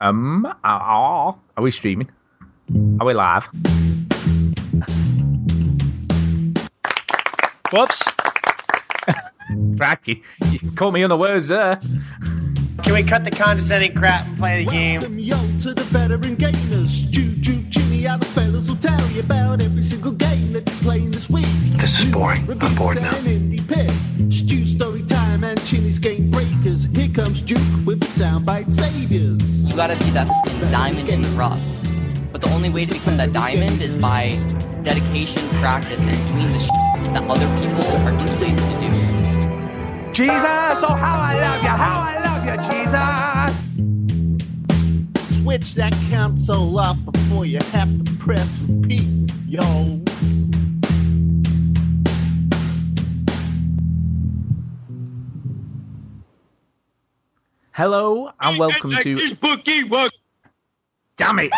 Um, 0.00 0.46
are, 0.62 1.36
are 1.56 1.62
we 1.62 1.70
streaming? 1.70 2.10
Are 3.00 3.06
we 3.06 3.14
live? 3.14 3.48
Whoops. 7.72 8.02
Cracky, 9.78 10.22
you 10.50 10.72
caught 10.72 10.92
me 10.92 11.02
unawares 11.04 11.48
there. 11.48 11.76
Can 12.82 12.92
we 12.94 13.02
cut 13.04 13.24
the 13.24 13.30
condescending 13.30 13.94
crap 13.94 14.26
and 14.26 14.38
play 14.38 14.64
the 14.64 14.70
game? 14.70 15.00
Welcome 15.00 15.18
yo 15.18 15.36
to 15.62 15.74
the 15.74 15.84
veteran 15.84 16.36
gamers. 16.36 17.08
Juju, 17.10 17.62
Jimmy, 17.68 18.06
other 18.06 18.26
fellas 18.28 18.68
will 18.68 18.76
tell 18.76 19.06
you 19.10 19.20
about 19.20 19.62
every 19.62 19.82
single 19.82 20.12
game 20.12 20.52
that 20.52 20.68
you're 20.68 20.78
playing 20.82 21.10
this 21.10 21.28
week. 21.30 21.46
This 21.78 21.98
is 21.98 22.04
News, 22.06 22.14
boring. 22.14 22.62
I'm 22.62 22.74
bored 22.74 22.96
now. 23.00 23.14
and 23.16 23.26
indie 23.26 23.66
pick. 23.66 23.90
Stu 24.32 24.66
story 24.66 25.02
time 25.04 25.42
and 25.44 25.58
Chinny's 25.66 25.98
game 25.98 26.30
breakers. 26.30 26.84
Here 26.94 27.08
comes 27.08 27.42
Duke 27.42 27.58
with 27.86 28.00
the 28.00 28.06
soundbite 28.06 28.70
saviors. 28.70 28.85
You 29.76 29.82
gotta 29.82 29.98
be 29.98 30.10
that 30.12 30.26
diamond 30.72 31.10
in 31.10 31.20
the 31.20 31.28
rough. 31.36 31.60
But 32.32 32.40
the 32.40 32.48
only 32.48 32.70
way 32.70 32.86
to 32.86 32.94
become 32.94 33.18
that 33.18 33.34
diamond 33.34 33.82
is 33.82 33.94
by 33.94 34.36
dedication, 34.82 35.46
practice, 35.60 36.00
and 36.00 36.16
doing 36.32 36.50
the 36.54 36.58
shit 36.58 37.12
that 37.12 37.28
other 37.28 37.46
people 37.60 37.84
are 37.84 38.18
too 38.18 38.32
lazy 38.40 38.58
to 38.58 38.80
do. 38.80 38.88
Jesus, 40.14 40.80
oh 40.80 40.96
how 40.98 41.20
I 41.20 41.38
love 41.38 41.62
you, 41.62 41.68
how 41.68 42.00
I 42.00 42.16
love 42.24 42.42
you, 42.46 42.56
Jesus. 45.26 45.42
Switch 45.42 45.74
that 45.74 45.92
console 46.10 46.78
up 46.78 46.96
before 47.12 47.44
you 47.44 47.58
have 47.58 48.02
to 48.02 48.12
press 48.12 48.48
repeat, 48.66 49.30
yo. 49.46 50.00
Hello 57.76 58.32
and 58.40 58.58
welcome 58.58 58.90
to. 58.90 59.36
Damn 61.18 61.38
it! 61.40 61.52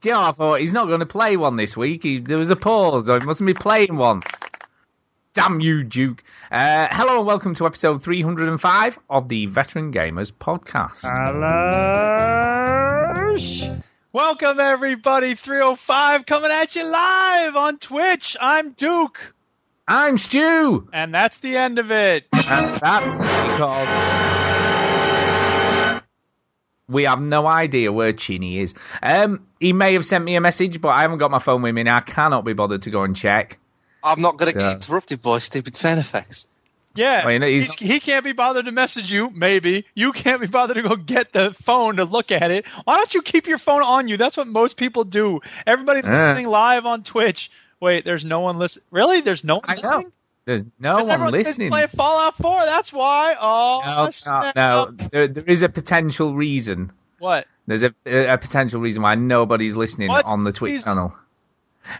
Do 0.00 0.08
you 0.08 0.14
know, 0.14 0.22
I 0.22 0.32
thought 0.32 0.60
he's 0.60 0.72
not 0.72 0.86
going 0.86 1.00
to 1.00 1.06
play 1.06 1.36
one 1.36 1.56
this 1.56 1.76
week. 1.76 2.02
He, 2.02 2.18
there 2.20 2.38
was 2.38 2.48
a 2.48 2.56
pause, 2.56 3.04
so 3.04 3.20
he 3.20 3.26
mustn't 3.26 3.46
be 3.46 3.52
playing 3.52 3.98
one. 3.98 4.22
Damn 5.34 5.60
you, 5.60 5.84
Duke. 5.84 6.24
Uh, 6.50 6.88
hello 6.90 7.18
and 7.18 7.26
welcome 7.26 7.54
to 7.56 7.66
episode 7.66 8.02
305 8.02 8.98
of 9.10 9.28
the 9.28 9.44
Veteran 9.44 9.92
Gamers 9.92 10.32
podcast. 10.32 11.00
Hello. 11.02 11.76
Welcome 14.14 14.60
everybody. 14.60 15.34
305 15.34 16.24
coming 16.24 16.50
at 16.50 16.74
you 16.74 16.90
live 16.90 17.54
on 17.54 17.76
Twitch. 17.76 18.38
I'm 18.40 18.70
Duke, 18.70 19.34
I'm 19.92 20.18
Stu, 20.18 20.88
and 20.92 21.12
that's 21.12 21.38
the 21.38 21.56
end 21.56 21.80
of 21.80 21.90
it. 21.90 22.24
and 22.32 22.78
that's 22.80 23.18
because 23.18 23.88
we 26.88 27.04
have 27.04 27.20
no 27.20 27.44
idea 27.46 27.90
where 27.92 28.12
Chinny 28.12 28.60
is. 28.60 28.74
Um, 29.02 29.46
he 29.58 29.72
may 29.72 29.94
have 29.94 30.06
sent 30.06 30.24
me 30.24 30.36
a 30.36 30.40
message, 30.40 30.80
but 30.80 30.90
I 30.90 31.02
haven't 31.02 31.18
got 31.18 31.32
my 31.32 31.40
phone 31.40 31.62
with 31.62 31.74
me 31.74 31.82
now. 31.82 31.96
I 31.96 32.00
cannot 32.02 32.44
be 32.44 32.52
bothered 32.52 32.82
to 32.82 32.90
go 32.90 33.02
and 33.02 33.16
check. 33.16 33.58
I'm 34.04 34.20
not 34.20 34.36
going 34.36 34.52
to 34.54 34.58
So- 34.60 34.64
get 34.64 34.76
interrupted 34.76 35.22
by 35.22 35.40
stupid 35.40 35.76
sound 35.76 35.98
effects. 35.98 36.46
Yeah, 36.94 37.24
Well, 37.24 37.32
you 37.32 37.38
know, 37.40 37.46
he's- 37.48 37.72
he's- 37.74 37.92
he 37.92 37.98
can't 38.00 38.24
be 38.24 38.32
bothered 38.32 38.66
to 38.66 38.72
message 38.72 39.10
you. 39.12 39.30
Maybe 39.34 39.86
you 39.94 40.12
can't 40.12 40.40
be 40.40 40.46
bothered 40.46 40.76
to 40.76 40.82
go 40.82 40.94
get 40.96 41.32
the 41.32 41.52
phone 41.52 41.96
to 41.96 42.04
look 42.04 42.30
at 42.32 42.50
it. 42.52 42.64
Why 42.84 42.96
don't 42.96 43.12
you 43.14 43.22
keep 43.22 43.46
your 43.48 43.58
phone 43.58 43.82
on 43.82 44.06
you? 44.08 44.16
That's 44.16 44.36
what 44.36 44.46
most 44.46 44.76
people 44.76 45.02
do. 45.04 45.40
Everybody 45.66 46.00
Uh. 46.02 46.10
listening 46.10 46.46
live 46.48 46.86
on 46.86 47.02
Twitch. 47.02 47.50
Wait, 47.80 48.04
there's 48.04 48.24
no 48.24 48.40
one 48.40 48.58
listening. 48.58 48.84
Really? 48.90 49.20
There's 49.20 49.44
no 49.44 49.56
one 49.56 49.64
I 49.66 49.74
know. 49.74 49.80
listening. 49.80 50.12
There's 50.46 50.64
no 50.78 50.94
one 51.04 51.30
listening. 51.30 51.68
playing 51.68 51.88
Fallout 51.88 52.34
4. 52.36 52.64
That's 52.64 52.92
why. 52.92 53.36
Oh, 53.40 54.10
No, 54.26 54.42
no, 54.44 54.52
no. 54.56 55.08
There, 55.10 55.28
there 55.28 55.44
is 55.46 55.62
a 55.62 55.68
potential 55.68 56.34
reason. 56.34 56.92
What? 57.18 57.46
There's 57.66 57.82
a, 57.84 57.94
a 58.06 58.38
potential 58.38 58.80
reason 58.80 59.02
why 59.02 59.14
nobody's 59.14 59.76
listening 59.76 60.08
What's 60.08 60.30
on 60.30 60.44
the 60.44 60.52
Twitch 60.52 60.72
reason? 60.72 60.90
channel. 60.90 61.14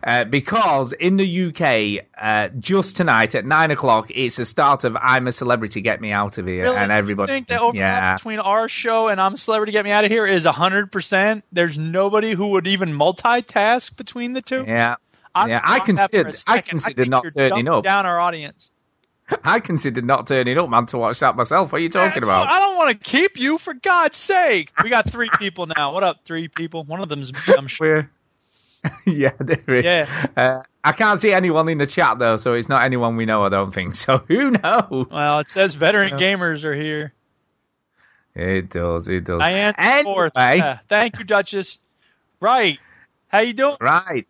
Uh, 0.05 0.25
because 0.25 0.92
in 0.92 1.17
the 1.17 1.46
UK, 1.48 2.05
uh, 2.20 2.48
just 2.58 2.97
tonight 2.97 3.35
at 3.35 3.45
nine 3.45 3.70
o'clock, 3.70 4.11
it's 4.11 4.36
the 4.36 4.45
start 4.45 4.85
of 4.85 4.97
"I'm 4.97 5.27
a 5.27 5.33
Celebrity, 5.33 5.80
Get 5.80 6.01
Me 6.01 6.12
Out 6.12 6.39
of 6.39 6.47
Here," 6.47 6.64
Really? 6.64 6.77
and 6.77 6.92
everybody, 6.92 7.33
You 7.33 7.36
think 7.36 7.48
that 7.48 7.61
overlap 7.61 7.74
yeah, 8.02 8.14
between 8.17 8.39
our 8.41 8.68
show 8.68 9.08
and 9.08 9.20
I'm 9.20 9.35
a 9.35 9.36
Celebrity 9.36 9.73
Get 9.73 9.85
Me 9.85 9.91
Out 9.91 10.05
of 10.05 10.11
Here 10.11 10.27
is 10.27 10.45
100%? 10.45 11.42
There's 11.51 11.79
nobody 11.79 12.33
who 12.33 12.48
would 12.48 12.67
even 12.67 12.91
multitask 12.91 13.97
between 13.97 14.33
the 14.35 14.42
two? 14.42 14.64
yeah, 14.67 14.97
I 15.35 15.48
yeah. 15.48 15.61
I 15.63 15.79
that 15.79 15.86
for 15.86 15.92
a 16.20 16.24
considered, 16.24 16.36
I 16.46 16.61
considered 16.61 16.96
think 16.96 17.08
not 17.11 17.24
turning 17.36 17.68
up. 17.68 17.85
down 17.85 18.07
our 18.07 18.18
audience. 18.20 18.70
I 19.45 19.61
considered 19.61 20.05
not 20.05 20.27
turning 20.27 20.58
up, 20.58 20.68
man, 20.68 20.86
to 20.86 20.98
watch 20.98 21.20
that 21.20 21.36
myself. 21.36 21.70
What 21.73 21.79
are 21.79 21.83
you 21.83 21.89
talking 21.89 22.23
Yeah, 22.23 22.29
about? 22.29 22.48
I 22.48 22.58
don't 22.61 22.77
want 22.77 22.91
to 22.91 22.96
keep 22.98 23.39
you, 23.39 23.58
for 23.58 23.74
God's 23.74 24.17
sake. 24.17 24.73
We 24.83 24.91
got 24.91 25.08
three 25.08 25.30
people 25.39 25.67
now. 25.67 25.92
What 25.92 26.02
up, 26.02 26.24
three 26.24 26.48
people? 26.48 26.83
One 26.85 27.01
of 27.01 27.08
them's 27.08 27.33
me, 27.33 27.39
I'm 27.57 27.68
sure. 27.68 28.11
Yeah, 29.05 29.33
there 29.39 29.74
is. 29.77 29.85
Yeah. 29.85 30.27
Uh, 30.35 30.63
I 30.83 30.92
can't 30.92 31.20
see 31.20 31.35
anyone 31.35 31.68
in 31.68 31.77
the 31.77 31.86
chat 31.86 32.18
though, 32.18 32.39
so 32.39 32.55
it's 32.55 32.67
not 32.67 32.83
anyone 32.83 33.17
we 33.17 33.27
know. 33.27 33.45
I 33.45 33.51
don't 33.51 33.74
think 33.74 33.95
so. 33.97 34.18
Who 34.27 34.52
knows? 34.52 35.07
Well, 35.11 35.41
it 35.41 35.51
says 35.51 35.74
veteran 35.74 36.12
gamers 36.12 36.64
are 36.64 36.74
here. 36.74 37.12
It 38.35 38.70
does. 38.70 39.07
It 39.08 39.24
does. 39.24 39.39
Diane 39.41 39.74
anyway. 39.77 40.30
Yeah. 40.35 40.79
Thank 40.89 41.18
you, 41.18 41.27
Duchess. 41.27 41.79
Right. 42.41 42.79
How 43.29 43.41
you 43.41 43.52
doing? 43.52 43.77
right. 43.83 44.27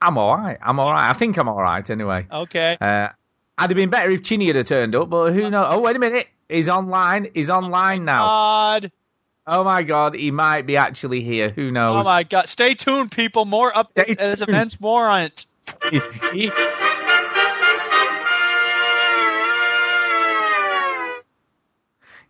I'm 0.00 0.16
all 0.18 0.36
right. 0.36 0.58
I'm 0.62 0.78
all 0.78 0.92
right. 0.92 1.10
I 1.10 1.12
think 1.12 1.36
I'm 1.36 1.48
all 1.48 1.60
right 1.60 1.88
anyway. 1.88 2.26
Okay. 2.30 2.76
Uh, 2.80 3.08
I'd 3.58 3.70
have 3.70 3.76
been 3.76 3.90
better 3.90 4.10
if 4.10 4.22
Chinny 4.22 4.46
had 4.52 4.66
turned 4.66 4.94
up, 4.94 5.10
but 5.10 5.32
who 5.32 5.50
knows? 5.50 5.66
Oh, 5.70 5.80
wait 5.80 5.96
a 5.96 5.98
minute. 5.98 6.28
He's 6.48 6.68
online. 6.68 7.28
He's 7.34 7.50
online 7.50 8.04
now. 8.04 8.24
God. 8.26 8.92
Oh 9.50 9.64
my 9.64 9.82
God, 9.82 10.14
he 10.14 10.30
might 10.30 10.66
be 10.66 10.76
actually 10.76 11.22
here. 11.22 11.48
Who 11.48 11.70
knows? 11.70 12.04
Oh 12.04 12.08
my 12.08 12.22
God. 12.22 12.48
Stay 12.48 12.74
tuned, 12.74 13.10
people. 13.10 13.46
More 13.46 13.72
updates 13.72 14.18
as 14.18 14.42
events 14.42 14.78
warrant. 14.78 15.46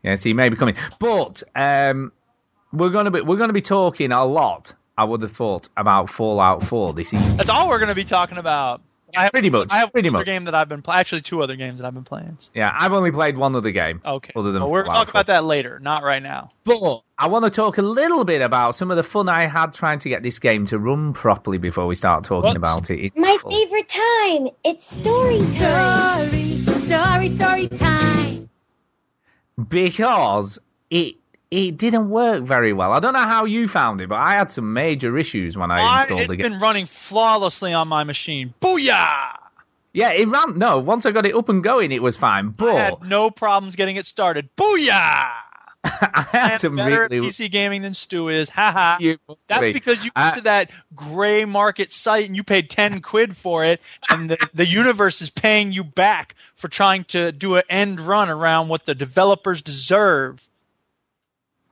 Yes, 0.02 0.22
he 0.22 0.32
may 0.32 0.48
be 0.48 0.56
coming, 0.56 0.76
but 1.00 1.42
um, 1.56 2.12
we're 2.72 2.90
gonna 2.90 3.10
be 3.10 3.20
we're 3.20 3.36
gonna 3.36 3.52
be 3.52 3.60
talking 3.62 4.12
a 4.12 4.24
lot. 4.24 4.74
I 4.98 5.04
would 5.04 5.22
have 5.22 5.32
thought 5.32 5.68
about 5.76 6.10
Fallout 6.10 6.64
4 6.64 6.92
this 6.92 7.14
evening. 7.14 7.36
That's 7.36 7.48
all 7.48 7.68
we're 7.68 7.78
going 7.78 7.88
to 7.88 7.94
be 7.94 8.04
talking 8.04 8.36
about. 8.36 8.82
I 9.16 9.22
have, 9.22 9.32
Pretty 9.32 9.48
much. 9.48 9.68
I 9.70 9.78
have 9.78 9.90
pretty 9.92 10.08
another 10.08 10.24
much. 10.24 10.26
game 10.34 10.44
that 10.44 10.54
I've 10.54 10.68
been 10.68 10.82
playing. 10.82 11.00
Actually, 11.00 11.22
two 11.22 11.42
other 11.42 11.56
games 11.56 11.78
that 11.78 11.86
I've 11.86 11.94
been 11.94 12.04
playing. 12.04 12.36
Yeah, 12.52 12.70
I've 12.78 12.92
only 12.92 13.10
played 13.10 13.38
one 13.38 13.56
other 13.56 13.70
game. 13.70 14.02
Okay. 14.04 14.32
Other 14.36 14.52
than 14.52 14.60
Well, 14.60 14.70
we're 14.70 14.82
going 14.82 14.86
to 14.86 14.90
Fallout 14.90 15.06
talk 15.06 15.14
about 15.14 15.26
that 15.28 15.44
later, 15.44 15.78
not 15.80 16.02
right 16.02 16.22
now. 16.22 16.50
But 16.64 17.00
I 17.16 17.28
want 17.28 17.44
to 17.46 17.50
talk 17.50 17.78
a 17.78 17.82
little 17.82 18.24
bit 18.26 18.42
about 18.42 18.74
some 18.74 18.90
of 18.90 18.98
the 18.98 19.02
fun 19.02 19.30
I 19.30 19.46
had 19.46 19.72
trying 19.72 20.00
to 20.00 20.10
get 20.10 20.22
this 20.22 20.38
game 20.40 20.66
to 20.66 20.78
run 20.78 21.14
properly 21.14 21.56
before 21.56 21.86
we 21.86 21.94
start 21.94 22.24
talking 22.24 22.48
What? 22.48 22.56
about 22.58 22.90
it. 22.90 22.98
It's 23.02 23.16
My 23.16 23.30
awful. 23.30 23.50
favorite 23.50 23.88
time. 23.88 24.48
It's 24.64 24.94
story 24.94 25.38
time. 25.56 26.28
Story, 26.66 26.84
story, 26.86 27.28
story 27.30 27.68
time. 27.68 28.50
because 29.70 30.58
it 30.90 31.16
it 31.50 31.76
didn't 31.78 32.10
work 32.10 32.42
very 32.42 32.72
well. 32.72 32.92
I 32.92 33.00
don't 33.00 33.14
know 33.14 33.20
how 33.20 33.44
you 33.46 33.68
found 33.68 34.00
it, 34.00 34.08
but 34.08 34.16
I 34.16 34.32
had 34.34 34.50
some 34.50 34.72
major 34.72 35.16
issues 35.16 35.56
when 35.56 35.70
I 35.70 35.76
I, 35.80 36.00
installed 36.02 36.20
it's 36.22 36.32
game. 36.34 36.40
It's 36.40 36.48
been 36.50 36.60
running 36.60 36.86
flawlessly 36.86 37.72
on 37.72 37.88
my 37.88 38.04
machine. 38.04 38.52
Booyah! 38.60 39.36
Yeah, 39.94 40.12
it 40.12 40.28
ran. 40.28 40.58
No, 40.58 40.78
once 40.78 41.06
I 41.06 41.10
got 41.10 41.24
it 41.26 41.34
up 41.34 41.48
and 41.48 41.64
going, 41.64 41.90
it 41.92 42.02
was 42.02 42.16
fine. 42.16 42.54
I 42.60 42.74
had 42.74 43.02
no 43.02 43.30
problems 43.30 43.76
getting 43.76 43.96
it 43.96 44.04
started. 44.06 44.48
Booyah! 44.56 45.30
I 45.84 46.26
had 46.32 46.56
some 46.58 46.76
better 46.76 47.04
at 47.04 47.10
really. 47.10 47.28
PC 47.28 47.50
gaming 47.50 47.82
than 47.82 47.94
Stu 47.94 48.28
is. 48.28 48.48
Haha. 48.50 48.98
Ha. 49.00 49.16
must 49.28 49.38
That's 49.46 49.66
be. 49.68 49.72
because 49.72 50.04
you 50.04 50.10
Uh, 50.14 50.22
went 50.24 50.34
to 50.36 50.40
that 50.42 50.70
gray 50.94 51.44
market 51.46 51.92
site 51.92 52.26
and 52.26 52.36
you 52.36 52.42
paid 52.44 52.68
10 52.68 53.00
quid 53.00 53.36
for 53.36 53.64
it, 53.64 53.80
and 54.10 54.28
the, 54.30 54.48
the 54.54 54.66
universe 54.66 55.22
is 55.22 55.30
paying 55.30 55.72
you 55.72 55.84
back 55.84 56.34
for 56.56 56.68
trying 56.68 57.04
to 57.04 57.32
do 57.32 57.56
an 57.56 57.62
end 57.70 58.00
run 58.00 58.28
around 58.28 58.68
what 58.68 58.84
the 58.84 58.94
developers 58.94 59.62
deserve. 59.62 60.42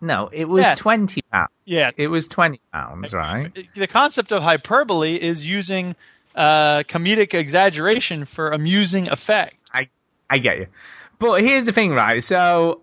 No, 0.01 0.29
it 0.33 0.47
was 0.47 0.65
Yes. 0.65 0.79
twenty 0.79 1.23
pounds. 1.33 1.51
Yeah. 1.65 1.91
It 1.97 2.09
was 2.09 2.29
twenty 2.29 2.61
pounds, 2.73 3.13
right? 3.13 3.51
The 3.75 3.87
concept 3.87 4.31
of 4.33 4.43
hyperbole 4.43 5.15
is 5.17 5.47
using 5.47 5.97
uh, 6.35 6.83
comedic 6.83 7.33
exaggeration 7.35 8.27
for 8.27 8.51
amusing 8.51 9.09
effect. 9.09 9.57
I 9.73 9.89
I 10.29 10.39
get 10.39 10.59
you. 10.59 10.67
But 11.19 11.41
here's 11.41 11.65
the 11.67 11.73
thing, 11.73 11.93
right? 11.93 12.23
So 12.23 12.83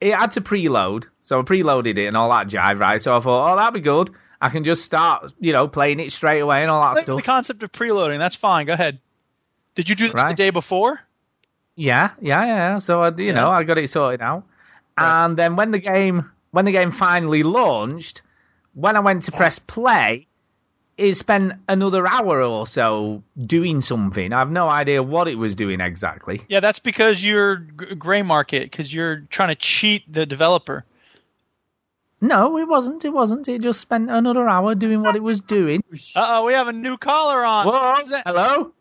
it 0.00 0.14
had 0.14 0.32
to 0.32 0.40
preload, 0.40 1.04
so 1.20 1.38
I 1.38 1.42
preloaded 1.42 1.96
it 1.96 2.06
and 2.08 2.16
all 2.16 2.28
that 2.30 2.48
jive, 2.48 2.80
right? 2.80 3.00
So 3.00 3.16
I 3.16 3.20
thought, 3.20 3.52
oh, 3.52 3.56
that'd 3.56 3.72
be 3.74 3.80
good. 3.80 4.10
I 4.40 4.48
can 4.48 4.64
just 4.64 4.84
start, 4.84 5.32
you 5.38 5.52
know, 5.52 5.68
playing 5.68 6.00
it 6.00 6.10
straight 6.10 6.40
away 6.40 6.62
and 6.62 6.70
all 6.72 6.82
that 6.82 6.96
Like 6.96 7.04
stuff. 7.04 7.16
the 7.16 7.22
concept 7.22 7.62
of 7.62 7.70
preloading, 7.70 8.18
that's 8.18 8.34
fine. 8.34 8.66
Go 8.66 8.72
ahead. 8.72 8.98
Did 9.76 9.88
you 9.88 9.94
do 9.94 10.06
this 10.06 10.14
Right. 10.14 10.30
the 10.30 10.34
day 10.34 10.50
before? 10.50 10.98
Yeah, 11.76 12.10
yeah, 12.20 12.44
yeah. 12.44 12.78
So 12.78 13.00
I, 13.04 13.12
you 13.16 13.32
know, 13.32 13.48
I 13.48 13.62
got 13.62 13.78
it 13.78 13.88
sorted 13.88 14.20
out. 14.20 14.42
And 14.96 15.36
then 15.36 15.56
when 15.56 15.70
the 15.70 15.78
game 15.78 16.30
when 16.50 16.64
the 16.64 16.72
game 16.72 16.92
finally 16.92 17.42
launched, 17.42 18.22
when 18.74 18.96
I 18.96 19.00
went 19.00 19.24
to 19.24 19.32
press 19.32 19.58
play, 19.58 20.26
it 20.98 21.14
spent 21.16 21.54
another 21.68 22.06
hour 22.06 22.42
or 22.42 22.66
so 22.66 23.22
doing 23.38 23.80
something. 23.80 24.32
I 24.32 24.38
have 24.40 24.50
no 24.50 24.68
idea 24.68 25.02
what 25.02 25.28
it 25.28 25.36
was 25.36 25.54
doing 25.54 25.80
exactly. 25.80 26.42
Yeah, 26.48 26.60
that's 26.60 26.78
because 26.78 27.24
you're 27.24 27.56
g- 27.56 27.94
gray 27.94 28.22
market 28.22 28.70
because 28.70 28.92
you're 28.92 29.20
trying 29.30 29.48
to 29.48 29.54
cheat 29.54 30.10
the 30.12 30.26
developer. 30.26 30.84
No, 32.20 32.58
it 32.58 32.68
wasn't. 32.68 33.04
It 33.04 33.12
wasn't. 33.12 33.48
It 33.48 33.62
just 33.62 33.80
spent 33.80 34.08
another 34.10 34.46
hour 34.48 34.74
doing 34.76 35.02
what 35.02 35.16
it 35.16 35.22
was 35.22 35.40
doing. 35.40 35.82
Uh 36.14 36.36
oh, 36.38 36.44
we 36.44 36.52
have 36.52 36.68
a 36.68 36.72
new 36.72 36.96
caller 36.96 37.44
on. 37.44 37.66
Whoa! 37.66 37.94
Who's 37.96 38.08
that? 38.08 38.26
Hello. 38.28 38.72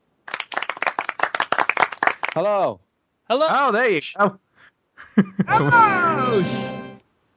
Hello. 2.33 2.79
Hello. 3.29 3.47
Oh, 3.49 3.71
there 3.71 3.89
you 3.89 4.01
go. 4.17 4.37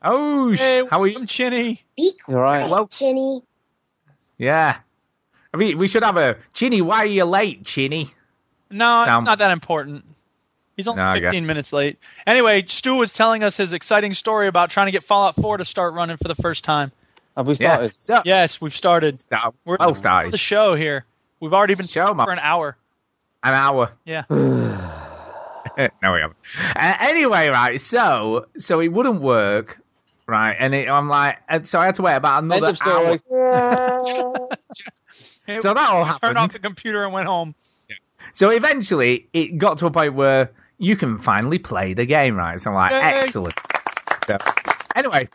Oh, 0.06 0.52
Hey, 0.52 0.86
how 0.90 1.02
are 1.02 1.06
you? 1.06 1.16
I'm 1.18 1.26
Chinny. 1.26 1.82
Be 1.96 2.12
You're 2.28 2.40
right. 2.40 2.62
Hello. 2.62 2.86
Chinny. 2.86 3.42
Yeah. 4.36 4.76
I 5.52 5.56
mean, 5.56 5.78
we 5.78 5.88
should 5.88 6.02
have 6.02 6.16
a 6.16 6.36
Chinny. 6.52 6.82
Why 6.82 6.98
are 6.98 7.06
you 7.06 7.24
late, 7.24 7.64
Chinny? 7.64 8.12
No, 8.70 9.04
it's 9.06 9.24
not 9.24 9.38
that 9.38 9.50
important. 9.52 10.04
He's 10.76 10.88
only 10.88 11.02
No, 11.02 11.14
15 11.20 11.46
minutes 11.46 11.72
late. 11.72 11.98
Anyway, 12.26 12.64
Stu 12.66 12.96
was 12.96 13.12
telling 13.12 13.44
us 13.44 13.56
his 13.56 13.72
exciting 13.72 14.12
story 14.12 14.48
about 14.48 14.70
trying 14.70 14.86
to 14.86 14.92
get 14.92 15.04
Fallout 15.04 15.36
4 15.36 15.58
to 15.58 15.64
start 15.64 15.94
running 15.94 16.16
for 16.16 16.26
the 16.26 16.34
first 16.34 16.64
time. 16.64 16.90
Have 17.36 17.46
we 17.46 17.54
Yeah. 17.54 17.74
started? 17.74 17.94
So, 18.00 18.22
Yes, 18.24 18.60
we've 18.60 18.74
started. 18.74 19.20
start- 19.20 19.54
We're 19.64 19.76
well 19.78 19.94
on 20.04 20.30
the 20.30 20.38
show 20.38 20.74
here. 20.74 21.04
We've 21.40 21.54
already 21.54 21.74
been 21.74 21.86
Show, 21.86 22.12
for 22.14 22.32
an 22.32 22.40
hour. 22.40 22.76
An 23.44 23.54
hour. 23.54 23.92
Yeah. 24.04 24.24
no, 26.02 26.12
we 26.12 26.20
haven't. 26.20 26.36
Uh, 26.76 26.94
anyway, 27.00 27.48
right. 27.48 27.80
So, 27.80 28.46
so 28.58 28.80
it 28.80 28.88
wouldn't 28.88 29.20
work, 29.20 29.80
right? 30.26 30.54
And 30.58 30.74
it, 30.74 30.88
I'm 30.88 31.08
like, 31.08 31.38
and 31.48 31.68
so 31.68 31.78
I 31.78 31.86
had 31.86 31.94
to 31.96 32.02
wait 32.02 32.16
about 32.16 32.42
End 32.44 32.52
another 32.52 32.68
of 32.70 32.76
story. 32.76 33.20
hour. 33.32 34.48
Hey, 35.46 35.58
So 35.58 35.74
that 35.74 35.76
all 35.90 35.96
we 35.96 36.00
Turned 36.04 36.12
happened. 36.12 36.38
off 36.38 36.52
the 36.52 36.58
computer 36.58 37.04
and 37.04 37.12
went 37.12 37.26
home. 37.26 37.54
So 38.32 38.50
eventually, 38.50 39.28
it 39.32 39.58
got 39.58 39.78
to 39.78 39.86
a 39.86 39.90
point 39.90 40.14
where 40.14 40.50
you 40.78 40.96
can 40.96 41.18
finally 41.18 41.58
play 41.58 41.94
the 41.94 42.04
game, 42.06 42.34
right? 42.34 42.60
So 42.60 42.70
I'm 42.70 42.76
like, 42.76 42.90
Yay. 42.92 43.20
excellent. 43.20 43.54
So, 44.26 44.38
anyway, 44.96 45.28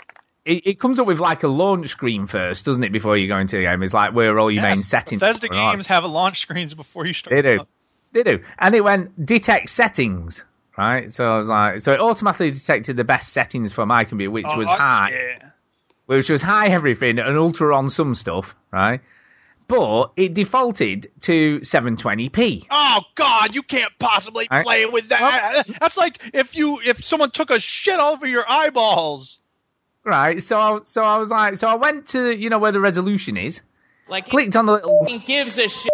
it, 0.44 0.68
it 0.68 0.80
comes 0.80 1.00
up 1.00 1.07
with 1.07 1.19
like 1.19 1.44
a 1.44 1.47
launch 1.47 1.88
screen 1.89 2.27
first, 2.27 2.65
doesn't 2.65 2.83
it? 2.83 2.92
Before 2.92 3.15
you 3.15 3.27
go 3.27 3.38
into 3.38 3.56
the 3.57 3.63
game, 3.63 3.83
it's 3.83 3.94
like 3.94 4.13
where 4.13 4.33
are 4.35 4.39
all 4.39 4.51
your 4.51 4.63
main 4.63 4.83
settings. 4.83 5.19
Bethesda 5.21 5.47
are 5.47 5.51
and 5.51 5.59
all 5.59 5.71
that 5.71 5.77
games 5.77 5.88
have 5.88 6.03
launch 6.06 6.39
screens 6.42 6.74
before 6.74 7.06
you 7.06 7.13
start. 7.13 7.35
They 7.35 7.42
do. 7.42 7.62
up. 7.62 7.69
They 8.13 8.23
do. 8.23 8.39
And 8.57 8.73
it 8.75 8.81
went 8.83 9.25
detect 9.25 9.69
settings, 9.69 10.44
right? 10.77 11.11
So 11.11 11.31
I 11.31 11.38
was 11.38 11.47
like, 11.47 11.79
so 11.81 11.94
it 11.94 12.00
automatically 12.00 12.51
detected 12.51 12.97
the 12.97 13.03
best 13.03 13.33
settings 13.33 13.71
for 13.71 13.85
my 13.85 14.03
computer, 14.03 14.31
which 14.31 14.45
Oh, 14.47 14.57
was 14.57 14.67
high, 14.67 15.11
yeah. 15.11 15.50
which 16.07 16.29
was 16.29 16.41
high 16.41 16.67
everything 16.69 17.19
and 17.19 17.38
ultra 17.38 17.75
on 17.75 17.89
some 17.89 18.15
stuff, 18.15 18.56
right? 18.71 19.01
But 19.67 20.13
it 20.17 20.33
defaulted 20.33 21.11
to 21.21 21.59
720p. 21.59 22.65
Oh 22.71 23.01
God, 23.13 23.53
you 23.53 23.61
can't 23.61 23.91
possibly 24.00 24.47
I- 24.50 24.63
play 24.63 24.85
with 24.88 25.09
that. 25.09 25.65
That's 25.79 25.95
like 25.97 26.17
if 26.33 26.56
you 26.56 26.79
if 26.83 27.03
someone 27.06 27.29
took 27.29 27.51
a 27.51 27.59
shit 27.59 28.00
over 28.00 28.25
your 28.25 28.44
eyeballs. 28.50 29.39
Right, 30.03 30.41
so 30.41 30.57
I, 30.57 30.79
so 30.85 31.03
I 31.03 31.17
was 31.17 31.29
like, 31.29 31.57
so 31.57 31.67
I 31.67 31.75
went 31.75 32.07
to 32.09 32.35
you 32.35 32.50
know 32.50 32.57
where 32.57 32.71
the 32.71 32.79
resolution 32.79 33.38
is, 33.38 33.61
Like, 34.07 34.29
clicked 34.29 34.56
on 34.56 34.65
the 34.65 34.71
little. 34.71 35.06
he 35.06 35.19
gives 35.19 35.59
a 35.59 35.67
shit. 35.67 35.91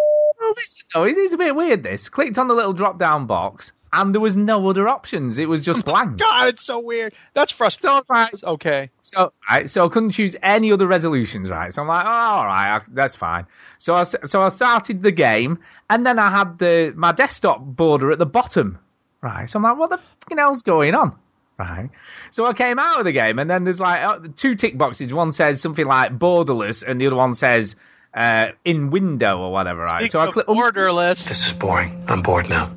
Oh, 0.47 0.53
listen, 0.55 0.83
though, 0.93 1.03
it 1.05 1.17
is 1.17 1.33
a 1.33 1.37
bit 1.37 1.55
weird. 1.55 1.81
This 1.81 2.07
clicked 2.07 2.37
on 2.37 2.47
the 2.47 2.53
little 2.53 2.73
drop 2.73 2.99
down 2.99 3.25
box, 3.25 3.71
and 3.91 4.13
there 4.13 4.21
was 4.21 4.35
no 4.35 4.69
other 4.69 4.87
options. 4.87 5.39
It 5.39 5.49
was 5.49 5.61
just 5.61 5.83
blank. 5.85 6.17
God, 6.19 6.49
it's 6.49 6.61
so 6.63 6.81
weird. 6.81 7.13
That's 7.33 7.51
frustrating. 7.51 8.03
Was 8.07 8.43
like, 8.43 8.43
Okay. 8.43 8.91
So, 9.01 9.33
right, 9.49 9.67
so 9.67 9.85
I 9.85 9.89
couldn't 9.89 10.11
choose 10.11 10.35
any 10.43 10.71
other 10.71 10.85
resolutions, 10.85 11.49
right? 11.49 11.73
So 11.73 11.81
I'm 11.81 11.87
like, 11.87 12.05
oh, 12.05 12.09
all 12.09 12.45
right, 12.45 12.75
I, 12.77 12.81
that's 12.89 13.15
fine. 13.15 13.47
So 13.79 13.95
I, 13.95 14.03
so 14.03 14.43
I 14.43 14.49
started 14.49 15.01
the 15.01 15.11
game, 15.11 15.59
and 15.89 16.05
then 16.05 16.19
I 16.19 16.29
had 16.29 16.59
the 16.59 16.93
my 16.95 17.11
desktop 17.11 17.61
border 17.61 18.11
at 18.11 18.19
the 18.19 18.27
bottom, 18.27 18.77
right? 19.21 19.49
So 19.49 19.57
I'm 19.57 19.63
like, 19.63 19.77
what 19.77 19.89
the 19.89 19.97
fucking 20.21 20.37
hell's 20.37 20.61
going 20.61 20.93
on, 20.93 21.17
right? 21.57 21.89
So 22.29 22.45
I 22.45 22.53
came 22.53 22.77
out 22.77 22.99
of 22.99 23.05
the 23.05 23.13
game, 23.13 23.39
and 23.39 23.49
then 23.49 23.63
there's 23.63 23.79
like 23.79 24.03
uh, 24.03 24.19
two 24.35 24.53
tick 24.53 24.77
boxes. 24.77 25.11
One 25.11 25.31
says 25.31 25.59
something 25.59 25.87
like 25.87 26.19
borderless, 26.19 26.83
and 26.87 27.01
the 27.01 27.07
other 27.07 27.15
one 27.15 27.33
says 27.33 27.75
uh, 28.15 28.47
in 28.63 28.89
window 28.89 29.39
or 29.39 29.51
whatever, 29.51 29.81
right? 29.81 30.03
Speak 30.03 30.11
so 30.11 30.19
I 30.21 30.27
of 30.27 30.33
click. 30.33 30.47
borderless. 30.47 31.27
This 31.27 31.45
is 31.47 31.53
boring. 31.53 32.05
I'm 32.07 32.21
bored 32.21 32.47
now. 32.49 32.71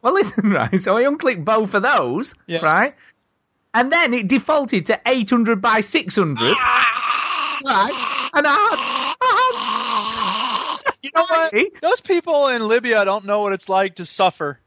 Well, 0.00 0.14
listen, 0.14 0.50
right. 0.52 0.80
So 0.80 0.96
I 0.96 1.02
unclicked 1.04 1.44
both 1.44 1.74
of 1.74 1.82
those, 1.82 2.34
Yes. 2.46 2.62
right? 2.62 2.94
And 3.74 3.92
then 3.92 4.12
it 4.14 4.28
defaulted 4.28 4.86
to 4.86 5.00
800 5.06 5.60
by 5.62 5.80
600. 5.80 6.36
right. 7.64 8.28
And 8.34 8.46
I 8.48 8.52
had, 10.82 10.96
You 11.02 11.10
know 11.14 11.24
what? 11.28 11.54
Those 11.80 12.00
people 12.00 12.48
in 12.48 12.66
Libya 12.68 13.04
don't 13.04 13.24
know 13.24 13.40
what 13.40 13.52
it's 13.52 13.68
like 13.68 13.96
to 13.96 14.04
suffer. 14.04 14.58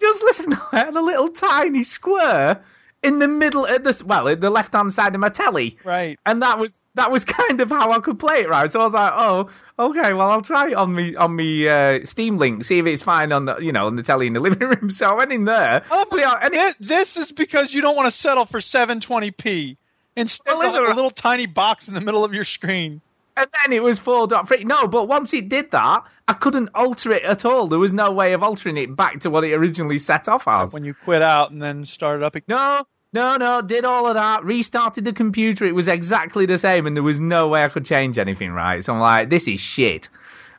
just 0.00 0.22
listen, 0.22 0.52
I 0.72 0.78
had 0.80 0.94
a 0.96 1.00
little 1.00 1.28
tiny 1.30 1.84
square 1.84 2.62
in 3.06 3.18
the 3.20 3.28
middle 3.28 3.64
of 3.64 3.84
the, 3.84 4.02
well, 4.04 4.28
at 4.28 4.40
the 4.40 4.50
left 4.50 4.72
hand 4.72 4.92
side 4.92 5.14
of 5.14 5.20
my 5.20 5.28
telly. 5.28 5.78
Right. 5.84 6.18
And 6.26 6.42
that 6.42 6.58
was 6.58 6.84
that 6.94 7.10
was 7.10 7.24
kind 7.24 7.60
of 7.60 7.70
how 7.70 7.92
I 7.92 8.00
could 8.00 8.18
play 8.18 8.40
it, 8.40 8.48
right? 8.48 8.70
So 8.70 8.80
I 8.80 8.84
was 8.84 8.92
like, 8.92 9.12
oh, 9.14 9.48
okay, 9.78 10.12
well 10.12 10.30
I'll 10.30 10.42
try 10.42 10.68
it 10.70 10.74
on 10.74 10.94
me 10.94 11.14
on 11.16 11.34
me 11.34 11.68
uh, 11.68 12.04
Steam 12.04 12.36
link, 12.38 12.64
see 12.64 12.78
if 12.78 12.86
it's 12.86 13.02
fine 13.02 13.32
on 13.32 13.44
the 13.46 13.58
you 13.58 13.72
know 13.72 13.86
on 13.86 13.96
the 13.96 14.02
telly 14.02 14.26
in 14.26 14.32
the 14.32 14.40
living 14.48 14.68
room. 14.68 14.90
So 14.90 15.06
I 15.06 15.12
went 15.14 15.32
in 15.32 15.44
there. 15.44 15.82
I 15.90 15.96
love 15.96 16.08
See 16.12 16.22
and 16.22 16.54
it- 16.54 16.76
This 16.80 17.16
is 17.16 17.32
because 17.32 17.72
you 17.72 17.80
don't 17.82 17.96
want 17.96 18.06
to 18.06 18.12
settle 18.12 18.44
for 18.44 18.60
720p. 18.60 19.76
Instead, 20.16 20.56
Well, 20.56 20.82
of 20.82 20.88
a 20.90 20.94
little 20.94 21.10
tiny 21.10 21.46
box 21.46 21.88
in 21.88 21.94
the 21.94 22.00
middle 22.00 22.24
of 22.24 22.32
your 22.32 22.44
screen. 22.44 23.02
And 23.36 23.48
then 23.64 23.74
it 23.74 23.82
was 23.82 24.00
4.3. 24.00 24.64
No, 24.64 24.88
but 24.88 25.08
once 25.08 25.34
it 25.34 25.50
did 25.50 25.70
that, 25.72 26.04
I 26.26 26.32
couldn't 26.32 26.70
alter 26.74 27.12
it 27.12 27.22
at 27.22 27.44
all. 27.44 27.68
There 27.68 27.78
was 27.78 27.92
no 27.92 28.10
way 28.12 28.32
of 28.32 28.42
altering 28.42 28.78
it 28.78 28.96
back 28.96 29.20
to 29.20 29.30
what 29.30 29.44
it 29.44 29.52
originally 29.52 29.98
set 29.98 30.26
off 30.26 30.44
as. 30.48 30.72
When 30.72 30.84
you 30.84 30.94
quit 30.94 31.20
out 31.20 31.50
and 31.50 31.60
then 31.60 31.84
started 31.84 32.24
up 32.24 32.34
again. 32.34 32.56
No, 32.56 32.86
no, 33.16 33.36
no, 33.36 33.62
did 33.62 33.84
all 33.84 34.06
of 34.06 34.14
that, 34.14 34.44
restarted 34.44 35.04
the 35.04 35.12
computer, 35.12 35.64
it 35.64 35.74
was 35.74 35.88
exactly 35.88 36.44
the 36.44 36.58
same, 36.58 36.86
and 36.86 36.94
there 36.94 37.02
was 37.02 37.18
no 37.18 37.48
way 37.48 37.64
I 37.64 37.68
could 37.68 37.86
change 37.86 38.18
anything, 38.18 38.52
right? 38.52 38.84
So 38.84 38.92
I'm 38.92 39.00
like, 39.00 39.30
this 39.30 39.48
is 39.48 39.58
shit. 39.58 40.08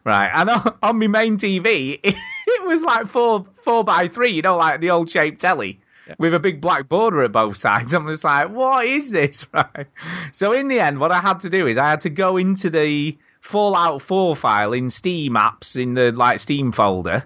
Right, 0.04 0.32
and 0.34 0.50
on, 0.50 0.78
on 0.82 1.00
my 1.00 1.08
main 1.08 1.38
TV, 1.38 2.00
it, 2.02 2.16
it 2.48 2.66
was 2.66 2.82
like 2.82 3.08
four 3.08 3.46
four 3.64 3.84
by 3.84 4.08
three, 4.08 4.34
you 4.34 4.42
know, 4.42 4.58
like 4.58 4.82
the 4.82 4.90
old 4.90 5.10
shaped 5.10 5.42
telly 5.42 5.80
with 6.18 6.34
a 6.34 6.40
big 6.40 6.62
black 6.62 6.88
border 6.90 7.24
at 7.24 7.32
both 7.32 7.58
sides. 7.58 7.94
I'm 7.94 8.08
just 8.08 8.24
like, 8.24 8.50
what 8.50 8.86
is 8.86 9.12
this, 9.12 9.46
right? 9.54 9.88
So 10.32 10.52
in 10.54 10.68
the 10.68 10.80
end, 10.80 11.00
what 11.00 11.12
I 11.12 11.20
had 11.20 11.42
to 11.42 11.50
do 11.50 11.68
is 11.68 11.78
I 11.78 11.90
had 11.90 12.02
to 12.02 12.10
go 12.10 12.38
into 12.38 12.70
the 12.70 13.18
Fallout 13.42 14.02
4 14.02 14.36
file 14.36 14.74
in 14.74 14.90
Steam 14.90 15.34
apps 15.34 15.82
in 15.82 15.94
the 15.94 16.12
like 16.12 16.40
Steam 16.40 16.72
folder, 16.72 17.24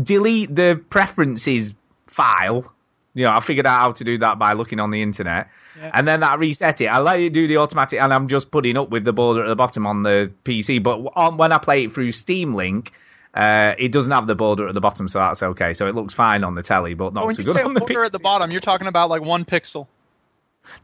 delete 0.00 0.54
the 0.54 0.80
preferences 0.90 1.74
file. 2.06 2.72
You 3.16 3.24
know, 3.24 3.30
I 3.32 3.40
figured 3.40 3.64
out 3.66 3.80
how 3.80 3.92
to 3.92 4.04
do 4.04 4.18
that 4.18 4.38
by 4.38 4.52
looking 4.52 4.78
on 4.78 4.90
the 4.90 5.00
internet. 5.00 5.48
Yeah. 5.78 5.90
And 5.94 6.06
then 6.06 6.20
that 6.20 6.38
reset 6.38 6.80
it. 6.82 6.86
I 6.86 6.98
let 6.98 7.18
it 7.18 7.32
do 7.32 7.46
the 7.46 7.56
automatic, 7.56 8.00
and 8.00 8.12
I'm 8.12 8.28
just 8.28 8.50
putting 8.50 8.76
up 8.76 8.90
with 8.90 9.04
the 9.04 9.12
border 9.12 9.42
at 9.44 9.48
the 9.48 9.56
bottom 9.56 9.86
on 9.86 10.02
the 10.02 10.30
PC. 10.44 10.82
But 10.82 10.98
on, 11.16 11.38
when 11.38 11.50
I 11.50 11.58
play 11.58 11.84
it 11.84 11.92
through 11.94 12.12
Steam 12.12 12.54
Link, 12.54 12.92
uh, 13.34 13.74
it 13.78 13.90
doesn't 13.90 14.12
have 14.12 14.26
the 14.26 14.34
border 14.34 14.68
at 14.68 14.74
the 14.74 14.80
bottom, 14.80 15.08
so 15.08 15.18
that's 15.18 15.42
okay. 15.42 15.72
So 15.74 15.86
it 15.86 15.94
looks 15.94 16.12
fine 16.14 16.44
on 16.44 16.54
the 16.54 16.62
telly, 16.62 16.94
but 16.94 17.14
not 17.14 17.22
Oh, 17.24 17.26
when 17.26 17.34
so 17.36 17.40
you 17.40 17.46
good 17.46 17.56
say 17.56 17.62
on 17.62 17.74
the 17.74 17.80
border 17.80 17.94
PC. 18.02 18.06
at 18.06 18.12
the 18.12 18.18
bottom, 18.18 18.50
you're 18.50 18.60
talking 18.60 18.86
about 18.86 19.08
like 19.10 19.22
one 19.22 19.44
pixel. 19.44 19.86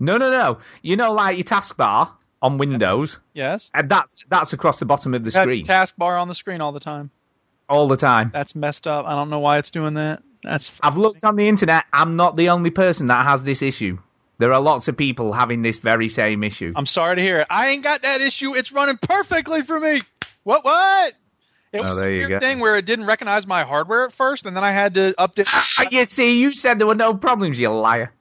No, 0.00 0.16
no, 0.16 0.30
no. 0.30 0.58
You 0.80 0.96
know, 0.96 1.12
like 1.12 1.36
your 1.36 1.44
taskbar 1.44 2.08
on 2.40 2.56
Windows, 2.58 3.18
Yes. 3.34 3.70
and 3.74 3.88
that's 3.90 4.18
that's 4.30 4.52
across 4.54 4.78
the 4.78 4.84
bottom 4.86 5.12
of 5.14 5.22
the 5.22 5.30
screen 5.30 5.66
taskbar 5.66 6.20
on 6.20 6.28
the 6.28 6.34
screen 6.34 6.60
all 6.62 6.72
the 6.72 6.80
time. 6.80 7.10
all 7.68 7.88
the 7.88 7.96
time. 7.96 8.30
That's 8.32 8.54
messed 8.54 8.86
up. 8.86 9.06
I 9.06 9.10
don't 9.14 9.28
know 9.30 9.40
why 9.40 9.58
it's 9.58 9.70
doing 9.70 9.94
that. 9.94 10.22
That's 10.42 10.72
I've 10.82 10.96
looked 10.96 11.24
on 11.24 11.36
the 11.36 11.48
internet. 11.48 11.84
I'm 11.92 12.16
not 12.16 12.36
the 12.36 12.50
only 12.50 12.70
person 12.70 13.06
that 13.08 13.26
has 13.26 13.42
this 13.44 13.62
issue. 13.62 13.98
There 14.38 14.52
are 14.52 14.60
lots 14.60 14.88
of 14.88 14.96
people 14.96 15.32
having 15.32 15.62
this 15.62 15.78
very 15.78 16.08
same 16.08 16.42
issue. 16.42 16.72
I'm 16.74 16.86
sorry 16.86 17.16
to 17.16 17.22
hear 17.22 17.40
it. 17.40 17.46
I 17.48 17.68
ain't 17.68 17.84
got 17.84 18.02
that 18.02 18.20
issue. 18.20 18.56
It's 18.56 18.72
running 18.72 18.96
perfectly 19.00 19.62
for 19.62 19.78
me. 19.78 20.00
What? 20.42 20.64
What? 20.64 21.12
It 21.72 21.80
Oh, 21.80 21.84
was 21.84 21.98
there 21.98 22.08
a 22.08 22.10
weird 22.16 22.28
go. 22.30 22.38
thing 22.40 22.58
where 22.58 22.76
it 22.76 22.84
didn't 22.84 23.06
recognize 23.06 23.46
my 23.46 23.62
hardware 23.62 24.04
at 24.04 24.12
first, 24.12 24.44
and 24.44 24.56
then 24.56 24.64
I 24.64 24.72
had 24.72 24.94
to 24.94 25.14
update. 25.18 25.48
You 25.92 26.04
see, 26.04 26.38
you 26.40 26.52
said 26.52 26.78
there 26.78 26.86
were 26.86 26.94
no 26.94 27.14
problems, 27.14 27.58
you 27.58 27.70
liar. 27.70 28.12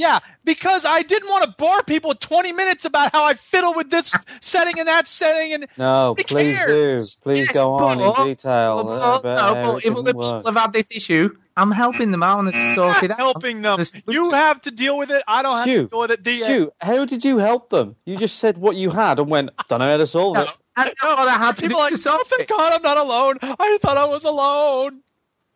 Yeah, 0.00 0.20
because 0.44 0.86
I 0.86 1.02
didn't 1.02 1.28
want 1.28 1.44
to 1.44 1.50
bore 1.58 1.82
people 1.82 2.08
with 2.08 2.20
20 2.20 2.52
minutes 2.52 2.86
about 2.86 3.12
how 3.12 3.24
I 3.26 3.34
fiddle 3.34 3.74
with 3.74 3.90
this 3.90 4.16
setting 4.40 4.78
and 4.78 4.88
that 4.88 5.06
setting, 5.06 5.52
and 5.52 5.66
No, 5.76 6.14
please 6.16 6.56
cares? 6.56 7.16
do. 7.16 7.20
Please 7.22 7.46
Yes, 7.46 7.52
go 7.52 7.74
on 7.74 7.98
but- 7.98 8.20
in 8.22 8.26
detail 8.28 8.76
Well, 8.76 8.94
about 8.94 9.24
no, 9.24 9.30
uh, 9.30 9.72
but 9.74 9.84
if 9.84 9.92
other 9.92 10.12
didn't 10.12 10.22
people 10.22 10.42
have 10.46 10.56
had 10.56 10.72
this 10.72 10.90
issue, 10.90 11.28
I'm 11.54 11.70
helping 11.70 12.12
them 12.12 12.22
out 12.22 12.38
and 12.38 12.48
mm. 12.50 12.74
sort 12.74 12.88
not 12.88 13.02
it 13.02 13.10
out. 13.10 13.18
helping 13.18 13.60
them. 13.60 13.84
You 14.08 14.30
have 14.30 14.62
to 14.62 14.70
deal 14.70 14.96
with 14.96 15.10
it. 15.10 15.22
I 15.28 15.42
don't 15.42 15.56
have 15.56 15.64
Stu, 15.64 15.82
to 15.82 15.88
deal 15.88 16.00
with 16.00 16.10
it. 16.12 16.22
DA. 16.22 16.40
Uh, 16.40 16.44
Stu, 16.44 16.72
how 16.80 17.04
did 17.04 17.22
you 17.22 17.36
help 17.36 17.68
them? 17.68 17.96
You 18.06 18.16
just 18.16 18.38
said 18.38 18.56
what 18.56 18.76
you 18.76 18.88
had 18.88 19.18
and 19.18 19.28
went, 19.28 19.50
don't 19.68 19.80
know 19.80 19.90
how 19.90 19.98
to 19.98 20.06
solve 20.06 20.38
it. 20.38 20.48
I 20.76 20.84
know 21.02 21.14
what 21.16 21.28
I 21.28 21.36
had 21.36 21.56
to 21.56 21.62
People 21.62 21.76
do 21.76 21.82
are 21.82 21.88
to 21.90 21.94
like, 21.94 22.02
solve 22.02 22.20
oh, 22.24 22.26
thank 22.26 22.42
it. 22.42 22.48
God 22.48 22.72
I'm 22.72 22.82
not 22.82 22.96
alone. 22.96 23.36
I 23.42 23.76
thought 23.82 23.98
I 23.98 24.06
was 24.06 24.24
alone. 24.24 25.02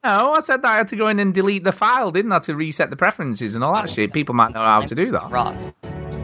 No, 0.05 0.35
I 0.35 0.41
said 0.41 0.61
that 0.61 0.69
I 0.69 0.77
had 0.77 0.89
to 0.89 0.97
go 0.97 1.09
in 1.09 1.19
and 1.19 1.33
delete 1.33 1.65
the 1.65 1.73
file, 1.73 2.11
didn't 2.11 2.31
I, 2.31 2.39
to 2.41 2.55
reset 2.55 2.91
the 2.91 2.97
preferences 2.97 3.55
and 3.55 3.65
all 3.65 3.73
that 3.73 3.85
oh, 3.85 3.93
shit. 3.93 4.13
People 4.13 4.35
might 4.35 4.53
know 4.53 4.63
how 4.63 4.83
to 4.83 4.95
do 4.95 5.11
that. 5.13 5.31
Rough. 5.31 5.57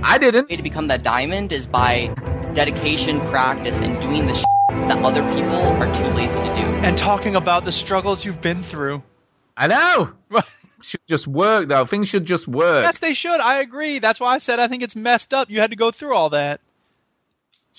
I 0.02 0.18
didn't. 0.18 0.50
way 0.50 0.56
to 0.56 0.62
become 0.62 0.88
that 0.88 1.02
diamond 1.02 1.50
is 1.50 1.66
by 1.66 2.08
dedication, 2.52 3.22
practice, 3.28 3.78
and 3.80 3.98
doing 4.02 4.26
the 4.26 4.34
shit 4.34 4.44
that 4.68 5.02
other 5.02 5.22
people 5.32 5.54
are 5.54 5.94
too 5.94 6.04
lazy 6.08 6.34
to 6.34 6.54
do. 6.54 6.60
And 6.60 6.98
talking 6.98 7.36
about 7.36 7.64
the 7.64 7.72
struggles 7.72 8.22
you've 8.22 8.42
been 8.42 8.62
through. 8.62 9.02
I 9.56 9.68
know. 9.68 10.12
should 10.82 11.00
just 11.06 11.26
work 11.26 11.68
though. 11.68 11.86
Things 11.86 12.08
should 12.08 12.26
just 12.26 12.46
work. 12.46 12.84
Yes, 12.84 12.98
they 12.98 13.14
should. 13.14 13.40
I 13.40 13.60
agree. 13.60 13.98
That's 13.98 14.20
why 14.20 14.34
I 14.34 14.38
said 14.38 14.58
I 14.60 14.68
think 14.68 14.82
it's 14.82 14.96
messed 14.96 15.32
up. 15.32 15.48
You 15.48 15.60
had 15.60 15.70
to 15.70 15.76
go 15.76 15.90
through 15.90 16.14
all 16.14 16.30
that. 16.30 16.60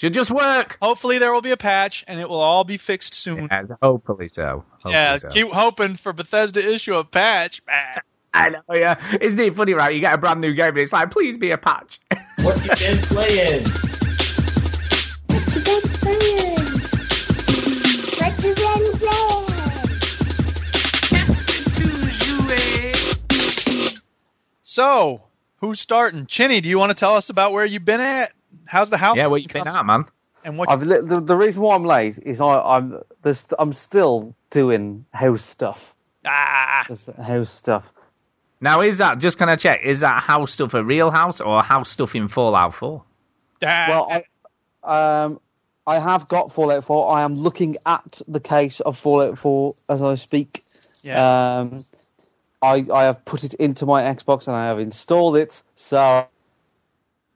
Should 0.02 0.16
just 0.16 0.32
work. 0.32 0.80
Hopefully 0.82 1.20
there 1.20 1.32
will 1.32 1.44
be 1.44 1.52
a 1.52 1.58
patch 1.58 2.04
and 2.08 2.20
it 2.20 2.28
will 2.28 2.40
all 2.40 2.64
be 2.64 2.78
fixed 2.78 3.14
soon. 3.14 3.50
Yeah, 3.52 3.66
hopefully 3.84 4.30
so. 4.30 4.66
Hopefully 4.72 4.96
yeah, 4.96 5.18
so. 5.18 5.30
keep 5.30 5.48
hoping 5.50 5.96
for 5.96 6.12
Bethesda 6.12 6.60
to 6.60 6.74
issue 6.74 6.96
a 6.96 7.04
patch. 7.04 7.62
I 8.34 8.50
know, 8.50 8.62
yeah. 8.74 8.96
Isn't 9.22 9.40
it 9.40 9.56
funny, 9.56 9.76
right? 9.76 9.94
You 9.94 10.02
get 10.02 10.16
a 10.16 10.18
brand 10.18 10.42
new 10.42 10.56
game 10.56 10.70
and 10.70 10.80
it's 10.80 10.92
like, 10.92 11.12
please 11.12 11.38
be 11.38 11.52
a 11.52 11.58
patch. 11.60 12.00
What 12.42 12.60
you 12.64 12.70
been 12.70 12.98
playing? 13.04 13.64
What 15.28 15.56
you 15.56 15.62
been 15.62 15.82
playing? 16.02 16.56
What 18.18 18.44
you 18.44 18.56
been 18.56 18.92
playing? 18.98 19.52
So, 24.64 25.22
who's 25.58 25.80
starting? 25.80 26.26
Chinny, 26.26 26.60
do 26.60 26.70
you 26.70 26.80
want 26.80 26.90
to 26.90 26.96
tell 26.96 27.14
us 27.14 27.30
about 27.30 27.52
where 27.52 27.68
you've 27.68 27.86
been 27.86 28.02
at? 28.02 28.34
How's 28.72 28.90
the 28.90 28.96
house? 28.98 29.18
yeah, 29.18 29.28
where 29.28 29.38
you 29.38 29.50
been 29.50 29.68
at, 29.68 29.86
man? 29.86 30.06
And 30.46 30.58
what? 30.58 30.70
I've, 30.70 30.82
li- 30.82 31.02
the, 31.04 31.20
the 31.20 31.36
reason 31.36 31.62
why 31.62 31.76
I'm 31.76 31.84
late 31.84 32.18
is 32.24 32.40
I, 32.40 32.58
I'm 32.58 33.02
there's, 33.22 33.46
I'm 33.60 33.74
still 33.74 34.34
doing 34.50 35.06
house 35.12 35.44
stuff. 35.44 35.94
Ah, 36.26 36.86
There's 36.88 37.10
house 37.22 37.52
stuff. 37.52 37.84
Now, 38.62 38.80
is 38.80 39.00
that, 39.00 39.18
just 39.18 39.38
can 39.38 39.50
I 39.50 39.58
check, 39.58 39.82
is 39.84 40.00
that 40.00 40.24
house 40.24 40.54
stuff 40.54 40.74
a 40.74 40.84
real 40.86 41.12
house 41.12 41.42
or 41.42 41.62
house 41.62 41.90
stuff 41.92 42.16
in 42.16 42.30
Fallout 42.30 42.74
4? 42.74 43.04
ah. 43.66 43.86
Well, 43.90 44.24
I, 44.86 45.24
um, 45.24 45.42
I 45.86 46.00
have 46.00 46.30
got 46.30 46.54
Fallout 46.54 46.86
4. 46.86 47.12
I 47.14 47.24
am 47.24 47.36
looking 47.36 47.76
at 47.86 48.22
the 48.26 48.40
case 48.40 48.80
of 48.80 48.98
Fallout 48.98 49.38
4 49.38 49.76
as 49.90 50.02
I 50.02 50.16
speak. 50.16 50.64
yeah. 51.04 51.60
Um, 51.60 51.84
I 52.62 52.86
I 52.94 53.04
have 53.04 53.26
put 53.26 53.44
it 53.44 53.56
into 53.56 53.86
my 53.86 54.04
Xbox 54.04 54.48
and 54.48 54.56
I 54.56 54.68
have 54.68 54.80
installed 54.80 55.36
it. 55.36 55.62
So 55.76 56.26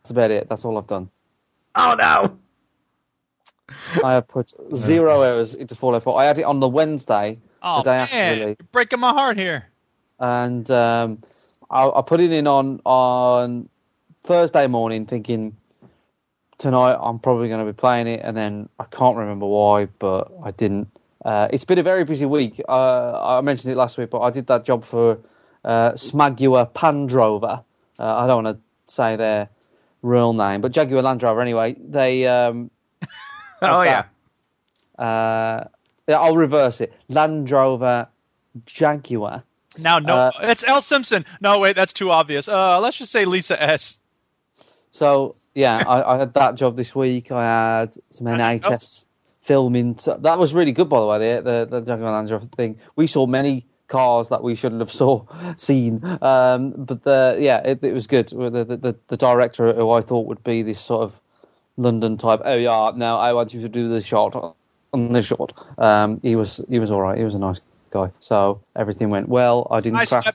that's 0.04 0.12
about 0.12 0.32
it. 0.32 0.48
That's 0.48 0.63
all 0.63 0.77
I've 0.77 0.88
done. 0.88 1.10
Oh, 1.75 1.96
no! 2.00 2.39
I 4.03 4.13
have 4.13 4.27
put 4.27 4.53
zero 4.75 5.22
hours 5.24 5.53
into 5.55 5.75
Fallout 5.75 6.03
4. 6.03 6.20
I 6.20 6.25
had 6.25 6.38
it 6.39 6.44
on 6.44 6.60
the 6.60 6.67
Wednesday, 6.67 7.39
oh 7.62 7.77
the 7.77 7.84
day 7.91 7.98
after 7.98 8.15
man, 8.15 8.39
release. 8.39 8.55
you're 8.60 8.67
breaking 8.72 9.00
my 9.00 9.12
heart 9.12 9.38
here. 9.38 9.67
and 10.20 10.70
um, 10.72 11.24
I, 11.70 11.89
I 11.89 12.01
put 12.01 12.20
it 12.22 12.32
in 12.32 12.48
on 12.48 12.79
on 12.86 13.70
Thursday 14.24 14.67
morning, 14.67 15.05
thinking 15.05 15.58
tonight 16.58 16.98
I'm 17.01 17.20
probably 17.20 17.48
going 17.50 17.65
to 17.65 17.72
be 17.72 17.75
playing 17.75 18.08
it, 18.08 18.22
and 18.24 18.36
then 18.38 18.70
I 18.79 18.86
can't 18.86 19.17
remember 19.17 19.46
why, 19.46 19.86
but 19.86 20.32
I 20.44 20.51
didn't. 20.51 20.88
Uh, 21.24 21.48
it's 21.51 21.65
been 21.65 21.79
a 21.79 21.84
very 21.84 22.03
busy 22.05 22.25
week. 22.25 22.62
Uh, 22.70 23.38
I 23.38 23.41
mentioned 23.41 23.74
it 23.74 23.77
last 23.77 23.98
week, 23.98 24.12
but 24.12 24.22
I 24.22 24.29
did 24.29 24.48
that 24.48 24.63
job 24.63 24.86
for 24.86 25.17
uh, 25.63 25.91
Smagua 25.94 26.72
Pandrover. 26.72 27.63
Uh, 27.98 28.15
I 28.15 28.27
don't 28.27 28.44
want 28.44 28.58
to 28.58 28.94
say 28.94 29.15
their 29.15 29.50
real 30.05 30.33
name, 30.33 30.62
but 30.62 30.71
Jaguar 30.71 31.01
Land 31.01 31.24
Rover. 31.24 31.41
Anyway, 31.41 31.75
they. 31.79 32.27
Um, 32.27 32.71
Oh, 33.62 33.81
yeah. 33.81 34.03
Uh, 35.00 35.63
yeah, 36.07 36.19
I'll 36.19 36.35
reverse 36.35 36.81
it. 36.81 36.93
Land 37.07 37.50
Rover 37.50 38.07
Jaguar. 38.65 39.43
Now, 39.77 40.00
no, 40.00 40.15
Uh, 40.15 40.31
it's 40.41 40.63
L 40.63 40.81
Simpson. 40.81 41.25
No, 41.41 41.59
wait, 41.59 41.75
that's 41.75 41.93
too 41.93 42.12
obvious. 42.12 42.47
Uh, 42.47 42.79
let's 42.79 42.97
just 42.97 43.12
say 43.12 43.25
Lisa 43.25 43.62
S. 43.62 43.97
So 44.91 45.35
yeah, 45.53 45.77
I, 45.88 46.15
I 46.15 46.17
had 46.19 46.33
that 46.35 46.55
job 46.55 46.75
this 46.77 46.93
week. 46.93 47.31
I 47.31 47.79
had 47.79 47.93
some 48.12 48.27
NHS 48.27 49.05
filming. 49.41 49.97
So 49.97 50.17
that 50.21 50.38
was 50.38 50.53
really 50.53 50.71
good, 50.71 50.89
by 50.89 51.00
the 51.00 51.05
way. 51.07 51.17
The 51.19 51.41
the, 51.41 51.79
the 51.79 51.81
Jaguar 51.81 52.12
Land 52.12 52.29
Rover 52.29 52.45
thing. 52.45 52.77
We 52.95 53.07
saw 53.07 53.25
many 53.25 53.65
cars 53.88 54.30
that 54.30 54.44
we 54.44 54.56
shouldn't 54.56 54.82
have 54.82 54.92
saw 55.01 55.25
seen. 55.58 56.04
Um, 56.22 56.74
but 56.77 57.04
the 57.04 57.38
yeah, 57.39 57.60
it, 57.60 57.84
it 57.84 57.94
was 57.94 58.08
good. 58.08 58.30
The, 58.30 58.50
the 58.50 58.77
the 58.77 58.96
the 59.08 59.18
director 59.18 59.74
who 59.74 59.92
I 59.92 60.01
thought 60.01 60.27
would 60.27 60.44
be 60.44 60.62
this 60.62 60.82
sort 60.82 61.04
of 61.04 61.13
London 61.77 62.18
type. 62.18 62.42
Oh 62.44 62.56
yeah, 62.56 62.92
now 62.96 63.18
I 63.18 63.34
want 63.34 63.54
you 63.54 63.62
to 63.62 63.70
do 63.70 63.89
the 63.89 64.01
shot 64.01 64.56
on 64.94 65.13
this 65.13 65.25
shot. 65.25 65.54
Um, 65.77 66.20
he 66.22 66.36
was 66.36 66.62
he 66.70 66.80
was 66.80 66.92
all 66.92 67.01
right. 67.01 67.18
He 67.18 67.24
was 67.24 67.36
a 67.36 67.39
nice 67.39 67.60
guy. 67.92 68.12
So 68.20 68.62
everything 68.75 69.10
went 69.10 69.30
well. 69.30 69.68
I 69.72 69.80
didn't 69.80 70.00
I 70.00 70.06
crash. 70.06 70.27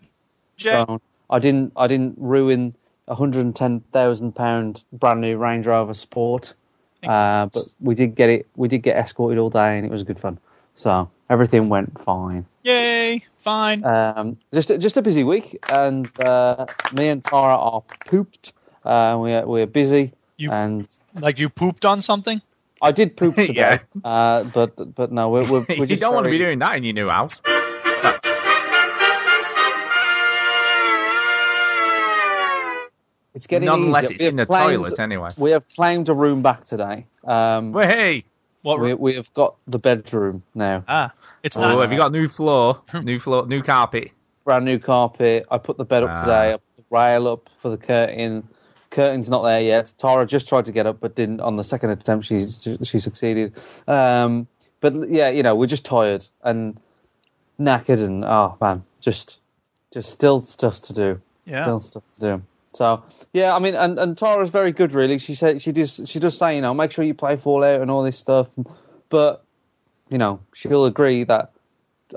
I 1.30 1.38
didn't 1.38 1.73
I 1.76 1.87
didn't 1.87 2.14
ruin 2.19 2.75
a 3.09 3.14
hundred 3.14 3.45
and 3.45 3.54
ten 3.54 3.80
thousand 3.92 4.33
pound 4.33 4.85
brand 4.92 5.21
new 5.21 5.37
Range 5.37 5.66
Rover 5.66 5.95
Sport. 5.95 6.54
Uh, 7.02 7.47
but 7.47 7.62
we 7.80 7.95
did 7.95 8.14
get 8.14 8.28
it. 8.28 8.47
We 8.57 8.69
did 8.69 8.83
get 8.83 8.97
escorted 8.97 9.38
all 9.38 9.49
day, 9.49 9.78
and 9.78 9.87
it 9.87 9.90
was 9.90 10.02
good 10.02 10.19
fun. 10.19 10.38
So 10.76 11.11
everything 11.30 11.68
went 11.70 11.99
fine. 12.02 12.44
Yay, 12.64 13.25
fine. 13.38 13.84
Um, 13.84 14.37
just 14.52 14.68
just 14.68 14.96
a 14.99 15.02
busy 15.02 15.25
week, 15.25 15.58
and 15.70 16.06
uh, 16.20 16.66
me 16.92 17.08
and 17.08 17.25
Tara 17.25 17.56
are 17.56 17.82
pooped. 18.06 18.52
Uh, 18.84 19.16
we're 19.18 19.46
we're 19.46 19.66
busy, 19.66 20.12
You- 20.37 20.50
and 20.50 20.87
like 21.18 21.38
you 21.38 21.49
pooped 21.49 21.84
on 21.87 22.02
something? 22.02 22.42
I 22.82 22.92
did 22.92 23.16
poop 23.16 23.37
today. 23.46 23.54
Yeah. 23.54 23.78
uh, 24.04 24.44
but 24.44 24.94
but 24.94 25.10
no, 25.12 25.30
we're 25.30 25.50
we're, 25.50 25.64
we're 25.68 25.84
you 25.87 25.96
don't 25.96 26.14
want 26.14 26.25
to 26.26 26.30
be 26.30 26.38
doing 26.38 26.58
that 26.58 26.76
in 26.76 26.84
your 26.84 26.94
new 26.94 27.08
house. 27.08 27.40
It's 33.32 33.46
getting 33.46 33.66
Not 33.66 33.78
unless 33.78 34.04
easier. 34.10 34.14
it's 34.16 34.22
We 34.25 34.28
in 34.28 34.37
the 34.37 34.46
claimed- 34.46 34.75
toilet 34.82 34.99
anyway. 34.99 35.28
We 35.38 35.52
have 35.52 35.66
claimed 35.68 36.08
a 36.08 36.14
room 36.14 36.42
back 36.42 36.64
today. 36.64 37.06
Um, 37.25 37.72
Well, 37.72 37.88
hey! 37.88 38.25
What? 38.62 38.80
we 38.80 38.94
we 38.94 39.14
have 39.14 39.32
got 39.34 39.54
the 39.66 39.78
bedroom 39.78 40.42
now. 40.54 40.84
ah, 40.88 41.12
it's 41.42 41.56
Oh, 41.56 41.60
not. 41.62 41.80
have 41.80 41.92
you 41.92 41.98
got 41.98 42.12
new 42.12 42.28
floor? 42.28 42.82
New 43.02 43.18
floor, 43.18 43.46
new 43.46 43.62
carpet. 43.62 44.10
brand 44.44 44.64
new 44.64 44.78
carpet. 44.78 45.46
I 45.50 45.58
put 45.58 45.76
the 45.76 45.84
bed 45.84 46.02
up 46.02 46.10
Ah. 46.12 46.20
today. 46.22 46.48
I 46.50 46.56
put 46.56 46.76
the 46.76 46.84
rail 46.90 47.28
up 47.28 47.48
for 47.62 47.70
the 47.70 47.76
curtain. 47.78 48.46
Curtain's 48.90 49.28
not 49.30 49.42
there 49.44 49.60
yet. 49.60 49.92
Tara 49.98 50.26
just 50.26 50.48
tried 50.48 50.64
to 50.64 50.72
get 50.72 50.86
up, 50.86 50.98
but 51.00 51.14
didn't. 51.14 51.40
On 51.40 51.56
the 51.56 51.62
second 51.64 51.90
attempt, 51.90 52.26
she 52.26 52.46
she 52.82 52.98
succeeded. 53.00 53.54
Um, 53.86 54.46
but 54.80 55.08
yeah, 55.08 55.28
you 55.28 55.42
know, 55.42 55.54
we're 55.54 55.66
just 55.66 55.84
tired 55.84 56.26
and 56.42 56.76
knackered, 57.58 58.00
and 58.02 58.24
oh 58.24 58.56
man, 58.60 58.82
just 59.00 59.38
just 59.92 60.10
still 60.10 60.40
stuff 60.40 60.80
to 60.82 60.92
do. 60.92 61.20
Yeah. 61.46 61.64
Still 61.64 61.80
stuff 61.80 62.02
to 62.18 62.20
do. 62.20 62.42
So 62.74 63.02
yeah, 63.32 63.54
I 63.54 63.58
mean, 63.58 63.74
and 63.74 63.98
and 63.98 64.16
Tara's 64.16 64.50
very 64.50 64.72
good, 64.72 64.92
really. 64.92 65.18
She 65.18 65.34
said 65.34 65.60
she 65.60 65.72
does 65.72 66.00
she 66.04 66.18
does 66.20 66.36
say, 66.38 66.54
you 66.54 66.60
know, 66.60 66.72
make 66.74 66.92
sure 66.92 67.04
you 67.04 67.14
play 67.14 67.36
Fallout 67.36 67.80
and 67.80 67.90
all 67.90 68.02
this 68.02 68.16
stuff, 68.16 68.46
but 69.08 69.44
you 70.08 70.18
know, 70.18 70.40
she'll 70.54 70.86
agree 70.86 71.24
that 71.24 71.52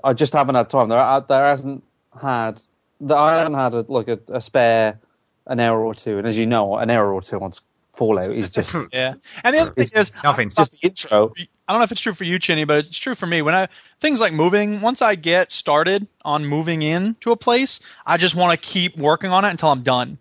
I 0.04 0.14
just 0.14 0.34
haven't 0.34 0.56
had 0.56 0.70
time. 0.70 0.90
There, 0.90 0.98
are- 0.98 1.26
there 1.28 1.44
hasn't 1.46 1.84
had 2.20 2.62
that 3.02 3.18
I 3.18 3.38
haven't 3.40 3.56
had 3.56 3.74
a, 3.74 3.82
like 3.88 4.08
a, 4.08 4.20
a 4.30 4.42
spare 4.42 5.00
an 5.48 5.60
hour 5.60 5.84
or 5.84 5.94
two, 5.96 6.18
and 6.20 6.28
as 6.28 6.38
you 6.38 6.46
know, 6.46 6.78
an 6.78 6.90
hour 6.90 7.14
or 7.14 7.22
two 7.22 7.40
on 7.40 7.54
Fallout 7.96 8.32
is 8.32 8.50
just 8.50 8.74
Yeah. 8.94 9.16
And 9.44 9.56
the 9.56 9.60
other 9.60 9.72
thing 9.72 9.88
is, 9.94 10.12
Nothing. 10.24 10.48
it's 10.48 10.56
just 10.56 10.72
the 10.74 10.88
intro. 10.88 11.34
I 11.68 11.74
don't 11.74 11.80
know 11.80 11.84
if 11.84 11.92
it's 11.92 12.02
true 12.02 12.14
for 12.14 12.24
you, 12.24 12.40
Chinny, 12.40 12.64
but 12.66 12.86
it's 12.86 12.98
true 12.98 13.16
for 13.16 13.26
me. 13.28 13.42
When 13.42 13.54
I 13.56 13.68
things 14.00 14.20
like 14.20 14.34
moving, 14.34 14.82
once 14.82 15.02
I 15.02 15.16
get 15.16 15.52
started 15.52 16.08
on 16.24 16.46
moving 16.46 16.82
in 16.82 17.16
to 17.22 17.32
a 17.32 17.38
place, 17.38 17.80
I 18.06 18.18
just 18.18 18.36
want 18.36 18.60
to 18.60 18.68
keep 18.68 18.98
working 18.98 19.32
on 19.32 19.46
it 19.46 19.50
until 19.50 19.70
I'm 19.70 19.82
done. 19.84 20.18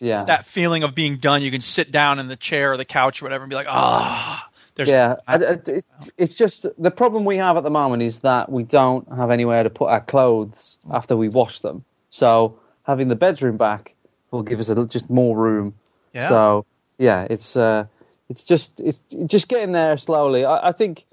Yeah, 0.00 0.16
It's 0.16 0.24
that 0.24 0.46
feeling 0.46 0.82
of 0.82 0.94
being 0.94 1.16
done. 1.18 1.42
You 1.42 1.50
can 1.50 1.60
sit 1.60 1.90
down 1.90 2.18
in 2.18 2.28
the 2.28 2.36
chair 2.36 2.72
or 2.72 2.76
the 2.78 2.86
couch 2.86 3.20
or 3.20 3.26
whatever 3.26 3.44
and 3.44 3.50
be 3.50 3.56
like, 3.56 3.66
ah, 3.68 4.48
there's 4.74 4.88
yeah. 4.88 5.16
It's, 5.28 5.90
it's 6.16 6.34
just 6.34 6.66
the 6.78 6.90
problem 6.90 7.26
we 7.26 7.36
have 7.36 7.58
at 7.58 7.64
the 7.64 7.70
moment 7.70 8.02
is 8.02 8.20
that 8.20 8.50
we 8.50 8.62
don't 8.62 9.06
have 9.14 9.30
anywhere 9.30 9.62
to 9.62 9.70
put 9.70 9.90
our 9.90 10.00
clothes 10.00 10.78
after 10.90 11.16
we 11.16 11.28
wash 11.28 11.60
them. 11.60 11.84
So 12.10 12.58
having 12.82 13.08
the 13.08 13.16
bedroom 13.16 13.58
back 13.58 13.94
will 14.30 14.42
give 14.42 14.58
us 14.58 14.70
a, 14.70 14.86
just 14.86 15.10
more 15.10 15.36
room. 15.36 15.74
yeah. 16.14 16.28
So 16.28 16.66
yeah, 16.98 17.26
it's 17.28 17.56
uh, 17.56 17.86
it's 18.28 18.44
just 18.44 18.80
it's 18.80 18.98
just 19.26 19.48
getting 19.48 19.72
there 19.72 19.98
slowly. 19.98 20.44
I, 20.44 20.68
I 20.68 20.72
think 20.72 21.04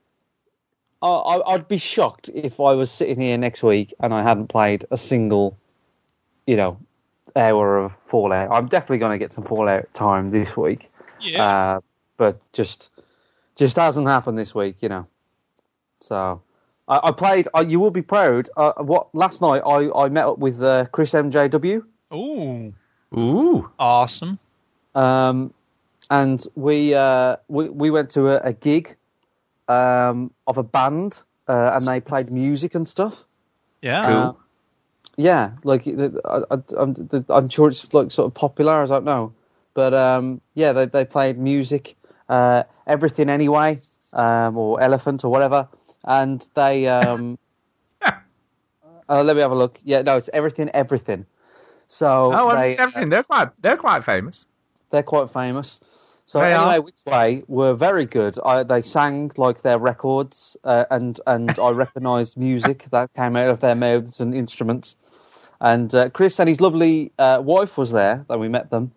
I, 1.01 1.07
I, 1.07 1.53
I'd 1.53 1.67
be 1.67 1.77
shocked 1.77 2.29
if 2.33 2.59
I 2.59 2.73
was 2.73 2.91
sitting 2.91 3.19
here 3.19 3.37
next 3.37 3.63
week 3.63 3.93
and 3.99 4.13
I 4.13 4.23
hadn't 4.23 4.47
played 4.47 4.85
a 4.91 4.97
single, 4.97 5.57
you 6.45 6.57
know, 6.57 6.79
hour 7.37 7.77
of 7.77 7.93
Fallout. 8.07 8.51
I'm 8.51 8.67
definitely 8.67 8.97
going 8.99 9.17
to 9.17 9.23
get 9.23 9.31
some 9.31 9.43
Fallout 9.43 9.93
time 9.93 10.27
this 10.29 10.57
week. 10.57 10.91
yeah. 11.21 11.45
Uh, 11.45 11.79
but 12.17 12.39
just 12.51 12.89
just 13.55 13.75
hasn't 13.75 14.07
happened 14.07 14.37
this 14.37 14.53
week, 14.53 14.77
you 14.81 14.89
know. 14.89 15.07
So 16.01 16.41
I, 16.87 16.99
I 17.03 17.11
played. 17.11 17.47
Uh, 17.55 17.65
you 17.67 17.79
will 17.79 17.91
be 17.91 18.01
proud. 18.01 18.49
Uh, 18.57 18.73
what 18.77 19.13
last 19.13 19.41
night 19.41 19.61
I, 19.65 19.91
I 19.91 20.09
met 20.09 20.25
up 20.25 20.39
with 20.39 20.61
uh, 20.61 20.85
Chris 20.91 21.11
MJW. 21.11 21.83
Ooh, 22.13 22.73
Ooh. 23.15 23.69
awesome. 23.77 24.39
Um, 24.95 25.53
and 26.09 26.43
we 26.55 26.93
uh, 26.93 27.37
we 27.47 27.69
we 27.69 27.91
went 27.91 28.11
to 28.11 28.29
a, 28.29 28.49
a 28.49 28.53
gig 28.53 28.95
um, 29.67 30.31
of 30.47 30.57
a 30.57 30.63
band, 30.63 31.21
uh, 31.47 31.75
and 31.75 31.85
they 31.87 31.99
played 31.99 32.31
music 32.31 32.75
and 32.75 32.87
stuff. 32.87 33.15
Yeah. 33.81 34.07
Uh, 34.07 34.33
yeah, 35.17 35.51
like 35.63 35.87
I, 35.87 36.41
I, 36.51 36.57
I'm, 36.77 37.09
I'm 37.29 37.49
sure 37.49 37.69
it's 37.69 37.91
like 37.93 38.11
sort 38.11 38.27
of 38.27 38.33
popular. 38.35 38.83
I 38.83 38.85
don't 38.85 39.05
know, 39.05 39.33
but 39.73 39.93
um, 39.93 40.41
yeah, 40.55 40.73
they 40.73 40.85
they 40.85 41.05
played 41.05 41.37
music, 41.39 41.95
uh, 42.29 42.63
Everything 42.87 43.29
Anyway, 43.29 43.81
um, 44.13 44.57
or 44.57 44.79
Elephant 44.81 45.23
or 45.25 45.31
whatever, 45.31 45.67
and 46.05 46.47
they. 46.55 46.87
Um, 46.87 47.37
uh, 48.05 49.23
let 49.23 49.35
me 49.35 49.41
have 49.41 49.51
a 49.51 49.55
look. 49.55 49.79
Yeah, 49.83 50.01
no, 50.03 50.17
it's 50.17 50.29
Everything 50.33 50.69
Everything. 50.73 51.25
So 51.87 52.31
Oh, 52.33 52.55
they, 52.55 52.77
everything. 52.77 53.09
They're 53.09 53.23
quite. 53.23 53.49
They're 53.61 53.77
quite 53.77 54.03
famous. 54.05 54.45
they're 54.91 55.03
quite 55.03 55.31
famous. 55.31 55.79
So 56.25 56.41
They 56.41 56.53
anyway, 56.53 56.79
are. 56.79 56.81
which 56.81 57.05
way 57.05 57.43
were 57.47 57.73
very 57.73 58.05
good. 58.05 58.37
I, 58.45 58.63
they 58.63 58.81
sang 58.81 59.31
like 59.37 59.61
their 59.61 59.79
records, 59.79 60.57
uh, 60.63 60.85
and 60.91 61.19
and 61.25 61.57
I 61.57 61.69
recognised 61.71 62.37
music 62.37 62.85
that 62.91 63.13
came 63.13 63.35
out 63.37 63.49
of 63.49 63.61
their 63.61 63.75
mouths 63.75 64.19
and 64.19 64.35
instruments. 64.35 64.95
And 65.59 65.93
uh, 65.93 66.09
Chris 66.09 66.39
and 66.39 66.47
his 66.47 66.61
lovely 66.61 67.11
uh, 67.17 67.41
wife 67.43 67.77
was 67.77 67.91
there. 67.91 68.25
That 68.29 68.39
we 68.39 68.47
met 68.47 68.69
them, 68.69 68.91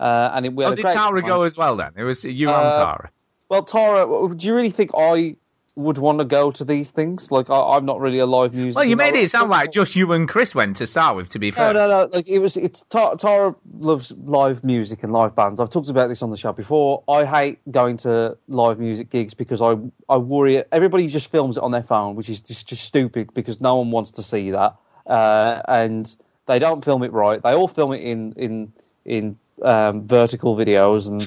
uh, 0.00 0.30
and 0.34 0.46
it, 0.46 0.52
we 0.54 0.64
Oh, 0.64 0.74
did 0.74 0.82
Tara 0.82 1.20
time. 1.20 1.28
go 1.28 1.42
as 1.42 1.56
well 1.56 1.76
then? 1.76 1.92
It 1.96 2.02
was 2.04 2.24
you 2.24 2.48
and 2.48 2.56
Uh, 2.56 2.84
Tara. 2.84 3.10
Well, 3.48 3.62
Tara, 3.64 4.34
do 4.34 4.46
you 4.46 4.54
really 4.54 4.70
think 4.70 4.90
I 4.96 5.36
would 5.74 5.96
want 5.96 6.18
to 6.18 6.24
go 6.24 6.50
to 6.50 6.64
these 6.64 6.90
things? 6.90 7.30
Like, 7.30 7.48
I, 7.50 7.76
I'm 7.76 7.84
not 7.86 8.00
really 8.00 8.18
a 8.18 8.26
live 8.26 8.52
music. 8.52 8.76
Well, 8.76 8.84
you 8.84 8.96
made 8.96 9.14
it 9.14 9.30
sound 9.30 9.48
like 9.50 9.72
just 9.72 9.94
you 9.96 10.10
and 10.12 10.28
Chris 10.28 10.54
went 10.54 10.76
to 10.78 10.86
start 10.86 11.16
with. 11.16 11.28
To 11.30 11.38
be 11.38 11.50
fair. 11.50 11.72
no, 11.72 11.86
no. 11.88 12.04
No. 12.04 12.08
Like 12.12 12.28
it 12.28 12.40
was. 12.40 12.56
It's 12.56 12.82
Ta- 12.90 13.14
Tara 13.14 13.54
loves 13.78 14.10
live 14.24 14.64
music 14.64 15.02
and 15.02 15.12
live 15.12 15.34
bands. 15.36 15.60
I've 15.60 15.70
talked 15.70 15.88
about 15.88 16.08
this 16.08 16.20
on 16.22 16.30
the 16.30 16.36
show 16.36 16.52
before. 16.52 17.04
I 17.08 17.24
hate 17.24 17.60
going 17.70 17.98
to 17.98 18.36
live 18.48 18.78
music 18.80 19.08
gigs 19.10 19.34
because 19.34 19.62
I 19.62 19.76
I 20.12 20.16
worry. 20.16 20.64
Everybody 20.72 21.06
just 21.06 21.30
films 21.30 21.56
it 21.56 21.62
on 21.62 21.70
their 21.70 21.82
phone, 21.84 22.16
which 22.16 22.28
is 22.28 22.40
just, 22.40 22.66
just 22.66 22.82
stupid 22.84 23.32
because 23.34 23.60
no 23.60 23.76
one 23.76 23.90
wants 23.92 24.10
to 24.12 24.22
see 24.22 24.50
that. 24.50 24.74
Uh, 25.06 25.62
and 25.68 26.14
they 26.46 26.58
don't 26.58 26.84
film 26.84 27.02
it 27.02 27.12
right. 27.12 27.42
They 27.42 27.52
all 27.52 27.68
film 27.68 27.92
it 27.92 28.00
in 28.02 28.32
in 28.32 28.72
in 29.04 29.38
um, 29.62 30.06
vertical 30.06 30.56
videos, 30.56 31.06
and 31.06 31.20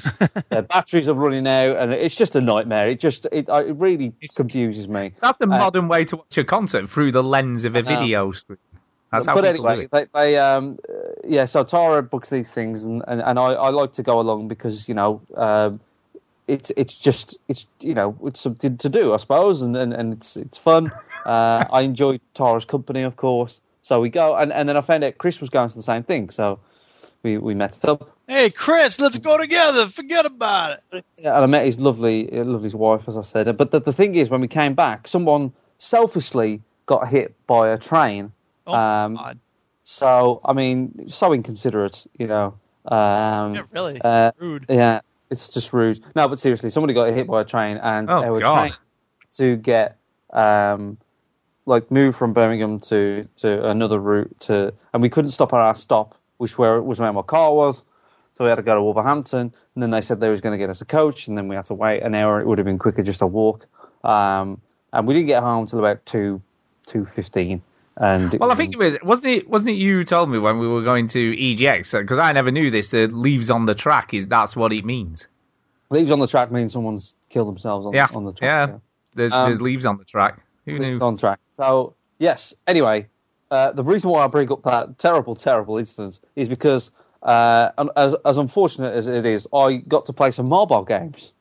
their 0.50 0.62
batteries 0.62 1.08
are 1.08 1.14
running 1.14 1.48
out, 1.48 1.78
and 1.78 1.94
it's 1.94 2.16
just 2.16 2.36
a 2.36 2.42
nightmare. 2.42 2.90
It 2.90 3.00
just 3.00 3.26
it, 3.32 3.48
it 3.50 3.76
really 3.76 4.14
confuses 4.36 4.88
me. 4.88 5.14
That's 5.22 5.42
a 5.42 5.46
Uh, 5.46 5.48
modern 5.48 5.88
way 5.88 6.06
to 6.06 6.18
watch 6.18 6.38
a 6.38 6.44
concert 6.44 6.90
through 6.90 7.12
the 7.12 7.24
lens 7.24 7.66
of 7.66 7.76
a 7.76 7.82
video 7.82 8.32
screen. 8.32 8.58
That's 9.12 9.26
how 9.28 9.36
but 9.36 9.44
people 9.44 9.64
do 9.64 9.70
anyway, 9.70 9.86
it. 9.86 9.92
they, 9.92 10.06
they 10.14 10.38
um, 10.38 10.80
uh, 10.90 10.94
yeah. 11.28 11.46
So 11.46 11.64
Tara 11.64 12.04
books 12.04 12.30
these 12.30 12.50
things, 12.50 12.84
and, 12.84 13.04
and, 13.08 13.22
and 13.22 13.40
I, 13.40 13.54
I 13.54 13.70
like 13.70 13.94
to 13.94 14.04
go 14.04 14.20
along 14.20 14.48
because 14.48 14.88
you 14.90 14.94
know, 14.94 15.22
um, 15.36 15.80
it's 16.48 16.72
it's 16.76 16.96
just 16.96 17.38
it's 17.48 17.66
you 17.80 17.94
know 17.94 18.18
it's 18.24 18.42
something 18.42 18.78
to 18.78 18.90
do, 18.90 19.14
I 19.14 19.18
suppose, 19.18 19.62
and 19.62 19.76
and, 19.78 19.94
and 19.94 20.14
it's 20.14 20.36
it's 20.36 20.58
fun. 20.58 20.92
Uh, 21.26 21.66
I 21.72 21.82
enjoy 21.82 22.20
Tara's 22.34 22.66
company, 22.66 23.04
of 23.04 23.16
course. 23.16 23.60
So 23.86 24.02
we 24.02 24.10
go, 24.10 24.36
and, 24.36 24.52
and 24.52 24.68
then 24.68 24.78
I 24.78 24.82
found 24.82 25.04
out 25.04 25.20
Chris 25.20 25.40
was 25.40 25.52
going 25.52 25.70
to 25.70 25.76
the 25.76 25.84
same 25.84 26.02
thing, 26.02 26.32
so 26.32 26.60
we 27.22 27.38
we 27.38 27.54
met 27.54 27.78
up. 27.86 28.18
Hey, 28.28 28.50
Chris, 28.50 29.00
let's 29.00 29.20
go 29.20 29.38
together. 29.38 29.88
Forget 29.90 30.26
about 30.26 30.80
it. 30.92 31.06
Yeah, 31.20 31.36
and 31.36 31.44
I 31.44 31.46
met 31.46 31.66
his 31.66 31.78
lovely, 31.78 32.26
lovely 32.32 32.70
wife, 32.72 33.08
as 33.08 33.16
I 33.16 33.22
said. 33.22 33.56
But 33.56 33.70
the, 33.70 33.80
the 33.80 33.94
thing 33.94 34.16
is, 34.16 34.28
when 34.28 34.42
we 34.42 34.48
came 34.48 34.74
back, 34.74 35.08
someone 35.08 35.54
selfishly 35.78 36.64
got 36.88 37.08
hit 37.10 37.36
by 37.46 37.70
a 37.70 37.78
train. 37.78 38.32
Oh, 38.66 38.74
um, 38.74 39.16
God. 39.18 39.40
so 39.84 40.42
I 40.44 40.54
mean, 40.54 41.10
so 41.10 41.32
inconsiderate, 41.32 42.08
you 42.18 42.26
know. 42.26 42.58
Um, 42.86 43.54
Yeah, 43.54 43.62
really. 43.72 44.02
uh, 44.04 44.32
Rude. 44.40 44.66
Yeah, 44.68 45.02
it's 45.30 45.50
just 45.50 45.74
rude. 45.74 46.04
No, 46.16 46.28
but 46.28 46.40
seriously, 46.40 46.72
somebody 46.72 46.96
got 46.96 47.14
hit 47.14 47.28
by 47.28 47.42
a 47.42 47.46
train, 47.46 47.78
and 47.78 48.10
Oh, 48.10 48.22
they 48.24 48.32
were 48.32 48.40
God. 48.40 48.56
trying 48.70 48.74
to 49.34 49.56
get 49.58 49.98
um, 50.34 50.98
like 51.66 51.90
move 51.92 52.16
from 52.16 52.34
Birmingham 52.34 52.80
to 52.82 53.28
to 53.38 53.68
another 53.70 54.00
route 54.00 54.40
to, 54.42 54.74
and 54.94 55.02
we 55.02 55.10
couldn't 55.10 55.32
stop 55.32 55.54
at 55.54 55.60
our 55.60 55.76
stop, 55.76 56.16
which 56.38 56.58
where 56.58 56.82
was 56.82 57.00
where 57.00 57.12
my 57.12 57.22
car 57.22 57.54
was. 57.54 57.82
So 58.38 58.44
we 58.44 58.50
had 58.50 58.56
to 58.58 58.64
go 58.64 58.76
to 58.76 58.84
Wolverhampton, 58.84 59.54
and 59.76 59.84
then 59.84 59.92
they 59.92 60.02
said 60.02 60.20
they 60.20 60.30
was 60.30 60.42
going 60.42 60.52
to 60.52 60.58
get 60.58 60.70
us 60.70 60.82
a 60.82 60.86
coach, 60.86 61.28
and 61.28 61.38
then 61.38 61.48
we 61.48 61.56
had 61.56 61.66
to 61.66 61.74
wait 61.74 62.02
an 62.04 62.14
hour. 62.14 62.42
It 62.42 62.48
would 62.48 62.58
have 62.58 62.66
been 62.66 62.78
quicker 62.80 63.02
just 63.02 63.20
to 63.20 63.28
walk. 63.28 63.66
Um, 64.04 64.60
and 64.92 65.08
we 65.08 65.14
didn't 65.14 65.28
get 65.28 65.42
home 65.42 65.66
till 65.68 65.80
about 65.80 66.06
two 66.06 66.42
two 66.88 67.06
fifteen. 67.16 67.62
And 67.98 68.36
Well, 68.38 68.52
I 68.52 68.56
think 68.56 68.74
it 68.74 68.78
was 68.78 68.98
wasn't 69.02 69.36
it 69.36 69.50
wasn't 69.50 69.70
it 69.70 69.74
you 69.76 70.04
told 70.04 70.30
me 70.30 70.38
when 70.38 70.60
we 70.60 70.68
were 70.68 70.84
going 70.84 71.08
to 71.10 71.32
EGX 71.34 71.98
because 72.02 72.20
I 72.20 72.34
never 72.34 72.52
knew 72.52 72.70
this. 72.70 72.94
Uh, 72.94 73.08
leaves 73.10 73.50
on 73.50 73.66
the 73.66 73.74
track 73.76 74.14
is 74.14 74.28
that's 74.28 74.54
what 74.56 74.74
it 74.74 74.84
means. 74.84 75.28
leaves 75.90 76.12
on 76.12 76.20
the 76.20 76.28
track 76.28 76.52
means 76.52 76.74
someone's 76.74 77.16
killed 77.30 77.48
themselves 77.48 77.86
on, 77.86 77.94
Yeah, 77.94 78.08
on 78.14 78.26
the 78.26 78.34
track. 78.34 78.70
yeah. 78.70 78.78
There's 79.16 79.32
Um, 79.32 79.46
there's 79.46 79.62
leaves 79.62 79.86
on 79.86 79.98
the 79.98 80.04
track. 80.04 80.45
Who 80.66 80.80
knew? 80.80 81.00
on 81.00 81.18
track. 81.18 81.40
So 81.58 81.96
yes. 82.20 82.54
Anyway, 82.68 83.08
uh, 83.52 83.72
the 83.72 83.84
reason 83.84 84.10
why 84.10 84.24
I 84.24 84.28
bring 84.28 84.52
up 84.52 84.64
that 84.64 84.98
terrible, 84.98 85.36
terrible 85.36 85.78
instance 85.78 86.20
is 86.36 86.50
because, 86.50 86.92
uh, 87.22 87.70
as 87.96 88.16
as 88.26 88.38
unfortunate 88.38 88.94
as 88.94 89.08
it 89.08 89.26
is, 89.26 89.48
I 89.54 89.78
got 89.78 90.06
to 90.08 90.14
play 90.14 90.32
some 90.32 90.48
mobile 90.48 90.84
games 90.84 91.32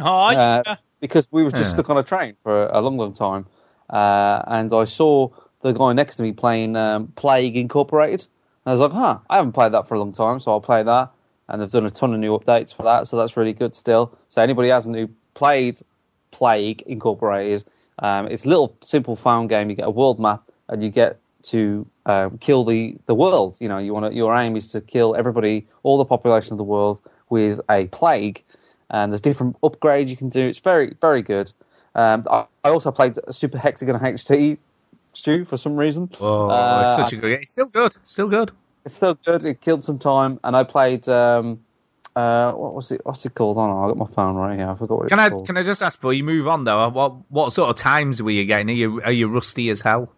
Oh, 0.00 0.26
uh, 0.34 0.76
because 1.00 1.28
we 1.30 1.42
were 1.42 1.50
just 1.50 1.70
Yeah. 1.70 1.74
stuck 1.74 1.90
on 1.90 1.98
a 1.98 2.02
train 2.02 2.36
for 2.42 2.66
a 2.66 2.80
long, 2.80 2.96
long 2.96 3.12
time, 3.12 3.46
uh, 3.90 4.42
and 4.46 4.72
I 4.72 4.84
saw 4.84 5.28
the 5.62 5.72
guy 5.72 5.92
next 5.92 6.16
to 6.16 6.22
me 6.22 6.32
playing 6.32 6.76
um, 6.76 7.08
Plague 7.16 7.56
Incorporated. 7.56 8.26
And 8.64 8.72
I 8.72 8.74
was 8.76 8.80
like, 8.80 8.92
huh, 8.92 9.18
I 9.28 9.36
haven't 9.36 9.52
played 9.52 9.72
that 9.72 9.88
for 9.88 9.94
a 9.94 9.98
long 9.98 10.12
time, 10.12 10.40
so 10.40 10.52
I'll 10.52 10.60
play 10.60 10.82
that. 10.82 11.10
And 11.48 11.60
they've 11.60 11.70
done 11.70 11.84
a 11.86 11.90
ton 11.90 12.14
of 12.14 12.20
new 12.20 12.38
updates 12.38 12.74
for 12.74 12.84
that, 12.84 13.08
so 13.08 13.16
that's 13.16 13.36
really 13.36 13.52
good 13.52 13.74
still. 13.74 14.16
So 14.28 14.40
anybody 14.42 14.68
hasn't 14.68 14.96
who 14.96 15.08
played 15.34 15.78
Plague 16.30 16.82
Incorporated, 16.82 17.64
um, 18.00 18.26
it's 18.26 18.44
a 18.44 18.48
little 18.48 18.76
simple 18.84 19.16
phone 19.16 19.46
game. 19.46 19.70
You 19.70 19.76
get 19.76 19.86
a 19.86 19.90
world 19.90 20.18
map, 20.18 20.42
and 20.68 20.82
you 20.82 20.90
get 20.90 21.18
to 21.44 21.86
um, 22.06 22.38
kill 22.38 22.64
the, 22.64 22.96
the 23.06 23.14
world. 23.14 23.56
You 23.60 23.68
know, 23.68 23.78
you 23.78 23.94
want 23.94 24.12
your 24.14 24.34
aim 24.36 24.56
is 24.56 24.70
to 24.72 24.80
kill 24.80 25.14
everybody, 25.16 25.66
all 25.82 25.96
the 25.98 26.04
population 26.04 26.52
of 26.52 26.58
the 26.58 26.64
world, 26.64 27.00
with 27.30 27.60
a 27.70 27.86
plague. 27.88 28.42
And 28.90 29.12
there's 29.12 29.20
different 29.20 29.60
upgrades 29.62 30.08
you 30.08 30.16
can 30.16 30.28
do. 30.30 30.40
It's 30.40 30.58
very 30.58 30.94
very 31.00 31.22
good. 31.22 31.52
Um, 31.94 32.26
I, 32.30 32.44
I 32.64 32.70
also 32.70 32.90
played 32.90 33.18
Super 33.30 33.58
Hexagon 33.58 33.98
HT 34.00 34.58
Stu 35.12 35.44
for 35.44 35.56
some 35.56 35.76
reason. 35.76 36.10
Oh, 36.20 36.48
Uh, 36.50 36.82
it's 36.86 36.96
such 36.96 37.12
a 37.12 37.16
good. 37.16 37.30
game. 37.30 37.38
It's 37.42 37.52
still 37.52 37.66
good. 37.66 37.96
Still 38.04 38.28
good. 38.28 38.50
it's 38.84 38.94
still 38.96 39.14
good. 39.24 39.44
It 39.44 39.60
killed 39.60 39.84
some 39.84 39.98
time, 39.98 40.40
and 40.44 40.56
I 40.56 40.64
played. 40.64 41.08
Um, 41.08 41.60
uh, 42.20 42.52
what 42.52 42.74
was 42.74 42.90
it? 42.92 43.00
What's 43.04 43.24
it 43.24 43.34
called? 43.34 43.56
Oh 43.58 43.66
no, 43.66 43.84
I 43.84 43.88
got 43.88 43.96
my 43.96 44.06
phone 44.14 44.36
right 44.36 44.58
here. 44.58 44.68
I 44.68 44.74
forgot 44.74 44.96
what 44.98 45.02
it's 45.04 45.10
Can 45.10 45.20
I 45.20 45.30
called. 45.30 45.46
can 45.46 45.56
I 45.56 45.62
just 45.62 45.82
ask 45.82 45.98
before 45.98 46.12
you 46.12 46.24
move 46.24 46.48
on 46.48 46.64
though? 46.64 46.88
What 46.88 47.30
what 47.30 47.52
sort 47.52 47.70
of 47.70 47.76
times 47.76 48.22
were 48.22 48.30
you 48.30 48.44
getting? 48.44 48.70
Are 48.70 48.74
you 48.74 49.02
are 49.02 49.12
you 49.12 49.28
rusty 49.28 49.70
as 49.70 49.80
hell? 49.80 50.12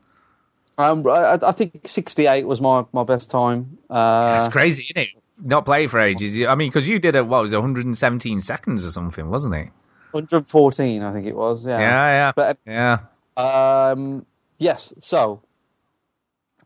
Um, 0.78 1.06
I, 1.06 1.38
I 1.42 1.52
think 1.52 1.86
68 1.86 2.46
was 2.46 2.60
my, 2.60 2.86
my 2.92 3.04
best 3.04 3.30
time. 3.30 3.76
Uh, 3.90 4.38
That's 4.38 4.48
crazy, 4.48 4.84
isn't 4.84 4.96
it? 5.02 5.08
Not 5.38 5.66
play 5.66 5.86
for 5.86 6.00
ages. 6.00 6.34
I 6.48 6.54
mean, 6.54 6.70
because 6.70 6.88
you 6.88 6.98
did 6.98 7.14
it. 7.14 7.26
What 7.26 7.42
was 7.42 7.52
it? 7.52 7.56
117 7.56 8.40
seconds 8.40 8.84
or 8.84 8.90
something, 8.90 9.28
wasn't 9.28 9.54
it? 9.54 9.68
114, 10.12 11.02
I 11.02 11.12
think 11.12 11.26
it 11.26 11.36
was. 11.36 11.66
Yeah. 11.66 11.78
Yeah, 11.78 12.06
yeah, 12.08 12.32
But 12.34 12.58
yeah. 12.66 12.98
um, 13.36 14.24
yes, 14.58 14.92
so 15.00 15.42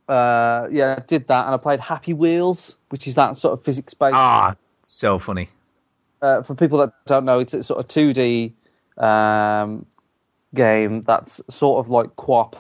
uh, 0.08 0.68
yeah, 0.70 0.96
I 0.98 1.02
did 1.02 1.26
that, 1.28 1.46
and 1.46 1.54
I 1.54 1.58
played 1.58 1.80
Happy 1.80 2.12
Wheels, 2.12 2.76
which 2.90 3.08
is 3.08 3.16
that 3.16 3.36
sort 3.36 3.58
of 3.58 3.64
physics 3.64 3.92
based. 3.94 4.14
Ah, 4.14 4.54
so 4.86 5.18
funny. 5.18 5.50
uh, 6.22 6.42
for 6.42 6.54
people 6.54 6.78
that 6.78 6.92
don't 7.06 7.24
know, 7.24 7.40
it's 7.40 7.54
a 7.54 7.62
sort 7.62 7.80
of 7.80 7.88
2D 7.88 8.52
um, 8.96 9.86
game 10.54 11.02
that's 11.02 11.40
sort 11.50 11.84
of 11.84 11.90
like 11.90 12.16
QWOP. 12.16 12.54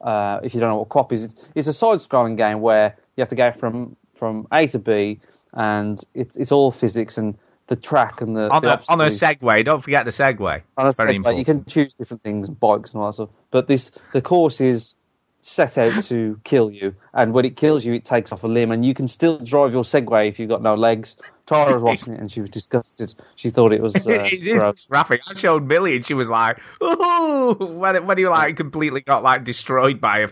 Uh, 0.00 0.40
if 0.42 0.54
you 0.54 0.60
don't 0.60 0.70
know 0.70 0.76
what 0.76 0.88
QWOP 0.88 1.12
is, 1.12 1.22
it's, 1.24 1.34
it's 1.54 1.68
a 1.68 1.72
side-scrolling 1.72 2.36
game 2.36 2.60
where 2.60 2.96
you 3.16 3.22
have 3.22 3.28
to 3.28 3.34
go 3.34 3.52
from 3.52 3.96
from 4.14 4.46
A 4.52 4.66
to 4.68 4.78
B, 4.78 5.20
and 5.52 6.00
it's 6.14 6.36
it's 6.36 6.52
all 6.52 6.70
physics 6.70 7.18
and 7.18 7.36
the 7.66 7.76
track 7.76 8.20
and 8.20 8.36
the 8.36 8.48
On 8.50 8.62
the 8.62 8.78
a 8.78 8.82
on 8.88 9.00
a 9.00 9.06
Segway. 9.06 9.64
Don't 9.64 9.82
forget 9.82 10.04
the 10.04 10.10
Segway. 10.10 10.62
on 10.76 10.86
a 10.86 10.90
It's 10.90 10.98
Segway. 10.98 11.38
You 11.38 11.44
can 11.44 11.64
choose 11.64 11.94
different 11.94 12.22
things, 12.22 12.48
bikes 12.48 12.92
and 12.92 13.00
all 13.00 13.08
that 13.08 13.14
stuff. 13.14 13.30
But 13.50 13.68
this 13.68 13.90
the 14.12 14.22
course 14.22 14.60
is 14.60 14.94
set 15.40 15.76
out 15.76 16.04
to 16.04 16.40
kill 16.44 16.70
you, 16.70 16.94
and 17.12 17.32
when 17.32 17.44
it 17.44 17.56
kills 17.56 17.84
you, 17.84 17.92
it 17.94 18.04
takes 18.04 18.32
off 18.32 18.44
a 18.44 18.48
limb, 18.48 18.70
and 18.70 18.84
you 18.84 18.94
can 18.94 19.08
still 19.08 19.38
drive 19.38 19.72
your 19.72 19.84
Segway 19.84 20.28
if 20.28 20.38
you've 20.38 20.48
got 20.48 20.62
no 20.62 20.74
legs. 20.74 21.16
Tara 21.52 21.74
was 21.74 21.82
watching 22.00 22.14
it, 22.14 22.20
and 22.20 22.30
she 22.30 22.40
was 22.40 22.50
disgusted. 22.50 23.14
She 23.36 23.50
thought 23.50 23.72
it 23.72 23.82
was 23.82 23.94
uh, 24.06 24.10
it 24.10 24.32
is 24.32 24.86
graphic. 24.88 25.22
I 25.28 25.34
showed 25.34 25.64
Millie, 25.64 25.96
and 25.96 26.06
she 26.06 26.14
was 26.14 26.30
like, 26.30 26.58
"Ooh!" 26.82 27.54
When 27.54 28.06
when 28.06 28.18
he 28.18 28.26
like 28.26 28.56
completely 28.56 29.00
got 29.00 29.22
like 29.22 29.44
destroyed 29.44 30.00
by 30.00 30.20
a, 30.20 30.28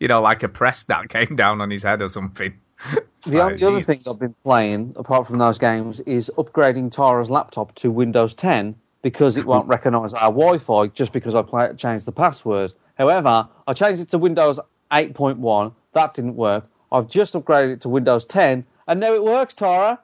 you 0.00 0.08
know, 0.08 0.20
like 0.20 0.42
a 0.42 0.48
press 0.48 0.84
that 0.84 1.08
came 1.08 1.36
down 1.36 1.60
on 1.60 1.70
his 1.70 1.82
head 1.82 2.02
or 2.02 2.08
something. 2.08 2.54
The, 3.24 3.38
like, 3.38 3.54
only 3.54 3.64
other 3.64 3.82
thing 3.82 4.00
I've 4.06 4.20
been 4.20 4.36
playing, 4.44 4.94
apart 4.94 5.26
from 5.26 5.38
those 5.38 5.58
games, 5.58 5.98
is 6.00 6.30
upgrading 6.38 6.92
Tara's 6.92 7.28
laptop 7.28 7.74
to 7.76 7.90
Windows 7.90 8.34
10 8.34 8.76
because 9.02 9.36
it 9.36 9.44
won't 9.44 9.66
recognise 9.66 10.14
our 10.14 10.30
Wi-Fi 10.30 10.88
just 10.88 11.12
because 11.12 11.34
I 11.34 11.42
play, 11.42 11.72
changed 11.76 12.04
the 12.04 12.12
password. 12.12 12.72
However, 12.94 13.48
I 13.66 13.72
changed 13.72 14.00
it 14.00 14.10
to 14.10 14.18
Windows 14.18 14.60
8.1. 14.92 15.74
That 15.94 16.14
didn't 16.14 16.36
work. 16.36 16.68
I've 16.92 17.08
just 17.08 17.34
upgraded 17.34 17.72
it 17.72 17.80
to 17.80 17.88
Windows 17.88 18.24
10, 18.26 18.64
and 18.86 19.00
now 19.00 19.12
it 19.12 19.24
works, 19.24 19.54
Tara. 19.54 19.98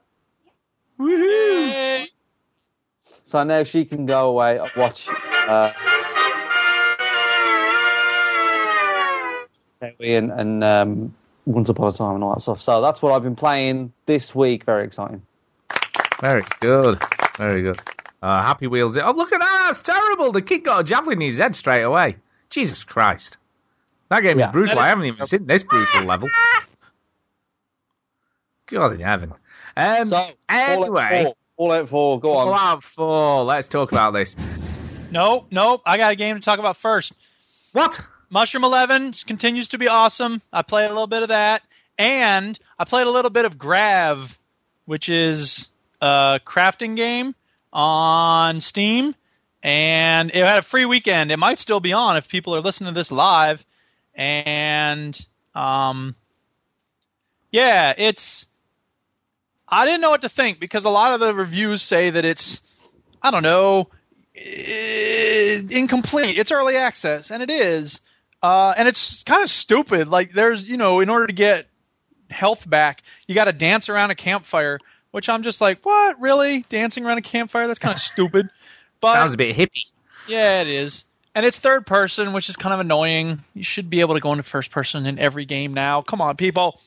Yay. 1.08 2.08
So 3.24 3.42
now 3.44 3.64
she 3.64 3.84
can 3.84 4.06
go 4.06 4.28
away 4.30 4.58
and 4.58 4.70
watch. 4.76 5.08
Uh, 5.08 5.72
and, 10.00 10.30
and 10.32 10.64
um, 10.64 11.14
Once 11.46 11.68
Upon 11.68 11.88
a 11.88 11.92
Time 11.92 12.14
and 12.16 12.24
all 12.24 12.34
that 12.34 12.40
stuff. 12.40 12.60
So 12.62 12.80
that's 12.80 13.02
what 13.02 13.12
I've 13.12 13.22
been 13.22 13.36
playing 13.36 13.92
this 14.06 14.34
week. 14.34 14.64
Very 14.64 14.84
exciting. 14.84 15.22
Very 16.20 16.42
good. 16.60 17.00
Very 17.38 17.62
good. 17.62 17.80
Uh, 18.22 18.42
Happy 18.42 18.66
Wheels. 18.68 18.96
Oh, 18.96 19.10
look 19.12 19.32
at 19.32 19.40
that! 19.40 19.64
That's 19.66 19.80
terrible. 19.80 20.30
The 20.30 20.42
kid 20.42 20.58
got 20.58 20.80
a 20.80 20.84
javelin 20.84 21.20
in 21.20 21.28
his 21.28 21.38
head 21.38 21.56
straight 21.56 21.82
away. 21.82 22.16
Jesus 22.50 22.84
Christ. 22.84 23.36
That 24.10 24.20
game 24.20 24.38
Yeah. 24.38 24.48
is 24.48 24.52
brutal. 24.52 24.78
I 24.78 24.88
haven't 24.88 25.06
even 25.06 25.24
seen 25.26 25.46
this 25.46 25.64
brutal 25.64 26.04
level. 26.04 26.28
God 28.66 28.92
in 28.94 29.00
heaven. 29.00 29.32
Um, 29.76 30.10
So, 30.10 30.24
anyway, 30.48 31.34
Fallout 31.56 31.88
4, 31.88 31.88
Fallout 31.88 31.88
4, 31.88 32.20
go 32.20 32.36
on. 32.36 32.46
Fallout 32.46 32.82
4. 32.82 33.44
Let's 33.44 33.68
talk 33.68 33.92
about 33.92 34.12
this. 34.12 34.36
Nope, 35.10 35.48
nope. 35.50 35.82
I 35.84 35.96
got 35.98 36.12
a 36.12 36.16
game 36.16 36.36
to 36.36 36.42
talk 36.42 36.58
about 36.58 36.76
first. 36.76 37.12
What? 37.72 38.00
Mushroom 38.30 38.64
Eleven 38.64 39.12
continues 39.26 39.68
to 39.68 39.78
be 39.78 39.88
awesome. 39.88 40.40
I 40.52 40.62
played 40.62 40.86
a 40.86 40.88
little 40.88 41.06
bit 41.06 41.22
of 41.22 41.28
that, 41.28 41.62
and 41.98 42.58
I 42.78 42.84
played 42.84 43.06
a 43.06 43.10
little 43.10 43.30
bit 43.30 43.44
of 43.44 43.58
Grav, 43.58 44.38
which 44.86 45.10
is 45.10 45.68
a 46.00 46.40
crafting 46.44 46.96
game 46.96 47.34
on 47.72 48.60
Steam, 48.60 49.14
and 49.62 50.30
it 50.30 50.46
had 50.46 50.58
a 50.58 50.62
free 50.62 50.86
weekend. 50.86 51.30
It 51.30 51.38
might 51.38 51.58
still 51.58 51.80
be 51.80 51.92
on 51.92 52.16
if 52.16 52.28
people 52.28 52.54
are 52.56 52.60
listening 52.60 52.94
to 52.94 52.98
this 52.98 53.12
live, 53.12 53.64
and 54.14 55.18
um, 55.54 56.14
yeah, 57.50 57.92
it's. 57.96 58.46
I 59.72 59.86
didn't 59.86 60.02
know 60.02 60.10
what 60.10 60.20
to 60.20 60.28
think 60.28 60.60
because 60.60 60.84
a 60.84 60.90
lot 60.90 61.14
of 61.14 61.20
the 61.20 61.34
reviews 61.34 61.80
say 61.80 62.10
that 62.10 62.24
it's, 62.26 62.60
I 63.22 63.30
don't 63.30 63.42
know, 63.42 63.88
eh, 64.36 65.62
incomplete. 65.70 66.38
It's 66.38 66.52
early 66.52 66.76
access, 66.76 67.30
and 67.30 67.42
it 67.42 67.50
is. 67.50 68.00
Uh, 68.42 68.74
and 68.76 68.86
it's 68.86 69.22
kind 69.24 69.42
of 69.42 69.48
stupid. 69.48 70.08
Like 70.08 70.32
there's, 70.32 70.68
you 70.68 70.76
know, 70.76 71.00
in 71.00 71.08
order 71.08 71.26
to 71.26 71.32
get 71.32 71.66
health 72.28 72.68
back, 72.68 73.02
you 73.26 73.34
got 73.34 73.44
to 73.46 73.52
dance 73.52 73.88
around 73.88 74.10
a 74.10 74.14
campfire, 74.14 74.78
which 75.10 75.28
I'm 75.28 75.42
just 75.42 75.60
like, 75.60 75.84
what? 75.86 76.20
Really? 76.20 76.60
Dancing 76.68 77.06
around 77.06 77.18
a 77.18 77.22
campfire? 77.22 77.66
That's 77.66 77.78
kind 77.78 77.94
of 77.94 78.02
stupid. 78.02 78.48
But 79.00 79.14
Sounds 79.14 79.34
a 79.34 79.36
bit 79.36 79.56
hippie. 79.56 79.90
yeah, 80.28 80.60
it 80.60 80.68
is. 80.68 81.04
And 81.34 81.44
it's 81.44 81.58
third 81.58 81.84
person, 81.84 82.32
which 82.32 82.48
is 82.48 82.54
kind 82.54 82.72
of 82.72 82.78
annoying. 82.78 83.42
You 83.52 83.64
should 83.64 83.90
be 83.90 83.98
able 83.98 84.14
to 84.14 84.20
go 84.20 84.30
into 84.30 84.44
first 84.44 84.70
person 84.70 85.06
in 85.06 85.18
every 85.18 85.44
game 85.44 85.74
now. 85.74 86.02
Come 86.02 86.20
on, 86.20 86.36
people. 86.36 86.80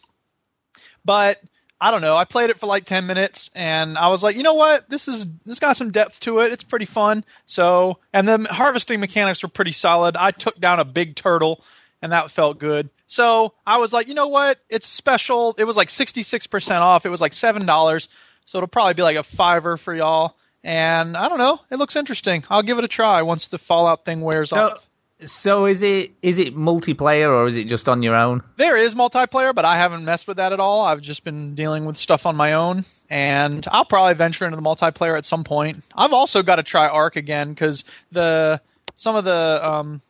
But 1.04 1.41
I 1.80 1.92
don't 1.92 2.02
know. 2.02 2.16
I 2.16 2.24
played 2.26 2.50
it 2.50 2.58
for 2.58 2.68
like 2.68 2.86
10 2.86 3.06
minutes 3.06 3.50
and 3.54 3.98
I 3.98 4.08
was 4.08 4.24
like, 4.24 4.38
you 4.38 4.44
know 4.44 4.54
what? 4.54 4.90
This 4.90 5.08
is 5.08 5.26
this 5.46 5.60
got 5.60 5.76
some 5.76 5.92
depth 5.92 6.22
to 6.22 6.40
it. 6.40 6.54
It's 6.54 6.64
pretty 6.64 6.86
fun. 6.86 7.26
So, 7.46 8.00
and 8.14 8.28
the 8.28 8.38
harvesting 8.50 9.00
mechanics 9.00 9.44
were 9.44 9.50
pretty 9.50 9.74
solid. 9.74 10.16
I 10.16 10.32
took 10.32 10.58
down 10.60 10.80
a 10.80 10.86
big 10.86 11.16
turtle 11.16 11.62
and 12.02 12.12
that 12.14 12.32
felt 12.32 12.60
good. 12.60 12.90
So, 13.08 13.54
I 13.68 13.78
was 13.78 13.94
like, 13.94 14.08
you 14.08 14.14
know 14.14 14.28
what? 14.28 14.58
It's 14.70 14.88
special. 14.88 15.54
It 15.58 15.66
was 15.66 15.78
like 15.78 15.90
66% 15.90 16.72
off. 16.82 17.06
It 17.06 17.10
was 17.10 17.22
like 17.22 17.34
$7. 17.34 18.08
So, 18.46 18.58
it'll 18.58 18.68
probably 18.68 18.96
be 18.96 19.04
like 19.04 19.18
a 19.18 19.24
fiver 19.24 19.78
for 19.78 19.94
y'all. 19.94 20.36
And 20.64 21.16
I 21.16 21.30
don't 21.30 21.38
know. 21.38 21.60
It 21.70 21.78
looks 21.78 21.96
interesting. 21.96 22.44
I'll 22.50 22.64
give 22.64 22.80
it 22.80 22.84
a 22.84 22.88
try 22.88 23.22
once 23.22 23.48
the 23.48 23.60
Fallout 23.60 24.06
thing 24.06 24.22
wears 24.22 24.50
So, 24.50 24.70
off. 24.72 24.90
So 25.23 25.65
is 25.65 25.82
it 25.82 26.12
is 26.21 26.39
it 26.39 26.56
multiplayer 26.56 27.30
or 27.30 27.47
is 27.47 27.56
it 27.56 27.65
just 27.65 27.88
on 27.88 28.04
your 28.04 28.15
own? 28.15 28.43
There 28.58 28.75
is 28.75 28.95
multiplayer, 28.95 29.56
but 29.56 29.63
I 29.63 29.78
haven't 29.78 30.04
messed 30.04 30.28
with 30.28 30.38
that 30.38 30.51
at 30.51 30.60
all. 30.60 30.86
I've 30.86 31.01
just 31.01 31.23
been 31.23 31.56
dealing 31.56 31.86
with 31.86 31.95
stuff 31.95 32.25
on 32.25 32.36
my 32.36 32.54
own, 32.54 32.84
and 33.10 33.65
I'll 33.71 33.86
probably 33.86 34.13
venture 34.15 34.45
into 34.45 34.58
the 34.58 34.63
multiplayer 34.63 35.17
at 35.17 35.25
some 35.25 35.43
point. 35.43 35.84
I've 35.95 36.13
also 36.13 36.43
got 36.43 36.58
to 36.58 36.63
try 36.63 36.88
Ark 36.88 37.15
again 37.15 37.49
because 37.49 37.86
the 38.12 38.60
some 38.97 39.15
of 39.15 39.23
the 39.23 39.60
um, 39.63 40.01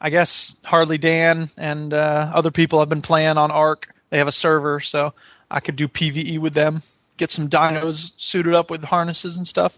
I 0.00 0.10
guess 0.10 0.56
Harley 0.64 0.98
Dan 0.98 1.50
and 1.56 1.92
uh, 1.92 2.30
other 2.34 2.52
people 2.52 2.78
have 2.78 2.88
been 2.88 3.02
playing 3.02 3.36
on 3.36 3.50
Ark. 3.50 3.92
They 4.10 4.18
have 4.18 4.28
a 4.28 4.32
server, 4.32 4.80
so 4.80 5.12
I 5.50 5.60
could 5.60 5.76
do 5.76 5.88
PVE 5.88 6.38
with 6.38 6.54
them. 6.54 6.82
Get 7.16 7.32
some 7.32 7.48
dinos 7.48 8.12
suited 8.16 8.54
up 8.54 8.70
with 8.70 8.84
harnesses 8.84 9.36
and 9.36 9.46
stuff. 9.46 9.76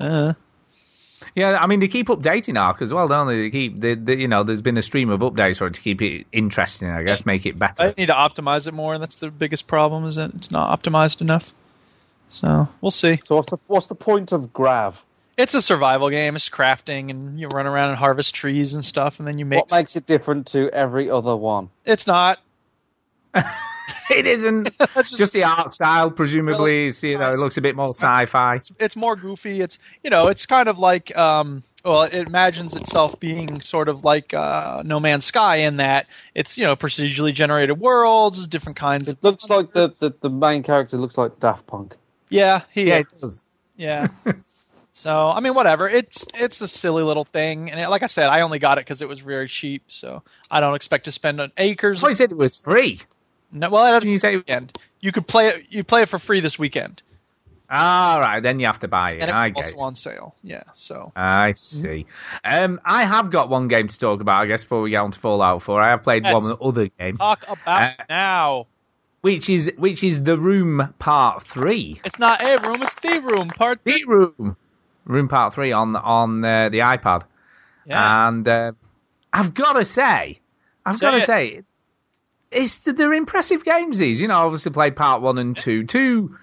Uh, 0.00 0.34
Yeah, 1.34 1.58
I 1.60 1.66
mean 1.66 1.80
they 1.80 1.88
keep 1.88 2.08
updating 2.08 2.60
Ark 2.60 2.82
as 2.82 2.92
well, 2.92 3.08
don't 3.08 3.26
they? 3.28 3.42
They 3.42 3.50
keep, 3.50 3.80
they, 3.80 3.94
they, 3.94 4.16
you 4.16 4.28
know, 4.28 4.42
there's 4.42 4.62
been 4.62 4.76
a 4.78 4.82
stream 4.82 5.10
of 5.10 5.20
updates 5.20 5.58
for 5.58 5.66
it 5.66 5.74
to 5.74 5.80
keep 5.80 6.02
it 6.02 6.26
interesting. 6.32 6.90
I 6.90 7.02
guess 7.02 7.24
make 7.24 7.46
it 7.46 7.58
better. 7.58 7.82
I 7.82 7.94
need 7.96 8.06
to 8.06 8.14
optimize 8.14 8.66
it 8.66 8.74
more. 8.74 8.94
And 8.94 9.02
that's 9.02 9.16
the 9.16 9.30
biggest 9.30 9.66
problem 9.66 10.06
is 10.06 10.16
that 10.16 10.34
it's 10.34 10.50
not 10.50 10.78
optimized 10.78 11.20
enough. 11.20 11.52
So 12.30 12.68
we'll 12.80 12.90
see. 12.90 13.20
So 13.24 13.36
what's 13.36 13.50
the 13.50 13.58
what's 13.66 13.86
the 13.86 13.94
point 13.94 14.32
of 14.32 14.52
Grav? 14.52 15.00
It's 15.36 15.54
a 15.54 15.62
survival 15.62 16.10
game. 16.10 16.36
It's 16.36 16.50
crafting, 16.50 17.08
and 17.10 17.40
you 17.40 17.48
run 17.48 17.66
around 17.66 17.90
and 17.90 17.98
harvest 17.98 18.34
trees 18.34 18.74
and 18.74 18.84
stuff, 18.84 19.20
and 19.20 19.26
then 19.26 19.38
you 19.38 19.46
make. 19.46 19.60
What 19.60 19.70
makes 19.70 19.96
it 19.96 20.06
different 20.06 20.48
to 20.48 20.68
every 20.68 21.10
other 21.10 21.34
one? 21.34 21.70
It's 21.84 22.06
not. 22.06 22.38
it 24.10 24.26
isn't 24.26 24.70
That's 24.94 25.10
just 25.10 25.32
the 25.32 25.44
art 25.44 25.74
style. 25.74 26.10
Presumably, 26.10 26.72
Really, 26.72 26.86
it's, 26.88 27.02
you 27.02 27.18
know, 27.18 27.32
it 27.32 27.38
looks 27.38 27.56
a 27.56 27.60
bit 27.60 27.76
more 27.76 27.88
sci-fi. 27.88 28.56
It's, 28.56 28.72
it's 28.78 28.96
more 28.96 29.16
goofy. 29.16 29.60
It's 29.60 29.78
you 30.02 30.10
know, 30.10 30.28
it's 30.28 30.46
kind 30.46 30.68
of 30.68 30.78
like 30.78 31.16
um, 31.16 31.62
well, 31.84 32.02
it 32.02 32.14
imagines 32.14 32.74
itself 32.74 33.18
being 33.20 33.60
sort 33.62 33.88
of 33.88 34.04
like 34.04 34.34
uh, 34.34 34.82
No 34.84 35.00
Man's 35.00 35.24
Sky 35.24 35.56
in 35.56 35.78
that 35.78 36.06
it's 36.34 36.58
you 36.58 36.66
know 36.66 36.76
procedurally 36.76 37.32
generated 37.34 37.78
worlds, 37.78 38.46
different 38.46 38.76
kinds 38.76 39.08
of. 39.08 39.16
It 39.18 39.24
looks 39.24 39.48
like 39.48 39.72
the, 39.72 39.94
the, 39.98 40.14
the 40.20 40.30
main 40.30 40.62
character 40.62 40.96
looks 40.98 41.16
like 41.16 41.40
Daft 41.40 41.66
Punk. 41.66 41.96
Yeah, 42.28 42.62
he 42.70 42.88
Yeah, 42.88 42.98
is. 42.98 43.06
it 43.12 43.20
does. 43.20 43.44
Yeah. 43.76 44.08
so 44.92 45.28
I 45.28 45.40
mean, 45.40 45.54
whatever. 45.54 45.88
It's 45.88 46.26
it's 46.34 46.60
a 46.60 46.68
silly 46.68 47.02
little 47.02 47.24
thing, 47.24 47.70
and 47.70 47.80
it, 47.80 47.88
like 47.88 48.02
I 48.02 48.06
said, 48.06 48.28
I 48.28 48.42
only 48.42 48.58
got 48.58 48.78
it 48.78 48.82
because 48.84 49.00
it 49.02 49.08
was 49.08 49.20
very 49.20 49.48
cheap. 49.48 49.84
So 49.88 50.22
I 50.50 50.60
don't 50.60 50.74
expect 50.74 51.06
to 51.06 51.12
spend 51.12 51.40
an 51.40 51.52
acres. 51.56 51.98
I 51.98 52.00
thought 52.02 52.08
you 52.08 52.14
said 52.14 52.30
it 52.32 52.36
was 52.36 52.56
free. 52.56 53.00
No, 53.52 53.70
well, 53.70 53.86
at 53.96 54.02
Can 54.02 54.10
you 54.10 54.18
say? 54.18 54.36
weekend. 54.36 54.78
You 55.00 55.12
could 55.12 55.26
play 55.26 55.48
it. 55.48 55.66
You 55.70 55.82
play 55.84 56.02
it 56.02 56.08
for 56.08 56.18
free 56.18 56.40
this 56.40 56.58
weekend, 56.58 57.02
All 57.70 58.20
right, 58.20 58.40
then 58.40 58.60
you 58.60 58.66
have 58.66 58.80
to 58.80 58.88
buy 58.88 59.12
it. 59.12 59.22
and 59.22 59.30
I 59.30 59.50
also 59.50 59.78
on 59.78 59.94
sale. 59.96 60.34
Yeah. 60.42 60.62
So 60.74 61.12
I 61.16 61.52
see. 61.54 62.06
Um, 62.44 62.80
I 62.84 63.04
have 63.04 63.30
got 63.30 63.48
one 63.48 63.68
game 63.68 63.88
to 63.88 63.98
talk 63.98 64.20
about. 64.20 64.42
I 64.42 64.46
guess 64.46 64.62
before 64.62 64.82
we 64.82 64.90
get 64.90 64.98
on 64.98 65.10
to 65.12 65.18
Fallout 65.18 65.62
4, 65.62 65.80
I 65.80 65.90
have 65.90 66.02
played 66.02 66.24
Yes. 66.24 66.34
one 66.42 66.56
other 66.60 66.88
game, 66.88 67.16
talk 67.18 67.44
about 67.48 67.98
Uh, 67.98 68.04
now. 68.08 68.66
which 69.22 69.48
is 69.50 69.72
which 69.76 70.04
is 70.04 70.22
the 70.22 70.36
Room 70.36 70.94
Part 70.98 71.42
Three. 71.44 72.00
It's 72.04 72.18
not 72.18 72.42
a 72.42 72.58
room. 72.58 72.82
It's 72.82 72.94
the 72.96 73.20
room. 73.20 73.48
Part 73.48 73.80
The 73.84 74.04
Room, 74.06 74.56
Room 75.06 75.28
Part 75.28 75.54
Three 75.54 75.72
on 75.72 75.96
on 75.96 76.44
uh, 76.44 76.68
the 76.68 76.78
iPad. 76.80 77.22
Yeah. 77.86 78.28
And 78.28 78.46
uh, 78.48 78.72
I've 79.32 79.54
got 79.54 79.72
to 79.74 79.84
say, 79.84 80.40
I've 80.84 81.00
got 81.00 81.12
to 81.12 81.20
say, 81.22 81.62
it's 82.50 82.78
they're 82.78 83.12
impressive 83.12 83.64
games. 83.64 83.98
These, 83.98 84.20
you 84.20 84.28
know, 84.28 84.34
obviously 84.34 84.72
played 84.72 84.96
part 84.96 85.22
one 85.22 85.38
and 85.38 85.56
two. 85.56 85.84
Two 85.86 86.36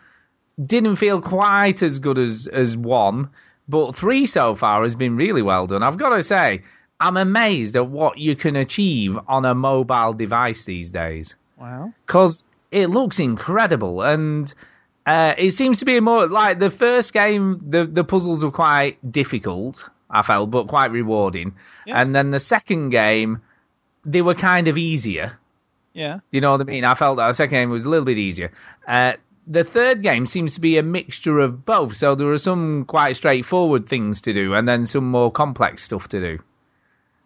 didn't 0.64 0.96
feel 0.96 1.22
quite 1.22 1.82
as 1.84 2.00
good 2.00 2.18
as 2.18 2.48
as 2.48 2.76
one, 2.78 3.30
but 3.68 3.96
three 3.96 4.26
so 4.26 4.56
far 4.56 4.84
has 4.84 4.96
been 4.96 5.16
really 5.16 5.42
well 5.42 5.68
done. 5.68 5.84
I've 5.84 5.98
got 5.98 6.10
to 6.10 6.24
say, 6.24 6.62
I'm 7.00 7.18
amazed 7.18 7.76
at 7.76 7.88
what 7.88 8.18
you 8.18 8.36
can 8.36 8.56
achieve 8.56 9.18
on 9.28 9.46
a 9.46 9.54
mobile 9.54 10.14
device 10.14 10.66
these 10.66 10.90
days 10.90 11.36
wow. 11.58 11.94
because 12.06 12.44
it 12.72 12.90
looks 12.90 13.20
incredible 13.20 14.02
and 14.02 14.52
uh, 15.06 15.34
it 15.38 15.52
seems 15.52 15.80
to 15.80 15.86
be 15.86 16.00
more 16.00 16.28
like 16.28 16.60
the 16.60 16.72
first 16.72 17.14
game 17.14 17.62
the 17.70 17.86
the 17.86 18.04
puzzles 18.04 18.44
were 18.44 18.52
quite 18.52 18.98
difficult 19.10 19.88
i 20.10 20.22
felt 20.22 20.50
but 20.52 20.68
quite 20.68 20.92
rewarding 20.92 21.54
Yeah. 21.86 22.02
and 22.02 22.14
then 22.16 22.32
the 22.32 22.40
second 22.40 22.90
game 22.90 23.42
they 24.04 24.22
were 24.22 24.34
kind 24.36 24.68
of 24.68 24.78
easier 24.78 25.38
Yeah. 25.98 26.20
you 26.32 26.42
know 26.42 26.52
what 26.52 26.62
i 26.62 26.64
mean 26.64 26.84
i 26.86 26.94
felt 26.94 27.18
that 27.18 27.28
the 27.28 27.34
second 27.34 27.56
game 27.58 27.70
was 27.70 27.86
a 27.86 27.90
little 27.90 28.06
bit 28.06 28.18
easier 28.20 28.52
uh, 28.88 29.14
the 29.48 29.64
third 29.64 30.04
game 30.04 30.28
seems 30.28 30.54
to 30.56 30.62
be 30.62 30.78
a 30.78 30.84
mixture 30.84 31.40
of 31.40 31.66
both 31.66 31.96
so 31.96 32.14
there 32.16 32.32
are 32.32 32.38
some 32.38 32.86
quite 32.86 33.16
straightforward 33.16 33.90
things 33.90 34.22
to 34.22 34.34
do 34.34 34.54
and 34.54 34.68
then 34.68 34.86
some 34.86 35.10
more 35.10 35.32
complex 35.32 35.84
stuff 35.84 36.08
to 36.10 36.20
do 36.20 36.40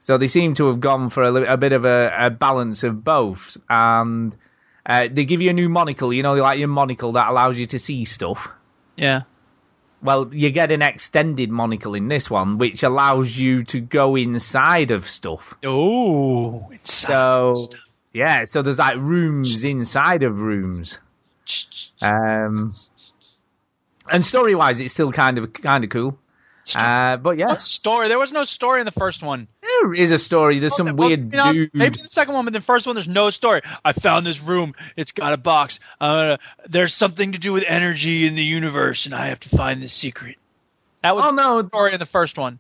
so 0.01 0.17
they 0.17 0.27
seem 0.27 0.55
to 0.55 0.65
have 0.65 0.79
gone 0.79 1.11
for 1.11 1.21
a, 1.21 1.53
a 1.53 1.57
bit 1.57 1.73
of 1.73 1.85
a, 1.85 2.11
a 2.17 2.29
balance 2.31 2.81
of 2.81 3.03
both, 3.03 3.55
and 3.69 4.35
uh, 4.83 5.07
they 5.11 5.25
give 5.25 5.43
you 5.43 5.51
a 5.51 5.53
new 5.53 5.69
monocle. 5.69 6.11
You 6.11 6.23
know, 6.23 6.33
like 6.33 6.57
your 6.57 6.69
monocle 6.69 7.11
that 7.11 7.27
allows 7.27 7.55
you 7.55 7.67
to 7.67 7.77
see 7.77 8.05
stuff. 8.05 8.49
Yeah. 8.95 9.21
Well, 10.01 10.33
you 10.33 10.49
get 10.49 10.71
an 10.71 10.81
extended 10.81 11.51
monocle 11.51 11.93
in 11.93 12.07
this 12.07 12.31
one, 12.31 12.57
which 12.57 12.81
allows 12.81 13.37
you 13.37 13.63
to 13.65 13.79
go 13.79 14.15
inside 14.15 14.89
of 14.89 15.07
stuff. 15.07 15.53
Oh, 15.63 16.67
it's 16.71 16.91
So, 16.91 17.67
yeah, 18.13 18.45
so 18.45 18.61
there's 18.61 18.79
like 18.79 18.97
rooms 18.97 19.63
inside 19.63 20.23
of 20.23 20.41
rooms. 20.41 20.97
Um, 22.01 22.73
and 24.09 24.25
story 24.25 24.55
wise, 24.55 24.79
it's 24.79 24.93
still 24.93 25.11
kind 25.11 25.37
of 25.37 25.53
kind 25.53 25.83
of 25.83 25.89
cool. 25.89 26.17
Uh, 26.75 27.17
but 27.17 27.39
yeah, 27.39 27.47
What 27.47 27.61
story? 27.61 28.07
There 28.07 28.19
was 28.19 28.31
no 28.31 28.43
story 28.43 28.81
in 28.81 28.85
the 28.85 28.91
first 28.91 29.23
one. 29.23 29.47
there 29.61 29.93
is 29.93 30.11
a 30.11 30.19
story. 30.19 30.59
There's 30.59 30.75
some 30.75 30.95
well, 30.95 31.07
weird 31.09 31.21
you 31.21 31.29
know, 31.31 31.53
dude. 31.53 31.71
Maybe 31.73 31.97
the 31.97 32.09
second 32.09 32.35
one, 32.35 32.45
but 32.45 32.53
the 32.53 32.61
first 32.61 32.85
one, 32.85 32.95
there's 32.95 33.07
no 33.07 33.29
story. 33.31 33.61
I 33.83 33.93
found 33.93 34.25
this 34.25 34.39
room. 34.41 34.75
It's 34.95 35.11
got 35.11 35.33
a 35.33 35.37
box. 35.37 35.79
Uh, 35.99 36.37
there's 36.69 36.93
something 36.93 37.31
to 37.31 37.39
do 37.39 37.51
with 37.51 37.63
energy 37.67 38.27
in 38.27 38.35
the 38.35 38.43
universe, 38.43 39.05
and 39.05 39.15
I 39.15 39.27
have 39.27 39.39
to 39.41 39.49
find 39.49 39.81
the 39.81 39.87
secret. 39.87 40.37
That 41.01 41.15
was 41.15 41.25
Oh 41.25 41.31
no, 41.31 41.57
the 41.57 41.63
story 41.65 41.93
in 41.93 41.99
the 41.99 42.05
first 42.05 42.37
one. 42.37 42.59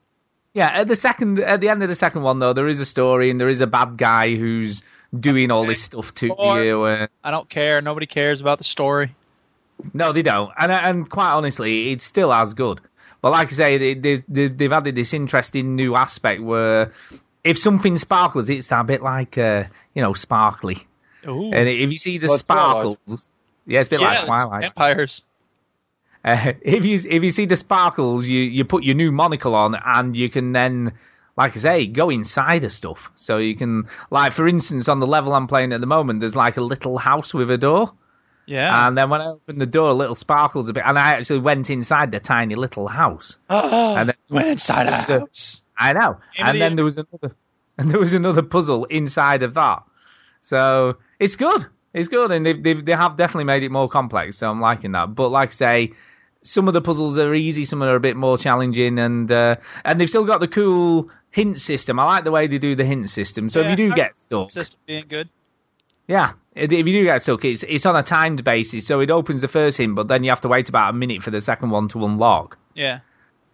Yeah, 0.53 0.67
at 0.67 0.87
the 0.87 0.95
second, 0.95 1.39
at 1.39 1.61
the 1.61 1.69
end 1.69 1.81
of 1.83 1.87
the 1.87 1.95
second 1.95 2.23
one 2.23 2.39
though, 2.39 2.53
there 2.53 2.67
is 2.67 2.79
a 2.79 2.85
story 2.85 3.29
and 3.29 3.39
there 3.39 3.49
is 3.49 3.61
a 3.61 3.67
bad 3.67 3.97
guy 3.97 4.35
who's 4.35 4.81
doing 5.17 5.51
all 5.51 5.65
this 5.65 5.83
stuff 5.83 6.13
to 6.15 6.29
Or- 6.33 6.63
you. 6.63 6.83
Uh, 6.83 7.07
I 7.23 7.31
don't 7.31 7.49
care. 7.49 7.81
Nobody 7.81 8.05
cares 8.05 8.41
about 8.41 8.57
the 8.57 8.63
story. 8.63 9.15
no, 9.93 10.11
they 10.13 10.21
don't, 10.21 10.51
and 10.57 10.71
and 10.71 11.09
quite 11.09 11.31
honestly, 11.33 11.91
it's 11.91 12.03
still 12.05 12.31
as 12.33 12.53
good. 12.53 12.79
But 13.21 13.31
like 13.31 13.49
I 13.51 13.55
say, 13.55 13.77
they, 13.77 13.93
they, 13.93 14.23
they, 14.27 14.47
they've 14.47 14.71
added 14.71 14.95
this 14.95 15.13
interesting 15.13 15.75
new 15.75 15.95
aspect 15.95 16.41
where 16.41 16.91
if 17.43 17.57
something 17.59 17.97
sparkles, 17.99 18.49
it's 18.49 18.71
a 18.71 18.83
bit 18.83 19.01
like 19.03 19.37
uh, 19.37 19.65
you 19.93 20.01
know 20.01 20.13
sparkly. 20.13 20.87
Ooh. 21.27 21.51
And 21.53 21.67
if 21.69 21.91
you 21.91 21.97
see 21.99 22.17
the 22.17 22.27
Like 22.27 22.45
Twilight. 22.45 22.97
sparkles, 22.97 23.29
yeah, 23.67 23.81
it's 23.81 23.89
a 23.89 23.91
bit 23.91 24.01
yeah, 24.01 24.07
like 24.07 24.17
it's 24.17 24.25
Twilight. 24.25 24.61
vampires. 24.61 25.21
Uh, 26.25 26.53
if 26.61 26.83
you 26.85 26.95
if 26.95 27.23
you 27.23 27.31
see 27.31 27.45
the 27.45 27.55
sparkles, 27.55 28.25
you 28.27 28.39
you 28.39 28.65
put 28.65 28.83
your 28.83 28.95
new 28.95 29.11
monocle 29.11 29.53
on, 29.55 29.75
and 29.83 30.15
you 30.17 30.29
can 30.29 30.51
then, 30.51 30.93
like 31.41 31.55
I 31.57 31.59
say, 31.59 31.87
go 31.87 32.09
inside 32.09 32.63
of 32.63 32.71
stuff. 32.71 33.11
So 33.15 33.37
you 33.37 33.55
can, 33.55 33.87
like 34.09 34.33
for 34.33 34.47
instance, 34.47 34.87
on 34.89 34.99
the 34.99 35.07
level 35.07 35.33
I'm 35.33 35.47
playing 35.47 35.73
at 35.73 35.81
the 35.81 35.87
moment, 35.87 36.19
there's 36.19 36.35
like 36.35 36.57
a 36.57 36.61
little 36.61 36.97
house 36.97 37.33
with 37.33 37.49
a 37.51 37.57
door, 37.57 37.93
Yeah. 38.45 38.87
and 38.87 38.97
then 38.97 39.09
when 39.09 39.21
I 39.21 39.25
opened 39.27 39.59
the 39.61 39.65
door, 39.65 39.89
a 39.89 39.93
little 39.93 40.15
sparkles 40.15 40.69
a 40.69 40.73
bit, 40.73 40.83
and 40.85 40.97
I 40.99 41.13
actually 41.13 41.39
went 41.39 41.69
inside 41.69 42.11
the 42.11 42.19
tiny 42.19 42.55
little 42.55 42.87
house. 42.87 43.37
and 43.49 44.09
then, 44.09 44.15
Went 44.29 44.47
inside 44.47 44.87
a 44.87 45.01
house. 45.01 45.61
I 45.77 45.93
know, 45.93 46.17
Game 46.37 46.45
and 46.45 46.55
the 46.55 46.59
then 46.59 46.71
year. 46.71 46.75
there 46.77 46.85
was 46.85 46.97
another, 46.97 47.35
and 47.77 47.89
there 47.91 47.99
was 47.99 48.13
another 48.13 48.41
puzzle 48.43 48.85
inside 48.85 49.43
of 49.43 49.53
that. 49.55 49.83
So 50.41 50.97
it's 51.19 51.35
good. 51.35 51.65
It's 51.93 52.07
good, 52.07 52.31
and 52.31 52.45
they've, 52.45 52.61
they've 52.63 52.85
they 52.85 52.93
have 52.93 53.17
definitely 53.17 53.43
made 53.45 53.63
it 53.63 53.71
more 53.71 53.89
complex. 53.89 54.37
So 54.37 54.49
I'm 54.49 54.61
liking 54.61 54.93
that. 54.93 55.13
But 55.15 55.29
like 55.29 55.49
I 55.49 55.53
say, 55.65 55.93
some 56.41 56.67
of 56.67 56.73
the 56.73 56.81
puzzles 56.81 57.17
are 57.17 57.33
easy, 57.33 57.65
some 57.65 57.83
are 57.83 57.95
a 57.95 57.99
bit 57.99 58.15
more 58.15 58.37
challenging, 58.37 58.97
and 58.97 59.29
uh, 59.31 59.55
and 59.83 59.99
they've 59.99 60.09
still 60.09 60.23
got 60.25 60.39
the 60.39 60.47
cool 60.47 61.09
hint 61.31 61.59
system. 61.59 61.99
I 61.99 62.03
like 62.05 62.23
the 62.23 62.31
way 62.31 62.47
they 62.47 62.57
do 62.59 62.75
the 62.75 62.85
hint 62.85 63.09
system. 63.09 63.49
So 63.49 63.61
if 63.61 63.69
you 63.69 63.75
do 63.75 63.93
get 63.93 64.15
stuck, 64.15 64.51
System 64.51 64.79
being 64.85 65.05
good. 65.07 65.29
yeah, 66.07 66.33
if 66.55 66.71
if 66.71 66.87
you 66.87 66.93
do 67.01 67.03
get 67.05 67.21
stuck, 67.21 67.43
it's 67.45 67.63
it's 67.63 67.85
on 67.85 67.95
a 67.95 68.03
timed 68.03 68.43
basis. 68.43 68.85
So 68.85 68.99
it 68.99 69.09
opens 69.09 69.41
the 69.41 69.47
first 69.47 69.77
hint, 69.77 69.95
but 69.95 70.07
then 70.07 70.23
you 70.23 70.29
have 70.29 70.41
to 70.41 70.47
wait 70.47 70.69
about 70.69 70.89
a 70.89 70.93
minute 70.93 71.23
for 71.23 71.31
the 71.31 71.41
second 71.41 71.69
one 71.71 71.87
to 71.89 72.05
unlock. 72.05 72.57
Yeah. 72.75 72.99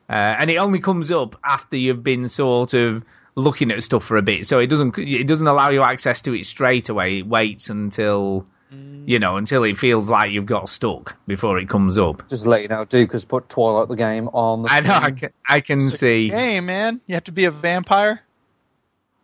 Uh, 0.09 0.13
and 0.39 0.49
it 0.49 0.55
only 0.57 0.79
comes 0.79 1.11
up 1.11 1.35
after 1.43 1.75
you've 1.75 2.03
been 2.03 2.29
sort 2.29 2.73
of 2.73 3.03
looking 3.35 3.71
at 3.71 3.83
stuff 3.83 4.03
for 4.05 4.17
a 4.17 4.21
bit. 4.21 4.47
So 4.47 4.59
it 4.59 4.67
doesn't 4.67 4.97
it 4.97 5.27
doesn't 5.27 5.47
allow 5.47 5.69
you 5.69 5.83
access 5.83 6.21
to 6.21 6.33
it 6.33 6.45
straight 6.45 6.89
away. 6.89 7.19
It 7.19 7.27
waits 7.27 7.69
until 7.69 8.45
you 8.69 9.19
know 9.19 9.37
until 9.37 9.63
it 9.63 9.77
feels 9.77 10.09
like 10.09 10.31
you've 10.31 10.45
got 10.45 10.69
stuck 10.69 11.15
before 11.27 11.57
it 11.57 11.69
comes 11.69 11.97
up. 11.97 12.27
Just 12.29 12.45
let 12.47 12.61
you 12.63 12.67
know, 12.67 12.83
Duke 12.85 13.13
has 13.13 13.23
put 13.23 13.47
Twilight 13.49 13.87
the 13.87 13.95
game 13.95 14.27
on 14.29 14.63
the 14.63 14.69
I 14.71 14.81
know 14.81 14.93
I 14.93 15.11
can, 15.11 15.29
I 15.47 15.61
can 15.61 15.79
see. 15.79 16.29
Hey, 16.29 16.59
man, 16.59 16.99
you 17.07 17.15
have 17.15 17.23
to 17.25 17.31
be 17.31 17.45
a 17.45 17.51
vampire. 17.51 18.21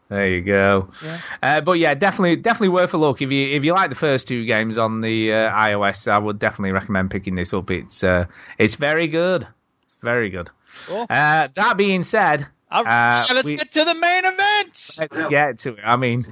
There 0.10 0.28
you 0.28 0.42
go. 0.42 0.90
Yeah. 1.04 1.20
Uh, 1.42 1.62
but 1.62 1.74
yeah, 1.74 1.94
definitely 1.96 2.36
definitely 2.36 2.70
worth 2.70 2.94
a 2.94 2.98
look 2.98 3.22
if 3.22 3.32
you 3.32 3.48
if 3.56 3.64
you 3.64 3.74
like 3.74 3.90
the 3.90 3.96
first 3.96 4.28
two 4.28 4.46
games 4.46 4.78
on 4.78 5.02
the 5.02 5.34
uh, 5.34 5.52
iOS. 5.52 6.08
I 6.08 6.18
would 6.20 6.38
definitely 6.40 6.72
recommend 6.72 7.10
picking 7.10 7.36
this 7.36 7.54
up. 7.54 7.72
It's 7.72 8.04
uh, 8.04 8.26
it's 8.60 8.76
very 8.76 9.08
good. 9.08 9.48
It's 9.84 9.96
very 10.04 10.30
good. 10.30 10.52
Cool. 10.88 11.08
Uh, 11.10 11.48
that 11.56 11.78
being 11.78 12.04
said, 12.04 12.46
All 12.70 12.84
right, 12.84 13.26
uh, 13.30 13.34
let's 13.34 13.50
we- 13.50 13.58
get 13.58 13.72
to 13.72 13.86
the 13.86 13.94
main 13.96 14.26
event. 14.26 14.90
let's 15.00 15.30
get 15.30 15.60
to 15.60 15.70
it. 15.74 15.80
I 15.84 15.98
mean. 15.98 16.26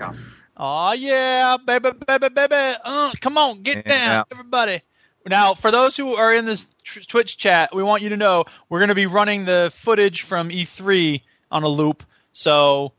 Oh 0.63 0.91
yeah, 0.93 1.57
baby, 1.65 1.89
baby, 2.07 2.29
baby. 2.29 2.77
Uh, 2.83 3.11
come 3.19 3.35
on, 3.39 3.63
get 3.63 3.77
Yeah. 3.77 4.07
down, 4.07 4.25
everybody. 4.31 4.81
Now, 5.25 5.55
for 5.55 5.71
those 5.71 5.97
who 5.97 6.15
are 6.15 6.33
in 6.35 6.45
this 6.45 6.67
tr- 6.83 6.99
Twitch 7.01 7.35
chat, 7.37 7.73
we 7.73 7.81
want 7.81 8.03
you 8.03 8.09
to 8.09 8.17
know 8.17 8.45
we're 8.69 8.77
going 8.79 8.89
to 8.89 8.95
be 8.95 9.07
running 9.07 9.45
the 9.45 9.71
footage 9.75 10.21
from 10.21 10.49
E3 10.49 11.21
on 11.51 11.63
a 11.63 11.67
loop, 11.67 12.03
so 12.31 12.91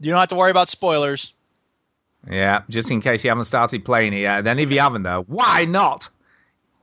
you 0.00 0.10
don't 0.10 0.20
have 0.20 0.30
to 0.30 0.34
worry 0.36 0.50
about 0.50 0.70
spoilers. 0.70 1.34
Yeah, 2.30 2.62
just 2.70 2.90
in 2.90 3.02
case 3.02 3.24
you 3.24 3.30
haven't 3.30 3.44
started 3.44 3.84
playing 3.84 4.14
it 4.14 4.20
yet. 4.20 4.44
Then 4.44 4.58
if 4.58 4.70
you 4.70 4.80
haven't, 4.80 5.02
though, 5.02 5.24
why 5.26 5.66
not? 5.66 6.08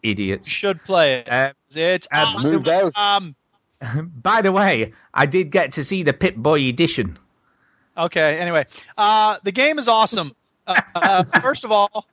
You 0.04 0.12
Idiots. 0.12 0.48
should 0.48 0.84
play 0.84 1.20
it. 1.22 1.30
Uh, 1.32 1.54
it's 1.72 2.08
uh, 2.12 2.26
awesome. 2.36 2.52
moved 2.52 2.68
out. 2.70 2.94
Um, 2.96 3.36
by 4.22 4.42
the 4.44 4.52
way, 4.52 4.94
I 5.12 5.26
did 5.26 5.50
get 5.50 5.74
to 5.74 5.84
see 5.84 6.04
the 6.04 6.14
Pip 6.14 6.36
Boy 6.36 6.62
edition. 6.68 7.18
Okay. 8.00 8.40
Anyway, 8.40 8.66
uh, 8.98 9.38
the 9.44 9.52
game 9.52 9.78
is 9.80 9.88
awesome. 9.88 10.34
Uh, 10.66 10.80
uh, 10.96 11.24
first 11.42 11.64
of 11.64 11.72
all, 11.72 12.06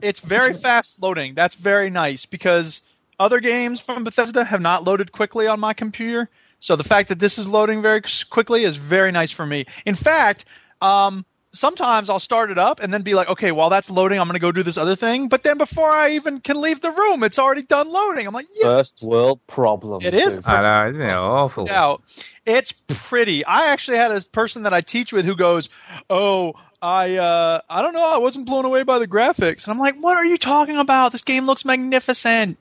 it's 0.00 0.20
very 0.20 0.54
fast 0.54 1.02
loading. 1.02 1.34
That's 1.34 1.54
very 1.54 1.90
nice 1.90 2.26
because 2.26 2.82
other 3.18 3.40
games 3.40 3.80
from 3.80 4.04
Bethesda 4.04 4.44
have 4.44 4.60
not 4.60 4.84
loaded 4.84 5.12
quickly 5.12 5.46
on 5.46 5.60
my 5.60 5.74
computer. 5.74 6.28
So 6.60 6.76
the 6.76 6.84
fact 6.84 7.10
that 7.10 7.18
this 7.18 7.38
is 7.38 7.46
loading 7.46 7.82
very 7.82 8.02
quickly 8.30 8.64
is 8.64 8.76
very 8.76 9.12
nice 9.12 9.30
for 9.30 9.44
me. 9.44 9.66
In 9.84 9.94
fact, 9.94 10.44
um, 10.80 11.24
sometimes 11.56 12.10
I'll 12.10 12.20
start 12.20 12.50
it 12.50 12.58
up 12.58 12.80
and 12.80 12.92
then 12.92 13.02
be 13.02 13.14
like, 13.14 13.28
okay, 13.28 13.52
while 13.52 13.70
that's 13.70 13.90
loading, 13.90 14.20
I'm 14.20 14.26
going 14.26 14.34
to 14.34 14.40
go 14.40 14.52
do 14.52 14.62
this 14.62 14.76
other 14.76 14.96
thing. 14.96 15.28
But 15.28 15.42
then 15.42 15.58
before 15.58 15.88
I 15.90 16.10
even 16.10 16.40
can 16.40 16.60
leave 16.60 16.80
the 16.80 16.90
room, 16.90 17.22
it's 17.22 17.38
already 17.38 17.62
done 17.62 17.90
loading. 17.90 18.26
I'm 18.26 18.34
like, 18.34 18.48
yes. 18.54 18.62
First 18.64 19.02
world 19.02 19.40
problem. 19.46 20.02
It 20.04 20.14
is. 20.14 20.34
Duke. 20.36 20.48
I 20.48 20.62
know, 20.62 20.90
isn't 20.90 21.02
it 21.02 21.10
awful? 21.12 21.70
out. 21.70 22.02
It's 22.44 22.72
pretty. 22.86 23.44
I 23.44 23.68
actually 23.72 23.96
had 23.96 24.12
a 24.12 24.20
person 24.20 24.62
that 24.64 24.72
I 24.72 24.80
teach 24.80 25.12
with 25.12 25.24
who 25.26 25.34
goes, 25.34 25.68
"Oh, 26.08 26.54
I 26.80 27.16
uh 27.16 27.60
I 27.68 27.82
don't 27.82 27.92
know, 27.92 28.08
I 28.08 28.18
wasn't 28.18 28.46
blown 28.46 28.64
away 28.64 28.84
by 28.84 29.00
the 29.00 29.08
graphics." 29.08 29.64
And 29.64 29.72
I'm 29.72 29.80
like, 29.80 29.96
"What 29.96 30.16
are 30.16 30.24
you 30.24 30.38
talking 30.38 30.76
about? 30.78 31.10
This 31.10 31.24
game 31.24 31.46
looks 31.46 31.64
magnificent." 31.64 32.56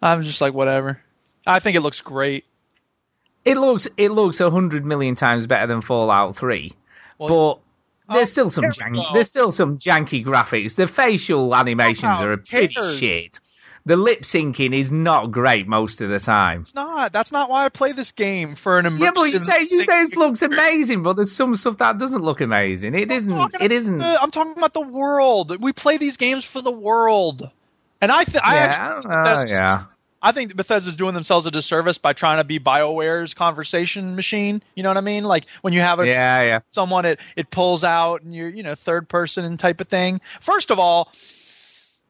I'm 0.00 0.22
just 0.22 0.40
like, 0.40 0.54
"Whatever." 0.54 1.00
I 1.46 1.58
think 1.58 1.76
it 1.76 1.80
looks 1.80 2.00
great. 2.00 2.44
It 3.44 3.56
looks 3.56 3.88
it 3.96 4.10
looks 4.10 4.40
a 4.40 4.50
hundred 4.50 4.84
million 4.84 5.16
times 5.16 5.46
better 5.48 5.66
than 5.66 5.80
Fallout 5.80 6.36
Three, 6.36 6.72
Well, 7.18 7.28
but 7.28 7.60
there's 8.08 8.28
oh, 8.28 8.48
still 8.48 8.50
some 8.50 8.64
janky. 8.64 9.12
There's 9.12 9.28
still 9.28 9.52
some 9.52 9.78
janky 9.78 10.24
graphics. 10.24 10.74
The 10.76 10.86
facial 10.86 11.54
animations 11.54 12.20
are 12.20 12.32
a 12.32 12.38
cares? 12.38 12.72
shit. 12.98 13.40
The 13.84 13.96
lip 13.96 14.22
syncing 14.22 14.76
is 14.76 14.90
not 14.90 15.30
great 15.30 15.68
most 15.68 16.00
of 16.00 16.10
the 16.10 16.18
time. 16.18 16.62
It's 16.62 16.74
not. 16.74 17.12
That's 17.12 17.30
not 17.30 17.48
why 17.48 17.66
I 17.66 17.68
play 17.68 17.92
this 17.92 18.10
game 18.10 18.56
for 18.56 18.78
an 18.78 18.84
immersive. 18.84 18.98
Yeah, 18.98 19.10
but 19.14 19.32
you 19.32 19.38
say 19.38 19.60
you 19.62 19.84
say 19.84 20.02
it 20.02 20.16
looks 20.16 20.42
amazing, 20.42 21.04
but 21.04 21.14
there's 21.14 21.30
some 21.30 21.54
stuff 21.54 21.78
that 21.78 21.96
doesn't 21.96 22.22
look 22.22 22.40
amazing. 22.40 22.96
It 22.96 23.12
I'm 23.12 23.16
isn't. 23.16 23.30
talking 23.30 23.60
It 23.62 23.70
isn't. 23.70 23.98
the- 23.98 24.20
I'm 24.20 24.32
talking 24.32 24.54
about 24.56 24.74
the 24.74 24.80
world. 24.80 25.62
We 25.62 25.72
play 25.72 25.98
these 25.98 26.16
games 26.16 26.44
for 26.44 26.60
the 26.60 26.72
world. 26.72 27.48
And 28.00 28.12
I, 28.12 28.24
th- 28.24 28.42
I 28.42 28.54
yeah, 28.54 28.60
actually 28.60 29.10
I 29.10 29.34
don't 29.36 29.48
know, 29.48 29.54
yeah. 29.54 29.84
I 30.22 30.32
think 30.32 30.48
that 30.50 30.56
Bethesda's 30.56 30.96
doing 30.96 31.14
themselves 31.14 31.46
a 31.46 31.50
disservice 31.50 31.98
by 31.98 32.12
trying 32.12 32.38
to 32.38 32.44
be 32.44 32.58
BioWare's 32.58 33.34
conversation 33.34 34.16
machine. 34.16 34.62
You 34.74 34.82
know 34.82 34.90
what 34.90 34.96
I 34.96 35.02
mean? 35.02 35.24
Like 35.24 35.46
when 35.62 35.72
you 35.72 35.80
have 35.80 36.00
a 36.00 36.06
Yeah, 36.06 36.42
yeah. 36.44 36.60
someone 36.70 37.04
it 37.04 37.20
it 37.36 37.50
pulls 37.50 37.84
out 37.84 38.22
and 38.22 38.34
you're 38.34 38.48
you 38.48 38.62
know 38.62 38.74
third 38.74 39.08
person 39.08 39.44
and 39.44 39.58
type 39.58 39.80
of 39.80 39.88
thing. 39.88 40.20
First 40.40 40.70
of 40.70 40.78
all, 40.78 41.12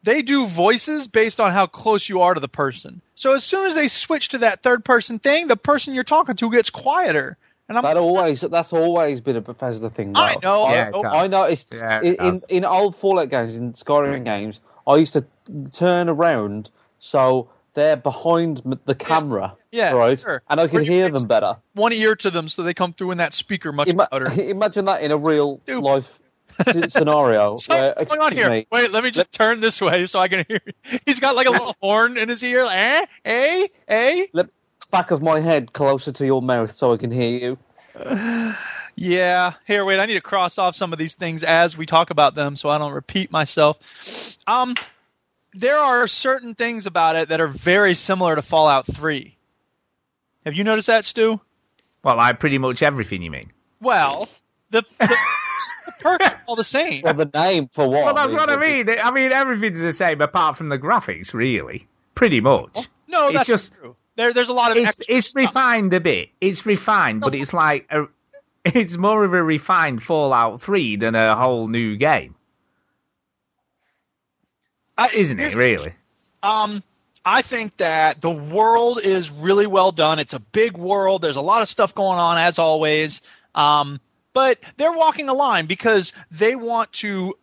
they 0.02 0.22
do 0.22 0.46
voices 0.46 1.08
based 1.08 1.40
on 1.40 1.52
how 1.52 1.66
close 1.66 2.08
you 2.08 2.22
are 2.22 2.34
to 2.34 2.40
the 2.40 2.48
person. 2.48 3.00
So 3.14 3.34
as 3.34 3.44
soon 3.44 3.66
as 3.68 3.74
they 3.74 3.88
switch 3.88 4.28
to 4.30 4.38
that 4.38 4.62
third 4.62 4.84
person 4.84 5.18
thing, 5.18 5.48
the 5.48 5.56
person 5.56 5.94
you're 5.94 6.04
talking 6.04 6.36
to 6.36 6.50
gets 6.50 6.70
quieter. 6.70 7.36
And 7.68 7.76
I'm 7.78 7.82
That 7.82 7.96
always 7.96 8.40
that's 8.42 8.72
always 8.72 9.20
been 9.20 9.36
a 9.36 9.40
Bethesda 9.40 9.90
thing. 9.90 10.12
Though. 10.12 10.20
I 10.20 10.36
know. 10.42 10.64
Yeah, 10.64 10.86
I 10.86 10.90
it 10.90 10.92
know. 10.92 11.02
does. 11.02 11.12
I 11.12 11.26
noticed 11.26 11.72
Yeah, 11.72 12.00
it 12.00 12.18
in, 12.20 12.26
in 12.26 12.42
in 12.48 12.64
old 12.64 12.96
Fallout 12.96 13.28
games, 13.30 13.56
in 13.56 13.72
Skyrim 13.72 14.24
games, 14.24 14.60
I 14.86 14.96
used 14.96 15.14
to 15.14 15.24
turn 15.72 16.08
around 16.08 16.70
so 16.98 17.48
they're 17.76 17.96
behind 17.96 18.62
the 18.86 18.94
camera, 18.96 19.54
Yeah, 19.70 19.92
right, 19.92 20.18
sure. 20.18 20.42
and 20.50 20.58
I 20.60 20.66
can 20.66 20.82
hear 20.82 21.08
them 21.10 21.26
better. 21.26 21.58
one 21.74 21.92
ear 21.92 22.16
to 22.16 22.30
them 22.30 22.48
so 22.48 22.62
they 22.64 22.74
come 22.74 22.92
through 22.92 23.12
in 23.12 23.18
that 23.18 23.32
speaker 23.34 23.70
much 23.70 23.88
Ima- 23.88 24.08
louder. 24.10 24.26
imagine 24.42 24.86
that 24.86 25.02
in 25.02 25.12
a 25.12 25.16
real 25.16 25.58
Dude. 25.66 25.84
life 25.84 26.10
scenario. 26.88 27.56
where, 27.68 27.94
going 28.06 28.20
on 28.20 28.32
here. 28.32 28.50
me, 28.50 28.66
Wait, 28.72 28.90
let 28.90 29.04
me 29.04 29.10
just 29.12 29.30
turn 29.30 29.60
this 29.60 29.80
way 29.80 30.06
so 30.06 30.18
I 30.18 30.26
can 30.28 30.44
hear. 30.48 30.60
He's 31.04 31.20
got 31.20 31.36
like 31.36 31.46
a 31.46 31.50
little 31.50 31.76
horn 31.80 32.16
in 32.18 32.28
his 32.30 32.42
ear. 32.42 32.64
Like, 32.64 32.76
eh, 32.76 33.06
eh, 33.26 33.66
eh. 33.88 34.26
let 34.32 34.46
back 34.90 35.10
of 35.10 35.20
my 35.22 35.38
head 35.40 35.72
closer 35.74 36.12
to 36.12 36.24
your 36.24 36.40
mouth 36.40 36.74
so 36.74 36.92
I 36.94 36.96
can 36.96 37.10
hear 37.12 37.56
you. 37.94 38.54
Yeah. 38.98 39.52
Here, 39.66 39.84
wait. 39.84 40.00
I 40.00 40.06
need 40.06 40.14
to 40.14 40.22
cross 40.22 40.56
off 40.56 40.74
some 40.74 40.94
of 40.94 40.98
these 40.98 41.12
things 41.12 41.44
as 41.44 41.76
we 41.76 41.84
talk 41.84 42.08
about 42.08 42.34
them 42.34 42.56
so 42.56 42.70
I 42.70 42.78
don't 42.78 42.92
repeat 42.94 43.30
myself. 43.30 43.78
Um, 44.46 44.74
there 45.54 45.78
are 45.78 46.06
certain 46.06 46.54
things 46.54 46.86
about 46.86 47.16
it 47.16 47.28
that 47.28 47.40
are 47.40 47.48
very 47.48 47.94
similar 47.94 48.36
to 48.36 48.42
Fallout 48.42 48.86
3. 48.86 49.36
Have 50.44 50.54
you 50.54 50.64
noticed 50.64 50.86
that, 50.88 51.04
Stu? 51.04 51.40
Well, 52.04 52.20
I 52.20 52.32
pretty 52.34 52.58
much 52.58 52.82
everything 52.82 53.22
you 53.22 53.30
mean. 53.30 53.52
Well, 53.80 54.28
the, 54.70 54.82
the, 55.00 55.06
the 55.86 55.92
perks 55.98 56.26
are 56.26 56.42
all 56.46 56.56
the 56.56 56.64
same. 56.64 57.02
Well, 57.02 57.14
the 57.14 57.30
name 57.32 57.68
for 57.72 57.88
what? 57.88 58.04
Well, 58.04 58.14
that's 58.14 58.32
what 58.32 58.48
I 58.48 58.56
mean. 58.56 58.86
mean. 58.86 58.98
I 59.02 59.10
mean, 59.10 59.32
everything's 59.32 59.80
the 59.80 59.92
same 59.92 60.20
apart 60.20 60.56
from 60.56 60.68
the 60.68 60.78
graphics, 60.78 61.34
really. 61.34 61.88
Pretty 62.14 62.40
much. 62.40 62.70
Oh, 62.74 62.84
no, 63.08 63.26
It's 63.28 63.36
that's 63.38 63.46
just- 63.48 63.74
true. 63.74 63.96
There, 64.16 64.32
there's 64.32 64.48
a 64.48 64.54
lot 64.54 64.70
of 64.70 64.78
It's 64.78 64.94
it's 65.08 65.36
refined 65.36 65.92
a 65.92 66.00
bit. 66.00 66.30
It's 66.40 66.64
refined, 66.64 67.20
but 67.20 67.34
it's 67.34 67.52
like 67.52 67.86
a, 67.90 68.06
it's 68.64 68.96
more 68.96 69.24
of 69.24 69.34
a 69.34 69.42
refined 69.42 70.02
Fallout 70.02 70.62
3 70.62 70.96
than 70.96 71.14
a 71.14 71.34
whole 71.36 71.68
new 71.68 71.96
game, 71.96 72.35
I- 74.96 75.10
isn't 75.10 75.38
it? 75.38 75.54
Really? 75.54 75.92
Um, 76.42 76.82
I 77.24 77.42
think 77.42 77.76
that 77.78 78.20
the 78.20 78.30
world 78.30 79.00
is 79.02 79.30
really 79.30 79.66
well 79.66 79.90
done. 79.92 80.18
It's 80.18 80.34
a 80.34 80.38
big 80.38 80.76
world. 80.76 81.22
There's 81.22 81.36
a 81.36 81.40
lot 81.40 81.62
of 81.62 81.68
stuff 81.68 81.94
going 81.94 82.18
on 82.18 82.38
as 82.38 82.58
always. 82.58 83.20
Um, 83.54 84.00
but 84.32 84.58
they're 84.76 84.92
walking 84.92 85.28
a 85.28 85.34
line 85.34 85.66
because 85.66 86.12
they 86.30 86.54
want 86.54 86.92
to 86.94 87.34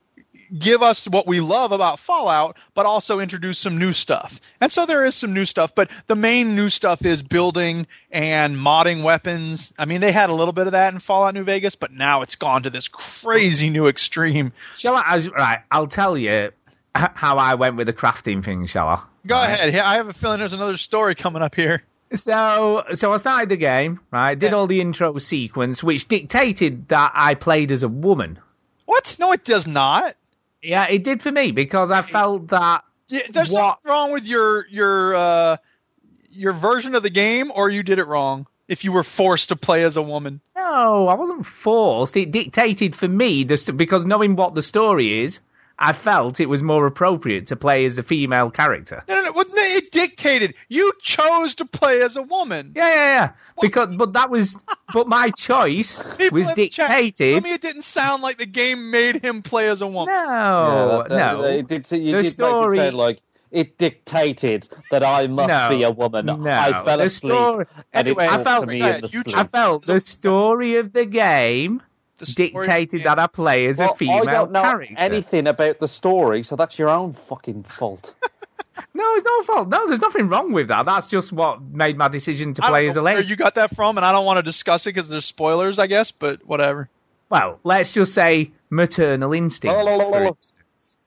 give 0.57 0.83
us 0.83 1.07
what 1.07 1.25
we 1.25 1.39
love 1.39 1.71
about 1.71 1.99
Fallout, 1.99 2.57
but 2.75 2.85
also 2.85 3.19
introduce 3.19 3.57
some 3.57 3.79
new 3.79 3.91
stuff. 3.91 4.39
And 4.61 4.71
so 4.71 4.85
there 4.85 5.03
is 5.03 5.15
some 5.15 5.33
new 5.33 5.45
stuff, 5.45 5.73
but 5.73 5.89
the 6.05 6.15
main 6.15 6.55
new 6.55 6.69
stuff 6.69 7.03
is 7.05 7.23
building 7.23 7.87
and 8.11 8.55
modding 8.55 9.03
weapons. 9.03 9.73
I 9.79 9.85
mean, 9.85 9.99
they 9.99 10.11
had 10.11 10.29
a 10.29 10.33
little 10.33 10.53
bit 10.53 10.67
of 10.67 10.73
that 10.73 10.93
in 10.93 10.99
Fallout 10.99 11.33
New 11.33 11.43
Vegas, 11.43 11.73
but 11.73 11.91
now 11.91 12.21
it's 12.21 12.35
gone 12.35 12.63
to 12.63 12.69
this 12.69 12.87
crazy 12.87 13.69
new 13.71 13.87
extreme. 13.87 14.53
Shall 14.75 14.95
I? 14.95 15.01
I- 15.07 15.27
Right, 15.35 15.59
I'll 15.71 15.87
tell 15.87 16.15
you 16.15 16.51
how 16.95 17.37
I 17.37 17.55
went 17.55 17.75
with 17.75 17.87
the 17.87 17.93
crafting 17.93 18.43
thing. 18.43 18.65
Shall 18.67 18.87
I? 18.87 19.03
Go 19.25 19.41
ahead. 19.41 19.75
I 19.75 19.95
have 19.95 20.07
a 20.07 20.13
feeling 20.13 20.39
there's 20.39 20.53
another 20.53 20.77
story 20.77 21.15
coming 21.15 21.41
up 21.41 21.55
here. 21.55 21.83
So, 22.13 22.83
so 22.93 23.11
I 23.11 23.17
started 23.17 23.49
the 23.49 23.55
game, 23.55 23.99
right? 24.11 24.37
Did 24.37 24.53
all 24.53 24.67
the 24.67 24.81
intro 24.81 25.17
sequence, 25.17 25.83
which 25.83 26.07
dictated 26.07 26.87
that 26.89 27.11
I 27.15 27.33
played 27.33 27.71
as 27.71 27.81
a 27.81 27.87
woman. 27.87 28.37
What? 28.85 29.15
No, 29.19 29.31
it 29.31 29.43
does 29.43 29.65
not. 29.65 30.15
Yeah, 30.61 30.85
it 30.87 31.03
did 31.03 31.23
for 31.23 31.31
me 31.31 31.51
because 31.51 31.89
I 31.89 32.03
felt 32.03 32.49
that. 32.49 32.83
Yeah, 33.07 33.21
there's 33.31 33.51
What? 33.51 33.79
something 33.83 33.89
wrong 33.91 34.11
with 34.11 34.25
your 34.25 34.67
your 34.67 35.15
uh, 35.15 35.57
your 36.29 36.53
version 36.53 36.93
of 36.95 37.01
the 37.03 37.09
game, 37.09 37.51
or 37.53 37.69
you 37.69 37.81
did 37.81 37.97
it 37.99 38.07
wrong. 38.07 38.45
If 38.67 38.83
you 38.83 38.91
were 38.91 39.03
forced 39.03 39.49
to 39.49 39.55
play 39.55 39.83
as 39.83 39.97
a 39.97 40.01
woman, 40.01 40.39
No, 40.55 41.07
I 41.07 41.15
wasn't 41.15 41.45
forced. 41.45 42.15
It 42.15 42.31
dictated 42.31 42.95
for 42.95 43.07
me 43.07 43.43
the 43.43 43.57
st- 43.57 43.75
because 43.77 44.05
knowing 44.05 44.35
what 44.35 44.53
the 44.55 44.61
story 44.61 45.23
is, 45.23 45.39
I 45.79 45.93
felt 45.93 46.39
it 46.39 46.47
was 46.47 46.61
more 46.61 46.85
appropriate 46.85 47.47
to 47.47 47.55
play 47.55 47.85
as 47.85 47.95
the 47.95 48.03
female 48.03 48.51
character. 48.51 49.03
no, 49.07 49.15
no, 49.15 49.23
no, 49.25 49.31
well, 49.33 49.45
no, 49.49 49.61
it 49.77 49.91
dictated. 49.91 50.53
You 50.69 50.93
chose 51.01 51.55
to 51.55 51.65
play 51.65 52.01
as 52.01 52.15
a 52.15 52.21
woman. 52.21 52.73
Yeah, 52.75 52.87
yeah, 52.87 52.95
yeah. 53.15 53.29
Because, 53.61 53.95
but 53.97 54.13
that 54.13 54.29
was, 54.29 54.55
but 54.93 55.07
my 55.07 55.31
choice 55.31 55.99
People 56.17 56.39
was 56.39 56.47
in 56.49 56.55
the 56.55 56.67
chat, 56.69 56.89
dictated. 56.89 57.33
Tell 57.33 57.41
me 57.49 57.53
it 57.55 57.61
didn't 57.61 57.81
sound 57.83 58.21
like 58.23 58.37
the 58.37 58.45
game 58.45 58.91
made 58.91 59.23
him 59.23 59.41
play 59.41 59.67
as 59.67 59.81
a 59.81 59.87
woman. 59.87 60.13
No, 60.13 60.21
Yeah, 60.21 60.97
that- 60.97 61.09
that- 61.09 61.33
no. 61.37 61.43
It 61.43 61.67
did, 61.67 61.91
you 61.91 62.15
the 62.17 62.21
did 62.23 62.31
story. 62.31 62.77
make 62.77 62.83
it 62.83 62.87
sound 62.89 62.97
like 62.97 63.21
it 63.51 63.77
dictated 63.77 64.67
that 64.89 65.03
I 65.03 65.27
must 65.27 65.49
No, 65.49 65.69
be 65.77 65.83
a 65.83 65.91
woman. 65.91 66.25
no. 66.25 66.49
I 66.49 66.83
fell 66.83 66.97
The 66.97 67.03
asleep. 67.05 67.33
story- 67.33 67.65
and 67.93 68.07
Anyway, 68.07 68.25
it 68.25 68.31
I 68.31 68.43
felt- 68.43 68.67
me 68.67 68.77
yeah, 68.79 68.95
in 68.95 69.01
the 69.01 69.07
you 69.09 69.21
sleep. 69.21 69.37
I 69.37 69.43
felt 69.43 69.85
the 69.85 69.99
story 69.99 70.77
of 70.77 70.93
the 70.93 71.05
game 71.05 71.81
The 72.27 72.49
dictated 72.49 73.03
that 73.03 73.19
I 73.19 73.27
play 73.27 73.67
as 73.67 73.77
Well, 73.79 73.93
a 73.93 73.95
female 73.95 74.27
I 74.29 74.31
don't 74.31 74.51
know 74.51 74.61
character. 74.61 74.95
anything 74.97 75.47
about 75.47 75.79
the 75.79 75.87
story, 75.87 76.43
so 76.43 76.55
that's 76.55 76.77
your 76.79 76.89
own 76.89 77.17
fucking 77.27 77.63
fault. 77.63 78.13
No, 78.95 79.03
it's 79.15 79.25
not 79.25 79.45
fault. 79.45 79.69
No, 79.69 79.87
there's 79.87 80.01
nothing 80.01 80.29
wrong 80.29 80.51
with 80.51 80.67
that. 80.67 80.85
That's 80.85 81.05
just 81.07 81.31
what 81.31 81.61
made 81.61 81.97
my 81.97 82.07
decision 82.07 82.53
to 82.55 82.61
play 82.61 82.87
as 82.87 82.95
a 82.95 83.01
lady. 83.01 83.17
where 83.17 83.23
you 83.25 83.35
got 83.35 83.55
that 83.55 83.75
from, 83.75 83.97
and 83.97 84.05
I 84.05 84.11
don't 84.11 84.25
want 84.25 84.37
to 84.37 84.43
discuss 84.43 84.85
it 84.85 84.93
because 84.93 85.09
there's 85.09 85.25
spoilers, 85.25 85.79
I 85.79 85.87
guess. 85.87 86.11
But 86.11 86.45
whatever. 86.45 86.89
Well, 87.29 87.59
let's 87.63 87.91
just 87.91 88.13
say 88.13 88.51
maternal 88.69 89.33
instinct, 89.33 89.75
La, 89.75 89.81
la, 89.81 89.95
la. 89.95 90.31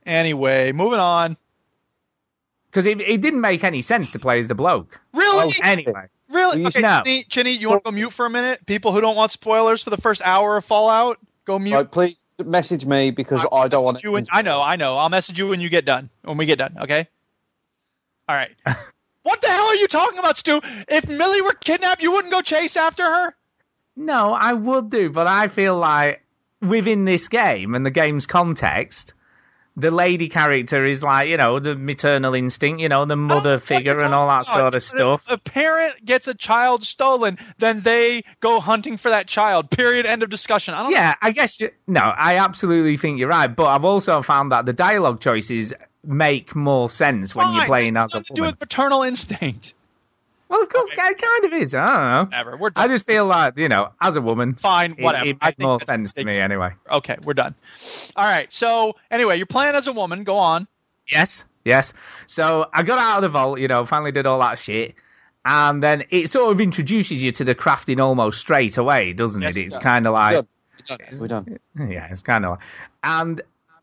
Anyway, 0.04 0.72
moving 0.72 0.98
on. 0.98 1.36
Because 2.70 2.86
it, 2.86 3.00
it 3.00 3.20
didn't 3.20 3.40
make 3.40 3.64
any 3.64 3.82
sense 3.82 4.10
to 4.12 4.18
play 4.18 4.38
as 4.38 4.48
the 4.48 4.54
bloke. 4.54 5.00
Really? 5.14 5.54
Anyway, 5.62 6.06
Really? 6.28 6.58
Well, 6.60 6.68
Okay, 6.68 6.80
no. 6.80 7.02
Chinny, 7.04 7.24
Chinny, 7.24 7.52
you 7.52 7.68
want 7.68 7.84
to 7.84 7.90
go 7.90 7.94
mute 7.94 8.12
for 8.12 8.26
a 8.26 8.30
minute? 8.30 8.64
People 8.66 8.92
who 8.92 9.00
don't 9.00 9.16
want 9.16 9.30
spoilers 9.30 9.82
for 9.82 9.90
the 9.90 9.96
first 9.96 10.22
hour 10.24 10.56
of 10.56 10.64
Fallout, 10.64 11.18
go 11.44 11.58
mute. 11.58 11.74
Right, 11.74 11.90
please 11.90 12.22
message 12.44 12.84
me 12.84 13.10
because 13.10 13.40
I, 13.52 13.68
don't 13.68 13.84
want 13.84 13.94
message 13.94 14.04
you 14.04 14.12
when, 14.12 14.26
I 14.30 14.42
know, 14.42 14.60
I 14.60 14.76
know. 14.76 14.98
I'll 14.98 15.08
message 15.08 15.38
you 15.38 15.48
when 15.48 15.60
you 15.60 15.68
get 15.68 15.84
done. 15.84 16.10
When 16.22 16.36
we 16.36 16.46
get 16.46 16.58
done, 16.58 16.76
okay? 16.82 17.08
All 18.28 18.36
right. 18.36 18.50
what 19.22 19.40
the 19.40 19.48
hell 19.48 19.66
are 19.66 19.76
you 19.76 19.88
talking 19.88 20.18
about, 20.18 20.36
Stu? 20.36 20.60
If 20.88 21.08
Millie 21.08 21.42
were 21.42 21.54
kidnapped, 21.54 22.02
you 22.02 22.12
wouldn't 22.12 22.32
go 22.32 22.42
chase 22.42 22.76
after 22.76 23.04
her? 23.04 23.36
no, 23.96 24.34
I 24.34 24.52
would 24.52 24.90
do, 24.90 25.10
but 25.10 25.26
I 25.26 25.48
feel 25.48 25.76
like 25.76 26.22
within 26.60 27.04
this 27.04 27.28
game 27.28 27.74
and 27.74 27.84
the 27.84 27.90
game's 27.90 28.26
context, 28.26 29.14
the 29.76 29.90
lady 29.90 30.28
character 30.28 30.86
is 30.86 31.02
like, 31.02 31.28
you 31.28 31.36
know, 31.36 31.58
the 31.60 31.74
maternal 31.74 32.34
instinct, 32.34 32.80
you 32.80 32.88
know, 32.88 33.04
the 33.04 33.14
know 33.16 33.34
mother 33.34 33.54
what 33.54 33.62
figure 33.62 34.02
and 34.02 34.14
all 34.14 34.26
that 34.28 34.46
talking 34.46 34.60
sort 34.60 34.74
of 34.74 34.82
stuff. 34.82 35.24
If 35.26 35.32
a 35.32 35.38
parent 35.38 36.04
gets 36.04 36.26
a 36.28 36.34
child 36.34 36.82
stolen, 36.82 37.38
then 37.58 37.80
they 37.80 38.22
go 38.40 38.58
hunting 38.60 38.96
for 38.96 39.10
that 39.10 39.26
child. 39.26 39.70
Period. 39.70 40.06
End 40.06 40.22
of 40.22 40.30
discussion. 40.30 40.74
I 40.74 40.82
don't 40.84 40.92
Yeah, 40.92 41.14
I 41.20 41.30
guess 41.30 41.60
you, 41.60 41.70
no, 41.86 42.00
I 42.00 42.36
absolutely 42.36 42.96
think 42.96 43.18
you're 43.18 43.28
right, 43.28 43.54
but 43.54 43.66
I've 43.66 43.84
also 43.84 44.22
found 44.22 44.52
that 44.52 44.64
the 44.64 44.72
dialogue 44.72 45.20
choices 45.20 45.74
make 46.02 46.56
more 46.56 46.88
sense 46.88 47.34
when 47.34 47.46
you're 47.50 47.58
Fine, 47.60 47.66
playing 47.66 47.88
it's 47.88 47.96
as 47.96 48.12
a 48.14 48.16
nothing 48.16 48.24
to 48.24 48.34
do 48.34 48.42
woman. 48.42 48.52
with 48.52 48.60
maternal 48.60 49.02
instinct. 49.02 49.74
Well, 50.48 50.62
of 50.62 50.68
course, 50.68 50.90
it 50.92 50.96
kind 50.96 51.44
of 51.44 51.52
is. 51.54 51.74
I 51.74 51.84
don't 51.84 51.94
know. 51.96 52.24
Whatever. 52.36 52.56
We're 52.56 52.70
I 52.76 52.86
just 52.88 53.04
feel 53.04 53.26
like, 53.26 53.58
you 53.58 53.68
know, 53.68 53.88
as 54.00 54.14
a 54.16 54.20
woman, 54.20 54.54
Fine. 54.54 54.92
it, 54.98 55.02
Whatever. 55.02 55.26
it 55.26 55.36
I 55.40 55.48
made 55.48 55.56
think 55.56 55.66
more 55.66 55.80
sense 55.80 56.12
to 56.14 56.24
me 56.24 56.38
anyway. 56.38 56.70
Okay, 56.90 57.16
we're 57.24 57.34
done. 57.34 57.54
All 58.14 58.24
right. 58.24 58.52
So 58.52 58.94
anyway, 59.10 59.36
you're 59.38 59.46
playing 59.46 59.74
as 59.74 59.86
a 59.88 59.92
woman. 59.92 60.22
Go 60.24 60.36
on. 60.36 60.68
Yes, 61.10 61.44
yes. 61.64 61.92
So 62.26 62.66
I 62.72 62.82
got 62.84 62.98
out 62.98 63.16
of 63.16 63.22
the 63.22 63.28
vault, 63.28 63.58
you 63.58 63.66
know, 63.68 63.84
finally 63.86 64.12
did 64.12 64.26
all 64.26 64.38
that 64.40 64.58
shit. 64.58 64.94
And 65.44 65.82
then 65.82 66.04
it 66.10 66.30
sort 66.30 66.50
of 66.52 66.60
introduces 66.60 67.22
you 67.22 67.30
to 67.32 67.44
the 67.44 67.54
crafting 67.54 68.00
almost 68.02 68.40
straight 68.40 68.76
away, 68.78 69.12
doesn't 69.12 69.42
Yes, 69.42 69.56
it? 69.56 69.60
it 69.60 69.66
It's 69.66 69.78
kind 69.78 70.06
of 70.06 70.14
like, 70.14 70.44
We're 71.20 71.28
done. 71.28 71.58
yeah, 71.76 72.06
it's 72.10 72.22
kind 72.22 72.44
of 72.44 72.52
like. 72.52 72.60
And 73.04 73.40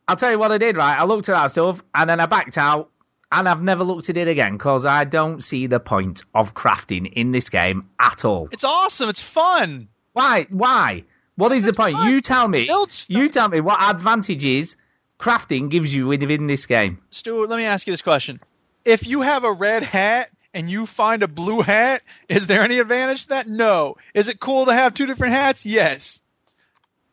I'll 0.08 0.18
tell 0.18 0.32
you 0.32 0.40
what 0.40 0.52
I 0.52 0.58
did, 0.58 0.76
right? 0.76 0.98
I 1.00 1.06
looked 1.06 1.30
at 1.30 1.34
that 1.34 1.48
stuff 1.48 1.82
and 1.96 2.10
then 2.10 2.20
I 2.20 2.26
backed 2.26 2.58
out 2.58 2.90
and 3.34 3.50
I've 3.50 3.62
never 3.62 3.84
looked 3.84 4.10
at 4.10 4.18
it 4.18 4.28
again 4.28 4.54
because 4.54 4.86
I 4.86 5.04
don't 5.04 5.44
see 5.44 5.68
the 5.68 5.80
point 5.80 6.24
of 6.34 6.54
crafting 6.54 7.12
in 7.12 7.32
this 7.32 7.50
game 7.50 7.90
at 8.00 8.24
all. 8.24 8.48
It's 8.52 8.64
awesome. 8.64 9.10
It's 9.10 9.22
fun. 9.22 9.90
Why? 10.14 10.46
Why? 10.50 11.04
What 11.36 11.52
is 11.52 11.66
the 11.66 11.74
point? 11.74 11.96
fun. 11.98 12.12
You 12.12 12.22
tell 12.22 12.48
me. 12.48 12.70
You 13.08 13.28
tell 13.30 13.50
me 13.50 13.60
what 13.60 13.82
advantages 13.82 14.76
crafting 15.20 15.70
gives 15.70 15.94
you 15.94 16.08
within 16.08 16.48
this 16.48 16.66
game. 16.68 17.00
Stuart, 17.10 17.50
let 17.50 17.58
me 17.58 17.66
ask 17.66 17.88
you 17.88 17.92
this 17.94 18.02
question. 18.02 18.40
If 18.86 19.08
you 19.08 19.22
have 19.22 19.44
a 19.44 19.52
red 19.52 19.82
hat 19.84 20.30
and 20.54 20.70
you 20.70 20.86
find 20.86 21.24
a 21.24 21.28
blue 21.28 21.62
hat, 21.62 22.04
is 22.30 22.46
there 22.48 22.62
any 22.62 22.78
advantage 22.80 23.24
to 23.24 23.30
that? 23.30 23.48
No. 23.48 23.96
Is 24.14 24.28
it 24.28 24.40
cool 24.40 24.66
to 24.68 24.74
have 24.74 24.94
two 24.94 25.06
different 25.08 25.34
hats? 25.34 25.66
Yes. 25.66 26.22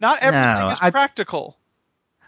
Not 0.01 0.19
everything 0.21 0.59
No, 0.59 0.69
is 0.71 0.79
I- 0.83 0.91
practical. 0.91 1.57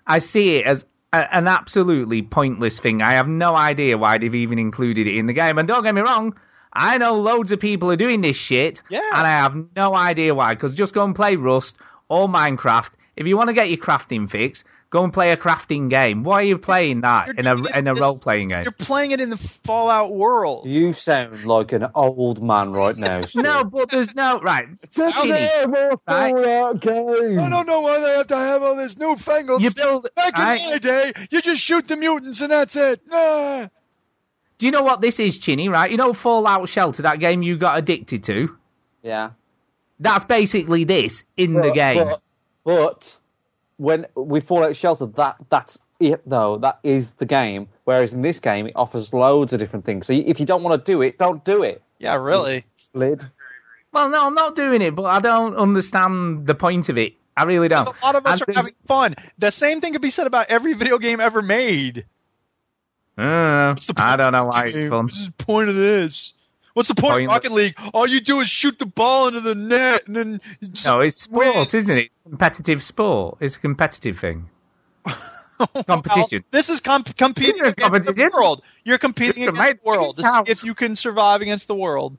I 0.06 0.18
see 0.20 0.56
it 0.56 0.66
as 0.66 0.84
a, 1.12 1.34
an 1.36 1.46
absolutely 1.48 2.22
pointless 2.22 2.78
thing. 2.80 3.02
I 3.02 3.12
have 3.14 3.28
no 3.28 3.54
idea 3.54 3.98
why 3.98 4.18
they've 4.18 4.34
even 4.34 4.58
included 4.58 5.06
it 5.06 5.16
in 5.16 5.26
the 5.26 5.32
game. 5.32 5.58
And 5.58 5.68
don't 5.68 5.82
get 5.82 5.94
me 5.94 6.00
wrong, 6.00 6.34
I 6.72 6.98
know 6.98 7.14
loads 7.14 7.52
of 7.52 7.60
people 7.60 7.90
are 7.90 7.96
doing 7.96 8.20
this 8.20 8.36
shit, 8.36 8.82
Yeah. 8.88 9.00
and 9.12 9.26
I 9.26 9.30
have 9.30 9.56
no 9.76 9.94
idea 9.94 10.34
why. 10.34 10.54
Because 10.54 10.74
just 10.74 10.94
go 10.94 11.04
and 11.04 11.14
play 11.14 11.36
Rust 11.36 11.76
or 12.08 12.28
Minecraft. 12.28 12.90
If 13.16 13.26
you 13.26 13.36
want 13.36 13.48
to 13.48 13.54
get 13.54 13.68
your 13.68 13.78
crafting 13.78 14.28
fix, 14.28 14.64
go 14.92 15.02
and 15.02 15.12
play 15.12 15.32
a 15.32 15.36
crafting 15.36 15.88
game. 15.88 16.22
Why 16.22 16.34
are 16.34 16.42
you 16.44 16.58
playing 16.58 17.00
that 17.00 17.28
You're 17.28 17.36
in 17.36 17.46
a 17.46 17.78
in 17.78 17.88
a 17.88 17.94
role 17.94 18.18
playing 18.18 18.48
game? 18.48 18.62
You're 18.62 18.70
playing 18.72 19.10
it 19.10 19.20
in 19.20 19.30
the 19.30 19.36
Fallout 19.38 20.14
world. 20.14 20.66
You 20.68 20.92
sound 20.92 21.44
like 21.44 21.72
an 21.72 21.86
old 21.94 22.40
man 22.42 22.72
right 22.72 22.96
now. 22.96 23.22
No, 23.34 23.64
but 23.64 23.90
there's 23.90 24.14
no 24.14 24.38
right. 24.40 24.68
sounds- 24.90 25.14
Chinny, 25.14 25.48
more 25.66 25.98
Right. 26.06 26.32
Fallout 26.32 26.80
game. 26.80 27.40
I 27.40 27.48
don't 27.48 27.66
know 27.66 27.80
why 27.80 27.98
they 28.00 28.12
have 28.18 28.26
to 28.28 28.36
have 28.36 28.62
all 28.62 28.76
this 28.76 28.96
newfangled 28.96 29.64
You 29.64 29.70
stuff. 29.70 29.84
build. 29.84 30.08
Back 30.14 30.38
in 30.38 30.44
right? 30.44 30.60
my 30.70 30.78
day, 30.78 31.12
you 31.30 31.40
just 31.40 31.62
shoot 31.62 31.88
the 31.88 31.96
mutants 31.96 32.40
and 32.42 32.52
that's 32.52 32.76
it. 32.76 33.00
Ah. 33.10 33.68
Do 34.58 34.66
you 34.66 34.72
know 34.72 34.82
what 34.82 35.00
this 35.00 35.18
is, 35.18 35.38
Chinny? 35.38 35.68
Right? 35.70 35.90
You 35.90 35.96
know 35.96 36.12
Fallout 36.12 36.68
Shelter, 36.68 37.02
that 37.02 37.18
game 37.18 37.42
you 37.42 37.56
got 37.56 37.78
addicted 37.78 38.22
to. 38.24 38.56
Yeah. 39.02 39.30
That's 39.98 40.24
basically 40.24 40.84
this 40.84 41.24
in 41.36 41.54
the 41.54 41.70
game. 41.72 42.04
But, 42.04 42.20
but 42.64 43.16
when 43.76 44.06
we 44.14 44.40
Fallout 44.40 44.76
Shelter, 44.76 45.06
that 45.16 45.36
that's 45.50 45.78
it 46.00 46.22
though. 46.28 46.58
That 46.58 46.78
is 46.82 47.08
the 47.18 47.26
game. 47.26 47.68
Whereas 47.84 48.12
in 48.12 48.22
this 48.22 48.40
game, 48.40 48.66
it 48.66 48.72
offers 48.76 49.12
loads 49.12 49.52
of 49.52 49.58
different 49.58 49.84
things. 49.84 50.06
So 50.06 50.12
if 50.12 50.38
you 50.40 50.46
don't 50.46 50.62
want 50.62 50.84
to 50.84 50.92
do 50.92 51.02
it, 51.02 51.18
don't 51.18 51.44
do 51.44 51.62
it. 51.62 51.82
Yeah, 51.98 52.16
really. 52.16 52.64
Lid. 52.94 53.24
Well, 53.92 54.08
no, 54.08 54.26
I'm 54.26 54.34
not 54.34 54.56
doing 54.56 54.80
it, 54.82 54.94
but 54.94 55.04
I 55.04 55.20
don't 55.20 55.54
understand 55.56 56.46
the 56.46 56.54
point 56.54 56.88
of 56.88 56.96
it. 56.98 57.14
I 57.36 57.44
really 57.44 57.68
don't. 57.68 57.84
Because 57.84 58.00
a 58.02 58.04
lot 58.06 58.14
of 58.16 58.26
us 58.26 58.32
And 58.32 58.42
are 58.42 58.44
there's- 58.46 58.56
having 58.66 58.74
fun. 58.86 59.14
The 59.38 59.50
same 59.50 59.80
thing 59.80 59.92
could 59.92 60.02
be 60.02 60.10
said 60.10 60.26
about 60.26 60.46
every 60.50 60.72
video 60.74 60.98
game 60.98 61.20
ever 61.20 61.42
made. 61.42 62.04
Uh, 63.18 63.74
I 63.96 64.16
don't 64.16 64.32
know 64.32 64.38
of 64.38 64.44
this 64.44 64.46
why 64.46 64.66
it's 64.66 64.88
fun. 64.88 65.04
What's 65.04 65.26
the 65.26 65.32
point 65.32 65.68
of 65.68 65.74
this? 65.74 66.32
What's 66.74 66.88
the 66.88 66.94
point 66.94 67.12
Point- 67.12 67.24
of 67.24 67.30
Rocket 67.30 67.52
League? 67.52 67.74
All 67.92 68.06
you 68.06 68.20
do 68.20 68.40
is 68.40 68.48
shoot 68.48 68.78
the 68.78 68.86
ball 68.86 69.28
into 69.28 69.40
the 69.40 69.54
net 69.54 70.06
and 70.06 70.16
then. 70.16 70.40
just 70.72 70.86
No, 70.86 71.00
it's 71.00 71.16
sport, 71.22 71.46
win. 71.54 71.66
isn't 71.74 71.90
it? 71.98 72.06
It's 72.06 72.18
competitive 72.28 72.82
sport. 72.82 73.38
It's 73.40 73.56
a 73.56 73.60
competitive 73.60 74.18
thing. 74.18 74.48
competition. 75.86 76.44
Well, 76.50 76.58
this 76.58 76.68
is 76.70 76.80
comp- 76.80 77.16
competing 77.16 77.62
against 77.62 78.06
the 78.06 78.30
world. 78.34 78.62
You're 78.84 78.98
competing 78.98 79.44
against 79.48 79.58
the 79.60 79.78
world. 79.84 80.14
This 80.16 80.26
is 80.26 80.38
if 80.46 80.64
you 80.64 80.74
can 80.74 80.96
survive 80.96 81.40
against 81.42 81.68
the 81.68 81.74
world. 81.74 82.16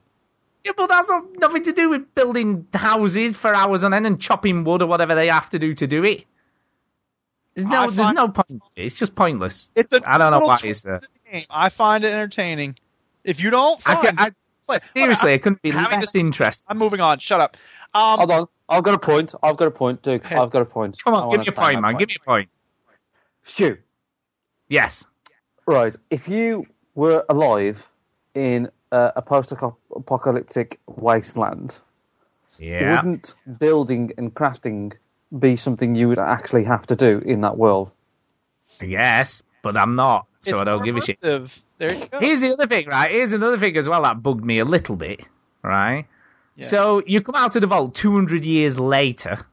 Yeah, 0.64 0.72
but 0.76 0.86
that's 0.86 1.08
not, 1.08 1.24
nothing 1.38 1.64
to 1.64 1.72
do 1.72 1.90
with 1.90 2.14
building 2.14 2.66
houses 2.72 3.36
for 3.36 3.54
hours 3.54 3.84
on 3.84 3.92
end 3.92 4.06
and 4.06 4.18
chopping 4.18 4.64
wood 4.64 4.80
or 4.80 4.86
whatever 4.86 5.14
they 5.14 5.28
have 5.28 5.50
to 5.50 5.58
do 5.58 5.74
to 5.74 5.86
do 5.86 6.04
it. 6.04 6.24
There's 7.54 7.68
no, 7.68 7.76
I 7.80 7.90
there's 7.90 8.12
no 8.12 8.28
point. 8.28 8.48
to 8.48 8.68
it. 8.76 8.86
It's 8.86 8.94
just 8.94 9.14
pointless. 9.14 9.70
It's 9.74 9.92
a 9.92 10.00
I 10.06 10.16
don't 10.16 10.30
know 10.32 10.40
why 10.40 10.58
it's 10.64 10.82
there. 10.82 10.94
of 10.94 11.02
the 11.02 11.30
game. 11.30 11.44
I 11.50 11.68
find 11.68 12.02
it 12.04 12.12
entertaining. 12.12 12.76
If 13.24 13.40
you 13.42 13.50
don't, 13.50 13.80
I. 13.84 14.30
could- 14.66 14.74
I, 14.74 14.78
Play. 14.78 15.02
seriously, 15.02 15.34
I 15.34 15.38
couldn't 15.38 15.62
be 15.62 15.70
having 15.70 16.00
less 16.00 16.12
to- 16.12 16.18
interested. 16.18 16.64
I'm 16.68 16.78
moving 16.78 17.00
on. 17.00 17.18
Shut 17.18 17.40
up. 17.40 17.56
Um, 17.94 18.18
Hold 18.18 18.30
on. 18.30 18.46
I've 18.68 18.82
got 18.82 18.94
a 18.94 18.98
point. 18.98 19.34
I've 19.42 19.56
got 19.56 19.68
a 19.68 19.70
point, 19.70 20.02
Duke. 20.02 20.24
Okay. 20.24 20.36
I've 20.36 20.50
got 20.50 20.62
a 20.62 20.64
point. 20.64 20.96
Come 21.02 21.14
I 21.14 21.18
on, 21.20 21.30
give 21.30 21.40
me 21.40 21.46
a 21.48 21.52
point, 21.52 21.80
my 21.80 21.90
man. 21.92 21.98
Give 21.98 22.08
me 22.08 22.16
a 22.20 22.24
point. 22.24 22.48
Stu, 23.44 23.76
Yes. 24.68 25.04
Right. 25.66 25.94
If 26.10 26.28
you 26.28 26.66
were 26.94 27.24
alive 27.28 27.86
in 28.34 28.70
uh, 28.90 29.12
a 29.16 29.22
post-apocalyptic 29.22 30.80
wasteland, 30.86 31.76
Yeah. 32.58 32.96
wouldn't 32.96 33.34
building 33.58 34.12
and 34.16 34.32
crafting 34.34 34.94
be 35.38 35.56
something 35.56 35.94
you 35.94 36.08
would 36.08 36.18
actually 36.18 36.64
have 36.64 36.86
to 36.86 36.96
do 36.96 37.18
in 37.26 37.42
that 37.42 37.56
world? 37.58 37.92
Yes, 38.80 39.42
but 39.62 39.76
I'm 39.76 39.94
not, 39.96 40.26
so 40.40 40.56
It's 40.56 40.60
I 40.60 40.64
don't 40.64 40.84
give 40.84 40.96
a 40.96 41.00
shit. 41.02 41.18
Immersive. 41.74 41.78
There 41.78 41.94
you 41.94 42.06
go. 42.06 42.20
Here's 42.20 42.40
the 42.40 42.52
other 42.52 42.66
thing, 42.66 42.88
right? 42.88 43.10
Here's 43.10 43.32
another 43.32 43.58
thing 43.58 43.76
as 43.76 43.88
well 43.88 44.02
that 44.02 44.22
bugged 44.22 44.44
me 44.44 44.58
a 44.58 44.64
little 44.64 44.96
bit, 44.96 45.20
right? 45.62 46.06
Yeah. 46.56 46.66
So 46.66 47.02
you 47.06 47.20
come 47.20 47.34
out 47.34 47.54
of 47.56 47.60
the 47.60 47.66
vault 47.66 47.94
200 47.94 48.44
years 48.44 48.78
later. 48.78 49.44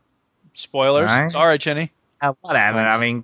Spoilers. 0.53 1.09
Right. 1.09 1.31
Sorry, 1.31 1.57
Chinny. 1.57 1.91
Uh, 2.21 2.33
whatever. 2.41 2.79
I 2.79 2.99
mean, 2.99 3.23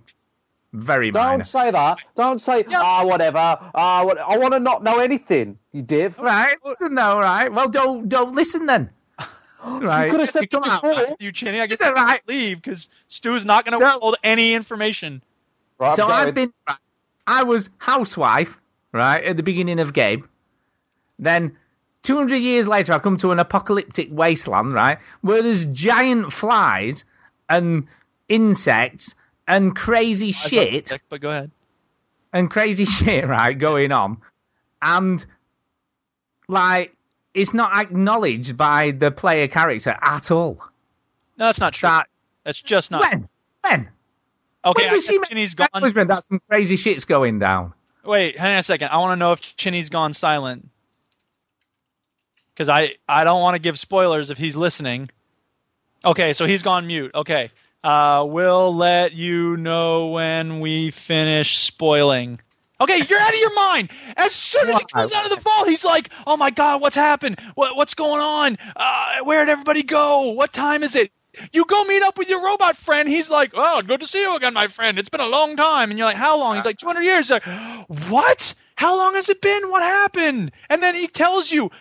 very 0.74 1.12
bad. 1.12 1.20
Don't 1.22 1.30
minor. 1.32 1.44
say 1.44 1.72
that. 1.72 2.00
Don't 2.16 2.42
say 2.42 2.66
ah 2.72 3.06
whatever. 3.06 3.38
Ah, 3.76 4.04
what, 4.06 4.18
I 4.18 4.38
want 4.38 4.54
to 4.54 4.60
not 4.60 4.84
know 4.84 5.00
anything. 5.00 5.60
You 5.72 5.82
div. 5.84 6.18
Right? 6.18 6.56
Listen 6.66 6.96
though, 6.96 7.20
right? 7.20 7.52
Well, 7.54 7.70
don't 7.70 8.10
don't 8.10 8.34
listen 8.34 8.66
then. 8.66 8.90
Right? 9.66 10.06
You 10.06 10.12
could 10.12 10.20
have 10.22 10.30
said 10.30 10.50
come 10.50 10.64
out. 10.64 10.82
before. 10.84 11.18
You, 11.20 11.32
Chinny. 11.32 11.60
I 11.60 11.66
guess 11.68 11.74
Is 11.74 11.80
that 11.80 11.98
I 11.98 12.04
right? 12.04 12.22
leave 12.28 12.62
because 12.62 12.90
Stu's 13.10 13.44
not 13.46 13.66
going 13.66 13.74
to 13.74 13.78
So- 13.80 13.86
withhold 13.86 14.16
any 14.24 14.54
information. 14.54 15.22
Right, 15.80 15.96
so 15.96 16.06
I'm 16.06 16.12
I've 16.12 16.36
going. 16.36 16.48
been, 16.68 16.76
I 17.28 17.44
was 17.44 17.70
housewife, 17.78 18.58
right, 18.98 19.24
at 19.24 19.38
the 19.38 19.44
beginning 19.44 19.80
of 19.80 19.94
game. 19.94 20.28
Then, 21.20 21.58
200 22.04 22.36
years 22.38 22.68
later, 22.68 22.94
I 22.94 23.00
come 23.00 23.18
to 23.18 23.32
an 23.32 23.40
apocalyptic 23.40 24.10
wasteland, 24.12 24.74
right, 24.74 24.98
where 25.22 25.42
there's 25.42 25.66
giant 25.66 26.34
flies 26.34 27.06
and 27.50 27.88
insects 28.30 29.16
and 29.48 29.76
crazy 29.76 30.32
shit 30.34 30.90
Sick, 30.90 31.02
but 31.10 31.22
go 31.22 31.30
ahead. 31.30 31.52
and 32.34 32.52
crazy 32.52 32.86
shit, 32.98 33.26
right, 33.28 33.58
going 33.58 33.92
on. 33.92 34.18
And, 34.82 35.26
like, 36.48 36.94
it's 37.34 37.54
not 37.54 37.76
acknowledged 37.78 38.58
by 38.58 38.92
the 38.92 39.12
player 39.12 39.48
character 39.48 39.96
at 40.02 40.32
all. 40.32 40.60
No, 41.38 41.46
that's 41.46 41.60
not 41.60 41.74
true. 41.74 41.88
That, 41.88 42.08
That's 42.44 42.62
just 42.62 42.90
not. 42.92 43.02
when? 43.02 43.30
When? 43.62 43.90
Okay, 44.66 44.84
when 44.84 44.90
I 44.90 44.94
guess 44.96 45.10
make 45.10 45.24
Chinny's 45.26 45.54
gone. 45.54 45.68
acknowledgement 45.74 46.10
that 46.10 46.24
some 46.24 46.42
crazy 46.50 46.76
shit's 46.76 47.06
going 47.06 47.40
down? 47.40 47.74
Wait, 48.04 48.38
hang 48.38 48.54
on 48.54 48.60
a 48.60 48.64
second. 48.64 48.90
I 48.90 48.98
want 48.98 49.12
to 49.12 49.16
know 49.18 49.32
if 49.34 49.42
Chinny's 49.58 49.90
gone 49.90 50.14
silent. 50.14 50.70
Because 52.54 52.70
I, 52.70 52.96
I 53.08 53.24
don't 53.24 53.42
want 53.42 53.56
to 53.56 53.60
give 53.60 53.78
spoilers 53.78 54.30
if 54.30 54.38
he's 54.38 54.56
listening. 54.56 55.10
Okay, 56.04 56.34
so 56.34 56.46
he's 56.46 56.62
gone 56.62 56.88
mute. 56.88 57.12
Okay. 57.14 57.50
Uh, 57.84 58.26
we'll 58.28 58.76
let 58.76 59.14
you 59.14 59.58
know 59.58 60.08
when 60.08 60.60
we 60.60 60.92
finish 60.92 61.60
spoiling. 61.60 62.40
Okay, 62.80 63.02
you're 63.10 63.20
out 63.20 63.34
of 63.34 63.40
your 63.40 63.56
mind. 63.56 63.90
As 64.16 64.32
soon 64.34 64.70
as 64.70 64.78
he 64.78 64.86
comes 64.86 65.14
out 65.14 65.26
of 65.26 65.36
the 65.36 65.42
vault, 65.42 65.68
he's 65.68 65.84
like, 65.84 66.10
"Oh 66.28 66.38
my 66.38 66.52
god, 66.52 66.80
what's 66.80 66.96
happened? 66.96 67.40
What, 67.56 67.76
what's 67.76 67.96
going 67.96 68.22
on? 68.22 68.58
Uh, 68.76 69.16
where'd 69.24 69.50
everybody 69.50 69.82
go? 69.82 70.32
What 70.32 70.54
time 70.54 70.84
is 70.84 70.96
it?" 70.96 71.12
You 71.52 71.66
go 71.66 71.84
meet 71.86 72.04
up 72.04 72.18
with 72.18 72.30
your 72.30 72.44
robot 72.44 72.78
friend. 72.78 73.08
He's 73.08 73.30
like, 73.30 73.52
"Oh, 73.54 73.82
good 73.82 74.02
to 74.02 74.08
see 74.08 74.22
you 74.22 74.36
again, 74.36 74.54
my 74.54 74.68
friend. 74.68 75.00
It's 75.00 75.10
been 75.10 75.22
a 75.22 75.28
long 75.28 75.56
time." 75.56 75.90
And 75.90 75.98
you're 75.98 76.08
like, 76.08 76.18
"How 76.18 76.38
long?" 76.38 76.56
He's 76.56 76.66
like, 76.66 76.78
"200 76.78 77.02
years." 77.02 77.30
You're 77.30 77.40
like, 77.46 77.88
what? 78.10 78.54
How 78.76 78.98
long 78.98 79.16
has 79.16 79.30
it 79.30 79.42
been? 79.42 79.70
What 79.70 79.84
happened? 79.84 80.52
And 80.70 80.82
then 80.84 80.96
he 80.96 81.08
tells 81.08 81.52
you, 81.52 81.72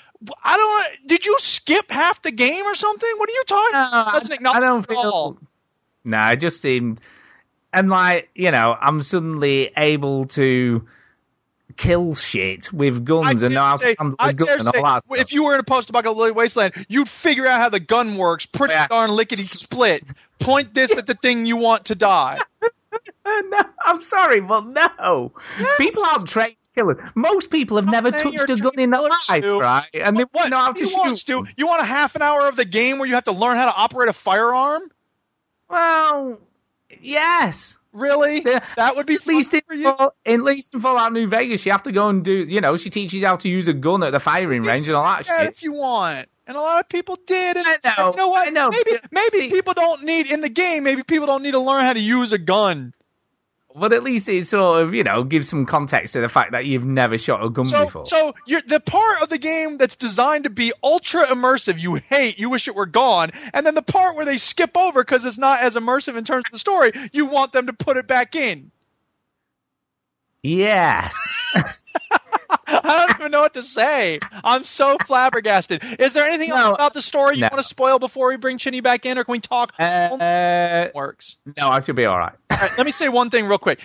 "I 0.43 0.57
don't. 0.57 1.09
Did 1.09 1.27
you 1.27 1.37
skip 1.41 1.91
half 1.91 2.23
the 2.23 2.31
game 2.31 2.65
or 2.65 2.75
something? 2.75 3.11
What 3.17 3.29
are 3.29 3.33
you 3.33 3.45
talking?" 3.47 3.75
about? 3.75 4.13
Doesn't 4.15 4.33
I 4.33 4.35
acknowledge 4.35 4.63
don't 4.63 4.85
it 4.85 4.91
at 4.91 4.97
all. 4.97 5.33
feel. 5.35 5.49
No, 6.05 6.29
it 6.29 6.37
just 6.37 6.63
seemed, 6.63 7.01
and 7.73 7.91
like 7.91 8.31
you 8.35 8.51
know, 8.51 8.77
I'm 8.81 9.03
suddenly 9.03 9.73
able 9.77 10.27
to 10.27 10.87
kill 11.77 12.15
shit 12.15 12.73
with 12.73 13.05
guns 13.05 13.43
and 13.43 13.55
know 13.55 13.63
how 13.63 13.77
to 13.77 13.87
handle 13.99 14.15
a 14.19 14.33
gun 14.33 14.49
and 14.61 14.69
all 14.69 14.73
that 14.83 15.05
stuff. 15.05 15.19
if 15.19 15.33
you 15.33 15.45
were 15.45 15.55
in 15.55 15.61
a 15.61 15.65
post-apocalyptic 15.65 16.35
wasteland, 16.37 16.87
you'd 16.89 17.09
figure 17.09 17.47
out 17.47 17.61
how 17.61 17.69
the 17.69 17.81
gun 17.81 18.17
works 18.17 18.47
pretty 18.47 18.73
Yeah. 18.75 18.87
darn 18.89 19.11
lickety 19.11 19.47
split. 19.47 20.05
Point 20.39 20.73
this 20.75 20.97
at 20.97 21.07
the 21.07 21.15
thing 21.15 21.45
you 21.47 21.57
want 21.57 21.87
to 21.87 21.95
die. 21.95 22.39
no, 23.27 23.59
I'm 23.85 24.03
sorry, 24.03 24.41
but 24.41 24.67
no, 24.67 25.33
people 25.79 26.03
aren't 26.05 26.29
trained 26.29 26.57
killers. 26.75 26.99
Most 27.15 27.51
people 27.51 27.77
have 27.79 27.87
never 27.91 28.11
touched 28.11 28.49
a 28.51 28.57
gun 28.57 28.79
in 28.79 28.91
their 28.91 29.01
life, 29.03 29.13
Stu. 29.23 29.59
right? 29.61 29.89
And 29.95 30.17
they 30.17 30.25
What, 30.33 30.49
know 30.51 30.59
how 30.59 30.73
to 30.73 30.85
you 30.87 30.95
want, 30.97 31.19
shoot. 31.19 31.47
You 31.57 31.67
want 31.67 31.83
a 31.83 31.87
half 31.87 32.15
an 32.17 32.23
hour 32.23 32.47
of 32.49 32.57
the 32.57 32.65
game 32.67 32.99
where 32.99 33.09
you 33.09 33.15
have 33.15 33.25
to 33.25 33.33
learn 33.33 33.57
how 33.57 33.67
to 33.67 33.75
operate 33.77 34.09
a 34.09 34.13
firearm? 34.13 34.83
Well, 35.69 36.39
yes. 37.01 37.79
Really? 37.97 38.41
That 38.77 38.97
would 38.97 39.07
be 39.07 39.15
At 39.15 39.27
least 39.27 39.51
fun 39.51 39.61
in, 39.61 39.65
for 39.69 39.75
you. 39.75 39.97
Fall- 39.97 40.15
at 40.27 40.41
least 40.43 40.75
in 40.75 40.81
Fallout 40.81 41.13
New 41.13 41.27
Vegas, 41.29 41.65
you 41.65 41.73
have 41.73 41.83
to 41.85 41.93
go 41.93 42.09
and 42.09 42.25
do, 42.25 42.33
you 42.33 42.61
know, 42.61 42.77
she 42.77 42.91
teaches 42.91 43.21
you 43.21 43.27
how 43.27 43.37
to 43.37 43.49
use 43.49 43.69
a 43.69 43.73
gun 43.73 44.03
at 44.05 44.13
the 44.13 44.21
firing 44.21 44.65
You 44.65 44.71
range 44.71 44.87
and 44.89 44.97
all 44.97 45.03
that 45.03 45.25
that 45.27 45.41
shit. 45.41 45.49
if 45.51 45.63
you 45.63 45.73
want. 45.73 46.29
And 46.47 46.57
a 46.57 46.61
lot 46.61 46.79
of 46.81 46.89
people 46.89 47.19
did. 47.27 47.57
And 47.57 47.67
I 47.67 47.79
know, 47.97 48.11
You 48.13 48.17
know 48.19 48.29
what? 48.29 48.47
I 48.47 48.51
know, 48.51 48.71
Maybe 48.71 48.99
maybe 49.11 49.31
see- 49.39 49.51
people 49.51 49.73
don't 49.75 50.05
need 50.05 50.27
in 50.31 50.41
the 50.43 50.49
game. 50.49 50.85
Maybe 50.85 51.03
people 51.03 51.27
don't 51.27 51.43
need 51.43 51.53
to 51.53 51.59
learn 51.59 51.85
how 51.85 51.93
to 51.95 52.01
use 52.01 52.33
a 52.33 52.39
gun. 52.39 52.93
But 53.79 53.93
at 53.93 54.03
least 54.03 54.27
it 54.29 54.47
sort 54.47 54.83
of, 54.83 54.95
you 54.95 55.05
know, 55.05 55.23
gives 55.23 55.51
some 55.51 55.67
context 55.67 56.15
to 56.15 56.21
the 56.23 56.29
fact 56.29 56.53
that 56.53 56.65
you've 56.65 56.85
never 56.85 57.19
shot 57.19 57.45
a 57.45 57.51
gun 57.51 57.67
So, 57.67 57.85
before. 57.85 58.07
so 58.07 58.35
you're, 58.47 58.63
the 58.63 58.81
part 58.81 59.23
of 59.23 59.29
the 59.29 59.37
game 59.37 59.77
that's 59.77 59.97
designed 59.97 60.45
to 60.45 60.51
be 60.51 60.73
ultra 60.83 61.27
immersive, 61.27 61.79
you 61.79 61.95
hate, 61.97 62.39
you 62.39 62.49
wish 62.49 62.69
it 62.69 62.75
were 62.75 62.87
gone, 62.87 63.33
and 63.53 63.67
then 63.67 63.75
the 63.75 63.83
part 63.83 64.17
where 64.17 64.25
they 64.25 64.39
skip 64.39 64.77
over 64.79 65.05
because 65.05 65.27
it's 65.27 65.37
not 65.37 65.61
as 65.61 65.75
immersive 65.75 66.17
in 66.17 66.25
terms 66.25 66.45
of 66.49 66.53
the 66.53 66.59
story, 66.59 66.93
you 67.13 67.27
want 67.27 67.53
them 67.53 67.67
to 67.67 67.75
put 67.75 67.99
it 67.99 68.07
back 68.07 68.35
in. 68.35 68.71
yes. 70.43 71.15
Even 73.27 73.33
know 73.33 73.41
what 73.41 73.55
to 73.55 73.63
say. 73.63 74.21
I'm 74.45 74.63
so 74.63 74.97
flabbergasted. 75.05 75.83
Is 75.99 76.13
there 76.13 76.25
anything 76.29 76.51
No, 76.51 76.57
else 76.57 76.75
about 76.77 76.95
the 76.95 77.03
story 77.03 77.35
you 77.35 77.41
no. 77.41 77.49
want 77.51 77.61
to 77.61 77.69
spoil 77.69 77.99
before 77.99 78.29
we 78.29 78.37
bring 78.37 78.57
Chinny 78.57 78.81
back 78.81 79.05
in, 79.05 79.19
or 79.19 79.25
can 79.25 79.33
we 79.33 79.41
talk? 79.41 79.73
Uh, 79.81 80.87
works. 80.95 81.37
no, 81.57 81.69
I 81.69 81.81
should 81.81 81.97
be 81.97 82.05
all 82.05 82.17
right. 82.17 82.35
All 82.53 82.59
right, 82.59 82.71
let 82.79 82.87
me 82.87 82.93
say 82.93 83.09
one 83.09 83.31
thing 83.31 83.47
real 83.47 83.59
quick. 83.59 83.81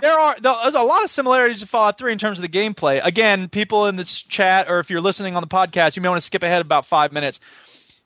There 0.00 0.12
are 0.12 0.34
there's 0.40 0.74
a 0.74 0.82
lot 0.82 1.04
of 1.04 1.10
similarities 1.10 1.60
to 1.60 1.66
Fallout 1.66 1.98
3 1.98 2.12
in 2.12 2.18
terms 2.18 2.38
of 2.38 2.42
the 2.42 2.48
gameplay. 2.48 3.00
Again, 3.04 3.48
people 3.48 3.86
in 3.86 3.94
this 3.94 4.20
chat, 4.20 4.68
or 4.68 4.80
if 4.80 4.90
you're 4.90 5.00
listening 5.00 5.36
on 5.36 5.42
the 5.42 5.48
podcast, 5.48 5.94
you 5.94 6.02
may 6.02 6.08
want 6.08 6.20
to 6.20 6.26
skip 6.26 6.42
ahead 6.42 6.60
about 6.60 6.84
five 6.86 7.12
minutes. 7.12 7.38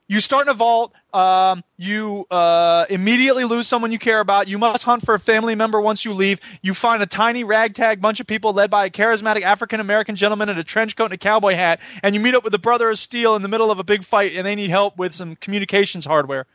You 0.07 0.21
start 0.21 0.47
in 0.47 0.51
a 0.51 0.55
vault. 0.55 0.93
Um, 1.15 1.65
you 1.79 2.27
uh, 2.31 2.85
immediately 2.91 3.45
lose 3.45 3.67
someone 3.67 3.91
you 3.91 3.99
care 3.99 4.21
about. 4.21 4.49
You 4.49 4.59
must 4.59 4.83
hunt 4.83 5.05
for 5.07 5.15
a 5.15 5.19
family 5.19 5.55
member 5.55 5.81
once 5.81 6.05
you 6.05 6.13
leave. 6.13 6.41
You 6.61 6.75
find 6.75 7.03
a 7.03 7.07
tiny 7.07 7.43
ragtag 7.43 8.03
bunch 8.03 8.21
of 8.21 8.27
people 8.27 8.53
led 8.53 8.71
by 8.71 8.85
a 8.85 8.91
charismatic 8.91 9.43
African 9.43 9.81
American 9.81 10.17
gentleman 10.17 10.51
in 10.51 10.59
a 10.59 10.65
trench 10.65 10.95
coat 10.95 11.07
and 11.07 11.15
a 11.15 11.19
cowboy 11.19 11.55
hat. 11.55 11.81
And 12.03 12.15
you 12.15 12.21
meet 12.21 12.35
up 12.35 12.45
with 12.45 12.53
the 12.53 12.59
brother 12.59 12.91
of 12.91 12.99
steel 12.99 13.35
in 13.35 13.41
the 13.41 13.49
middle 13.49 13.71
of 13.71 13.79
a 13.79 13.85
big 13.85 14.05
fight, 14.05 14.33
and 14.35 14.47
they 14.47 14.57
need 14.57 14.69
help 14.69 14.99
with 14.99 15.15
some 15.15 15.37
communications 15.37 16.05
hardware. 16.05 16.47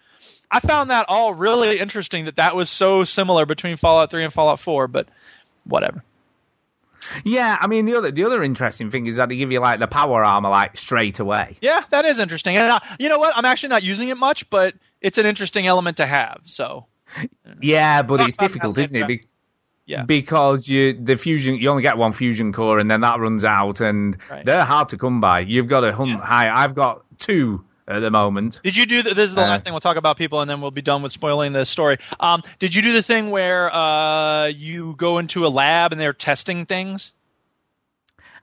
I 0.51 0.59
found 0.59 0.91
that 0.91 1.07
all 1.09 1.33
really 1.33 1.79
interesting 1.79 2.25
that 2.25 2.35
that 2.35 2.55
was 2.55 2.69
so 2.69 3.03
similar 3.03 3.47
between 3.47 3.77
Fallout 3.77 4.11
3 4.11 4.25
and 4.25 4.33
Fallout 4.33 4.59
4, 4.59 4.87
but 4.87 5.07
whatever. 5.63 6.03
Yeah, 7.23 7.57
I 7.59 7.67
mean 7.67 7.85
the 7.85 7.95
other 7.95 8.11
the 8.11 8.25
other 8.25 8.43
interesting 8.43 8.91
thing 8.91 9.05
is 9.07 9.15
that 9.17 9.29
they 9.29 9.35
give 9.37 9.51
you 9.51 9.59
like 9.59 9.79
the 9.79 9.87
power 9.87 10.23
armor 10.23 10.49
like 10.49 10.77
straight 10.77 11.19
away. 11.19 11.57
Yeah, 11.61 11.83
that 11.91 12.05
is 12.05 12.19
interesting. 12.19 12.57
And 12.57 12.71
I, 12.71 12.95
you 12.99 13.09
know 13.09 13.19
what? 13.19 13.35
I'm 13.37 13.45
actually 13.45 13.69
not 13.69 13.83
using 13.83 14.09
it 14.09 14.17
much, 14.17 14.49
but 14.49 14.75
it's 15.01 15.17
an 15.17 15.25
interesting 15.25 15.65
element 15.67 15.97
to 15.97 16.05
have. 16.05 16.41
So 16.43 16.87
Yeah, 17.61 18.01
but 18.01 18.17
Talk 18.17 18.27
it's 18.27 18.37
difficult, 18.37 18.77
isn't 18.77 18.95
it? 18.95 19.07
Be- 19.07 19.23
yeah, 19.85 20.03
Because 20.03 20.67
you 20.67 20.93
the 20.93 21.15
fusion 21.15 21.55
you 21.55 21.69
only 21.69 21.81
get 21.81 21.97
one 21.97 22.13
fusion 22.13 22.53
core 22.53 22.77
and 22.79 22.91
then 22.91 23.01
that 23.01 23.19
runs 23.19 23.43
out 23.43 23.79
and 23.81 24.17
Right. 24.29 24.45
they're 24.45 24.63
hard 24.65 24.89
to 24.89 24.97
come 24.97 25.19
by. 25.19 25.39
You've 25.39 25.67
got 25.67 25.79
to 25.81 25.91
hunt 25.93 26.21
high. 26.21 26.49
I've 26.49 26.75
got 26.75 27.01
two 27.17 27.63
at 27.89 27.99
the 27.99 28.11
moment. 28.11 28.59
Did 28.63 28.77
you 28.77 28.85
do 28.85 29.01
the, 29.01 29.13
this 29.13 29.29
is 29.29 29.35
the 29.35 29.41
Uh, 29.41 29.45
last 29.47 29.63
thing 29.65 29.73
we'll 29.73 29.79
talk 29.79 29.97
about 29.97 30.17
people 30.17 30.41
and 30.41 30.49
then 30.49 30.61
we'll 30.61 30.71
be 30.71 30.81
done 30.81 31.01
with 31.01 31.11
spoiling 31.11 31.51
the 31.53 31.65
story. 31.65 31.97
Um, 32.19 32.43
did 32.59 32.75
you 32.75 32.81
do 32.81 32.93
the 32.93 33.03
thing 33.03 33.31
where 33.31 33.73
uh, 33.73 34.45
you 34.47 34.95
go 34.95 35.17
into 35.17 35.45
a 35.45 35.49
lab 35.49 35.91
and 35.91 35.99
they're 35.99 36.13
testing 36.13 36.65
things? 36.65 37.11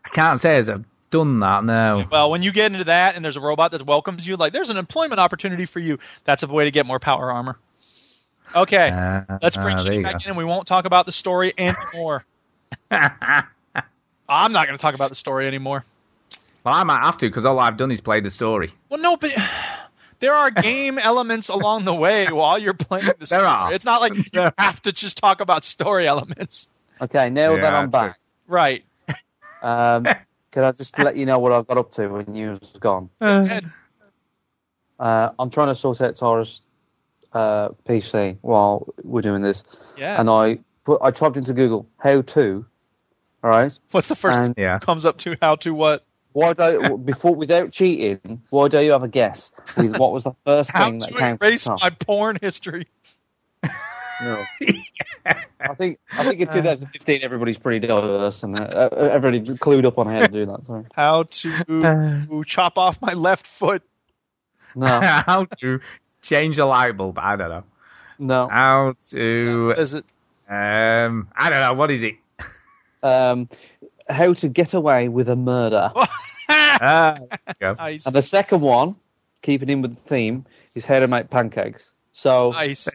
I 0.05 0.09
can't 0.11 0.41
say 0.41 0.57
as 0.57 0.69
I've 0.69 0.85
done 1.11 1.41
that. 1.41 1.65
No. 1.65 2.05
Well, 2.11 2.31
when 2.31 2.43
you 2.43 2.53
get 2.53 2.73
into 2.73 2.85
that 2.85 3.15
and 3.17 3.25
there's 3.25 3.37
a 3.37 3.41
robot 3.41 3.73
that 3.73 3.83
welcomes 3.87 4.27
you, 4.27 4.37
like 4.37 4.53
there's 4.53 4.71
an 4.71 4.77
employment 4.77 5.21
opportunity 5.21 5.65
for 5.67 5.81
you. 5.81 5.99
That's 6.25 6.43
a 6.43 6.47
way 6.49 6.65
to 6.65 6.71
get 6.71 6.85
more 6.87 6.99
power 6.99 7.31
armor. 7.33 7.57
Okay, 8.55 8.91
Uh, 8.91 9.39
let's 9.43 9.57
bring 9.57 9.77
uh, 9.77 9.83
you 9.91 10.03
back 10.03 10.13
go. 10.15 10.19
in 10.25 10.29
and 10.31 10.37
we 10.37 10.45
won't 10.45 10.67
talk 10.69 10.85
about 10.85 11.05
the 11.07 11.13
story 11.13 11.53
anymore. 11.59 12.25
I'm 12.91 14.53
not 14.53 14.67
going 14.67 14.77
to 14.77 14.83
talk 14.83 14.95
about 14.95 15.09
the 15.11 15.15
story 15.17 15.47
anymore. 15.47 15.85
Well, 16.67 16.75
I 16.75 16.83
might 16.83 17.03
have 17.05 17.17
to 17.19 17.29
because 17.29 17.47
all 17.47 17.61
I've 17.61 17.77
done 17.77 17.93
is 17.93 18.01
play 18.01 18.19
the 18.19 18.31
story. 18.33 18.73
Well, 18.89 19.01
no, 19.01 19.17
but 19.17 19.31
there 20.19 20.35
are 20.35 20.51
game 20.51 20.99
elements 21.11 21.49
along 21.49 21.85
the 21.85 21.95
way 21.95 22.27
while 22.27 22.59
you're 22.59 22.75
playing 22.75 23.13
the 23.21 23.25
story. 23.25 23.43
There 23.43 23.47
are. 23.49 23.73
It's 23.73 23.85
not 23.85 24.01
like 24.01 24.15
you 24.35 24.51
have 24.59 24.83
to 24.83 24.91
just 24.91 25.17
talk 25.19 25.41
about 25.41 25.65
story 25.65 26.09
elements. 26.09 26.69
Okay, 27.01 27.31
now 27.31 27.55
that 27.55 27.73
I'm 27.73 27.91
back, 27.91 28.19
Right. 28.49 28.85
um, 29.63 30.07
can 30.51 30.65
I 30.65 30.73
just 30.73 30.99
let 30.99 31.17
you 31.17 31.25
know 31.25 31.39
what 31.39 31.53
I 31.53 31.63
got 31.63 31.79
up 31.79 31.93
to 31.93 32.09
when 32.09 32.35
you 32.35 32.51
was 32.51 32.75
gone? 32.81 33.11
And- 33.21 33.71
Uh, 34.99 35.29
I'm 35.39 35.51
trying 35.51 35.69
to 35.69 35.75
sort 35.77 36.01
out 36.01 36.17
Tara's 36.17 36.63
uh, 37.35 37.69
PC 37.87 38.39
while 38.41 38.89
we're 39.05 39.21
doing 39.21 39.43
this, 39.43 39.63
yeah. 39.97 40.19
and 40.19 40.29
I 40.31 40.59
put 40.85 41.03
I 41.03 41.11
typed 41.11 41.37
into 41.37 41.53
Google 41.53 41.87
how 41.99 42.23
to, 42.23 42.65
all 43.45 43.51
right. 43.51 43.79
What's 43.91 44.09
the 44.09 44.17
first 44.17 44.41
And- 44.41 44.57
thing 44.57 44.65
Yeah. 44.65 44.79
comes 44.79 45.05
up 45.05 45.19
to 45.19 45.37
how 45.43 45.57
to 45.57 45.73
what? 45.75 46.03
Why 46.37 46.53
don't 46.53 47.07
before 47.07 47.35
without 47.35 47.73
cheating? 47.73 48.43
Why 48.51 48.69
don't 48.69 48.85
you 48.85 48.93
have 48.93 49.03
a 49.03 49.09
guess 49.09 49.51
with 49.75 49.97
what 49.97 50.13
was 50.13 50.25
the 50.25 50.35
first 50.45 50.71
How 50.71 50.91
thing 50.91 50.99
that 50.99 51.09
to 51.09 51.15
came 51.15 51.39
to 51.39 51.47
erase 51.47 51.65
top? 51.65 51.81
my 51.81 51.89
porn 51.89 52.37
history. 52.39 52.89
No. 54.21 54.45
I 55.61 55.75
think 55.75 55.99
I 56.13 56.25
think 56.25 56.41
in 56.41 56.49
2015 56.49 57.21
everybody's 57.23 57.57
pretty 57.57 57.87
diverse 57.87 58.43
and 58.43 58.55
uh, 58.55 58.89
everybody 58.93 59.41
clued 59.57 59.87
up 59.87 59.97
on 59.99 60.09
how 60.09 60.27
to 60.27 60.29
do 60.29 60.45
that. 60.45 60.67
Sorry. 60.67 60.85
How 60.93 61.23
to 61.23 62.43
chop 62.47 62.77
off 62.77 63.01
my 63.01 63.15
left 63.15 63.47
foot. 63.47 63.83
No, 64.75 64.87
How 65.01 65.47
to 65.61 65.81
change 66.21 66.59
a 66.59 66.67
light 66.67 66.99
bulb? 66.99 67.19
I 67.19 67.37
don't 67.37 67.49
know. 67.49 67.65
no. 68.19 68.49
How 68.49 68.95
to 69.11 69.75
Is 69.79 69.95
it? 69.95 70.05
um 70.51 71.29
I 71.35 71.49
don't 71.49 71.61
know. 71.61 71.73
What 71.73 71.91
is 71.91 72.03
it? 72.03 72.17
Um, 73.03 73.49
how 74.09 74.35
to 74.35 74.49
get 74.49 74.75
away 74.75 75.09
with 75.09 75.29
a 75.29 75.37
murder. 75.37 75.93
Ah, 76.49 77.17
there 77.19 77.39
you 77.49 77.55
go. 77.59 77.73
Nice. 77.75 78.07
And 78.07 78.15
the 78.15 78.23
second 78.23 78.61
one, 78.61 78.95
keeping 79.43 79.69
in 79.69 79.83
with 79.83 79.97
the 79.97 80.01
theme, 80.09 80.45
is 80.75 80.85
how 80.85 81.01
to 81.01 81.09
make 81.09 81.29
pancakes. 81.31 81.89
So 82.13 82.51
Nice. 82.53 82.87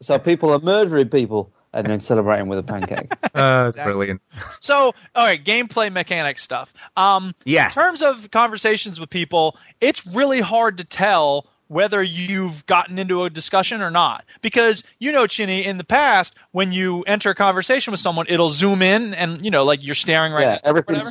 so 0.00 0.18
people 0.18 0.50
are 0.52 0.58
murdering 0.58 1.08
people 1.10 1.52
and 1.72 1.86
then 1.86 2.00
celebrating 2.00 2.48
with 2.48 2.58
a 2.58 2.62
pancake. 2.62 3.12
Uh, 3.34 3.66
it's 3.66 3.76
brilliant. 3.76 4.20
So, 4.60 4.92
all 5.14 5.24
right, 5.24 5.44
gameplay 5.44 5.92
mechanic 5.92 6.38
stuff. 6.38 6.72
Um, 6.96 7.34
Yes. 7.44 7.76
In 7.76 7.82
terms 7.82 8.02
of 8.02 8.30
conversations 8.32 8.98
with 8.98 9.10
people, 9.10 9.56
it's 9.80 10.04
really 10.06 10.40
hard 10.40 10.78
to 10.78 10.84
tell 10.84 11.46
whether 11.68 12.02
you've 12.02 12.66
gotten 12.66 12.98
into 12.98 13.24
a 13.24 13.30
discussion 13.30 13.82
or 13.82 13.90
not. 13.90 14.24
Because, 14.42 14.82
you 14.98 15.12
know, 15.12 15.26
Chinny, 15.26 15.64
in 15.64 15.78
the 15.78 15.84
past, 15.84 16.34
when 16.50 16.72
you 16.72 17.02
enter 17.02 17.30
a 17.30 17.34
conversation 17.34 17.90
with 17.90 18.00
someone, 18.00 18.26
it'll 18.28 18.50
zoom 18.50 18.82
in 18.82 19.14
and, 19.14 19.44
you 19.44 19.50
know, 19.50 19.64
like 19.64 19.82
you're 19.82 19.94
staring 19.94 20.32
right 20.32 20.42
yeah, 20.42 20.54
or 20.54 20.58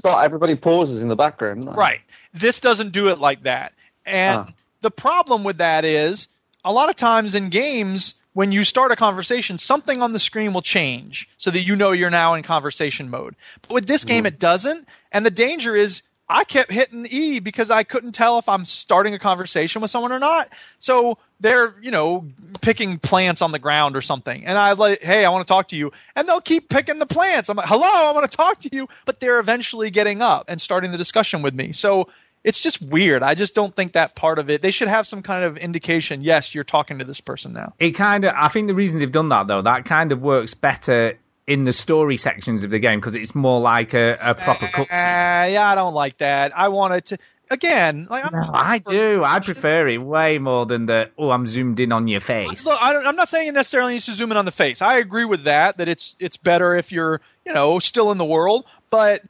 got 0.01 0.24
everybody 0.24 0.55
pauses 0.55 1.01
in 1.01 1.08
the 1.08 1.16
background. 1.16 1.76
Right. 1.78 2.01
This 2.34 2.60
doesn't 2.60 2.91
do 2.91 3.10
it 3.10 3.20
like 3.20 3.43
that. 3.43 3.74
And 4.05 4.39
Ah. 4.39 4.49
the 4.82 4.91
problem 4.91 5.43
with 5.43 5.60
that 5.60 5.86
is 5.86 6.28
a 6.66 6.72
lot 6.72 6.89
of 6.89 6.95
times 6.95 7.36
in 7.36 7.49
games, 7.49 8.16
when 8.34 8.51
you 8.51 8.64
start 8.64 8.91
a 8.91 8.95
conversation, 8.95 9.58
something 9.58 10.01
on 10.01 10.14
the 10.14 10.20
screen 10.20 10.53
will 10.53 10.62
change 10.62 11.28
so 11.38 11.49
that 11.49 11.62
you 11.62 11.76
know 11.76 11.91
you're 11.91 12.10
now 12.12 12.36
in 12.36 12.43
conversation 12.43 13.10
mode. 13.10 13.36
But 13.64 13.72
with 13.72 13.88
this 13.88 14.05
game, 14.05 14.26
it 14.28 14.38
doesn't. 14.38 14.88
And 15.12 15.26
the 15.26 15.32
danger 15.32 15.76
is 15.76 16.01
I 16.30 16.44
kept 16.44 16.72
hitting 16.72 17.08
E 17.10 17.40
because 17.40 17.72
I 17.72 17.84
couldn't 17.84 18.12
tell 18.12 18.38
if 18.40 18.50
I'm 18.50 18.66
starting 18.66 19.14
a 19.14 19.20
conversation 19.20 19.82
with 19.82 19.92
someone 19.92 20.12
or 20.12 20.20
not. 20.20 20.50
So 20.80 21.18
they're, 21.40 21.76
you 21.82 21.92
know, 21.92 22.26
picking 22.62 23.00
plants 23.00 23.42
on 23.42 23.52
the 23.52 23.60
ground 23.60 23.96
or 23.96 24.02
something. 24.02 24.46
And 24.46 24.58
I 24.58 24.74
like, 24.74 25.02
hey, 25.02 25.24
I 25.24 25.30
want 25.30 25.48
to 25.48 25.52
talk 25.52 25.70
to 25.70 25.78
you. 25.78 25.94
And 26.16 26.28
they'll 26.28 26.42
keep 26.42 26.68
picking 26.68 27.00
the 27.00 27.06
plants. 27.06 27.50
I'm 27.50 27.56
like, 27.56 27.68
hello, 27.68 27.88
I 27.88 28.12
want 28.12 28.30
to 28.30 28.36
talk 28.36 28.60
to 28.62 28.70
you. 28.72 28.90
But 29.06 29.20
they're 29.20 29.40
eventually 29.40 29.90
getting 29.90 30.22
up 30.22 30.46
and 30.50 30.60
starting 30.60 30.92
the 30.92 30.98
discussion 30.98 31.44
with 31.44 31.54
me. 31.54 31.72
So 31.72 32.10
it's 32.44 32.60
just 32.60 32.82
weird. 32.82 33.24
I 33.24 33.34
just 33.34 33.56
don't 33.56 33.74
think 33.74 33.94
that 33.94 34.16
part 34.16 34.40
of 34.40 34.50
it. 34.50 34.62
They 34.62 34.72
should 34.72 34.88
have 34.88 35.08
some 35.08 35.22
kind 35.22 35.46
of 35.46 35.58
indication. 35.58 36.22
Yes, 36.22 36.54
you're 36.54 36.64
talking 36.64 37.00
to 37.00 37.06
this 37.06 37.22
person 37.22 37.54
now. 37.54 37.74
It 37.80 37.92
kind 37.92 38.26
of, 38.26 38.34
I 38.36 38.50
think 38.50 38.68
the 38.68 38.76
reason 38.76 39.00
they've 39.00 39.12
done 39.12 39.30
that 39.30 39.48
though, 39.48 39.62
that 39.62 39.86
kind 39.86 40.12
of 40.12 40.22
works 40.22 40.54
better 40.54 41.18
in 41.48 41.64
the 41.64 41.74
story 41.74 42.18
sections 42.18 42.64
of 42.64 42.70
the 42.70 42.80
game 42.80 43.00
because 43.00 43.16
it's 43.16 43.34
more 43.34 43.60
like 43.62 43.93
a, 43.93 44.18
a 44.22 44.36
proper 44.36 44.66
Uh, 44.66 44.68
cutscene. 44.68 45.54
yeah, 45.54 45.70
I 45.72 45.76
don't 45.76 45.93
like 45.93 46.18
that. 46.18 46.56
I 46.58 46.68
wanted 46.68 47.06
to 47.06 47.18
again. 47.50 48.08
Like 48.10 48.26
I'm 48.26 48.38
not 48.38 48.54
I 48.54 48.78
do. 48.80 49.24
I 49.24 49.39
prefer 49.39 49.88
it 49.88 49.98
way 49.98 50.38
more 50.38 50.66
than 50.66 50.86
the 50.86 51.10
oh, 51.18 51.30
I'm 51.32 51.48
zoomed 51.48 51.80
in 51.80 51.91
on 51.93 52.08
your 52.08 52.20
face. 52.20 52.66
Look, 52.66 52.78
I 52.82 52.91
don't, 52.93 53.08
I'm 53.08 53.16
not 53.16 53.30
saying 53.30 53.48
it 53.48 53.54
necessarily 53.54 53.93
needs 53.93 54.06
to 54.06 54.14
zoom 54.14 54.32
in 54.32 54.38
on 54.38 54.45
the 54.45 54.52
face. 54.52 54.82
I 54.82 54.98
agree 54.98 55.26
with 55.26 55.43
that. 55.45 55.78
That 55.78 55.88
it's 55.88 56.16
it's 56.20 56.36
better 56.38 56.76
if 56.76 56.91
you're 56.91 57.22
you 57.45 57.54
know 57.54 57.80
still 57.80 58.12
in 58.12 58.18
the 58.18 58.26
world, 58.26 58.66
but 58.89 59.24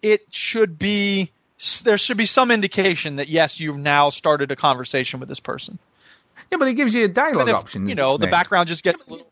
it 0.00 0.22
should 0.30 0.78
be 0.78 1.30
there 1.84 1.98
should 1.98 2.16
be 2.16 2.26
some 2.26 2.50
indication 2.50 3.16
that 3.16 3.28
yes, 3.28 3.60
you've 3.60 3.76
now 3.78 4.08
started 4.10 4.50
a 4.50 4.56
conversation 4.56 5.20
with 5.20 5.28
this 5.28 5.40
person. 5.40 5.78
Yeah, 6.50 6.58
but 6.58 6.68
it 6.68 6.74
gives 6.74 6.94
you 6.94 7.04
a 7.04 7.08
dialogue 7.08 7.48
if, 7.48 7.54
options. 7.54 7.88
you 7.88 7.94
know 7.94 8.16
the 8.16 8.26
it? 8.26 8.30
background 8.30 8.68
just 8.68 8.82
gets 8.82 9.06
a 9.06 9.10
little. 9.12 9.31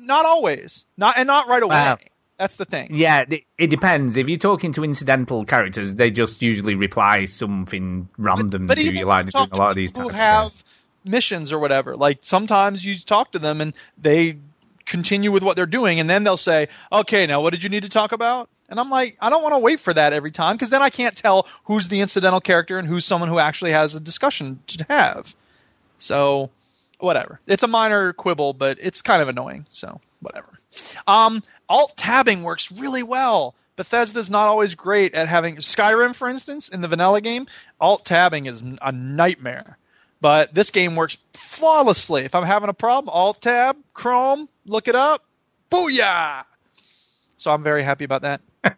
Not 0.00 0.26
always, 0.26 0.84
not 0.96 1.18
and 1.18 1.26
not 1.26 1.48
right 1.48 1.62
away. 1.62 1.74
Wow. 1.74 1.98
That's 2.38 2.54
the 2.54 2.64
thing. 2.64 2.94
Yeah, 2.94 3.24
it, 3.58 3.66
depends. 3.68 4.16
If 4.16 4.30
you're 4.30 4.38
talking 4.38 4.72
to 4.72 4.82
incidental 4.82 5.44
characters, 5.44 5.94
they 5.94 6.10
just 6.10 6.40
usually 6.40 6.74
reply 6.74 7.26
something 7.26 8.08
random 8.16 8.66
but 8.66 8.76
to 8.76 8.82
even 8.82 8.96
you, 8.96 9.04
like 9.04 9.26
you 9.26 9.32
they're 9.32 9.42
doing 9.42 9.50
talk 9.50 9.58
a 9.58 9.60
lot 9.60 9.64
to 9.64 9.70
of 9.70 9.76
these 9.76 9.94
who 9.94 10.08
have 10.08 10.64
missions 11.04 11.52
or 11.52 11.58
whatever. 11.58 11.96
Like 11.96 12.20
sometimes 12.22 12.82
you 12.82 12.98
talk 12.98 13.32
to 13.32 13.38
them 13.38 13.60
and 13.60 13.74
they 13.98 14.38
continue 14.86 15.30
with 15.30 15.42
what 15.42 15.56
they're 15.56 15.66
doing, 15.66 16.00
and 16.00 16.08
then 16.08 16.24
they'll 16.24 16.38
say, 16.38 16.68
"Okay, 16.90 17.26
now 17.26 17.42
what 17.42 17.50
did 17.50 17.62
you 17.62 17.68
need 17.68 17.82
to 17.82 17.90
talk 17.90 18.12
about?" 18.12 18.48
And 18.70 18.80
I'm 18.80 18.88
like, 18.88 19.18
I 19.20 19.28
don't 19.28 19.42
want 19.42 19.54
to 19.54 19.58
wait 19.58 19.80
for 19.80 19.92
that 19.92 20.12
every 20.12 20.30
time 20.30 20.54
because 20.54 20.70
then 20.70 20.80
I 20.80 20.90
can't 20.90 21.14
tell 21.14 21.46
who's 21.64 21.88
the 21.88 22.00
incidental 22.00 22.40
character 22.40 22.78
and 22.78 22.88
who's 22.88 23.04
someone 23.04 23.28
who 23.28 23.38
actually 23.38 23.72
has 23.72 23.96
a 23.96 24.00
discussion 24.00 24.60
to 24.68 24.86
have. 24.88 25.34
So, 25.98 26.50
whatever. 27.02 27.40
It's 27.46 27.62
a 27.62 27.68
minor 27.68 28.12
quibble, 28.12 28.52
but 28.54 28.78
it's 28.80 29.02
kind 29.02 29.22
of 29.22 29.28
annoying. 29.28 29.66
So, 29.70 30.00
whatever. 30.20 30.48
Um, 31.06 31.42
alt 31.68 31.96
tabbing 31.96 32.42
works 32.42 32.70
really 32.70 33.02
well. 33.02 33.54
Bethesda's 33.76 34.28
not 34.28 34.46
always 34.46 34.74
great 34.74 35.14
at 35.14 35.28
having 35.28 35.56
Skyrim, 35.56 36.14
for 36.14 36.28
instance, 36.28 36.68
in 36.68 36.80
the 36.80 36.88
vanilla 36.88 37.20
game. 37.20 37.46
Alt 37.80 38.04
tabbing 38.04 38.46
is 38.46 38.62
a 38.82 38.92
nightmare, 38.92 39.78
but 40.20 40.52
this 40.52 40.70
game 40.70 40.96
works 40.96 41.16
flawlessly. 41.32 42.24
If 42.24 42.34
I'm 42.34 42.44
having 42.44 42.68
a 42.68 42.74
problem, 42.74 43.08
Alt 43.08 43.40
tab, 43.40 43.76
Chrome, 43.94 44.48
look 44.66 44.88
it 44.88 44.94
up, 44.94 45.24
booyah! 45.70 46.44
So 47.38 47.50
I'm 47.50 47.62
very 47.62 47.82
happy 47.82 48.04
about 48.04 48.22
that. 48.22 48.42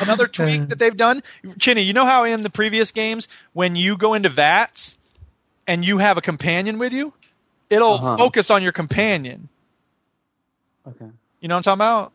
Another 0.00 0.28
tweak 0.28 0.68
that 0.68 0.78
they've 0.78 0.96
done, 0.96 1.22
Chinny, 1.58 1.82
you 1.82 1.92
know 1.92 2.04
how 2.04 2.24
in 2.24 2.42
the 2.44 2.50
previous 2.50 2.92
games 2.92 3.26
when 3.54 3.74
you 3.74 3.96
go 3.96 4.14
into 4.14 4.28
VATS 4.28 4.96
and 5.66 5.84
you 5.84 5.98
have 5.98 6.18
a 6.18 6.20
companion 6.20 6.78
with 6.78 6.92
you, 6.92 7.12
it'll 7.70 7.94
Uh-huh. 7.94 8.16
focus 8.16 8.50
on 8.50 8.62
your 8.62 8.72
companion. 8.72 9.48
Okay. 10.86 11.06
You 11.40 11.48
know 11.48 11.56
what 11.56 11.66
I'm 11.66 11.78
talking 11.78 12.12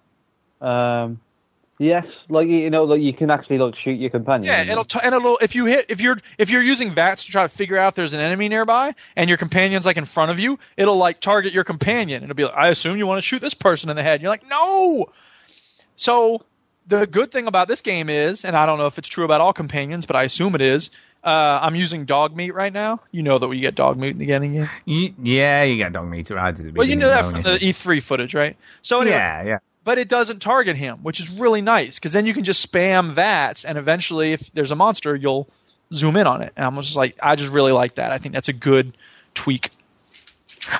about? 0.61 1.05
Um, 1.05 1.19
yes, 1.79 2.05
like 2.29 2.47
you 2.47 2.69
know, 2.69 2.83
like 2.85 3.01
you 3.01 3.13
can 3.13 3.29
actually 3.29 3.57
like 3.57 3.75
shoot 3.83 3.99
your 3.99 4.09
companion. 4.09 4.45
Yeah, 4.45 4.71
it'll 4.71 4.85
t- 4.85 4.99
and 5.03 5.13
it'll 5.13 5.37
if 5.39 5.55
you 5.55 5.65
hit 5.65 5.87
if 5.89 5.99
you're 5.99 6.17
if 6.37 6.49
you're 6.49 6.61
using 6.61 6.93
VATS 6.93 7.25
to 7.25 7.31
try 7.31 7.43
to 7.43 7.49
figure 7.49 7.77
out 7.77 7.89
if 7.89 7.95
there's 7.95 8.13
an 8.13 8.19
enemy 8.19 8.47
nearby 8.49 8.95
and 9.15 9.27
your 9.29 9.37
companion's 9.37 9.85
like 9.85 9.97
in 9.97 10.05
front 10.05 10.31
of 10.31 10.39
you, 10.39 10.57
it'll 10.77 10.97
like 10.97 11.19
target 11.19 11.53
your 11.53 11.63
companion. 11.63 12.23
It'll 12.23 12.35
be 12.35 12.45
like, 12.45 12.55
I 12.55 12.69
assume 12.69 12.97
you 12.97 13.07
want 13.07 13.17
to 13.17 13.23
shoot 13.23 13.41
this 13.41 13.53
person 13.53 13.89
in 13.89 13.95
the 13.95 14.03
head. 14.03 14.15
And 14.15 14.21
you're 14.21 14.31
like, 14.31 14.47
no. 14.47 15.07
So 15.95 16.43
the 16.87 17.05
good 17.07 17.31
thing 17.31 17.47
about 17.47 17.67
this 17.67 17.81
game 17.81 18.09
is, 18.09 18.43
and 18.45 18.55
I 18.55 18.65
don't 18.65 18.77
know 18.77 18.87
if 18.87 18.97
it's 18.97 19.07
true 19.09 19.25
about 19.25 19.41
all 19.41 19.53
companions, 19.53 20.05
but 20.05 20.15
I 20.15 20.23
assume 20.23 20.55
it 20.55 20.61
is. 20.61 20.89
Uh, 21.23 21.59
I'm 21.61 21.75
using 21.75 22.07
Dogmeat 22.07 22.53
right 22.53 22.73
now. 22.73 22.99
You 23.11 23.21
know 23.21 23.37
that 23.37 23.47
we 23.47 23.59
get 23.59 23.75
Dogmeat 23.75 24.11
in 24.11 24.17
the 24.17 24.25
beginning. 24.25 24.55
Yeah. 24.55 24.69
You, 24.85 25.13
yeah, 25.21 25.63
you 25.63 25.77
get 25.77 25.93
dog 25.93 26.07
meter 26.07 26.35
right 26.35 26.49
at 26.49 26.57
the. 26.57 26.71
Well, 26.71 26.87
you 26.87 26.95
know 26.95 27.09
that 27.09 27.25
from 27.25 27.43
the 27.43 27.59
E3 27.59 28.01
footage, 28.01 28.33
right? 28.33 28.57
So 28.81 29.01
anyway, 29.01 29.17
yeah, 29.17 29.43
yeah. 29.43 29.57
but 29.83 29.99
it 29.99 30.07
doesn't 30.07 30.41
target 30.41 30.75
him, 30.75 30.99
which 31.03 31.19
is 31.19 31.29
really 31.29 31.61
nice 31.61 31.99
because 31.99 32.13
then 32.13 32.25
you 32.25 32.33
can 32.33 32.43
just 32.43 32.71
spam 32.71 33.15
that, 33.15 33.65
and 33.65 33.77
eventually, 33.77 34.33
if 34.33 34.51
there's 34.53 34.71
a 34.71 34.75
monster, 34.75 35.15
you'll 35.15 35.47
zoom 35.93 36.17
in 36.17 36.25
on 36.25 36.41
it. 36.41 36.53
And 36.55 36.65
I'm 36.65 36.75
just 36.81 36.95
like, 36.95 37.17
I 37.21 37.35
just 37.35 37.51
really 37.51 37.71
like 37.71 37.95
that. 37.95 38.11
I 38.11 38.17
think 38.17 38.33
that's 38.33 38.49
a 38.49 38.53
good 38.53 38.97
tweak. 39.35 39.69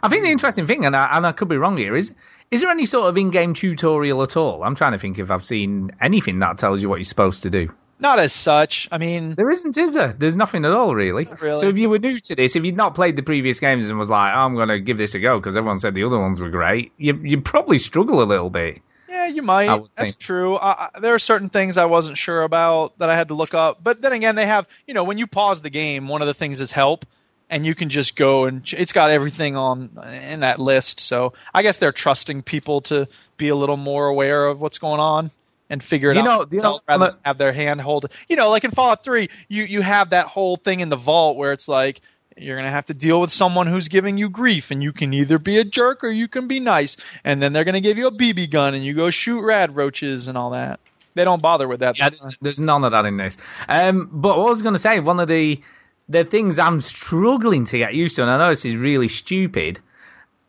I 0.02 0.10
think 0.10 0.24
the 0.24 0.32
interesting 0.32 0.66
thing, 0.66 0.86
and 0.86 0.96
I, 0.96 1.18
and 1.18 1.28
I 1.28 1.34
could 1.34 1.50
be 1.50 1.58
wrong 1.58 1.78
here, 1.78 1.96
is 1.96 2.12
is 2.50 2.62
there 2.62 2.70
any 2.70 2.86
sort 2.86 3.08
of 3.08 3.18
in-game 3.18 3.54
tutorial 3.54 4.22
at 4.24 4.36
all? 4.36 4.64
I'm 4.64 4.76
trying 4.76 4.92
to 4.92 5.00
think 5.00 5.20
if 5.20 5.32
I've 5.32 5.46
seen 5.46 5.92
anything 6.02 6.40
that 6.40 6.58
tells 6.58 6.82
you 6.82 6.90
what 6.90 6.98
you're 6.98 7.06
supposed 7.06 7.44
to 7.44 7.50
do. 7.50 7.72
Not 8.02 8.18
as 8.20 8.34
such. 8.34 8.90
I 8.92 8.98
mean, 8.98 9.36
There 9.36 9.50
isn't, 9.52 9.78
is 9.78 9.94
there? 9.94 10.14
There's 10.18 10.36
nothing 10.36 10.66
at 10.66 10.72
all, 10.72 10.96
really. 10.96 11.28
really. 11.40 11.60
So 11.60 11.68
if 11.70 11.78
you 11.78 11.88
were 11.88 12.00
new 12.00 12.20
to 12.20 12.36
this, 12.36 12.56
if 12.56 12.66
you'd 12.66 12.76
not 12.76 12.96
played 12.96 13.16
the 13.16 13.22
previous 13.22 13.60
games 13.60 13.88
and 13.90 14.00
was 14.00 14.10
like, 14.10 14.34
I'm 14.34 14.56
going 14.56 14.70
to 14.70 14.80
give 14.80 14.98
this 14.98 15.14
a 15.14 15.20
go 15.20 15.40
because 15.40 15.56
everyone 15.56 15.78
said 15.78 15.94
the 15.94 16.04
other 16.04 16.20
ones 16.20 16.40
were 16.40 16.50
great, 16.50 16.92
you 16.98 17.16
you'd 17.24 17.46
probably 17.46 17.78
struggle 17.78 18.24
a 18.24 18.26
little 18.26 18.50
bit. 18.50 18.82
yeah, 19.08 19.28
you 19.28 19.44
might. 19.44 19.68
That's 19.96 20.14
think. 20.14 20.18
true. 20.18 20.58
There 21.00 21.14
are 21.14 21.20
certain 21.20 21.50
things 21.50 21.78
I 21.78 21.86
wasn't 21.86 22.18
sure 22.18 22.42
about 22.42 22.98
that 22.98 23.10
I 23.12 23.16
had 23.16 23.28
to 23.28 23.36
look 23.36 23.54
up. 23.54 23.84
But 23.84 24.02
then 24.02 24.14
again, 24.14 24.34
they 24.36 24.48
have, 24.48 24.68
you 24.88 24.96
know, 24.96 25.04
when 25.04 25.20
you 25.20 25.28
pause 25.28 25.62
the 25.62 25.70
game, 25.70 26.08
one 26.08 26.22
of 26.22 26.28
the 26.28 26.34
things 26.34 26.60
is 26.60 26.72
help. 26.72 27.06
And 27.52 27.66
you 27.66 27.76
can 27.76 27.90
just 27.90 28.16
go 28.16 28.46
and 28.46 28.64
ch- 28.64 28.76
it's 28.76 28.94
got 28.94 29.12
everything 29.12 29.58
on 29.58 29.90
in 30.32 30.40
that 30.40 30.58
list. 30.58 31.02
So 31.02 31.34
I 31.54 31.64
guess 31.64 31.78
they're 31.78 31.92
trusting 31.92 32.44
people 32.44 32.80
to 32.84 33.08
be 33.36 33.50
a 33.50 33.56
little 33.56 33.76
more 33.76 34.08
aware 34.08 34.48
of 34.48 34.62
what's 34.62 34.78
going 34.80 35.02
on 35.02 35.32
and 35.72 35.82
figure 35.82 36.12
it 36.12 36.14
Do 36.14 36.20
you 36.20 36.26
out. 36.28 36.40
know- 36.40 36.46
do 36.46 36.58
you 36.58 36.62
themselves 36.62 36.84
know- 36.88 36.94
rather 36.94 37.06
than 37.14 37.20
have 37.26 37.38
their 37.40 37.54
hand 37.54 37.82
hold. 37.82 38.12
You 38.30 38.36
know, 38.36 38.50
like 38.52 38.64
in 38.66 38.72
Fallout 38.72 39.04
3, 39.04 39.30
you 39.48 39.64
you 39.64 39.82
have 39.82 40.12
that 40.12 40.28
whole 40.28 40.58
thing 40.58 40.82
in 40.82 40.90
the 40.90 40.96
vault 40.98 41.38
where 41.38 41.54
it's 41.54 41.68
like 41.68 42.02
you're 42.38 42.56
gonna 42.58 42.70
have 42.70 42.86
to 42.86 42.94
deal 42.94 43.20
with 43.22 43.32
someone 43.32 43.68
who's 43.68 43.88
giving 43.88 44.18
you 44.18 44.30
grief, 44.30 44.70
and 44.72 44.84
you 44.84 44.92
can 44.92 45.14
either 45.14 45.40
be 45.40 45.58
a 45.60 45.64
jerk 45.64 46.04
or 46.04 46.10
you 46.12 46.28
can 46.28 46.48
be 46.48 46.60
nice, 46.60 46.98
and 47.24 47.42
then 47.42 47.54
they're 47.54 47.64
gonna 47.64 47.82
give 47.82 47.98
you 47.98 48.08
a 48.08 48.12
BB 48.12 48.50
gun 48.52 48.74
and 48.74 48.84
you 48.86 48.94
go 48.94 49.10
shoot 49.10 49.42
rad 49.42 49.76
roaches 49.76 50.28
and 50.28 50.38
all 50.38 50.52
that. 50.52 50.80
They 51.14 51.24
don't 51.26 51.42
bother 51.42 51.68
with 51.68 51.82
that. 51.82 51.98
Yeah, 51.98 52.10
there's, 52.10 52.38
there's 52.42 52.60
none 52.60 52.84
of 52.86 52.92
that 52.92 53.06
in 53.06 53.18
this. 53.18 53.38
Um, 53.68 54.10
but 54.14 54.38
what 54.38 54.46
I 54.48 54.50
was 54.50 54.62
going 54.62 54.76
to 54.76 54.80
say, 54.80 55.00
one 55.00 55.20
of 55.20 55.28
the 55.28 55.62
the 56.10 56.24
things 56.26 56.58
I'm 56.60 56.82
struggling 56.82 57.66
to 57.66 57.78
get 57.78 57.94
used 57.94 58.16
to, 58.18 58.22
and 58.24 58.32
I 58.32 58.38
know 58.38 58.50
this 58.50 58.66
is 58.66 58.76
really 58.76 59.08
stupid, 59.08 59.80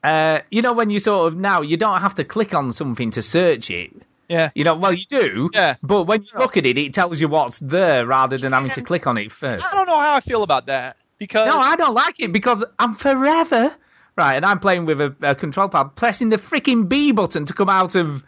uh, 0.02 0.38
you 0.50 0.62
know 0.62 0.72
when 0.72 0.90
you 0.90 0.98
sort 0.98 1.28
of 1.32 1.36
now 1.38 1.62
you 1.62 1.76
don't 1.76 2.00
have 2.00 2.16
to 2.16 2.24
click 2.24 2.54
on 2.54 2.72
something 2.72 3.10
to 3.12 3.22
search 3.22 3.70
it. 3.70 3.92
Yeah. 4.32 4.50
You 4.54 4.64
know, 4.64 4.76
well 4.76 4.92
you 4.94 5.04
do. 5.04 5.50
Yeah. 5.52 5.76
But 5.82 6.04
when 6.04 6.22
you 6.22 6.38
look 6.38 6.56
at 6.56 6.64
it, 6.64 6.78
it 6.78 6.94
tells 6.94 7.20
you 7.20 7.28
what's 7.28 7.58
there 7.58 8.06
rather 8.06 8.38
than 8.38 8.52
having 8.52 8.70
to 8.70 8.82
click 8.82 9.06
on 9.06 9.18
it 9.18 9.30
first. 9.30 9.64
I 9.64 9.74
don't 9.74 9.86
know 9.86 9.98
how 9.98 10.14
I 10.16 10.20
feel 10.20 10.42
about 10.42 10.66
that 10.66 10.96
because 11.18 11.46
No, 11.46 11.58
I 11.58 11.76
don't 11.76 11.94
like 11.94 12.18
it 12.18 12.32
because 12.32 12.64
I'm 12.78 12.94
forever 12.94 13.74
right, 14.16 14.36
and 14.36 14.44
I'm 14.44 14.58
playing 14.58 14.86
with 14.86 15.00
a, 15.00 15.14
a 15.22 15.34
control 15.34 15.68
pad, 15.68 15.96
pressing 15.96 16.28
the 16.30 16.36
freaking 16.38 16.88
B 16.88 17.12
button 17.12 17.46
to 17.46 17.52
come 17.52 17.68
out 17.68 17.94
of 17.94 18.22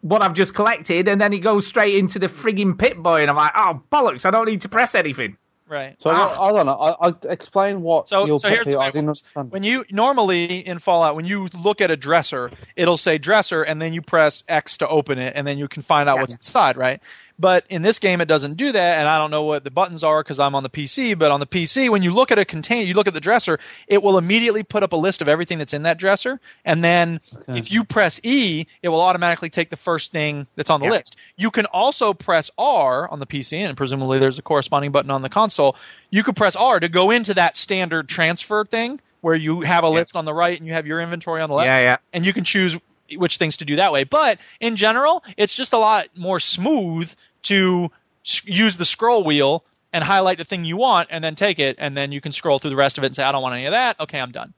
what 0.00 0.22
I've 0.22 0.34
just 0.34 0.54
collected, 0.54 1.08
and 1.08 1.20
then 1.20 1.32
it 1.32 1.40
goes 1.40 1.66
straight 1.66 1.96
into 1.96 2.18
the 2.20 2.28
frigging 2.28 2.78
Pip-Boy, 2.78 3.22
and 3.22 3.30
I'm 3.30 3.36
like, 3.36 3.52
oh 3.56 3.82
bollocks, 3.90 4.26
I 4.26 4.30
don't 4.30 4.46
need 4.46 4.60
to 4.62 4.68
press 4.68 4.94
anything. 4.94 5.36
Right. 5.68 5.96
So 6.00 6.10
Ah. 6.10 6.40
I, 6.40 6.48
I 6.48 6.52
don't 6.52 6.66
know. 6.66 6.72
I, 6.72 7.08
I 7.08 7.14
explain 7.30 7.82
what 7.82 8.08
So- 8.08 8.26
your 8.26 8.38
so 8.38 8.48
here's 8.48 8.60
the 8.60 8.64
peeve- 8.66 8.78
way 8.78 8.84
I 8.84 8.88
it 8.88 8.92
didn't 8.92 9.08
understand. 9.08 9.50
When 9.52 9.62
you 9.62 9.84
normally 9.90 10.66
in 10.66 10.78
Fallout, 10.78 11.16
when 11.16 11.24
you 11.26 11.48
look 11.54 11.80
at 11.80 11.90
a 11.90 11.96
dresser, 11.96 12.50
it'll 12.76 12.96
say 12.96 13.18
dresser, 13.18 13.62
and 13.62 13.80
then 13.80 13.92
you 13.92 14.02
press 14.02 14.44
X 14.48 14.78
to 14.78 14.88
open 14.88 15.18
it, 15.18 15.34
and 15.36 15.46
then 15.46 15.58
you 15.58 15.68
can 15.68 15.82
find 15.82 16.08
out 16.08 16.18
what's 16.18 16.34
inside, 16.34 16.76
right? 16.76 17.00
But 17.40 17.64
in 17.68 17.82
this 17.82 18.00
game, 18.00 18.20
it 18.20 18.24
doesn't 18.26 18.56
do 18.56 18.72
that, 18.72 18.98
and 18.98 19.06
I 19.06 19.16
don't 19.18 19.30
know 19.30 19.44
what 19.44 19.62
the 19.62 19.70
buttons 19.70 20.02
are 20.02 20.22
because 20.22 20.40
I'm 20.40 20.56
on 20.56 20.64
the 20.64 20.68
PC. 20.68 21.16
But 21.16 21.30
on 21.30 21.38
the 21.38 21.46
PC, 21.46 21.88
when 21.88 22.02
you 22.02 22.12
look 22.12 22.32
at 22.32 22.38
a 22.38 22.44
container, 22.44 22.84
you 22.86 22.94
look 22.94 23.06
at 23.06 23.14
the 23.14 23.20
dresser, 23.20 23.60
it 23.86 24.02
will 24.02 24.18
immediately 24.18 24.64
put 24.64 24.82
up 24.82 24.92
a 24.92 24.96
list 24.96 25.22
of 25.22 25.28
everything 25.28 25.58
that's 25.58 25.72
in 25.72 25.84
that 25.84 25.98
dresser, 25.98 26.40
and 26.64 26.82
then 26.82 27.20
if 27.46 27.70
you 27.70 27.84
press 27.84 28.20
E, 28.24 28.66
it 28.82 28.88
will 28.88 29.00
automatically 29.00 29.50
take 29.50 29.70
the 29.70 29.76
first 29.76 30.10
thing 30.10 30.46
that's 30.56 30.70
on 30.70 30.80
the 30.80 30.86
Yeah. 30.86 30.92
list. 30.92 31.16
You 31.36 31.50
can 31.52 31.66
also 31.66 32.12
press 32.12 32.50
R 32.58 33.08
on 33.08 33.20
the 33.20 33.26
PC, 33.26 33.58
and 33.58 33.76
presumably 33.76 34.18
there's 34.18 34.38
a 34.40 34.42
corresponding 34.42 34.90
button 34.90 35.10
on 35.12 35.22
the 35.22 35.28
console. 35.28 35.76
You 36.10 36.24
could 36.24 36.34
press 36.34 36.56
R 36.56 36.80
to 36.80 36.88
go 36.88 37.12
into 37.12 37.34
that 37.34 37.56
standard 37.56 38.08
transfer 38.08 38.64
thing 38.64 39.00
where 39.20 39.36
you 39.36 39.60
have 39.60 39.84
a 39.84 39.88
list 39.88 40.16
on 40.16 40.24
the 40.24 40.34
right 40.34 40.58
and 40.58 40.66
you 40.66 40.72
have 40.74 40.86
your 40.86 41.00
inventory 41.00 41.40
on 41.40 41.48
the 41.50 41.54
left 41.54 41.66
Yeah, 41.66 41.80
yeah. 41.80 41.96
and 42.12 42.24
you 42.26 42.32
can 42.32 42.44
choose 42.44 42.76
which 43.16 43.38
things 43.38 43.56
to 43.56 43.64
do 43.64 43.76
that 43.76 43.90
way. 43.90 44.04
But 44.04 44.38
in 44.60 44.76
general, 44.76 45.24
it's 45.38 45.54
just 45.54 45.72
a 45.72 45.78
lot 45.78 46.08
more 46.14 46.40
smooth 46.40 47.10
to 47.48 47.90
s- 48.24 48.42
use 48.46 48.76
the 48.76 48.84
scroll 48.84 49.24
wheel 49.24 49.64
and 49.92 50.02
highlight 50.04 50.38
the 50.38 50.44
thing 50.44 50.64
you 50.64 50.76
want 50.76 51.08
and 51.10 51.22
then 51.22 51.34
take 51.34 51.58
it, 51.58 51.76
and 51.78 51.96
then 51.96 52.12
you 52.12 52.20
can 52.20 52.32
scroll 52.32 52.58
through 52.58 52.70
the 52.70 52.76
rest 52.76 52.98
of 52.98 53.04
it 53.04 53.08
and 53.08 53.16
say, 53.16 53.22
I 53.24 53.32
don't 53.32 53.42
want 53.42 53.54
any 53.54 53.66
of 53.66 53.72
that. 53.74 53.98
Okay, 54.00 54.20
I'm 54.20 54.32
done. 54.32 54.52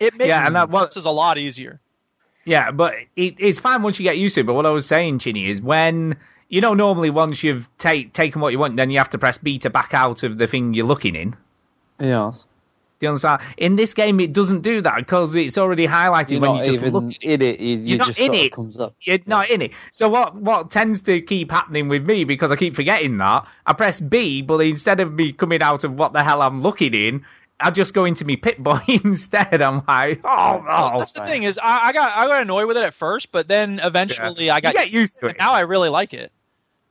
It 0.00 0.14
makes 0.14 0.28
Yeah, 0.28 0.46
and 0.46 0.54
that- 0.56 0.70
well- 0.70 0.86
this 0.86 0.96
is 0.96 1.04
a 1.06 1.10
lot 1.10 1.38
easier. 1.38 1.80
Yeah, 2.44 2.70
but 2.70 2.94
it, 3.14 3.34
it's 3.38 3.58
fine 3.58 3.82
once 3.82 3.98
you 4.00 4.04
get 4.04 4.16
used 4.16 4.36
to 4.36 4.40
it. 4.40 4.46
But 4.46 4.54
what 4.54 4.64
I 4.64 4.70
was 4.70 4.86
saying, 4.86 5.18
Chinny, 5.18 5.48
is 5.50 5.60
when 5.60 6.16
you 6.48 6.62
know 6.62 6.72
normally 6.72 7.10
once 7.10 7.42
you've 7.42 7.68
ta- 7.76 8.08
taken 8.14 8.40
what 8.40 8.52
you 8.52 8.58
want, 8.58 8.76
then 8.76 8.90
you 8.90 8.96
have 8.98 9.10
to 9.10 9.18
press 9.18 9.36
B 9.36 9.58
to 9.58 9.70
back 9.70 9.92
out 9.92 10.22
of 10.22 10.38
the 10.38 10.46
thing 10.46 10.72
you're 10.72 10.86
looking 10.86 11.14
in. 11.14 11.36
Yes. 12.00 12.44
Do 12.98 13.06
you 13.06 13.10
understand? 13.10 13.42
In 13.56 13.76
this 13.76 13.94
game, 13.94 14.18
it 14.18 14.32
doesn't 14.32 14.62
do 14.62 14.82
that 14.82 14.96
because 14.96 15.34
it's 15.36 15.56
already 15.56 15.86
highlighted 15.86 16.32
You're 16.32 16.40
when 16.40 16.54
not 16.54 16.66
you 16.66 16.72
just 16.72 16.80
even 16.80 16.92
look. 16.92 17.22
in 17.22 17.42
it. 17.42 17.60
You, 17.60 17.76
you 17.76 17.84
You're 17.84 17.98
not 17.98 18.06
just 18.08 18.18
in 18.18 18.26
sort 18.26 18.38
of 18.38 18.44
it. 18.44 18.52
comes 18.52 18.80
up. 18.80 18.96
You're 19.02 19.18
not 19.26 19.50
in 19.50 19.62
it. 19.62 19.70
So 19.92 20.08
what 20.08 20.34
what 20.34 20.70
tends 20.70 21.02
to 21.02 21.20
keep 21.20 21.50
happening 21.50 21.88
with 21.88 22.04
me 22.04 22.24
because 22.24 22.50
I 22.50 22.56
keep 22.56 22.74
forgetting 22.74 23.18
that 23.18 23.46
I 23.64 23.72
press 23.74 24.00
B, 24.00 24.42
but 24.42 24.58
instead 24.58 25.00
of 25.00 25.12
me 25.12 25.32
coming 25.32 25.62
out 25.62 25.84
of 25.84 25.92
what 25.94 26.12
the 26.12 26.24
hell 26.24 26.42
I'm 26.42 26.60
looking 26.60 26.92
in, 26.94 27.24
I 27.60 27.70
just 27.70 27.94
go 27.94 28.04
into 28.04 28.24
me 28.24 28.36
Pip-Boy 28.36 28.80
instead. 29.04 29.62
I'm 29.62 29.82
like, 29.86 30.20
oh, 30.24 30.64
oh. 30.68 30.98
That's 30.98 31.12
the 31.12 31.24
thing 31.24 31.42
is, 31.44 31.58
I, 31.58 31.88
I 31.88 31.92
got 31.92 32.16
I 32.16 32.26
got 32.26 32.42
annoyed 32.42 32.66
with 32.66 32.76
it 32.76 32.82
at 32.84 32.94
first, 32.94 33.30
but 33.32 33.46
then 33.46 33.80
eventually 33.82 34.50
I 34.50 34.60
got 34.60 34.74
You 34.74 34.80
get 34.80 34.90
used 34.90 35.18
to 35.20 35.26
it. 35.26 35.36
Now 35.38 35.52
I 35.52 35.60
really 35.60 35.88
like 35.88 36.14
it. 36.14 36.32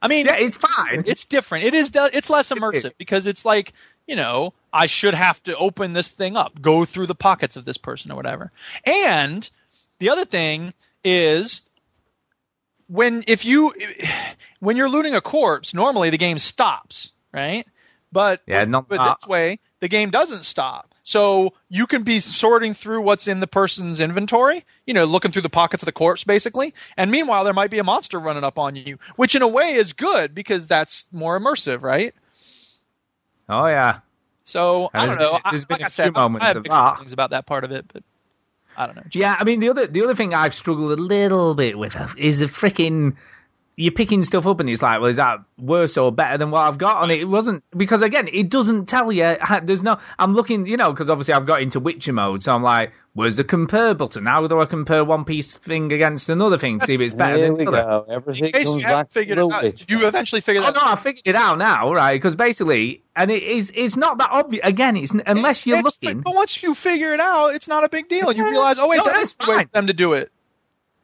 I 0.02 0.08
mean, 0.08 0.26
Yeah, 0.28 0.36
it's 0.38 0.58
fine. 0.58 1.04
It's 1.06 1.26
different. 1.26 1.66
It 1.66 1.74
is. 1.74 1.92
It's 1.94 2.30
less 2.30 2.50
immersive 2.52 2.94
because 2.98 3.28
it's 3.28 3.44
like 3.46 3.74
you 4.08 4.16
know 4.16 4.54
I 4.74 4.86
should 4.86 5.14
have 5.14 5.42
to 5.44 5.56
open 5.56 5.94
this 5.94 6.08
thing 6.08 6.36
up, 6.36 6.62
go 6.62 6.86
through 6.86 7.08
the 7.08 7.16
pockets 7.16 7.56
of 7.56 7.66
this 7.66 7.78
person 7.78 8.12
or 8.12 8.16
whatever. 8.16 8.52
And 8.86 9.48
the 10.00 10.10
other 10.10 10.26
thing 10.26 10.74
is 11.04 11.62
when 12.88 13.24
if 13.28 13.46
you 13.46 13.74
when 14.60 14.78
you're 14.78 14.90
looting 14.90 15.16
a 15.16 15.22
corpse, 15.22 15.74
normally 15.74 16.10
the 16.10 16.18
game 16.18 16.38
stops, 16.38 17.12
right? 17.34 17.66
But 18.12 18.42
Yeah, 18.48 18.66
but 18.66 18.90
this 18.90 19.26
uh, 19.26 19.30
way 19.30 19.60
the 19.80 19.88
game 19.88 20.10
doesn't 20.10 20.44
stop. 20.44 20.94
So 21.04 21.54
you 21.70 21.88
can 21.88 22.04
be 22.04 22.20
sorting 22.20 22.74
through 22.74 23.02
what's 23.02 23.28
in 23.30 23.40
the 23.40 23.48
person's 23.48 24.02
inventory, 24.02 24.66
you 24.86 24.94
know, 24.94 25.06
looking 25.06 25.32
through 25.32 25.44
the 25.44 25.50
pockets 25.50 25.82
of 25.82 25.86
the 25.86 25.94
corpse 25.94 26.24
basically. 26.24 26.74
And 26.98 27.12
meanwhile 27.12 27.44
there 27.44 27.54
might 27.54 27.72
be 27.72 27.80
a 27.80 27.84
monster 27.84 28.20
running 28.20 28.44
up 28.44 28.60
on 28.60 28.76
you, 28.76 29.00
which 29.16 29.36
in 29.36 29.42
a 29.42 29.48
way 29.48 29.76
is 29.76 29.94
good 29.94 30.36
because 30.36 30.68
that's 30.68 31.06
more 31.12 31.40
immersive, 31.40 31.82
right? 31.82 32.14
Oh 33.50 33.66
yeah. 33.68 34.00
So 34.46 34.90
And 34.94 35.04
I 35.04 35.06
don't 35.08 35.20
know. 35.20 35.32
been- 35.34 35.42
I- 35.46 35.50
there's 35.52 35.66
been 35.66 35.78
like 35.82 35.88
a 35.88 35.90
few 35.92 36.12
moments 36.12 36.46
I 36.46 36.48
have 36.50 36.58
of 36.58 36.64
that. 36.64 36.72
Ah. 36.72 36.94
feelings 36.96 37.14
about 37.14 37.30
that 37.32 37.46
part 37.46 37.64
of 37.64 37.72
it, 37.72 37.86
but 37.92 38.04
I 38.78 38.86
don't 38.86 38.96
know. 38.96 39.04
Yeah, 39.12 39.36
I 39.38 39.44
mean 39.44 39.60
the 39.60 39.70
other 39.70 39.88
the 39.88 40.04
other 40.04 40.16
thing 40.16 40.34
I've 40.34 40.54
struggled 40.54 40.92
a 40.98 41.02
little 41.02 41.56
bit 41.56 41.78
with 41.78 41.96
is 42.18 42.40
the 42.40 42.46
freaking 42.46 43.16
you're 43.80 43.92
picking 43.92 44.24
stuff 44.24 44.48
up 44.48 44.60
and 44.60 44.68
it's 44.70 44.82
like, 44.82 45.00
well, 45.00 45.10
is 45.10 45.18
that 45.18 45.38
worse 45.60 45.98
or 45.98 46.12
better 46.12 46.40
than 46.40 46.50
what 46.50 46.62
I've 46.64 46.80
got? 46.80 47.04
And 47.04 47.12
it 47.12 47.26
wasn't 47.26 47.64
because 47.78 48.02
again, 48.02 48.28
it 48.34 48.50
doesn't 48.50 48.88
tell 48.88 49.12
you. 49.12 49.38
There's 49.64 49.84
no. 49.84 50.00
I'm 50.18 50.34
looking, 50.34 50.66
you 50.66 50.78
know, 50.78 50.92
because 50.92 51.12
obviously 51.12 51.36
I've 51.36 51.46
got 51.46 51.62
into 51.62 51.80
Witcher 51.80 52.12
mode, 52.12 52.42
so 52.42 52.54
I'm 52.54 52.64
like, 52.64 52.92
where's 53.14 53.38
the 53.38 53.44
compare 53.44 53.94
button? 53.94 54.26
How 54.26 54.48
do 54.48 54.60
I 54.60 54.66
compare 54.66 55.06
one 55.06 55.26
piece 55.26 55.54
thing 55.54 55.92
against 55.94 56.28
another 56.30 56.58
thing 56.58 56.80
to 56.80 56.88
see 56.88 56.96
if 56.96 57.02
it's 57.02 57.14
better 57.14 57.38
Here 57.38 57.46
than 57.46 57.56
we 57.56 57.66
the 57.66 57.72
other? 57.72 57.82
go. 57.84 58.06
Everything 58.10 58.46
In 58.46 58.52
case 58.52 58.66
comes 58.66 58.82
you 58.82 58.88
haven't 58.88 59.06
back 59.06 59.12
figured 59.12 59.38
the 59.38 59.46
it 59.48 59.54
out, 59.54 59.62
did 59.62 59.92
you 59.92 60.08
eventually 60.08 60.42
figure 60.42 60.62
Oh 60.64 60.66
that 60.66 60.76
no, 60.76 60.82
I 60.84 60.96
figured 60.96 61.28
it 61.28 61.36
out 61.36 61.60
now, 61.60 61.94
right? 61.94 62.16
Because 62.16 62.36
basically, 62.36 63.04
and 63.16 63.30
it 63.30 63.44
is, 63.44 63.72
it's 63.76 63.96
not 63.96 64.18
that 64.18 64.32
obvious. 64.32 64.62
Again, 64.66 64.98
it's 64.98 65.14
unless 65.28 65.68
you're 65.68 65.78
It's- 65.78 65.94
looking. 66.02 66.22
But 66.22 66.34
once 66.34 66.64
you 66.64 66.74
figure 66.74 67.14
it 67.14 67.20
out, 67.20 67.50
it's 67.54 67.68
not 67.68 67.84
a 67.84 67.90
big 67.90 68.10
deal. 68.10 68.32
You 68.32 68.44
realize, 68.50 68.80
oh 68.80 68.88
wait, 68.90 68.98
No, 68.98 69.04
that's 69.06 69.22
is 69.22 69.34
the 69.34 69.52
way 69.52 69.58
fine. 69.58 69.66
for 69.68 69.72
them 69.74 69.88
to 69.88 69.94
do 69.94 70.14
it. 70.14 70.32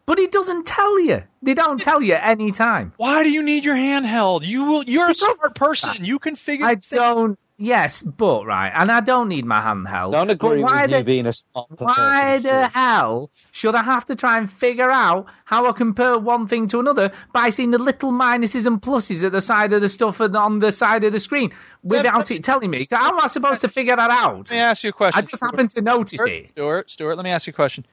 But 0.05 0.19
it 0.19 0.31
doesn't 0.31 0.65
tell 0.65 0.99
you. 0.99 1.23
They 1.41 1.53
don't 1.53 1.79
tell 1.79 2.01
you 2.01 2.15
any 2.15 2.51
time. 2.51 2.93
Why 2.97 3.23
do 3.23 3.31
you 3.31 3.43
need 3.43 3.63
your 3.63 3.75
handheld? 3.75 4.45
You 4.45 4.65
will. 4.65 4.83
You're 4.83 5.11
a 5.11 5.15
smart 5.15 5.55
person. 5.55 6.03
You 6.03 6.19
can 6.19 6.35
figure. 6.35 6.65
I 6.65 6.75
this 6.75 6.87
don't. 6.87 7.39
Yes, 7.55 8.01
but 8.01 8.45
right, 8.45 8.73
and 8.75 8.91
I 8.91 8.99
don't 9.01 9.29
need 9.29 9.45
my 9.45 9.61
handheld. 9.61 10.11
Don't 10.11 10.31
agree 10.31 10.61
but 10.61 10.71
why 10.71 10.81
with 10.81 10.91
the, 10.91 10.97
you 10.97 11.03
being 11.03 11.27
a 11.27 11.33
smart 11.33 11.67
Why 11.77 12.39
person, 12.41 12.43
the 12.43 12.69
Stu. 12.69 12.79
hell 12.79 13.31
should 13.51 13.75
I 13.75 13.83
have 13.83 14.05
to 14.05 14.15
try 14.15 14.39
and 14.39 14.51
figure 14.51 14.89
out 14.89 15.27
how 15.45 15.67
I 15.67 15.71
compare 15.71 16.17
one 16.17 16.47
thing 16.47 16.67
to 16.69 16.79
another 16.79 17.11
by 17.31 17.51
seeing 17.51 17.69
the 17.69 17.77
little 17.77 18.11
minuses 18.11 18.65
and 18.65 18.81
pluses 18.81 19.23
at 19.23 19.31
the 19.31 19.39
side 19.39 19.71
of 19.71 19.81
the 19.81 19.87
stuff 19.87 20.19
and 20.19 20.35
on 20.35 20.59
the 20.59 20.71
side 20.71 21.03
of 21.03 21.13
the 21.13 21.19
screen 21.19 21.53
without 21.83 22.31
it 22.31 22.43
telling 22.43 22.71
me? 22.71 22.87
How 22.89 23.09
am 23.13 23.21
I 23.21 23.27
supposed 23.27 23.61
to 23.61 23.67
figure 23.67 23.95
that 23.95 24.09
out? 24.09 24.49
Let 24.49 24.51
me 24.51 24.57
ask 24.57 24.83
you 24.83 24.89
a 24.89 24.93
question. 24.93 25.23
I 25.23 25.25
just 25.25 25.43
happen 25.43 25.67
to 25.67 25.81
notice 25.81 26.19
Stuart, 26.19 26.33
it. 26.33 26.49
Stuart, 26.49 26.91
Stuart, 26.91 27.15
let 27.15 27.23
me 27.23 27.29
ask 27.29 27.45
you 27.45 27.51
a 27.51 27.55
question. 27.55 27.85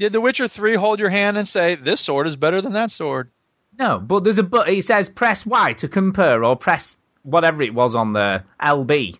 Did 0.00 0.12
The 0.14 0.20
Witcher 0.20 0.48
3 0.48 0.74
hold 0.76 0.98
your 0.98 1.10
hand 1.10 1.36
and 1.36 1.46
say, 1.46 1.74
this 1.74 2.00
sword 2.00 2.26
is 2.26 2.34
better 2.34 2.62
than 2.62 2.72
that 2.72 2.90
sword? 2.90 3.30
No, 3.78 3.98
but 3.98 4.24
there's 4.24 4.38
a 4.38 4.42
but. 4.42 4.68
It 4.68 4.84
says 4.86 5.08
press 5.10 5.44
Y 5.44 5.74
to 5.74 5.88
compare 5.88 6.42
or 6.42 6.56
press 6.56 6.96
whatever 7.22 7.62
it 7.62 7.74
was 7.74 7.94
on 7.94 8.14
the 8.14 8.42
LB. 8.60 9.18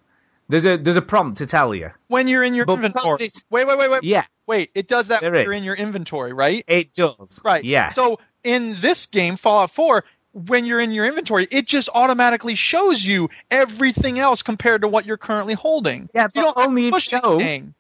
There's 0.49 0.65
a 0.67 0.77
there's 0.79 0.97
a 0.97 1.03
prompt 1.03 1.39
to 1.39 1.47
tell 1.47 1.75
you. 1.75 1.91
When 2.09 2.27
you're 2.29 2.43
in 2.43 2.55
your 2.55 2.65
But 2.65 2.77
inventory. 2.77 3.29
Wait, 3.51 3.67
wait, 3.67 3.79
wait, 3.79 3.91
wait. 3.91 4.03
Yeah, 4.03 4.25
Wait, 4.47 4.71
it 4.75 4.89
does 4.89 5.09
that 5.09 5.21
There 5.21 5.31
when 5.31 5.45
you're 5.45 5.53
in 5.53 5.63
your 5.65 5.77
inventory, 5.77 6.33
right? 6.33 6.65
it 6.67 6.93
does. 6.93 7.41
Right. 7.45 7.63
Yeah. 7.63 7.93
So 7.95 8.19
in 8.43 8.75
this 8.81 9.07
game, 9.07 9.37
Fallout 9.37 9.71
4, 9.71 10.03
when 10.33 10.65
you're 10.65 10.81
in 10.81 10.91
your 10.91 11.07
inventory, 11.07 11.47
it 11.51 11.67
just 11.67 11.89
automatically 11.95 12.57
shows 12.57 13.05
you 13.05 13.29
everything 13.51 14.19
else 14.19 14.43
compared 14.43 14.83
to 14.83 14.89
what 14.89 15.07
you're 15.07 15.19
currently 15.19 15.55
holding. 15.55 16.09
Yeah, 16.15 16.25
you 16.25 16.31
but 16.35 16.55
don't 16.55 16.67
only 16.67 16.89
if 16.89 16.93
push 16.95 17.13
you 17.13 17.21
know. 17.23 17.35
anything. 17.35 17.75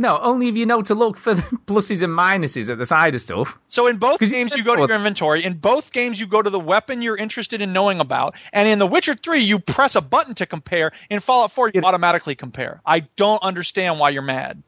No, 0.00 0.18
only 0.18 0.48
if 0.48 0.56
you 0.56 0.64
know 0.64 0.80
to 0.80 0.94
look 0.94 1.18
for 1.18 1.34
the 1.34 1.42
pluses 1.66 2.00
and 2.00 2.16
minuses 2.16 2.70
at 2.70 2.78
the 2.78 2.86
side 2.86 3.14
of 3.14 3.20
stuff. 3.20 3.58
So 3.68 3.86
in 3.86 3.98
both 3.98 4.18
games, 4.18 4.56
you 4.56 4.64
go 4.64 4.74
to 4.74 4.80
your 4.80 4.96
inventory. 4.96 5.44
In 5.44 5.58
both 5.58 5.92
games, 5.92 6.18
you 6.18 6.26
go 6.26 6.40
to 6.40 6.48
the 6.48 6.58
weapon 6.58 7.02
you're 7.02 7.18
interested 7.18 7.60
in 7.60 7.74
knowing 7.74 8.00
about. 8.00 8.34
And 8.54 8.66
in 8.66 8.78
The 8.78 8.86
Witcher 8.86 9.14
3, 9.14 9.40
you 9.40 9.58
press 9.58 9.96
a 9.96 10.00
button 10.00 10.34
to 10.36 10.46
compare. 10.46 10.92
In 11.10 11.20
Fallout 11.20 11.52
4, 11.52 11.72
you 11.74 11.82
automatically 11.82 12.34
compare. 12.34 12.80
I 12.86 13.00
don't 13.16 13.42
understand 13.42 13.98
why 13.98 14.08
you're 14.08 14.22
mad. 14.22 14.62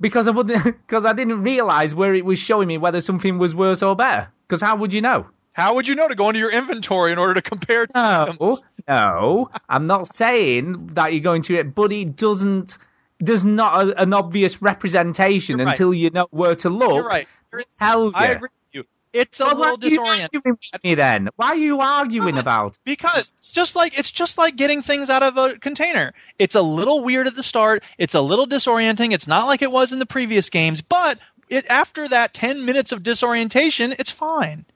Because 0.00 0.26
I 0.26 0.30
wouldn't, 0.30 0.64
because 0.64 1.04
I 1.04 1.12
didn't 1.12 1.42
realize 1.42 1.94
where 1.94 2.14
it 2.14 2.24
was 2.24 2.38
showing 2.38 2.66
me 2.66 2.78
whether 2.78 3.02
something 3.02 3.36
was 3.36 3.54
worse 3.54 3.82
or 3.82 3.94
better. 3.94 4.28
Because 4.48 4.62
how 4.62 4.76
would 4.76 4.94
you 4.94 5.02
know? 5.02 5.26
How 5.52 5.74
would 5.74 5.86
you 5.86 5.96
know 5.96 6.08
to 6.08 6.14
go 6.14 6.30
into 6.30 6.38
your 6.38 6.50
inventory 6.50 7.12
in 7.12 7.18
order 7.18 7.34
to 7.34 7.42
compare? 7.42 7.86
No, 7.94 8.26
items? 8.30 8.62
no, 8.88 9.50
I'm 9.68 9.86
not 9.86 10.08
saying 10.08 10.92
that 10.94 11.12
you're 11.12 11.20
going 11.20 11.42
to 11.42 11.56
it, 11.56 11.74
but 11.74 11.92
it 11.92 12.16
doesn't. 12.16 12.78
There's 13.18 13.44
not 13.44 13.88
a, 13.88 14.02
an 14.02 14.12
obvious 14.12 14.60
representation 14.60 15.58
right. 15.58 15.68
until 15.68 15.94
you 15.94 16.10
know 16.10 16.26
where 16.30 16.54
to 16.56 16.68
look. 16.70 16.92
You're 16.94 17.04
right. 17.04 17.28
You're- 17.52 17.64
Tell 17.78 18.04
you. 18.06 18.12
I 18.14 18.26
agree 18.26 18.40
with 18.42 18.50
you. 18.72 18.84
It's 19.12 19.40
a 19.40 19.46
Well, 19.46 19.56
why 19.56 19.70
little 19.70 19.90
you 19.90 19.98
disorienting. 20.42 20.84
me 20.84 20.94
then? 20.94 21.30
Why 21.36 21.48
are 21.48 21.56
you 21.56 21.80
arguing 21.80 22.36
about? 22.36 22.76
Because 22.84 23.30
it's 23.38 23.54
just 23.54 23.74
like 23.74 23.98
it's 23.98 24.10
just 24.10 24.36
like 24.36 24.56
getting 24.56 24.82
things 24.82 25.08
out 25.08 25.22
of 25.22 25.38
a 25.38 25.58
container. 25.58 26.12
It's 26.38 26.54
a 26.54 26.60
little 26.60 27.02
weird 27.02 27.26
at 27.26 27.34
the 27.34 27.42
start. 27.42 27.82
It's 27.96 28.14
a 28.14 28.20
little 28.20 28.46
disorienting. 28.46 29.14
It's 29.14 29.26
not 29.26 29.46
like 29.46 29.62
it 29.62 29.70
was 29.70 29.92
in 29.92 29.98
the 29.98 30.06
previous 30.06 30.50
games, 30.50 30.82
but 30.82 31.18
it, 31.48 31.64
after 31.70 32.06
that 32.08 32.34
10 32.34 32.66
minutes 32.66 32.92
of 32.92 33.02
disorientation, 33.02 33.94
it's 33.98 34.10
fine. 34.10 34.66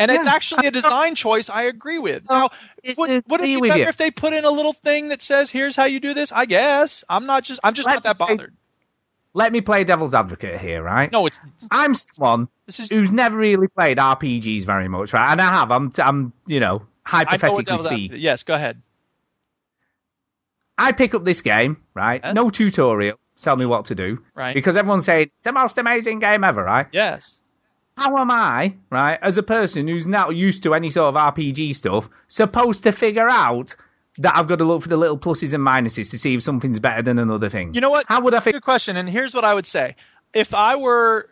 And 0.00 0.10
it's 0.10 0.26
actually 0.26 0.66
a 0.66 0.70
design 0.70 1.14
choice 1.14 1.50
I 1.50 1.64
agree 1.64 1.98
with. 1.98 2.28
Now, 2.28 2.50
would, 2.96 3.22
would 3.28 3.40
it 3.42 3.44
be 3.44 3.60
better 3.68 3.82
you. 3.82 3.88
if 3.88 3.98
they 3.98 4.10
put 4.10 4.32
in 4.32 4.44
a 4.44 4.50
little 4.50 4.72
thing 4.72 5.08
that 5.08 5.20
says, 5.20 5.50
"Here's 5.50 5.76
how 5.76 5.84
you 5.84 6.00
do 6.00 6.14
this"? 6.14 6.32
I 6.32 6.46
guess 6.46 7.04
I'm 7.08 7.26
not 7.26 7.44
just 7.44 7.60
I'm 7.62 7.74
just 7.74 7.86
Let 7.86 7.94
not 7.94 8.02
that 8.04 8.18
me- 8.18 8.36
bothered. 8.36 8.54
let 9.34 9.52
me 9.52 9.60
play 9.60 9.84
devil's 9.84 10.14
advocate 10.14 10.58
here, 10.60 10.82
right? 10.82 11.12
No, 11.12 11.26
it's 11.26 11.38
I'm 11.70 11.94
someone 11.94 12.48
is 12.66 12.88
who's 12.88 13.12
never 13.12 13.36
really 13.36 13.68
played 13.68 13.98
RPGs 13.98 14.64
very 14.64 14.88
much, 14.88 15.12
right? 15.12 15.32
And 15.32 15.40
I 15.40 15.48
have. 15.48 15.70
I'm, 15.70 15.92
I'm, 15.98 16.32
you 16.46 16.60
know, 16.60 16.82
hypothetically 17.04 17.78
speaking. 17.78 18.20
Yes, 18.20 18.42
go 18.42 18.54
ahead. 18.54 18.80
I 20.78 20.92
pick 20.92 21.14
up 21.14 21.24
this 21.24 21.42
game, 21.42 21.76
right? 21.94 22.22
Yes. 22.24 22.34
No 22.34 22.48
tutorial. 22.48 23.18
Tell 23.36 23.56
me 23.56 23.66
what 23.66 23.86
to 23.86 23.94
do. 23.94 24.22
Right. 24.34 24.54
Because 24.54 24.76
everyone's 24.76 25.04
saying 25.04 25.30
it's 25.36 25.44
the 25.44 25.52
most 25.52 25.76
amazing 25.76 26.20
game 26.20 26.42
ever, 26.42 26.62
right? 26.64 26.86
Yes. 26.92 27.36
How 28.00 28.16
am 28.16 28.30
I, 28.30 28.76
right, 28.88 29.18
as 29.20 29.36
a 29.36 29.42
person 29.42 29.86
who's 29.86 30.06
not 30.06 30.34
used 30.34 30.62
to 30.62 30.72
any 30.72 30.88
sort 30.88 31.14
of 31.14 31.34
RPG 31.34 31.76
stuff, 31.76 32.08
supposed 32.28 32.84
to 32.84 32.92
figure 32.92 33.28
out 33.28 33.76
that 34.16 34.34
I've 34.34 34.48
got 34.48 34.56
to 34.58 34.64
look 34.64 34.80
for 34.80 34.88
the 34.88 34.96
little 34.96 35.18
pluses 35.18 35.52
and 35.52 35.62
minuses 35.62 36.10
to 36.12 36.18
see 36.18 36.34
if 36.34 36.42
something's 36.42 36.78
better 36.78 37.02
than 37.02 37.18
another 37.18 37.50
thing? 37.50 37.74
You 37.74 37.82
know 37.82 37.90
what? 37.90 38.06
How 38.08 38.22
would 38.22 38.32
I 38.32 38.40
figure? 38.40 38.58
Good 38.58 38.64
question. 38.64 38.96
And 38.96 39.06
here's 39.06 39.34
what 39.34 39.44
I 39.44 39.52
would 39.52 39.66
say: 39.66 39.96
if 40.32 40.54
I 40.54 40.76
were 40.76 41.28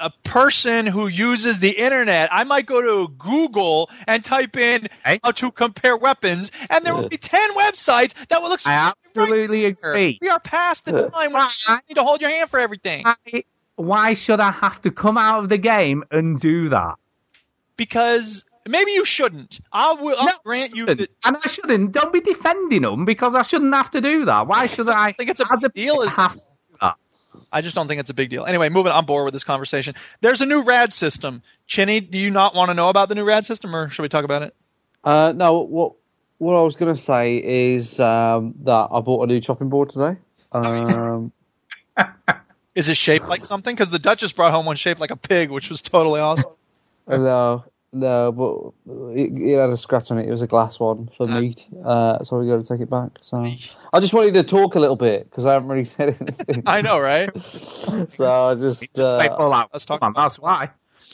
a 0.00 0.10
person 0.24 0.86
who 0.86 1.06
uses 1.06 1.60
the 1.60 1.70
internet, 1.70 2.30
I 2.32 2.42
might 2.42 2.66
go 2.66 2.80
to 2.82 3.12
Google 3.12 3.88
and 4.08 4.24
type 4.24 4.56
in 4.56 4.88
Hey. 5.04 5.20
how 5.22 5.30
to 5.30 5.52
compare 5.52 5.96
weapons, 5.96 6.50
and 6.68 6.84
there 6.84 6.94
will 6.94 7.08
be 7.08 7.18
ten 7.18 7.54
websites 7.54 8.14
that 8.30 8.42
will 8.42 8.48
look. 8.48 8.66
I 8.66 8.92
absolutely 9.14 9.64
right 9.66 9.76
agree. 9.78 10.18
We 10.20 10.28
are 10.28 10.40
past 10.40 10.86
the 10.86 11.08
time 11.08 11.32
when 11.32 11.42
you 11.68 11.78
need 11.88 11.94
to 11.94 12.02
hold 12.02 12.20
your 12.20 12.30
hand 12.30 12.50
for 12.50 12.58
everything 12.58 13.04
Why, 13.04 13.44
why 13.80 14.14
should 14.14 14.40
I 14.40 14.50
have 14.50 14.80
to 14.82 14.90
come 14.90 15.16
out 15.18 15.42
of 15.42 15.48
the 15.48 15.58
game 15.58 16.04
and 16.10 16.38
do 16.40 16.68
that? 16.70 16.94
because 17.76 18.44
maybe 18.68 18.90
you 18.92 19.04
shouldn't. 19.06 19.58
I 19.72 19.94
will 19.94 20.14
I'll 20.18 20.26
No, 20.26 20.32
grant 20.44 20.74
you 20.74 20.86
shouldn't. 20.86 20.98
that. 21.08 21.10
and 21.24 21.36
I 21.42 21.48
shouldn't. 21.48 21.92
Don't 21.92 22.12
be 22.12 22.20
defending 22.20 22.82
them 22.82 23.04
because 23.06 23.34
I 23.34 23.40
shouldn't 23.42 23.72
have 23.74 23.90
to 23.92 24.00
do 24.02 24.26
that. 24.26 24.46
Why 24.46 24.66
should 24.74 24.88
I? 24.88 25.12
think 25.12 25.30
it's 25.30 25.40
a 25.40 25.46
as 25.50 25.62
big 25.62 25.72
deal, 25.72 26.02
is- 26.02 26.12
have 26.12 26.32
to 26.34 26.38
do 26.38 26.76
that? 26.82 26.96
I 27.52 27.62
just 27.62 27.74
don't 27.74 27.88
think 27.88 28.00
it's 28.00 28.10
a 28.10 28.14
big 28.14 28.28
deal. 28.28 28.44
Anyway, 28.44 28.68
moving 28.68 28.92
on 28.92 29.06
board 29.06 29.24
with 29.24 29.32
this 29.32 29.44
conversation. 29.44 29.94
There's 30.20 30.40
a 30.42 30.46
new 30.46 30.60
RAD 30.62 30.92
system. 30.92 31.42
Chinny, 31.66 32.00
do 32.00 32.18
you 32.18 32.30
not 32.30 32.54
want 32.54 32.68
to 32.68 32.74
know 32.74 32.90
about 32.90 33.08
the 33.08 33.14
new 33.14 33.24
RAD 33.24 33.46
system, 33.46 33.74
or 33.74 33.88
should 33.88 34.02
we 34.02 34.08
talk 34.10 34.24
about 34.24 34.42
it? 34.42 34.54
Uh, 35.02 35.32
no, 35.34 35.60
what 35.60 35.94
what 36.38 36.54
I 36.54 36.60
was 36.62 36.76
going 36.76 36.94
to 36.94 37.00
say 37.00 37.36
is 37.38 37.98
um, 37.98 38.54
that 38.64 38.88
I 38.92 39.00
bought 39.00 39.24
a 39.24 39.26
new 39.26 39.40
chopping 39.40 39.68
board 39.70 39.88
today. 39.90 40.18
Um, 40.52 41.32
Is 42.74 42.88
it 42.88 42.96
shaped 42.96 43.28
like 43.28 43.44
something? 43.44 43.74
Because 43.74 43.90
the 43.90 43.98
Duchess 43.98 44.32
brought 44.32 44.52
home 44.52 44.66
one 44.66 44.76
shaped 44.76 45.00
like 45.00 45.10
a 45.10 45.16
pig, 45.16 45.50
which 45.50 45.70
was 45.70 45.82
totally 45.82 46.20
awesome. 46.20 46.52
no, 47.08 47.64
no, 47.92 48.32
but 48.32 49.16
it, 49.18 49.32
it 49.36 49.58
had 49.58 49.70
a 49.70 49.76
scratch 49.76 50.10
on 50.12 50.18
it. 50.18 50.28
It 50.28 50.30
was 50.30 50.42
a 50.42 50.46
glass 50.46 50.78
one 50.78 51.10
for 51.16 51.24
Uh. 51.28 51.40
meat, 51.40 51.66
uh, 51.84 52.22
so 52.22 52.38
we 52.38 52.46
got 52.46 52.64
to 52.64 52.66
take 52.66 52.80
it 52.80 52.88
back. 52.90 53.10
So 53.22 53.44
I 53.92 53.98
just 54.00 54.12
wanted 54.12 54.34
to 54.34 54.44
talk 54.44 54.76
a 54.76 54.80
little 54.80 54.96
bit 54.96 55.28
because 55.28 55.46
I 55.46 55.54
haven't 55.54 55.68
really 55.68 55.84
said 55.84 56.16
anything. 56.20 56.62
I 56.66 56.82
know, 56.82 57.00
right? 57.00 57.30
so 58.10 58.30
I 58.50 58.54
just. 58.54 58.92
Play 58.94 59.28
Uh, 59.28 59.36
Fallout. 59.36 59.70
let's 59.72 59.84
talk 59.86 60.00
Come 60.00 60.12
that's 60.16 60.38
why. 60.38 60.70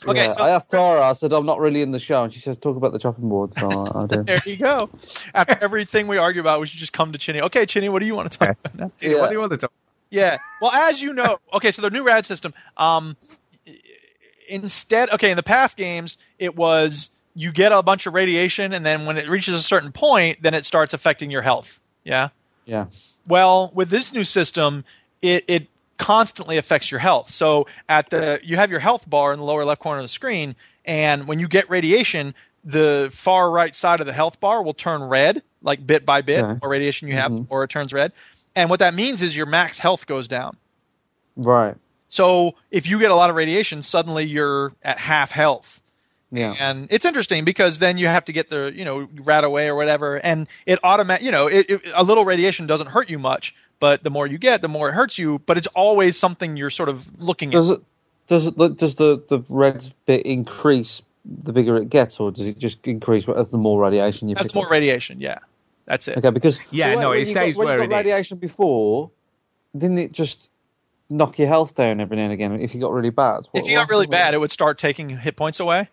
Okay, 0.07 0.25
yeah, 0.25 0.33
so- 0.33 0.43
I 0.43 0.51
asked 0.51 0.71
Tara. 0.71 1.01
I 1.09 1.15
said 1.15 1.33
I'm 1.33 1.47
not 1.47 1.59
really 1.59 1.81
in 1.81 1.91
the 1.91 1.99
show, 2.01 2.23
and 2.23 2.33
she 2.35 2.41
says 2.41 2.59
talk 2.59 2.77
about 2.77 2.93
the 2.93 2.99
chopping 2.99 3.31
board. 3.31 3.55
So 3.55 3.67
I, 3.67 4.03
I 4.03 4.07
did. 4.07 4.27
There 4.27 4.43
you 4.45 4.57
go. 4.59 4.91
After 5.33 5.57
everything 5.59 6.07
we 6.07 6.19
argue 6.19 6.43
about, 6.43 6.61
we 6.61 6.67
should 6.67 6.81
just 6.81 6.93
come 6.93 7.13
to 7.13 7.19
Chinny. 7.19 7.41
Okay, 7.41 7.65
Chinny, 7.65 7.89
what 7.89 8.01
do 8.01 8.07
you 8.07 8.15
want 8.15 8.31
to 8.31 8.37
talk 8.39 8.51
Okay. 8.51 8.59
about 8.65 8.79
now? 8.79 8.85
What 8.87 9.01
Yeah. 9.03 9.27
do 9.29 9.33
you 9.33 9.41
want 9.41 9.53
to 9.53 9.57
talk? 9.59 9.73
Yeah. 10.11 10.39
Well, 10.61 10.73
as 10.73 11.01
you 11.03 11.13
know, 11.13 11.39
okay, 11.55 11.71
so 11.71 11.83
the 11.83 11.91
new 11.91 12.05
RAD 12.05 12.25
system, 12.27 12.55
um, 12.77 13.17
instead, 14.49 15.11
okay, 15.11 15.31
in 15.31 15.37
the 15.37 15.43
past 15.43 15.77
games, 15.77 16.17
it 16.39 16.57
was 16.57 17.11
you 17.35 17.53
get 17.53 17.73
a 17.73 17.83
bunch 17.83 18.07
of 18.07 18.15
radiation, 18.15 18.73
and 18.73 18.85
then 18.85 19.05
when 19.05 19.19
it 19.19 19.29
reaches 19.29 19.55
a 19.59 19.63
certain 19.63 19.93
point, 19.93 20.43
then 20.43 20.55
it 20.55 20.65
starts 20.65 20.95
affecting 20.95 21.31
your 21.31 21.43
health. 21.43 21.81
Yeah. 22.05 22.29
Yeah. 22.65 22.87
Well, 23.27 23.71
with 23.75 23.91
this 23.91 24.13
new 24.13 24.25
system, 24.25 24.85
it, 25.21 25.45
it 25.49 25.67
constantly 25.99 26.57
affects 26.59 26.91
your 26.91 27.01
health. 27.01 27.31
So 27.31 27.67
at 27.89 28.11
the 28.11 28.41
you 28.43 28.57
have 28.57 28.71
your 28.71 28.81
health 28.81 29.09
bar 29.09 29.33
in 29.33 29.39
the 29.39 29.45
lower 29.45 29.65
left 29.65 29.81
corner 29.83 29.99
of 29.99 30.05
the 30.05 30.09
screen, 30.09 30.55
and 30.85 31.27
when 31.27 31.39
you 31.41 31.49
get 31.49 31.69
radiation, 31.69 32.35
the 32.65 33.11
far 33.13 33.51
right 33.51 33.75
side 33.75 34.01
of 34.01 34.07
the 34.07 34.13
health 34.13 34.41
bar 34.41 34.63
will 34.63 34.75
turn 34.75 35.03
red, 35.03 35.43
like 35.63 35.85
bit 35.87 36.07
by 36.07 36.23
bit, 36.23 36.41
the 36.43 36.59
more 36.63 36.71
radiation 36.71 37.09
you 37.09 37.15
have, 37.15 37.31
Mhm. 37.33 37.47
or 37.49 37.65
it 37.65 37.71
turns 37.71 37.93
red. 37.93 38.13
And 38.57 38.71
what 38.71 38.81
that 38.81 38.95
means 38.95 39.23
is 39.23 39.37
your 39.37 39.47
max 39.47 39.79
health 39.79 40.07
goes 40.07 40.27
down. 40.27 40.57
Right. 41.37 41.77
So 42.09 42.55
if 42.71 42.89
you 42.89 42.99
get 42.99 43.11
a 43.11 43.15
lot 43.15 43.31
of 43.31 43.37
radiation, 43.37 43.83
suddenly 43.83 44.25
you're 44.25 44.73
at 44.83 44.99
half 44.99 45.31
health. 45.31 45.81
Yeah. 46.33 46.55
And 46.59 46.89
it's 46.91 47.05
interesting 47.05 47.45
because 47.45 47.79
then 47.79 47.99
you 47.99 48.07
have 48.07 48.25
to 48.25 48.33
get 48.33 48.51
the, 48.51 48.73
you 48.75 48.85
know, 48.85 49.07
RadAway 49.07 49.69
or 49.69 49.75
whatever. 49.75 50.17
And 50.17 50.49
it 50.65 50.79
automatic, 50.83 51.25
you 51.25 51.31
know, 51.31 51.47
it, 51.47 51.71
it, 51.71 51.83
a 51.95 52.03
little 52.03 52.25
radiation 52.25 52.67
doesn't 52.67 52.89
hurt 52.89 53.11
you 53.11 53.19
much, 53.19 53.55
but 53.79 54.03
the 54.03 54.11
more 54.11 54.27
you 54.27 54.39
get, 54.39 54.63
the 54.63 54.69
more 54.69 54.89
it 54.89 54.95
hurts 54.95 55.19
you. 55.19 55.39
But 55.39 55.59
it's 55.59 55.69
always 55.69 56.17
something 56.17 56.57
you're 56.57 56.71
sort 56.71 56.89
of 56.89 57.21
looking 57.21 57.51
Does 57.51 57.71
at. 57.71 57.79
it? 57.79 57.85
Does 58.29 58.47
it? 58.47 58.57
Does 58.57 58.97
the 58.97 59.23
the 59.29 59.45
red 59.49 59.93
bit 60.05 60.27
increase 60.27 61.03
the 61.25 61.53
bigger 61.53 61.77
it 61.77 61.91
gets, 61.91 62.19
or 62.19 62.33
does 62.33 62.47
it 62.47 62.59
just 62.59 62.79
increase 62.85 63.29
as 63.29 63.51
the 63.51 63.59
more 63.59 63.81
radiation 63.81 64.29
you 64.29 64.35
That's 64.35 64.55
more 64.55 64.67
up? 64.67 64.73
radiation. 64.73 65.21
Yeah. 65.21 65.39
That's 65.87 66.09
it. 66.09 66.19
Okay, 66.19 66.31
because 66.31 66.59
Yeah, 66.71 66.95
no, 66.97 67.13
it 67.13 67.25
got- 67.25 67.31
stays 67.31 67.57
when 67.57 67.67
where 67.67 67.79
you 67.79 67.85
it 67.85 67.89
got 67.89 68.01
is. 68.01 68.05
radiation 68.07 68.39
before, 68.39 69.11
didn't 69.77 69.99
it 69.99 70.13
just 70.13 70.51
knock 71.09 71.39
your 71.39 71.47
health 71.49 71.75
down 71.77 72.01
every 72.01 72.17
now 72.17 72.25
and 72.25 72.33
again 72.33 72.61
if 72.61 72.75
you 72.75 72.81
got 72.81 72.93
really 72.93 73.11
bad? 73.11 73.47
If 73.55 73.67
you 73.67 73.75
got 73.77 73.89
really 73.89 74.07
bad, 74.09 74.35
it 74.35 74.39
would 74.39 74.51
start 74.51 74.79
taking 74.79 75.09
hit 75.11 75.37
points 75.37 75.61
away. 75.61 75.89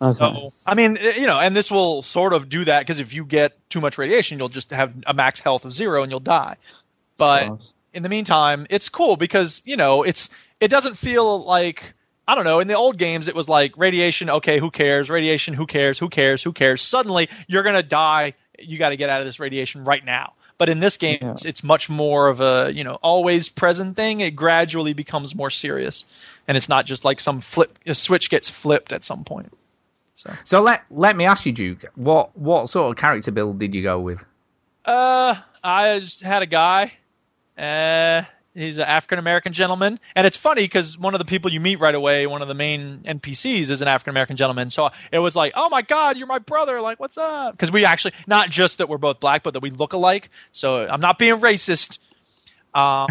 Okay. 0.00 0.18
So, 0.18 0.50
I 0.66 0.74
mean, 0.74 0.96
eh, 0.98 1.16
you 1.18 1.26
know, 1.26 1.38
and 1.38 1.54
this 1.54 1.70
will 1.70 2.02
sort 2.02 2.32
of 2.32 2.48
do 2.48 2.64
that 2.64 2.80
because 2.80 2.98
if 3.00 3.12
you 3.14 3.24
get 3.24 3.52
too 3.70 3.80
much 3.80 3.96
radiation, 3.96 4.38
you'll 4.38 4.48
just 4.48 4.70
have 4.70 4.92
a 5.06 5.14
max 5.14 5.40
health 5.40 5.64
of 5.64 5.72
zero 5.72 6.02
and 6.02 6.10
you'll 6.10 6.20
die. 6.20 6.56
But 7.16 7.58
in 7.92 8.02
the 8.02 8.08
meantime, 8.08 8.66
it's 8.70 8.88
cool 8.88 9.16
because 9.16 9.62
you 9.64 9.76
know 9.76 10.02
it's 10.02 10.30
it 10.60 10.68
doesn't 10.68 10.96
feel 10.96 11.44
like 11.44 11.94
I 12.26 12.34
don't 12.34 12.44
know. 12.44 12.60
In 12.60 12.66
the 12.68 12.74
old 12.74 12.96
games, 12.98 13.28
it 13.28 13.34
was 13.34 13.48
like 13.48 13.74
radiation. 13.76 14.30
Okay, 14.30 14.58
who 14.58 14.70
cares? 14.70 15.10
Radiation. 15.10 15.54
Who 15.54 15.66
cares? 15.66 15.98
Who 15.98 16.08
cares? 16.08 16.42
Who 16.42 16.52
cares? 16.52 16.80
Suddenly, 16.82 17.28
you're 17.46 17.62
gonna 17.62 17.82
die. 17.82 18.34
You 18.58 18.78
got 18.78 18.90
to 18.90 18.96
get 18.96 19.10
out 19.10 19.20
of 19.20 19.26
this 19.26 19.40
radiation 19.40 19.84
right 19.84 20.04
now. 20.04 20.34
But 20.56 20.68
in 20.68 20.78
this 20.78 20.96
game, 20.98 21.18
Yeah. 21.20 21.32
it's, 21.32 21.44
it's 21.44 21.64
much 21.64 21.90
more 21.90 22.28
of 22.28 22.40
a 22.40 22.70
you 22.72 22.84
know 22.84 22.94
always 23.02 23.48
present 23.48 23.96
thing. 23.96 24.20
It 24.20 24.36
gradually 24.36 24.92
becomes 24.92 25.34
more 25.34 25.50
serious, 25.50 26.04
and 26.46 26.56
it's 26.56 26.68
not 26.68 26.86
just 26.86 27.04
like 27.04 27.18
some 27.20 27.40
flip 27.40 27.76
a 27.86 27.94
switch 27.94 28.30
gets 28.30 28.48
flipped 28.48 28.92
at 28.92 29.02
some 29.02 29.24
point. 29.24 29.52
So 30.14 30.32
So 30.44 30.62
let 30.62 30.82
let 30.90 31.16
me 31.16 31.24
ask 31.26 31.44
you, 31.44 31.52
Duke. 31.52 31.84
What 31.96 32.36
what 32.38 32.68
sort 32.68 32.90
of 32.90 32.96
character 33.00 33.32
build 33.32 33.58
did 33.58 33.74
you 33.74 33.82
go 33.82 33.98
with? 34.00 34.20
Uh, 34.84 35.34
I 35.62 35.98
just 35.98 36.20
had 36.20 36.42
a 36.42 36.46
guy. 36.46 36.92
Uh, 37.58 38.22
he's 38.54 38.78
an 38.78 38.84
African 38.84 39.18
American 39.18 39.52
gentleman, 39.52 39.98
and 40.14 40.26
it's 40.26 40.36
funny 40.36 40.62
because 40.62 40.96
one 40.98 41.14
of 41.14 41.18
the 41.18 41.24
people 41.24 41.52
you 41.52 41.60
meet 41.60 41.80
right 41.80 41.94
away, 41.94 42.26
one 42.26 42.42
of 42.42 42.48
the 42.48 42.54
main 42.54 43.00
NPCs, 43.04 43.70
is 43.70 43.82
an 43.82 43.88
African 43.88 44.10
American 44.10 44.36
gentleman. 44.36 44.70
So 44.70 44.90
it 45.12 45.18
was 45.18 45.36
like, 45.36 45.52
oh 45.56 45.68
my 45.68 45.82
God, 45.82 46.16
you're 46.16 46.26
my 46.26 46.38
brother! 46.38 46.80
Like, 46.80 47.00
what's 47.00 47.18
up? 47.18 47.52
Because 47.52 47.72
we 47.72 47.84
actually 47.84 48.14
not 48.26 48.50
just 48.50 48.78
that 48.78 48.88
we're 48.88 48.98
both 48.98 49.20
black, 49.20 49.42
but 49.42 49.54
that 49.54 49.60
we 49.60 49.70
look 49.70 49.92
alike. 49.92 50.30
So 50.52 50.86
I'm 50.86 51.00
not 51.00 51.18
being 51.18 51.40
racist. 51.40 51.98
Um. 52.72 53.08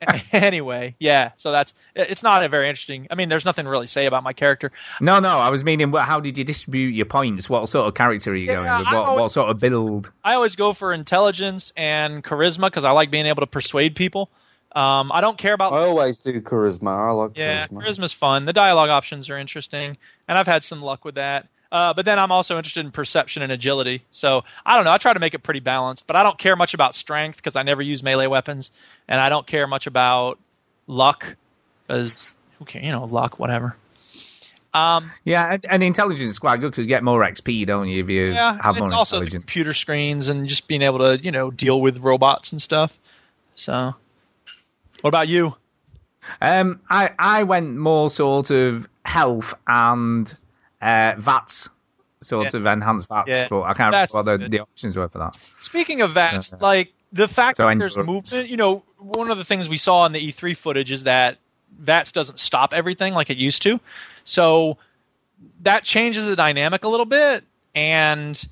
anyway, 0.32 0.94
yeah. 1.00 1.32
So 1.36 1.50
that's 1.50 1.74
it's 1.94 2.22
not 2.22 2.44
a 2.44 2.48
very 2.48 2.68
interesting. 2.68 3.08
I 3.10 3.16
mean, 3.16 3.28
there's 3.28 3.44
nothing 3.44 3.64
really 3.66 3.70
to 3.70 3.78
really 3.78 3.86
say 3.88 4.06
about 4.06 4.22
my 4.22 4.32
character. 4.32 4.70
No, 5.00 5.18
no, 5.18 5.38
I 5.38 5.50
was 5.50 5.64
meaning, 5.64 5.90
well, 5.90 6.04
how 6.04 6.20
did 6.20 6.38
you 6.38 6.44
distribute 6.44 6.90
your 6.94 7.06
points? 7.06 7.50
What 7.50 7.68
sort 7.68 7.88
of 7.88 7.94
character 7.94 8.30
are 8.30 8.36
you 8.36 8.46
Yeah, 8.46 8.54
going 8.54 8.78
with? 8.78 8.86
What, 8.86 8.94
always- 8.94 9.20
what 9.20 9.32
sort 9.32 9.50
of 9.50 9.58
build? 9.58 10.12
I 10.22 10.34
always 10.34 10.54
go 10.56 10.72
for 10.72 10.92
intelligence 10.92 11.72
and 11.76 12.22
charisma 12.22 12.66
because 12.66 12.84
I 12.84 12.92
like 12.92 13.10
being 13.10 13.26
able 13.26 13.40
to 13.40 13.46
persuade 13.48 13.96
people. 13.96 14.30
Um, 14.72 15.10
I 15.12 15.20
don't 15.20 15.38
care 15.38 15.54
about 15.54 15.72
I 15.72 15.78
always 15.78 16.18
do 16.18 16.40
charisma. 16.40 17.08
I 17.08 17.10
like 17.12 17.36
Yeah, 17.36 17.66
charisma. 17.66 17.82
charisma's 17.82 18.12
fun. 18.12 18.44
The 18.44 18.52
dialogue 18.52 18.90
options 18.90 19.30
are 19.30 19.38
interesting, 19.38 19.96
and 20.26 20.38
I've 20.38 20.46
had 20.46 20.62
some 20.62 20.82
luck 20.82 21.04
with 21.04 21.16
that. 21.16 21.48
Uh, 21.70 21.92
but 21.92 22.06
then 22.06 22.18
I'm 22.18 22.32
also 22.32 22.56
interested 22.56 22.84
in 22.84 22.92
perception 22.92 23.42
and 23.42 23.52
agility. 23.52 24.02
So 24.10 24.44
I 24.64 24.76
don't 24.76 24.84
know. 24.84 24.90
I 24.90 24.98
try 24.98 25.12
to 25.12 25.20
make 25.20 25.34
it 25.34 25.40
pretty 25.42 25.60
balanced, 25.60 26.06
but 26.06 26.16
I 26.16 26.22
don't 26.22 26.38
care 26.38 26.56
much 26.56 26.72
about 26.74 26.94
strength 26.94 27.36
because 27.36 27.56
I 27.56 27.62
never 27.62 27.82
use 27.82 28.02
melee 28.02 28.26
weapons, 28.26 28.70
and 29.06 29.20
I 29.20 29.28
don't 29.28 29.46
care 29.46 29.66
much 29.66 29.86
about 29.86 30.38
luck 30.86 31.36
because 31.86 32.34
who 32.58 32.64
cares? 32.64 32.84
You 32.84 32.92
know, 32.92 33.04
luck, 33.04 33.38
whatever. 33.38 33.76
Um, 34.74 35.10
Yeah, 35.24 35.54
and, 35.54 35.66
and 35.68 35.82
intelligence 35.82 36.30
is 36.30 36.38
quite 36.38 36.60
good 36.60 36.70
because 36.70 36.84
you 36.84 36.88
get 36.88 37.02
more 37.02 37.20
XP, 37.20 37.66
don't 37.66 37.88
you, 37.88 38.04
if 38.04 38.10
you 38.10 38.32
yeah, 38.32 38.58
have 38.62 38.76
it's 38.76 38.90
more 38.90 38.98
also 38.98 39.20
the 39.20 39.30
computer 39.30 39.72
screens 39.72 40.28
and 40.28 40.46
just 40.46 40.68
being 40.68 40.82
able 40.82 40.98
to 40.98 41.18
you 41.22 41.32
know 41.32 41.50
deal 41.50 41.80
with 41.80 41.98
robots 41.98 42.52
and 42.52 42.60
stuff. 42.60 42.98
So, 43.56 43.94
what 45.00 45.08
about 45.08 45.28
you? 45.28 45.54
Um, 46.40 46.80
I 46.90 47.10
I 47.18 47.42
went 47.44 47.76
more 47.76 48.10
sort 48.10 48.50
of 48.50 48.88
health 49.04 49.54
and 49.66 50.30
uh, 50.82 51.14
VATS, 51.18 51.68
sort 52.20 52.52
Yeah. 52.52 52.60
of 52.60 52.66
enhanced 52.66 53.08
VATS, 53.08 53.28
Yeah, 53.28 53.46
but 53.48 53.62
I 53.62 53.74
can't 53.74 53.92
that's 53.92 54.14
remember 54.14 54.32
what 54.32 54.40
the, 54.40 54.48
the 54.48 54.60
options 54.60 54.96
were 54.96 55.08
for 55.08 55.18
that. 55.18 55.38
Speaking 55.60 56.02
of 56.02 56.12
VATS, 56.12 56.52
Uh, 56.52 56.58
like 56.60 56.92
the 57.12 57.28
fact 57.28 57.56
so 57.56 57.66
that 57.66 57.78
there's 57.78 57.96
endurance. 57.96 58.32
movement, 58.32 58.50
you 58.50 58.56
know, 58.56 58.84
one 58.98 59.30
of 59.30 59.38
the 59.38 59.44
things 59.44 59.68
we 59.68 59.76
saw 59.78 60.04
in 60.06 60.12
the 60.12 60.20
E3 60.32 60.56
footage 60.56 60.92
is 60.92 61.04
that 61.04 61.38
VATS 61.78 62.12
doesn't 62.12 62.38
stop 62.38 62.74
everything 62.74 63.14
like 63.14 63.30
it 63.30 63.38
used 63.38 63.62
to. 63.62 63.80
So 64.24 64.76
that 65.62 65.84
changes 65.84 66.26
the 66.26 66.36
dynamic 66.36 66.84
a 66.84 66.88
little 66.88 67.06
bit. 67.06 67.44
And 67.74 68.46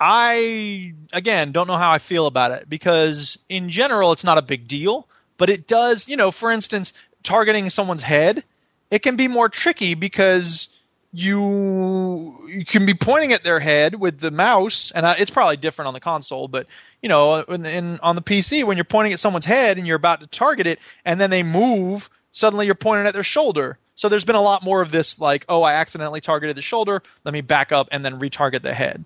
I, 0.00 0.94
again, 1.12 1.52
don't 1.52 1.66
know 1.68 1.76
how 1.76 1.92
I 1.92 1.98
feel 1.98 2.26
about 2.26 2.52
it 2.52 2.68
because 2.68 3.38
in 3.48 3.70
general, 3.70 4.12
it's 4.12 4.24
not 4.24 4.38
a 4.38 4.42
big 4.42 4.66
deal. 4.66 5.06
But 5.36 5.50
it 5.50 5.66
does, 5.66 6.08
you 6.08 6.16
know, 6.16 6.30
for 6.30 6.50
instance, 6.50 6.92
targeting 7.22 7.70
someone's 7.70 8.02
head, 8.02 8.44
it 8.90 9.00
can 9.00 9.16
be 9.16 9.28
more 9.28 9.48
tricky 9.48 9.94
because 9.94 10.68
you 11.12 12.44
you 12.48 12.64
can 12.64 12.86
be 12.86 12.94
pointing 12.94 13.32
at 13.32 13.44
their 13.44 13.60
head 13.60 13.94
with 13.94 14.18
the 14.18 14.32
mouse, 14.32 14.92
and 14.94 15.06
I, 15.06 15.14
it's 15.14 15.30
probably 15.30 15.56
different 15.56 15.86
on 15.86 15.94
the 15.94 16.00
console, 16.00 16.48
but 16.48 16.66
you 17.02 17.08
know, 17.08 17.40
in, 17.40 17.64
in 17.64 18.00
on 18.00 18.16
the 18.16 18.22
PC 18.22 18.64
when 18.64 18.76
you're 18.76 18.84
pointing 18.84 19.12
at 19.12 19.20
someone's 19.20 19.44
head 19.44 19.78
and 19.78 19.86
you're 19.86 19.96
about 19.96 20.20
to 20.20 20.26
target 20.26 20.66
it, 20.66 20.80
and 21.04 21.20
then 21.20 21.30
they 21.30 21.44
move, 21.44 22.10
suddenly 22.32 22.66
you're 22.66 22.74
pointing 22.74 23.06
at 23.06 23.14
their 23.14 23.22
shoulder. 23.22 23.78
So 23.94 24.08
there's 24.08 24.24
been 24.24 24.34
a 24.34 24.42
lot 24.42 24.64
more 24.64 24.82
of 24.82 24.90
this, 24.90 25.20
like, 25.20 25.44
oh, 25.48 25.62
I 25.62 25.74
accidentally 25.74 26.20
targeted 26.20 26.56
the 26.56 26.62
shoulder, 26.62 27.00
let 27.24 27.32
me 27.32 27.42
back 27.42 27.70
up 27.70 27.88
and 27.92 28.04
then 28.04 28.18
retarget 28.18 28.62
the 28.62 28.74
head. 28.74 29.04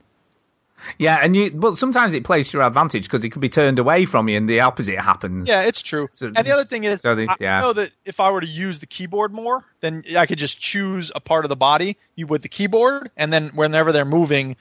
Yeah, 0.99 1.19
and 1.21 1.35
you, 1.35 1.51
but 1.51 1.77
sometimes 1.79 2.15
it 2.15 2.25
plays 2.25 2.51
to 2.51 2.59
your 2.59 2.67
advantage 2.67 3.05
because 3.05 3.25
it 3.25 3.31
could 3.31 3.43
be 3.43 3.49
turned 3.49 3.79
away 3.79 4.05
from 4.05 4.29
you, 4.29 4.37
and 4.37 4.49
the 4.49 4.61
opposite 4.61 4.99
happens. 4.99 5.49
Yeah, 5.49 5.63
it's 5.63 5.83
true. 5.83 6.09
So- 6.13 6.31
and 6.35 6.47
the 6.47 6.53
other 6.53 6.65
thing 6.65 6.85
is, 6.85 7.01
so 7.03 7.15
the- 7.15 7.29
I 7.29 7.37
yeah. 7.41 7.61
know 7.61 7.73
that 7.73 7.91
if 8.05 8.21
I 8.21 8.31
were 8.31 8.41
to 8.41 8.47
use 8.47 8.79
the 8.79 8.87
keyboard 8.87 9.33
more, 9.35 9.65
then 9.81 10.05
I 10.17 10.27
could 10.27 10.39
just 10.39 10.61
choose 10.61 11.11
a 11.15 11.21
part 11.21 11.45
of 11.45 11.49
the 11.49 11.57
body 11.57 11.97
you 12.17 12.27
with 12.27 12.43
the 12.43 12.49
keyboard, 12.49 13.11
and 13.17 13.33
then 13.33 13.49
whenever 13.55 13.93
they're 13.93 14.05
moving, 14.05 14.57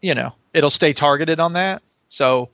you 0.00 0.14
know, 0.14 0.34
it'll 0.52 0.70
stay 0.70 0.92
targeted 0.92 1.40
on 1.40 1.54
that. 1.54 1.82
So 2.08 2.50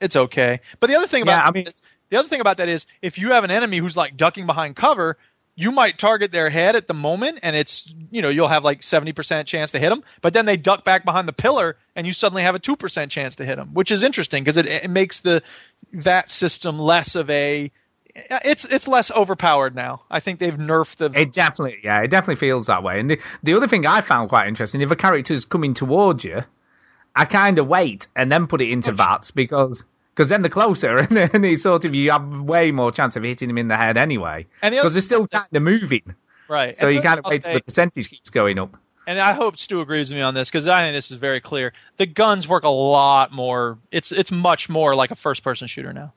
it's 0.00 0.16
okay. 0.16 0.60
But 0.80 0.88
the 0.90 0.96
other 0.96 1.06
thing 1.06 1.22
about 1.22 1.42
Yeah, 1.42 1.48
I 1.48 1.50
mean- 1.50 1.66
is, 1.66 1.82
the 2.10 2.18
other 2.18 2.28
thing 2.28 2.40
about 2.40 2.58
that 2.58 2.68
is 2.68 2.86
if 3.02 3.18
you 3.18 3.32
have 3.32 3.44
an 3.44 3.50
enemy 3.50 3.78
who's 3.78 3.96
like 3.96 4.16
ducking 4.16 4.46
behind 4.46 4.76
cover, 4.76 5.16
you 5.56 5.70
might 5.70 5.98
target 5.98 6.32
their 6.32 6.50
head 6.50 6.74
at 6.76 6.86
the 6.86 6.94
moment 6.94 7.38
and 7.42 7.54
it's 7.54 7.94
you 8.10 8.22
know 8.22 8.28
you'll 8.28 8.48
have 8.48 8.64
like 8.64 8.80
70% 8.80 9.46
chance 9.46 9.72
to 9.72 9.78
hit 9.78 9.88
them 9.88 10.02
but 10.20 10.32
then 10.32 10.46
they 10.46 10.56
duck 10.56 10.84
back 10.84 11.04
behind 11.04 11.28
the 11.28 11.32
pillar 11.32 11.76
and 11.94 12.06
you 12.06 12.12
suddenly 12.12 12.42
have 12.42 12.54
a 12.54 12.60
2% 12.60 13.10
chance 13.10 13.36
to 13.36 13.44
hit 13.44 13.56
them 13.56 13.70
which 13.74 13.90
is 13.90 14.02
interesting 14.02 14.42
because 14.42 14.56
it, 14.56 14.66
it 14.66 14.90
makes 14.90 15.20
the 15.20 15.42
that 15.92 16.30
system 16.30 16.78
less 16.78 17.14
of 17.14 17.30
a 17.30 17.70
it's 18.14 18.64
it's 18.64 18.86
less 18.86 19.10
overpowered 19.10 19.74
now 19.74 20.02
i 20.10 20.20
think 20.20 20.38
they've 20.38 20.56
nerfed 20.56 20.96
the 20.96 21.20
It 21.20 21.32
definitely, 21.32 21.78
yeah, 21.82 22.02
it 22.02 22.08
definitely 22.08 22.36
feels 22.36 22.66
that 22.66 22.82
way. 22.82 23.00
And 23.00 23.10
the 23.10 23.20
the 23.42 23.54
other 23.54 23.66
thing 23.66 23.86
I 23.86 24.00
found 24.02 24.28
quite 24.28 24.46
interesting, 24.46 24.80
if 24.80 24.90
a 24.90 24.96
character's 24.96 25.44
coming 25.44 25.74
towards 25.74 26.24
you, 26.24 26.42
I 27.14 27.24
kind 27.24 27.58
of 27.58 27.66
wait 27.66 28.06
and 28.14 28.30
then 28.30 28.46
put 28.46 28.60
it 28.60 28.70
into 28.70 28.92
VATS 28.92 29.32
because 29.32 29.84
because 30.14 30.28
then 30.28 30.42
they're 30.42 30.50
closer 30.50 30.96
and 30.98 31.16
then 31.16 31.44
it's 31.44 31.62
sort 31.62 31.84
of 31.84 31.94
you 31.94 32.10
have 32.10 32.40
way 32.40 32.70
more 32.70 32.92
chance 32.92 33.16
of 33.16 33.22
hitting 33.24 33.48
them 33.48 33.58
in 33.58 33.68
the 33.68 33.76
head 33.76 33.96
anyway. 33.96 34.46
And 34.62 34.72
the 34.72 34.78
Because 34.78 34.92
they're 34.94 35.02
still 35.02 35.26
of 35.32 35.62
moving, 35.62 36.14
right 36.48 36.74
so 36.76 36.86
And 36.86 36.96
you 36.96 37.02
kind 37.02 37.18
of 37.18 37.24
wait 37.24 37.42
till 37.42 37.54
the 37.54 37.60
percentage 37.60 38.08
keeps 38.08 38.30
going 38.30 38.58
up. 38.58 38.76
and 39.06 39.20
I 39.20 39.32
hope 39.32 39.58
Stu 39.58 39.80
agrees 39.80 40.10
with 40.10 40.16
me 40.16 40.22
on 40.22 40.34
this 40.34 40.48
because 40.50 40.68
I 40.68 40.82
think 40.82 40.94
this 40.96 41.10
is 41.10 41.16
very 41.18 41.40
clear. 41.40 41.72
The 41.96 42.06
guns 42.06 42.46
work 42.48 42.64
a 42.64 42.68
lot 42.68 43.32
more. 43.32 43.78
It's 43.90 44.12
it's 44.12 44.30
much 44.32 44.68
more 44.68 44.94
like 44.94 45.10
a 45.10 45.16
first 45.16 45.42
person 45.42 45.66
shooter 45.68 45.92
now. 45.92 46.12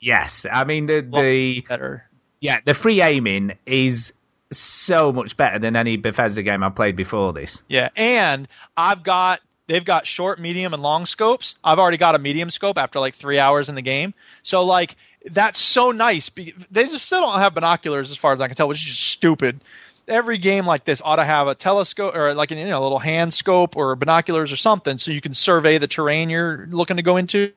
Yes, 0.00 0.46
I 0.50 0.64
mean 0.64 0.86
the 0.86 1.00
the 1.00 1.64
Better. 1.68 2.04
yeah 2.40 2.58
the 2.64 2.74
free 2.74 3.00
aiming 3.02 3.52
is 3.66 4.12
so 4.50 5.12
much 5.12 5.36
better 5.36 5.58
than 5.58 5.76
any 5.76 5.96
Bethesda 5.96 6.42
game 6.42 6.62
I've 6.62 6.74
played 6.74 6.96
before 6.96 7.32
this. 7.32 7.62
Yeah, 7.68 7.88
and 7.96 8.48
I've 8.76 9.02
got 9.02 9.40
they've 9.66 9.84
got 9.84 10.06
short, 10.06 10.38
medium, 10.38 10.74
and 10.74 10.82
long 10.82 11.06
scopes. 11.06 11.56
I've 11.62 11.78
already 11.78 11.96
got 11.96 12.14
a 12.14 12.18
medium 12.18 12.50
scope 12.50 12.78
after 12.78 13.00
like 13.00 13.14
three 13.14 13.38
hours 13.38 13.68
in 13.68 13.74
the 13.74 13.82
game. 13.82 14.14
So 14.42 14.64
like 14.64 14.96
that's 15.24 15.58
so 15.58 15.90
nice. 15.90 16.30
They 16.70 16.84
just 16.84 17.06
still 17.06 17.20
don't 17.20 17.38
have 17.38 17.54
binoculars 17.54 18.10
as 18.10 18.16
far 18.16 18.32
as 18.32 18.40
I 18.40 18.48
can 18.48 18.56
tell, 18.56 18.68
which 18.68 18.78
is 18.78 18.84
just 18.84 19.02
stupid. 19.02 19.60
Every 20.08 20.38
game 20.38 20.66
like 20.66 20.84
this 20.84 21.00
ought 21.04 21.16
to 21.16 21.24
have 21.24 21.46
a 21.46 21.54
telescope 21.54 22.16
or 22.16 22.34
like 22.34 22.50
an, 22.50 22.58
you 22.58 22.66
know 22.66 22.80
a 22.80 22.82
little 22.82 22.98
hand 22.98 23.32
scope 23.32 23.76
or 23.76 23.94
binoculars 23.96 24.50
or 24.52 24.56
something, 24.56 24.98
so 24.98 25.12
you 25.12 25.20
can 25.20 25.34
survey 25.34 25.78
the 25.78 25.86
terrain 25.86 26.28
you're 26.28 26.66
looking 26.70 26.96
to 26.96 27.02
go 27.02 27.16
into. 27.16 27.52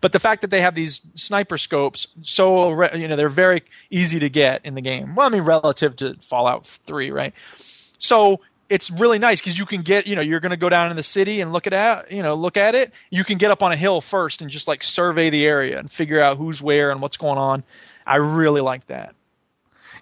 But 0.00 0.12
the 0.12 0.18
fact 0.18 0.42
that 0.42 0.50
they 0.50 0.62
have 0.62 0.74
these 0.74 1.02
sniper 1.14 1.58
scopes, 1.58 2.08
so 2.22 2.84
you 2.94 3.06
know 3.06 3.16
they're 3.16 3.28
very 3.28 3.62
easy 3.90 4.20
to 4.20 4.28
get 4.28 4.64
in 4.64 4.74
the 4.74 4.80
game. 4.80 5.14
Well, 5.14 5.26
I 5.26 5.30
mean 5.30 5.42
relative 5.42 5.96
to 5.96 6.14
Fallout 6.22 6.66
3, 6.66 7.10
right? 7.10 7.34
So 7.98 8.40
it's 8.68 8.90
really 8.90 9.18
nice 9.18 9.40
because 9.40 9.58
you 9.58 9.66
can 9.66 9.82
get, 9.82 10.06
you 10.06 10.14
know, 10.16 10.22
you're 10.22 10.40
going 10.40 10.50
to 10.50 10.56
go 10.56 10.68
down 10.68 10.90
in 10.90 10.96
the 10.96 11.02
city 11.02 11.40
and 11.40 11.52
look 11.52 11.66
at 11.66 11.72
it, 12.06 12.12
you 12.12 12.22
know, 12.22 12.34
look 12.34 12.56
at 12.56 12.74
it. 12.74 12.92
You 13.10 13.24
can 13.24 13.38
get 13.38 13.50
up 13.50 13.62
on 13.62 13.72
a 13.72 13.76
hill 13.76 14.00
first 14.00 14.42
and 14.42 14.50
just 14.50 14.68
like 14.68 14.82
survey 14.82 15.30
the 15.30 15.46
area 15.46 15.78
and 15.78 15.90
figure 15.90 16.20
out 16.20 16.36
who's 16.36 16.60
where 16.62 16.90
and 16.90 17.00
what's 17.00 17.16
going 17.16 17.38
on. 17.38 17.64
I 18.06 18.16
really 18.16 18.60
like 18.60 18.86
that. 18.88 19.14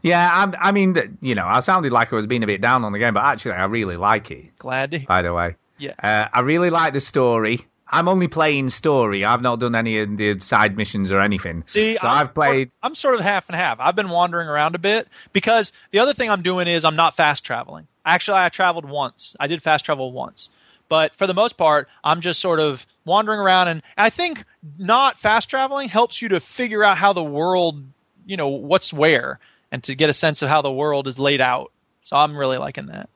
Yeah, 0.03 0.29
I, 0.29 0.69
I 0.69 0.73
mean, 0.73 1.19
you 1.21 1.35
know, 1.35 1.47
I 1.47 1.61
sounded 1.61 1.91
like 1.91 2.12
I 2.12 2.17
was 2.17 2.27
being 2.27 2.43
a 2.43 2.47
bit 2.47 2.61
down 2.61 2.85
on 2.85 2.93
the 2.93 2.99
game, 2.99 3.14
but 3.14 3.25
actually, 3.25 3.53
I 3.53 3.64
really 3.64 3.97
like 3.97 4.31
it. 4.31 4.57
Glad 4.59 4.91
to. 4.93 4.99
By 5.01 5.23
the 5.23 5.33
way, 5.33 5.57
Yeah. 5.79 5.95
uh, 6.01 6.27
I 6.33 6.41
really 6.41 6.71
like 6.71 6.93
the 6.93 7.01
story. 7.01 7.67
I'm 7.89 8.09
only 8.09 8.27
playing 8.27 8.71
story. 8.71 9.25
I've 9.25 9.43
not 9.43 9.61
done 9.61 9.75
any 9.77 10.01
of 10.01 10.17
the 10.17 10.41
side 10.41 10.77
missions 10.77 11.12
or 11.12 11.21
anything. 11.21 11.62
See, 11.67 11.97
so 11.97 12.07
I'm 12.07 12.19
I've 12.27 12.35
played. 12.35 12.71
I'm 12.83 12.97
sort 12.97 13.14
of 13.14 13.21
half 13.21 13.49
and 13.49 13.55
half. 13.57 13.79
I've 13.81 13.95
been 13.95 14.09
wandering 14.09 14.49
around 14.49 14.75
a 14.75 14.79
bit 14.79 15.07
because 15.33 15.73
the 15.93 16.01
other 16.01 16.12
thing 16.12 16.29
I'm 16.29 16.43
doing 16.43 16.67
is 16.67 16.85
I'm 16.85 16.97
not 16.97 17.14
fast 17.17 17.45
traveling. 17.45 17.87
Actually, 18.07 18.39
I 18.39 18.49
traveled 18.49 18.85
once. 18.85 19.35
I 19.39 19.49
did 19.49 19.63
fast 19.63 19.85
travel 19.85 20.13
once. 20.13 20.49
But 20.89 21.17
for 21.17 21.27
the 21.27 21.35
most 21.35 21.57
part, 21.57 21.89
I'm 22.05 22.21
just 22.21 22.41
sort 22.41 22.61
of 22.61 22.87
wandering 23.05 23.41
around 23.41 23.69
and 23.69 23.83
I 23.99 24.11
think 24.11 24.45
not 24.79 25.19
fast 25.19 25.51
traveling 25.51 25.89
helps 25.89 26.23
you 26.23 26.29
to 26.29 26.41
figure 26.41 26.85
out 26.85 26.97
how 26.97 27.13
the 27.13 27.25
world, 27.25 27.83
you 28.25 28.37
know, 28.37 28.49
what's 28.49 28.93
where 28.93 29.41
and 29.73 29.83
to 29.85 29.97
get 29.97 30.11
a 30.11 30.15
sense 30.15 30.43
of 30.43 30.49
how 30.49 30.63
the 30.63 30.71
world 30.71 31.09
is 31.09 31.19
laid 31.19 31.41
out. 31.41 31.73
So 32.03 32.17
I'm 32.17 32.37
really 32.37 32.57
liking 32.57 32.87
that. 32.87 33.09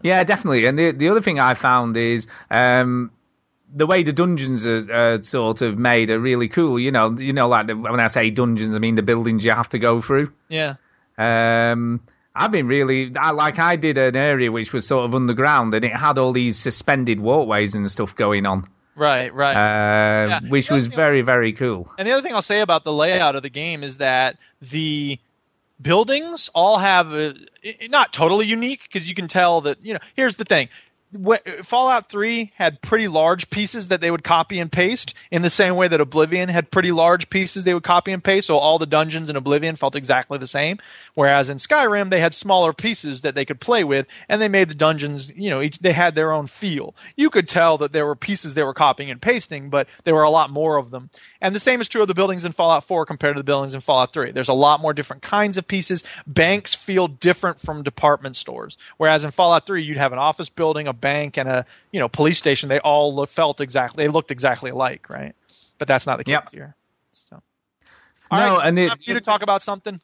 Yeah, 0.00 0.24
definitely. 0.24 0.64
And 0.64 0.78
the 0.78 0.92
the 0.92 1.10
other 1.10 1.20
thing 1.20 1.38
I 1.38 1.52
found 1.52 1.96
is 1.98 2.26
um, 2.50 3.10
the 3.74 3.86
way 3.86 4.02
the 4.02 4.12
dungeons 4.12 4.64
are, 4.64 4.92
are 4.92 5.22
sort 5.22 5.60
of 5.60 5.78
made 5.78 6.08
are 6.10 6.18
really 6.18 6.48
cool. 6.48 6.78
You 6.78 6.92
know, 6.92 7.10
you 7.10 7.34
know, 7.34 7.48
like 7.48 7.66
the, 7.66 7.76
when 7.76 8.00
I 8.00 8.06
say 8.06 8.30
dungeons, 8.30 8.74
I 8.74 8.78
mean 8.78 8.94
the 8.94 9.02
buildings 9.02 9.44
you 9.44 9.52
have 9.52 9.68
to 9.70 9.78
go 9.78 10.00
through. 10.00 10.32
Yeah. 10.48 10.76
Um, 11.18 12.00
I've 12.34 12.50
been 12.50 12.66
really, 12.66 13.12
I, 13.16 13.30
like 13.32 13.58
I 13.58 13.76
did 13.76 13.98
an 13.98 14.16
area 14.16 14.50
which 14.50 14.72
was 14.72 14.86
sort 14.86 15.04
of 15.04 15.14
underground, 15.14 15.74
and 15.74 15.84
it 15.84 15.92
had 15.94 16.16
all 16.18 16.32
these 16.32 16.58
suspended 16.58 17.20
walkways 17.20 17.74
and 17.74 17.90
stuff 17.90 18.16
going 18.16 18.46
on, 18.46 18.66
Right, 18.94 19.32
right. 19.34 19.54
uh, 19.56 20.28
Yeah. 20.28 20.40
which 20.48 20.70
was 20.70 20.86
very 20.86 21.22
very 21.22 21.52
cool. 21.52 21.92
And 21.98 22.06
the 22.08 22.12
other 22.12 22.22
thing 22.22 22.34
I'll 22.34 22.42
say 22.42 22.60
about 22.60 22.84
the 22.84 22.92
layout 22.92 23.36
of 23.36 23.42
the 23.42 23.50
game 23.50 23.82
is 23.82 23.98
that 23.98 24.38
the 24.62 25.18
buildings 25.80 26.48
all 26.54 26.78
have 26.78 27.12
a, 27.12 27.34
not 27.88 28.12
totally 28.12 28.46
unique 28.46 28.80
because 28.90 29.08
you 29.08 29.14
can 29.14 29.28
tell 29.28 29.62
that 29.62 29.84
you 29.84 29.94
know. 29.94 30.00
Here's 30.14 30.36
the 30.36 30.44
thing. 30.44 30.68
Fallout 31.62 32.08
3 32.08 32.52
had 32.56 32.80
pretty 32.80 33.06
large 33.06 33.50
pieces 33.50 33.88
that 33.88 34.00
they 34.00 34.10
would 34.10 34.24
copy 34.24 34.60
and 34.60 34.72
paste 34.72 35.14
in 35.30 35.42
the 35.42 35.50
same 35.50 35.76
way 35.76 35.88
that 35.88 36.00
Oblivion 36.00 36.48
had 36.48 36.70
pretty 36.70 36.90
large 36.90 37.28
pieces 37.28 37.64
they 37.64 37.74
would 37.74 37.82
copy 37.82 38.12
and 38.12 38.24
paste. 38.24 38.46
So 38.46 38.56
all 38.56 38.78
the 38.78 38.86
dungeons 38.86 39.28
in 39.28 39.36
Oblivion 39.36 39.76
felt 39.76 39.94
exactly 39.94 40.38
the 40.38 40.46
same. 40.46 40.78
Whereas 41.14 41.50
in 41.50 41.58
Skyrim, 41.58 42.08
they 42.08 42.20
had 42.20 42.32
smaller 42.32 42.72
pieces 42.72 43.22
that 43.22 43.34
they 43.34 43.44
could 43.44 43.60
play 43.60 43.84
with 43.84 44.06
and 44.28 44.40
they 44.40 44.48
made 44.48 44.70
the 44.70 44.74
dungeons, 44.74 45.30
you 45.36 45.50
know, 45.50 45.60
each, 45.60 45.78
they 45.78 45.92
had 45.92 46.14
their 46.14 46.32
own 46.32 46.46
feel. 46.46 46.94
You 47.14 47.28
could 47.28 47.48
tell 47.48 47.78
that 47.78 47.92
there 47.92 48.06
were 48.06 48.16
pieces 48.16 48.54
they 48.54 48.62
were 48.62 48.74
copying 48.74 49.10
and 49.10 49.20
pasting, 49.20 49.68
but 49.68 49.88
there 50.04 50.14
were 50.14 50.22
a 50.22 50.30
lot 50.30 50.50
more 50.50 50.78
of 50.78 50.90
them. 50.90 51.10
And 51.42 51.54
the 51.54 51.60
same 51.60 51.80
is 51.80 51.88
true 51.88 52.00
of 52.02 52.08
the 52.08 52.14
buildings 52.14 52.44
in 52.44 52.52
Fallout 52.52 52.84
4 52.84 53.04
compared 53.04 53.34
to 53.34 53.40
the 53.40 53.44
buildings 53.44 53.74
in 53.74 53.80
Fallout 53.80 54.12
3. 54.12 54.30
There's 54.30 54.48
a 54.48 54.54
lot 54.54 54.80
more 54.80 54.94
different 54.94 55.22
kinds 55.22 55.58
of 55.58 55.66
pieces. 55.66 56.04
Banks 56.24 56.72
feel 56.72 57.08
different 57.08 57.58
from 57.60 57.82
department 57.82 58.36
stores. 58.36 58.78
Whereas 58.96 59.24
in 59.24 59.32
Fallout 59.32 59.66
3, 59.66 59.82
you'd 59.82 59.96
have 59.96 60.12
an 60.12 60.20
office 60.20 60.48
building, 60.48 60.86
a 60.86 60.92
bank, 60.92 61.36
and 61.38 61.48
a 61.48 61.66
you 61.90 61.98
know 61.98 62.08
police 62.08 62.38
station. 62.38 62.68
They 62.68 62.78
all 62.78 63.14
look, 63.14 63.28
felt 63.28 63.60
exactly, 63.60 64.04
they 64.04 64.08
looked 64.08 64.30
exactly 64.30 64.70
alike, 64.70 65.10
right? 65.10 65.34
But 65.78 65.88
that's 65.88 66.06
not 66.06 66.18
the 66.18 66.24
case 66.24 66.32
Yep. 66.32 66.48
here. 66.52 66.76
So. 67.10 67.42
No, 68.30 68.38
All 68.38 68.56
right, 68.58 68.66
and 68.68 68.78
it- 68.78 69.06
you 69.06 69.14
to 69.14 69.20
talk 69.20 69.42
about 69.42 69.62
something. 69.62 70.00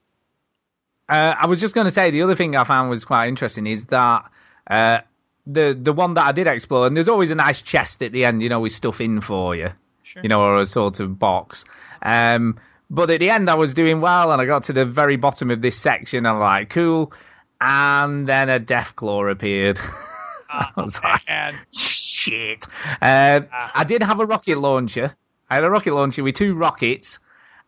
Uh, 1.09 1.35
I 1.41 1.47
was 1.47 1.61
just 1.61 1.75
going 1.75 1.87
to 1.87 1.91
say 1.91 2.11
the 2.11 2.23
other 2.23 2.35
thing 2.35 2.57
I 2.57 2.65
found 2.65 2.91
was 2.91 3.05
quite 3.05 3.29
interesting 3.29 3.67
is 3.67 3.87
that 3.87 4.31
uh, 4.69 4.99
the 5.47 5.79
the 5.81 5.93
one 5.93 6.15
that 6.15 6.27
I 6.27 6.33
did 6.33 6.47
explore, 6.47 6.87
and 6.87 6.97
there's 6.97 7.09
always 7.09 7.31
a 7.31 7.35
nice 7.37 7.63
chest 7.63 8.03
at 8.03 8.13
the 8.13 8.25
end, 8.27 8.43
you 8.43 8.49
know, 8.51 8.61
with 8.61 8.73
stuff 8.73 9.01
in 9.01 9.21
for 9.23 9.55
you, 9.57 9.71
Sure. 10.09 10.23
you 10.23 10.29
know, 10.31 10.41
or 10.41 10.57
a 10.59 10.67
sort 10.67 11.01
of 11.01 11.19
box. 11.19 11.67
Um, 12.03 12.59
but 12.89 13.11
at 13.11 13.21
the 13.21 13.29
end, 13.29 13.51
I 13.51 13.57
was 13.57 13.75
doing 13.75 14.01
well, 14.01 14.33
and 14.33 14.41
I 14.41 14.47
got 14.47 14.65
to 14.65 14.73
the 14.73 14.87
very 14.87 15.17
bottom 15.17 15.51
of 15.51 15.61
this 15.61 15.77
section, 15.77 16.19
and 16.19 16.29
I'm 16.29 16.39
like, 16.39 16.71
cool. 16.71 17.13
And 17.61 18.27
then 18.27 18.49
a 18.49 18.59
Deathclaw 18.59 19.31
appeared. 19.31 19.79
I 20.51 20.71
was 20.77 21.03
like, 21.03 21.23
And 21.29 21.57
shit. 21.77 22.65
Uh, 23.03 23.41
I 23.53 23.85
did 23.85 24.03
have 24.03 24.21
a 24.21 24.25
rocket 24.27 24.57
launcher. 24.57 25.15
I 25.51 25.57
had 25.57 25.65
a 25.65 25.71
rocket 25.71 25.93
launcher 25.93 26.23
with 26.23 26.37
two 26.37 26.55
rockets, 26.55 27.19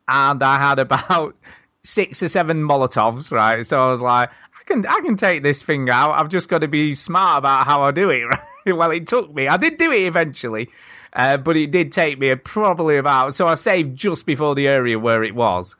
and 0.08 0.42
I 0.42 0.56
had 0.56 0.78
about 0.78 1.36
six 1.82 2.22
or 2.22 2.28
seven 2.28 2.62
Molotovs, 2.62 3.30
right? 3.32 3.66
So 3.66 3.78
I 3.82 3.90
was 3.90 4.00
like, 4.00 4.30
I 4.30 4.64
can, 4.64 4.86
I 4.86 5.00
can 5.00 5.16
take 5.16 5.42
this 5.42 5.62
thing 5.62 5.90
out. 5.90 6.12
I've 6.12 6.30
just 6.30 6.48
got 6.48 6.58
to 6.58 6.68
be 6.68 6.94
smart 6.94 7.38
about 7.38 7.66
how 7.66 7.82
I 7.82 7.90
do 7.90 8.08
it, 8.08 8.22
right? 8.66 8.72
well, 8.76 8.90
it 8.92 9.06
took 9.06 9.34
me. 9.34 9.48
I 9.48 9.58
did 9.58 9.76
do 9.76 9.92
it 9.92 10.06
eventually, 10.06 10.70
uh, 11.12 11.36
but 11.36 11.56
it 11.56 11.70
did 11.70 11.92
take 11.92 12.18
me 12.18 12.34
probably 12.36 12.96
about. 12.96 13.34
So 13.34 13.46
I 13.46 13.54
saved 13.54 13.96
just 13.96 14.26
before 14.26 14.54
the 14.54 14.68
area 14.68 14.98
where 14.98 15.22
it 15.24 15.34
was. 15.34 15.76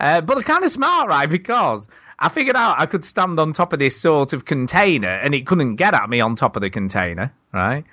Uh, 0.00 0.20
but 0.20 0.44
kind 0.44 0.64
of 0.64 0.70
smart, 0.70 1.08
right? 1.08 1.28
Because 1.30 1.88
I 2.18 2.28
figured 2.28 2.56
out 2.56 2.76
I 2.80 2.86
could 2.86 3.04
stand 3.04 3.38
on 3.40 3.52
top 3.52 3.72
of 3.72 3.78
this 3.78 4.00
sort 4.00 4.32
of 4.32 4.44
container 4.44 5.08
and 5.14 5.34
it 5.34 5.46
couldn't 5.46 5.76
get 5.76 5.94
at 5.94 6.08
me 6.08 6.20
on 6.20 6.36
top 6.36 6.56
of 6.56 6.62
the 6.62 6.70
container, 6.70 7.32
right? 7.52 7.84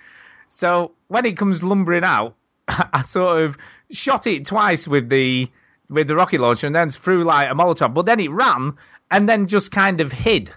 So 0.50 0.92
when 1.08 1.26
it 1.26 1.38
comes 1.38 1.64
lumbering 1.64 2.04
out, 2.04 2.36
I 2.68 3.02
sort 3.04 3.44
of 3.44 3.58
shot 3.92 4.28
it 4.28 4.46
twice 4.46 4.88
with 4.88 5.10
the 5.10 5.50
with 5.90 6.08
the 6.08 6.16
rocket 6.16 6.40
launcher 6.40 6.68
and 6.68 6.76
then 6.76 6.92
threw 6.92 7.24
like 7.24 7.50
a 7.50 7.54
Molotov, 7.56 7.94
but 7.96 8.06
then 8.06 8.20
it 8.20 8.30
ran 8.30 8.78
and 9.10 9.28
then 9.28 9.48
just 9.48 9.72
kind 9.72 10.02
of 10.02 10.12
hid 10.12 10.52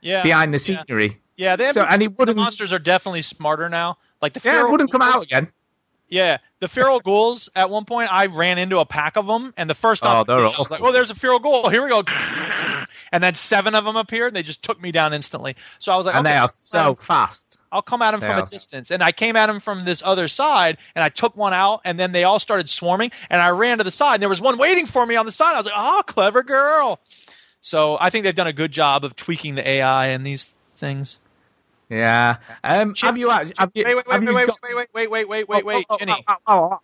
Yeah. 0.00 0.22
behind 0.24 0.52
the 0.52 0.58
scenery. 0.58 1.20
Yeah, 1.36 1.54
they 1.56 1.70
So- 1.72 1.82
and 1.82 2.02
he 2.02 2.08
the 2.08 2.34
monsters 2.34 2.72
are 2.72 2.80
definitely 2.80 3.22
smarter 3.22 3.68
now. 3.68 3.98
Like 4.20 4.32
the 4.32 4.40
Yeah, 4.44 4.66
it 4.66 4.70
wouldn't 4.70 4.90
come 4.90 5.02
out 5.02 5.22
again. 5.22 5.48
Yeah, 6.08 6.38
the 6.60 6.68
feral 6.68 7.00
ghouls. 7.00 7.50
At 7.56 7.68
one 7.68 7.84
point, 7.84 8.12
I 8.12 8.26
ran 8.26 8.58
into 8.58 8.78
a 8.78 8.86
pack 8.86 9.16
of 9.16 9.26
them, 9.26 9.52
and 9.56 9.68
the 9.68 9.74
first 9.74 10.02
oh, 10.04 10.06
time 10.06 10.16
Oh, 10.16 10.20
I 10.20 10.24
they're 10.24 10.36
did 10.36 10.42
it, 10.42 10.44
I 10.44 10.48
was 10.48 10.58
awful. 10.58 10.76
like, 10.76 10.82
"Oh, 10.82 10.92
there's 10.92 11.10
a 11.10 11.14
feral 11.16 11.38
ghoul. 11.40 11.68
Here 11.68 11.82
we 11.82 11.88
go." 11.88 12.02
And 13.12 13.22
then 13.22 13.34
seven 13.34 13.74
of 13.74 13.84
them 13.84 13.96
appeared, 13.96 14.28
and 14.28 14.36
they 14.36 14.42
just 14.42 14.62
took 14.62 14.80
me 14.80 14.90
down 14.90 15.12
instantly. 15.12 15.54
So 15.78 15.92
I 15.92 15.96
was 15.96 16.06
like, 16.06 16.16
and 16.16 16.26
okay, 16.26 16.34
they 16.34 16.38
are 16.38 16.48
so 16.48 16.94
fast. 16.96 17.56
I'll 17.70 17.82
come 17.82 18.02
at 18.02 18.12
them 18.12 18.20
They 18.20 18.26
from 18.26 18.40
are. 18.40 18.42
a 18.42 18.46
distance. 18.46 18.90
And 18.90 19.02
I 19.02 19.12
came 19.12 19.36
at 19.36 19.46
them 19.46 19.60
from 19.60 19.84
this 19.84 20.02
other 20.04 20.28
side, 20.28 20.78
and 20.94 21.04
I 21.04 21.08
took 21.08 21.36
one 21.36 21.52
out, 21.52 21.82
and 21.84 22.00
then 22.00 22.10
they 22.12 22.24
all 22.24 22.38
started 22.40 22.68
swarming, 22.68 23.12
and 23.30 23.40
I 23.40 23.50
ran 23.50 23.78
to 23.78 23.84
the 23.84 23.90
side, 23.90 24.14
and 24.14 24.22
there 24.22 24.28
was 24.28 24.40
one 24.40 24.58
waiting 24.58 24.86
for 24.86 25.04
me 25.04 25.14
on 25.16 25.26
the 25.26 25.32
side. 25.32 25.54
I 25.54 25.58
was 25.58 25.66
like, 25.66 25.74
"Oh, 25.76 26.02
clever 26.06 26.42
girl." 26.42 26.98
So 27.60 27.96
I 28.00 28.10
think 28.10 28.24
they've 28.24 28.34
done 28.34 28.46
a 28.48 28.52
good 28.52 28.72
job 28.72 29.04
of 29.04 29.14
tweaking 29.14 29.54
the 29.54 29.68
AI 29.68 30.08
and 30.08 30.26
these 30.26 30.52
things. 30.76 31.18
Yeah. 31.88 32.36
Um, 32.64 32.94
have 32.96 33.16
you 33.16 33.30
actually? 33.30 33.54
Have 33.58 33.70
you, 33.74 33.84
Wait, 33.86 33.96
wait, 33.96 34.06
have 34.10 34.20
wait, 34.22 34.28
you 34.28 34.34
wait, 34.34 34.46
got- 34.46 34.58
wait, 34.62 34.74
wait, 34.74 34.88
wait, 34.94 35.10
wait, 35.10 35.28
wait, 35.28 35.48
wait, 35.48 35.64
wait, 35.64 35.86
Oh, 35.88 35.94
oh, 35.94 35.98
Chinny. 35.98 36.24
oh, 36.28 36.34
oh. 36.46 36.78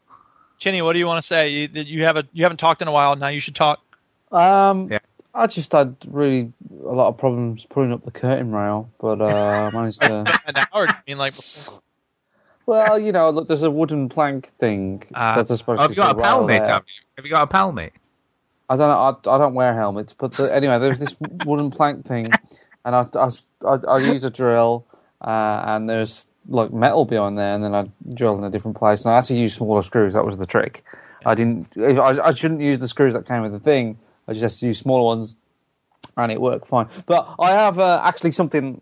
Chinny, 0.59 0.80
what 0.82 0.92
do 0.92 0.98
you 1.00 1.07
want 1.07 1.18
to 1.20 1.26
say? 1.26 1.48
You, 1.48 1.68
you 1.72 2.05
haven't 2.05 2.28
you 2.32 2.44
haven't 2.44 2.59
talked 2.59 2.82
in 2.82 2.88
a 2.88 2.92
while. 2.92 3.16
Now 3.16 3.28
you 3.28 3.40
should 3.40 3.57
talk. 3.57 3.80
Um, 4.30 4.88
Yeah. 4.90 4.98
I 5.34 5.46
just 5.46 5.72
had 5.72 5.96
really 6.07 6.53
a 6.70 6.92
lot 6.92 7.09
of 7.09 7.16
problems 7.18 7.64
pulling 7.68 7.90
up 7.92 8.05
the 8.05 8.11
curtain 8.11 8.53
rail, 8.53 8.90
but 9.00 9.20
uh, 9.20 9.24
I 9.26 9.70
managed 9.74 10.00
to. 10.03 10.40
An 10.46 10.57
hour. 10.57 10.86
I 10.88 10.96
mean, 11.09 11.18
like. 11.18 11.34
Well, 12.64 12.98
you 12.98 13.11
know, 13.12 13.30
look, 13.30 13.48
there's 13.48 13.62
a 13.62 13.70
wooden 13.70 14.09
plank 14.09 14.50
thing 14.61 15.03
Uh, 15.12 15.36
that's 15.42 15.48
supposed 15.59 15.68
oh, 15.68 15.74
to 15.76 15.82
have 15.82 15.90
you 15.90 15.96
got 15.96 16.11
a 16.12 16.14
put 16.14 16.22
rail 16.22 16.30
helmet? 16.36 16.62
there. 16.64 16.72
Have 16.74 16.84
you? 16.86 17.05
Have 17.16 17.24
you 17.26 17.30
got 17.32 17.50
a 17.53 17.57
helmet? 17.57 17.92
I 18.68 18.76
don't 18.76 18.88
know. 18.88 19.30
I, 19.32 19.34
I 19.34 19.38
don't 19.38 19.55
wear 19.55 19.74
helmets, 19.74 20.14
but 20.16 20.32
the, 20.32 20.55
anyway, 20.55 20.78
there's 20.78 20.98
this 21.00 21.14
wooden 21.44 21.70
plank 21.72 22.07
thing, 22.07 22.30
and 22.84 22.94
I 22.94 23.07
I, 23.14 23.30
I, 23.66 23.74
I 23.88 23.98
use 23.98 24.22
a 24.24 24.30
drill, 24.30 24.86
uh, 25.22 25.62
and 25.66 25.88
there's 25.88 26.26
like 26.48 26.72
metal 26.72 27.04
behind 27.04 27.38
there, 27.38 27.54
and 27.54 27.62
then 27.62 27.74
I 27.74 27.88
drill 28.14 28.36
in 28.36 28.44
a 28.44 28.50
different 28.50 28.76
place. 28.76 29.04
And 29.04 29.14
I 29.14 29.18
actually 29.18 29.40
used 29.40 29.56
smaller 29.56 29.82
screws. 29.82 30.14
That 30.14 30.24
was 30.24 30.38
the 30.38 30.46
trick. 30.46 30.84
I 31.24 31.34
didn't. 31.34 31.68
I, 31.78 32.18
I 32.20 32.34
shouldn't 32.34 32.60
use 32.60 32.78
the 32.78 32.88
screws 32.88 33.14
that 33.14 33.26
came 33.26 33.42
with 33.42 33.52
the 33.52 33.60
thing. 33.60 33.98
I 34.26 34.32
just 34.32 34.62
used 34.62 34.82
smaller 34.82 35.04
ones, 35.04 35.36
and 36.16 36.32
it 36.32 36.40
worked 36.40 36.68
fine. 36.68 36.88
But 37.06 37.34
I 37.38 37.50
have 37.50 37.78
uh, 37.78 38.00
actually 38.04 38.32
something 38.32 38.80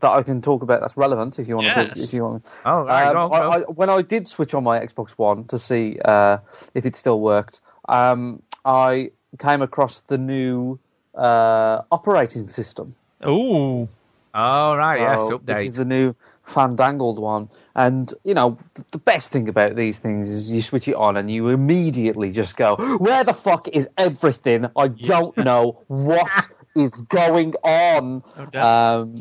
that 0.00 0.10
I 0.10 0.22
can 0.22 0.42
talk 0.42 0.62
about 0.62 0.80
that's 0.80 0.96
relevant 0.96 1.38
if 1.38 1.46
you 1.48 1.56
want 1.56 1.68
to. 1.68 1.88
Talk, 1.88 1.96
if 1.96 2.12
you 2.12 2.22
want. 2.22 2.46
Oh, 2.64 2.84
right, 2.84 3.14
Um, 3.14 3.30
go 3.30 3.34
I. 3.34 3.56
I, 3.56 3.60
when 3.62 3.90
I 3.90 4.02
did 4.02 4.26
switch 4.26 4.54
on 4.54 4.64
my 4.64 4.78
Xbox 4.78 5.10
One 5.10 5.44
to 5.44 5.58
see 5.58 5.98
uh, 6.04 6.38
if 6.74 6.86
it 6.86 6.96
still 6.96 7.20
worked, 7.20 7.60
um, 7.88 8.42
I 8.64 9.10
came 9.38 9.62
across 9.62 10.00
the 10.06 10.18
new 10.18 10.78
uh, 11.14 11.82
operating 11.90 12.48
system. 12.48 12.94
Ooh. 13.26 13.88
Oh, 14.34 14.74
right. 14.74 15.00
yes. 15.00 15.28
So 15.28 15.40
This 15.44 15.58
is 15.58 15.72
the 15.74 15.84
new 15.84 16.14
fandangled 16.44 17.18
one, 17.18 17.48
and 17.74 18.12
you 18.24 18.34
know 18.34 18.58
the 18.90 18.98
best 18.98 19.32
thing 19.32 19.48
about 19.48 19.76
these 19.76 19.96
things 19.96 20.28
is 20.28 20.50
you 20.50 20.60
switch 20.60 20.88
it 20.88 20.94
on 20.94 21.16
and 21.16 21.30
you 21.30 21.48
immediately 21.48 22.30
just 22.32 22.56
go, 22.56 22.76
"Where 22.98 23.24
the 23.24 23.32
fuck 23.32 23.68
is 23.68 23.88
everything? 23.96 24.66
I 24.76 24.88
don't 24.88 25.36
know 25.38 25.78
what 25.88 26.30
is 26.74 26.90
going 26.90 27.54
on." 27.62 28.22
Doubt. 28.50 28.54
Um, 29.00 29.14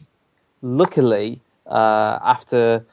luckily, 0.61 1.41
uh, 1.68 2.20
after 2.24 2.86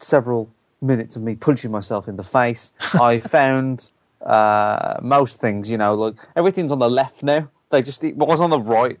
several 0.00 0.48
minutes 0.80 1.16
of 1.16 1.22
me 1.22 1.34
punching 1.34 1.70
myself 1.70 2.08
in 2.08 2.16
the 2.16 2.24
face, 2.24 2.70
I 2.94 3.20
found 3.36 3.88
uh, 4.20 4.98
most 5.02 5.40
things. 5.40 5.70
You 5.70 5.78
know, 5.78 5.94
like 5.94 6.14
everything's 6.36 6.70
on 6.70 6.78
the 6.78 6.90
left 6.90 7.22
now. 7.22 7.48
They 7.70 7.82
just 7.82 8.04
it 8.04 8.16
was 8.16 8.40
on 8.40 8.50
the 8.50 8.60
right. 8.60 8.98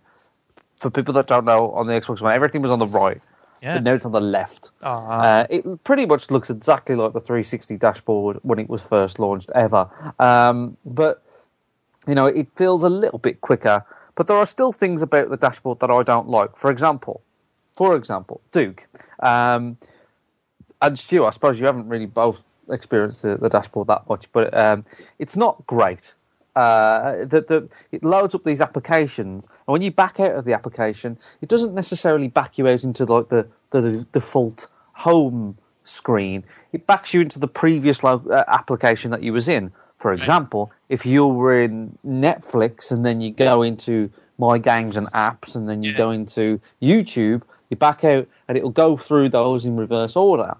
For 0.78 0.90
people 0.90 1.14
that 1.14 1.26
don't 1.26 1.44
know, 1.44 1.70
on 1.72 1.86
the 1.86 1.92
Xbox 1.94 2.20
One, 2.20 2.32
everything 2.34 2.60
was 2.62 2.70
on 2.70 2.78
the 2.78 2.86
right, 2.86 3.20
Yeah. 3.62 3.74
but 3.76 3.84
now 3.84 3.92
it's 3.94 4.04
on 4.04 4.12
the 4.12 4.20
left. 4.20 4.70
Aw. 4.82 5.20
Uh, 5.20 5.46
it 5.48 5.84
pretty 5.84 6.04
much 6.06 6.30
looks 6.30 6.50
exactly 6.50 6.94
like 6.94 7.12
the 7.12 7.20
360 7.20 7.76
dashboard 7.76 8.38
when 8.42 8.58
it 8.58 8.68
was 8.68 8.82
first 8.82 9.18
launched 9.18 9.50
ever. 9.54 9.88
Um, 10.18 10.76
but 10.84 11.22
you 12.06 12.14
know, 12.14 12.26
it 12.26 12.48
feels 12.56 12.82
a 12.82 12.88
little 12.90 13.18
bit 13.18 13.40
quicker. 13.40 13.84
But 14.16 14.26
there 14.26 14.36
are 14.36 14.46
still 14.46 14.72
things 14.72 15.02
about 15.02 15.30
the 15.30 15.36
dashboard 15.36 15.80
that 15.80 15.90
I 15.90 16.02
don't 16.02 16.28
like. 16.28 16.56
For 16.56 16.70
example, 16.70 17.22
for 17.76 17.96
example, 17.96 18.40
Duke 18.52 18.86
um, 19.20 19.76
and 20.82 20.98
Stu. 20.98 21.24
I 21.24 21.30
suppose 21.30 21.58
you 21.58 21.66
haven't 21.66 21.88
really 21.88 22.06
both 22.06 22.38
experienced 22.70 23.22
the, 23.22 23.36
the 23.36 23.48
dashboard 23.48 23.88
that 23.88 24.08
much, 24.08 24.30
but 24.32 24.56
um, 24.56 24.84
it's 25.18 25.34
not 25.36 25.66
great. 25.66 26.14
Uh, 26.54 27.24
the, 27.24 27.68
it 27.90 28.04
loads 28.04 28.34
up 28.34 28.44
these 28.44 28.60
applications, 28.60 29.44
and 29.66 29.72
when 29.72 29.82
you 29.82 29.90
back 29.90 30.20
out 30.20 30.32
of 30.32 30.44
the 30.44 30.52
application, 30.52 31.18
it 31.40 31.48
doesn't 31.48 31.74
necessarily 31.74 32.28
back 32.28 32.58
you 32.58 32.68
out 32.68 32.84
into 32.84 33.04
like 33.04 33.28
the, 33.28 33.46
the, 33.70 33.80
the 33.80 34.06
default 34.12 34.68
home 34.92 35.56
screen. 35.84 36.44
It 36.72 36.86
backs 36.86 37.12
you 37.12 37.20
into 37.20 37.38
the 37.38 37.48
previous 37.48 38.02
lo- 38.02 38.22
uh, 38.30 38.44
application 38.48 39.10
that 39.10 39.22
you 39.22 39.32
was 39.32 39.48
in. 39.48 39.72
For 39.98 40.12
example, 40.12 40.70
if 40.88 41.06
you 41.06 41.26
were 41.26 41.62
in 41.62 41.96
Netflix 42.06 42.90
and 42.90 43.04
then 43.04 43.20
you 43.20 43.32
go 43.32 43.62
into 43.62 44.10
My 44.38 44.58
Games 44.58 44.96
and 44.96 45.10
Apps 45.12 45.54
and 45.54 45.68
then 45.68 45.82
you 45.82 45.92
Yeah. 45.92 45.98
go 45.98 46.10
into 46.10 46.60
YouTube, 46.82 47.42
you 47.70 47.76
back 47.76 48.04
out 48.04 48.26
and 48.46 48.56
it'll 48.58 48.70
go 48.70 48.96
through 48.96 49.30
those 49.30 49.64
in 49.64 49.76
reverse 49.76 50.14
order. 50.14 50.54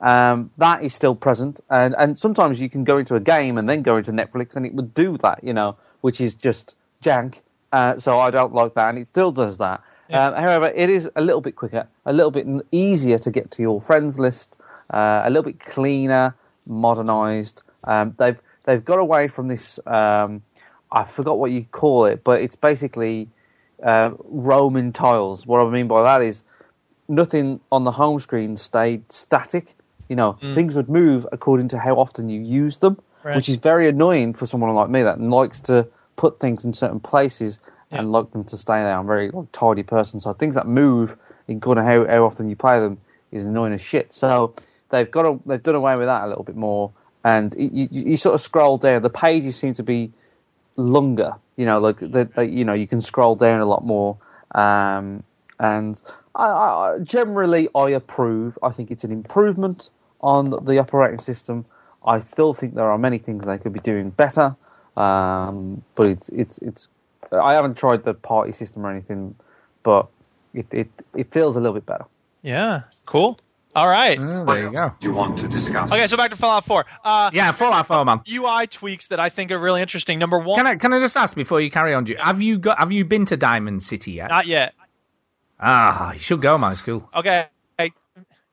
Um, 0.00 0.50
that 0.58 0.84
is 0.84 0.94
still 0.94 1.14
present, 1.14 1.60
and 1.70 1.94
and 1.98 2.18
sometimes 2.18 2.60
you 2.60 2.70
can 2.70 2.84
go 2.84 2.98
into 2.98 3.16
a 3.16 3.20
game 3.20 3.58
and 3.58 3.68
then 3.68 3.82
go 3.82 3.96
into 3.96 4.12
Netflix 4.12 4.54
and 4.54 4.64
it 4.64 4.74
would 4.74 4.94
do 4.94 5.18
that, 5.18 5.42
you 5.42 5.52
know, 5.52 5.76
which 6.02 6.20
is 6.20 6.34
just 6.34 6.76
jank. 7.02 7.40
Uh, 7.72 7.98
so 7.98 8.18
I 8.18 8.30
don't 8.30 8.54
like 8.54 8.74
that, 8.74 8.90
and 8.90 8.98
it 8.98 9.08
still 9.08 9.32
does 9.32 9.58
that. 9.58 9.82
Um, 10.10 10.34
however, 10.34 10.68
it 10.68 10.88
is 10.88 11.08
a 11.16 11.20
little 11.20 11.40
bit 11.40 11.56
quicker, 11.56 11.86
a 12.06 12.12
little 12.12 12.30
bit 12.30 12.46
easier 12.70 13.18
to 13.18 13.30
get 13.30 13.50
to 13.52 13.62
your 13.62 13.80
friends 13.80 14.18
list, 14.18 14.56
uh, 14.92 15.22
a 15.24 15.28
little 15.28 15.42
bit 15.42 15.60
cleaner, 15.60 16.34
modernized. 16.66 17.62
Um, 17.84 18.14
they've 18.18 18.38
they've 18.64 18.84
got 18.84 18.98
away 18.98 19.28
from 19.28 19.48
this. 19.48 19.78
Um, 19.86 20.42
I 20.90 21.04
forgot 21.04 21.38
what 21.38 21.50
you 21.50 21.66
call 21.70 22.06
it, 22.06 22.24
but 22.24 22.40
it's 22.40 22.56
basically 22.56 23.28
uh, 23.82 24.12
Roman 24.24 24.92
tiles. 24.92 25.46
What 25.46 25.60
I 25.60 25.68
mean 25.70 25.88
by 25.88 26.02
that 26.02 26.22
is 26.24 26.42
nothing 27.08 27.60
on 27.70 27.84
the 27.84 27.92
home 27.92 28.20
screen 28.20 28.56
stayed 28.56 29.10
static. 29.12 29.74
You 30.08 30.16
know, 30.16 30.38
things 30.54 30.74
would 30.76 30.88
move 30.88 31.26
according 31.32 31.68
to 31.68 31.78
how 31.78 31.94
often 31.96 32.28
you 32.28 32.40
use 32.40 32.78
them, 32.78 32.98
Right. 33.24 33.36
which 33.36 33.48
is 33.48 33.56
very 33.56 33.88
annoying 33.88 34.32
for 34.34 34.46
someone 34.46 34.72
like 34.74 34.88
me 34.88 35.02
that 35.02 35.20
likes 35.20 35.60
to 35.62 35.86
put 36.16 36.40
things 36.40 36.64
in 36.64 36.72
certain 36.72 37.00
places 37.00 37.58
and 37.90 38.12
like 38.12 38.30
them 38.32 38.44
to 38.44 38.56
stay 38.56 38.80
there. 38.82 38.94
I'm 38.96 39.04
a 39.04 39.08
very 39.08 39.30
like, 39.30 39.50
tidy 39.52 39.82
person, 39.82 40.20
so 40.20 40.32
things 40.34 40.54
that 40.54 40.66
move 40.66 41.16
according 41.48 41.84
to 41.84 41.90
how, 41.90 42.06
how 42.06 42.24
often 42.24 42.48
you 42.48 42.56
play 42.56 42.78
them 42.80 42.98
is 43.32 43.44
annoying 43.44 43.72
as 43.72 43.80
shit. 43.80 44.12
So 44.14 44.54
they've 44.90 45.10
got 45.10 45.24
a, 45.26 45.38
they've 45.46 45.62
done 45.62 45.74
away 45.74 45.94
with 45.96 46.06
that 46.06 46.24
a 46.24 46.28
little 46.28 46.44
bit 46.44 46.56
more, 46.56 46.92
and 47.24 47.54
you, 47.58 47.88
you, 47.90 48.02
you 48.10 48.16
sort 48.16 48.34
of 48.34 48.40
scroll 48.40 48.78
down. 48.78 49.02
The 49.02 49.10
pages 49.10 49.56
seem 49.56 49.74
to 49.74 49.82
be 49.82 50.12
longer. 50.76 51.34
You 51.56 51.66
know, 51.66 51.78
like 51.80 51.98
they, 51.98 52.24
they, 52.24 52.46
you 52.46 52.64
know, 52.64 52.72
you 52.74 52.86
can 52.86 53.00
scroll 53.02 53.34
down 53.34 53.60
a 53.60 53.66
lot 53.66 53.84
more. 53.84 54.16
Um, 54.54 55.22
and 55.58 56.00
I, 56.34 56.44
I- 56.46 56.98
generally, 57.02 57.68
I 57.74 57.90
approve. 57.90 58.58
I 58.62 58.70
think 58.70 58.90
it's 58.90 59.04
an 59.04 59.12
improvement 59.12 59.90
on 60.20 60.50
the 60.50 60.78
operating 60.78 61.18
system. 61.20 61.64
I 62.04 62.20
still 62.20 62.54
think 62.54 62.74
there 62.74 62.90
are 62.90 62.98
many 62.98 63.18
things 63.18 63.44
they 63.44 63.58
could 63.58 63.72
be 63.72 63.80
doing 63.80 64.10
better. 64.10 64.56
Um, 64.96 65.82
but 65.94 66.06
it's 66.06 66.28
it's 66.30 66.58
it's. 66.58 66.88
I 67.30 67.52
haven't 67.54 67.76
tried 67.76 68.04
the 68.04 68.14
party 68.14 68.52
system 68.52 68.84
or 68.86 68.90
anything, 68.90 69.34
but 69.82 70.08
it 70.54 70.66
it, 70.72 70.88
it 71.14 71.32
feels 71.32 71.56
a 71.56 71.60
little 71.60 71.74
bit 71.74 71.86
better. 71.86 72.04
Yeah. 72.42 72.82
Cool. 73.06 73.38
All 73.76 73.86
right. 73.88 74.18
Oh, 74.18 74.44
there 74.44 74.62
you 74.62 74.72
go. 74.72 74.90
You 75.00 75.12
want 75.12 75.38
to 75.38 75.46
discuss? 75.48 75.92
Okay, 75.92 76.06
so 76.08 76.16
back 76.16 76.30
to 76.30 76.36
Fallout 76.36 76.64
4. 76.64 76.84
Uh, 77.04 77.30
Yeah, 77.32 77.52
Fallout 77.52 77.86
4, 77.86 78.04
man. 78.04 78.22
UI 78.28 78.66
tweaks 78.66 79.08
that 79.08 79.20
I 79.20 79.28
think 79.28 79.52
are 79.52 79.58
really 79.58 79.82
interesting. 79.82 80.18
Number 80.18 80.38
one, 80.40 80.56
Can 80.58 80.66
I 80.66 80.76
can 80.76 80.92
I 80.92 80.98
just 80.98 81.16
ask 81.16 81.36
before 81.36 81.60
you 81.60 81.70
carry 81.70 81.94
on? 81.94 82.06
Ju- 82.06 82.16
Have 82.18 82.40
you 82.42 82.58
got 82.58 82.78
have 82.78 82.90
you 82.90 83.04
been 83.04 83.26
to 83.26 83.36
Diamond 83.36 83.82
City 83.82 84.12
yet? 84.12 84.30
not 84.30 84.46
yet. 84.46 84.74
Ah, 85.60 86.12
you 86.12 86.18
should 86.18 86.40
go, 86.40 86.56
man. 86.58 86.72
It's 86.72 86.82
cool. 86.82 87.08
Okay. 87.14 87.46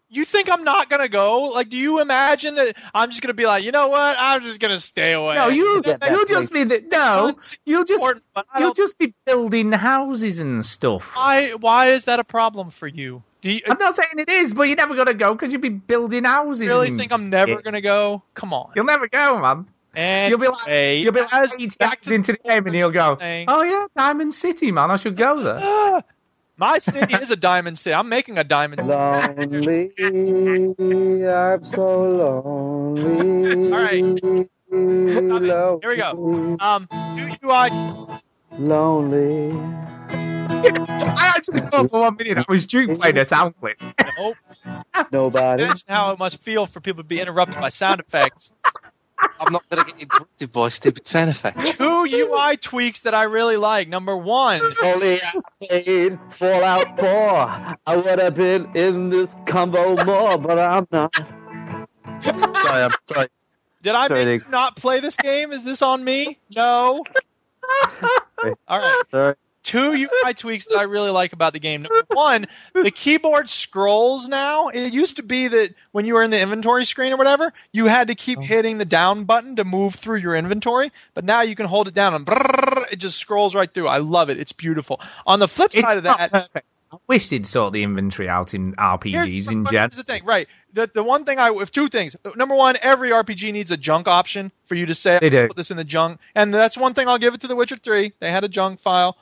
You 0.09 0.23
think 0.23 0.51
I'm 0.51 0.63
not 0.63 0.89
gonna 0.89 1.09
go? 1.09 1.43
Like, 1.45 1.69
do 1.69 1.77
you 1.77 1.99
imagine 1.99 2.55
that 2.55 2.75
I'm 2.93 3.09
just 3.09 3.21
gonna 3.21 3.33
be 3.33 3.45
like, 3.47 3.63
you 3.63 3.71
know 3.71 3.87
what? 3.87 4.15
I'm 4.19 4.41
just 4.41 4.59
gonna 4.59 4.77
stay 4.77 5.13
away. 5.13 5.35
No, 5.35 5.47
you 5.47 5.81
you'll 5.83 6.25
just 6.25 6.53
be 6.53 6.65
place. 6.65 6.83
the, 6.83 6.87
no. 6.91 7.35
You'll 7.65 7.83
just 7.85 8.01
important, 8.01 8.23
but 8.35 8.45
I 8.53 8.61
you'll 8.61 8.73
just 8.73 8.97
be 8.97 9.13
building 9.25 9.71
houses 9.71 10.39
and 10.39 10.63
stuff. 10.65 11.09
Why? 11.15 11.51
Why 11.59 11.89
is 11.91 12.05
that 12.05 12.19
a 12.19 12.23
problem 12.23 12.69
for 12.69 12.87
you? 12.87 13.23
Do 13.41 13.51
you, 13.51 13.61
I'm 13.67 13.77
not 13.79 13.95
saying 13.95 14.19
it 14.19 14.29
is, 14.29 14.53
but 14.53 14.63
you're 14.63 14.77
never 14.77 14.95
gonna 14.95 15.15
go 15.15 15.33
because 15.33 15.51
you'll 15.51 15.61
be 15.61 15.69
building 15.69 16.23
houses. 16.23 16.63
You 16.63 16.69
really 16.69 16.95
think 16.95 17.11
I'm 17.11 17.29
never 17.29 17.53
shit. 17.53 17.63
gonna 17.63 17.81
go? 17.81 18.21
Come 18.35 18.53
on. 18.53 18.71
You'll 18.75 18.85
never 18.85 19.07
go, 19.07 19.39
man. 19.39 19.67
And 19.95 20.29
You'll 20.29 20.39
be 20.39 20.47
like, 20.47 20.67
you'll 21.03 21.13
be 21.13 21.21
like 21.21 21.33
as- 21.33 21.55
eight 21.57 21.77
back 21.77 21.99
hours 22.05 22.11
into 22.11 22.33
the 22.33 22.37
game, 22.39 22.65
and 22.67 22.75
you'll 22.75 22.91
go, 22.91 23.17
saying- 23.17 23.45
"Oh 23.47 23.63
yeah, 23.63 23.87
Diamond 23.95 24.33
City, 24.33 24.71
man. 24.71 24.91
I 24.91 24.97
should 24.97 25.15
go 25.15 25.39
there." 25.41 26.03
My 26.57 26.77
city 26.77 27.13
is 27.15 27.31
a 27.31 27.35
diamond 27.35 27.77
city. 27.77 27.93
I'm 27.93 28.07
making 28.07 28.37
a 28.37 28.43
diamond 28.43 28.83
city. 28.83 28.93
Lonely, 29.99 31.27
I'm 31.27 31.65
so 31.65 32.03
lonely. 32.11 33.73
All 33.73 33.79
right. 33.79 34.19
Here 34.71 35.89
we 35.89 35.97
go. 35.97 36.57
Um, 36.59 36.87
two 37.15 37.29
UI. 37.45 37.69
Lonely. 38.57 39.51
I 40.47 41.33
actually 41.35 41.61
thought 41.61 41.89
for 41.89 41.99
one 42.01 42.15
minute 42.15 42.37
I 42.37 42.45
was 42.47 42.65
Duke 42.65 42.97
playing 42.97 43.17
a 43.17 43.25
sound 43.25 43.55
clip. 43.59 43.77
Nope. 44.17 44.37
Nobody. 45.11 45.63
Imagine 45.63 45.83
how 45.87 46.13
it 46.13 46.19
must 46.19 46.37
feel 46.37 46.65
for 46.65 46.79
people 46.79 47.03
to 47.03 47.07
be 47.07 47.19
interrupted 47.19 47.59
by 47.59 47.69
sound 47.69 47.99
effects. 47.99 48.51
I'm 49.39 49.51
not 49.51 49.67
going 49.69 49.85
to 49.85 49.91
get 49.91 50.01
interrupted 50.01 50.51
by 50.51 50.69
stupid 50.69 51.07
sound 51.07 51.31
effects. 51.31 51.71
Two 51.71 52.05
UI 52.09 52.57
tweaks 52.57 53.01
that 53.01 53.13
I 53.13 53.23
really 53.23 53.57
like. 53.57 53.87
Number 53.87 54.15
one, 54.15 54.61
Only 54.81 55.21
I 55.21 55.41
played 55.61 56.19
Fallout 56.31 56.99
4. 56.99 57.07
I 57.85 57.95
would 57.95 58.19
have 58.19 58.35
been 58.35 58.75
in 58.75 59.09
this 59.09 59.35
combo 59.45 60.03
more, 60.03 60.37
but 60.37 60.59
I'm 60.59 60.87
not. 60.91 61.13
Sorry, 62.23 62.83
I'm 62.83 62.91
sorry. 63.11 63.27
did 63.81 63.93
I 63.95 64.07
Sorry, 64.07 64.25
make 64.25 64.49
not 64.49 64.75
play 64.75 64.99
this 64.99 65.15
game? 65.17 65.51
Is 65.51 65.63
this 65.63 65.81
on 65.81 66.03
me? 66.03 66.39
No. 66.55 67.03
All 68.67 68.79
right. 68.79 69.03
Sorry. 69.11 69.35
Two 69.65 69.91
UI 69.93 70.33
tweaks 70.35 70.67
that 70.67 70.77
I 70.77 70.83
really 70.83 71.09
like 71.09 71.33
about 71.33 71.53
the 71.53 71.59
game. 71.59 71.81
Number 71.81 72.03
one, 72.13 72.45
the 72.73 72.91
keyboard 72.91 73.49
scrolls 73.49 74.27
now. 74.27 74.67
It 74.69 74.93
used 74.93 75.15
to 75.17 75.23
be 75.23 75.47
that 75.47 75.73
when 75.91 76.05
you 76.05 76.13
were 76.13 76.23
in 76.23 76.29
the 76.31 76.39
inventory 76.39 76.85
screen 76.85 77.11
or 77.13 77.17
whatever, 77.17 77.51
you 77.71 77.85
had 77.87 78.07
to 78.09 78.13
Oh. 78.13 78.15
keep 78.15 78.41
hitting 78.41 78.77
the 78.77 78.85
down 78.85 79.23
button 79.25 79.55
to 79.57 79.63
move 79.65 79.95
through 79.95 80.19
your 80.19 80.35
inventory. 80.35 80.91
But 81.15 81.25
now 81.25 81.41
you 81.41 81.55
can 81.55 81.65
hold 81.65 81.87
it 81.87 81.93
down 81.95 82.13
and 82.13 82.25
brrrr, 82.25 82.91
it 82.91 82.97
just 82.97 83.17
scrolls 83.17 83.55
right 83.55 83.71
through. 83.73 83.87
I 83.87 83.97
love 83.97 84.29
it. 84.29 84.39
It's 84.39 84.51
beautiful. 84.51 85.01
On 85.25 85.39
the 85.39 85.47
flip 85.47 85.71
It's 85.73 85.81
side 85.85 85.97
of 85.97 86.03
that, 86.03 86.31
perfect. 86.31 86.65
I 86.93 86.97
wish 87.07 87.29
they'd 87.29 87.45
sort 87.45 87.73
the 87.73 87.81
inventory 87.83 88.29
out 88.29 88.53
in 88.53 88.73
RPGs 88.75 89.25
Here's, 89.25 89.47
in 89.47 89.65
general. 89.65 89.81
here's 89.89 89.97
the 89.97 90.03
thing, 90.03 90.23
right? 90.23 90.47
The 90.73 90.89
the 90.93 91.03
one 91.03 91.25
thing 91.25 91.39
I 91.39 91.51
if 91.51 91.71
two 91.71 91.89
things. 91.89 92.15
Number 92.35 92.55
one, 92.55 92.77
every 92.81 93.09
RPG 93.09 93.51
needs 93.51 93.71
a 93.71 93.77
junk 93.77 94.07
option 94.07 94.51
for 94.65 94.75
you 94.75 94.85
to 94.85 94.95
say 94.95 95.17
They 95.19 95.29
do. 95.29 95.47
put 95.47 95.57
this 95.57 95.71
in 95.71 95.77
the 95.77 95.83
junk, 95.83 96.19
and 96.35 96.53
that's 96.53 96.77
one 96.77 96.93
thing 96.93 97.07
I'll 97.07 97.17
give 97.17 97.33
it 97.33 97.41
to 97.41 97.47
The 97.47 97.55
Witcher 97.55 97.77
Three. 97.77 98.13
They 98.19 98.31
had 98.31 98.43
a 98.43 98.47
junk 98.47 98.79
file, 98.79 99.17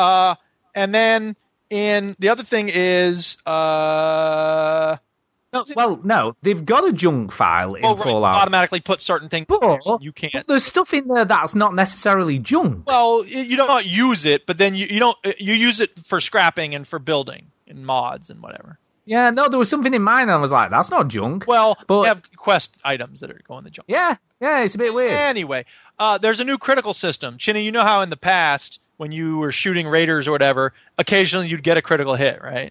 uh, 0.00 0.34
and 0.74 0.94
then 0.94 1.36
in 1.68 2.16
the 2.18 2.30
other 2.30 2.42
thing 2.42 2.70
is 2.72 3.36
uh, 3.46 4.96
No, 5.52 5.64
well, 5.76 6.00
no, 6.02 6.36
they've 6.42 6.64
got 6.64 6.86
a 6.88 6.92
junk 6.92 7.32
file 7.32 7.74
in 7.74 7.84
oh, 7.84 7.96
right, 7.96 8.04
Fallout. 8.04 8.42
automatically 8.42 8.80
put 8.80 9.00
certain 9.00 9.28
things. 9.28 9.46
But 9.48 10.02
you 10.02 10.12
can't. 10.12 10.46
there's 10.46 10.64
stuff 10.64 10.94
in 10.94 11.06
there 11.08 11.24
that's 11.24 11.54
not 11.54 11.74
necessarily 11.74 12.38
junk. 12.38 12.86
Well, 12.86 13.24
you 13.24 13.56
don't 13.56 13.84
use 13.86 14.26
it, 14.26 14.46
but 14.46 14.58
then 14.58 14.74
you, 14.74 14.86
you 14.88 15.00
don't 15.00 15.16
you 15.38 15.54
use 15.54 15.80
it 15.80 15.98
for 15.98 16.20
scrapping 16.20 16.74
and 16.74 16.86
for 16.86 16.98
building 16.98 17.46
and 17.66 17.84
mods 17.84 18.30
and 18.30 18.42
whatever. 18.42 18.78
Yeah, 19.06 19.30
no, 19.30 19.48
there 19.48 19.58
was 19.58 19.68
something 19.68 19.92
in 19.92 20.02
mine 20.02 20.22
and 20.22 20.30
I 20.32 20.36
was 20.36 20.52
like, 20.52 20.70
that's 20.70 20.90
not 20.90 21.08
junk. 21.08 21.44
Well, 21.48 21.76
But- 21.88 22.00
you 22.02 22.06
have 22.06 22.22
quest 22.36 22.76
items 22.84 23.20
that 23.20 23.30
are 23.30 23.40
going 23.48 23.58
in 23.58 23.64
the 23.64 23.70
junk. 23.70 23.86
Yeah, 23.88 24.16
yeah, 24.40 24.60
it's 24.62 24.76
a 24.76 24.78
bit 24.78 24.94
weird. 24.94 25.12
Anyway, 25.12 25.64
uh, 25.98 26.18
there's 26.18 26.38
a 26.38 26.44
new 26.44 26.58
critical 26.58 26.94
system. 26.94 27.36
Chinny, 27.38 27.62
you 27.64 27.72
know 27.72 27.82
how 27.82 28.02
in 28.02 28.10
the 28.10 28.16
past, 28.16 28.78
when 29.00 29.12
you 29.12 29.38
were 29.38 29.50
shooting 29.50 29.88
raiders 29.88 30.28
or 30.28 30.32
whatever, 30.32 30.74
occasionally 30.98 31.48
you'd 31.48 31.62
get 31.62 31.78
a 31.78 31.82
critical 31.82 32.14
hit, 32.14 32.42
right? 32.42 32.70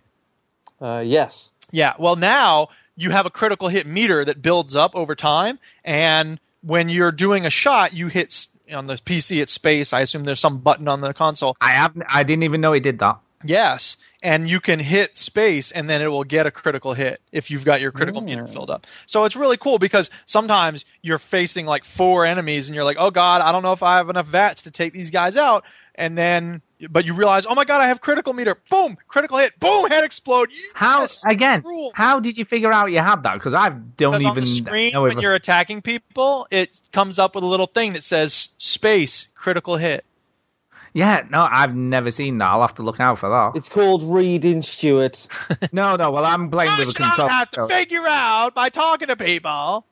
Uh, 0.80 1.00
yes. 1.04 1.50
Yeah. 1.72 1.94
Well, 1.98 2.18
now 2.18 2.70
you 2.96 3.10
have 3.10 3.26
a 3.26 3.32
critical 3.32 3.68
hit 3.68 3.88
meter 3.88 4.24
that 4.24 4.40
builds 4.40 4.76
up 4.76 4.96
over 4.96 5.16
time, 5.16 5.58
and 5.84 6.40
when 6.62 6.88
you're 6.88 7.12
doing 7.12 7.48
a 7.48 7.50
shot, 7.50 7.94
you 7.94 8.10
hit 8.10 8.48
on 8.72 8.86
the 8.86 8.94
PC 8.98 9.42
it's 9.42 9.54
space. 9.54 9.92
I 9.92 10.02
assume 10.02 10.24
there's 10.24 10.40
some 10.40 10.60
button 10.60 10.88
on 10.88 11.02
the 11.02 11.16
console. 11.16 11.58
I 11.60 11.72
haven't, 11.72 12.06
I 12.08 12.22
didn't 12.22 12.44
even 12.44 12.62
know 12.62 12.74
it 12.74 12.82
did 12.82 13.00
that. 13.00 13.18
Yes, 13.44 13.98
and 14.22 14.48
you 14.48 14.60
can 14.60 14.80
hit 14.80 15.18
space, 15.18 15.72
and 15.72 15.90
then 15.90 16.02
it 16.04 16.10
will 16.10 16.26
get 16.26 16.46
a 16.46 16.52
critical 16.52 16.94
hit 16.94 17.22
if 17.32 17.50
you've 17.50 17.66
got 17.66 17.82
your 17.82 17.92
critical 17.92 18.22
meter 18.22 18.46
filled 18.46 18.70
up. 18.70 18.86
So 19.08 19.24
it's 19.24 19.36
really 19.36 19.58
cool 19.58 19.80
because 19.80 20.12
sometimes 20.26 20.84
you're 21.02 21.20
facing 21.20 21.66
like 21.66 21.86
four 21.86 22.26
enemies, 22.26 22.68
and 22.68 22.76
you're 22.76 22.84
like, 22.84 22.98
"Oh 23.00 23.10
God, 23.10 23.42
I 23.42 23.52
don't 23.52 23.64
know 23.64 23.72
if 23.72 23.82
I 23.82 23.98
have 23.98 24.10
enough 24.10 24.28
VATS 24.28 24.64
to 24.64 24.72
take 24.72 24.94
these 24.94 25.10
guys 25.10 25.38
out." 25.38 25.64
And 26.00 26.18
then, 26.18 26.62
but 26.90 27.06
you 27.06 27.14
realize, 27.14 27.46
"Oh 27.46 27.54
my 27.56 27.66
God, 27.66 27.82
I 27.82 27.88
have 27.88 28.00
critical 28.00 28.32
meter! 28.34 28.56
Boom, 28.70 28.98
critical 29.10 29.38
hit! 29.38 29.60
Boom, 29.60 29.86
head 29.90 30.06
explode!" 30.06 30.50
How 30.74 31.02
Yes, 31.02 31.24
again? 31.28 31.62
rule. 31.64 31.92
How 31.94 32.22
did 32.22 32.38
you 32.38 32.46
figure 32.46 32.72
out 32.72 32.90
you 32.90 33.00
had 33.00 33.24
that? 33.24 33.34
Because 33.34 33.54
I 33.54 33.68
don't 33.70 34.14
Because 34.14 34.22
even 34.22 34.30
on 34.30 34.36
the 34.36 34.46
screen 34.46 34.94
know 34.94 35.02
when 35.04 35.18
if 35.18 35.22
you're 35.22 35.36
attacking 35.36 35.82
people, 35.82 36.48
it 36.50 36.80
comes 36.94 37.20
up 37.20 37.36
with 37.36 37.44
a 37.44 37.48
little 37.48 37.68
thing 37.68 37.94
that 37.94 38.04
says 38.04 38.50
"space 38.58 39.28
critical 39.36 39.76
hit." 39.76 40.06
Yeah, 40.94 41.24
no, 41.30 41.46
I've 41.52 41.76
never 41.76 42.12
seen 42.12 42.38
that. 42.38 42.46
I'll 42.46 42.62
have 42.62 42.76
to 42.76 42.82
look 42.84 43.02
out 43.02 43.20
for 43.20 43.30
that. 43.30 43.52
It's 43.60 43.70
called 43.70 44.02
reading, 44.04 44.64
Stuart. 44.64 45.28
no, 45.74 45.98
no. 45.98 46.12
Well, 46.12 46.26
I'm 46.26 46.50
playing 46.50 46.72
I 46.72 46.80
with 46.80 46.88
a 46.88 46.92
should 46.94 47.02
control. 47.04 47.28
have 47.28 47.52
to 47.52 47.68
figure 47.68 48.08
out 48.08 48.56
by 48.56 48.70
talking 48.70 49.10
to 49.10 49.18
people. 49.18 49.86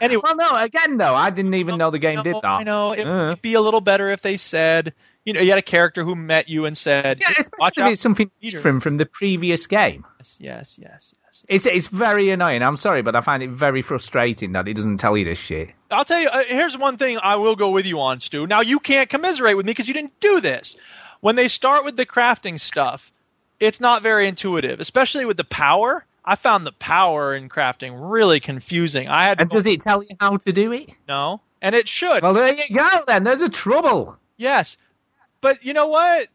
Anyway, 0.00 0.20
well, 0.22 0.36
no. 0.36 0.50
Again, 0.56 0.98
though, 0.98 1.14
I 1.14 1.30
didn't 1.30 1.54
even 1.54 1.78
know 1.78 1.90
the 1.90 1.98
game 1.98 2.22
did 2.22 2.34
that. 2.34 2.44
I 2.44 2.62
know 2.64 2.92
it 2.92 3.04
Uh. 3.06 3.28
would 3.30 3.42
be 3.42 3.54
a 3.54 3.60
little 3.62 3.80
better 3.80 4.10
if 4.10 4.20
they 4.20 4.36
said, 4.36 4.92
you 5.26 5.34
know, 5.34 5.40
you 5.40 5.50
had 5.50 5.58
a 5.58 5.62
character 5.62 6.02
who 6.04 6.14
met 6.16 6.48
you 6.48 6.64
and 6.64 6.78
said, 6.78 7.18
Yeah, 7.20 7.28
"Watch 7.28 7.38
especially 7.40 7.82
out 7.82 7.86
if 7.88 7.92
it's 7.92 8.00
something 8.00 8.30
Peter." 8.40 8.56
different 8.56 8.82
from 8.82 8.96
the 8.96 9.04
previous 9.04 9.66
game. 9.66 10.06
Yes, 10.18 10.36
yes, 10.40 10.78
yes, 10.80 11.14
yes. 11.24 11.44
It's 11.48 11.66
it's 11.66 11.88
very 11.88 12.30
annoying. 12.30 12.62
I'm 12.62 12.76
sorry, 12.78 13.02
but 13.02 13.14
I 13.14 13.20
find 13.20 13.42
it 13.42 13.50
very 13.50 13.82
frustrating 13.82 14.52
that 14.52 14.66
it 14.68 14.74
doesn't 14.74 14.96
tell 14.98 15.16
you 15.16 15.24
this 15.26 15.38
shit. 15.38 15.70
I'll 15.90 16.04
tell 16.06 16.20
you. 16.20 16.28
Uh, 16.28 16.44
here's 16.46 16.78
one 16.78 16.96
thing 16.96 17.18
I 17.22 17.36
will 17.36 17.56
go 17.56 17.70
with 17.70 17.84
you 17.84 18.00
on, 18.00 18.20
Stu. 18.20 18.46
Now 18.46 18.60
you 18.62 18.78
can't 18.78 19.10
commiserate 19.10 19.56
with 19.56 19.66
me 19.66 19.72
because 19.72 19.88
you 19.88 19.94
didn't 19.94 20.18
do 20.20 20.40
this. 20.40 20.76
When 21.20 21.34
they 21.36 21.48
start 21.48 21.84
with 21.84 21.96
the 21.96 22.06
crafting 22.06 22.58
stuff, 22.60 23.10
it's 23.58 23.80
not 23.80 24.02
very 24.02 24.28
intuitive, 24.28 24.80
especially 24.80 25.24
with 25.24 25.36
the 25.36 25.44
power. 25.44 26.04
I 26.24 26.36
found 26.36 26.66
the 26.66 26.72
power 26.72 27.34
in 27.34 27.48
crafting 27.48 28.10
really 28.10 28.40
confusing. 28.40 29.08
I 29.08 29.24
had 29.24 29.40
And 29.40 29.50
does 29.50 29.66
it 29.66 29.80
tell 29.80 30.02
you 30.02 30.10
how 30.20 30.36
to 30.38 30.52
do 30.52 30.72
it? 30.72 30.90
no, 31.08 31.40
and 31.60 31.74
it 31.74 31.88
should. 31.88 32.22
Well, 32.22 32.34
there 32.34 32.52
you 32.54 32.76
go. 32.76 32.86
Then 33.06 33.24
there's 33.24 33.42
a 33.42 33.48
trouble. 33.48 34.18
Yes. 34.36 34.76
But 35.40 35.64
you 35.64 35.72
know 35.72 35.88
what? 35.88 36.28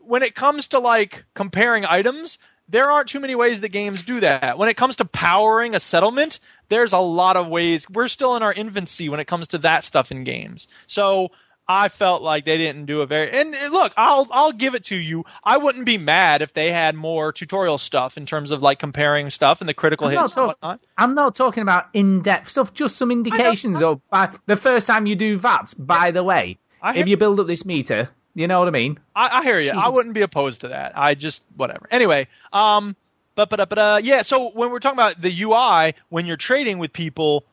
When 0.00 0.22
it 0.22 0.34
comes 0.34 0.68
to 0.68 0.78
like 0.78 1.24
comparing 1.34 1.84
items, 1.84 2.38
there 2.68 2.90
aren't 2.90 3.08
too 3.08 3.20
many 3.20 3.34
ways 3.34 3.60
that 3.60 3.68
games 3.68 4.02
do 4.02 4.20
that. 4.20 4.58
When 4.58 4.68
it 4.68 4.76
comes 4.76 4.96
to 4.96 5.04
powering 5.04 5.74
a 5.74 5.80
settlement, 5.80 6.38
there's 6.68 6.92
a 6.92 6.98
lot 6.98 7.36
of 7.36 7.48
ways. 7.48 7.88
We're 7.88 8.08
still 8.08 8.36
in 8.36 8.42
our 8.42 8.52
infancy 8.52 9.08
when 9.08 9.20
it 9.20 9.26
comes 9.26 9.48
to 9.48 9.58
that 9.58 9.84
stuff 9.84 10.10
in 10.10 10.24
games. 10.24 10.66
So 10.86 11.30
I 11.68 11.88
felt 11.88 12.22
like 12.22 12.44
they 12.44 12.58
didn't 12.58 12.86
do 12.86 13.02
a 13.02 13.06
very 13.06 13.30
and 13.30 13.50
look, 13.72 13.92
I'll 13.96 14.28
I'll 14.30 14.52
give 14.52 14.74
it 14.74 14.84
to 14.84 14.96
you. 14.96 15.24
I 15.42 15.58
wouldn't 15.58 15.84
be 15.84 15.98
mad 15.98 16.42
if 16.42 16.52
they 16.52 16.70
had 16.70 16.94
more 16.94 17.32
tutorial 17.32 17.76
stuff 17.78 18.16
in 18.16 18.24
terms 18.24 18.52
of 18.52 18.62
like 18.62 18.78
comparing 18.78 19.30
stuff 19.30 19.60
and 19.60 19.68
the 19.68 19.74
critical 19.74 20.06
I'm 20.06 20.16
hits 20.16 20.36
and 20.36 20.46
whatnot. 20.46 20.80
I'm 20.96 21.14
not 21.14 21.34
talking 21.34 21.62
about 21.62 21.86
in-depth 21.92 22.48
stuff, 22.48 22.72
just 22.72 22.96
some 22.96 23.10
indications. 23.10 23.82
Or 23.82 24.00
by 24.10 24.30
the 24.46 24.56
first 24.56 24.86
time 24.86 25.06
you 25.06 25.16
do 25.16 25.38
VATs, 25.38 25.74
by 25.74 26.12
the 26.12 26.22
way, 26.22 26.58
if 26.84 27.08
you 27.08 27.16
build 27.16 27.40
up 27.40 27.48
this 27.48 27.64
meter, 27.64 28.10
you 28.36 28.46
know 28.46 28.58
what 28.58 28.68
I 28.68 28.70
mean. 28.70 28.98
I, 29.16 29.38
I 29.38 29.42
hear 29.42 29.58
you. 29.58 29.70
I 29.70 29.88
wouldn't 29.88 30.14
be 30.14 30.20
opposed 30.20 30.60
to 30.60 30.68
that. 30.68 30.92
I 30.96 31.14
just 31.14 31.42
whatever. 31.56 31.88
Anyway, 31.90 32.28
um, 32.52 32.94
but 33.34 33.48
but 33.48 33.66
but 33.68 33.78
uh, 33.78 34.00
yeah. 34.02 34.22
So 34.22 34.50
when 34.50 34.70
we're 34.70 34.78
talking 34.78 34.98
about 34.98 35.20
the 35.20 35.42
UI, 35.42 35.94
when 36.10 36.26
you're 36.26 36.36
trading 36.36 36.76
with 36.78 36.92
people, 36.92 37.44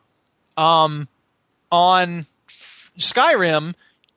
um, 0.58 1.08
on 1.72 2.26
Skyrim, 2.98 3.74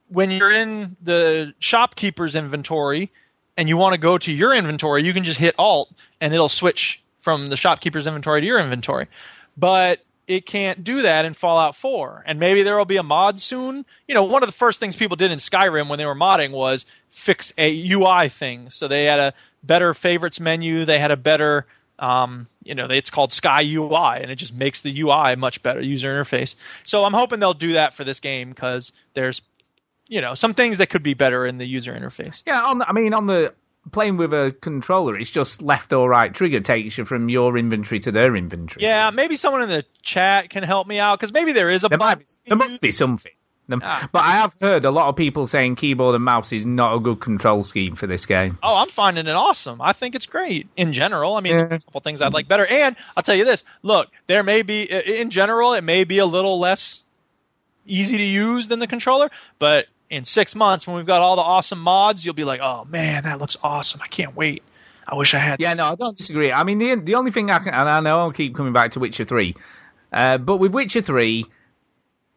when 0.09 0.29
you're 0.29 0.51
in 0.51 0.97
the 1.01 1.53
shopkeeper's 1.59 2.35
inventory 2.35 3.11
and 3.55 3.69
you 3.69 3.77
want 3.77 3.93
to 3.93 3.99
go 3.99 4.17
to 4.17 4.31
your 4.31 4.53
inventory, 4.53 5.03
you 5.03 5.13
can 5.13 5.23
just 5.23 5.39
hit 5.39 5.55
Alt 5.57 5.89
and 6.19 6.33
it'll 6.33 6.49
switch 6.49 7.01
from 7.19 7.49
the 7.49 7.57
shopkeeper's 7.57 8.07
inventory 8.07 8.41
to 8.41 8.47
your 8.47 8.59
inventory. 8.59 9.07
But 9.55 10.01
it 10.27 10.45
can't 10.45 10.83
do 10.83 11.03
that 11.03 11.25
in 11.25 11.33
Fallout 11.33 11.75
4. 11.75 12.23
And 12.25 12.39
maybe 12.39 12.63
there 12.63 12.77
will 12.77 12.85
be 12.85 12.97
a 12.97 13.03
mod 13.03 13.39
soon. 13.39 13.85
You 14.07 14.15
know, 14.15 14.25
one 14.25 14.43
of 14.43 14.49
the 14.49 14.53
first 14.53 14.79
things 14.79 14.95
people 14.95 15.15
did 15.15 15.31
in 15.31 15.39
Skyrim 15.39 15.87
when 15.87 15.97
they 15.97 16.05
were 16.05 16.15
modding 16.15 16.51
was 16.51 16.85
fix 17.09 17.53
a 17.57 17.91
UI 17.91 18.29
thing. 18.29 18.69
So 18.69 18.87
they 18.87 19.05
had 19.05 19.19
a 19.19 19.33
better 19.63 19.93
favorites 19.93 20.39
menu, 20.39 20.85
they 20.85 20.99
had 20.99 21.11
a 21.11 21.17
better 21.17 21.65
um, 21.99 22.47
you 22.63 22.75
know, 22.75 22.85
it's 22.89 23.09
called 23.09 23.33
Sky 23.33 23.63
UI, 23.63 24.21
and 24.21 24.29
it 24.29 24.35
just 24.35 24.53
makes 24.53 24.81
the 24.81 25.01
UI 25.01 25.35
much 25.35 25.63
better 25.63 25.81
user 25.81 26.09
interface. 26.09 26.55
So 26.83 27.03
I'm 27.03 27.13
hoping 27.13 27.39
they'll 27.39 27.53
do 27.53 27.73
that 27.73 27.93
for 27.93 28.03
this 28.03 28.19
game 28.19 28.49
because 28.49 28.91
there's, 29.13 29.41
you 30.07 30.21
know, 30.21 30.35
some 30.35 30.53
things 30.53 30.77
that 30.77 30.89
could 30.89 31.03
be 31.03 31.15
better 31.15 31.45
in 31.45 31.57
the 31.57 31.65
user 31.65 31.93
interface. 31.93 32.43
Yeah, 32.45 32.61
on 32.61 32.77
the, 32.77 32.87
I 32.87 32.93
mean, 32.93 33.13
on 33.13 33.25
the 33.25 33.53
playing 33.91 34.17
with 34.17 34.33
a 34.33 34.55
controller, 34.61 35.17
it's 35.17 35.29
just 35.29 35.61
left 35.61 35.93
or 35.93 36.09
right 36.09 36.33
trigger 36.33 36.59
takes 36.59 36.97
you 36.97 37.05
from 37.05 37.29
your 37.29 37.57
inventory 37.57 37.99
to 38.01 38.11
their 38.11 38.35
inventory. 38.35 38.83
Yeah, 38.83 39.09
maybe 39.11 39.35
someone 39.37 39.63
in 39.63 39.69
the 39.69 39.85
chat 40.01 40.49
can 40.49 40.63
help 40.63 40.87
me 40.87 40.99
out 40.99 41.19
because 41.19 41.33
maybe 41.33 41.51
there 41.53 41.69
is 41.69 41.83
a 41.83 41.89
there 41.89 41.97
might 41.97 42.29
there 42.47 42.57
must 42.57 42.81
be 42.81 42.91
something. 42.91 43.31
Them- 43.69 43.81
Ah. 43.83 44.07
But 44.13 44.19
I 44.19 44.31
have 44.31 44.55
heard 44.61 44.85
a 44.85 44.91
lot 44.91 45.09
of 45.09 45.17
people 45.17 45.45
saying 45.45 45.75
keyboard 45.75 46.15
and 46.15 46.23
mouse 46.23 46.53
is 46.53 46.65
not 46.65 46.95
a 46.95 46.99
good 47.01 47.19
control 47.19 47.65
scheme 47.65 47.95
for 47.97 48.07
this 48.07 48.25
game. 48.25 48.57
Oh, 48.63 48.77
I'm 48.77 48.87
finding 48.87 49.27
it 49.27 49.31
awesome. 49.35 49.81
I 49.81 49.91
think 49.91 50.15
it's 50.15 50.25
great 50.25 50.69
in 50.77 50.93
general. 50.93 51.35
I 51.35 51.41
mean, 51.41 51.57
Yeah. 51.57 51.65
there's 51.65 51.83
a 51.83 51.85
couple 51.85 51.99
things 51.99 52.21
I'd 52.21 52.33
like 52.33 52.47
better. 52.47 52.65
And 52.65 52.95
I'll 53.17 53.23
tell 53.23 53.35
you 53.35 53.43
this: 53.43 53.65
look, 53.83 54.07
there 54.27 54.41
may 54.43 54.61
be 54.61 54.83
in 54.83 55.31
general 55.31 55.73
it 55.73 55.83
may 55.83 56.05
be 56.05 56.19
a 56.19 56.25
little 56.25 56.59
less 56.59 57.01
easy 57.85 58.17
to 58.17 58.23
use 58.23 58.69
than 58.69 58.79
the 58.79 58.87
controller, 58.87 59.29
but 59.59 59.87
in 60.09 60.23
six 60.23 60.55
months 60.55 60.87
when 60.87 60.95
we've 60.95 61.05
got 61.05 61.21
all 61.21 61.35
the 61.35 61.41
awesome 61.41 61.79
mods, 61.79 62.23
you'll 62.23 62.33
be 62.33 62.43
like, 62.43 62.59
oh 62.61 62.85
man, 62.85 63.23
that 63.23 63.39
looks 63.39 63.57
awesome. 63.63 64.01
I 64.01 64.07
can't 64.07 64.35
wait. 64.35 64.63
I 65.07 65.15
wish 65.15 65.33
I 65.33 65.39
had. 65.39 65.59
Yeah, 65.59 65.73
no, 65.73 65.85
I 65.85 65.95
don't 65.95 66.17
disagree. 66.17 66.51
I 66.51 66.63
mean, 66.63 66.79
the 66.79 66.95
the 66.95 67.15
only 67.15 67.31
thing 67.31 67.49
I 67.49 67.59
can, 67.59 67.73
and 67.73 67.89
I 67.89 67.99
know 68.01 68.19
I'll 68.19 68.31
keep 68.31 68.55
coming 68.55 68.73
back 68.73 68.91
to 68.91 68.99
Witcher 68.99 69.23
Three, 69.23 69.55
uh, 70.11 70.37
but 70.37 70.57
with 70.57 70.73
Witcher 70.73 71.01
Three, 71.01 71.45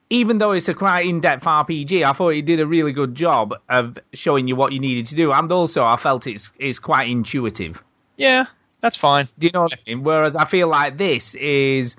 even 0.09 0.39
though 0.39 0.53
it's 0.53 0.69
a 0.69 0.75
quite 0.75 1.07
in-depth 1.07 1.45
RPG, 1.45 2.05
I 2.05 2.13
thought 2.13 2.31
it 2.31 2.43
did 2.43 2.61
a 2.61 2.67
really 2.67 2.93
good 2.93 3.15
job 3.15 3.55
of 3.69 3.99
showing 4.13 4.47
you 4.47 4.55
what 4.55 4.73
you 4.73 4.79
needed 4.79 5.07
to 5.07 5.17
do, 5.17 5.33
and 5.33 5.51
also 5.51 5.85
I 5.85 5.97
felt 5.97 6.29
it's 6.29 6.53
it's 6.59 6.79
quite 6.79 7.09
intuitive. 7.09 7.83
Yeah, 8.17 8.47
that's 8.81 8.97
fine. 8.97 9.29
Do 9.39 9.49
you 9.49 9.53
know 9.53 9.63
what 9.63 9.73
I 9.73 9.79
mean? 9.91 10.05
Whereas 10.05 10.37
I 10.37 10.45
feel 10.45 10.69
like 10.69 10.97
this 10.97 11.35
is 11.35 11.97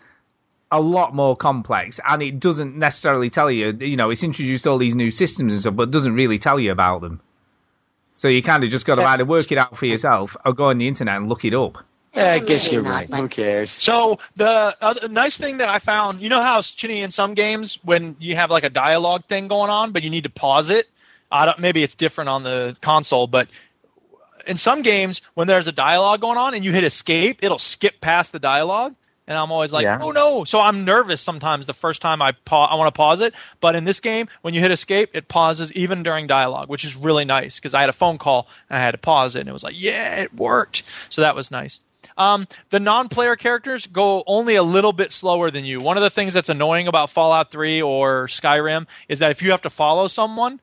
a 0.72 0.80
lot 0.80 1.14
more 1.14 1.36
complex, 1.36 2.00
and 2.08 2.24
it 2.24 2.40
doesn't 2.40 2.78
necessarily 2.78 3.30
tell 3.30 3.52
you. 3.52 3.72
You 3.72 3.98
know, 3.98 4.10
it's 4.10 4.24
introduced 4.24 4.66
all 4.68 4.78
these 4.78 4.96
new 4.96 5.12
systems 5.12 5.54
and 5.54 5.62
stuff, 5.62 5.76
but 5.76 5.92
doesn't 5.92 6.14
really 6.14 6.40
tell 6.40 6.60
you 6.60 6.72
about 6.72 7.02
them. 7.02 7.20
So 8.14 8.28
you 8.28 8.44
kind 8.44 8.64
of 8.64 8.70
just 8.70 8.86
got 8.86 8.96
to 8.96 9.04
either 9.04 9.26
work 9.26 9.52
it 9.52 9.58
out 9.58 9.78
for 9.78 9.86
yourself 9.86 10.36
or 10.46 10.54
go 10.54 10.66
on 10.66 10.78
the 10.78 10.88
internet 10.88 11.18
and 11.18 11.30
look 11.30 11.46
it 11.46 11.54
up. 11.54 11.84
Yeah, 12.14 12.34
I 12.34 12.40
guess 12.40 12.70
you're 12.72 12.82
right. 12.82 13.10
Who 13.14 13.30
cares? 13.30 13.72
So 13.72 14.20
the 14.36 14.76
other 14.82 15.08
nice 15.08 15.38
thing 15.38 15.58
that 15.58 15.70
I 15.70 15.80
found, 15.80 16.22
you 16.22 16.28
know 16.28 16.42
how 16.42 16.62
Chinny 16.62 17.02
in 17.02 17.12
some 17.12 17.36
games 17.36 17.80
when 17.84 18.18
you 18.20 18.36
have 18.36 18.52
like 18.52 18.66
a 18.66 18.70
dialogue 18.70 19.26
thing 19.26 19.48
going 19.48 19.70
on, 19.70 19.94
but 19.94 20.04
you 20.04 20.10
need 20.10 20.26
to 20.26 20.30
pause 20.30 20.70
it. 20.70 20.90
I 21.32 21.46
don't. 21.46 21.60
Maybe 21.60 21.84
it's 21.84 21.96
different 21.96 22.30
on 22.30 22.44
the 22.44 22.76
console, 22.82 23.28
but 23.28 23.48
in 24.46 24.58
some 24.58 24.82
games 24.82 25.22
when 25.36 25.48
there's 25.48 25.68
a 25.68 25.72
dialogue 25.72 26.20
going 26.20 26.38
on 26.38 26.54
and 26.54 26.66
you 26.66 26.74
hit 26.74 26.84
escape, 26.84 27.40
it'll 27.44 27.60
skip 27.60 28.02
past 28.02 28.34
the 28.34 28.40
dialogue. 28.40 28.94
And 29.28 29.38
I'm 29.38 29.52
always 29.52 29.72
like, 29.72 29.84
Yeah. 29.84 30.00
oh 30.02 30.12
no! 30.12 30.44
So 30.44 30.60
I'm 30.60 30.84
nervous 30.84 31.22
sometimes 31.22 31.66
the 31.66 31.74
first 31.74 32.02
time 32.02 32.22
I 32.22 32.34
pa- 32.44 32.66
I 32.66 32.76
want 32.76 32.94
to 32.94 32.98
pause 32.98 33.22
it. 33.22 33.34
But 33.62 33.76
in 33.76 33.84
this 33.84 34.00
game, 34.00 34.28
when 34.42 34.54
you 34.54 34.60
hit 34.60 34.72
escape, 34.72 35.12
it 35.14 35.28
pauses 35.28 35.72
even 35.74 36.04
during 36.04 36.28
dialogue, 36.28 36.70
which 36.70 36.84
is 36.84 36.96
really 36.96 37.24
nice 37.24 37.56
because 37.56 37.74
I 37.74 37.82
had 37.82 37.90
a 37.90 37.94
phone 37.94 38.18
call 38.18 38.48
and 38.70 38.78
I 38.78 38.82
had 38.82 38.92
to 38.92 38.98
pause 38.98 39.36
it, 39.36 39.42
and 39.42 39.50
it 39.50 39.54
was 39.54 39.64
like, 39.64 39.80
yeah, 39.80 40.16
it 40.16 40.34
worked. 40.34 40.84
So 41.10 41.22
that 41.22 41.36
was 41.36 41.52
nice. 41.52 41.80
Um, 42.18 42.48
the 42.72 42.80
non-player 42.80 43.36
characters 43.36 43.88
go 43.88 44.24
only 44.28 44.56
a 44.56 44.64
little 44.64 44.92
bit 44.92 45.12
slower 45.12 45.50
than 45.50 45.66
you. 45.66 45.80
One 45.80 45.98
of 45.98 46.04
the 46.04 46.10
things 46.10 46.34
that's 46.34 46.50
annoying 46.50 46.88
about 46.88 47.10
Fallout 47.10 47.52
3 47.52 47.82
or 47.84 48.28
Skyrim 48.28 48.88
is 49.08 49.20
that 49.20 49.32
if 49.32 49.42
you 49.42 49.52
have 49.52 49.62
to 49.62 49.70
follow 49.70 50.08
someone, 50.08 50.60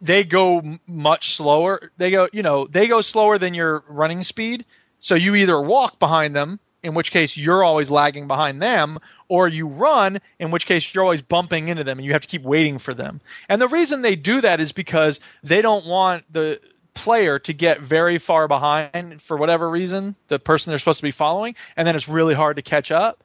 they 0.00 0.22
go 0.24 0.58
m- 0.58 0.80
much 0.86 1.34
slower. 1.34 1.90
They 1.96 2.10
go, 2.10 2.28
you 2.32 2.42
know, 2.42 2.66
they 2.66 2.86
go 2.86 3.00
slower 3.00 3.36
than 3.38 3.52
your 3.54 3.82
running 3.88 4.22
speed. 4.22 4.64
So 5.00 5.14
you 5.14 5.34
either 5.34 5.60
walk 5.60 5.98
behind 5.98 6.36
them, 6.36 6.60
in 6.82 6.94
which 6.94 7.10
case 7.10 7.36
you're 7.36 7.62
always 7.62 7.90
lagging 7.90 8.26
behind 8.26 8.62
them, 8.62 8.98
or 9.28 9.48
you 9.48 9.68
run, 9.68 10.20
in 10.38 10.50
which 10.50 10.66
case 10.66 10.94
you're 10.94 11.04
always 11.04 11.22
bumping 11.22 11.68
into 11.68 11.84
them 11.84 11.98
and 11.98 12.04
you 12.04 12.12
have 12.12 12.22
to 12.22 12.28
keep 12.28 12.42
waiting 12.42 12.78
for 12.78 12.94
them. 12.94 13.20
And 13.48 13.60
the 13.60 13.68
reason 13.68 14.02
they 14.02 14.16
do 14.16 14.40
that 14.40 14.60
is 14.60 14.72
because 14.72 15.20
they 15.42 15.62
don't 15.62 15.86
want 15.86 16.24
the 16.32 16.60
player 16.94 17.38
to 17.38 17.52
get 17.52 17.80
very 17.80 18.18
far 18.18 18.48
behind 18.48 19.22
for 19.22 19.36
whatever 19.36 19.68
reason, 19.68 20.16
the 20.28 20.38
person 20.38 20.70
they're 20.70 20.78
supposed 20.78 20.98
to 20.98 21.04
be 21.04 21.10
following, 21.10 21.54
and 21.76 21.86
then 21.86 21.96
it's 21.96 22.08
really 22.08 22.34
hard 22.34 22.56
to 22.56 22.62
catch 22.62 22.90
up. 22.90 23.22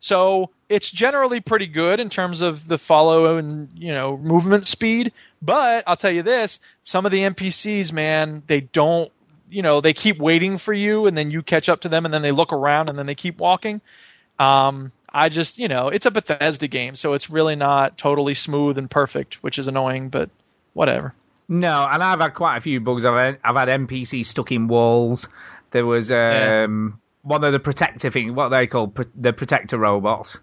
So 0.00 0.50
it's 0.68 0.90
generally 0.90 1.40
pretty 1.40 1.66
good 1.66 2.00
in 2.00 2.08
terms 2.08 2.40
of 2.40 2.66
the 2.66 2.78
follow 2.78 3.36
and 3.36 3.68
you 3.76 3.92
know 3.92 4.16
movement 4.16 4.66
speed. 4.66 5.12
But 5.42 5.84
I'll 5.86 5.96
tell 5.96 6.10
you 6.10 6.22
this: 6.22 6.58
some 6.82 7.04
of 7.04 7.12
the 7.12 7.20
NPCs, 7.20 7.92
man, 7.92 8.42
they 8.46 8.60
don't. 8.60 9.12
You 9.50 9.62
know, 9.62 9.80
they 9.80 9.92
keep 9.92 10.18
waiting 10.18 10.58
for 10.58 10.72
you, 10.72 11.06
and 11.06 11.16
then 11.16 11.30
you 11.30 11.42
catch 11.42 11.68
up 11.68 11.82
to 11.82 11.88
them, 11.88 12.04
and 12.04 12.14
then 12.14 12.22
they 12.22 12.32
look 12.32 12.52
around, 12.52 12.88
and 12.88 12.98
then 12.98 13.06
they 13.06 13.14
keep 13.14 13.38
walking. 13.38 13.80
Um, 14.38 14.92
I 15.12 15.28
just, 15.28 15.58
you 15.58 15.68
know, 15.68 15.88
it's 15.88 16.06
a 16.06 16.10
Bethesda 16.10 16.68
game, 16.68 16.94
so 16.94 17.14
it's 17.14 17.28
really 17.30 17.56
not 17.56 17.98
totally 17.98 18.34
smooth 18.34 18.78
and 18.78 18.90
perfect, 18.90 19.42
which 19.42 19.58
is 19.58 19.68
annoying, 19.68 20.08
but 20.08 20.30
whatever. 20.72 21.14
No, 21.48 21.84
and 21.90 22.02
I've 22.02 22.20
had 22.20 22.34
quite 22.34 22.56
a 22.58 22.60
few 22.60 22.80
bugs. 22.80 23.04
I've 23.04 23.18
had, 23.18 23.38
I've 23.42 23.56
had 23.56 23.68
NPCs 23.68 24.26
stuck 24.26 24.52
in 24.52 24.68
walls. 24.68 25.28
There 25.72 25.84
was 25.84 26.12
um, 26.12 27.00
one 27.22 27.42
of 27.44 27.52
the 27.52 27.58
protector 27.58 28.10
thing, 28.10 28.34
what 28.34 28.50
they 28.50 28.66
call 28.68 28.88
pro- 28.88 29.04
the 29.16 29.32
protector 29.32 29.76
robots, 29.78 30.38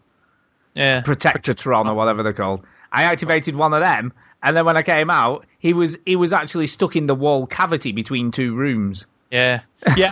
Yeah. 0.75 1.01
Protectortron 1.01 1.85
or 1.87 1.93
whatever 1.95 2.23
they're 2.23 2.33
called. 2.33 2.65
I 2.91 3.03
activated 3.03 3.55
one 3.55 3.73
of 3.73 3.81
them, 3.81 4.11
and 4.41 4.55
then 4.55 4.65
when 4.65 4.77
I 4.77 4.83
came 4.83 5.09
out, 5.09 5.45
he 5.59 5.73
was 5.73 5.97
he 6.05 6.15
was 6.15 6.33
actually 6.33 6.67
stuck 6.67 6.95
in 6.95 7.07
the 7.07 7.15
wall 7.15 7.47
cavity 7.47 7.91
between 7.91 8.31
two 8.31 8.55
rooms. 8.55 9.05
Yeah. 9.31 9.61
Yeah. 9.95 10.11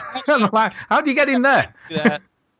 Like, 0.53 0.73
how 0.73 1.01
do 1.01 1.09
you 1.09 1.15
get 1.15 1.27
in 1.27 1.41
there? 1.41 1.73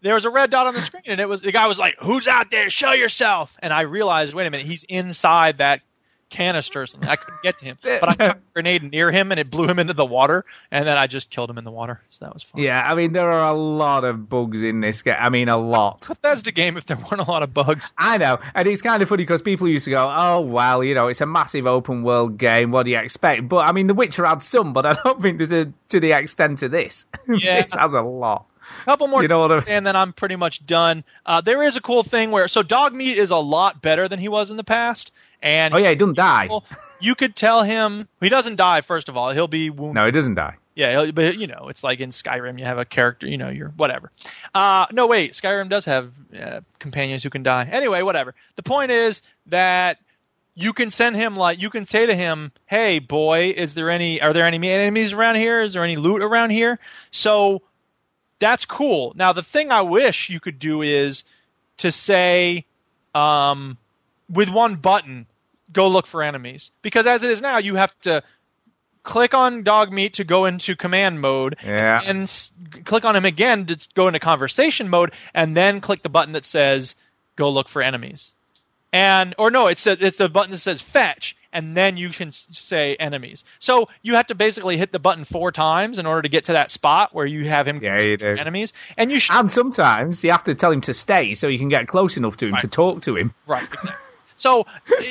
there 0.02 0.14
was 0.14 0.26
a 0.26 0.30
red 0.30 0.52
dot 0.52 0.68
on 0.68 0.74
the 0.76 0.82
screen 0.82 1.04
and 1.08 1.20
it 1.20 1.28
was 1.28 1.42
the 1.42 1.52
guy 1.52 1.68
was 1.68 1.80
like 1.80 1.96
who's 2.00 2.28
out 2.28 2.52
there 2.52 2.70
show 2.70 2.92
yourself 2.92 3.58
and 3.60 3.74
i 3.74 3.82
realized 3.82 4.36
wait 4.36 4.46
a 4.46 4.52
minute 4.52 4.66
he's 4.66 4.84
inside 4.84 5.58
that 5.58 5.82
canister 6.36 6.82
or 6.82 6.88
something 6.88 7.08
i 7.10 7.16
couldn't 7.16 7.42
get 7.44 7.58
to 7.60 7.66
him 7.66 7.78
but 7.84 8.10
i 8.10 8.14
threw 8.16 8.26
a 8.28 8.36
grenade 8.54 8.84
near 8.92 9.10
him 9.12 9.32
and 9.32 9.40
it 9.40 9.50
blew 9.50 9.68
him 9.68 9.80
into 9.80 9.94
the 9.94 10.06
water 10.06 10.44
and 10.72 10.86
then 10.88 10.98
i 10.98 11.08
just 11.08 11.30
killed 11.30 11.50
him 11.50 11.58
in 11.58 11.64
the 11.64 11.72
water 11.72 12.02
so 12.10 12.26
that 12.26 12.34
was 12.34 12.44
fun 12.44 12.62
Yeah, 12.62 12.82
I 12.82 12.96
mean 12.96 13.12
there 13.14 13.30
are 13.32 13.50
a 13.54 13.58
lot 13.58 14.04
of 14.04 14.28
bugs 14.30 14.62
in 14.64 14.82
this 14.82 15.02
game. 15.02 15.16
I 15.20 15.30
mean 15.30 15.50
a 15.50 15.58
lot. 15.58 16.02
bethesda 16.08 16.52
game 16.52 16.78
if 16.78 16.86
there 16.86 16.98
weren't 16.98 17.22
a 17.28 17.30
lot 17.30 17.44
of 17.44 17.54
bugs 17.54 17.94
I 17.98 18.18
know, 18.18 18.40
and 18.54 18.68
it's 18.68 18.82
kind 18.82 19.02
of 19.02 19.10
funny 19.10 19.24
because 19.24 19.42
people 19.42 19.68
used 19.68 19.86
to 19.86 19.92
go, 19.92 20.14
"Oh 20.16 20.42
well, 20.42 20.84
you 20.84 20.94
know, 20.96 21.08
it's 21.08 21.22
a 21.22 21.26
massive 21.26 21.68
open 21.68 22.04
world 22.04 22.38
game. 22.38 22.72
What 22.72 22.84
do 22.86 22.92
you 22.92 23.00
expect?" 23.00 23.48
But 23.48 23.68
I 23.68 23.72
mean, 23.72 23.88
The 23.88 23.94
Witcher 23.94 24.26
had 24.26 24.42
some, 24.42 24.74
but 24.74 24.86
I 24.86 24.94
don't 25.04 25.22
think 25.22 25.40
to 25.40 25.48
the, 25.48 25.74
to 25.90 26.00
the 26.00 26.12
extent 26.12 26.62
of 26.64 26.72
this. 26.72 27.06
Yeah. 27.28 27.62
this 27.64 27.74
has 27.74 27.94
a 27.94 28.02
lot. 28.02 28.46
couple 28.86 29.08
more 29.08 29.22
You 29.22 29.28
know 29.28 29.40
what 29.40 29.52
I- 29.52 29.64
and 29.72 29.86
then 29.86 29.96
I'm 29.96 30.14
pretty 30.14 30.36
much 30.36 30.66
done. 30.66 31.04
Uh, 31.26 31.42
there 31.42 31.64
is 31.64 31.78
a 31.78 31.82
cool 31.82 32.04
thing 32.04 32.32
where 32.32 32.48
so 32.48 32.62
Dogmeat 32.64 33.16
is 33.16 33.32
a 33.32 33.38
lot 33.38 33.82
better 33.82 34.08
than 34.08 34.20
he 34.20 34.28
was 34.30 34.52
in 34.52 34.58
the 34.58 34.64
past, 34.64 35.12
and 35.42 35.74
Oh 35.74 35.78
yeah, 35.78 35.90
he 35.90 35.96
doesn't 35.96 36.16
die. 36.16 36.50
you 37.00 37.16
could 37.16 37.36
tell 37.36 37.64
him 37.64 38.08
he 38.22 38.30
doesn't 38.30 38.56
die. 38.56 38.82
First 38.82 39.10
of 39.10 39.18
all, 39.18 39.32
he'll 39.32 39.48
be 39.48 39.70
wounded. 39.70 39.96
No, 39.96 40.06
he 40.06 40.12
doesn't 40.12 40.36
die. 40.36 40.56
Yeah, 40.76 40.92
he'll- 40.92 41.12
but 41.14 41.38
you 41.38 41.48
know, 41.48 41.68
it's 41.70 41.84
like 41.84 42.00
in 42.00 42.10
Skyrim, 42.10 42.60
you 42.60 42.66
have 42.66 42.78
a 42.78 42.86
character, 42.86 43.28
you 43.28 43.38
know, 43.38 43.50
you're 43.50 43.70
whatever. 43.70 44.12
Uh, 44.54 44.86
no, 44.92 45.08
wait, 45.08 45.32
Skyrim 45.32 45.70
does 45.70 45.86
have 45.86 46.12
uh, 46.38 46.62
companions 46.80 47.24
who 47.24 47.30
can 47.30 47.44
die. 47.44 47.68
Anyway, 47.72 48.02
whatever. 48.02 48.36
The 48.58 48.64
point 48.64 48.92
is 48.92 49.22
that 49.48 49.98
you 50.54 50.72
can 50.74 50.90
send 50.90 51.16
him 51.18 51.36
like 51.36 51.62
you 51.62 51.70
can 51.70 51.86
say 51.86 52.06
to 52.06 52.16
him, 52.16 52.52
"Hey, 52.66 53.00
boy, 53.00 53.54
is 53.56 53.74
there 53.74 53.90
any? 53.90 54.22
Are 54.22 54.32
there 54.34 54.46
any 54.46 54.70
enemies 54.70 55.14
around 55.14 55.36
here? 55.36 55.62
Is 55.62 55.74
there 55.74 55.84
any 55.84 55.96
loot 55.98 56.22
around 56.24 56.50
here?" 56.52 56.80
So 57.12 57.62
that's 58.40 58.66
cool. 58.66 59.14
Now, 59.16 59.32
the 59.34 59.44
thing 59.44 59.72
I 59.72 59.82
wish 59.82 60.30
you 60.30 60.40
could 60.42 60.60
do 60.60 60.82
is 60.82 61.24
to 61.78 61.92
say, 61.92 62.66
um, 63.14 63.78
with 64.30 64.50
one 64.50 64.76
button, 64.76 65.26
go 65.72 65.88
look 65.88 66.08
for 66.08 66.24
enemies. 66.24 66.72
Because 66.82 67.06
as 67.08 67.24
it 67.24 67.32
is 67.32 67.42
now, 67.42 67.58
you 67.60 67.76
have 67.76 67.98
to 68.02 68.24
click 69.04 69.34
on 69.36 69.64
Dogmeat 69.64 70.14
to 70.14 70.24
go 70.24 70.46
into 70.46 70.76
command 70.76 71.22
mode 71.22 71.58
Yeah. 71.64 72.02
and 72.06 72.24
s- 72.24 72.52
click 72.86 73.06
on 73.06 73.16
him 73.16 73.26
again 73.26 73.68
to 73.68 73.88
go 73.94 74.08
into 74.08 74.20
conversation 74.20 74.90
mode 74.90 75.12
and 75.34 75.56
then 75.56 75.80
click 75.80 76.02
the 76.02 76.10
button 76.10 76.34
that 76.34 76.44
says 76.46 76.96
go 77.36 77.52
look 77.52 77.70
for 77.70 77.84
enemies 77.84 78.32
and 78.92 79.36
or 79.38 79.52
no 79.52 79.68
it's 79.68 79.86
a, 79.86 79.92
it's 80.04 80.18
the 80.18 80.28
button 80.28 80.50
that 80.50 80.58
says 80.58 80.82
fetch 80.82 81.36
and 81.54 81.78
then 81.78 81.98
you 81.98 82.10
can 82.10 82.30
s- 82.30 82.48
say 82.50 82.96
enemies 82.96 83.44
so 83.60 83.90
you 84.02 84.16
have 84.16 84.26
to 84.26 84.34
basically 84.34 84.76
hit 84.76 84.92
the 84.92 84.98
button 84.98 85.24
four 85.24 85.52
times 85.52 86.00
in 86.00 86.08
order 86.08 86.24
to 86.24 86.30
get 86.30 86.46
to 86.46 86.54
that 86.54 86.72
spot 86.72 87.14
where 87.14 87.28
you 87.28 87.48
have 87.48 87.68
him 87.68 87.80
Yeah, 87.84 88.00
you 88.02 88.18
enemies 88.20 88.74
and 88.98 89.12
you 89.12 89.20
should 89.20 89.36
And 89.36 89.52
sometimes 89.52 90.24
you 90.24 90.32
have 90.32 90.46
to 90.46 90.56
tell 90.56 90.72
him 90.72 90.82
to 90.82 90.96
stay 90.96 91.36
so 91.36 91.48
you 91.48 91.60
can 91.60 91.70
get 91.70 91.88
close 91.88 92.18
enough 92.18 92.38
to 92.38 92.48
him 92.48 92.56
to 92.56 92.68
talk 92.68 93.02
to 93.04 93.16
him. 93.18 93.36
Right, 93.46 93.66
exactly. 93.72 93.92
So 94.36 94.66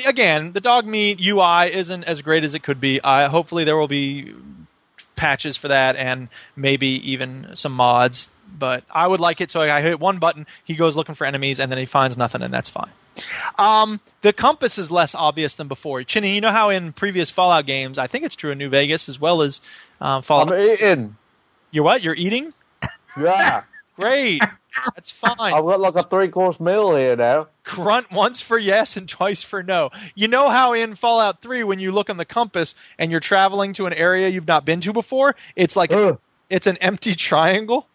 again, 0.05 0.51
the 0.53 0.61
Dogmeat 0.61 1.19
UI 1.19 1.73
isn't 1.73 2.03
as 2.03 2.21
great 2.21 2.43
as 2.43 2.53
it 2.53 2.63
could 2.63 2.79
be. 2.79 3.01
Uh, 3.01 3.29
hopefully, 3.29 3.63
there 3.63 3.77
will 3.77 3.87
be 3.87 4.33
patches 5.15 5.57
for 5.57 5.69
that 5.69 5.95
and 5.95 6.29
maybe 6.55 7.11
even 7.11 7.55
some 7.55 7.73
mods. 7.73 8.29
But 8.57 8.83
I 8.89 9.07
would 9.07 9.19
like 9.19 9.41
it 9.41 9.51
so 9.51 9.61
I 9.61 9.81
hit 9.81 9.99
one 9.99 10.19
button, 10.19 10.45
he 10.63 10.75
goes 10.75 10.95
looking 10.95 11.15
for 11.15 11.25
enemies, 11.25 11.59
and 11.59 11.71
then 11.71 11.79
he 11.79 11.85
finds 11.85 12.15
nothing, 12.15 12.41
and 12.41 12.53
that's 12.53 12.69
fine. 12.69 12.91
Um, 13.57 13.99
the 14.21 14.33
compass 14.33 14.77
is 14.77 14.91
less 14.91 15.15
obvious 15.15 15.55
than 15.55 15.67
before. 15.67 16.03
Chinny, 16.03 16.35
you 16.35 16.41
know 16.41 16.51
how 16.51 16.69
in 16.69 16.93
previous 16.93 17.31
Fallout 17.31 17.65
games, 17.65 17.97
I 17.97 18.07
think 18.07 18.25
it's 18.25 18.35
true 18.35 18.51
in 18.51 18.57
New 18.57 18.69
Vegas 18.69 19.09
as 19.09 19.19
well 19.19 19.41
as 19.41 19.61
um, 19.99 20.21
Fallout. 20.21 20.53
I'm 20.53 20.59
eating. 20.59 21.17
You're 21.71 21.83
what? 21.83 22.03
You're 22.03 22.15
eating? 22.15 22.53
Yeah. 23.17 23.63
Great. 23.95 24.41
That's 24.95 25.09
fine. 25.11 25.53
I've 25.53 25.63
got 25.63 25.79
like 25.79 25.95
a 25.95 26.03
three 26.03 26.27
course 26.27 26.59
meal 26.59 26.95
here 26.95 27.15
now. 27.15 27.47
grunt 27.63 28.11
once 28.11 28.41
for 28.41 28.57
yes 28.57 28.97
and 28.97 29.07
twice 29.07 29.41
for 29.41 29.63
no. 29.63 29.91
You 30.15 30.27
know 30.27 30.49
how 30.49 30.73
in 30.73 30.95
Fallout 30.95 31.41
3 31.41 31.63
when 31.63 31.79
you 31.79 31.91
look 31.91 32.09
on 32.09 32.17
the 32.17 32.25
compass 32.25 32.75
and 32.97 33.09
you're 33.09 33.21
traveling 33.21 33.73
to 33.73 33.85
an 33.85 33.93
area 33.93 34.27
you've 34.27 34.47
not 34.47 34.65
been 34.65 34.81
to 34.81 34.93
before, 34.93 35.35
it's 35.55 35.75
like 35.75 35.91
Ugh. 35.93 36.19
it's 36.49 36.67
an 36.67 36.77
empty 36.77 37.15
triangle. 37.15 37.87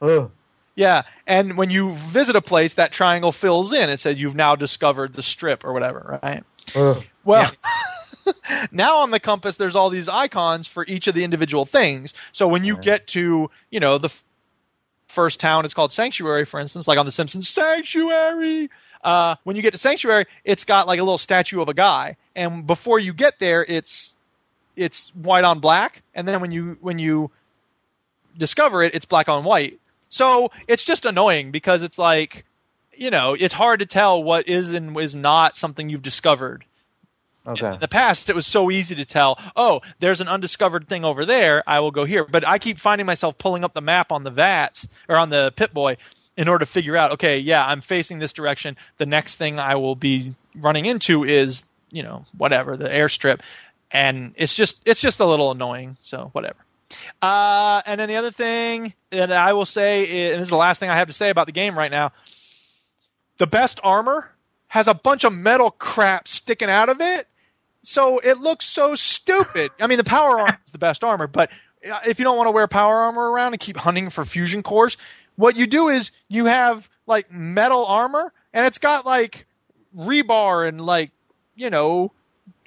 Ugh. 0.00 0.30
Yeah, 0.74 1.02
and 1.26 1.56
when 1.56 1.70
you 1.70 1.94
visit 1.94 2.36
a 2.36 2.40
place 2.40 2.74
that 2.74 2.92
triangle 2.92 3.32
fills 3.32 3.72
in. 3.72 3.90
It 3.90 3.98
says 3.98 4.20
you've 4.20 4.36
now 4.36 4.54
discovered 4.54 5.12
the 5.12 5.22
strip 5.22 5.64
or 5.64 5.72
whatever, 5.72 6.20
right? 6.22 6.44
Ugh. 6.76 7.02
Well, 7.24 7.50
now 8.70 8.98
on 8.98 9.10
the 9.10 9.18
compass, 9.20 9.56
there's 9.56 9.74
all 9.74 9.90
these 9.90 10.08
icons 10.08 10.68
for 10.68 10.84
each 10.86 11.08
of 11.08 11.14
the 11.14 11.24
individual 11.24 11.66
things. 11.66 12.14
So 12.30 12.46
when 12.46 12.64
you 12.64 12.76
get 12.76 13.08
to, 13.08 13.50
you 13.70 13.80
know, 13.80 13.98
the 13.98 14.08
f- 14.08 14.24
first 15.08 15.40
town, 15.40 15.64
it's 15.64 15.74
called 15.74 15.92
Sanctuary, 15.92 16.44
for 16.44 16.60
instance, 16.60 16.86
like 16.86 16.98
on 16.98 17.06
The 17.06 17.12
Simpsons, 17.12 17.48
Sanctuary. 17.48 18.70
Uh, 19.02 19.36
when 19.44 19.56
you 19.56 19.62
get 19.62 19.72
to 19.72 19.78
Sanctuary, 19.78 20.26
it's 20.44 20.64
got 20.64 20.86
like 20.86 21.00
a 21.00 21.02
little 21.02 21.18
statue 21.18 21.60
of 21.60 21.68
a 21.68 21.74
guy, 21.74 22.16
and 22.34 22.66
before 22.66 22.98
you 22.98 23.12
get 23.12 23.38
there, 23.38 23.64
it's 23.66 24.16
it's 24.76 25.14
white 25.14 25.44
on 25.44 25.60
black, 25.60 26.02
and 26.14 26.26
then 26.26 26.40
when 26.40 26.50
you 26.50 26.76
when 26.80 26.98
you 26.98 27.30
discover 28.36 28.82
it, 28.82 28.94
it's 28.94 29.06
black 29.06 29.28
on 29.28 29.44
white. 29.44 29.78
So 30.08 30.50
it's 30.66 30.84
just 30.84 31.04
annoying 31.04 31.50
because 31.50 31.82
it's 31.82 31.98
like 31.98 32.44
you 32.98 33.10
know, 33.10 33.36
it's 33.38 33.54
hard 33.54 33.80
to 33.80 33.86
tell 33.86 34.22
what 34.22 34.48
is 34.48 34.72
and 34.72 34.98
is 34.98 35.14
not 35.14 35.56
something 35.56 35.88
you've 35.88 36.02
discovered. 36.02 36.64
Okay. 37.48 37.72
In 37.72 37.80
the 37.80 37.88
past, 37.88 38.28
it 38.28 38.34
was 38.34 38.46
so 38.46 38.70
easy 38.70 38.96
to 38.96 39.06
tell, 39.06 39.38
oh, 39.56 39.80
there's 40.00 40.20
an 40.20 40.28
undiscovered 40.28 40.86
thing 40.86 41.04
over 41.04 41.24
there, 41.24 41.64
I 41.66 41.80
will 41.80 41.90
go 41.90 42.04
here. 42.04 42.24
But 42.24 42.46
I 42.46 42.58
keep 42.58 42.78
finding 42.78 43.06
myself 43.06 43.38
pulling 43.38 43.64
up 43.64 43.72
the 43.72 43.80
map 43.80 44.12
on 44.12 44.22
the 44.22 44.30
VATS, 44.30 44.86
or 45.08 45.16
on 45.16 45.30
the 45.30 45.52
Pip-Boy, 45.56 45.96
in 46.36 46.46
order 46.46 46.64
to 46.64 46.70
figure 46.70 46.96
out, 46.96 47.12
okay, 47.12 47.38
yeah, 47.38 47.64
I'm 47.64 47.80
facing 47.80 48.18
this 48.18 48.32
direction. 48.32 48.76
The 48.98 49.06
next 49.06 49.36
thing 49.36 49.58
I 49.58 49.76
will 49.76 49.96
be 49.96 50.34
running 50.54 50.84
into 50.84 51.24
is, 51.24 51.64
you 51.90 52.02
know, 52.02 52.26
whatever, 52.36 52.76
the 52.76 52.88
airstrip. 52.88 53.40
And 53.90 54.34
it's 54.36 54.54
just, 54.54 54.82
it's 54.84 55.00
just 55.00 55.18
a 55.20 55.24
little 55.24 55.50
annoying, 55.50 55.96
so 56.00 56.28
whatever. 56.32 56.58
Uh, 57.20 57.82
and 57.86 58.00
then 58.00 58.08
the 58.08 58.16
other 58.16 58.30
thing 58.30 58.92
that 59.10 59.32
I 59.32 59.54
will 59.54 59.66
say, 59.66 60.32
and 60.32 60.40
this 60.40 60.46
is 60.46 60.50
the 60.50 60.56
last 60.56 60.78
thing 60.80 60.90
I 60.90 60.96
have 60.96 61.08
to 61.08 61.14
say 61.14 61.30
about 61.30 61.46
the 61.46 61.52
game 61.52 61.76
right 61.76 61.90
now, 61.90 62.12
the 63.38 63.46
best 63.46 63.80
armor 63.82 64.30
has 64.68 64.86
a 64.86 64.94
bunch 64.94 65.24
of 65.24 65.32
metal 65.32 65.70
crap 65.70 66.28
sticking 66.28 66.68
out 66.68 66.88
of 66.88 67.00
it. 67.00 67.26
So 67.88 68.18
it 68.18 68.36
looks 68.36 68.66
so 68.66 68.96
stupid. 68.96 69.70
I 69.80 69.86
mean, 69.86 69.96
the 69.96 70.04
power 70.04 70.40
armor 70.40 70.58
is 70.66 70.72
the 70.72 70.78
best 70.78 71.02
armor, 71.02 71.26
but 71.26 71.50
uh, 71.90 72.00
if 72.06 72.18
you 72.18 72.24
don't 72.26 72.36
want 72.36 72.46
to 72.48 72.50
wear 72.50 72.68
power 72.68 72.94
armor 72.94 73.30
around 73.30 73.54
and 73.54 73.60
keep 73.60 73.78
hunting 73.78 74.10
for 74.10 74.26
fusion 74.26 74.62
cores, 74.62 74.98
what 75.36 75.56
you 75.56 75.66
do 75.66 75.88
is 75.88 76.10
you 76.28 76.44
have 76.44 76.86
like 77.06 77.32
metal 77.32 77.86
armor 77.86 78.30
and 78.52 78.66
it's 78.66 78.76
got 78.76 79.06
like 79.06 79.46
rebar 79.96 80.68
and 80.68 80.82
like, 80.82 81.12
you 81.54 81.70
know, 81.70 82.12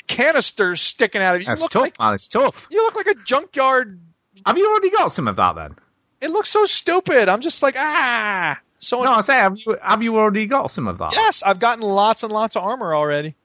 canisters 0.07 0.81
sticking 0.81 1.22
out 1.22 1.35
of 1.35 1.41
it. 1.41 1.43
You 1.43 1.49
That's 1.49 1.68
tough, 1.68 1.84
like 1.84 1.99
man. 1.99 2.15
It's 2.15 2.27
tough. 2.27 2.68
you 2.72 2.81
look 2.81 2.95
like 2.95 3.06
a 3.06 3.15
junkyard. 3.23 3.99
Have 4.43 4.57
you 4.57 4.72
already 4.72 4.89
got 4.89 5.10
some 5.10 5.27
of 5.27 5.35
that 5.35 5.53
then? 5.53 5.76
It 6.19 6.31
looks 6.31 6.49
so 6.49 6.65
stupid. 6.65 7.30
I'm 7.30 7.41
just 7.41 7.61
like, 7.61 7.76
ah. 7.77 8.60
So 8.80 9.03
No, 9.03 9.11
I 9.11 9.22
say, 9.22 9.35
have 9.35 9.56
you 9.56 9.77
have 9.84 10.02
you 10.02 10.18
already 10.18 10.48
got 10.48 10.72
some 10.72 10.88
of 10.88 10.98
that? 10.98 11.14
yes, 11.14 11.43
I've 11.43 11.60
gotten 11.60 11.84
lots 11.84 12.23
and 12.23 12.31
lots 12.31 12.56
of 12.56 12.64
armor 12.64 12.95
already. 12.95 13.35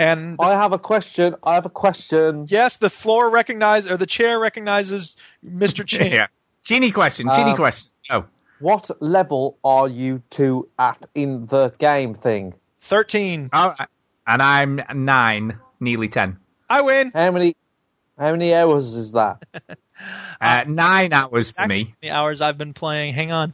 And 0.00 0.36
I 0.40 0.52
have 0.52 0.72
a 0.72 0.78
question. 0.78 1.34
I 1.42 1.54
have 1.54 1.66
a 1.66 1.70
question. 1.70 2.46
yes, 2.48 2.78
the 2.78 2.88
floor 2.90 3.28
recognizes 3.30 3.90
or 3.90 3.96
the 3.98 4.06
chair 4.06 4.38
recognizes 4.40 5.16
Mr. 5.44 5.84
Chin. 5.90 6.10
yeah. 6.12 6.26
Genie 6.62 6.90
question. 6.92 7.28
Genie 7.34 7.50
Um, 7.52 7.56
question. 7.56 7.92
Oh, 8.10 8.24
What 8.60 8.90
level 9.02 9.58
are 9.62 9.88
you 9.88 10.22
two 10.30 10.68
at 10.78 11.04
in 11.14 11.46
the 11.46 11.70
game 11.78 12.14
thing? 12.14 12.54
Thirteen. 12.80 13.50
all 13.52 13.68
right. 13.78 13.88
And 14.26 14.40
I'm 14.42 14.80
nine, 14.94 15.58
nearly 15.80 16.08
ten. 16.08 16.38
I 16.68 16.80
win. 16.82 17.10
How 17.12 17.30
many? 17.30 17.56
How 18.18 18.30
many 18.32 18.54
hours 18.54 18.94
is 18.94 19.12
that? 19.12 19.42
Uh, 20.40 20.64
nine 20.66 21.12
hours 21.12 21.50
for 21.50 21.66
me. 21.68 21.94
The 22.00 22.08
hours 22.12 22.40
I've 22.40 22.56
been 22.56 22.72
playing. 22.72 23.12
Hang 23.12 23.32
on. 23.32 23.52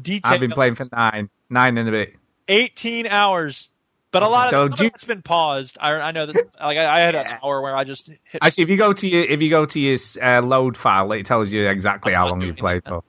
Detail. 0.00 0.34
I've 0.34 0.38
been 0.38 0.52
playing 0.52 0.76
for 0.76 0.84
nine, 0.92 1.28
nine 1.50 1.76
and 1.78 1.88
a 1.88 1.90
bit. 1.90 2.14
18 2.46 3.08
hours. 3.08 3.68
But 4.14 4.22
a 4.22 4.28
lot 4.28 4.46
of, 4.46 4.50
So 4.50 4.66
some 4.68 4.76
do 4.76 4.82
you- 4.84 4.86
of 4.86 4.92
that's 4.92 5.04
been 5.04 5.20
paused. 5.22 5.76
I, 5.80 5.92
I 5.92 6.12
know 6.12 6.24
that. 6.26 6.36
Like 6.60 6.78
I, 6.78 6.96
I 6.96 7.00
had 7.00 7.14
an 7.14 7.26
hour 7.42 7.60
where 7.60 7.76
I 7.76 7.84
just 7.84 8.06
hit. 8.06 8.18
Actually, 8.40 8.62
if 8.64 8.70
you 8.70 8.76
go 8.78 8.92
to 8.94 9.06
your 9.08 9.22
if 9.24 9.42
you 9.42 9.50
go 9.50 9.66
to 9.66 9.78
your 9.80 9.98
uh, 10.22 10.40
load 10.40 10.76
file, 10.76 11.12
it 11.12 11.26
tells 11.26 11.52
you 11.52 11.68
exactly 11.68 12.14
I'm 12.14 12.20
how 12.20 12.28
long 12.30 12.40
you've 12.40 12.56
played 12.56 12.82
that. 12.84 12.88
for. 12.88 13.02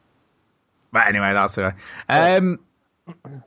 But 0.91 1.07
anyway, 1.07 1.31
that's 1.33 1.57
all 1.57 1.65
right. 1.65 1.73
Um, 2.09 2.59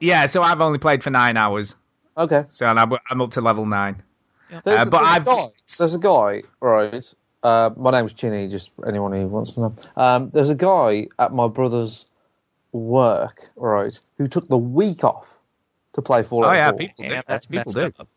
yeah, 0.01 0.26
so 0.26 0.43
I've 0.43 0.60
only 0.60 0.78
played 0.78 1.02
for 1.02 1.10
nine 1.10 1.36
hours, 1.36 1.74
Okay. 2.16 2.44
so 2.48 2.66
and 2.66 2.78
I'm, 2.78 2.93
I'm 3.10 3.20
up 3.20 3.32
to 3.32 3.40
level 3.40 3.66
nine. 3.66 4.02
There's, 4.64 4.80
Uh, 4.80 4.82
a- 4.82 4.86
but 4.86 4.98
there's 4.98 5.09
I've- 5.12 5.30
a 5.30 5.35
guy. 5.35 5.47
There's 5.78 5.94
a 5.94 5.98
guy, 5.98 6.43
right? 6.60 7.14
Uh, 7.43 7.70
my 7.76 7.90
name's 7.90 8.12
Chinny. 8.12 8.48
Just 8.48 8.70
anyone 8.86 9.12
who 9.12 9.26
wants 9.28 9.55
to 9.55 9.60
know. 9.60 9.74
Um, 9.97 10.30
there's 10.32 10.51
a 10.51 10.55
guy 10.55 11.09
at 11.18 11.32
my 11.32 11.48
brother's 11.48 12.05
work, 12.72 13.51
right, 13.56 13.98
who 14.18 14.28
took 14.28 14.47
the 14.48 14.59
week 14.59 15.05
off 15.05 15.26
to 15.99 16.03
play 16.03 16.23
Fallout 16.23 16.51
Oh 16.51 16.55
yeah, 16.55 16.70
4. 16.70 16.79
people 16.79 17.05
do. 17.05 17.09
Damn, 17.11 17.23
that's 17.27 17.47
people 17.47 17.73
messed 17.73 17.97
do. 17.97 18.03
up. 18.03 18.09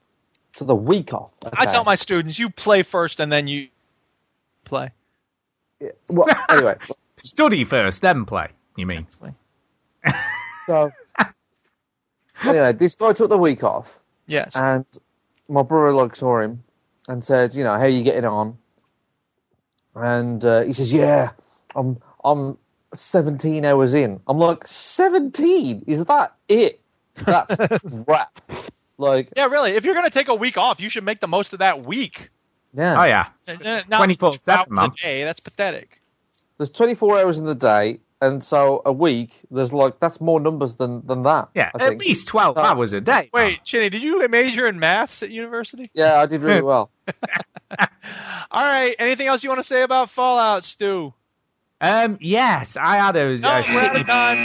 Took 0.53 0.67
the 0.67 0.75
week 0.75 1.13
off. 1.13 1.31
I 1.53 1.65
tell 1.65 1.83
my 1.83 1.95
students, 1.95 2.37
you 2.37 2.49
play 2.49 2.83
first 2.83 3.19
and 3.19 3.31
then 3.31 3.47
you 3.47 3.67
play. 4.65 4.91
Well, 6.09 6.27
anyway, 6.49 6.75
Study 7.17 7.63
first, 7.63 8.01
then 8.01 8.25
play. 8.25 8.47
You 8.75 8.85
mean? 8.85 9.07
so 10.67 10.91
anyway, 12.43 12.73
this 12.73 12.95
guy 12.95 13.13
took 13.13 13.29
the 13.29 13.37
week 13.37 13.63
off, 13.63 13.97
Yes. 14.27 14.55
and 14.55 14.85
my 15.49 15.63
brother 15.63 15.93
like 15.93 16.15
saw 16.15 16.39
him 16.41 16.63
and 17.07 17.23
said, 17.23 17.53
you 17.53 17.63
know, 17.63 17.71
how 17.73 17.81
are 17.81 17.87
you 17.87 18.03
getting 18.03 18.25
on? 18.25 18.57
And 19.95 20.43
uh, 20.45 20.61
he 20.63 20.73
says, 20.73 20.91
yeah, 20.93 21.31
I'm 21.75 22.01
I'm 22.23 22.57
17 22.93 23.63
hours 23.65 23.93
in. 23.93 24.19
I'm 24.27 24.37
like, 24.37 24.67
17? 24.67 25.85
Is 25.87 26.03
that 26.05 26.35
it? 26.49 26.80
That's 27.15 27.83
crap. 28.05 28.41
Like, 28.97 29.29
yeah, 29.35 29.47
really. 29.47 29.71
If 29.71 29.85
you're 29.85 29.95
gonna 29.95 30.09
take 30.09 30.27
a 30.27 30.35
week 30.35 30.57
off, 30.57 30.79
you 30.79 30.89
should 30.89 31.03
make 31.03 31.19
the 31.19 31.27
most 31.27 31.53
of 31.53 31.59
that 31.59 31.85
week. 31.85 32.29
yeah. 32.73 33.01
Oh 33.01 33.05
yeah, 33.05 33.27
Uh, 33.49 33.81
not 33.87 33.97
twenty 33.97 34.15
four 34.15 34.31
two 34.33 34.37
seven, 34.39 34.77
hours 34.77 34.91
a 34.99 35.03
day. 35.03 35.23
That's 35.23 35.39
pathetic. 35.39 36.01
There's 36.57 36.69
24 36.69 37.19
hours 37.19 37.39
in 37.39 37.45
the 37.45 37.55
day, 37.55 38.01
and 38.21 38.43
so 38.43 38.83
a 38.85 38.93
week, 38.93 39.31
there's 39.49 39.73
like, 39.73 39.99
that's 39.99 40.21
more 40.21 40.39
numbers 40.39 40.75
than, 40.75 41.01
than 41.07 41.23
that. 41.23 41.49
Yeah, 41.55 41.71
I 41.73 41.87
at 41.87 41.97
least 41.97 42.27
twelve 42.27 42.55
So- 42.55 42.61
hours 42.61 42.93
a 42.93 43.01
day. 43.01 43.31
Wait, 43.33 43.63
Chinny, 43.63 43.89
did 43.89 44.03
you 44.03 44.27
major 44.27 44.67
in 44.67 44.77
maths 44.79 45.23
at 45.23 45.31
university? 45.31 45.89
Yeah, 45.95 46.19
I 46.21 46.27
did 46.27 46.43
really 46.43 46.61
well. 46.61 46.91
All 48.51 48.65
right. 48.65 48.95
Anything 48.99 49.27
else 49.27 49.43
you 49.43 49.49
want 49.49 49.59
to 49.59 49.63
say 49.67 49.81
about 49.81 50.09
Fallout, 50.11 50.63
Stu? 50.63 51.13
Um, 51.79 52.17
yes, 52.21 52.77
I 52.79 52.97
had 52.97 53.15
a, 53.15 53.35
No, 53.37 53.49
a 53.49 53.63
we're 53.73 53.83
out 53.83 53.99
of 53.99 54.05
time. 54.05 54.37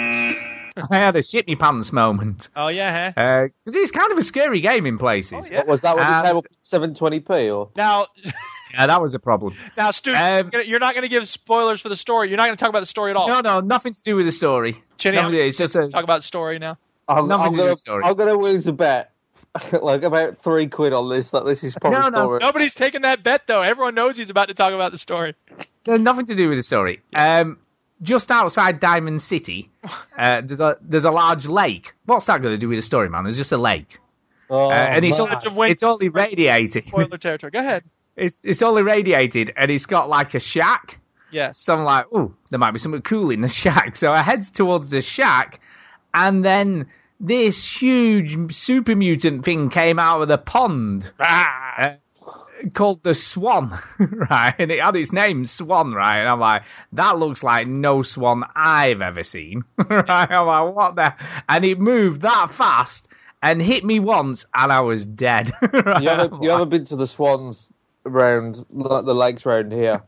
I 0.91 0.97
had 0.97 1.17
a 1.17 1.23
shit 1.23 1.47
me 1.47 1.57
pants 1.57 1.93
moment 1.93 2.49
Oh 2.55 2.69
yeah, 2.69 3.13
huh? 3.17 3.49
because 3.65 3.77
it's 3.77 3.91
kind 3.91 4.13
of 4.13 4.19
a 4.19 4.23
scary 4.23 4.61
game 4.61 4.87
in 4.87 4.99
places. 4.99 5.33
Oh, 5.35 5.49
yeah. 5.51 5.59
What 5.59 5.67
was 5.69 5.81
that 5.83 5.97
when 5.97 6.05
And- 6.07 6.27
you 6.27 6.33
came 6.33 6.37
with 6.37 6.95
720p 6.95 7.57
or? 7.57 7.71
Now, 7.77 8.07
Yeah, 8.73 8.87
that 8.89 9.01
was 9.01 9.15
a 9.15 9.19
problem. 9.19 9.55
now, 9.77 9.91
Stu, 9.91 10.13
Um, 10.13 10.51
you're 10.67 10.81
not 10.81 10.93
going 10.95 11.05
to 11.05 11.09
give 11.09 11.27
spoilers 11.29 11.81
for 11.81 11.89
the 11.89 11.97
story. 11.97 12.29
You're 12.29 12.37
not 12.37 12.47
going 12.47 12.57
to 12.57 12.61
talk 12.61 12.69
about 12.69 12.81
the 12.81 12.87
story 12.87 13.11
at 13.11 13.17
all. 13.17 13.29
No, 13.29 13.41
no, 13.41 13.61
nothing 13.61 13.95
to 13.95 14.03
do 14.03 14.17
with 14.17 14.27
the 14.27 14.33
story. 14.33 14.83
Chinny, 14.99 15.17
Nothing 15.17 15.33
to 15.33 15.47
it's 15.47 15.57
just 15.57 15.77
a 15.77 15.89
talk 15.89 16.05
about 16.05 16.19
the 16.19 16.27
story 16.27 16.59
now. 16.59 16.77
I'm, 17.09 17.29
Nothing 17.29 17.47
I'm 17.47 17.53
to 17.53 17.59
gonna, 17.59 17.71
with 17.71 17.79
story. 17.79 18.03
I'm 18.05 18.15
gonna 18.17 18.35
lose 18.35 18.67
a 18.67 18.73
bet, 18.73 19.13
like 19.81 20.03
about 20.03 20.39
three 20.39 20.67
quid 20.67 20.93
on 20.93 21.09
this. 21.09 21.31
That 21.31 21.47
this 21.47 21.63
is 21.65 21.75
probably 21.81 22.01
No, 22.01 22.09
no, 22.09 22.25
story. 22.27 22.39
Nobody's 22.43 22.75
taking 22.75 23.03
that 23.03 23.23
bet 23.23 23.47
though. 23.47 23.63
Everyone 23.63 23.95
knows 23.95 24.17
he's 24.19 24.31
about 24.31 24.49
to 24.49 24.55
talk 24.55 24.75
about 24.75 24.91
the 24.93 24.99
story. 24.99 25.35
There's 25.85 26.01
nothing 26.01 26.27
to 26.27 26.35
do 26.35 26.49
with 26.49 26.59
the 26.59 26.65
story. 26.65 27.01
Um, 27.15 27.59
just 28.03 28.31
outside 28.31 28.81
Diamond 28.81 29.23
City, 29.23 29.71
uh, 30.19 30.43
there's 30.45 30.61
a 30.61 30.77
there's 30.83 31.05
a 31.05 31.11
large 31.11 31.47
lake. 31.47 31.95
What's 32.05 32.27
that 32.27 32.43
going 32.43 32.55
to 32.55 32.59
do 32.59 32.69
with 32.69 32.79
the 32.79 32.83
story, 32.83 33.09
man? 33.09 33.25
There's 33.25 33.37
just 33.37 33.53
a 33.53 33.57
lake, 33.59 33.99
Oh, 34.51 34.71
uh, 34.71 34.73
and 34.73 35.05
it's 35.05 35.19
man. 35.19 35.29
all, 35.29 35.35
Bunch 35.35 35.47
of 35.47 35.59
it's 35.71 35.83
all 35.83 35.99
irradiated. 35.99 36.87
Spoiler 36.89 37.19
territory. 37.19 37.51
Go 37.51 37.59
ahead. 37.61 37.85
It's 38.17 38.45
it's 38.45 38.63
all 38.63 38.77
irradiated, 38.77 39.53
and 39.57 39.71
it's 39.71 39.87
got 39.87 40.09
like 40.09 40.35
a 40.35 40.41
shack. 40.41 40.99
Yes. 41.31 41.59
So 41.59 41.75
I'm 41.75 41.85
like, 41.85 42.07
oh, 42.13 42.33
there 42.51 42.59
might 42.59 42.71
be 42.71 42.79
something 42.79 43.03
cool 43.03 43.31
in 43.31 43.41
the 43.41 43.49
shack. 43.63 43.97
So 43.97 44.13
I 44.13 44.23
head 44.23 44.43
towards 44.45 44.91
the 44.91 45.01
shack, 45.03 45.61
and 46.15 46.45
then 46.45 46.87
this 47.19 47.65
huge 47.81 48.55
super 48.55 48.95
mutant 48.95 49.45
thing 49.45 49.71
came 49.71 49.99
out 49.99 50.23
of 50.23 50.29
the 50.29 50.39
pond. 50.39 51.11
Uh, 51.19 51.95
called 52.75 53.03
the 53.03 53.15
Swan, 53.15 53.79
right? 53.99 54.55
And 54.59 54.71
it 54.71 54.83
had 54.83 54.97
its 54.97 55.13
name, 55.13 55.47
Swan, 55.47 55.93
right? 55.93 56.19
And 56.21 56.29
I'm 56.29 56.41
like, 56.41 56.63
that 56.93 57.19
looks 57.19 57.43
like 57.43 57.67
no 57.67 58.03
swan 58.03 58.45
I've 58.55 59.01
ever 59.01 59.23
seen, 59.23 59.65
right? 59.79 60.31
I'm 60.31 60.47
like, 60.47 60.75
what 60.75 60.95
the? 60.97 61.15
And 61.49 61.65
it 61.65 61.79
moved 61.79 62.23
that 62.23 62.51
fast 62.53 63.09
and 63.43 63.61
hit 63.61 63.85
me 63.85 64.01
once, 64.01 64.47
and 64.55 64.73
I 64.73 64.81
was 64.81 65.07
dead. 65.07 65.53
right? 65.73 66.03
You 66.03 66.09
haven't, 66.09 66.43
you 66.43 66.49
like, 66.49 66.59
haven't 66.59 66.69
been 66.71 66.85
to 66.87 66.97
the 66.97 67.07
swans 67.07 67.71
around 68.05 68.65
like 68.71 69.05
the 69.05 69.15
lakes 69.15 69.45
around 69.47 69.73
here. 69.73 70.03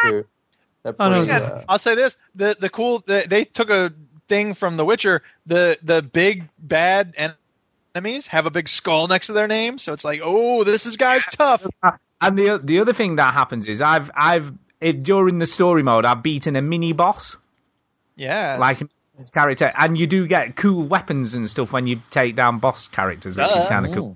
Stu. 0.00 0.26
They're 0.82 0.94
Oh, 0.98 1.10
no, 1.10 1.24
pretty, 1.24 1.30
uh, 1.32 1.62
I'll 1.68 1.78
say 1.78 1.94
this: 1.94 2.16
the 2.34 2.56
the 2.58 2.70
cool 2.70 3.02
the, 3.06 3.26
they 3.28 3.44
took 3.44 3.68
a 3.68 3.92
thing 4.28 4.54
from 4.54 4.76
The 4.78 4.84
Witcher. 4.84 5.22
The 5.46 5.78
the 5.82 6.00
big 6.02 6.48
bad 6.58 7.14
enemies 7.94 8.26
have 8.28 8.46
a 8.46 8.50
big 8.50 8.68
skull 8.68 9.08
next 9.08 9.26
to 9.28 9.32
their 9.32 9.48
name, 9.48 9.78
so 9.78 9.92
it's 9.92 10.04
like, 10.04 10.20
oh, 10.22 10.64
this 10.64 10.86
is 10.86 10.96
guy's 10.96 11.24
tough. 11.24 11.66
And 12.20 12.38
the 12.38 12.60
the 12.62 12.80
other 12.80 12.92
thing 12.92 13.16
that 13.16 13.32
happens 13.34 13.66
is 13.66 13.80
I've 13.82 14.10
I've 14.14 14.52
it, 14.80 15.02
during 15.02 15.38
the 15.38 15.46
story 15.46 15.82
mode 15.82 16.04
I've 16.04 16.22
beaten 16.22 16.56
a 16.56 16.62
mini 16.62 16.92
boss 16.92 17.36
Yeah. 18.16 18.56
like 18.58 18.78
this 19.16 19.30
character, 19.30 19.72
and 19.76 19.96
you 19.98 20.06
do 20.06 20.26
get 20.26 20.56
cool 20.56 20.84
weapons 20.86 21.34
and 21.34 21.48
stuff 21.48 21.72
when 21.72 21.86
you 21.86 22.00
take 22.10 22.36
down 22.36 22.58
boss 22.58 22.88
characters, 22.88 23.36
which 23.36 23.46
is 23.48 23.64
Uh, 23.64 23.68
kind 23.68 23.86
of 23.86 23.92
cool. 23.94 24.14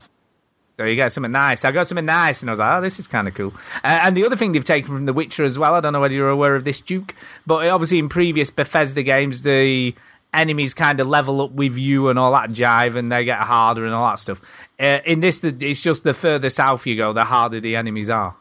So 0.76 0.84
you 0.84 0.96
get 0.96 1.12
something 1.12 1.30
nice. 1.30 1.64
I 1.64 1.70
got 1.70 1.86
something 1.86 2.04
nice, 2.04 2.40
and 2.40 2.50
I 2.50 2.52
was 2.52 2.58
like, 2.58 2.78
oh, 2.78 2.80
this 2.80 2.98
is 2.98 3.06
kind 3.06 3.28
of 3.28 3.34
cool. 3.34 3.52
Uh, 3.84 4.00
and 4.02 4.16
the 4.16 4.26
other 4.26 4.34
thing 4.34 4.50
they've 4.52 4.64
taken 4.64 4.88
from 4.88 5.04
The 5.06 5.12
Witcher 5.12 5.44
as 5.44 5.56
well, 5.56 5.74
I 5.74 5.80
don't 5.80 5.92
know 5.92 6.00
whether 6.00 6.14
you're 6.14 6.30
aware 6.30 6.56
of 6.56 6.64
this, 6.64 6.80
Duke, 6.80 7.14
but 7.46 7.64
obviously 7.68 8.00
in 8.00 8.08
previous 8.08 8.50
Bethesda 8.50 9.04
games, 9.04 9.42
the 9.42 9.94
enemies 10.34 10.74
kind 10.74 11.00
of 11.00 11.06
level 11.06 11.40
up 11.42 11.52
with 11.52 11.76
you 11.76 12.08
and 12.08 12.18
all 12.18 12.32
that 12.32 12.50
jive, 12.50 12.96
and 12.96 13.10
they 13.12 13.24
get 13.24 13.38
harder 13.38 13.84
and 13.84 13.94
all 13.94 14.08
that 14.10 14.18
stuff. 14.18 14.40
Uh, 14.80 14.98
in 15.04 15.20
this, 15.20 15.38
the, 15.40 15.54
it's 15.60 15.80
just 15.80 16.02
the 16.02 16.14
further 16.14 16.50
south 16.50 16.86
you 16.86 16.96
go, 16.96 17.12
the 17.12 17.24
harder 17.24 17.60
the 17.60 17.76
enemies 17.76 18.10
are. 18.10 18.34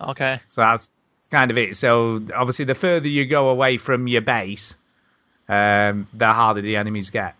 okay. 0.00 0.40
So 0.48 0.60
that's, 0.60 0.88
that's 1.18 1.28
kind 1.30 1.50
of 1.50 1.58
it. 1.58 1.76
So 1.76 2.22
obviously, 2.34 2.64
the 2.64 2.74
further 2.74 3.08
you 3.08 3.26
go 3.26 3.48
away 3.50 3.76
from 3.78 4.06
your 4.06 4.20
base, 4.22 4.74
um, 5.48 6.06
the 6.14 6.26
harder 6.28 6.60
the 6.62 6.76
enemies 6.76 7.10
get. 7.10 7.34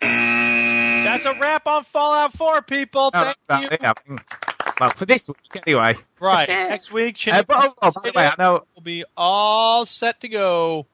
That's 0.00 1.24
a 1.24 1.34
wrap 1.38 1.66
on 1.66 1.84
Fallout 1.84 2.32
4, 2.34 2.62
people. 2.62 3.10
No, 3.12 3.24
Thank 3.24 3.36
that's 3.48 3.62
you. 3.62 3.68
about 3.68 3.98
it, 3.98 4.04
I 4.06 4.08
think. 4.08 4.80
Well, 4.80 4.90
for 4.90 5.06
this 5.06 5.28
week 5.28 5.62
anyway. 5.66 5.94
Right. 6.20 6.48
Next 6.48 6.92
week, 6.92 7.16
Chinny 7.16 7.38
Uh, 7.38 7.42
but, 7.42 7.56
oh, 7.64 7.74
oh, 7.82 7.90
by 7.90 8.00
the 8.02 8.12
way, 8.14 8.26
I 8.26 8.34
know. 8.38 8.64
will 8.74 8.82
be 8.82 9.04
all 9.16 9.84
set 9.86 10.20
to 10.20 10.28
go. 10.28 10.86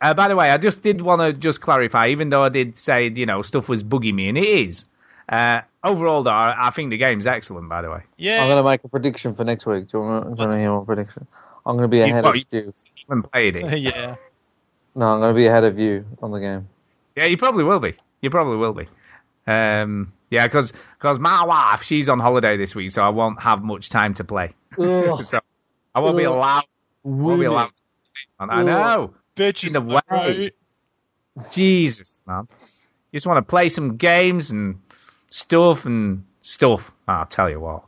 Uh, 0.00 0.14
by 0.14 0.28
the 0.28 0.36
way, 0.36 0.50
I 0.50 0.56
just 0.56 0.82
did 0.82 1.00
want 1.02 1.20
to 1.20 1.32
just 1.32 1.60
clarify, 1.60 2.08
even 2.08 2.30
though 2.30 2.42
I 2.42 2.48
did 2.48 2.78
say 2.78 3.08
you 3.08 3.26
know 3.26 3.42
stuff 3.42 3.68
was 3.68 3.82
bugging 3.82 4.14
me, 4.14 4.28
and 4.28 4.38
it 4.38 4.46
is. 4.48 4.84
Uh, 5.28 5.60
overall, 5.84 6.22
though, 6.22 6.30
I, 6.30 6.68
I 6.68 6.70
think 6.70 6.90
the 6.90 6.96
game's 6.96 7.26
excellent. 7.26 7.68
By 7.68 7.82
the 7.82 7.90
way, 7.90 8.02
Yeah. 8.16 8.42
I'm 8.42 8.48
going 8.48 8.64
to 8.64 8.68
make 8.68 8.82
a 8.82 8.88
prediction 8.88 9.34
for 9.34 9.44
next 9.44 9.64
week. 9.66 9.88
Do 9.88 9.98
you 9.98 10.04
want 10.04 10.36
to 10.38 10.58
hear 10.58 10.72
my 10.76 10.84
prediction? 10.84 11.26
I'm 11.64 11.76
going 11.76 11.88
to 11.88 11.88
be 11.88 12.00
ahead 12.00 12.24
what, 12.24 12.30
of 12.30 12.36
you- 12.36 12.72
Stu. 12.72 12.72
haven't 13.08 13.30
played 13.30 13.56
it. 13.56 13.78
yeah. 13.80 14.16
No, 14.96 15.06
I'm 15.06 15.20
going 15.20 15.32
to 15.32 15.36
be 15.36 15.46
ahead 15.46 15.62
of 15.64 15.78
you 15.78 16.04
on 16.20 16.32
the 16.32 16.40
game. 16.40 16.68
Yeah, 17.14 17.26
you 17.26 17.36
probably 17.36 17.62
will 17.62 17.78
be. 17.78 17.94
You 18.22 18.30
probably 18.30 18.56
will 18.56 18.72
be. 18.72 18.88
Um, 19.46 20.12
yeah, 20.30 20.46
because 20.46 20.72
cause 20.98 21.18
my 21.18 21.44
wife 21.44 21.82
she's 21.82 22.08
on 22.08 22.18
holiday 22.20 22.56
this 22.56 22.74
week, 22.74 22.90
so 22.92 23.02
I 23.02 23.08
won't 23.10 23.40
have 23.40 23.62
much 23.62 23.88
time 23.88 24.14
to 24.14 24.24
play. 24.24 24.54
So 24.78 25.40
I 25.94 26.00
won't 26.00 26.16
be 26.16 26.26
Ugh. 26.26 26.34
allowed. 26.34 26.64
Won't 27.02 27.40
be 27.40 27.46
allowed. 27.46 27.72
To 27.76 27.82
I 28.48 28.62
know. 28.62 29.14
Bitch 29.40 29.66
In 29.66 29.72
the 29.72 29.80
way. 29.80 30.52
Jesus, 31.50 32.20
man. 32.26 32.46
You 33.10 33.16
just 33.16 33.26
want 33.26 33.38
to 33.38 33.48
play 33.48 33.70
some 33.70 33.96
games 33.96 34.50
and 34.50 34.80
stuff 35.30 35.86
and 35.86 36.24
stuff. 36.42 36.92
I'll 37.08 37.24
tell 37.24 37.48
you 37.48 37.58
what. 37.58 37.84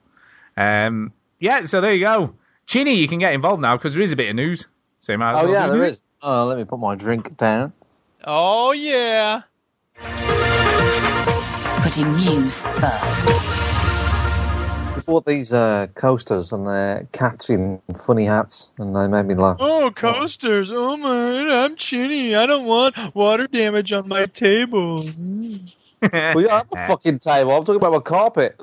Um, 0.57 1.13
yeah, 1.39 1.65
so 1.65 1.83
there 1.83 1.93
you 1.93 2.07
go. 2.07 2.35
Chinny, 2.65 2.95
you 2.95 3.07
can 3.07 3.19
get 3.19 3.35
involved 3.35 3.61
now 3.61 3.77
because 3.77 3.93
there 3.93 4.03
is 4.03 4.13
a 4.13 4.17
bit 4.17 4.31
of 4.31 4.37
news. 4.37 4.67
So 5.01 5.13
you 5.13 5.19
might 5.19 5.33
Oh 5.39 5.45
well 5.45 5.53
yeah, 5.53 5.67
do 5.67 5.73
there 5.73 5.85
it. 5.85 5.91
is. 5.91 6.03
Oh, 6.23 6.47
let 6.47 6.57
me 6.57 6.65
put 6.65 6.79
my 6.79 6.95
drink 6.95 7.37
down. 7.37 7.75
Oh, 8.25 8.73
yeah. 8.73 9.43
Putting 11.83 12.17
news 12.17 12.63
first. 12.63 13.62
We 15.03 15.13
bought 15.15 15.27
these 15.27 15.53
uh, 15.53 15.89
coasters 15.97 16.53
and 16.53 16.65
they're 16.67 17.09
cats 17.11 17.51
in 17.51 17.83
funny 18.07 18.25
hats, 18.25 18.69
and 18.79 18.95
they 18.95 19.09
made 19.09 19.25
me 19.27 19.35
laugh. 19.35 19.57
Oh, 19.59 19.91
coasters. 19.93 20.71
Oh, 20.73 20.97
my. 20.97 21.65
I'm 21.65 21.75
Chinny. 21.75 22.37
I 22.37 22.47
don't 22.47 22.67
want 22.67 22.95
water 23.13 23.49
damage 23.49 23.93
on 23.93 24.07
my 24.07 24.27
table. 24.27 25.01
we 25.01 26.09
have 26.49 26.67
a 26.71 26.77
fucking 26.87 27.19
table. 27.19 27.51
I'm 27.53 27.65
talking 27.65 27.77
about 27.77 27.93
my 27.93 27.99
carpet. 27.99 28.61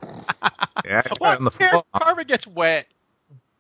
Yeah, 0.86 1.02
it's 1.06 1.20
What 1.20 1.38
on 1.40 1.44
the 1.44 1.52
cares? 1.52 1.72
floor. 1.72 1.84
Carpet 2.02 2.28
gets 2.30 2.48
wet. 2.48 2.88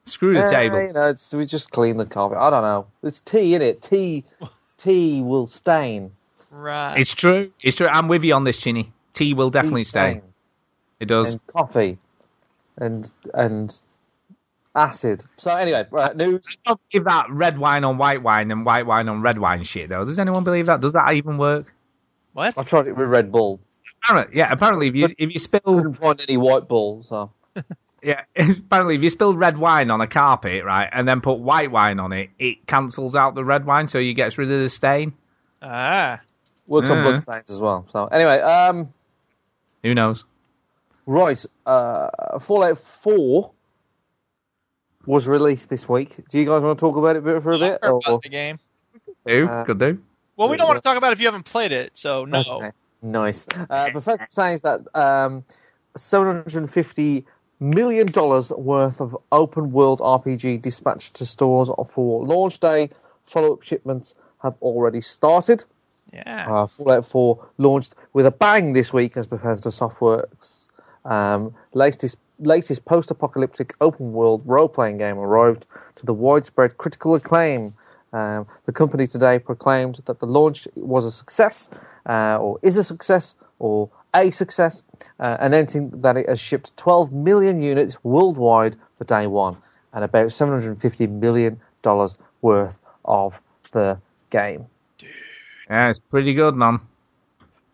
Screw 0.05 0.35
the 0.35 0.39
Yeah, 0.39 0.49
table. 0.49 0.81
You 0.87 0.93
know, 0.93 1.09
it's, 1.09 1.33
we 1.33 1.45
just 1.45 1.71
clean 1.71 1.97
the 1.97 2.05
carpet. 2.05 2.37
I 2.37 2.49
don't 2.49 2.63
know. 2.63 2.87
It's 3.03 3.19
tea 3.19 3.55
in 3.55 3.61
it. 3.61 3.83
Tea, 3.83 4.23
tea 4.77 5.21
will 5.21 5.47
stain. 5.47 6.11
Right. 6.49 6.97
It's 6.97 7.13
true. 7.13 7.51
It's 7.61 7.75
true. 7.75 7.87
I'm 7.87 8.07
with 8.07 8.23
you 8.23 8.33
on 8.35 8.45
this, 8.45 8.57
Chinny. 8.57 8.93
Tea 9.13 9.33
will 9.33 9.49
definitely 9.49 9.81
Tea 9.81 9.85
stay. 9.89 10.11
stain. 10.13 10.21
It 11.01 11.05
does. 11.07 11.33
And 11.33 11.47
coffee, 11.47 11.97
and 12.79 13.11
and 13.33 13.75
acid. 14.75 15.23
So 15.37 15.51
anyway, 15.51 15.85
right, 15.91 16.15
news. 16.15 16.45
I 16.47 16.53
don't 16.69 16.81
believe 16.91 17.05
that 17.05 17.27
red 17.29 17.57
wine 17.57 17.83
on 17.83 17.97
white 17.97 18.23
wine 18.23 18.51
and 18.51 18.65
white 18.65 18.85
wine 18.85 19.09
on 19.09 19.21
red 19.21 19.37
wine 19.39 19.63
shit 19.63 19.89
though. 19.89 20.05
Does 20.05 20.19
anyone 20.19 20.43
believe 20.43 20.65
that? 20.67 20.81
Does 20.81 20.93
that 20.93 21.13
even 21.13 21.37
work? 21.37 21.73
What? 22.33 22.57
I 22.57 22.63
tried 22.63 22.87
it 22.87 22.95
with 22.95 23.07
Red 23.07 23.31
Bull. 23.31 23.59
Apparently, 24.03 24.37
yeah. 24.39 24.51
Apparently, 24.51 24.87
if 24.87 24.95
you 24.95 25.07
if 25.17 25.33
you 25.33 25.39
spill 25.39 25.59
Couldn't 25.61 25.95
find 25.95 26.21
any 26.21 26.37
white 26.37 26.67
bull. 26.67 27.03
So 27.09 27.31
yeah, 28.03 28.21
apparently 28.35 28.95
if 28.95 29.01
you 29.03 29.09
spill 29.09 29.35
red 29.35 29.57
wine 29.57 29.91
on 29.91 29.99
a 29.99 30.07
carpet, 30.07 30.63
right, 30.63 30.87
and 30.91 31.07
then 31.07 31.19
put 31.21 31.39
white 31.39 31.71
wine 31.71 31.99
on 31.99 32.13
it, 32.13 32.29
it 32.39 32.65
cancels 32.67 33.15
out 33.15 33.35
the 33.35 33.43
red 33.43 33.65
wine, 33.65 33.87
so 33.87 33.97
you 33.97 34.13
gets 34.13 34.37
rid 34.37 34.49
of 34.51 34.61
the 34.61 34.69
stain. 34.69 35.13
Ah. 35.61 36.21
works 36.67 36.89
on 36.89 36.97
Yeah. 36.97 37.03
blood 37.03 37.21
stains 37.23 37.49
as 37.49 37.59
well. 37.59 37.85
So 37.91 38.05
anyway, 38.05 38.39
um, 38.39 38.93
Who 39.83 39.93
knows? 39.93 40.23
Right. 41.09 41.43
Uh, 41.65 42.39
Fallout 42.39 42.79
Four 43.01 43.51
was 45.05 45.27
released 45.27 45.69
this 45.69 45.87
week. 45.89 46.15
Do 46.29 46.37
you 46.39 46.45
guys 46.45 46.61
want 46.61 46.77
to 46.77 46.81
talk 46.81 46.95
about 46.95 47.15
it 47.15 47.23
for 47.23 47.51
a 47.53 47.59
bit? 47.59 47.79
Or- 47.83 47.99
about 48.05 48.21
the 48.21 48.29
game. 48.29 48.59
Who 49.25 49.47
Uh, 49.47 49.63
could 49.65 49.79
do? 49.79 49.97
Well, 50.35 50.49
we 50.49 50.57
don't 50.57 50.67
want 50.67 50.77
to 50.77 50.83
talk 50.83 50.97
about 50.97 51.11
it 51.11 51.13
if 51.13 51.19
you 51.19 51.27
haven't 51.27 51.43
played 51.43 51.71
it, 51.71 51.97
so 51.97 52.25
no. 52.25 52.39
Okay, 52.47 52.71
Nice. 53.01 53.45
Uh, 53.69 53.89
Bethesda 53.91 54.25
says 54.27 54.61
that 54.61 54.81
um, 54.95 55.43
$750 55.97 57.25
million 57.59 58.11
worth 58.13 59.01
of 59.01 59.17
open 59.31 59.71
world 59.71 59.99
RPG 59.99 60.61
dispatched 60.61 61.15
to 61.15 61.25
stores 61.25 61.69
for 61.93 62.25
launch 62.25 62.59
day. 62.59 62.89
Follow 63.25 63.53
up 63.53 63.63
shipments 63.63 64.15
have 64.41 64.55
already 64.61 65.01
started. 65.01 65.63
Yeah. 66.13 66.47
Uh, 66.51 66.67
Fallout 66.67 67.05
4 67.07 67.45
launched 67.57 67.93
with 68.13 68.25
a 68.25 68.31
bang 68.31 68.73
this 68.73 68.91
week 68.93 69.17
as 69.17 69.25
Bethesda 69.25 69.69
Softworks' 69.69 70.58
um, 71.05 71.53
latest, 71.73 72.17
latest 72.39 72.85
post 72.85 73.11
apocalyptic 73.11 73.75
open 73.81 74.13
world 74.13 74.41
role 74.45 74.67
playing 74.67 74.97
game 74.97 75.17
arrived 75.17 75.65
to 75.95 76.05
the 76.05 76.13
widespread 76.13 76.77
critical 76.77 77.15
acclaim. 77.15 77.73
Um, 78.11 78.47
the 78.65 78.71
company 78.71 79.05
today 79.05 79.37
proclaimed 79.37 80.01
that 80.05 80.19
the 80.19 80.25
launch 80.25 80.67
was 80.75 81.05
a 81.05 81.11
success, 81.11 81.69
uh, 82.07 82.37
or 82.39 82.59
is 82.63 82.77
a 82.77 82.83
success, 82.83 83.35
or 83.59 83.89
a 84.15 84.31
success, 84.31 84.83
uh, 85.19 85.37
announcing 85.39 85.91
that 86.01 86.17
it 86.17 86.27
has 86.27 86.39
shipped 86.39 86.75
12 86.77 87.11
million 87.11 87.61
units 87.61 88.03
worldwide 88.03 88.75
for 88.97 89.03
day 89.03 89.27
one, 89.27 89.57
and 89.93 90.03
about 90.03 90.27
$750 90.27 91.09
million 91.09 91.59
worth 92.41 92.77
of 93.05 93.39
the 93.71 93.99
game. 94.31 94.65
Yeah, 95.69 95.89
it's 95.89 95.99
pretty 95.99 96.33
good, 96.33 96.55
man. 96.55 96.79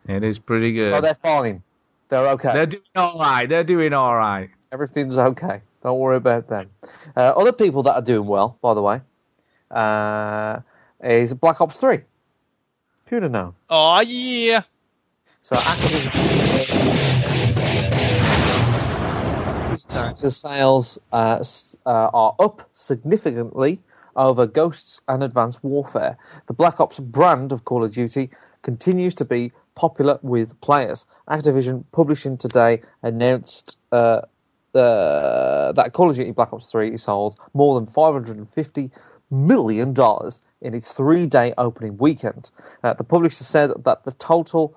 It 0.08 0.24
is 0.24 0.38
pretty 0.38 0.74
good. 0.74 0.92
So 0.92 1.02
they're 1.02 1.16
fine. 1.16 1.64
They're 2.10 2.30
okay. 2.30 2.54
They're 2.54 2.66
doing 2.68 2.84
all 2.96 3.20
right. 3.20 3.50
They're 3.50 3.64
doing 3.64 3.94
all 3.94 4.16
right. 4.16 4.50
Everything's 4.72 5.18
okay. 5.18 5.62
Don't 5.84 6.00
worry 6.00 6.18
about 6.18 6.48
them. 6.48 6.70
Uh, 7.16 7.20
other 7.20 7.52
people 7.52 7.84
that 7.84 7.94
are 7.94 8.02
doing 8.02 8.28
well, 8.28 8.58
by 8.62 8.74
the 8.74 8.82
way, 8.82 9.02
uh, 9.72 10.60
is 11.04 11.34
Black 11.34 11.62
Ops 11.62 11.78
3. 11.78 12.00
Who'd 13.08 13.24
have 13.24 13.32
known? 13.32 13.54
Oh, 13.70 14.02
yeah. 14.02 14.64
So 15.44 15.56
Activision 15.56 16.56
sales 20.32 20.98
uh, 21.12 21.44
uh, 21.86 21.90
are 22.14 22.36
up 22.40 22.68
significantly 22.74 23.80
over 24.16 24.48
Ghosts 24.48 25.02
and 25.08 25.24
Advanced 25.24 25.64
Warfare. 25.64 26.18
The 26.48 26.54
Black 26.54 26.80
Ops 26.80 27.00
brand 27.00 27.52
of 27.52 27.66
Call 27.66 27.84
of 27.84 27.92
Duty 27.92 28.30
continues 28.66 29.14
to 29.14 29.26
be 29.26 29.52
popular 29.76 30.20
with 30.24 30.60
players. 30.60 31.06
Activision 31.30 31.84
Publishing 31.92 32.38
today 32.38 32.82
announced 33.04 33.78
uh, 33.92 34.22
uh, 34.74 35.72
that 35.72 35.94
Call 35.94 36.10
of 36.10 36.16
Duty 36.16 36.32
Black 36.32 36.52
Ops 36.52 36.72
3 36.72 36.98
sold 36.98 37.38
more 37.54 37.80
than 37.80 37.88
550 37.88 38.92
million 39.32 39.94
dollars 39.94 40.40
in 40.62 40.74
its 40.74 40.92
three-day 40.92 41.54
opening 41.58 41.98
weekend. 41.98 42.50
Uh, 42.84 42.94
the 42.94 43.04
publisher 43.04 43.44
said 43.44 43.72
that 43.86 44.04
the 44.04 44.12
total 44.14 44.76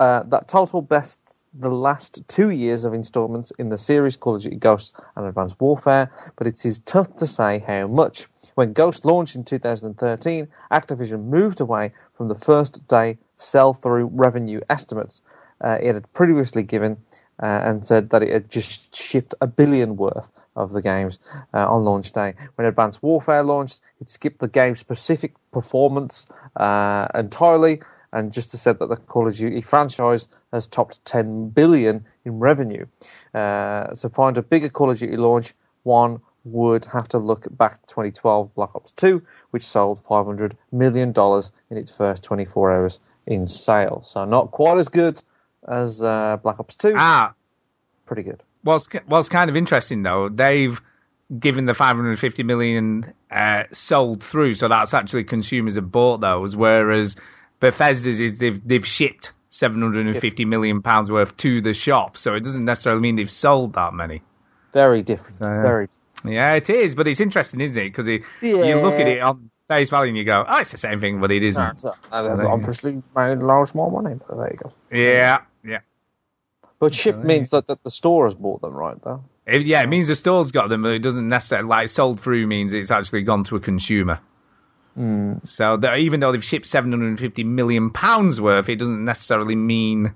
uh, 0.00 0.22
that 0.24 0.48
total 0.48 0.80
bests 0.80 1.44
the 1.54 1.68
last 1.68 2.20
two 2.28 2.50
years 2.50 2.84
of 2.84 2.94
installments 2.94 3.52
in 3.58 3.68
the 3.68 3.78
series 3.78 4.16
Call 4.16 4.36
of 4.36 4.42
Duty 4.42 4.56
Ghosts 4.56 4.92
and 5.16 5.26
Advanced 5.26 5.60
Warfare, 5.60 6.10
but 6.36 6.46
it 6.46 6.64
is 6.64 6.80
tough 6.80 7.16
to 7.16 7.26
say 7.26 7.62
how 7.66 7.86
much. 7.86 8.26
When 8.54 8.72
Ghost 8.72 9.04
launched 9.04 9.34
in 9.34 9.44
2013, 9.44 10.48
Activision 10.70 11.24
moved 11.24 11.60
away 11.60 11.92
from 12.16 12.28
the 12.28 12.34
first 12.34 12.86
day 12.88 13.18
sell-through 13.36 14.06
revenue 14.12 14.60
estimates 14.70 15.20
uh, 15.64 15.78
it 15.80 15.94
had 15.94 16.12
previously 16.12 16.62
given 16.62 16.96
uh, 17.42 17.46
and 17.46 17.84
said 17.84 18.10
that 18.10 18.22
it 18.22 18.32
had 18.32 18.50
just 18.50 18.94
shipped 18.94 19.34
a 19.40 19.46
billion 19.46 19.96
worth 19.96 20.28
of 20.56 20.72
the 20.72 20.82
games 20.82 21.18
uh, 21.52 21.68
on 21.68 21.84
launch 21.84 22.12
day. 22.12 22.34
When 22.54 22.66
Advanced 22.66 23.02
Warfare 23.02 23.42
launched, 23.42 23.80
it 24.00 24.08
skipped 24.08 24.38
the 24.38 24.48
game's 24.48 24.78
specific 24.78 25.34
performance 25.52 26.26
uh, 26.56 27.08
entirely 27.14 27.82
and 28.12 28.32
just 28.32 28.50
said 28.50 28.78
that 28.78 28.88
the 28.88 28.96
Call 28.96 29.26
of 29.26 29.34
Duty 29.34 29.60
franchise 29.60 30.28
has 30.52 30.68
topped 30.68 31.04
10 31.04 31.48
billion 31.48 32.04
in 32.24 32.38
revenue. 32.38 32.86
Uh, 33.34 33.92
so 33.94 34.08
find 34.08 34.38
a 34.38 34.42
bigger 34.42 34.68
Call 34.68 34.90
of 34.90 34.98
Duty 34.98 35.16
launch, 35.16 35.54
one 35.82 36.20
would 36.44 36.84
have 36.84 37.08
to 37.08 37.18
look 37.18 37.46
back 37.56 37.80
to 37.80 37.88
2012 37.88 38.54
Black 38.54 38.76
Ops 38.76 38.92
2, 38.92 39.20
which 39.50 39.64
sold 39.64 40.00
500 40.06 40.56
million 40.70 41.10
dollars 41.10 41.50
in 41.70 41.76
its 41.76 41.90
first 41.90 42.22
24 42.22 42.70
hours 42.72 42.98
in 43.26 43.46
sales. 43.46 44.10
So 44.10 44.24
not 44.24 44.50
quite 44.50 44.78
as 44.78 44.88
good 44.88 45.22
as 45.66 46.02
uh, 46.02 46.38
Black 46.42 46.60
Ops 46.60 46.74
2. 46.76 46.94
Ah, 46.96 47.34
Pretty 48.06 48.22
good. 48.22 48.42
what's 48.62 48.86
what's 49.06 49.28
kind 49.28 49.48
of 49.48 49.56
interesting 49.56 50.02
though, 50.02 50.28
they've 50.28 50.78
given 51.38 51.64
the 51.64 51.72
550 51.74 52.42
million 52.42 53.12
uh, 53.30 53.62
sold 53.72 54.22
through, 54.22 54.54
so 54.54 54.68
that's 54.68 54.92
actually 54.92 55.24
consumers 55.24 55.76
have 55.76 55.90
bought 55.90 56.20
those, 56.20 56.54
whereas 56.54 57.16
Bethesda's 57.60 58.20
is 58.20 58.38
they've 58.38 58.60
they've 58.66 58.86
shipped 58.86 59.32
750 59.48 60.44
million 60.44 60.82
pounds 60.82 61.10
worth 61.10 61.36
to 61.38 61.62
the 61.62 61.72
shop, 61.72 62.18
so 62.18 62.34
it 62.34 62.40
doesn't 62.40 62.64
necessarily 62.64 63.00
mean 63.00 63.16
they've 63.16 63.30
sold 63.30 63.72
that 63.74 63.94
many. 63.94 64.22
Very 64.74 65.02
different. 65.02 65.34
So, 65.34 65.46
Very. 65.46 65.88
Yeah, 66.26 66.54
it 66.54 66.68
is, 66.68 66.94
but 66.94 67.06
it's 67.06 67.20
interesting, 67.20 67.60
isn't 67.60 67.76
it? 67.76 67.84
Because 67.84 68.06
you 68.08 68.80
look 68.80 68.94
at 68.94 69.06
it 69.06 69.20
on 69.20 69.50
face 69.68 69.90
value 69.90 70.08
and 70.10 70.16
you 70.18 70.24
go, 70.24 70.44
oh, 70.46 70.58
it's 70.58 70.72
the 70.72 70.78
same 70.78 71.00
thing, 71.00 71.20
but 71.20 71.30
it 71.30 71.42
isn't. 71.42 71.80
So, 71.80 71.92
So 72.14 72.22
there 72.22 72.36
you 72.36 72.42
go. 72.42 72.48
obviously 72.52 73.02
made 73.16 73.38
loads 73.38 73.74
more 73.74 73.90
money, 73.90 74.16
but 74.26 74.36
there 74.36 74.50
you 74.52 74.58
go. 74.58 74.72
Yeah, 74.90 75.40
yeah. 75.64 75.80
But 76.78 76.94
ship 76.94 77.16
means 77.18 77.50
that, 77.50 77.66
that 77.68 77.82
the 77.82 77.90
store 77.90 78.26
has 78.26 78.34
bought 78.34 78.60
them, 78.60 78.74
right? 78.74 78.96
Though. 79.02 79.24
It- 79.46 79.62
yeah, 79.66 79.82
it 79.82 79.88
means 79.88 80.08
the 80.08 80.14
store's 80.14 80.52
got 80.52 80.68
them, 80.68 80.82
but 80.82 80.92
it 80.92 80.98
doesn't 81.00 81.28
necessarily 81.28 81.68
like 81.68 81.88
sold 81.88 82.20
through 82.20 82.46
means 82.46 82.72
it's 82.72 82.90
actually 82.90 83.22
gone 83.22 83.44
to 83.44 83.56
a 83.56 83.60
consumer. 83.60 84.20
Mm. 84.98 85.46
So 85.46 85.76
that 85.78 85.98
even 85.98 86.20
though 86.20 86.30
they've 86.32 86.44
shipped 86.44 86.66
750 86.66 87.42
million 87.44 87.90
pounds 87.90 88.40
worth, 88.40 88.68
it 88.68 88.76
doesn't 88.76 89.04
necessarily 89.04 89.56
mean 89.56 90.14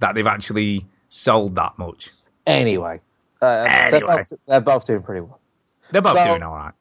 that 0.00 0.14
they've 0.14 0.26
actually 0.26 0.86
sold 1.08 1.54
that 1.54 1.78
much. 1.78 2.10
Anyway, 2.46 3.00
uh, 3.40 3.90
They're, 3.90 4.00
both, 4.00 4.32
they're 4.46 4.60
both 4.60 4.86
doing 4.86 5.02
pretty 5.02 5.20
well. 5.22 5.40
They're 5.90 6.02
both 6.02 6.16
So- 6.16 6.24
doing 6.26 6.42
all 6.42 6.54
right. 6.54 6.72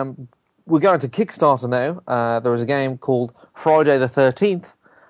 Um, 0.00 0.28
we're 0.66 0.80
going 0.80 1.00
to 1.00 1.08
Kickstarter 1.08 1.68
now. 1.68 2.02
Uh, 2.06 2.40
there 2.40 2.52
was 2.52 2.62
a 2.62 2.66
game 2.66 2.98
called 2.98 3.32
Friday 3.54 3.98
the 3.98 4.08
13th, 4.08 4.64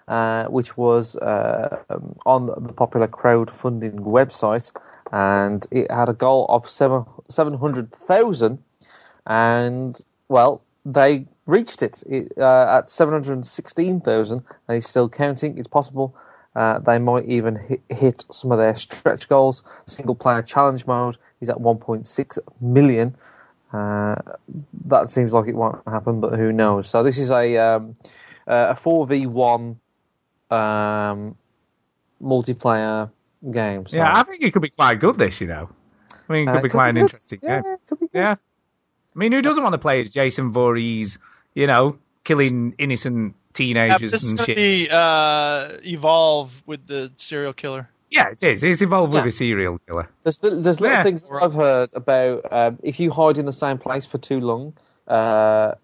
uh, 0.08 0.44
which 0.48 0.76
was 0.76 1.16
uh, 1.16 1.82
um, 1.88 2.14
on 2.26 2.46
the 2.46 2.72
popular 2.72 3.08
crowdfunding 3.08 4.00
website, 4.00 4.70
and 5.12 5.66
it 5.70 5.90
had 5.90 6.08
a 6.08 6.12
goal 6.12 6.46
of 6.48 6.68
seven, 6.68 7.04
700,000, 7.28 8.62
and, 9.26 10.00
well, 10.28 10.62
they 10.84 11.26
reached 11.46 11.82
it, 11.82 12.02
it 12.06 12.32
uh, 12.38 12.78
at 12.78 12.90
716,000, 12.90 14.44
and 14.68 14.76
it's 14.76 14.88
still 14.88 15.08
counting. 15.08 15.58
It's 15.58 15.68
possible 15.68 16.14
uh, 16.54 16.78
they 16.80 16.98
might 16.98 17.26
even 17.26 17.56
hit, 17.56 17.82
hit 17.90 18.24
some 18.30 18.52
of 18.52 18.58
their 18.58 18.76
stretch 18.76 19.28
goals. 19.28 19.62
Single 19.86 20.14
player 20.14 20.42
challenge 20.42 20.86
mode 20.86 21.16
is 21.40 21.48
at 21.48 21.56
1.6 21.56 22.38
million. 22.60 23.16
Uh, 23.72 24.14
that 24.86 25.10
seems 25.10 25.32
like 25.32 25.48
it 25.48 25.54
won't 25.54 25.82
happen, 25.86 26.20
but 26.20 26.38
who 26.38 26.52
knows? 26.52 26.88
So 26.88 27.02
this 27.02 27.18
is 27.18 27.30
a 27.30 27.56
um, 27.58 27.96
uh, 28.46 28.68
a 28.70 28.74
four 28.76 29.06
v 29.06 29.26
one 29.26 29.80
um, 30.50 31.36
multiplayer 32.22 33.10
game. 33.50 33.86
So, 33.88 33.96
Yeah, 33.98 34.16
I 34.16 34.22
think 34.22 34.42
it 34.42 34.52
could 34.52 34.62
be 34.62 34.70
quite 34.70 35.00
good. 35.00 35.18
This, 35.18 35.40
you 35.40 35.48
know, 35.48 35.68
I 36.28 36.32
mean, 36.32 36.48
it 36.48 36.52
could 36.52 36.58
Uh, 36.58 36.62
be 36.62 36.68
could 36.68 36.76
quite 36.76 36.86
be 36.86 36.90
an 36.90 36.96
interesting 36.98 37.40
Yeah, 37.42 37.62
game. 37.62 37.74
it 37.74 37.80
could 37.88 38.00
be 38.00 38.06
good. 38.08 38.18
Yeah, 38.20 38.32
I 38.32 39.18
mean, 39.18 39.32
who 39.32 39.42
doesn't 39.42 39.62
want 39.62 39.72
to 39.74 39.78
play 39.78 40.00
as 40.00 40.10
Jason 40.10 40.52
Voorhees? 40.52 41.18
You 41.54 41.66
know, 41.66 41.98
killing 42.24 42.74
innocent 42.78 43.34
Yeah, 43.34 43.34
teenagers 43.54 44.12
this 44.12 44.22
and 44.24 44.38
going 44.38 44.46
shit. 44.46 44.56
be 44.56 44.88
uh, 44.90 45.78
evolve 45.84 46.62
with 46.66 46.86
the 46.86 47.10
serial 47.16 47.52
killer. 47.52 47.88
Yeah, 48.16 48.30
it 48.30 48.42
is. 48.42 48.64
It's 48.64 48.80
involved 48.80 49.12
with 49.12 49.26
a 49.26 49.30
serial 49.30 49.78
killer. 49.86 50.08
There's 50.22 50.42
li- 50.42 50.62
there's 50.62 50.80
little 50.80 50.96
Yeah. 50.96 51.02
things 51.02 51.22
that 51.24 51.42
I've 51.42 51.52
heard 51.52 51.90
about 51.94 52.50
um, 52.50 52.78
if 52.82 52.98
you 52.98 53.10
hide 53.10 53.36
in 53.36 53.44
the 53.44 53.52
same 53.52 53.76
place 53.76 54.06
for 54.06 54.16
too 54.16 54.40
long, 54.40 54.72
uh, 55.06 55.74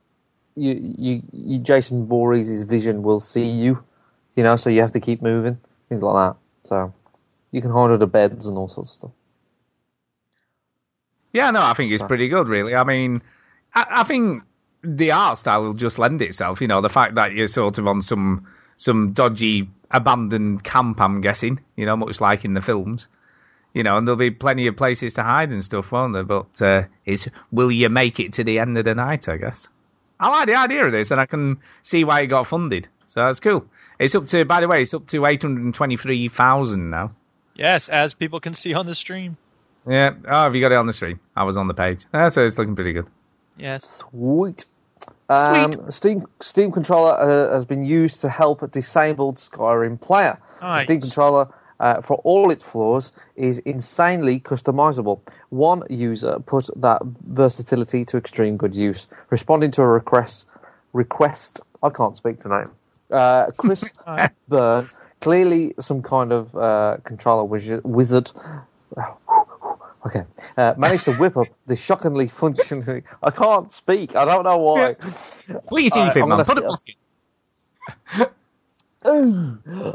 you, 0.57 0.73
you 0.99 1.23
you 1.33 1.59
Jason 1.59 2.07
Voorhees' 2.07 2.63
vision 2.63 3.03
will 3.03 3.21
see 3.21 3.47
you, 3.47 3.85
you 4.35 4.43
know, 4.43 4.57
so 4.57 4.71
you 4.71 4.81
have 4.81 4.93
to 4.93 5.01
keep 5.01 5.21
moving, 5.21 5.59
things 5.91 6.03
like 6.03 6.15
that. 6.15 6.37
So 6.69 6.95
you 7.51 7.61
can 7.61 7.71
hide 7.71 7.91
under 7.91 8.07
beds 8.07 8.47
and 8.47 8.57
all 8.57 8.69
sorts 8.69 8.91
of 8.91 8.95
stuff. 8.95 9.11
Yeah, 11.35 11.51
no, 11.51 11.61
I 11.63 11.75
think 11.75 11.93
it's 11.93 12.03
pretty 12.03 12.29
good, 12.29 12.49
really. 12.49 12.75
I 12.75 12.85
mean, 12.85 13.23
I, 13.75 13.87
I 14.01 14.05
think 14.05 14.43
the 14.83 15.11
art 15.13 15.37
style 15.39 15.63
will 15.65 15.75
just 15.75 15.99
lend 15.99 16.23
itself. 16.23 16.61
You 16.63 16.69
know, 16.69 16.81
the 16.81 16.91
fact 16.91 17.15
that 17.17 17.33
you're 17.33 17.47
sort 17.47 17.77
of 17.79 17.87
on 17.87 18.01
some 18.01 18.47
some 18.77 19.13
dodgy 19.13 19.69
abandoned 19.93 20.65
camp, 20.65 21.01
I'm 21.01 21.21
guessing. 21.21 21.61
You 21.77 21.87
know, 21.87 21.97
much 21.97 22.21
like 22.21 22.45
in 22.45 22.55
the 22.55 22.61
films. 22.61 23.09
You 23.75 23.83
know, 23.83 23.97
and 23.97 24.07
there'll 24.07 24.19
be 24.19 24.31
plenty 24.31 24.67
of 24.67 24.77
places 24.77 25.15
to 25.15 25.23
hide 25.23 25.51
and 25.51 25.65
stuff, 25.65 25.93
won't 25.93 26.13
there? 26.13 26.25
But 26.25 26.61
uh, 26.61 26.83
it's 27.07 27.29
will 27.51 27.71
you 27.71 27.89
make 27.89 28.21
it 28.21 28.35
to 28.35 28.45
the 28.45 28.59
end 28.59 28.77
of 28.77 28.85
the 28.85 28.95
night? 28.95 29.29
I 29.29 29.37
guess. 29.37 29.69
I 30.21 30.29
like 30.29 30.47
the 30.47 30.57
idea 30.57 30.85
of 30.85 30.93
this, 30.93 31.11
and 31.11 31.21
I 31.21 31.27
can 31.27 31.61
see 31.83 32.05
why 32.05 32.21
it 32.21 32.27
got 32.27 32.47
funded. 32.47 32.89
So 33.07 33.25
that's 33.25 33.41
cool. 33.41 33.67
It's 33.99 34.15
up 34.15 34.27
to, 34.29 34.45
by 34.45 34.61
the 34.61 34.69
way, 34.69 34.83
it's 34.83 34.95
up 34.95 35.07
to 35.09 35.27
eight 35.27 35.43
hundred 35.43 35.75
twenty-three 35.75 36.29
thousand 36.29 36.91
now. 36.91 37.11
Yes, 37.55 37.89
as 37.89 38.15
people 38.15 38.41
can 38.41 38.55
see 38.55 38.75
on 38.75 38.87
the 38.87 38.95
stream. 38.95 39.37
Yeah. 39.89 40.15
Oh, 40.27 40.45
have 40.45 40.55
you 40.55 40.61
got 40.61 40.73
it 40.73 40.77
on 40.77 40.87
the 40.87 40.93
stream? 40.93 41.21
I 41.35 41.45
was 41.45 41.57
on 41.57 41.67
the 41.67 41.75
page. 41.75 42.05
Uh, 42.13 42.29
so 42.29 42.45
it's 42.45 42.57
looking 42.57 42.75
pretty 42.75 42.93
good. 42.93 43.09
Yes. 43.57 44.03
Sweet. 44.11 44.65
Um, 45.29 45.73
Steam 45.91 46.27
Steam 46.41 46.73
controller 46.73 47.13
uh, 47.13 47.55
has 47.55 47.65
been 47.65 47.85
used 47.85 48.21
to 48.21 48.29
help 48.29 48.63
a 48.63 48.69
disabled 48.69 49.37
Skyrim 49.37 50.01
player. 50.01 50.39
The 50.61 50.67
Nice. 50.67 50.85
Steam 50.85 51.01
controller, 51.01 51.49
uh, 51.81 52.01
for 52.03 52.17
all 52.19 52.51
its 52.51 52.63
flaws, 52.63 53.13
is 53.37 53.59
insanely 53.59 54.41
customizable. 54.41 55.21
One 55.51 55.83
user 55.89 56.39
put 56.41 56.69
that 56.77 57.03
versatility 57.27 58.05
to 58.07 58.17
extreme 58.17 58.57
good 58.57 58.75
use, 58.75 59.07
responding 59.31 59.71
to 59.73 59.83
a 59.83 59.87
request. 59.87 60.47
Request. 60.93 61.61
I 61.83 61.91
can't 61.91 62.17
speak 62.17 62.41
tonight. 62.43 62.69
Uh, 63.11 63.51
Chris 63.57 63.85
Byrne, 64.49 64.89
clearly 65.21 65.75
some 65.81 66.03
kind 66.03 66.33
of 66.33 66.55
uh, 66.57 66.99
controller 67.05 67.45
wizard. 67.45 67.83
wizard 67.85 68.31
Okay. 70.05 70.25
Uh, 70.57 70.75
managed 70.77 71.05
to 71.05 71.13
whip 71.15 71.37
up 71.37 71.49
the 71.67 71.77
shockingly 71.77 72.29
functioning. 72.29 73.05
I 73.23 73.31
can't 73.31 73.73
speak. 73.73 74.17
I 74.17 74.25
don't 74.25 74.45
know 74.45 74.59
why. 74.59 74.97
Teeth 75.91 75.97
Alright, 75.97 76.29
man. 76.29 76.45
Put 76.45 76.59
a 76.59 76.71
sit- 76.71 76.97
bucket. 78.17 78.33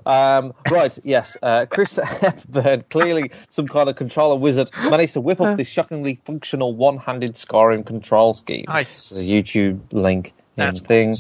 um, 0.06 0.54
right, 0.70 0.98
yes. 1.04 1.38
Uh, 1.42 1.66
Chris 1.70 1.96
Hepburn, 2.04 2.84
clearly 2.90 3.32
some 3.50 3.68
kind 3.68 3.90
of 3.90 3.96
controller 3.96 4.36
wizard, 4.36 4.70
managed 4.76 5.14
to 5.14 5.22
whip 5.22 5.40
up 5.42 5.58
this 5.58 5.68
shockingly 5.68 6.20
functional 6.26 6.76
one-handed 6.76 7.36
Skyrim 7.36 7.86
control 7.86 8.34
scheme. 8.34 8.66
Nice. 8.68 9.10
The 9.10 9.22
YouTube 9.22 9.82
link 9.92 10.34
and 10.58 10.68
That's 10.68 10.80
thing. 10.80 11.14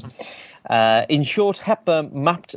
Uh, 0.69 1.05
in 1.07 1.23
short, 1.23 1.57
Hepburn 1.57 2.11
mapped 2.13 2.55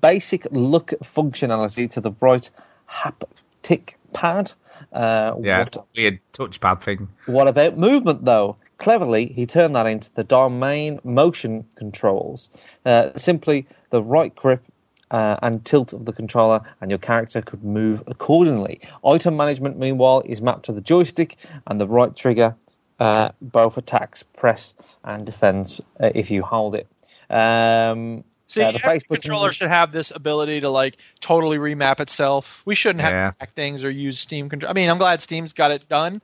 basic 0.00 0.46
look 0.50 0.92
functionality 1.16 1.90
to 1.92 2.00
the 2.00 2.12
right 2.20 2.48
haptic 2.88 3.94
pad. 4.12 4.52
Uh, 4.92 5.34
Yeah, 5.40 5.58
what 5.58 5.68
it's 5.68 5.76
a 5.76 5.84
weird 5.96 6.20
touchpad 6.32 6.82
thing. 6.82 7.08
what 7.26 7.48
about 7.48 7.76
movement, 7.78 8.24
though? 8.24 8.56
Cleverly, 8.78 9.26
he 9.26 9.44
turned 9.46 9.74
that 9.74 9.86
into 9.86 10.08
the 10.14 10.24
domain 10.24 11.00
motion 11.04 11.64
controls. 11.74 12.48
Uh, 12.86 13.10
simply 13.16 13.66
the 13.90 14.02
right 14.02 14.34
grip 14.36 14.62
uh, 15.10 15.36
and 15.42 15.64
tilt 15.64 15.92
of 15.92 16.04
the 16.04 16.12
controller, 16.12 16.60
and 16.80 16.90
your 16.90 16.98
character 16.98 17.42
could 17.42 17.64
move 17.64 18.02
accordingly. 18.06 18.80
Item 19.04 19.36
management, 19.36 19.78
meanwhile, 19.78 20.22
is 20.26 20.40
mapped 20.40 20.66
to 20.66 20.72
the 20.72 20.80
joystick 20.80 21.36
and 21.66 21.80
the 21.80 21.86
right 21.86 22.14
trigger. 22.14 22.54
Uh, 23.00 23.30
both 23.40 23.76
attacks, 23.76 24.22
press, 24.36 24.74
and 25.04 25.24
defense 25.24 25.80
uh, 26.00 26.10
if 26.14 26.30
you 26.30 26.42
hold 26.42 26.74
it. 26.74 26.86
Um, 27.30 28.24
See, 28.48 28.62
uh, 28.62 28.72
the 28.72 28.78
every 28.84 28.98
face 29.00 29.02
button- 29.08 29.22
controller 29.22 29.52
should 29.52 29.68
have 29.68 29.92
this 29.92 30.10
ability 30.10 30.60
to 30.60 30.70
like 30.70 30.96
totally 31.20 31.58
remap 31.58 32.00
itself. 32.00 32.62
We 32.64 32.74
shouldn't 32.74 33.02
have 33.02 33.12
Yeah. 33.12 33.30
to 33.30 33.36
hack 33.40 33.54
things 33.54 33.84
or 33.84 33.90
use 33.90 34.18
Steam 34.18 34.48
control. 34.48 34.70
I 34.70 34.72
mean, 34.74 34.88
I'm 34.90 34.98
glad 34.98 35.20
Steam's 35.20 35.52
got 35.52 35.70
it 35.70 35.88
done, 35.88 36.20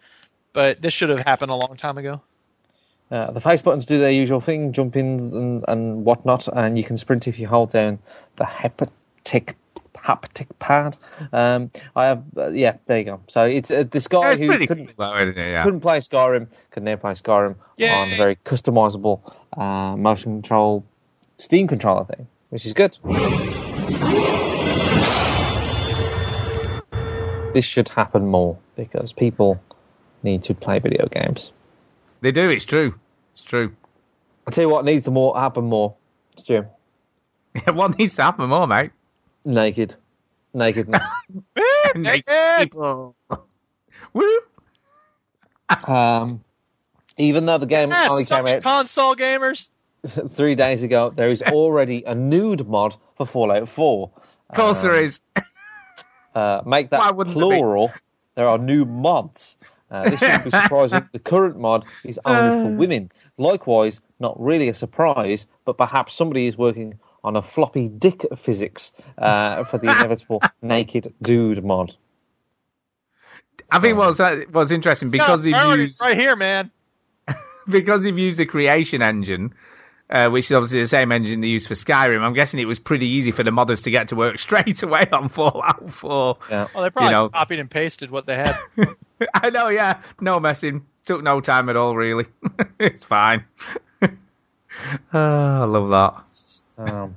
but 0.52 0.80
this 0.82 0.92
should 0.92 1.10
have 1.10 1.20
happened 1.20 1.50
a 1.52 1.54
long 1.54 1.76
time 1.76 1.98
ago. 1.98 2.20
Uh, 3.10 3.30
the 3.30 3.40
face 3.40 3.60
buttons 3.60 3.84
do 3.86 3.98
their 3.98 4.10
usual 4.10 4.40
thing, 4.40 4.72
jump 4.72 4.96
ins 4.96 5.32
and, 5.32 5.64
and 5.68 6.04
whatnot, 6.04 6.48
and 6.48 6.76
you 6.78 6.82
can 6.82 6.96
sprint 6.96 7.28
if 7.28 7.38
you 7.38 7.46
hold 7.46 7.70
down 7.70 7.98
the 8.36 8.44
haptic 8.44 9.54
haptic 9.94 10.46
pad. 10.58 10.96
Um, 11.32 11.70
I 11.96 12.06
have, 12.06 12.22
uh, 12.36 12.48
yeah, 12.48 12.76
there 12.86 12.98
you 12.98 13.04
go. 13.04 13.20
So 13.28 13.44
it's 13.44 13.70
uh, 13.70 13.84
this 13.90 14.06
guy 14.08 14.20
Yeah, 14.20 14.30
it's 14.32 14.40
who 14.40 14.66
couldn't, 14.66 14.86
cool, 14.86 14.94
though, 14.98 15.16
it? 15.16 15.36
Yeah. 15.36 15.62
couldn't 15.62 15.80
play 15.80 15.98
Skyrim 16.00 16.48
can 16.72 16.84
now 16.84 16.96
play 16.96 17.12
Skyrim 17.12 17.54
Yay! 17.76 17.88
on 17.90 18.10
the 18.10 18.16
very 18.16 18.36
customizable 18.36 19.20
uh, 19.56 19.96
motion 19.96 20.32
control 20.42 20.84
Steam 21.44 21.68
controller 21.68 22.06
thing, 22.06 22.26
which 22.48 22.64
is 22.64 22.72
good. 22.72 22.96
This 27.52 27.66
should 27.66 27.90
happen 27.90 28.28
more 28.28 28.56
because 28.76 29.12
people 29.12 29.62
need 30.22 30.42
to 30.44 30.54
play 30.54 30.78
video 30.78 31.06
games. 31.06 31.52
They 32.22 32.32
do. 32.32 32.48
It's 32.48 32.64
true. 32.64 32.98
It's 33.32 33.42
true. 33.42 33.76
I'll 34.46 34.54
tell 34.54 34.64
you 34.64 34.70
what 34.70 34.86
needs 34.86 35.04
to 35.04 35.10
more 35.10 35.38
happen 35.38 35.64
more, 35.64 35.94
Stu. 36.36 36.64
what 37.74 37.98
needs 37.98 38.16
to 38.16 38.22
happen 38.22 38.48
more, 38.48 38.66
mate? 38.66 38.92
Naked. 39.44 39.96
Nakedness. 40.54 41.02
Naked 41.94 42.24
people. 42.58 43.16
Woo! 44.14 44.40
um, 45.68 46.42
even 47.18 47.44
though 47.44 47.58
the 47.58 47.66
game 47.66 47.90
Yes, 47.90 48.10
only 48.10 48.24
came 48.24 48.46
out 48.46 48.62
console 48.62 49.14
gamers. 49.14 49.68
three 50.30 50.54
days 50.54 50.82
ago, 50.82 51.12
there 51.14 51.30
is 51.30 51.42
already 51.42 52.04
a 52.04 52.14
nude 52.14 52.66
mod 52.66 52.96
for 53.16 53.26
Fallout 53.26 53.68
4. 53.68 54.10
Of 54.50 54.56
course 54.56 54.82
there 54.82 55.02
is. 55.02 55.20
Uh, 56.34 56.60
make 56.66 56.90
that 56.90 57.14
wouldn't 57.14 57.38
there 57.38 57.46
plural. 57.46 57.92
There 58.34 58.48
are 58.48 58.58
new 58.58 58.84
mods. 58.84 59.54
Uh, 59.88 60.10
this 60.10 60.18
shouldn't 60.18 60.42
be 60.42 60.50
surprising. 60.62 61.08
The 61.12 61.20
current 61.20 61.56
mod 61.60 61.84
is 62.04 62.18
only 62.24 62.72
for 62.72 62.76
women. 62.76 63.12
Likewise, 63.38 64.00
not 64.18 64.34
really 64.40 64.68
a 64.68 64.74
surprise, 64.74 65.46
but 65.64 65.78
perhaps 65.78 66.12
somebody 66.14 66.48
is 66.48 66.58
working 66.58 66.98
on 67.22 67.36
a 67.36 67.42
floppy 67.42 67.86
dick 67.86 68.26
physics 68.36 68.90
uh, 69.16 69.62
for 69.62 69.78
the 69.78 69.86
inevitable 69.86 70.42
naked 70.60 71.14
dude 71.22 71.64
mod. 71.64 71.94
I 73.70 73.78
think 73.78 73.96
what's 73.96 74.18
uh, 74.18 74.40
what's 74.50 74.72
interesting 74.72 75.10
because 75.10 75.46
no, 75.46 75.70
they've 75.70 75.82
used 75.82 76.00
right 76.00 76.18
here, 76.18 76.34
man. 76.34 76.72
because 77.68 78.02
they've 78.02 78.18
used 78.18 78.38
the 78.38 78.46
creation 78.46 79.02
engine. 79.02 79.54
Uh, 80.10 80.28
which 80.30 80.46
is 80.46 80.52
obviously 80.52 80.80
the 80.80 80.88
same 80.88 81.10
engine 81.12 81.40
they 81.40 81.48
use 81.48 81.66
for 81.66 81.74
Skyrim. 81.74 82.20
I'm 82.20 82.34
guessing 82.34 82.60
it 82.60 82.66
was 82.66 82.78
pretty 82.78 83.06
easy 83.08 83.32
for 83.32 83.42
the 83.42 83.50
modders 83.50 83.82
to 83.84 83.90
get 83.90 84.08
to 84.08 84.16
work 84.16 84.38
straight 84.40 84.82
away 84.82 85.06
on 85.12 85.28
Fallout 85.28 85.90
4. 85.92 86.38
Yeah. 86.50 86.68
Well, 86.74 86.84
they 86.84 86.90
probably 86.90 87.08
You 87.10 87.12
know. 87.12 87.22
just 87.24 87.32
copied 87.32 87.58
and 87.60 87.70
pasted 87.70 88.10
what 88.10 88.26
they 88.26 88.36
had. 88.36 88.58
I 89.34 89.50
know, 89.50 89.68
yeah. 89.68 90.02
No 90.20 90.40
messing. 90.40 90.84
Took 91.06 91.22
no 91.22 91.40
time 91.40 91.68
at 91.68 91.76
all, 91.76 91.94
really. 91.96 92.26
it's 92.78 93.04
fine. 93.04 93.44
oh, 94.02 94.08
I 95.12 95.64
love 95.64 95.90
that. 95.90 96.90
Um, 96.90 97.16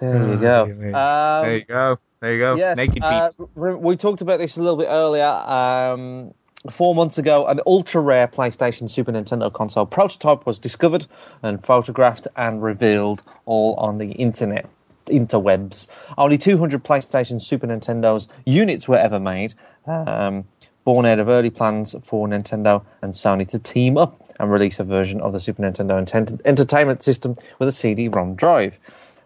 there 0.00 0.28
you 0.32 0.36
go. 0.38 0.62
Um, 0.64 1.44
there 1.44 1.56
you 1.56 1.64
go. 1.64 1.98
There 2.20 2.32
you 2.34 2.38
go. 2.38 2.54
Yes, 2.56 2.76
Naked 2.76 3.02
uh, 3.02 3.30
we 3.56 3.96
talked 3.96 4.20
about 4.20 4.38
this 4.38 4.56
a 4.56 4.60
little 4.60 4.76
bit 4.76 4.88
earlier. 4.88 5.24
Um, 5.24 6.34
four 6.70 6.94
months 6.94 7.18
ago, 7.18 7.46
an 7.46 7.60
ultra 7.66 8.00
rare 8.00 8.28
PlayStation 8.28 8.90
Super 8.90 9.12
Nintendo 9.12 9.52
console 9.52 9.86
prototype 9.86 10.46
was 10.46 10.58
discovered 10.58 11.06
and 11.42 11.64
photographed 11.64 12.28
and 12.36 12.62
revealed 12.62 13.22
all 13.46 13.74
on 13.74 13.98
the 13.98 14.12
internet. 14.12 14.68
Interwebs. 15.06 15.88
Only 16.16 16.38
200 16.38 16.84
PlayStation 16.84 17.42
Super 17.42 17.66
Nintendo's 17.66 18.28
units 18.46 18.86
were 18.86 18.98
ever 18.98 19.18
made, 19.18 19.52
um, 19.86 20.44
born 20.84 21.06
out 21.06 21.18
of 21.18 21.28
early 21.28 21.50
plans 21.50 21.96
for 22.04 22.28
Nintendo 22.28 22.84
and 23.02 23.12
Sony 23.12 23.48
to 23.48 23.58
team 23.58 23.98
up 23.98 24.32
and 24.38 24.50
release 24.50 24.78
a 24.78 24.84
version 24.84 25.20
of 25.20 25.32
the 25.32 25.40
Super 25.40 25.62
Nintendo 25.62 25.98
ent- 25.98 26.40
Entertainment 26.44 27.02
System 27.02 27.36
with 27.58 27.68
a 27.68 27.72
CD-ROM 27.72 28.36
drive. 28.36 28.78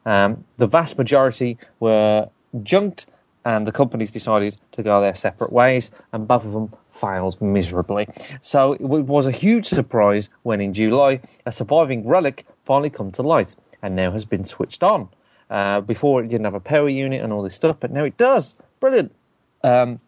Um, 0.07 0.45
the 0.57 0.67
vast 0.67 0.97
majority 0.97 1.59
were 1.81 2.29
junked, 2.63 3.07
and 3.45 3.67
the 3.67 3.73
companies 3.73 4.11
decided 4.11 4.57
to 4.73 4.83
go 4.83 5.01
their 5.01 5.15
separate 5.15 5.53
ways, 5.53 5.91
and 6.13 6.27
both 6.27 6.45
of 6.45 6.53
them 6.53 6.73
failed 7.01 7.41
miserably. 7.41 8.09
So 8.43 8.73
it 8.75 8.83
was 8.83 9.27
a 9.27 9.33
huge 9.33 9.67
surprise 9.67 10.29
when 10.43 10.61
in 10.61 10.75
July 10.75 11.21
a 11.47 11.53
surviving 11.53 12.07
relic 12.07 12.47
finally 12.65 12.91
come 12.91 13.13
to 13.13 13.23
light, 13.23 13.55
and 13.83 13.95
now 13.95 14.11
has 14.11 14.25
been 14.25 14.45
switched 14.45 14.83
on. 14.83 15.09
Uh, 15.49 15.81
before 15.81 16.21
it 16.21 16.29
didn't 16.29 16.45
have 16.45 16.55
a 16.55 16.61
power 16.61 16.89
unit 16.89 17.23
and 17.23 17.33
all 17.33 17.43
this 17.43 17.55
stuff, 17.55 17.77
but 17.79 17.93
now 17.93 18.03
it 18.03 18.17
does. 18.17 18.57
Brilliant. 18.81 19.13
Um, 19.63 20.01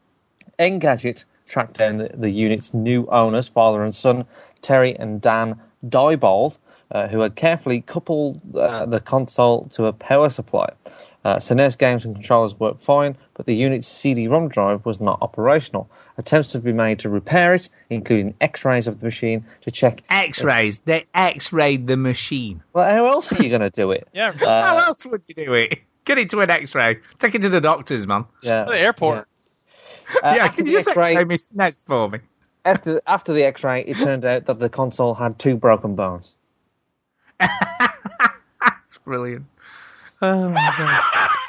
Engadget 0.58 1.24
tracked 1.46 1.78
down 1.78 1.98
the, 1.98 2.10
the 2.12 2.30
unit's 2.30 2.74
new 2.74 3.06
owners, 3.06 3.46
father 3.46 3.84
and 3.84 3.94
son, 3.94 4.24
Terry 4.62 4.98
and 4.98 5.20
Dan 5.20 5.60
Diebold, 5.88 6.58
uh, 6.90 7.06
who 7.06 7.20
had 7.20 7.36
carefully 7.36 7.82
coupled 7.82 8.40
uh, 8.56 8.86
the 8.86 8.98
console 8.98 9.66
to 9.68 9.86
a 9.86 9.92
power 9.92 10.28
supply. 10.28 10.68
Uh, 11.24 11.36
SNES 11.36 11.76
games 11.76 12.04
and 12.04 12.14
controllers 12.14 12.58
worked 12.58 12.82
fine, 12.82 13.16
but 13.34 13.46
the 13.46 13.54
unit's 13.54 13.86
CD-ROM 13.86 14.48
drive 14.48 14.86
was 14.86 15.00
not 15.00 15.18
operational. 15.20 15.90
Attempts 16.18 16.52
have 16.52 16.64
been 16.64 16.76
made 16.76 16.98
to 17.00 17.08
repair 17.08 17.54
it, 17.54 17.68
including 17.90 18.34
X-rays 18.40 18.86
of 18.88 18.98
the 19.00 19.06
machine 19.06 19.44
to 19.62 19.70
check. 19.70 20.02
X-rays. 20.10 20.80
They 20.80 21.06
X-rayed 21.14 21.86
the 21.86 21.96
machine. 21.96 22.62
Well, 22.72 22.84
how 22.84 23.06
else 23.06 23.32
are 23.32 23.40
you 23.42 23.48
going 23.48 23.60
to 23.62 23.70
do 23.70 23.92
it? 23.92 24.08
yeah, 24.12 24.32
How 24.32 24.76
Uh, 24.78 24.84
else 24.88 25.06
would 25.06 25.22
you 25.28 25.34
do 25.34 25.54
it? 25.54 25.78
Get 26.04 26.18
it 26.18 26.28
to 26.30 26.40
an 26.40 26.50
X-ray. 26.50 26.98
Take 27.20 27.34
it 27.36 27.42
to 27.42 27.48
the 27.48 27.60
doctors, 27.60 28.06
man. 28.06 28.24
yeah. 28.42 28.64
the 28.64 28.76
airport. 28.78 29.28
Uh, 30.22 30.34
yeah, 30.36 30.48
can 30.48 30.66
you 30.66 30.72
just 30.72 30.88
X-ray- 30.88 31.10
X-ray 31.16 31.24
me 31.24 31.36
SNES 31.36 31.86
for 31.86 32.08
me? 32.10 32.18
after 32.64 33.00
after 33.06 33.32
the 33.32 33.44
X-ray, 33.44 33.82
it 33.84 33.96
turned 33.98 34.24
out 34.24 34.46
that 34.46 34.58
the 34.58 34.68
console 34.68 35.14
had 35.14 35.38
two 35.38 35.54
broken 35.56 35.94
bones. 35.94 36.32
That's 37.38 38.98
brilliant. 39.04 39.46
Oh 40.20 40.48
my 40.48 40.74
god. 40.78 41.00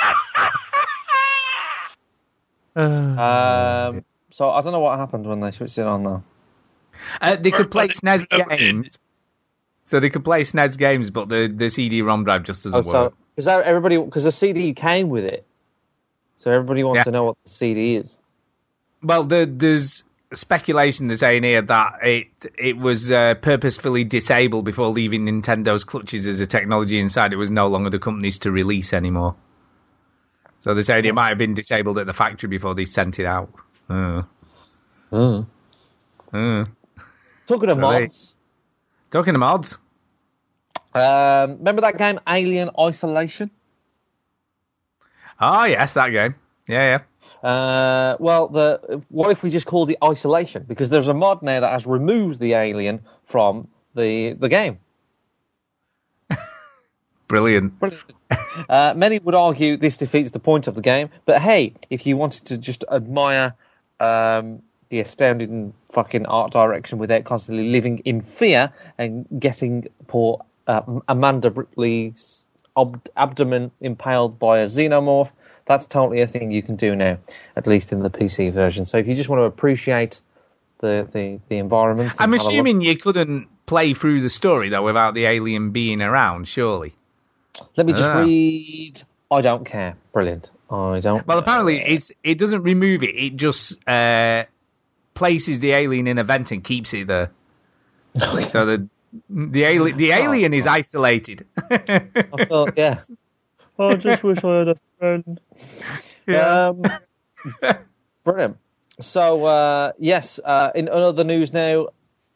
Um, 2.75 4.05
so 4.31 4.49
I 4.49 4.61
don't 4.61 4.71
know 4.73 4.79
what 4.79 4.97
happened 4.99 5.25
when 5.25 5.39
they 5.39 5.51
switched 5.51 5.77
it 5.77 5.85
on 5.85 6.03
though. 6.03 6.23
Uh, 7.21 7.35
they 7.37 7.51
could 7.51 7.71
play 7.71 7.87
But- 7.87 7.95
SNES 7.95 8.57
games. 8.57 8.99
So 9.85 9.99
they 9.99 10.09
could 10.11 10.23
play 10.23 10.41
SNES 10.41 10.77
games, 10.77 11.09
but 11.09 11.29
the, 11.29 11.51
the 11.53 11.69
CD-ROM 11.69 12.23
drive 12.23 12.43
just 12.43 12.63
doesn't 12.63 12.85
Oh, 12.87 12.91
work. 12.91 13.13
so 13.13 13.17
because 13.35 13.47
everybody 13.47 13.97
because 13.97 14.23
the 14.23 14.31
CD 14.31 14.73
came 14.73 15.09
with 15.09 15.23
it, 15.25 15.45
so 16.37 16.51
everybody 16.51 16.83
wants 16.83 16.99
Yeah. 16.99 17.03
to 17.05 17.11
know 17.11 17.23
what 17.23 17.37
the 17.43 17.49
CD 17.49 17.95
is. 17.95 18.15
Well, 19.01 19.23
the, 19.23 19.49
there's 19.51 20.03
speculation 20.33 21.07
they're 21.07 21.17
saying 21.17 21.41
here 21.41 21.63
that 21.63 21.93
it 22.03 22.27
it 22.55 22.77
was 22.77 23.11
uh, 23.11 23.33
purposefully 23.41 24.03
disabled 24.03 24.63
before 24.65 24.89
leaving 24.89 25.25
Nintendo's 25.25 25.83
clutches 25.85 26.27
as 26.27 26.39
a 26.39 26.45
technology 26.45 26.99
inside 26.99 27.33
it 27.33 27.37
was 27.37 27.49
no 27.49 27.65
longer 27.65 27.89
the 27.89 27.97
company's 27.97 28.37
to 28.39 28.51
release 28.51 28.93
anymore. 28.93 29.35
So 30.59 30.73
they're 30.75 30.83
saying 30.83 31.05
it 31.05 31.15
might 31.15 31.29
have 31.29 31.37
been 31.39 31.55
disabled 31.55 31.97
at 31.97 32.05
the 32.05 32.13
factory 32.13 32.49
before 32.49 32.75
they 32.75 32.85
sent 32.85 33.17
it 33.17 33.25
out. 33.25 33.49
Uh, 33.89 34.23
uh. 35.11 35.43
Talking 37.47 37.69
of 37.69 37.75
So 37.77 37.81
they- 37.81 38.01
mods, 38.01 38.33
Talking 39.11 39.33
of 39.35 39.39
mods, 39.39 39.77
um, 40.93 41.57
remember 41.57 41.81
that 41.81 41.97
game 41.97 42.19
Alien 42.27 42.69
Isolation? 42.79 43.49
oh 45.41 45.63
yes, 45.65 45.93
that 45.93 46.09
game. 46.09 46.35
Yeah, 46.67 46.99
yeah. 47.43 47.49
Uh, 47.49 48.17
well, 48.19 48.47
the 48.49 49.01
what 49.09 49.31
if 49.31 49.41
we 49.41 49.49
just 49.49 49.65
called 49.65 49.89
it 49.89 49.97
Isolation 50.03 50.65
because 50.67 50.89
there's 50.89 51.07
a 51.07 51.13
mod 51.13 51.41
now 51.41 51.59
that 51.61 51.71
has 51.71 51.87
removed 51.87 52.39
the 52.39 52.53
alien 52.53 53.01
from 53.25 53.67
the 53.95 54.33
the 54.33 54.49
game. 54.49 54.77
Brilliant. 57.27 57.73
Uh, 58.69 58.93
many 58.95 59.19
would 59.19 59.35
argue 59.35 59.77
this 59.77 59.97
defeats 59.97 60.29
the 60.31 60.39
point 60.39 60.67
of 60.67 60.75
the 60.75 60.81
game, 60.81 61.09
but 61.25 61.41
hey, 61.41 61.73
if 61.89 62.05
you 62.05 62.17
wanted 62.17 62.45
to 62.45 62.57
just 62.57 62.83
admire 62.91 63.55
um, 63.99 64.61
the 64.89 64.99
astounding 64.99 65.73
fucking 65.91 66.25
art 66.25 66.51
direction 66.51 66.97
without 66.97 67.23
constantly 67.23 67.69
living 67.69 67.99
in 67.99 68.21
fear 68.21 68.71
and 68.97 69.25
getting 69.39 69.87
poor 70.07 70.43
uh, 70.67 70.81
Amanda 71.07 71.49
Ripley's 71.49 72.45
ob- 72.77 73.07
abdomen 73.17 73.71
impaled 73.81 74.39
by 74.39 74.59
a 74.59 74.65
xenomorph, 74.65 75.29
that's 75.65 75.85
totally 75.85 76.21
a 76.21 76.27
thing 76.27 76.51
you 76.51 76.63
can 76.63 76.75
do 76.75 76.95
now, 76.95 77.17
at 77.55 77.67
least 77.67 77.91
in 77.91 78.01
the 78.01 78.09
PC 78.09 78.51
version. 78.53 78.85
So 78.85 78.97
if 78.97 79.07
you 79.07 79.15
just 79.15 79.29
want 79.29 79.39
to 79.39 79.43
appreciate 79.45 80.21
the 80.79 81.07
the, 81.11 81.39
the 81.49 81.57
environment, 81.57 82.13
I'm 82.19 82.33
assuming 82.33 82.81
you 82.81 82.97
couldn't 82.97 83.47
play 83.65 83.93
through 83.93 84.21
the 84.21 84.29
story 84.29 84.69
though 84.69 84.83
without 84.83 85.13
the 85.13 85.25
alien 85.25 85.71
being 85.71 86.01
around, 86.01 86.47
surely. 86.47 86.93
Let 87.75 87.85
me 87.85 87.93
just 87.93 88.11
Ah. 88.11 88.19
read. 88.19 89.01
I 89.31 89.41
don't 89.41 89.65
care. 89.65 89.95
Brilliant. 90.13 90.49
I 90.69 90.99
don't. 90.99 91.25
Well, 91.25 91.39
apparently 91.39 91.81
it's 91.81 92.11
it 92.23 92.37
doesn't 92.37 92.63
remove 92.63 93.03
it. 93.03 93.15
It 93.15 93.35
just 93.35 93.77
uh, 93.87 94.43
places 95.13 95.59
the 95.59 95.71
alien 95.71 96.07
in 96.07 96.17
a 96.17 96.23
vent 96.23 96.51
and 96.51 96.63
keeps 96.63 96.93
it 96.93 97.07
there. 97.07 97.31
so 98.19 98.65
the 98.65 98.87
the 99.29 99.63
alien 99.63 99.97
the 99.97 100.11
alien 100.11 100.53
is 100.53 100.67
isolated. 100.67 101.45
I 101.71 102.45
thought, 102.47 102.73
yeah. 102.77 103.01
I 103.79 103.95
just 103.95 104.23
wish 104.23 104.43
I 104.43 104.57
had 104.59 104.67
a 104.67 104.75
friend. 104.99 105.39
Yeah. 106.27 106.67
Um, 106.67 106.83
brilliant. 108.23 108.57
So 109.01 109.45
uh, 109.45 109.93
yes, 109.97 110.39
uh, 110.43 110.71
in 110.75 110.89
other 110.89 111.23
news 111.23 111.53
now, 111.53 111.87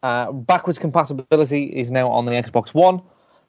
uh, 0.02 0.32
backwards 0.32 0.78
compatibility 0.78 1.64
is 1.64 1.90
now 1.90 2.10
on 2.10 2.24
the 2.24 2.32
Xbox 2.32 2.74
One. 2.74 3.02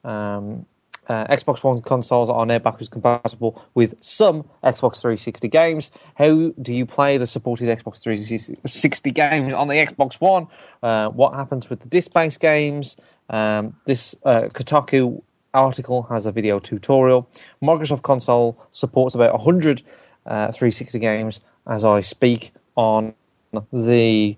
Um, 0.04 0.66
uh, 1.08 1.26
Xbox 1.28 1.62
One 1.62 1.82
consoles 1.82 2.28
are 2.28 2.46
now 2.46 2.58
backwards 2.58 2.88
compatible 2.88 3.62
with 3.74 3.94
some 4.00 4.44
Xbox 4.62 5.00
360 5.00 5.48
games. 5.48 5.90
How 6.14 6.52
do 6.60 6.72
you 6.72 6.86
play 6.86 7.18
the 7.18 7.26
supported 7.26 7.68
Xbox 7.68 8.02
360 8.02 9.10
games 9.12 9.52
on 9.52 9.68
the 9.68 9.74
Xbox 9.74 10.14
One? 10.20 10.48
Uh, 10.82 11.08
what 11.08 11.34
happens 11.34 11.70
with 11.70 11.80
the 11.80 11.88
disc-based 11.88 12.40
games? 12.40 12.96
Um, 13.30 13.76
this 13.84 14.14
uh, 14.24 14.48
Kotaku 14.52 15.22
article 15.54 16.02
has 16.04 16.26
a 16.26 16.32
video 16.32 16.58
tutorial. 16.58 17.28
Microsoft 17.62 18.02
Console 18.02 18.58
supports 18.72 19.14
about 19.14 19.32
100 19.32 19.82
uh, 20.26 20.52
360 20.52 20.98
games 20.98 21.40
as 21.66 21.84
I 21.84 22.00
speak 22.00 22.52
on 22.76 23.14
the 23.72 24.36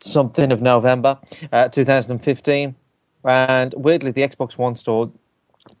something 0.00 0.52
of 0.52 0.60
November 0.60 1.18
uh, 1.52 1.68
2015. 1.68 2.74
And 3.24 3.74
weirdly, 3.76 4.10
the 4.10 4.22
Xbox 4.22 4.56
One 4.56 4.76
store 4.76 5.10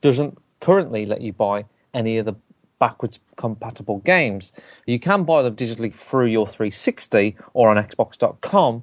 doesn't 0.00 0.38
currently 0.60 1.06
let 1.06 1.20
you 1.20 1.32
buy 1.32 1.64
any 1.94 2.18
of 2.18 2.26
the 2.26 2.34
backwards 2.78 3.18
compatible 3.36 3.98
games. 3.98 4.52
You 4.86 4.98
can 4.98 5.24
buy 5.24 5.42
them 5.42 5.56
digitally 5.56 5.94
through 5.94 6.26
your 6.26 6.46
360 6.46 7.36
or 7.54 7.68
on 7.68 7.82
Xbox.com, 7.82 8.82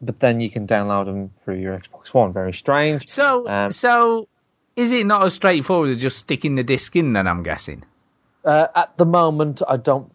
but 0.00 0.20
then 0.20 0.40
you 0.40 0.50
can 0.50 0.66
download 0.66 1.06
them 1.06 1.30
through 1.44 1.58
your 1.58 1.78
Xbox 1.78 2.12
One. 2.14 2.32
Very 2.32 2.52
strange. 2.52 3.08
so 3.08 3.48
Um, 3.48 3.70
so 3.70 4.28
is 4.76 4.92
it 4.92 5.06
not 5.06 5.24
as 5.24 5.34
straightforward 5.34 5.90
as 5.90 6.00
just 6.00 6.18
sticking 6.18 6.54
the 6.54 6.64
disc 6.64 6.94
in? 6.96 7.12
Then 7.12 7.26
I'm 7.26 7.42
guessing. 7.42 7.84
Uh, 8.44 8.68
at 8.74 8.96
the 8.96 9.04
moment, 9.04 9.62
I 9.68 9.76
don't 9.76 10.10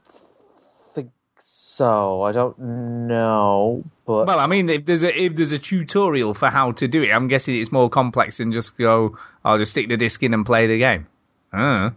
so. 1.76 2.22
I 2.24 2.32
don't 2.32 2.58
know, 3.08 3.84
but 4.06 4.28
Well, 4.28 4.40
I 4.40 4.48
mean, 4.48 4.70
if 4.70 4.86
there's 4.86 5.04
a 5.04 5.24
if 5.24 5.36
there's 5.36 5.52
a 5.52 5.60
tutorial 5.60 6.34
for 6.34 6.50
how 6.50 6.72
to 6.74 6.88
do 6.88 7.04
it, 7.04 7.12
I'm 7.12 7.28
guessing 7.28 7.60
it's 7.60 7.72
more 7.72 7.90
complex 7.90 8.38
than 8.38 8.52
just 8.52 8.78
go. 8.78 9.18
I'll 9.44 9.58
just 9.58 9.72
stick 9.72 9.90
the 9.90 9.98
disc 9.98 10.24
in 10.24 10.34
and 10.34 10.46
play 10.46 10.68
the 10.68 10.80
game. 10.80 11.08
Uh. 11.54 11.92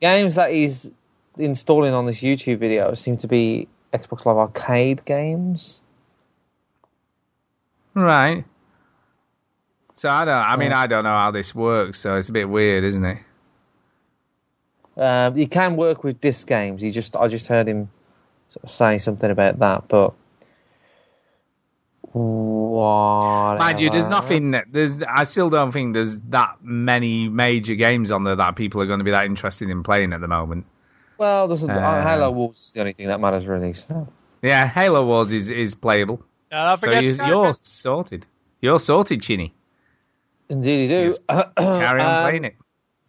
games 0.00 0.34
that 0.34 0.52
he's 0.52 0.88
installing 1.38 1.94
on 1.94 2.06
this 2.06 2.18
YouTube 2.18 2.58
video 2.58 2.94
seem 2.94 3.16
to 3.18 3.26
be 3.26 3.68
Xbox 3.92 4.26
Live 4.26 4.36
Arcade 4.36 5.04
games. 5.04 5.80
Right. 7.94 8.44
So 9.94 10.08
I 10.08 10.24
don't. 10.24 10.34
I 10.34 10.56
mean, 10.56 10.72
I 10.72 10.86
don't 10.86 11.04
know 11.04 11.10
how 11.10 11.30
this 11.30 11.54
works. 11.54 12.00
So 12.00 12.16
it's 12.16 12.28
a 12.28 12.32
bit 12.32 12.48
weird, 12.48 12.84
isn't 12.84 13.04
it? 13.04 13.18
Uh, 14.96 15.30
you 15.34 15.48
can 15.48 15.76
work 15.76 16.04
with 16.04 16.20
disc 16.20 16.46
games. 16.46 16.82
He 16.82 16.90
just, 16.90 17.16
I 17.16 17.28
just 17.28 17.46
heard 17.46 17.66
him 17.66 17.88
sort 18.52 18.64
of 18.64 18.70
say 18.70 18.98
something 18.98 19.30
about 19.30 19.58
that, 19.60 19.88
but 19.88 20.12
what? 22.12 23.58
Mind 23.58 23.80
you, 23.80 23.90
there's 23.90 24.08
nothing. 24.08 24.50
that- 24.52 24.66
There's. 24.70 25.02
I 25.02 25.24
still 25.24 25.48
don't 25.50 25.72
think 25.72 25.94
there's 25.94 26.20
that 26.30 26.56
many 26.62 27.28
major 27.28 27.74
games 27.74 28.10
on 28.10 28.24
there 28.24 28.36
that 28.36 28.56
people 28.56 28.80
are 28.82 28.86
going 28.86 28.98
to 28.98 29.04
be 29.04 29.10
that 29.12 29.24
interested 29.26 29.70
in 29.70 29.82
playing 29.82 30.12
at 30.12 30.20
the 30.20 30.28
moment. 30.28 30.66
Well, 31.18 31.48
there's 31.48 31.62
a, 31.62 31.72
Uh, 31.72 32.02
Halo 32.02 32.30
Wars 32.30 32.56
is 32.56 32.72
the 32.72 32.80
only 32.80 32.92
thing 32.92 33.06
that 33.06 33.20
matters 33.20 33.46
really. 33.46 33.72
So. 33.74 34.08
Yeah, 34.42 34.66
Halo 34.66 35.06
Wars 35.06 35.32
is 35.32 35.50
is 35.50 35.74
playable. 35.74 36.22
Uh, 36.50 36.76
don't 36.76 36.78
So 36.78 37.00
you, 37.00 37.16
you're 37.28 37.54
sorted. 37.54 38.26
You're 38.60 38.78
sorted, 38.80 39.22
Chinny. 39.22 39.54
Indeed, 40.48 40.90
you 40.90 41.10
do. 41.10 41.16
Carry 41.56 42.00
on 42.00 42.00
Um, 42.00 42.22
playing 42.30 42.44
it. 42.44 42.56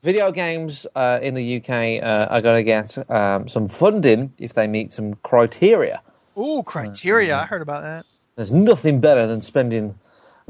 Video 0.03 0.31
games 0.34 0.85
uh, 0.95 1.19
in 1.21 1.34
the 1.34 1.57
UK 1.57 1.69
uh, 2.03 2.27
are 2.30 2.41
going 2.41 2.57
to 2.57 2.63
get 2.63 3.09
um, 3.09 3.47
some 3.47 3.69
funding 3.69 4.34
if 4.38 4.53
they 4.53 4.67
meet 4.67 4.91
some 4.91 5.13
criteria. 5.15 6.01
Ooh, 6.38 6.61
criteria. 6.63 7.38
I 7.38 7.45
heard 7.45 7.61
about 7.61 7.84
that. 7.84 8.05
There's 8.35 8.51
nothing 8.51 8.99
better 8.99 9.27
than 9.27 9.41
spending 9.41 9.97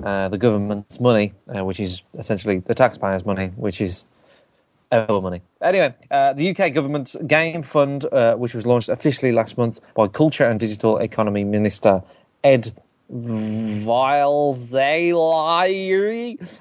uh, 0.03 0.29
the 0.29 0.39
government's 0.39 0.99
money, 0.99 1.33
uh, 1.47 1.63
which 1.63 1.79
is 1.79 2.01
essentially 2.17 2.59
the 2.59 2.73
taxpayers' 2.73 3.25
money, 3.25 3.49
which 3.55 3.79
is 3.79 4.05
our 4.91 5.21
money. 5.21 5.43
Anyway, 5.61 5.93
uh, 6.09 6.33
the 6.33 6.49
UK 6.49 6.73
government's 6.73 7.15
Game 7.27 7.61
Fund, 7.61 8.05
uh, 8.05 8.33
which 8.33 8.55
was 8.55 8.65
launched 8.65 8.89
officially 8.89 9.31
last 9.33 9.55
month 9.55 9.79
by 9.93 10.07
Culture 10.07 10.45
and 10.45 10.59
Digital 10.59 10.97
Economy 10.97 11.43
Minister 11.43 12.01
Ed 12.43 12.73
Vildairi, 13.11 13.87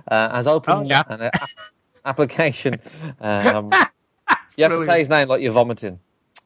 uh, 0.09 0.37
has 0.37 0.47
opened 0.47 0.79
Oh, 0.79 0.83
yeah. 0.85 1.05
an 1.09 1.31
application. 2.05 2.81
Um, 3.21 3.71
you 4.57 4.65
have 4.65 4.73
to 4.73 4.85
say 4.85 5.01
his 5.01 5.09
name 5.09 5.29
like 5.29 5.43
you're 5.43 5.53
vomiting. 5.53 5.99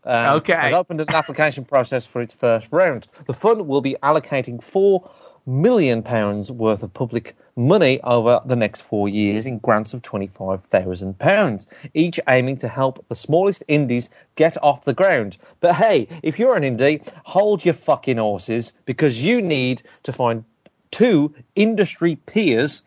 Um, 0.04 0.36
Okay. 0.36 0.54
Has 0.54 0.72
opened 0.72 1.00
an 1.00 1.14
application 1.14 1.64
process 1.64 2.06
for 2.06 2.20
its 2.20 2.32
first 2.34 2.68
round. 2.70 3.08
The 3.26 3.34
fund 3.34 3.66
will 3.66 3.80
be 3.80 3.96
allocating 4.02 4.62
four 4.62 5.10
million 5.46 6.02
pounds 6.02 6.50
worth 6.50 6.82
of 6.82 6.92
public 6.92 7.36
money 7.54 8.00
over 8.02 8.40
the 8.46 8.56
next 8.56 8.82
four 8.82 9.08
years 9.08 9.46
in 9.46 9.58
grants 9.58 9.94
of 9.94 10.02
twenty-five 10.02 10.62
thousand 10.64 11.18
pounds, 11.18 11.66
each 11.94 12.20
aiming 12.28 12.56
to 12.58 12.68
help 12.68 13.04
the 13.08 13.14
smallest 13.14 13.62
indies 13.68 14.10
get 14.34 14.60
off 14.62 14.84
the 14.84 14.92
ground. 14.94 15.36
But 15.60 15.74
hey, 15.76 16.08
if 16.22 16.38
you're 16.38 16.56
an 16.56 16.62
indie, 16.64 17.06
hold 17.24 17.64
your 17.64 17.74
fucking 17.74 18.18
horses 18.18 18.72
because 18.84 19.22
you 19.22 19.40
need 19.40 19.82
to 20.02 20.12
find 20.12 20.44
two 20.90 21.34
industry 21.54 22.16
peers. 22.16 22.82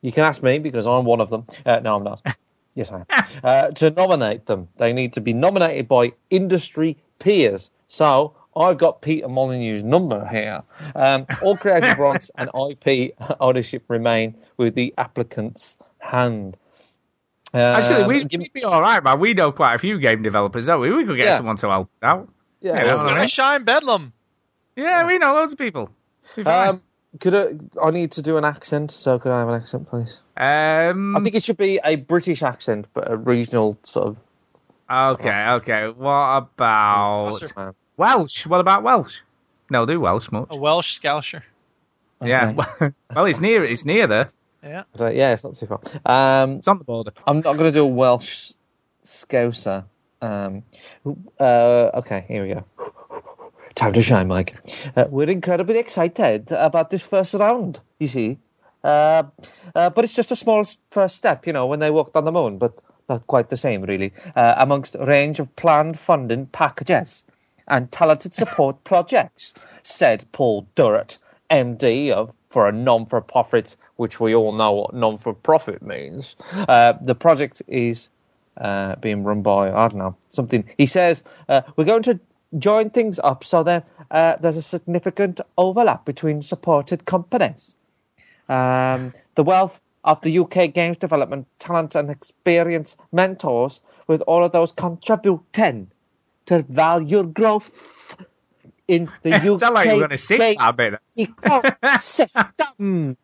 You 0.00 0.12
can 0.12 0.24
ask 0.24 0.42
me 0.42 0.58
because 0.58 0.86
I'm 0.86 1.04
one 1.04 1.20
of 1.20 1.30
them. 1.30 1.46
Uh, 1.66 1.80
no, 1.80 1.96
I'm 1.96 2.04
not. 2.04 2.22
Yes, 2.74 2.92
I 2.92 2.98
am. 3.10 3.24
Uh, 3.42 3.68
to 3.72 3.90
nominate 3.90 4.46
them, 4.46 4.68
they 4.76 4.92
need 4.92 5.14
to 5.14 5.20
be 5.20 5.32
nominated 5.32 5.88
by 5.88 6.12
industry 6.30 6.96
peers. 7.18 7.70
So 7.88 8.36
I've 8.54 8.78
got 8.78 9.02
Peter 9.02 9.26
Molyneux's 9.26 9.82
number 9.82 10.24
here. 10.28 10.62
Um, 10.94 11.26
all 11.42 11.56
creative 11.56 11.98
rights 11.98 12.30
and 12.36 12.48
IP 12.70 13.14
ownership 13.40 13.82
remain 13.88 14.36
with 14.58 14.76
the 14.76 14.94
applicant's 14.96 15.76
hand. 15.98 16.56
Actually, 17.52 18.02
Um, 18.02 18.08
we, 18.08 18.26
we'd 18.38 18.52
be 18.52 18.62
all 18.62 18.80
right, 18.80 19.02
man. 19.02 19.18
We 19.18 19.34
know 19.34 19.50
quite 19.50 19.74
a 19.74 19.78
few 19.78 19.98
game 19.98 20.22
developers, 20.22 20.66
don't 20.66 20.80
we? 20.80 20.92
We 20.92 21.04
could 21.04 21.16
get 21.16 21.26
Yeah. 21.26 21.36
someone 21.38 21.56
to 21.56 21.68
help 21.70 21.90
out. 22.02 22.28
Yeah, 22.60 22.74
Yeah, 22.74 22.76
well, 22.76 22.86
that's 22.86 22.98
all 23.00 23.06
right. 23.06 23.30
Shine 23.30 23.64
Bedlam. 23.64 24.12
Yeah, 24.76 25.04
we 25.04 25.18
know 25.18 25.34
loads 25.34 25.52
of 25.52 25.58
people. 25.58 25.90
Um, 26.44 26.80
could 27.20 27.34
I, 27.34 27.48
I 27.82 27.90
need 27.90 28.12
to 28.12 28.22
do 28.22 28.36
an 28.36 28.44
accent? 28.44 28.90
So 28.90 29.18
could 29.18 29.32
I 29.32 29.40
have 29.40 29.48
an 29.48 29.54
accent, 29.54 29.88
please? 29.88 30.18
Um, 30.36 31.16
I 31.16 31.20
think 31.20 31.34
it 31.34 31.44
should 31.44 31.56
be 31.56 31.80
a 31.82 31.96
British 31.96 32.42
accent, 32.42 32.86
but 32.94 33.10
a 33.10 33.16
regional 33.16 33.78
sort 33.84 34.08
of. 34.08 34.16
okay, 35.18 35.46
okay. 35.52 35.88
What 35.88 36.36
about 36.36 37.40
Welsh? 37.96 38.46
What 38.46 38.60
about 38.60 38.82
Welsh? 38.82 39.20
No, 39.70 39.84
do 39.86 40.00
Welsh 40.00 40.30
much. 40.30 40.48
A 40.50 40.56
Welsh 40.56 40.98
Scousher. 41.00 41.42
Yeah. 42.22 42.52
well, 43.14 43.26
it's 43.26 43.40
near. 43.40 43.64
It's 43.64 43.84
near 43.84 44.06
there. 44.06 44.30
Yeah. 44.62 44.84
But, 44.92 45.00
uh, 45.00 45.10
yeah, 45.10 45.32
it's 45.32 45.44
not 45.44 45.56
too 45.56 45.66
far. 45.66 45.80
Um, 46.04 46.58
it's 46.58 46.68
on 46.68 46.78
the 46.78 46.84
border. 46.84 47.12
I'm 47.26 47.36
not 47.36 47.56
going 47.56 47.70
to 47.70 47.72
do 47.72 47.84
a 47.84 47.86
Welsh 47.86 48.52
Scouser. 49.04 49.84
Um, 50.20 50.64
uh, 51.38 51.90
okay, 51.94 52.24
here 52.26 52.42
we 52.42 52.54
go. 52.54 52.64
Time 53.78 53.92
to 53.92 54.02
shine, 54.02 54.26
Mike. 54.26 54.56
Uh, 54.96 55.04
we're 55.08 55.30
incredibly 55.30 55.78
excited 55.78 56.50
about 56.50 56.90
this 56.90 57.00
first 57.00 57.32
round, 57.32 57.78
you 58.00 58.08
see. 58.08 58.36
Uh, 58.82 59.22
uh, 59.72 59.88
but 59.90 60.02
it's 60.02 60.14
just 60.14 60.32
a 60.32 60.36
small 60.36 60.66
first 60.90 61.14
step, 61.14 61.46
you 61.46 61.52
know, 61.52 61.64
when 61.66 61.78
they 61.78 61.92
walked 61.92 62.16
on 62.16 62.24
the 62.24 62.32
moon, 62.32 62.58
but 62.58 62.82
not 63.08 63.24
quite 63.28 63.50
the 63.50 63.56
same, 63.56 63.82
really. 63.82 64.12
Uh, 64.34 64.56
amongst 64.56 64.96
a 64.96 65.04
range 65.04 65.38
of 65.38 65.54
planned 65.54 65.96
funding 65.96 66.46
packages 66.46 67.22
and 67.68 67.92
talented 67.92 68.34
support 68.34 68.82
projects, 68.90 69.54
said 69.84 70.24
Paul 70.32 70.66
Durrant, 70.74 71.18
MD 71.48 72.10
of 72.10 72.32
for 72.50 72.68
a 72.68 72.72
non-for-profit, 72.72 73.76
which 73.94 74.18
we 74.18 74.34
all 74.34 74.50
know 74.50 74.72
what 74.72 74.92
non-for-profit 74.92 75.82
means. 75.82 76.34
Uh, 76.52 76.94
the 77.00 77.14
project 77.14 77.62
is 77.68 78.08
uh, 78.60 78.96
being 78.96 79.22
run 79.22 79.42
by 79.42 79.70
I 79.70 79.86
don't 79.86 79.98
know 79.98 80.16
something. 80.30 80.68
He 80.76 80.86
says 80.86 81.22
uh, 81.48 81.62
we're 81.76 81.84
going 81.84 82.02
to 82.04 82.18
join 82.56 82.90
things 82.90 83.18
up 83.18 83.44
so 83.44 83.62
that 83.62 83.86
uh, 84.10 84.36
there's 84.40 84.56
a 84.56 84.62
significant 84.62 85.40
overlap 85.56 86.04
between 86.04 86.42
supported 86.42 87.04
companies. 87.04 87.74
Um, 88.48 89.12
the 89.34 89.44
wealth 89.44 89.80
of 90.04 90.20
the 90.22 90.38
UK 90.38 90.72
games 90.72 90.96
development 90.96 91.46
talent 91.58 91.94
and 91.94 92.10
experience 92.10 92.96
mentors, 93.12 93.80
with 94.06 94.22
all 94.22 94.44
of 94.44 94.52
those 94.52 94.72
contributing 94.72 95.90
to 96.46 96.62
value 96.62 97.24
growth 97.24 97.70
in 98.86 99.10
the 99.22 99.34
UK 99.34 99.42
Sound 99.60 99.74
like 99.74 99.88
you're 99.88 99.98
going 99.98 100.10
to 100.10 100.16
sing 100.16 100.56
that 100.58 100.76
bit. 100.76 100.94
ecosystem. 101.16 103.16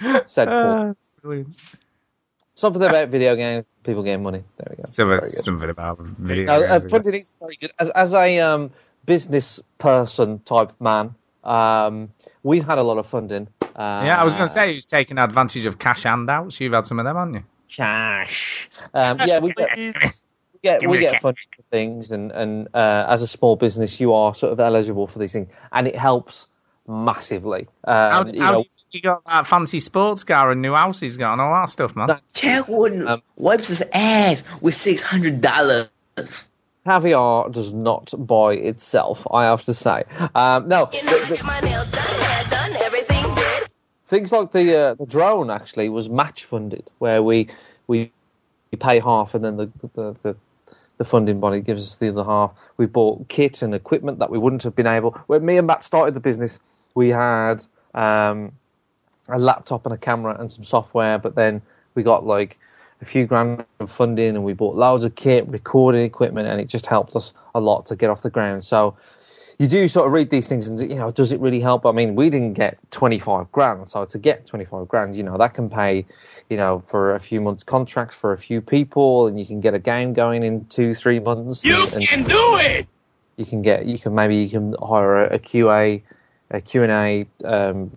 Said 0.26 0.48
Paul. 0.48 0.96
Uh. 1.24 1.42
Something 2.54 2.82
about 2.82 3.08
video 3.08 3.34
games, 3.34 3.64
people 3.84 4.02
getting 4.02 4.22
money. 4.22 4.44
There 4.56 4.66
we 4.70 4.76
go. 4.76 4.84
Something, 4.84 5.28
something 5.28 5.70
about 5.70 5.98
video. 6.00 6.46
No, 6.46 6.62
uh, 6.64 6.80
funding 6.88 7.14
is 7.14 7.32
very 7.40 7.56
good. 7.56 7.72
As, 7.78 7.90
as 7.90 8.14
a 8.14 8.40
um, 8.40 8.70
business 9.04 9.60
person 9.78 10.40
type 10.40 10.72
man, 10.80 11.14
um, 11.44 12.12
we've 12.42 12.64
had 12.64 12.78
a 12.78 12.82
lot 12.82 12.98
of 12.98 13.06
funding. 13.06 13.48
Uh, 13.60 14.02
yeah, 14.04 14.20
I 14.20 14.24
was 14.24 14.34
going 14.34 14.48
to 14.48 14.52
say 14.52 14.74
who's 14.74 14.86
taking 14.86 15.18
advantage 15.18 15.64
of 15.66 15.78
cash 15.78 16.02
handouts. 16.02 16.60
You've 16.60 16.72
had 16.72 16.84
some 16.84 16.98
of 16.98 17.04
them, 17.04 17.16
haven't 17.16 17.34
you? 17.34 17.44
cash. 17.74 18.70
Um, 18.94 19.18
yeah, 19.26 19.38
we 19.40 19.52
get, 19.52 19.76
we 19.76 19.92
get, 20.62 20.88
we 20.88 20.98
get 20.98 21.20
funding 21.20 21.44
for 21.56 21.62
things, 21.70 22.12
and 22.12 22.30
and 22.32 22.68
uh, 22.74 23.06
as 23.08 23.22
a 23.22 23.26
small 23.26 23.56
business, 23.56 23.98
you 23.98 24.12
are 24.12 24.34
sort 24.34 24.52
of 24.52 24.60
eligible 24.60 25.06
for 25.06 25.18
these 25.18 25.32
things, 25.32 25.48
and 25.72 25.86
it 25.86 25.96
helps 25.96 26.46
massively. 26.86 27.68
Um, 27.84 27.94
How, 27.94 28.24
you 28.26 28.42
how 28.42 28.52
know, 28.52 28.58
do 28.58 28.64
you 28.64 28.70
think 28.70 28.88
you 28.92 29.02
got 29.02 29.24
that 29.26 29.46
fancy 29.46 29.80
sports 29.80 30.24
car 30.24 30.50
and 30.50 30.62
new 30.62 30.74
house 30.74 31.00
he's 31.00 31.16
got 31.16 31.32
and 31.32 31.40
all 31.40 31.52
that 31.54 31.68
stuff, 31.70 31.94
man? 31.96 32.20
Chad 32.34 32.64
Wooden 32.68 33.22
wipes 33.36 33.68
his 33.68 33.82
ass 33.92 34.42
with 34.60 34.74
six 34.74 35.02
hundred 35.02 35.40
dollars. 35.40 35.88
caviar 36.84 37.48
does 37.50 37.72
not 37.72 38.12
buy 38.16 38.54
itself, 38.54 39.26
I 39.30 39.44
have 39.44 39.62
to 39.64 39.74
say. 39.74 40.04
Um, 40.34 40.68
no, 40.68 40.86
the- 40.86 41.26
the- 41.28 42.42
things 44.08 44.30
like 44.30 44.52
the 44.52 44.78
uh, 44.78 44.94
the 44.94 45.06
drone 45.06 45.50
actually 45.50 45.88
was 45.88 46.08
match 46.10 46.44
funded, 46.44 46.90
where 46.98 47.22
we 47.22 47.48
we 47.86 48.12
we 48.70 48.76
pay 48.78 49.00
half 49.00 49.34
and 49.34 49.44
then 49.44 49.56
the 49.56 49.70
the, 49.94 50.16
the 50.22 50.36
the 50.98 51.04
funding 51.04 51.40
body 51.40 51.60
gives 51.60 51.82
us 51.82 51.96
the 51.96 52.08
other 52.10 52.22
half. 52.24 52.52
We 52.76 52.86
bought 52.86 53.26
kit 53.28 53.62
and 53.62 53.74
equipment 53.74 54.18
that 54.18 54.30
we 54.30 54.38
wouldn't 54.38 54.62
have 54.64 54.76
been 54.76 54.86
able. 54.86 55.12
When 55.26 55.44
me 55.44 55.56
and 55.56 55.66
Matt 55.66 55.82
started 55.82 56.14
the 56.14 56.20
business, 56.20 56.60
we 56.94 57.08
had 57.08 57.64
um, 57.94 58.52
a 59.28 59.38
laptop 59.38 59.86
and 59.86 59.94
a 59.94 59.98
camera 59.98 60.36
and 60.38 60.50
some 60.50 60.64
software, 60.64 61.18
but 61.18 61.34
then 61.34 61.62
we 61.94 62.02
got 62.02 62.26
like 62.26 62.58
a 63.00 63.04
few 63.04 63.26
grand 63.26 63.64
of 63.80 63.90
funding 63.90 64.36
and 64.36 64.44
we 64.44 64.52
bought 64.52 64.76
loads 64.76 65.04
of 65.04 65.14
kit, 65.14 65.46
recording 65.48 66.02
equipment, 66.02 66.48
and 66.48 66.60
it 66.60 66.66
just 66.66 66.86
helped 66.86 67.16
us 67.16 67.32
a 67.54 67.60
lot 67.60 67.86
to 67.86 67.96
get 67.96 68.10
off 68.10 68.22
the 68.22 68.30
ground. 68.30 68.64
So 68.64 68.96
you 69.58 69.68
do 69.68 69.86
sort 69.86 70.06
of 70.06 70.12
read 70.12 70.30
these 70.30 70.48
things 70.48 70.66
and 70.66 70.80
you 70.80 70.96
know 70.96 71.12
does 71.12 71.30
it 71.30 71.38
really 71.38 71.60
help 71.60 71.86
i 71.86 71.92
mean 71.92 72.16
we 72.16 72.28
didn't 72.28 72.54
get 72.54 72.78
25 72.90 73.50
grand 73.52 73.88
so 73.88 74.04
to 74.04 74.18
get 74.18 74.46
25 74.46 74.88
grand 74.88 75.16
you 75.16 75.22
know 75.22 75.38
that 75.38 75.54
can 75.54 75.70
pay 75.70 76.04
you 76.50 76.56
know 76.56 76.82
for 76.88 77.14
a 77.14 77.20
few 77.20 77.40
months 77.40 77.62
contracts 77.62 78.16
for 78.16 78.32
a 78.32 78.38
few 78.38 78.60
people 78.60 79.28
and 79.28 79.38
you 79.38 79.46
can 79.46 79.60
get 79.60 79.72
a 79.72 79.78
game 79.78 80.12
going 80.12 80.42
in 80.42 80.64
two 80.66 80.94
three 80.94 81.20
months 81.20 81.64
You 81.64 81.76
and, 81.94 82.02
can 82.02 82.24
do 82.24 82.56
it! 82.56 82.88
you 83.36 83.46
can 83.46 83.62
get 83.62 83.86
you 83.86 83.98
can 83.98 84.14
maybe 84.14 84.36
you 84.36 84.50
can 84.50 84.74
hire 84.82 85.26
a, 85.26 85.34
a 85.36 85.38
qa 85.38 86.02
a 86.52 86.60
q&a 86.60 87.26
um, 87.44 87.90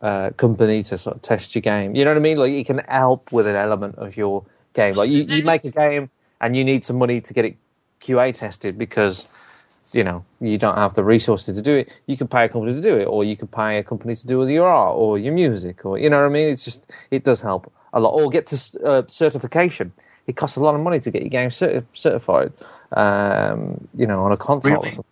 uh, 0.00 0.30
company 0.30 0.82
to 0.82 0.96
sort 0.96 1.16
of 1.16 1.22
test 1.22 1.54
your 1.54 1.62
game 1.62 1.94
you 1.94 2.04
know 2.04 2.10
what 2.10 2.16
i 2.16 2.20
mean 2.20 2.38
like 2.38 2.52
it 2.52 2.66
can 2.66 2.78
help 2.88 3.30
with 3.32 3.46
an 3.46 3.56
element 3.56 3.94
of 3.96 4.16
your 4.16 4.44
game 4.74 4.94
like 4.94 5.10
you, 5.10 5.22
you 5.24 5.44
make 5.44 5.64
a 5.64 5.70
game 5.70 6.08
and 6.40 6.56
you 6.56 6.64
need 6.64 6.84
some 6.84 6.96
money 6.96 7.20
to 7.20 7.34
get 7.34 7.44
it 7.44 7.56
qa 8.00 8.34
tested 8.34 8.78
because 8.78 9.26
you 9.92 10.04
know 10.04 10.24
you 10.40 10.58
don't 10.58 10.76
have 10.76 10.94
the 10.94 11.04
resources 11.04 11.56
to 11.56 11.62
do 11.62 11.76
it, 11.76 11.88
you 12.06 12.16
can 12.16 12.28
pay 12.28 12.44
a 12.44 12.48
company 12.48 12.74
to 12.74 12.82
do 12.82 12.96
it, 12.96 13.04
or 13.04 13.24
you 13.24 13.36
can 13.36 13.48
pay 13.48 13.78
a 13.78 13.82
company 13.82 14.14
to 14.14 14.26
do 14.26 14.46
your 14.48 14.68
art 14.68 14.96
or 14.96 15.18
your 15.18 15.32
music, 15.32 15.84
or 15.84 15.98
you 15.98 16.10
know 16.10 16.20
what 16.20 16.26
I 16.26 16.28
mean. 16.28 16.48
It's 16.48 16.64
just 16.64 16.80
it 17.10 17.24
does 17.24 17.40
help 17.40 17.72
a 17.92 18.00
lot. 18.00 18.10
Or 18.10 18.28
get 18.30 18.46
to 18.48 18.84
uh, 18.84 19.02
certification. 19.08 19.92
It 20.26 20.36
costs 20.36 20.56
a 20.56 20.60
lot 20.60 20.74
of 20.74 20.82
money 20.82 21.00
to 21.00 21.10
get 21.10 21.22
your 21.22 21.30
game 21.30 21.50
certi- 21.50 21.86
certified. 21.94 22.52
Um, 22.92 23.88
you 23.94 24.06
know, 24.06 24.20
on 24.20 24.32
a 24.32 24.36
console. 24.36 24.72
or 24.72 24.82
Really? 24.82 24.90
something. 24.90 25.04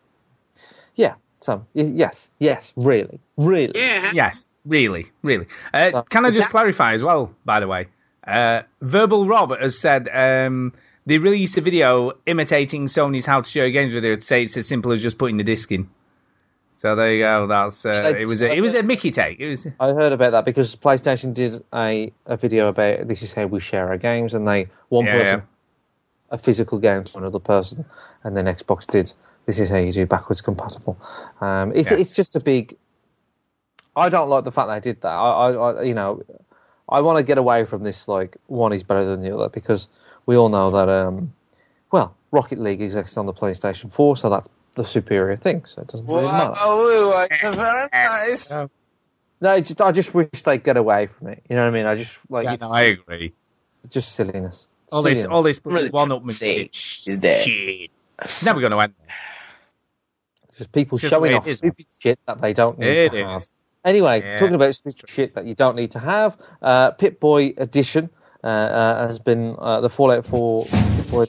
Yeah. 0.95 1.15
So 1.47 1.65
y- 1.75 1.93
yes, 1.95 2.29
yes, 2.41 2.73
really, 2.75 3.21
really. 3.37 3.71
Yeah. 3.79 4.11
Yes, 4.13 4.49
really, 4.65 5.13
really. 5.23 5.47
Uh, 5.73 5.91
So- 5.93 6.03
can 6.11 6.27
I 6.27 6.31
just 6.33 6.49
That- 6.49 6.51
clarify 6.51 6.95
as 6.95 7.03
well, 7.05 7.31
by 7.45 7.61
the 7.61 7.69
way? 7.69 7.87
Uh, 8.27 8.63
Verbal 8.83 9.27
Rob 9.29 9.57
has 9.57 9.79
said 9.79 10.09
um, 10.13 10.73
they 11.07 11.19
released 11.19 11.57
a 11.57 11.61
video 11.61 12.15
imitating 12.27 12.87
Sony's 12.87 13.25
How 13.25 13.41
to 13.43 13.49
Show 13.49 13.71
Games 13.71 13.93
video 13.95 14.17
to 14.17 14.21
say 14.21 14.43
it's 14.43 14.57
as 14.57 14.67
simple 14.67 14.91
as 14.91 15.01
just 15.01 15.19
putting 15.19 15.37
the 15.37 15.45
disc 15.45 15.71
in. 15.71 15.89
So 16.73 16.97
there 16.97 17.15
you 17.15 17.23
go. 17.23 17.47
That's 17.47 17.87
uh, 17.87 18.13
it 18.19 18.27
was 18.27 18.43
a, 18.43 18.53
it 18.53 18.61
was 18.61 18.75
a 18.75 18.83
Mickey 18.83 19.13
take. 19.13 19.39
It 19.39 19.49
was 19.49 19.67
I 19.79 19.93
heard 19.95 20.13
about 20.13 20.33
that 20.33 20.45
because 20.45 20.75
PlayStation 20.75 21.33
did 21.33 21.63
a, 21.73 22.13
a 22.27 22.37
video 22.37 22.67
about 22.69 23.07
this 23.07 23.23
is 23.23 23.33
how 23.33 23.47
we 23.47 23.61
share 23.61 23.87
our 23.89 23.97
games, 23.99 24.35
and 24.35 24.47
they 24.49 24.67
one 24.89 25.07
Yeah, 25.07 25.13
person 25.13 25.39
yeah. 25.39 26.35
a 26.35 26.39
physical 26.39 26.79
game 26.81 27.05
to 27.05 27.19
another 27.19 27.39
person, 27.39 27.85
and 28.25 28.37
then 28.37 28.47
Xbox 28.47 28.85
did 28.89 29.13
this 29.47 29.59
is 29.59 29.69
how 29.69 29.77
you 29.77 29.93
do 29.93 30.07
backwards 30.07 30.41
compatible. 30.41 30.99
Um, 31.41 31.73
it's 31.75 31.91
Yeah. 31.91 31.97
it's 31.99 32.13
just 32.13 32.37
a 32.37 32.41
big. 32.41 32.77
I 33.95 34.09
don't 34.11 34.29
like 34.29 34.45
the 34.45 34.53
fact 34.53 34.69
they 34.69 34.81
did 34.91 35.01
that. 35.03 35.09
I, 35.09 35.31
I, 35.51 35.51
I 35.53 35.83
you 35.83 35.95
know, 35.95 36.23
I 36.89 37.01
want 37.01 37.19
to 37.19 37.23
get 37.23 37.39
away 37.39 37.65
from 37.65 37.83
this 37.83 38.07
like 38.09 38.37
one 38.47 38.73
is 38.73 38.83
better 38.83 39.05
than 39.07 39.23
the 39.23 39.35
other 39.35 39.49
because 39.49 39.89
we 40.27 40.37
all 40.37 40.49
know 40.49 40.71
that 40.73 40.89
um, 40.89 41.33
well, 41.91 42.15
Rocket 42.31 42.59
League 42.59 42.83
exists 42.83 43.17
on 43.17 43.27
the 43.27 43.33
PlayStation 43.33 43.93
4, 43.93 44.17
so 44.17 44.29
that's 44.31 44.49
the 44.75 44.85
superior 44.85 45.37
thing. 45.37 45.65
So 45.67 45.83
it 45.83 45.89
doesn't 45.89 46.07
really 46.07 46.25
matter. 46.27 46.55
Oh, 46.59 47.27
very 47.53 47.89
nice. 47.93 48.51
No, 49.39 49.53
it's 49.53 49.69
just, 49.69 49.81
I 49.81 49.93
just 49.93 50.15
wish 50.15 50.29
they'd 50.45 50.65
get 50.65 50.77
away 50.77 51.07
from 51.09 51.29
it. 51.29 51.43
You 51.49 51.57
know 51.57 51.63
what 51.63 51.69
I 51.69 51.71
mean? 51.71 51.87
I 51.87 51.95
just 51.95 52.13
like 52.29 52.47
yeah, 52.47 52.57
no, 52.61 52.71
I 52.73 52.83
agree. 52.83 53.33
just 53.91 54.15
silliness. 54.15 54.67
All 54.91 55.03
this, 55.03 55.25
all 55.25 55.43
this 55.43 55.61
Really 55.65 55.91
one 55.91 56.11
up 56.13 56.23
shit. 56.39 56.75
is 56.75 57.21
that- 57.21 57.43
shit. 57.43 57.91
It's 58.23 58.43
never 58.43 58.61
going 58.61 58.73
to 58.73 58.79
end. 58.81 58.95
Just 60.59 60.73
people 60.73 60.99
just 60.99 61.13
showing 61.13 61.35
off 61.35 61.47
is, 61.47 61.59
stupid 61.59 61.87
shit 61.99 62.19
that 62.27 62.41
they 62.41 62.53
don't 62.53 62.79
need 62.79 62.87
It 62.87 63.11
to 63.11 63.25
have. 63.25 63.43
Anyway, 63.85 64.21
Yeah. 64.21 64.37
talking 64.39 64.55
about 64.55 64.75
stupid 64.75 65.09
shit 65.09 65.35
that 65.35 65.47
you 65.47 65.55
don't 65.55 65.77
need 65.77 65.93
to 65.93 65.99
have, 65.99 66.37
uh, 66.63 66.91
Pip-Boy 66.93 67.55
Edition 67.57 68.11
uh, 68.43 68.47
uh, 68.47 69.07
has 69.07 69.19
been 69.19 69.55
uh, 69.59 69.81
the 69.81 69.91
Fallout 69.91 70.25
4 70.25 70.65
Pip-Boy 70.65 71.27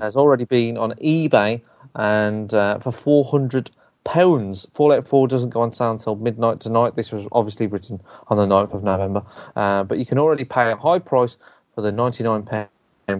has 0.00 0.16
already 0.16 0.44
been 0.44 0.76
on 0.76 0.92
eBay 0.92 1.60
and 1.94 2.52
uh, 2.52 2.78
for 2.80 2.92
400 2.92 3.70
pounds. 4.04 4.66
Fallout 4.74 5.06
4 5.06 5.28
doesn't 5.28 5.50
go 5.50 5.60
on 5.60 5.72
sale 5.72 5.92
until 5.92 6.16
midnight 6.16 6.60
tonight. 6.60 6.96
This 6.96 7.12
was 7.12 7.26
obviously 7.32 7.66
written 7.66 8.00
on 8.28 8.36
the 8.36 8.46
9th 8.46 8.74
of 8.74 8.82
November, 8.82 9.22
uh, 9.56 9.84
but 9.84 9.98
you 9.98 10.06
can 10.06 10.18
already 10.18 10.44
pay 10.44 10.70
a 10.70 10.76
high 10.76 10.98
price 10.98 11.36
for 11.74 11.82
the 11.82 11.92
99 11.92 12.42
pound 12.42 12.68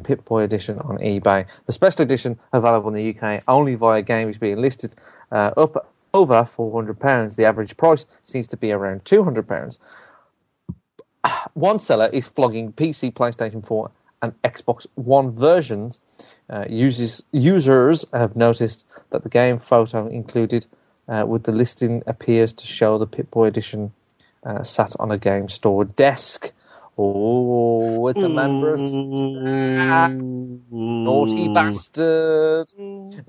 Pip 0.05 0.25
Boy 0.25 0.43
edition 0.43 0.79
on 0.81 0.99
eBay. 0.99 1.47
The 1.67 1.73
special 1.73 2.03
edition 2.03 2.39
available 2.53 2.95
in 2.95 2.95
the 2.95 3.19
UK 3.19 3.43
only 3.49 3.75
via 3.75 4.03
games 4.03 4.37
being 4.37 4.59
listed 4.61 4.95
uh, 5.31 5.53
up 5.57 5.93
over 6.15 6.45
400 6.45 6.99
pounds. 6.99 7.37
The 7.37 7.45
average 7.45 7.77
price 7.77 8.07
seems 8.25 8.49
to 8.49 8.57
be 8.57 8.73
around 8.73 9.05
200 9.05 9.47
pounds. 9.47 9.79
One 11.55 11.79
seller 11.79 12.09
is 12.13 12.27
flogging 12.27 12.73
PC, 12.73 13.13
PlayStation 13.13 13.67
4, 13.67 13.91
and 14.23 14.43
Xbox 14.43 14.87
One 14.95 15.33
versions. 15.33 16.01
Uh, 16.51 16.65
uses, 16.69 17.23
users 17.31 18.07
have 18.13 18.35
noticed 18.35 18.85
that 19.11 19.23
the 19.23 19.29
game 19.29 19.59
photo 19.59 20.07
included 20.07 20.65
uh, 21.09 21.25
with 21.27 21.43
the 21.43 21.53
listing 21.53 22.03
appears 22.07 22.53
to 22.55 22.67
show 22.67 22.99
the 22.99 23.07
Pip 23.07 23.31
Boy 23.31 23.47
edition 23.47 23.93
uh, 24.45 24.63
sat 24.63 24.95
on 24.99 25.11
a 25.11 25.19
game 25.19 25.49
store 25.49 25.85
desk. 25.85 26.53
Oh, 26.99 28.09
it's 28.09 28.23
a 28.25 28.29
member 28.29 28.75
of 28.75 28.83
naughty 31.05 31.49
bastard. 31.49 32.69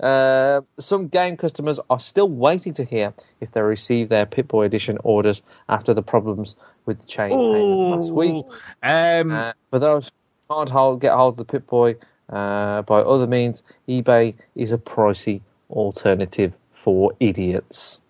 Uh, 0.00 0.62
some 0.78 1.08
game 1.08 1.36
customers 1.36 1.80
are 1.90 2.00
still 2.00 2.28
waiting 2.28 2.74
to 2.74 2.84
hear 2.84 3.14
if 3.40 3.52
they 3.52 3.60
receive 3.62 4.08
their 4.08 4.26
Pip 4.26 4.48
Boy 4.48 4.64
edition 4.64 4.98
orders 5.04 5.42
after 5.68 5.94
the 5.94 6.02
problems 6.02 6.56
with 6.86 7.00
the 7.00 7.06
chain 7.06 7.42
payment 7.42 7.88
last 7.88 8.14
week. 8.14 8.38
Um, 8.82 9.30
Uh, 9.32 9.52
for 9.70 9.78
those 9.78 10.06
who 10.48 10.56
can't 10.56 10.70
hold, 10.70 11.00
get 11.00 11.12
hold 11.14 11.34
of 11.34 11.38
the 11.38 11.44
Pip 11.44 11.66
Boy 11.66 11.96
uh, 12.30 12.82
by 12.82 13.00
other 13.00 13.26
means, 13.26 13.62
eBay 13.88 14.34
is 14.56 14.72
a 14.72 14.78
pricey 14.78 15.40
alternative 15.70 16.52
for 16.72 17.12
idiots. 17.20 18.00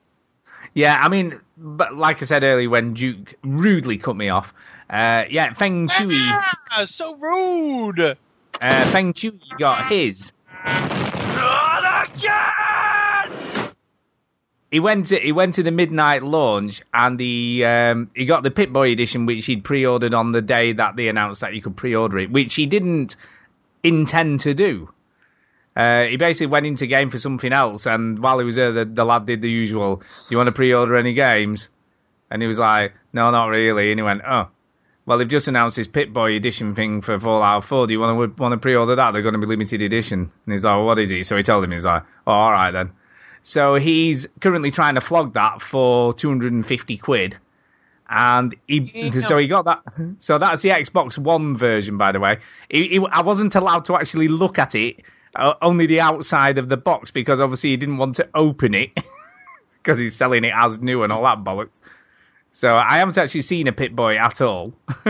Yeah, 0.74 0.96
I 1.00 1.08
mean, 1.08 1.40
but 1.56 1.94
like 1.96 2.22
I 2.22 2.26
said 2.26 2.44
earlier, 2.44 2.70
when 2.70 2.94
Duke 2.94 3.34
rudely 3.42 3.98
cut 3.98 4.16
me 4.16 4.28
off, 4.28 4.52
uh, 4.88 5.24
yeah, 5.28 5.52
Feng 5.54 5.88
Shui, 5.88 6.14
Ah, 6.16 6.84
so 6.84 7.16
rude. 7.16 8.00
uh, 8.00 8.90
Feng 8.90 9.12
Shui 9.14 9.40
got 9.58 9.88
his. 9.90 10.32
He 14.70 14.78
went 14.78 15.08
to 15.08 15.18
he 15.18 15.32
went 15.32 15.54
to 15.54 15.64
the 15.64 15.72
midnight 15.72 16.22
launch 16.22 16.80
and 16.94 17.18
he 17.18 17.64
um, 17.64 18.08
he 18.14 18.24
got 18.24 18.44
the 18.44 18.52
Pip-Boy 18.52 18.92
edition, 18.92 19.26
which 19.26 19.44
he'd 19.46 19.64
pre-ordered 19.64 20.14
on 20.14 20.30
the 20.30 20.40
day 20.42 20.72
that 20.74 20.94
they 20.94 21.08
announced 21.08 21.40
that 21.40 21.54
you 21.54 21.62
could 21.62 21.76
pre-order 21.76 22.18
it, 22.20 22.30
which 22.30 22.54
he 22.54 22.66
didn't 22.66 23.16
intend 23.82 24.40
to 24.40 24.54
do. 24.54 24.88
Uh, 25.80 26.04
he 26.08 26.16
basically 26.16 26.46
went 26.46 26.66
into 26.66 26.86
game 26.86 27.08
for 27.08 27.18
something 27.18 27.54
else, 27.54 27.86
and 27.86 28.18
while 28.18 28.38
he 28.38 28.44
was 28.44 28.56
there, 28.56 28.70
the, 28.70 28.84
the 28.84 29.02
lad 29.02 29.24
did 29.24 29.40
the 29.40 29.48
usual. 29.48 29.96
Do 29.96 30.04
you 30.28 30.36
want 30.36 30.48
to 30.48 30.52
pre-order 30.52 30.94
any 30.96 31.14
games? 31.14 31.70
And 32.30 32.42
he 32.42 32.48
was 32.48 32.58
like, 32.58 32.92
"No, 33.14 33.30
not 33.30 33.46
really." 33.46 33.90
And 33.90 33.98
he 33.98 34.02
went, 34.02 34.20
"Oh, 34.28 34.48
well, 35.06 35.16
they've 35.16 35.26
just 35.26 35.48
announced 35.48 35.76
this 35.76 35.86
Pip-Boy 35.86 36.36
edition 36.36 36.74
thing 36.74 37.00
for 37.00 37.18
Fallout 37.18 37.64
4. 37.64 37.86
Do 37.86 37.94
you 37.94 38.00
want 38.00 38.36
to 38.36 38.42
want 38.42 38.52
to 38.52 38.58
pre-order 38.58 38.96
that? 38.96 39.12
They're 39.12 39.22
going 39.22 39.32
to 39.32 39.40
be 39.40 39.46
limited 39.46 39.80
edition." 39.80 40.30
And 40.44 40.52
he's 40.52 40.64
like, 40.64 40.72
well, 40.72 40.84
"What 40.84 40.98
is 40.98 41.10
it?" 41.10 41.24
So 41.24 41.36
he 41.38 41.42
told 41.42 41.64
him, 41.64 41.70
he's 41.70 41.86
like, 41.86 42.02
"Oh, 42.26 42.32
all 42.32 42.52
right 42.52 42.72
then." 42.72 42.90
So 43.42 43.76
he's 43.76 44.26
currently 44.40 44.70
trying 44.70 44.96
to 44.96 45.00
flog 45.00 45.32
that 45.32 45.62
for 45.62 46.12
250 46.12 46.98
quid. 46.98 47.38
And 48.06 48.54
he, 48.66 49.12
so 49.22 49.38
he 49.38 49.46
got 49.46 49.64
that. 49.64 49.82
So 50.18 50.36
that's 50.36 50.60
the 50.60 50.70
Xbox 50.70 51.16
One 51.16 51.56
version, 51.56 51.96
by 51.96 52.12
the 52.12 52.20
way. 52.20 52.40
He, 52.68 52.88
he, 52.88 53.06
I 53.10 53.22
wasn't 53.22 53.54
allowed 53.54 53.86
to 53.86 53.94
actually 53.96 54.28
look 54.28 54.58
at 54.58 54.74
it, 54.74 54.96
uh, 55.34 55.54
only 55.62 55.86
the 55.86 56.00
outside 56.00 56.58
of 56.58 56.68
the 56.68 56.76
box, 56.76 57.10
because 57.10 57.40
obviously 57.40 57.70
he 57.70 57.76
didn't 57.76 57.98
want 57.98 58.16
to 58.16 58.28
open 58.34 58.74
it, 58.74 58.90
because 59.82 59.98
he's 59.98 60.16
selling 60.16 60.44
it 60.44 60.52
as 60.54 60.78
new 60.78 61.02
and 61.02 61.12
all 61.12 61.22
that 61.22 61.44
bollocks. 61.44 61.80
So 62.52 62.74
I 62.74 62.98
haven't 62.98 63.16
actually 63.16 63.42
seen 63.42 63.68
a 63.68 63.72
Pip-Boy 63.72 64.16
at 64.16 64.40
all. 64.40 64.72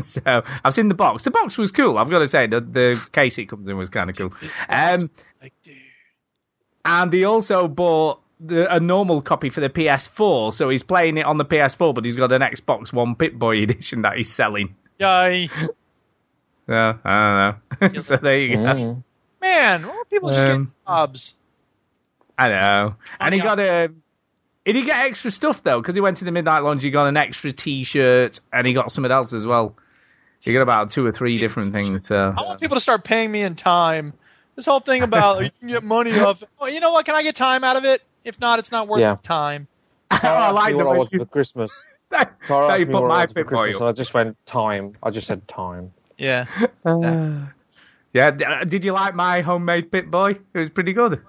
so 0.00 0.42
I've 0.64 0.74
seen 0.74 0.88
the 0.88 0.94
box. 0.94 1.22
The 1.22 1.30
box 1.30 1.58
was 1.58 1.70
cool. 1.70 1.98
I've 1.98 2.08
got 2.08 2.20
to 2.20 2.28
say 2.28 2.46
the 2.46 2.60
the 2.60 3.08
case 3.12 3.36
it 3.36 3.46
comes 3.46 3.68
in 3.68 3.76
was 3.76 3.90
kind 3.90 4.08
of 4.08 4.16
cool. 4.16 4.32
Um, 4.68 5.00
and 6.84 7.12
he 7.12 7.24
also 7.24 7.68
bought 7.68 8.22
the, 8.40 8.72
a 8.74 8.80
normal 8.80 9.20
copy 9.20 9.50
for 9.50 9.60
the 9.60 9.68
PS4, 9.68 10.54
so 10.54 10.70
he's 10.70 10.82
playing 10.82 11.18
it 11.18 11.26
on 11.26 11.36
the 11.36 11.44
PS4, 11.44 11.94
but 11.94 12.04
he's 12.04 12.16
got 12.16 12.32
an 12.32 12.40
Xbox 12.40 12.92
One 12.92 13.14
Pip-Boy 13.14 13.62
edition 13.62 14.02
that 14.02 14.16
he's 14.16 14.32
selling. 14.32 14.74
Yay. 14.98 15.48
So 16.66 16.98
I 17.04 17.58
don't 17.80 17.94
know. 17.94 18.00
so 18.00 18.16
there 18.16 18.38
you 18.38 18.54
go. 18.54 19.02
Man, 19.40 19.82
why 19.86 19.92
don't 19.92 20.10
people 20.10 20.28
just 20.30 20.46
Um, 20.46 20.64
get 20.64 20.72
jobs? 20.86 21.34
I 22.36 22.48
know. 22.48 22.94
And 23.20 23.34
he 23.34 23.38
yeah. 23.40 23.44
got 23.44 23.58
a. 23.60 23.92
Did 24.64 24.76
he 24.76 24.82
get 24.82 24.96
extra 25.06 25.30
stuff 25.30 25.62
though? 25.62 25.80
Because 25.80 25.94
he 25.94 26.00
went 26.00 26.18
to 26.18 26.24
the 26.24 26.32
midnight 26.32 26.60
lounge, 26.60 26.82
he 26.82 26.90
got 26.90 27.06
an 27.06 27.16
extra 27.16 27.52
T-shirt, 27.52 28.40
and 28.52 28.66
he 28.66 28.72
got 28.74 28.92
something 28.92 29.10
else 29.10 29.32
as 29.32 29.46
well. 29.46 29.76
He 30.40 30.52
got 30.52 30.60
about 30.62 30.90
two 30.90 31.04
or 31.06 31.10
three 31.12 31.38
different 31.38 31.72
things. 31.72 32.06
So. 32.06 32.34
I 32.36 32.42
want 32.42 32.60
people 32.60 32.76
to 32.76 32.80
start 32.80 33.02
paying 33.02 33.30
me 33.32 33.42
in 33.42 33.54
time. 33.56 34.12
This 34.56 34.66
whole 34.66 34.80
thing 34.80 35.02
about 35.02 35.42
you 35.44 35.50
can 35.58 35.68
get 35.68 35.82
money 35.84 36.18
off. 36.20 36.42
Well, 36.60 36.70
you 36.70 36.80
know 36.80 36.92
what? 36.92 37.06
Can 37.06 37.14
I 37.14 37.22
get 37.22 37.34
time 37.34 37.64
out 37.64 37.76
of 37.76 37.84
it? 37.84 38.02
If 38.24 38.38
not, 38.40 38.58
it's 38.58 38.70
not 38.70 38.88
worth 38.88 39.00
Yeah. 39.00 39.14
the 39.14 39.22
time. 39.22 39.66
I 40.10 40.50
like 40.50 40.66
me 40.68 40.72
the 40.72 40.78
what 40.78 40.86
I 40.86 40.90
way 40.92 40.98
wanted 40.98 41.12
you, 41.14 41.18
for 41.20 41.26
Christmas. 41.26 41.82
that, 42.10 42.34
Tara 42.44 42.68
that 42.68 42.74
asked 42.74 42.86
me 42.86 42.92
put 42.92 43.02
what 43.02 43.04
I 43.04 43.08
my 43.08 43.14
wanted 43.20 43.34
for 43.34 43.44
Christmas, 43.44 43.80
and 43.80 43.88
I 43.88 43.92
just 43.92 44.14
went 44.14 44.46
time. 44.46 44.92
I 45.02 45.10
just 45.10 45.26
said 45.26 45.46
time. 45.48 45.92
Yeah. 46.18 46.46
Yeah, 48.18 48.36
uh, 48.60 48.64
did 48.64 48.84
you 48.84 48.90
like 48.92 49.14
my 49.14 49.42
homemade 49.42 49.92
Pip-Boy? 49.92 50.30
It 50.52 50.58
was 50.58 50.70
pretty 50.70 50.92
good. 50.92 51.20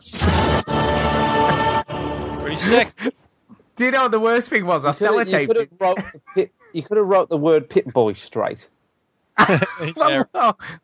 Pretty 2.39 2.57
sick. 2.57 2.91
Do 3.75 3.85
you 3.85 3.91
know 3.91 4.01
what 4.03 4.11
the 4.11 4.19
worst 4.19 4.49
thing 4.49 4.65
was? 4.65 4.85
I 4.85 4.89
You 4.89 4.93
could 4.95 5.27
sellotaped 5.27 5.47
have 5.49 5.57
it. 5.57 5.69
wrote, 5.79 5.97
the 5.97 6.21
Pit- 6.33 6.51
you 6.73 6.81
could 6.81 6.97
have 6.97 7.05
wrote 7.05 7.29
the 7.29 7.37
word 7.37 7.69
Pip-Boy 7.69 8.13
straight. 8.13 8.67
Yeah. 9.95 10.23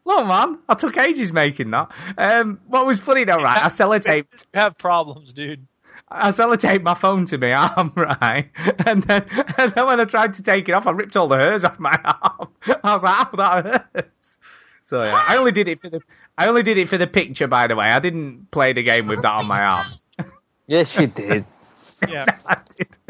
Look, 0.05 0.27
man, 0.27 0.59
I 0.69 0.75
took 0.75 0.95
ages 0.97 1.33
making 1.33 1.71
that. 1.71 1.91
Um, 2.19 2.59
what 2.67 2.85
was 2.85 2.99
funny 2.99 3.23
though, 3.23 3.37
right? 3.37 3.57
I 3.65 3.69
sellotaped, 3.69 4.27
You 4.53 4.59
have 4.59 4.77
problems, 4.77 5.33
dude. 5.33 5.65
I 6.07 6.29
sellotaped 6.31 6.83
my 6.83 6.93
phone 6.93 7.25
to 7.25 7.39
my 7.39 7.53
arm, 7.53 7.91
right? 7.95 8.51
And 8.85 9.01
then, 9.05 9.25
and 9.57 9.73
then 9.73 9.85
when 9.87 9.99
I 9.99 10.05
tried 10.05 10.35
to 10.35 10.43
take 10.43 10.69
it 10.69 10.73
off, 10.73 10.85
I 10.85 10.91
ripped 10.91 11.17
all 11.17 11.27
the 11.27 11.37
hairs 11.37 11.63
off 11.63 11.79
my 11.79 11.99
arm. 12.05 12.49
I 12.83 12.93
was 12.93 13.01
like, 13.03 13.27
oh, 13.33 13.37
that 13.37 13.87
hurts." 13.95 14.34
So 14.85 15.03
yeah, 15.03 15.23
I 15.27 15.37
only 15.37 15.51
did 15.51 15.67
it 15.67 15.79
for 15.79 15.89
the, 15.89 15.99
I 16.37 16.47
only 16.47 16.63
did 16.63 16.77
it 16.77 16.89
for 16.89 16.97
the 16.97 17.07
picture, 17.07 17.47
by 17.47 17.67
the 17.67 17.75
way. 17.75 17.85
I 17.85 17.99
didn't 17.99 18.51
play 18.51 18.73
the 18.73 18.83
game 18.83 19.07
with 19.07 19.21
that 19.23 19.31
on 19.31 19.47
my 19.47 19.61
arm. 19.63 19.87
Yes, 20.67 20.95
you 20.97 21.07
did. 21.07 21.45
Yeah. 22.09 22.25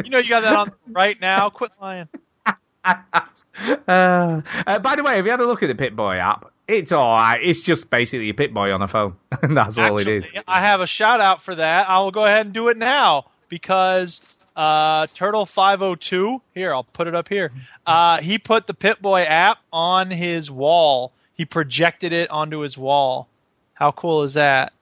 You 0.03 0.09
know 0.09 0.19
you 0.19 0.29
got 0.29 0.41
that 0.41 0.55
on 0.55 0.71
right 0.89 1.19
now. 1.19 1.49
Quit 1.49 1.71
lying. 1.81 2.07
Uh, 3.57 4.41
uh, 4.67 4.79
by 4.79 4.97
the 4.97 5.03
way, 5.03 5.15
have 5.15 5.25
you 5.25 5.31
had 5.31 5.39
a 5.39 5.45
look 5.45 5.63
at 5.63 5.67
the 5.67 5.75
Pip-Boy 5.75 6.17
app? 6.17 6.51
It's 6.67 6.91
alright. 6.91 7.39
It's 7.41 7.61
just 7.61 7.89
basically 7.89 8.29
a 8.29 8.33
Pip-Boy 8.33 8.73
on 8.73 8.81
a 8.81 8.87
phone. 8.89 9.15
That's 9.41 9.77
all 9.77 9.97
it 9.97 10.07
is. 10.09 10.25
I 10.45 10.65
have 10.65 10.81
a 10.81 10.87
shout 10.87 11.21
out 11.21 11.41
for 11.41 11.55
that. 11.55 11.89
I 11.89 11.99
will 11.99 12.11
go 12.11 12.25
ahead 12.25 12.47
and 12.47 12.53
do 12.53 12.67
it 12.67 12.77
now 12.77 13.25
because 13.47 14.19
uh, 14.57 15.07
Turtle 15.15 15.45
502 15.45 16.41
here, 16.53 16.73
I'll 16.73 16.83
put 16.83 17.07
it 17.07 17.15
up 17.15 17.29
here. 17.29 17.51
Uh, 17.85 18.17
he 18.19 18.39
put 18.39 18.67
the 18.67 18.73
Pip-Boy 18.73 19.21
app 19.21 19.59
on 19.71 20.11
his 20.11 20.51
wall. 20.51 21.13
He 21.35 21.45
projected 21.45 22.13
it 22.13 22.29
onto 22.29 22.59
his 22.59 22.77
wall. 22.77 23.27
How 23.73 23.91
cool 23.91 24.23
is 24.23 24.35
that? 24.35 24.73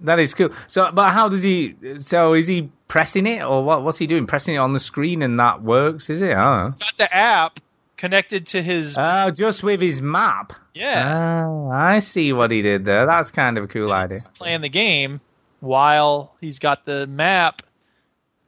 That 0.00 0.20
is 0.20 0.34
cool. 0.34 0.50
So, 0.68 0.90
but 0.92 1.10
how 1.10 1.28
does 1.28 1.42
he? 1.42 1.74
So, 1.98 2.34
is 2.34 2.46
he 2.46 2.70
pressing 2.86 3.26
it, 3.26 3.42
or 3.42 3.64
what? 3.64 3.82
What's 3.82 3.98
he 3.98 4.06
doing? 4.06 4.26
Pressing 4.26 4.54
it 4.54 4.58
on 4.58 4.72
the 4.72 4.78
screen, 4.80 5.22
and 5.22 5.38
that 5.40 5.62
works, 5.62 6.08
is 6.10 6.20
it? 6.20 6.32
I. 6.32 6.64
He's 6.64 6.76
got 6.76 6.96
the 6.98 7.12
app 7.12 7.58
connected 7.96 8.48
to 8.48 8.62
his. 8.62 8.96
Oh, 8.98 9.30
just 9.30 9.62
with 9.62 9.80
his 9.80 10.00
map. 10.00 10.52
Yeah. 10.74 11.44
Oh, 11.46 11.70
I 11.70 11.98
see 11.98 12.32
what 12.32 12.50
he 12.52 12.62
did 12.62 12.84
there. 12.84 13.06
That's 13.06 13.30
kind 13.32 13.58
of 13.58 13.64
a 13.64 13.66
cool 13.66 13.92
idea. 13.92 14.18
He's 14.18 14.28
playing 14.28 14.60
the 14.60 14.68
game 14.68 15.20
while 15.60 16.32
he's 16.40 16.60
got 16.60 16.84
the 16.84 17.06
map 17.08 17.62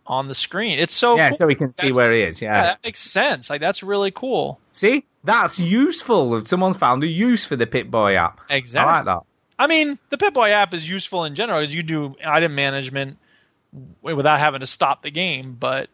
on 0.06 0.28
the 0.28 0.34
screen. 0.34 0.78
It's 0.78 0.94
so 0.94 1.16
yeah, 1.16 1.30
cool. 1.30 1.36
so 1.38 1.48
he 1.48 1.54
can 1.56 1.72
see 1.72 1.90
where 1.90 2.12
he 2.12 2.22
is. 2.22 2.40
Yeah, 2.40 2.54
Yeah. 2.54 2.62
that 2.62 2.78
makes 2.84 3.00
sense. 3.00 3.50
Like 3.50 3.60
that's 3.60 3.82
really 3.82 4.10
cool. 4.12 4.60
See, 4.72 5.04
that's 5.24 5.58
useful. 5.58 6.36
If 6.36 6.48
someone's 6.48 6.76
found 6.76 7.04
a 7.04 7.06
use 7.06 7.44
for 7.44 7.56
the 7.56 7.66
Pip-Boy 7.66 8.16
app. 8.16 8.40
Exactly. 8.48 8.90
I 8.90 8.96
like 8.96 9.04
that. 9.06 9.20
I 9.58 9.66
mean, 9.66 9.98
the 10.08 10.18
Pip-Boy 10.18 10.50
app 10.50 10.72
is 10.72 10.88
useful 10.88 11.24
in 11.24 11.34
general 11.34 11.60
because 11.60 11.74
you 11.74 11.82
do 11.82 12.16
item 12.24 12.54
management 12.54 13.18
without 14.00 14.40
having 14.40 14.60
to 14.60 14.66
stop 14.66 15.02
the 15.02 15.10
game. 15.10 15.56
But 15.58 15.90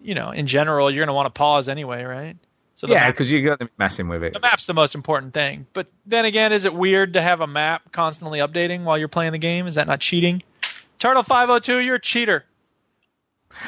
you 0.00 0.14
know, 0.14 0.30
in 0.30 0.46
general, 0.46 0.90
you're 0.90 1.00
going 1.00 1.08
to 1.08 1.14
want 1.14 1.26
to 1.26 1.38
pause 1.38 1.68
anyway, 1.68 2.04
right? 2.04 2.36
So 2.74 2.88
yeah, 2.88 3.10
because 3.10 3.30
you're 3.30 3.42
going 3.42 3.58
to 3.58 3.64
be 3.64 3.70
messing 3.78 4.08
with 4.08 4.22
it. 4.22 4.34
the 4.34 4.40
map's 4.40 4.66
the 4.66 4.74
most 4.74 4.94
important 4.94 5.32
thing. 5.32 5.66
But 5.72 5.86
then 6.04 6.26
again, 6.26 6.52
is 6.52 6.66
it 6.66 6.74
weird 6.74 7.14
to 7.14 7.22
have 7.22 7.40
a 7.40 7.46
map 7.46 7.90
constantly 7.90 8.40
updating 8.40 8.84
while 8.84 8.98
you're 8.98 9.08
playing 9.08 9.32
the 9.32 9.38
game? 9.38 9.66
Is 9.66 9.76
that 9.76 9.86
not 9.86 10.00
cheating? 10.00 10.42
Turtle 10.98 11.22
502, 11.22 11.80
you're 11.80 11.96
a 11.96 12.00
cheater. 12.00 12.44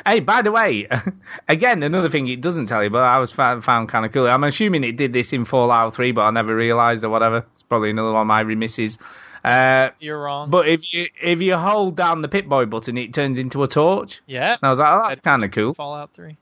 Hey, 0.06 0.20
by 0.20 0.42
the 0.42 0.52
way, 0.52 0.86
again, 1.48 1.82
another 1.82 2.08
thing 2.08 2.28
it 2.28 2.40
doesn't 2.40 2.66
tell 2.66 2.82
you, 2.84 2.90
but 2.90 3.02
I 3.02 3.18
was 3.18 3.30
found, 3.32 3.64
found 3.64 3.88
kind 3.88 4.04
of 4.06 4.12
cool. 4.12 4.26
I'm 4.26 4.44
assuming 4.44 4.84
it 4.84 4.96
did 4.96 5.12
this 5.12 5.32
in 5.32 5.44
Fallout 5.44 5.94
3, 5.94 6.12
but 6.12 6.22
I 6.22 6.30
never 6.30 6.54
realised 6.54 7.04
or 7.04 7.08
whatever. 7.10 7.44
It's 7.52 7.62
probably 7.62 7.90
another 7.90 8.12
one 8.12 8.22
of 8.22 8.26
my 8.26 8.40
remisses. 8.40 8.98
Uh, 9.44 9.90
You're 10.00 10.20
wrong. 10.20 10.50
but 10.50 10.68
if 10.68 10.92
you 10.92 11.06
if 11.22 11.40
you 11.40 11.56
hold 11.56 11.96
down 11.96 12.22
the 12.22 12.28
Pip-Boy 12.28 12.66
button, 12.66 12.98
it 12.98 13.14
turns 13.14 13.38
into 13.38 13.62
a 13.62 13.68
torch. 13.68 14.20
yeah. 14.26 14.52
And 14.54 14.60
I 14.62 14.68
was 14.68 14.78
like, 14.80 14.88
oh, 14.90 15.02
that's 15.08 15.20
kind 15.20 15.44
of 15.44 15.52
cool. 15.52 15.74
Fallout 15.74 16.12
3. 16.14 16.36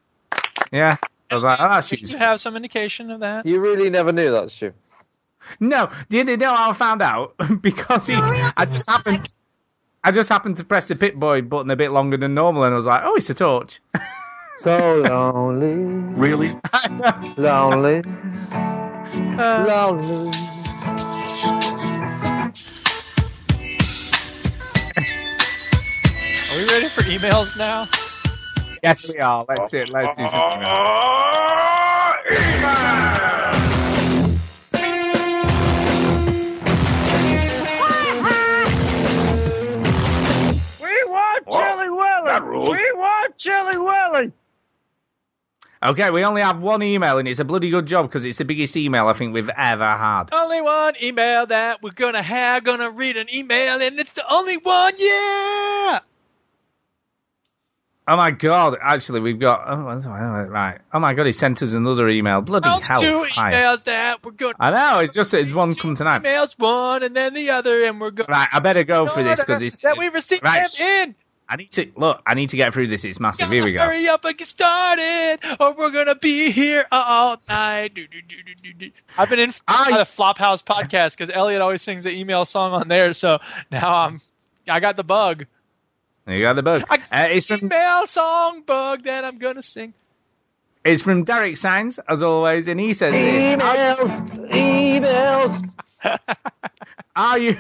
Yeah. 0.72 0.96
I 1.30 1.34
was 1.34 1.44
like, 1.44 1.60
oh, 1.60 1.68
that's 1.70 1.92
You 1.92 1.98
useful. 2.00 2.18
have 2.20 2.40
some 2.40 2.56
indication 2.56 3.10
of 3.10 3.20
that? 3.20 3.44
You 3.46 3.60
really 3.60 3.90
never 3.90 4.12
knew 4.12 4.30
that, 4.32 4.50
Stu. 4.50 4.72
No, 5.60 5.90
did 6.08 6.28
you 6.28 6.36
know 6.38 6.54
how 6.54 6.70
I 6.70 6.72
found 6.72 7.02
out? 7.02 7.34
because 7.60 8.06
he, 8.06 8.14
I 8.14 8.64
just 8.64 8.88
happened, 8.88 9.32
I 10.06 10.12
just 10.12 10.28
happened 10.28 10.56
to 10.58 10.64
press 10.64 10.86
the 10.86 10.94
Pip-Boy 10.94 11.42
button 11.42 11.68
a 11.68 11.74
bit 11.74 11.90
longer 11.90 12.16
than 12.16 12.32
normal, 12.32 12.62
and 12.62 12.72
I 12.72 12.76
was 12.76 12.86
like, 12.86 13.02
oh, 13.04 13.16
it's 13.16 13.28
a 13.28 13.34
torch. 13.34 13.80
So 14.60 15.04
lonely. 15.06 15.74
Really? 16.14 16.48
Lonely. 17.36 18.02
Uh, 19.38 19.64
lonely. 19.68 20.32
Are 26.48 26.56
we 26.56 26.64
ready 26.64 26.88
for 26.88 27.02
emails 27.02 27.54
now? 27.58 27.86
yes, 28.82 29.06
we 29.12 29.18
are. 29.18 29.44
Let's 29.46 29.70
see. 29.70 29.84
Let's 29.84 30.16
do 30.16 30.26
something. 30.26 30.62
else. 30.62 31.70
Willy. 42.62 42.76
We 42.78 42.92
want 42.94 43.36
Chili 43.38 43.76
Willy. 43.78 44.32
Okay, 45.82 46.10
we 46.10 46.24
only 46.24 46.40
have 46.42 46.58
one 46.60 46.82
email, 46.82 47.18
and 47.18 47.28
it's 47.28 47.38
a 47.38 47.44
bloody 47.44 47.70
good 47.70 47.86
job 47.86 48.06
because 48.08 48.24
it's 48.24 48.38
the 48.38 48.44
biggest 48.44 48.76
email 48.76 49.08
I 49.08 49.12
think 49.12 49.34
we've 49.34 49.50
ever 49.50 49.84
had. 49.86 50.24
Only 50.32 50.60
one 50.62 50.94
email 51.02 51.46
that 51.46 51.82
we're 51.82 51.90
gonna 51.90 52.22
have. 52.22 52.64
Gonna 52.64 52.90
read 52.90 53.16
an 53.18 53.26
email, 53.32 53.80
and 53.82 54.00
it's 54.00 54.12
the 54.14 54.24
only 54.28 54.56
one. 54.56 54.94
Yeah. 54.96 56.00
Oh 58.08 58.16
my 58.16 58.30
god! 58.30 58.76
Actually, 58.80 59.20
we've 59.20 59.38
got. 59.40 59.64
Oh, 59.66 59.82
right. 60.48 60.78
Oh 60.94 60.98
my 61.00 61.12
god! 61.14 61.26
He 61.26 61.32
sent 61.32 61.60
us 61.62 61.72
another 61.72 62.08
email. 62.08 62.40
Bloody 62.40 62.68
Well, 62.68 62.80
hell! 62.80 63.00
two 63.00 63.24
Hi. 63.24 63.52
emails 63.52 63.84
that 63.84 64.24
we're 64.24 64.30
gonna. 64.30 64.54
I 64.60 64.70
know. 64.70 65.00
It's 65.00 65.12
just 65.12 65.34
it's 65.34 65.52
one 65.52 65.74
come 65.74 65.96
tonight. 65.96 66.22
Emails 66.22 66.56
one, 66.56 67.02
and 67.02 67.14
then 67.16 67.34
the 67.34 67.50
other, 67.50 67.84
and 67.84 68.00
we're 68.00 68.12
going. 68.12 68.28
Right, 68.30 68.48
I 68.52 68.60
better 68.60 68.84
go 68.84 69.08
for 69.08 69.22
this 69.24 69.40
because 69.40 69.60
it's. 69.60 69.80
that 69.80 69.98
we 69.98 70.08
received 70.08 70.42
Right. 70.44 70.70
them 70.70 70.86
in. 71.08 71.14
I 71.48 71.56
need 71.56 71.70
to 71.72 71.90
look. 71.96 72.20
I 72.26 72.34
need 72.34 72.48
to 72.50 72.56
get 72.56 72.72
through 72.72 72.88
this. 72.88 73.04
It's 73.04 73.20
massive. 73.20 73.50
Here 73.50 73.64
we 73.64 73.72
go. 73.72 73.80
Hurry 73.80 74.08
up 74.08 74.24
and 74.24 74.36
get 74.36 74.48
started, 74.48 75.38
or 75.60 75.74
we're 75.74 75.90
gonna 75.90 76.16
be 76.16 76.50
here 76.50 76.84
all 76.90 77.40
night. 77.48 77.94
Do, 77.94 78.06
do, 78.08 78.20
do, 78.20 78.36
do, 78.44 78.54
do, 78.62 78.72
do. 78.72 78.90
I've 79.16 79.28
been 79.30 79.38
in 79.38 79.52
on 79.68 79.92
the 79.92 79.98
Flophouse 80.04 80.64
podcast 80.64 81.12
because 81.16 81.30
Elliot 81.32 81.62
always 81.62 81.82
sings 81.82 82.02
the 82.04 82.10
email 82.10 82.44
song 82.44 82.72
on 82.72 82.88
there. 82.88 83.12
So 83.12 83.38
now 83.70 83.94
I'm, 83.94 84.20
I 84.68 84.80
got 84.80 84.96
the 84.96 85.04
bug. 85.04 85.46
You 86.26 86.42
got 86.42 86.54
the 86.56 86.62
bug. 86.64 86.82
I 86.90 86.96
Uh, 86.96 87.28
it's 87.30 87.46
from 87.46 87.60
email 87.66 88.06
song 88.08 88.62
bug 88.62 89.04
that 89.04 89.24
I'm 89.24 89.38
gonna 89.38 89.62
sing. 89.62 89.94
it's 90.84 91.02
from 91.02 91.22
Derek 91.22 91.56
Signs 91.56 92.00
as 92.08 92.24
always, 92.24 92.66
and 92.66 92.80
he 92.80 92.92
says 92.92 93.12
this. 93.12 93.62
Emails. 93.62 94.50
Emails. 94.50 96.18
Are 97.14 97.38
you 97.38 97.56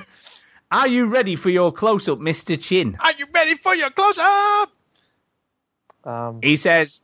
are 0.70 0.88
you 0.88 1.06
ready 1.06 1.36
for 1.36 1.50
your 1.50 1.72
close 1.72 2.08
up, 2.08 2.18
Mister 2.18 2.56
Chin? 2.56 2.96
Are 3.00 3.12
you 3.18 3.26
ready 3.32 3.54
for 3.54 3.74
your 3.74 3.90
close 3.90 4.18
up? 4.18 4.72
Um, 6.04 6.40
He 6.42 6.56
says, 6.56 7.00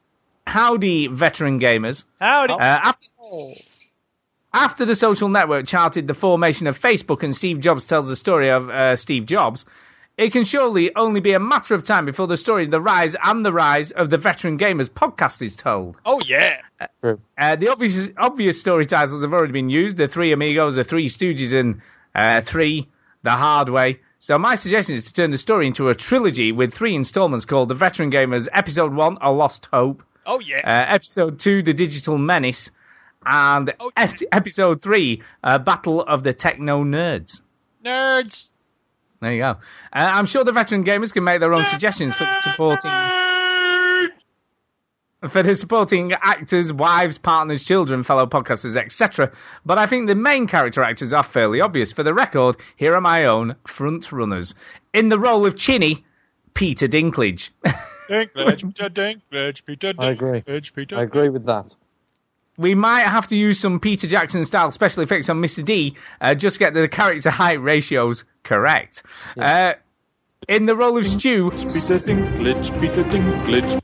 "Howdy, 0.46 1.08
veteran 1.08 1.60
gamers." 1.60 2.04
Howdy. 2.20 2.54
Uh, 2.54 2.58
after 2.60 3.06
after 4.52 4.84
the 4.84 4.96
social 4.96 5.28
network 5.28 5.66
charted 5.66 6.06
the 6.06 6.14
formation 6.14 6.66
of 6.66 6.78
Facebook 6.78 7.22
and 7.22 7.34
Steve 7.34 7.60
Jobs 7.60 7.86
tells 7.86 8.08
the 8.08 8.16
story 8.16 8.50
of 8.50 8.68
uh, 8.68 8.96
Steve 8.96 9.24
Jobs, 9.26 9.64
it 10.18 10.30
can 10.30 10.44
surely 10.44 10.94
only 10.94 11.20
be 11.20 11.32
a 11.32 11.40
matter 11.40 11.74
of 11.74 11.84
time 11.84 12.04
before 12.04 12.26
the 12.26 12.36
story 12.36 12.64
of 12.64 12.70
the 12.70 12.80
rise 12.80 13.16
and 13.22 13.46
the 13.46 13.52
rise 13.52 13.92
of 13.92 14.10
the 14.10 14.18
Veteran 14.18 14.58
Gamers 14.58 14.90
podcast 14.90 15.40
is 15.42 15.56
told. 15.56 15.96
oh 16.04 16.20
yeah. 16.26 16.58
Uh, 17.02 17.56
the 17.56 17.68
obvious 17.68 18.08
obvious 18.18 18.60
story 18.60 18.84
titles 18.86 19.22
have 19.22 19.32
already 19.32 19.52
been 19.52 19.70
used: 19.70 19.96
the 19.96 20.08
Three 20.08 20.32
Amigos, 20.32 20.74
the 20.74 20.84
Three 20.84 21.08
Stooges, 21.08 21.58
and 21.58 21.80
uh, 22.14 22.40
Three: 22.42 22.88
The 23.22 23.30
Hard 23.30 23.68
Way. 23.68 24.00
So 24.18 24.38
my 24.38 24.54
suggestion 24.54 24.96
is 24.96 25.04
to 25.06 25.12
turn 25.14 25.30
the 25.30 25.38
story 25.38 25.66
into 25.66 25.88
a 25.88 25.94
trilogy 25.94 26.52
with 26.52 26.72
three 26.74 26.94
installments 26.94 27.44
called 27.44 27.68
The 27.68 27.74
Veteran 27.74 28.10
Gamers 28.10 28.48
Episode 28.52 28.92
One: 28.94 29.18
A 29.20 29.30
Lost 29.32 29.68
Hope, 29.72 30.02
Oh 30.26 30.38
yeah. 30.40 30.58
uh, 30.64 30.94
Episode 30.94 31.38
Two: 31.40 31.62
The 31.62 31.74
Digital 31.74 32.18
Menace, 32.18 32.70
and 33.26 33.72
Oh, 33.80 33.90
ep- 33.96 34.10
Episode 34.30 34.80
Three: 34.82 35.22
uh, 35.42 35.58
Battle 35.58 36.02
of 36.02 36.22
the 36.22 36.32
Techno 36.32 36.84
Nerds. 36.84 37.42
Nerds. 37.84 38.48
There 39.20 39.32
you 39.32 39.38
go. 39.40 39.50
Uh, 39.50 39.56
I'm 39.92 40.26
sure 40.26 40.42
the 40.44 40.52
veteran 40.52 40.84
gamers 40.84 41.12
can 41.12 41.22
make 41.24 41.38
their 41.40 41.54
own 41.54 41.64
suggestions 41.66 42.14
for 42.14 42.24
the 42.24 42.34
supporting 42.34 42.90
for 45.30 45.42
the 45.42 45.54
supporting 45.54 46.12
actors, 46.12 46.72
wives, 46.72 47.18
partners, 47.18 47.62
children, 47.62 48.02
fellow 48.02 48.26
podcasters, 48.26 48.76
etc. 48.76 49.30
But 49.64 49.78
I 49.78 49.86
think 49.86 50.08
the 50.08 50.14
main 50.14 50.46
character 50.46 50.82
actors 50.82 51.12
are 51.12 51.22
fairly 51.22 51.60
obvious. 51.60 51.92
For 51.92 52.02
the 52.02 52.14
record, 52.14 52.56
here 52.76 52.94
are 52.94 53.00
my 53.00 53.24
own 53.26 53.56
front 53.66 54.10
runners. 54.12 54.54
In 54.92 55.08
the 55.08 55.18
role 55.18 55.46
of 55.46 55.56
Chinny, 55.56 56.04
Peter 56.54 56.88
Dinklage. 56.88 57.50
Dinklage, 58.10 58.60
Peter 58.74 58.90
Dinklage, 58.90 59.64
Peter 59.64 59.92
I 59.98 60.10
agree. 60.10 60.40
Dinklage, 60.42 60.74
Peter. 60.74 60.96
I 60.98 61.02
agree 61.02 61.28
with 61.28 61.46
that. 61.46 61.74
we 62.58 62.74
might 62.74 63.02
have 63.06 63.28
to 63.28 63.36
use 63.36 63.58
some 63.60 63.80
Peter 63.80 64.06
Jackson 64.06 64.44
style 64.44 64.70
special 64.70 65.02
effects 65.02 65.28
on 65.30 65.40
Mr. 65.40 65.64
D 65.64 65.96
uh, 66.20 66.34
just 66.34 66.54
to 66.56 66.58
get 66.58 66.74
the 66.74 66.88
character 66.88 67.30
height 67.30 67.62
ratios 67.62 68.24
correct. 68.42 69.02
Uh, 69.38 69.72
in 70.48 70.66
the 70.66 70.74
role 70.76 70.98
of 70.98 71.06
Stu, 71.06 71.50
Peter 71.50 71.98
Dinklage, 72.00 72.80
Peter 72.80 73.04
Dinklage. 73.04 73.81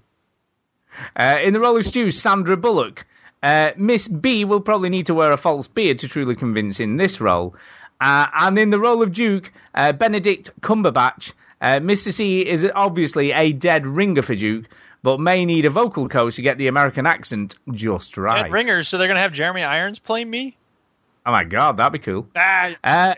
Uh, 1.17 1.37
in 1.43 1.53
the 1.53 1.61
role 1.61 1.77
of 1.77 1.87
Stu, 1.87 2.11
Sandra 2.11 2.57
Bullock. 2.57 3.07
Uh, 3.43 3.71
Miss 3.77 4.09
B 4.09 4.45
will 4.45 4.61
probably 4.61 4.89
need 4.89 5.07
to 5.07 5.15
wear 5.15 5.31
a 5.33 5.37
false 5.37 5.69
beard 5.69 6.01
to 6.01 6.09
truly 6.09 6.35
convince 6.35 6.81
in 6.81 6.97
this 6.97 7.21
role. 7.21 7.55
Uh, 8.01 8.27
and 8.35 8.59
in 8.59 8.71
the 8.71 8.79
role 8.79 9.03
of 9.03 9.13
Duke, 9.13 9.53
uh, 9.75 9.93
Benedict 9.93 10.51
Cumberbatch. 10.61 11.33
Uh, 11.61 11.77
Mr. 11.77 12.13
C 12.13 12.41
is 12.41 12.67
obviously 12.75 13.33
a 13.33 13.53
dead 13.53 13.87
ringer 13.87 14.23
for 14.23 14.35
Duke, 14.35 14.67
but 15.03 15.19
may 15.21 15.45
need 15.45 15.67
a 15.67 15.71
vocal 15.71 16.09
coach 16.09 16.37
to 16.37 16.43
get 16.43 16.59
the 16.59 16.67
American 16.69 17.07
accent 17.07 17.57
just 17.73 18.17
right. 18.17 18.45
Dead 18.45 18.53
ringers, 18.53 18.89
so 18.89 18.99
they're 18.99 19.09
gonna 19.09 19.21
have 19.21 19.33
Jeremy 19.33 19.63
Irons 19.63 19.99
play 19.99 20.25
me. 20.25 20.57
Oh 21.27 21.33
my 21.33 21.45
god, 21.45 21.77
that'd 21.77 21.93
be 21.93 21.99
cool. 21.99 22.27
Ah, 22.37 22.75
Uh, 22.85 23.15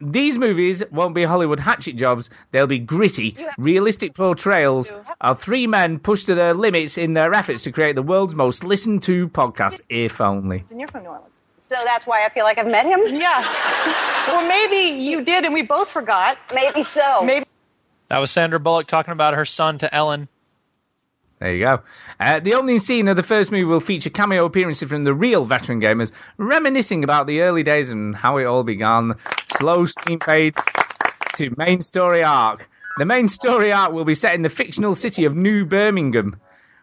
these 0.00 0.38
movies 0.38 0.82
won't 0.90 1.14
be 1.14 1.24
Hollywood 1.24 1.58
hatchet 1.58 1.96
jobs. 1.96 2.30
They'll 2.52 2.66
be 2.66 2.78
gritty, 2.78 3.36
realistic 3.58 4.14
portrayals 4.14 4.92
of 5.20 5.42
three 5.42 5.66
men 5.66 5.98
pushed 5.98 6.26
to 6.26 6.34
their 6.34 6.54
limits 6.54 6.98
in 6.98 7.14
their 7.14 7.34
efforts 7.34 7.64
to 7.64 7.72
create 7.72 7.96
the 7.96 8.02
world's 8.02 8.34
most 8.34 8.62
listened 8.64 9.02
to 9.04 9.28
podcast, 9.28 9.80
if 9.88 10.20
only. 10.20 10.64
And 10.70 10.78
you're 10.78 10.88
from 10.88 11.02
New 11.02 11.10
Orleans. 11.10 11.34
So 11.62 11.76
that's 11.84 12.06
why 12.06 12.24
I 12.24 12.30
feel 12.30 12.44
like 12.44 12.58
I've 12.58 12.66
met 12.66 12.86
him? 12.86 13.00
Yeah. 13.14 14.26
Well, 14.28 14.46
maybe 14.46 15.02
you 15.02 15.22
did 15.22 15.44
and 15.44 15.52
we 15.52 15.62
both 15.62 15.90
forgot. 15.90 16.38
Maybe 16.54 16.82
so. 16.82 17.22
Maybe. 17.22 17.44
That 18.08 18.18
was 18.18 18.30
Sandra 18.30 18.58
Bullock 18.58 18.86
talking 18.86 19.12
about 19.12 19.34
her 19.34 19.44
son 19.44 19.78
to 19.78 19.94
Ellen. 19.94 20.28
There 21.40 21.54
you 21.54 21.64
go. 21.64 21.80
Uh, 22.18 22.40
the 22.40 22.54
opening 22.54 22.80
scene 22.80 23.06
of 23.06 23.16
the 23.16 23.22
first 23.22 23.52
movie 23.52 23.64
will 23.64 23.78
feature 23.78 24.10
cameo 24.10 24.44
appearances 24.44 24.88
from 24.88 25.04
the 25.04 25.14
real 25.14 25.44
veteran 25.44 25.80
gamers, 25.80 26.10
reminiscing 26.36 27.04
about 27.04 27.28
the 27.28 27.42
early 27.42 27.62
days 27.62 27.90
and 27.90 28.14
how 28.14 28.38
it 28.38 28.44
all 28.44 28.64
began. 28.64 29.14
Slow 29.58 29.86
steam 29.86 30.20
fade 30.20 30.54
to 31.34 31.52
main 31.56 31.82
story 31.82 32.22
arc. 32.22 32.70
The 32.96 33.04
main 33.04 33.26
story 33.26 33.72
arc 33.72 33.92
will 33.92 34.04
be 34.04 34.14
set 34.14 34.34
in 34.34 34.42
the 34.42 34.48
fictional 34.48 34.94
city 34.94 35.24
of 35.24 35.34
New 35.34 35.64
Birmingham, 35.64 36.40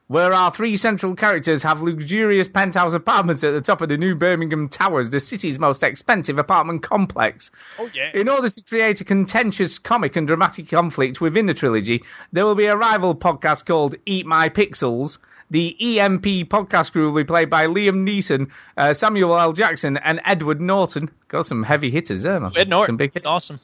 where 0.08 0.34
our 0.34 0.52
three 0.52 0.76
central 0.76 1.16
characters 1.16 1.64
have 1.64 1.82
luxurious 1.82 2.50
penthouse 2.50 2.94
apartments 2.94 3.46
at 3.46 3.52
the 3.52 3.62
top 3.62 3.80
of 3.80 3.88
the 3.88 3.96
New 3.96 4.14
Birmingham 4.14 4.68
Towers, 4.68 5.10
the 5.10 5.22
city's 5.22 5.58
most 5.58 5.84
expensive 5.84 6.38
apartment 6.38 6.84
complex. 6.84 7.50
Oh 7.80 7.90
yeah. 7.94 8.12
In 8.14 8.28
order 8.28 8.50
to 8.50 8.62
create 8.62 9.00
a 9.00 9.06
contentious 9.06 9.80
comic 9.80 10.18
and 10.18 10.28
dramatic 10.28 10.68
conflict 10.68 11.22
within 11.22 11.46
the 11.46 11.54
trilogy, 11.54 12.04
there 12.34 12.46
will 12.46 12.56
be 12.56 12.66
a 12.66 12.76
rival 12.76 13.16
podcast 13.16 13.66
called 13.66 13.96
Eat 14.06 14.26
My 14.26 14.50
Pixels. 14.50 15.18
The 15.52 16.00
EMP 16.00 16.24
podcast 16.50 16.92
crew 16.92 17.12
will 17.12 17.22
be 17.22 17.26
played 17.26 17.50
by 17.50 17.68
Liam 17.68 18.08
Neeson, 18.08 18.50
uh, 18.78 18.94
Samuel 18.94 19.38
L. 19.38 19.54
Jackson, 19.54 19.98
and 19.98 20.20
Edward 20.26 20.60
Norton. 20.60 21.10
Got 21.28 21.46
some 21.46 21.64
heavy 21.64 21.92
hitters 21.92 22.24
there, 22.24 22.40
man. 22.40 22.52
Ed 22.58 22.70
Norton. 22.70 22.88
Some 22.88 22.98
big 22.98 23.12
It's 23.14 23.26
awesome. 23.26 23.60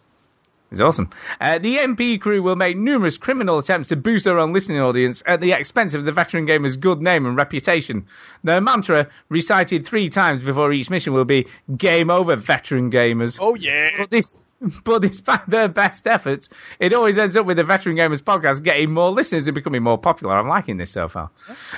it's 0.71 0.79
awesome. 0.79 1.09
Uh, 1.39 1.57
the 1.57 1.77
MP 1.77 2.21
crew 2.21 2.43
will 2.43 2.55
make 2.55 2.77
numerous 2.77 3.17
criminal 3.17 3.57
attempts 3.57 3.89
to 3.89 3.95
boost 3.95 4.25
their 4.25 4.37
own 4.39 4.53
listening 4.53 4.79
audience 4.79 5.23
at 5.25 5.41
the 5.41 5.53
expense 5.53 5.95
of 5.95 6.05
the 6.05 6.11
veteran 6.11 6.45
gamer's 6.45 6.77
good 6.77 7.01
name 7.01 7.25
and 7.25 7.35
reputation. 7.35 8.05
Their 8.43 8.61
mantra, 8.61 9.07
recited 9.29 9.85
three 9.85 10.09
times 10.09 10.43
before 10.43 10.71
each 10.71 10.89
mission, 10.91 11.13
will 11.13 11.25
be 11.25 11.47
"Game 11.75 12.09
over, 12.11 12.35
veteran 12.35 12.91
gamers." 12.91 13.39
Oh 13.41 13.55
yeah. 13.55 13.89
But 13.97 14.11
this, 14.11 14.37
but 14.83 15.01
despite 15.01 15.47
their 15.49 15.67
best 15.67 16.07
efforts, 16.07 16.49
it 16.79 16.93
always 16.93 17.17
ends 17.17 17.35
up 17.35 17.45
with 17.45 17.57
the 17.57 17.63
Veteran 17.63 17.95
Gamers 17.95 18.21
podcast 18.21 18.63
getting 18.63 18.91
more 18.91 19.09
listeners 19.09 19.47
and 19.47 19.55
becoming 19.55 19.81
more 19.83 19.97
popular. 19.97 20.37
I'm 20.37 20.47
liking 20.47 20.77
this 20.77 20.91
so 20.91 21.07
far. 21.07 21.29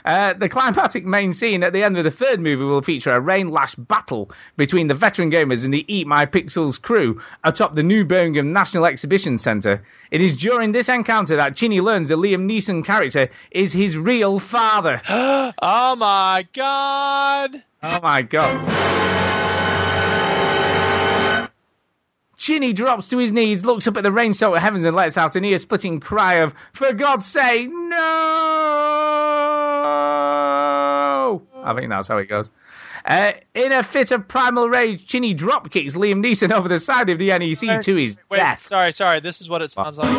Uh, 0.04 0.34
the 0.34 0.50
climatic 0.50 1.06
main 1.06 1.34
scene 1.34 1.64
at 1.64 1.74
the 1.74 1.84
end 1.84 1.98
of 1.98 2.04
the 2.04 2.12
third 2.12 2.40
movie 2.40 2.64
will 2.64 2.82
feature 2.82 3.12
a 3.12 3.20
rain 3.20 3.50
lash 3.50 3.76
battle 3.76 4.32
between 4.58 4.88
the 4.88 4.94
Veteran 4.94 5.32
Gamers 5.32 5.64
and 5.64 5.74
the 5.74 5.86
Eat 5.94 6.08
My 6.08 6.26
Pixels 6.26 6.82
crew 6.82 7.22
atop 7.44 7.76
the 7.76 7.84
New 7.84 8.04
Birmingham 8.04 8.52
National 8.52 8.86
Exhibition 8.86 9.38
Centre. 9.38 9.84
It 10.12 10.22
is 10.22 10.38
during 10.38 10.72
this 10.72 10.90
encounter 10.90 11.38
that 11.38 11.56
Chinny 11.56 11.82
learns 11.82 12.10
the 12.10 12.18
Liam 12.18 12.50
Neeson 12.50 12.84
character 12.84 13.30
is 13.52 13.72
his 13.72 13.98
real 13.98 14.40
father. 14.40 15.02
oh 15.10 15.96
my 15.96 16.46
god. 16.54 17.64
Oh 17.82 18.00
my 18.02 18.22
god. 18.22 19.43
Chinny 22.44 22.74
drops 22.74 23.08
to 23.08 23.18
his 23.20 23.32
knees, 23.32 23.64
looks 23.64 23.88
up 23.88 23.96
at 23.96 24.04
the 24.04 24.12
rain 24.12 24.34
soaked 24.34 24.60
heavens, 24.60 24.84
and 24.84 24.94
lets 24.94 25.18
out 25.18 25.38
an 25.38 25.46
ear 25.46 25.58
splitting 25.58 26.02
cry 26.02 26.36
of, 26.42 26.54
For 26.74 26.92
God's 26.92 27.26
sake, 27.26 27.70
no! 27.72 27.96
I 31.64 31.74
think 31.74 31.88
that's 31.88 32.10
how 32.10 32.18
it 32.18 32.26
goes. 32.26 32.52
Uh, 33.06 33.32
in 33.56 33.72
a 33.72 33.82
fit 33.82 34.12
of 34.12 34.28
primal 34.28 34.68
rage, 34.68 35.08
Chinny 35.08 35.34
drop 35.34 35.72
kicks 35.72 35.96
Liam 35.96 36.22
Neeson 36.22 36.52
over 36.52 36.68
the 36.68 36.80
side 36.80 37.10
of 37.10 37.18
the 37.18 37.30
NEC 37.30 37.80
to 37.80 37.96
his 37.96 38.18
Wait, 38.30 38.40
death. 38.40 38.68
sorry, 38.68 38.92
sorry. 38.92 39.22
This 39.22 39.40
is 39.40 39.48
what 39.48 39.62
it 39.62 39.72
sounds 39.72 39.98
like. 39.98 40.12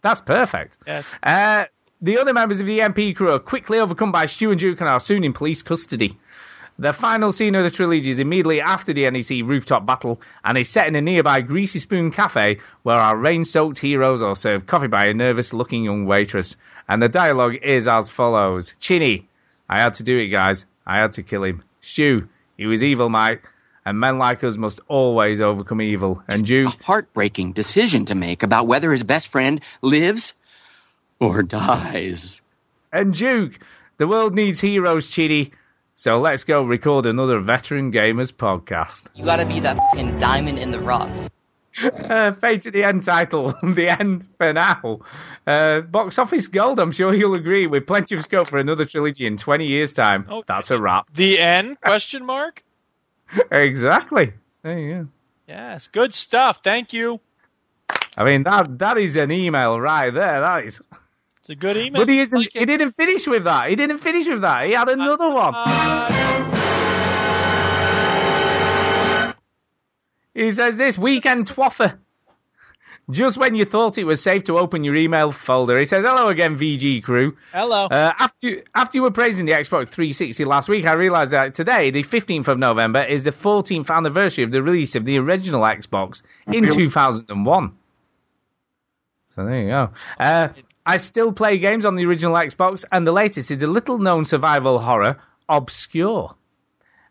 That's 0.00 0.22
perfect. 0.22 0.78
Yes. 0.86 1.14
Uh, 1.22 1.64
the 2.00 2.18
other 2.18 2.32
members 2.32 2.58
of 2.60 2.66
the 2.66 2.78
MP 2.80 3.14
crew 3.14 3.32
are 3.32 3.38
quickly 3.38 3.78
overcome 3.78 4.12
by 4.12 4.24
Stu 4.26 4.50
and 4.50 4.58
Duke 4.58 4.80
and 4.80 4.88
are 4.88 4.98
soon 4.98 5.24
in 5.24 5.32
police 5.34 5.60
custody. 5.62 6.18
The 6.82 6.92
final 6.92 7.30
scene 7.30 7.54
of 7.54 7.62
the 7.62 7.70
trilogy 7.70 8.10
is 8.10 8.18
immediately 8.18 8.60
after 8.60 8.92
the 8.92 9.08
NEC 9.08 9.48
rooftop 9.48 9.86
battle 9.86 10.20
and 10.44 10.58
is 10.58 10.68
set 10.68 10.88
in 10.88 10.96
a 10.96 11.00
nearby 11.00 11.40
Greasy 11.40 11.78
Spoon 11.78 12.10
cafe 12.10 12.58
where 12.82 12.96
our 12.96 13.16
rain-soaked 13.16 13.78
heroes 13.78 14.20
are 14.20 14.34
served 14.34 14.66
coffee 14.66 14.88
by 14.88 15.04
a 15.04 15.14
nervous-looking 15.14 15.84
young 15.84 16.06
waitress. 16.06 16.56
And 16.88 17.00
the 17.00 17.08
dialogue 17.08 17.54
is 17.62 17.86
as 17.86 18.10
follows. 18.10 18.74
Chinny, 18.80 19.28
I 19.68 19.80
had 19.80 19.94
to 19.94 20.02
do 20.02 20.18
it, 20.18 20.26
guys. 20.26 20.66
I 20.84 20.98
had 20.98 21.12
to 21.12 21.22
kill 21.22 21.44
him. 21.44 21.62
Stu, 21.82 22.26
he 22.56 22.66
was 22.66 22.82
evil, 22.82 23.08
mate. 23.08 23.38
And 23.86 24.00
men 24.00 24.18
like 24.18 24.42
us 24.42 24.56
must 24.56 24.80
always 24.88 25.40
overcome 25.40 25.82
evil. 25.82 26.20
And 26.26 26.44
Duke, 26.44 26.74
A 26.80 26.84
heartbreaking 26.84 27.52
decision 27.52 28.06
to 28.06 28.16
make 28.16 28.42
about 28.42 28.66
whether 28.66 28.90
his 28.90 29.04
best 29.04 29.28
friend 29.28 29.60
lives 29.82 30.32
or 31.20 31.44
dies. 31.44 32.40
And 32.92 33.14
Duke, 33.14 33.60
the 33.98 34.08
world 34.08 34.34
needs 34.34 34.60
heroes, 34.60 35.06
Chinny. 35.06 35.52
So 35.96 36.20
let's 36.20 36.44
go 36.44 36.62
record 36.64 37.06
another 37.06 37.38
Veteran 37.40 37.92
Gamers 37.92 38.32
podcast. 38.32 39.08
You 39.14 39.24
gotta 39.24 39.46
be 39.46 39.60
that 39.60 39.76
fucking 39.76 40.18
diamond 40.18 40.58
in 40.58 40.70
the 40.70 40.80
rough. 40.80 41.30
Uh, 41.82 42.32
fade 42.32 42.60
to 42.60 42.70
the 42.70 42.84
end 42.84 43.02
title, 43.02 43.54
the 43.62 43.88
end 43.88 44.28
for 44.36 44.52
now. 44.52 45.00
Uh, 45.46 45.80
box 45.80 46.18
office 46.18 46.46
gold, 46.46 46.78
I'm 46.78 46.92
sure 46.92 47.14
you'll 47.14 47.34
agree, 47.34 47.66
with 47.66 47.86
plenty 47.86 48.14
of 48.14 48.22
scope 48.22 48.48
for 48.48 48.58
another 48.58 48.84
trilogy 48.84 49.24
in 49.24 49.38
20 49.38 49.66
years' 49.66 49.92
time. 49.94 50.26
Oh, 50.28 50.44
That's 50.46 50.70
a 50.70 50.78
wrap. 50.78 51.10
The 51.14 51.38
end? 51.38 51.80
Question 51.80 52.26
mark? 52.26 52.62
exactly. 53.50 54.34
There 54.62 54.78
you 54.78 54.94
go. 54.94 55.08
Yes, 55.48 55.86
good 55.86 56.12
stuff. 56.12 56.60
Thank 56.62 56.92
you. 56.92 57.20
I 58.18 58.24
mean, 58.24 58.42
that 58.42 58.78
that 58.78 58.98
is 58.98 59.16
an 59.16 59.30
email 59.30 59.80
right 59.80 60.12
there. 60.12 60.40
That 60.42 60.64
is. 60.66 60.80
It's 61.42 61.50
a 61.50 61.56
good 61.56 61.76
email. 61.76 62.02
But 62.02 62.08
he 62.08 62.20
isn't. 62.20 62.52
he 62.52 62.64
didn't 62.64 62.92
finish 62.92 63.26
with 63.26 63.42
that. 63.44 63.68
He 63.68 63.74
didn't 63.74 63.98
finish 63.98 64.28
with 64.28 64.42
that. 64.42 64.64
He 64.64 64.74
had 64.74 64.88
another 64.88 65.28
one. 65.28 65.52
He 70.34 70.52
says 70.52 70.76
this 70.76 70.96
weekend 70.96 71.48
twaffer. 71.48 71.98
Just 73.10 73.38
when 73.38 73.56
you 73.56 73.64
thought 73.64 73.98
it 73.98 74.04
was 74.04 74.22
safe 74.22 74.44
to 74.44 74.56
open 74.56 74.84
your 74.84 74.94
email 74.94 75.32
folder, 75.32 75.80
he 75.80 75.84
says, 75.84 76.04
"Hello 76.04 76.28
again, 76.28 76.56
VG 76.56 77.02
crew." 77.02 77.36
Hello. 77.52 77.86
Uh, 77.86 78.12
after 78.16 78.48
you, 78.48 78.62
after 78.72 78.98
you 78.98 79.02
were 79.02 79.10
praising 79.10 79.44
the 79.44 79.52
Xbox 79.52 79.88
360 79.88 80.44
last 80.44 80.68
week, 80.68 80.86
I 80.86 80.92
realised 80.92 81.32
that 81.32 81.54
today, 81.54 81.90
the 81.90 82.04
15th 82.04 82.46
of 82.46 82.58
November, 82.60 83.02
is 83.02 83.24
the 83.24 83.32
14th 83.32 83.90
anniversary 83.90 84.44
of 84.44 84.52
the 84.52 84.62
release 84.62 84.94
of 84.94 85.04
the 85.04 85.18
original 85.18 85.62
Xbox 85.62 86.22
in 86.46 86.68
2001. 86.70 87.72
So 89.26 89.44
there 89.44 89.60
you 89.60 89.68
go. 89.68 89.90
Uh, 90.20 90.48
I 90.84 90.96
still 90.96 91.32
play 91.32 91.58
games 91.58 91.84
on 91.84 91.96
the 91.96 92.04
original 92.06 92.34
Xbox, 92.34 92.84
and 92.90 93.06
the 93.06 93.12
latest 93.12 93.50
is 93.50 93.62
a 93.62 93.66
little-known 93.66 94.24
survival 94.24 94.78
horror, 94.78 95.16
Obscure, 95.48 96.34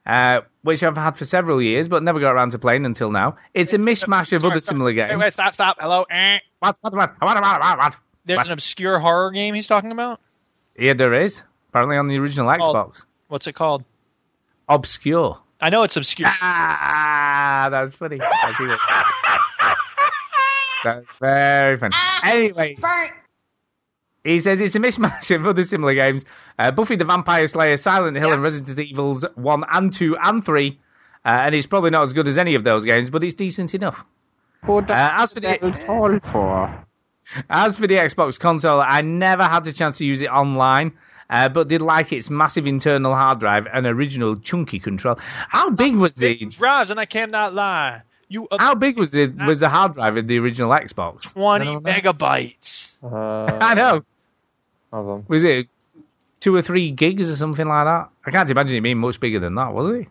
uh, 0.05 0.41
which 0.63 0.83
I've 0.83 0.97
had 0.97 1.11
for 1.17 1.25
several 1.25 1.61
years, 1.61 1.87
but 1.87 2.03
never 2.03 2.19
got 2.19 2.31
around 2.31 2.51
to 2.51 2.59
playing 2.59 2.85
until 2.85 3.11
now. 3.11 3.37
It's 3.53 3.73
a 3.73 3.77
mishmash 3.77 4.33
of 4.33 4.43
other 4.43 4.59
similar 4.59 4.91
games. 4.93 5.11
Wait, 5.11 5.19
wait, 5.19 5.33
stop, 5.33 5.53
stop. 5.53 5.77
Hello. 5.79 6.03
Eh. 6.09 6.39
What, 6.59 6.77
what, 6.81 6.93
what, 6.93 7.11
what, 7.21 7.35
what, 7.41 7.43
what, 7.61 7.77
what? 7.77 7.95
There's 8.25 8.37
What? 8.37 8.47
an 8.47 8.53
obscure 8.53 8.99
horror 8.99 9.31
game 9.31 9.53
he's 9.53 9.67
talking 9.67 9.91
about. 9.91 10.19
Yeah, 10.77 10.93
there 10.93 11.13
is. 11.13 11.41
Apparently 11.69 11.97
on 11.97 12.07
the 12.07 12.17
original 12.17 12.47
Xbox. 12.47 13.03
What's 13.29 13.47
it 13.47 13.53
called? 13.53 13.83
Obscure. 14.67 15.39
I 15.61 15.69
know 15.69 15.83
it's 15.83 15.95
obscure. 15.97 16.27
Ah, 16.29 17.67
that's 17.71 17.93
funny. 17.93 18.19
I 18.21 18.53
see 18.57 18.65
what- 18.65 18.79
That's 20.83 21.05
very 21.19 21.77
funny. 21.77 21.95
Anyway, 22.23 22.77
he 24.23 24.39
says 24.39 24.61
it's 24.61 24.75
a 24.75 24.79
mismatch 24.79 25.33
of 25.35 25.47
other 25.47 25.63
similar 25.63 25.93
games. 25.93 26.25
Uh, 26.59 26.71
Buffy 26.71 26.95
the 26.95 27.05
Vampire 27.05 27.47
Slayer, 27.47 27.77
Silent 27.77 28.17
Hill, 28.17 28.33
and 28.33 28.41
Resident 28.41 28.79
Evils 28.79 29.25
1 29.35 29.63
and 29.71 29.93
2 29.93 30.17
and 30.17 30.45
3. 30.45 30.79
Uh, 31.23 31.29
and 31.29 31.55
it's 31.55 31.67
probably 31.67 31.89
not 31.89 32.03
as 32.03 32.13
good 32.13 32.27
as 32.27 32.37
any 32.37 32.55
of 32.55 32.63
those 32.63 32.85
games, 32.85 33.09
but 33.09 33.23
it's 33.23 33.35
decent 33.35 33.73
enough. 33.73 34.03
Uh, 34.67 34.83
as 34.89 35.33
for 35.33 35.39
the 35.39 36.21
for? 36.23 36.85
as 37.49 37.77
for 37.77 37.87
the 37.87 37.95
Xbox 37.95 38.39
console, 38.39 38.79
I 38.79 39.01
never 39.01 39.43
had 39.43 39.63
the 39.63 39.73
chance 39.73 39.97
to 39.99 40.05
use 40.05 40.21
it 40.21 40.29
online, 40.29 40.93
uh, 41.29 41.49
but 41.49 41.67
did 41.67 41.81
like 41.81 42.11
its 42.11 42.29
massive 42.29 42.67
internal 42.67 43.15
hard 43.15 43.39
drive 43.39 43.67
and 43.71 43.87
original 43.87 44.35
chunky 44.35 44.79
control. 44.79 45.17
How 45.19 45.69
big 45.71 45.95
was 45.95 46.15
the 46.15 46.35
Drives, 46.45 46.91
and 46.91 46.99
I 46.99 47.05
cannot 47.05 47.53
lie. 47.53 48.01
You 48.27 48.47
uh, 48.49 48.57
how 48.59 48.75
big 48.75 48.97
was 48.97 49.11
the 49.11 49.27
was 49.27 49.59
the 49.59 49.69
hard 49.69 49.93
drive 49.93 50.15
of 50.15 50.27
the 50.27 50.39
original 50.39 50.71
Xbox? 50.71 51.33
20 51.33 51.67
I 51.67 51.73
don't 51.73 51.83
megabytes. 51.83 52.95
I 53.61 53.73
know. 53.73 54.03
Hold 54.91 55.09
on. 55.09 55.25
Was 55.27 55.43
it 55.43 55.67
two 56.39 56.55
or 56.55 56.61
three 56.61 56.91
gigs 56.91 57.29
or 57.29 57.35
something 57.35 57.67
like 57.67 57.85
that? 57.85 58.09
I 58.25 58.31
can't 58.31 58.49
imagine 58.49 58.77
it 58.77 58.81
being 58.81 58.97
much 58.97 59.19
bigger 59.19 59.39
than 59.39 59.55
that, 59.55 59.73
was 59.73 59.89
it? 59.89 60.07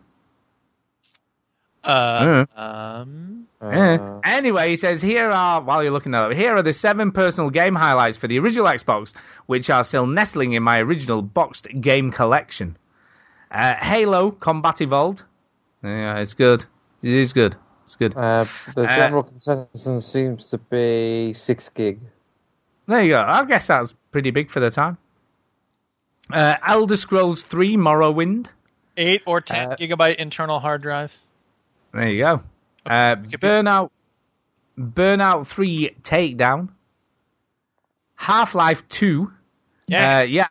Uh, 1.83 2.45
um, 2.55 3.47
Eh. 3.61 3.97
Anyway, 4.23 4.69
he 4.69 4.75
says 4.75 5.01
here 5.01 5.29
are 5.29 5.61
while 5.61 5.83
you're 5.83 5.91
looking 5.91 6.15
at 6.15 6.31
it, 6.31 6.37
here 6.37 6.55
are 6.55 6.63
the 6.63 6.73
seven 6.73 7.11
personal 7.11 7.51
game 7.51 7.75
highlights 7.75 8.17
for 8.17 8.27
the 8.27 8.39
original 8.39 8.65
Xbox, 8.65 9.13
which 9.45 9.69
are 9.69 9.83
still 9.83 10.07
nestling 10.07 10.53
in 10.53 10.63
my 10.63 10.79
original 10.79 11.21
boxed 11.21 11.67
game 11.79 12.11
collection. 12.11 12.75
Uh, 13.51 13.75
Halo 13.75 14.31
Combat 14.31 14.81
Evolved. 14.81 15.23
Yeah, 15.83 16.17
it's 16.17 16.33
good. 16.33 16.65
It 17.03 17.13
is 17.13 17.33
good. 17.33 17.55
It's 17.83 17.95
good. 17.95 18.15
Uh, 18.15 18.45
the 18.75 18.83
Uh, 18.83 18.95
general 18.95 19.23
consensus 19.23 20.05
seems 20.07 20.45
to 20.45 20.57
be 20.57 21.33
six 21.33 21.69
gig. 21.69 21.99
There 22.87 23.03
you 23.03 23.11
go. 23.11 23.21
I 23.25 23.45
guess 23.45 23.67
that's 23.67 23.93
pretty 24.11 24.31
big 24.31 24.49
for 24.49 24.59
the 24.59 24.69
time. 24.71 24.97
Uh, 26.31 26.55
Elder 26.65 26.97
Scrolls 26.97 27.43
3 27.43 27.77
Morrowind. 27.77 28.47
Eight 28.97 29.23
or 29.25 29.41
ten 29.41 29.71
Uh, 29.71 29.75
gigabyte 29.75 30.15
internal 30.15 30.59
hard 30.59 30.81
drive. 30.81 31.15
There 31.93 32.09
you 32.09 32.23
go. 32.23 32.41
Uh, 32.85 33.15
Burnout, 33.15 33.89
Burnout 34.77 35.47
3 35.47 35.95
Takedown. 36.03 36.69
Half 38.15 38.55
Life 38.55 38.87
2. 38.89 39.31
Yeah. 39.87 40.19
Uh, 40.19 40.23
yeah. 40.23 40.47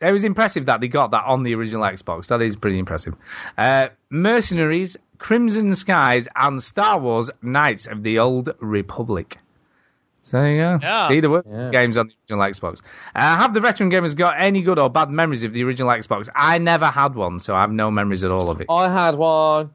It 0.00 0.12
was 0.12 0.24
impressive 0.24 0.66
that 0.66 0.80
they 0.80 0.88
got 0.88 1.12
that 1.12 1.24
on 1.24 1.42
the 1.42 1.54
original 1.54 1.82
Xbox. 1.82 2.28
That 2.28 2.42
is 2.42 2.56
pretty 2.56 2.78
impressive. 2.78 3.14
Uh, 3.56 3.88
Mercenaries, 4.10 4.96
Crimson 5.18 5.74
Skies, 5.74 6.28
and 6.36 6.62
Star 6.62 6.98
Wars 7.00 7.30
Knights 7.40 7.86
of 7.86 8.02
the 8.02 8.18
Old 8.18 8.50
Republic. 8.60 9.38
So 10.26 10.38
there 10.38 10.50
you 10.50 10.60
go. 10.60 10.78
Yeah. 10.82 11.06
See, 11.06 11.20
there 11.20 11.30
were 11.30 11.42
games 11.70 11.96
on 11.96 12.08
the 12.08 12.34
original 12.34 12.50
Xbox. 12.50 12.82
Uh, 13.14 13.36
have 13.36 13.54
the 13.54 13.60
veteran 13.60 13.92
gamers 13.92 14.16
got 14.16 14.40
any 14.40 14.60
good 14.60 14.76
or 14.76 14.90
bad 14.90 15.08
memories 15.08 15.44
of 15.44 15.52
the 15.52 15.62
original 15.62 15.88
Xbox? 15.88 16.28
I 16.34 16.58
never 16.58 16.86
had 16.86 17.14
one, 17.14 17.38
so 17.38 17.54
I 17.54 17.60
have 17.60 17.70
no 17.70 17.92
memories 17.92 18.24
at 18.24 18.32
all 18.32 18.50
of 18.50 18.60
it. 18.60 18.66
I 18.68 18.92
had 18.92 19.14
one. 19.14 19.70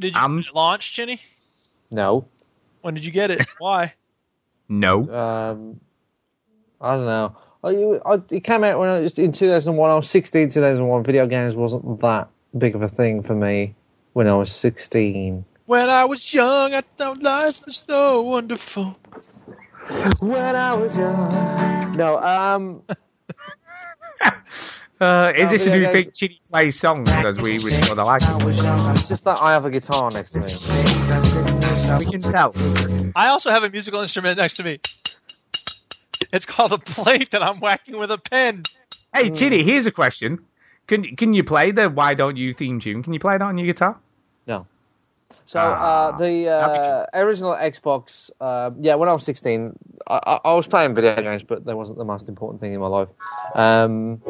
Did 0.00 0.14
you 0.14 0.42
launch, 0.54 0.94
Chinny? 0.94 1.20
No. 1.90 2.24
When 2.80 2.94
did 2.94 3.04
you 3.04 3.12
get 3.12 3.30
it? 3.30 3.46
Why? 3.58 3.92
No. 4.70 5.00
Um, 5.12 5.80
I 6.80 6.96
don't 6.96 7.04
know. 7.04 7.36
I, 7.62 8.10
I, 8.10 8.22
it 8.30 8.42
came 8.42 8.64
out 8.64 8.78
when 8.78 8.88
I 8.88 9.00
was 9.00 9.18
in 9.18 9.32
2001. 9.32 9.90
I 9.90 9.94
was 9.94 10.08
16, 10.08 10.48
2001. 10.48 11.04
Video 11.04 11.26
games 11.26 11.54
wasn't 11.54 12.00
that 12.00 12.30
big 12.56 12.74
of 12.74 12.80
a 12.80 12.88
thing 12.88 13.22
for 13.22 13.34
me 13.34 13.74
when 14.14 14.28
I 14.28 14.34
was 14.34 14.50
16. 14.50 15.44
When 15.66 15.88
I 15.88 16.04
was 16.04 16.32
young, 16.32 16.74
I 16.74 16.82
thought 16.82 17.22
life 17.22 17.64
was 17.64 17.76
so 17.76 18.22
wonderful. 18.22 18.96
When 20.20 20.56
I 20.56 20.74
was 20.74 20.96
young. 20.96 21.96
No, 21.96 22.18
um. 22.18 22.82
Uh, 25.00 25.32
is 25.36 25.50
this 25.50 25.66
a 25.66 25.70
new 25.70 25.80
games- 25.80 25.92
thing? 25.92 26.10
Chinny 26.12 26.40
plays 26.48 26.78
songs 26.78 27.08
as 27.10 27.36
we 27.36 27.58
record 27.62 27.98
the 27.98 28.04
like. 28.04 28.22
It's 28.96 29.08
just 29.08 29.24
that 29.24 29.42
I 29.42 29.52
have 29.52 29.64
a 29.64 29.70
guitar 29.70 30.08
next 30.12 30.30
to 30.30 30.40
me. 30.40 31.98
We 31.98 32.10
can 32.10 32.22
tell. 32.22 32.54
I 33.16 33.26
also 33.28 33.50
have 33.50 33.64
a 33.64 33.68
musical 33.68 34.00
instrument 34.00 34.38
next 34.38 34.54
to 34.58 34.62
me. 34.62 34.78
It's 36.32 36.46
called 36.46 36.72
a 36.72 36.78
plate 36.78 37.32
that 37.32 37.42
I'm 37.42 37.58
whacking 37.58 37.98
with 37.98 38.12
a 38.12 38.18
pen. 38.18 38.62
Hey, 39.12 39.30
Chinny, 39.30 39.64
here's 39.64 39.86
a 39.86 39.92
question. 39.92 40.38
Can 40.86 41.16
can 41.16 41.32
you 41.34 41.42
play 41.42 41.72
the 41.72 41.90
Why 41.90 42.14
Don't 42.14 42.36
You 42.36 42.54
theme 42.54 42.78
tune? 42.78 43.02
Can 43.02 43.12
you 43.12 43.20
play 43.20 43.36
that 43.36 43.42
on 43.42 43.58
your 43.58 43.66
guitar? 43.66 43.98
No. 44.46 44.66
So 45.46 45.60
Ah, 45.60 46.08
uh, 46.08 46.18
the 46.18 46.48
uh, 46.48 47.06
original 47.12 47.52
Xbox, 47.52 48.30
uh, 48.40 48.70
yeah, 48.80 48.94
when 48.94 49.08
I 49.08 49.12
was 49.12 49.24
16, 49.24 49.78
I, 50.06 50.14
I, 50.14 50.40
I 50.44 50.54
was 50.54 50.66
playing 50.66 50.94
video 50.94 51.16
games, 51.16 51.42
but 51.42 51.64
that 51.66 51.76
wasn't 51.76 51.98
the 51.98 52.04
most 52.04 52.28
important 52.28 52.60
thing 52.60 52.72
in 52.72 52.80
my 52.80 52.86
life. 52.86 53.08
Um, 53.54 54.22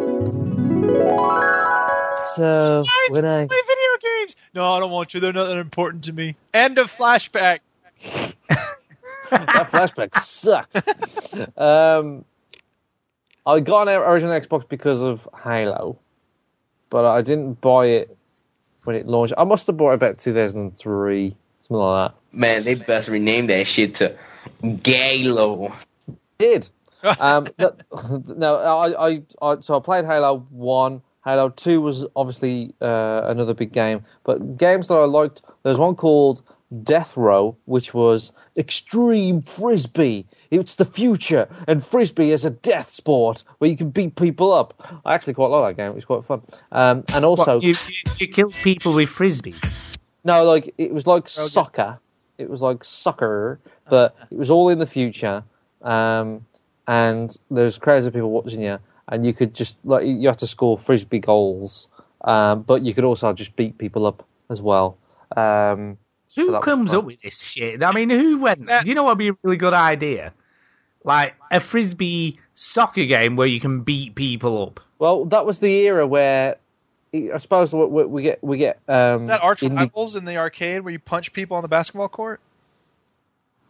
so 2.35 2.85
when 3.11 3.25
I 3.25 3.47
Play 3.47 3.57
video 3.67 3.97
games. 4.01 4.37
No, 4.55 4.73
I 4.73 4.81
don't 4.81 4.91
want 4.91 5.15
you. 5.15 5.21
They're 5.21 5.33
not 5.33 5.47
that 5.47 5.59
important 5.59 6.05
to 6.05 6.13
me. 6.13 6.37
End 6.53 6.79
of 6.79 6.91
flashback. 6.91 7.61
that 8.01 9.71
flashback 9.71 10.19
sucked. 10.21 10.77
um, 11.59 12.25
I 13.47 13.61
got 13.61 13.89
an 13.89 14.01
original 14.01 14.39
Xbox 14.41 14.69
because 14.69 15.01
of 15.01 15.29
Halo, 15.43 15.99
but 16.91 17.05
I 17.05 17.23
didn't 17.23 17.61
buy 17.61 17.87
it 17.87 18.17
when 18.85 18.97
it 18.97 19.07
launched. 19.07 19.35
I 19.37 19.45
must 19.45 19.67
have 19.67 19.77
bought 19.77 19.93
it 19.93 19.95
about 19.95 20.19
2003, 20.19 21.37
something 21.63 21.77
like 21.77 22.11
that. 22.11 22.37
Man, 22.37 22.65
they 22.65 22.75
best 22.75 23.09
rename 23.09 23.47
that 23.49 23.67
shit 23.67 23.97
to 23.97 24.17
Galo. 24.63 25.75
did. 26.39 26.69
um, 27.21 27.47
th- 27.59 27.73
no, 28.27 28.57
I, 28.57 29.09
I, 29.09 29.23
I, 29.43 29.61
so 29.61 29.77
I 29.77 29.81
played 29.81 30.05
Halo 30.07 30.47
One. 30.51 31.03
Halo 31.25 31.51
Two 31.51 31.81
was 31.81 32.07
obviously 32.17 32.75
uh, 32.81 33.23
another 33.25 33.55
big 33.55 33.73
game, 33.73 34.05
but 34.25 34.57
games 34.57 34.89
that 34.89 34.95
I 34.95 35.05
liked. 35.05 35.43
There's 35.63 35.79
one 35.79 35.97
called 35.97 36.43
Death 36.83 37.17
Row, 37.17 37.57
which 37.67 37.95
was 37.95 38.33
extreme 38.57 39.43
frisbee. 39.43 40.27
It's 40.51 40.75
the 40.77 40.85
future, 40.85 41.49
and 41.67 41.85
frisbee 41.85 42.31
is 42.31 42.45
a 42.45 42.51
death 42.51 42.93
sport 42.93 43.45
where 43.59 43.71
you 43.71 43.77
can 43.77 43.91
beat 43.91 44.17
people 44.17 44.53
up. 44.53 45.01
I 45.05 45.15
actually 45.15 45.35
quite 45.35 45.49
like 45.49 45.77
that 45.77 45.83
game. 45.83 45.91
It 45.91 45.95
was 45.97 46.05
quite 46.05 46.25
fun. 46.25 46.43
Um, 46.73 47.05
and 47.13 47.25
also, 47.25 47.57
What, 47.57 47.63
you, 47.63 47.71
you, 47.89 48.13
you 48.19 48.29
killed 48.29 48.55
people 48.55 48.95
with 48.95 49.09
frisbees. 49.09 49.73
no, 50.25 50.45
like 50.45 50.75
it 50.79 50.93
was 50.93 51.07
like 51.07 51.29
soccer. 51.29 51.99
It 52.39 52.49
was 52.51 52.61
like 52.61 52.85
soccer, 52.85 53.61
but 53.89 54.17
it 54.31 54.39
was 54.39 54.51
all 54.51 54.69
in 54.71 54.79
the 54.79 54.87
future. 54.87 55.45
Um, 55.83 56.47
and 56.87 57.37
there's 57.51 57.79
crowds 57.79 58.07
of 58.07 58.13
people 58.13 58.31
watching 58.31 58.61
you, 58.63 58.79
and 59.09 59.25
you 59.25 59.33
could 59.35 59.55
just 59.55 59.77
like 59.85 60.07
you 60.07 60.27
have 60.29 60.37
to 60.39 60.47
score 60.47 60.79
frisbee 60.79 61.19
goals, 61.21 61.89
um, 62.23 62.63
but 62.63 62.83
you 62.83 62.95
could 62.95 63.05
also 63.05 63.33
just 63.33 63.55
beat 63.57 63.79
people 63.79 64.07
up 64.07 64.27
as 64.51 64.61
well. 64.63 64.97
Um, 65.37 65.97
so 65.97 66.04
Who 66.37 66.53
that 66.53 66.63
comes 66.63 66.93
up 66.93 67.05
with 67.05 67.21
this 67.21 67.41
shit? 67.41 67.83
I 67.83 67.93
mean, 67.93 68.11
who 68.11 68.39
went? 68.39 68.67
Do 68.67 68.83
you 68.85 68.95
know 68.95 69.05
what 69.05 69.13
would 69.13 69.19
be 69.19 69.29
a 69.29 69.37
really 69.43 69.57
good 69.57 69.75
idea? 69.75 70.33
Like 71.05 71.35
a 71.51 71.61
frisbee 71.61 72.41
soccer 72.55 73.05
game 73.05 73.37
where 73.37 73.47
you 73.47 73.61
can 73.61 73.83
beat 73.83 74.15
people 74.15 74.63
up. 74.63 74.81
Well, 74.99 75.27
that 75.27 75.45
was 75.45 75.59
the 75.59 75.73
era 75.73 76.07
where 76.07 76.57
I 77.15 77.39
suppose 77.39 77.73
we, 77.73 77.85
we 77.85 78.05
we 78.05 78.23
get 78.23 78.43
we 78.43 78.59
get 78.59 78.81
um, 78.89 79.23
Is 79.23 79.29
that 79.29 79.43
Arch 79.43 79.61
indie- 79.61 79.77
Rivals 79.77 80.17
in 80.17 80.25
the 80.25 80.37
arcade 80.37 80.83
where 80.83 80.93
you 80.93 80.99
punch 80.99 81.33
people 81.33 81.57
on 81.57 81.63
the 81.63 81.69
basketball 81.69 82.09
court? 82.09 82.41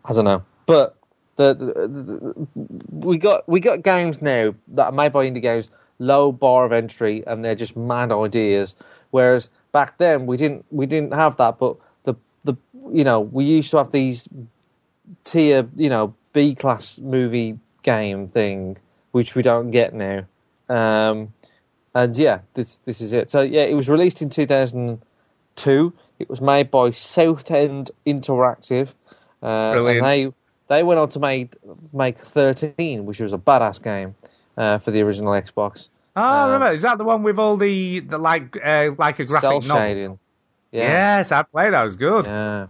I 0.05 0.13
don't 0.13 0.25
know, 0.25 0.45
but 0.67 0.97
the, 1.37 1.55
the, 1.55 1.89
the 1.89 2.47
we 2.91 3.19
got 3.19 3.49
we 3.49 3.61
got 3.61 3.83
games 3.83 4.23
now 4.23 4.55
that 4.69 4.85
are 4.85 4.93
made 4.93 5.13
by 5.13 5.29
indie 5.29 5.43
games, 5.43 5.69
low 5.99 6.33
bar 6.33 6.65
of 6.65 6.73
entry, 6.73 7.25
and 7.27 7.45
they're 7.45 7.55
just 7.55 7.77
mad 7.77 8.13
ideas. 8.13 8.75
Whereas 9.11 9.49
back 9.73 9.99
then 9.99 10.27
we 10.27 10.37
didn't 10.37 10.65
we 10.71 10.87
didn't 10.87 11.13
have 11.13 11.37
that, 11.39 11.59
but 11.59 11.77
the 12.45 12.55
you 12.93 13.05
know 13.05 13.21
we 13.21 13.45
used 13.45 13.71
to 13.73 13.79
have 13.79 13.93
these 13.93 14.29
tier 15.25 15.69
you 15.77 15.89
know 15.89 16.15
B 16.33 16.55
class 16.55 16.99
movie 16.99 17.59
game 17.83 18.29
thing, 18.29 18.77
which 19.13 19.35
we 19.35 19.43
don't 19.43 19.71
get 19.71 19.95
now. 19.95 20.25
Um, 20.69 21.33
and 21.95 22.17
yeah, 22.17 22.41
this 22.55 22.81
this 22.85 23.01
is 23.01 23.13
it. 23.13 23.31
So 23.31 23.43
yeah, 23.43 23.63
it 23.63 23.75
was 23.75 23.89
released 23.89 24.23
in 24.23 24.31
2002. 24.31 25.93
It 26.19 26.29
was 26.29 26.41
made 26.41 26.71
by 26.71 26.91
Southend 26.93 27.91
Interactive. 28.07 28.89
Uh, 29.43 29.87
and 29.87 30.05
they 30.05 30.33
they 30.69 30.83
went 30.83 30.99
on 30.99 31.09
to 31.11 31.19
make 31.19 31.55
make 31.93 32.19
13, 32.19 33.05
which 33.07 33.21
was 33.21 33.33
a 33.33 33.39
badass 33.39 33.83
game 33.83 34.15
uh, 34.57 34.79
for 34.79 34.91
the 34.91 35.03
original 35.03 35.33
Xbox. 35.33 35.89
Oh, 36.17 36.23
Um, 36.23 36.53
remember? 36.53 36.73
Is 36.73 36.83
that 36.83 36.99
the 36.99 37.05
one 37.05 37.23
with 37.23 37.39
all 37.39 37.57
the, 37.57 38.01
the 38.01 38.19
like 38.19 38.57
uh, 38.65 38.91
like 38.99 39.19
a 39.19 39.25
graphic 39.25 39.41
Cell 39.41 39.61
novel? 39.61 39.77
shading. 39.77 40.19
Yeah. 40.75 41.19
Yes, 41.19 41.31
I 41.33 41.43
played. 41.43 41.73
That 41.73 41.83
was 41.85 41.95
good. 41.97 42.27
Yeah. 42.27 42.67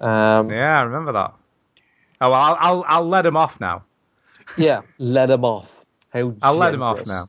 Um, 0.00 0.50
Yeah, 0.50 0.80
I 0.80 0.82
remember 0.82 1.12
that. 1.12 1.34
Oh, 2.20 2.30
well, 2.30 2.34
I'll 2.34 2.56
I'll, 2.60 2.84
I'll 2.88 3.08
let 3.08 3.24
him 3.24 3.36
off 3.36 3.60
now. 3.60 3.84
yeah, 4.56 4.80
let 4.98 5.26
them 5.26 5.44
off. 5.44 5.84
How 6.12 6.34
I'll 6.42 6.56
let 6.56 6.74
him 6.74 6.82
off 6.82 7.06
now. 7.06 7.28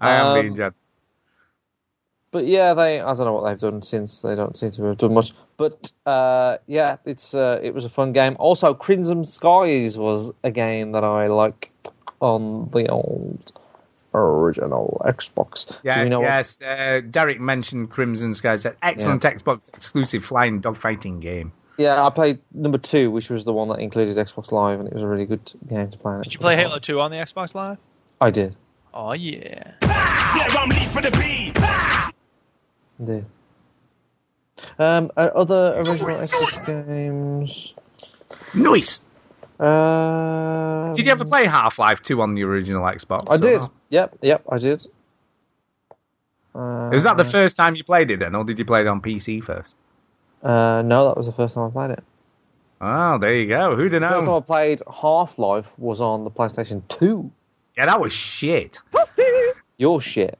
I 0.00 0.14
am 0.16 0.26
Um, 0.26 0.40
being 0.40 0.54
generous. 0.56 0.74
But 2.30 2.46
yeah, 2.46 2.74
they 2.74 3.00
I 3.00 3.14
don't 3.14 3.24
know 3.26 3.32
what 3.32 3.48
they've 3.48 3.58
done 3.58 3.82
since. 3.82 4.20
They 4.20 4.34
don't 4.36 4.54
seem 4.54 4.70
to 4.72 4.84
have 4.84 4.98
done 4.98 5.14
much. 5.14 5.32
But 5.56 5.90
uh, 6.06 6.58
yeah, 6.66 6.98
it's 7.04 7.34
uh, 7.34 7.58
it 7.62 7.74
was 7.74 7.84
a 7.84 7.90
fun 7.90 8.12
game. 8.12 8.36
Also, 8.38 8.74
Crimson 8.74 9.24
Skies 9.24 9.96
was 9.98 10.30
a 10.44 10.50
game 10.50 10.92
that 10.92 11.04
I 11.04 11.26
liked 11.28 11.88
on 12.20 12.68
the 12.72 12.86
old 12.88 13.52
original 14.14 15.00
Xbox. 15.04 15.70
Yeah, 15.82 16.02
you 16.02 16.08
know 16.08 16.22
yes. 16.22 16.62
Uh, 16.62 17.00
Derek 17.08 17.40
mentioned 17.40 17.90
Crimson 17.90 18.34
Skies. 18.34 18.64
An 18.64 18.74
excellent 18.82 19.22
Xbox 19.22 19.68
exclusive 19.74 20.24
flying 20.24 20.60
dogfighting 20.62 21.20
game. 21.20 21.52
Yeah, 21.78 22.04
I 22.04 22.10
played 22.10 22.40
number 22.52 22.78
two, 22.78 23.10
which 23.10 23.30
was 23.30 23.44
the 23.44 23.52
one 23.52 23.68
that 23.68 23.78
included 23.78 24.16
Xbox 24.16 24.50
Live, 24.50 24.80
and 24.80 24.88
it 24.88 24.94
was 24.94 25.02
a 25.02 25.06
really 25.06 25.26
good 25.26 25.52
game 25.68 25.88
to 25.88 25.96
play. 25.96 26.20
Did 26.24 26.34
you 26.34 26.38
Xbox 26.38 26.42
play 26.42 26.56
Live. 26.56 26.66
Halo 26.66 26.78
2 26.80 27.00
on 27.00 27.10
the 27.12 27.18
Xbox 27.18 27.54
Live? 27.54 27.78
I 28.20 28.30
did. 28.30 28.56
Oh 28.92 29.12
yeah. 29.12 29.74
Indeed. 32.98 33.26
Um, 34.76 35.12
uh, 35.16 35.30
other 35.34 35.74
original 35.76 36.16
Xbox 36.16 36.66
games. 36.66 37.74
Nice. 38.54 39.02
Uh, 39.58 40.92
Did 40.94 41.06
you 41.06 41.12
ever 41.12 41.24
play 41.24 41.46
Half 41.46 41.78
Life 41.78 42.00
2 42.02 42.20
on 42.22 42.34
the 42.34 42.42
original 42.44 42.82
Xbox? 42.84 43.26
I 43.28 43.36
did. 43.36 43.58
not? 43.60 43.72
Yep, 43.90 44.18
yep, 44.22 44.42
I 44.50 44.58
did. 44.58 44.86
Uh, 46.54 46.88
Was 46.92 47.02
that 47.04 47.16
the 47.16 47.24
first 47.24 47.56
time 47.56 47.74
you 47.74 47.84
played 47.84 48.10
it 48.10 48.20
then, 48.20 48.34
or 48.34 48.44
did 48.44 48.58
you 48.58 48.64
play 48.64 48.80
it 48.82 48.86
on 48.86 49.00
PC 49.00 49.42
first? 49.42 49.74
Uh, 50.42 50.82
no, 50.82 51.08
that 51.08 51.16
was 51.16 51.26
the 51.26 51.32
first 51.32 51.54
time 51.54 51.64
I 51.68 51.70
played 51.70 51.90
it. 51.98 52.04
Oh, 52.80 53.18
there 53.18 53.34
you 53.34 53.48
go. 53.48 53.74
Who'd 53.74 53.92
have 53.92 54.02
The 54.02 54.08
first 54.08 54.26
time? 54.26 54.34
I 54.34 54.40
played 54.40 54.82
Half 55.02 55.38
Life 55.38 55.66
was 55.78 56.00
on 56.00 56.24
the 56.24 56.30
PlayStation 56.30 56.82
2. 56.88 57.30
Yeah, 57.76 57.86
that 57.86 58.00
was 58.00 58.12
shit. 58.12 58.78
Your 59.78 60.00
shit. 60.00 60.38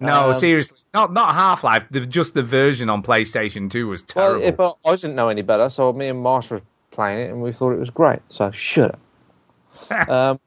No, 0.00 0.28
Um, 0.28 0.34
seriously, 0.34 0.78
not 0.92 1.12
not 1.12 1.34
Half 1.34 1.62
Life. 1.64 1.84
Just 2.08 2.34
the 2.34 2.42
version 2.42 2.90
on 2.90 3.02
PlayStation 3.02 3.70
Two 3.70 3.88
was 3.88 4.04
Well, 4.14 4.40
terrible. 4.40 4.74
if 4.74 4.84
I, 4.84 4.90
I 4.90 4.96
didn't 4.96 5.14
know 5.14 5.28
any 5.28 5.42
better, 5.42 5.70
so 5.70 5.92
me 5.92 6.08
and 6.08 6.20
Marsh 6.20 6.50
were 6.50 6.62
playing 6.94 7.20
it, 7.26 7.30
and 7.30 7.42
we 7.42 7.52
thought 7.52 7.72
it 7.72 7.78
was 7.80 7.90
great. 7.90 8.20
So 8.28 8.50
shut 8.52 8.98
up. 9.90 10.08
um, 10.08 10.40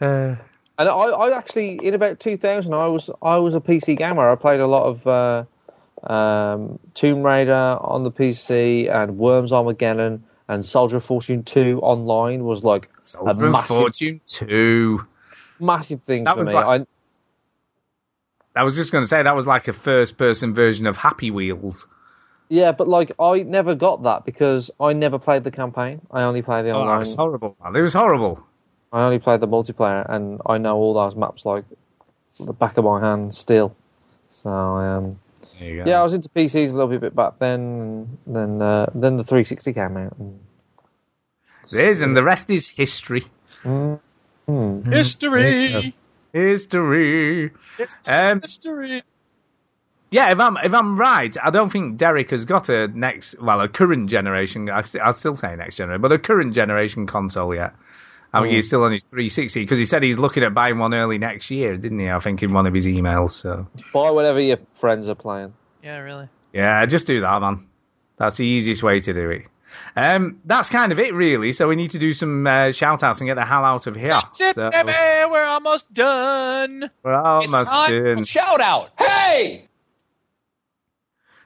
Uh, 0.00 0.36
and 0.78 0.88
I, 0.90 0.92
I 0.92 1.36
actually, 1.36 1.80
in 1.82 1.94
about 1.94 2.20
2000, 2.20 2.74
I 2.74 2.86
was 2.88 3.08
I 3.22 3.38
was 3.38 3.54
a 3.54 3.60
PC 3.60 3.96
gamer. 3.96 4.28
I 4.30 4.34
played 4.34 4.60
a 4.60 4.66
lot 4.66 4.84
of 4.84 5.06
uh, 6.06 6.12
um, 6.12 6.78
Tomb 6.92 7.22
Raider 7.22 7.54
on 7.80 8.04
the 8.04 8.10
PC 8.12 8.94
and 8.94 9.16
Worms 9.16 9.52
Armageddon 9.52 10.22
and 10.48 10.64
Soldier 10.64 10.98
of 10.98 11.04
Fortune 11.04 11.44
2 11.44 11.80
online 11.80 12.44
was 12.44 12.62
like 12.62 12.90
Soldier 13.00 13.46
a 13.46 13.50
massive, 13.50 13.68
Fortune 13.68 14.20
Two. 14.26 15.06
massive 15.58 16.02
thing 16.02 16.24
That 16.24 16.34
for 16.34 16.40
was 16.40 16.48
me. 16.48 16.54
like- 16.54 16.82
I, 18.54 18.60
I 18.60 18.62
was 18.64 18.74
just 18.76 18.92
going 18.92 19.02
to 19.02 19.08
say 19.08 19.22
that 19.22 19.34
was 19.36 19.46
like 19.46 19.68
a 19.68 19.72
first-person 19.72 20.54
version 20.54 20.86
of 20.86 20.96
Happy 20.96 21.30
Wheels. 21.30 21.86
Yeah, 22.48 22.72
but 22.72 22.88
like 22.88 23.12
I 23.20 23.42
never 23.42 23.74
got 23.74 24.02
that 24.04 24.24
because 24.24 24.70
I 24.80 24.92
never 24.92 25.18
played 25.18 25.44
the 25.44 25.50
campaign. 25.50 26.00
I 26.10 26.22
only 26.22 26.42
played 26.42 26.64
the 26.64 26.70
Oh, 26.70 26.80
online. 26.80 26.96
it 26.96 27.00
was 27.00 27.14
horrible. 27.14 27.56
Man. 27.62 27.76
It 27.76 27.80
was 27.80 27.92
horrible. 27.92 28.46
I 28.92 29.02
only 29.02 29.18
played 29.18 29.40
the 29.40 29.48
multiplayer, 29.48 30.06
and 30.08 30.40
I 30.46 30.58
know 30.58 30.76
all 30.76 30.94
those 30.94 31.14
maps 31.16 31.44
like 31.44 31.64
the 32.38 32.52
back 32.52 32.76
of 32.76 32.84
my 32.84 33.00
hand 33.00 33.34
still. 33.34 33.74
So 34.30 34.50
um, 34.50 35.18
There 35.58 35.68
you 35.70 35.84
go. 35.84 35.90
yeah, 35.90 36.00
I 36.00 36.04
was 36.04 36.14
into 36.14 36.28
PCs 36.28 36.70
a 36.72 36.74
little 36.76 36.98
bit 36.98 37.14
back 37.14 37.38
then, 37.38 38.18
and 38.26 38.36
then 38.36 38.62
uh, 38.62 38.86
then 38.94 39.16
the 39.16 39.24
360 39.24 39.72
came 39.72 39.96
out. 39.96 40.14
And, 40.18 40.38
It 41.72 41.88
is, 41.88 42.02
and 42.02 42.16
the 42.16 42.22
rest 42.22 42.50
is 42.50 42.68
history. 42.68 43.24
mm, 43.64 43.98
mm. 44.48 44.92
History. 44.92 45.94
History. 46.32 47.50
Um, 48.06 48.40
History. 48.40 49.02
Yeah, 50.16 50.32
if 50.32 50.38
I'm 50.40 50.56
if 50.56 50.72
I'm 50.72 50.96
right, 50.98 51.36
I 51.42 51.50
don't 51.50 51.70
think 51.70 51.98
Derek 51.98 52.30
has 52.30 52.44
got 52.44 52.68
a 52.70 52.88
next, 52.88 53.38
well, 53.40 53.60
a 53.60 53.68
current 53.68 54.08
generation. 54.08 54.70
I 54.70 54.82
st- 54.82 55.02
I'll 55.04 55.12
still 55.14 55.34
say 55.34 55.54
next 55.56 55.76
generation, 55.76 56.00
but 56.00 56.12
a 56.12 56.18
current 56.18 56.54
generation 56.54 57.06
console 57.06 57.54
yet. 57.54 57.74
I 58.32 58.40
mean, 58.40 58.50
Mm. 58.50 58.54
he's 58.56 58.66
still 58.66 58.82
on 58.84 58.92
his 58.92 59.04
360 59.04 59.60
because 59.60 59.78
he 59.78 59.84
said 59.86 60.02
he's 60.02 60.18
looking 60.18 60.42
at 60.42 60.52
buying 60.54 60.78
one 60.78 60.94
early 60.94 61.18
next 61.18 61.50
year, 61.50 61.76
didn't 61.76 61.98
he? 61.98 62.10
I 62.10 62.18
think 62.18 62.42
in 62.42 62.52
one 62.52 62.66
of 62.66 62.72
his 62.74 62.86
emails. 62.86 63.30
So 63.30 63.66
Buy 63.92 64.10
whatever 64.10 64.40
your 64.40 64.58
friends 64.80 65.08
are 65.08 65.14
playing. 65.14 65.52
Yeah, 65.82 65.98
really. 65.98 66.28
yeah, 66.52 66.84
just 66.86 67.06
do 67.06 67.20
that, 67.20 67.40
man. 67.40 67.66
That's 68.16 68.36
the 68.38 68.46
easiest 68.46 68.82
way 68.82 69.00
to 69.00 69.12
do 69.12 69.30
it. 69.30 69.42
Um, 69.94 70.40
that's 70.46 70.68
kind 70.70 70.92
of 70.92 70.98
it, 70.98 71.12
really. 71.14 71.52
So 71.52 71.68
we 71.68 71.76
need 71.76 71.90
to 71.90 71.98
do 71.98 72.12
some 72.14 72.46
uh, 72.46 72.72
shout 72.72 73.02
outs 73.02 73.20
and 73.20 73.28
get 73.28 73.34
the 73.34 73.44
hell 73.44 73.64
out 73.64 73.86
of 73.86 73.94
here. 73.94 74.08
That's 74.10 74.40
it, 74.40 74.54
so, 74.54 74.70
baby. 74.70 74.92
We're 75.30 75.44
almost 75.44 75.92
done. 75.92 76.90
We're 77.02 77.14
almost 77.14 77.70
done. 77.70 78.24
Shout 78.24 78.60
out! 78.60 78.90
Hey! 78.98 79.68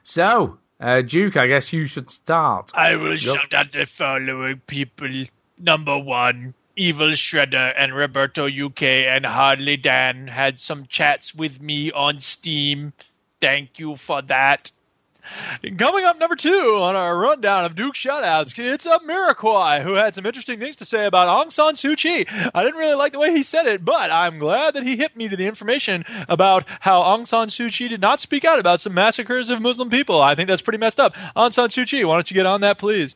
So, 0.03 0.57
uh, 0.79 1.01
Duke, 1.01 1.37
I 1.37 1.47
guess 1.47 1.71
you 1.73 1.85
should 1.87 2.09
start. 2.09 2.71
I 2.73 2.95
will 2.95 3.11
Yep. 3.13 3.19
shout 3.19 3.53
out 3.53 3.71
the 3.71 3.85
following 3.85 4.61
people. 4.67 5.25
Number 5.57 5.97
one, 5.97 6.53
Evil 6.75 7.09
Shredder 7.09 7.73
and 7.77 7.93
Roberto 7.95 8.47
UK 8.47 9.05
and 9.05 9.25
Hardly 9.25 9.77
Dan 9.77 10.27
had 10.27 10.57
some 10.59 10.87
chats 10.87 11.35
with 11.35 11.61
me 11.61 11.91
on 11.91 12.19
Steam. 12.19 12.93
Thank 13.39 13.77
you 13.79 13.95
for 13.95 14.21
that. 14.23 14.71
Coming 15.77 16.05
up 16.05 16.19
number 16.19 16.35
two 16.35 16.77
on 16.81 16.95
our 16.95 17.17
rundown 17.17 17.65
of 17.65 17.75
Duke 17.75 17.93
shoutouts, 17.93 18.57
it's 18.57 18.85
a 18.85 18.99
Miraquai 18.99 19.81
who 19.81 19.93
had 19.93 20.15
some 20.15 20.25
interesting 20.25 20.59
things 20.59 20.77
to 20.77 20.85
say 20.85 21.05
about 21.05 21.27
Aung 21.27 21.51
San 21.51 21.73
Suu 21.73 21.95
Kyi. 21.95 22.25
I 22.53 22.63
didn't 22.63 22.79
really 22.79 22.95
like 22.95 23.13
the 23.13 23.19
way 23.19 23.31
he 23.31 23.43
said 23.43 23.67
it, 23.67 23.83
but 23.83 24.11
I'm 24.11 24.39
glad 24.39 24.73
that 24.75 24.83
he 24.83 24.95
hit 24.95 25.15
me 25.15 25.29
to 25.29 25.37
the 25.37 25.47
information 25.47 26.05
about 26.27 26.65
how 26.79 27.03
Aung 27.03 27.27
San 27.27 27.47
Suu 27.47 27.71
Kyi 27.71 27.87
did 27.89 28.01
not 28.01 28.19
speak 28.19 28.45
out 28.45 28.59
about 28.59 28.81
some 28.81 28.93
massacres 28.93 29.49
of 29.49 29.61
Muslim 29.61 29.89
people. 29.89 30.21
I 30.21 30.35
think 30.35 30.47
that's 30.47 30.61
pretty 30.61 30.79
messed 30.79 30.99
up. 30.99 31.15
Aung 31.35 31.53
San 31.53 31.69
Suu 31.69 31.87
Kyi, 31.87 32.05
why 32.05 32.15
don't 32.15 32.29
you 32.29 32.35
get 32.35 32.45
on 32.45 32.61
that, 32.61 32.77
please? 32.77 33.15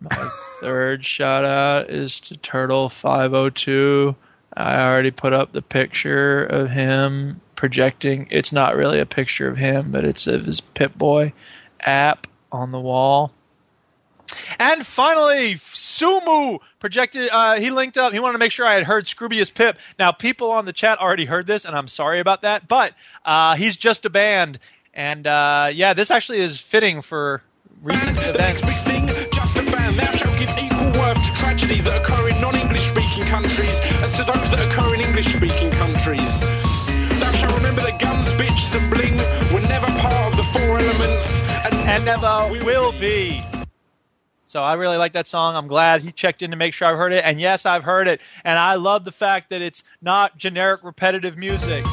My 0.00 0.30
third 0.60 1.04
shout 1.04 1.44
out 1.44 1.90
is 1.90 2.20
to 2.20 2.34
Turtle502. 2.34 4.14
I 4.54 4.80
already 4.80 5.10
put 5.10 5.32
up 5.32 5.52
the 5.52 5.62
picture 5.62 6.44
of 6.44 6.70
him 6.70 7.40
projecting. 7.56 8.28
It's 8.30 8.52
not 8.52 8.76
really 8.76 9.00
a 9.00 9.06
picture 9.06 9.48
of 9.48 9.56
him, 9.56 9.90
but 9.90 10.04
it's 10.04 10.26
of 10.26 10.44
his 10.44 10.60
Pip 10.60 10.94
Boy 10.94 11.32
app 11.80 12.26
on 12.52 12.70
the 12.70 12.80
wall. 12.80 13.32
And 14.58 14.84
finally, 14.86 15.54
Sumu 15.54 16.58
projected. 16.78 17.28
Uh, 17.30 17.58
he 17.58 17.70
linked 17.70 17.96
up. 17.98 18.12
He 18.12 18.18
wanted 18.18 18.34
to 18.34 18.38
make 18.38 18.52
sure 18.52 18.66
I 18.66 18.74
had 18.74 18.84
heard 18.84 19.04
Scroobius 19.04 19.52
Pip. 19.52 19.78
Now, 19.98 20.12
people 20.12 20.52
on 20.52 20.64
the 20.64 20.72
chat 20.72 20.98
already 20.98 21.24
heard 21.24 21.46
this, 21.46 21.64
and 21.64 21.76
I'm 21.76 21.88
sorry 21.88 22.20
about 22.20 22.42
that. 22.42 22.68
But 22.68 22.94
uh, 23.24 23.56
he's 23.56 23.76
just 23.76 24.04
a 24.04 24.10
band, 24.10 24.58
and 24.94 25.26
uh, 25.26 25.70
yeah, 25.72 25.94
this 25.94 26.10
actually 26.10 26.40
is 26.40 26.60
fitting 26.60 27.02
for 27.02 27.42
recent 27.82 28.18
events. 28.22 28.62
Tragedies 31.36 31.84
that 31.84 32.02
occur 32.02 32.28
in 32.28 32.40
non-English 32.40 32.90
speaking 32.90 33.22
countries 33.22 33.78
as 34.02 34.16
to 34.16 34.24
those 34.24 34.50
that 34.50 34.60
occur 34.60 34.94
in 34.94 35.00
English 35.00 35.32
speaking 35.34 35.70
countries. 35.70 36.55
Guns, 37.98 38.28
bitches 38.34 38.80
and 38.80 38.90
bling 38.90 39.16
were 39.54 39.66
never 39.68 39.86
part 39.86 40.32
of 40.32 40.36
the 40.36 40.44
four 40.58 40.78
elements 40.78 41.26
and, 41.64 41.74
and 41.88 42.04
never 42.04 42.48
will 42.64 42.92
be. 42.92 43.44
So 44.46 44.62
I 44.62 44.74
really 44.74 44.96
like 44.96 45.14
that 45.14 45.26
song. 45.28 45.56
I'm 45.56 45.66
glad 45.66 46.02
he 46.02 46.12
checked 46.12 46.42
in 46.42 46.52
to 46.52 46.56
make 46.56 46.74
sure 46.74 46.88
I've 46.88 46.96
heard 46.96 47.12
it. 47.12 47.24
And 47.24 47.40
yes, 47.40 47.66
I've 47.66 47.84
heard 47.84 48.08
it. 48.08 48.20
And 48.44 48.58
I 48.58 48.76
love 48.76 49.04
the 49.04 49.12
fact 49.12 49.50
that 49.50 49.60
it's 49.62 49.82
not 50.00 50.38
generic 50.38 50.84
repetitive 50.84 51.36
music. 51.36 51.84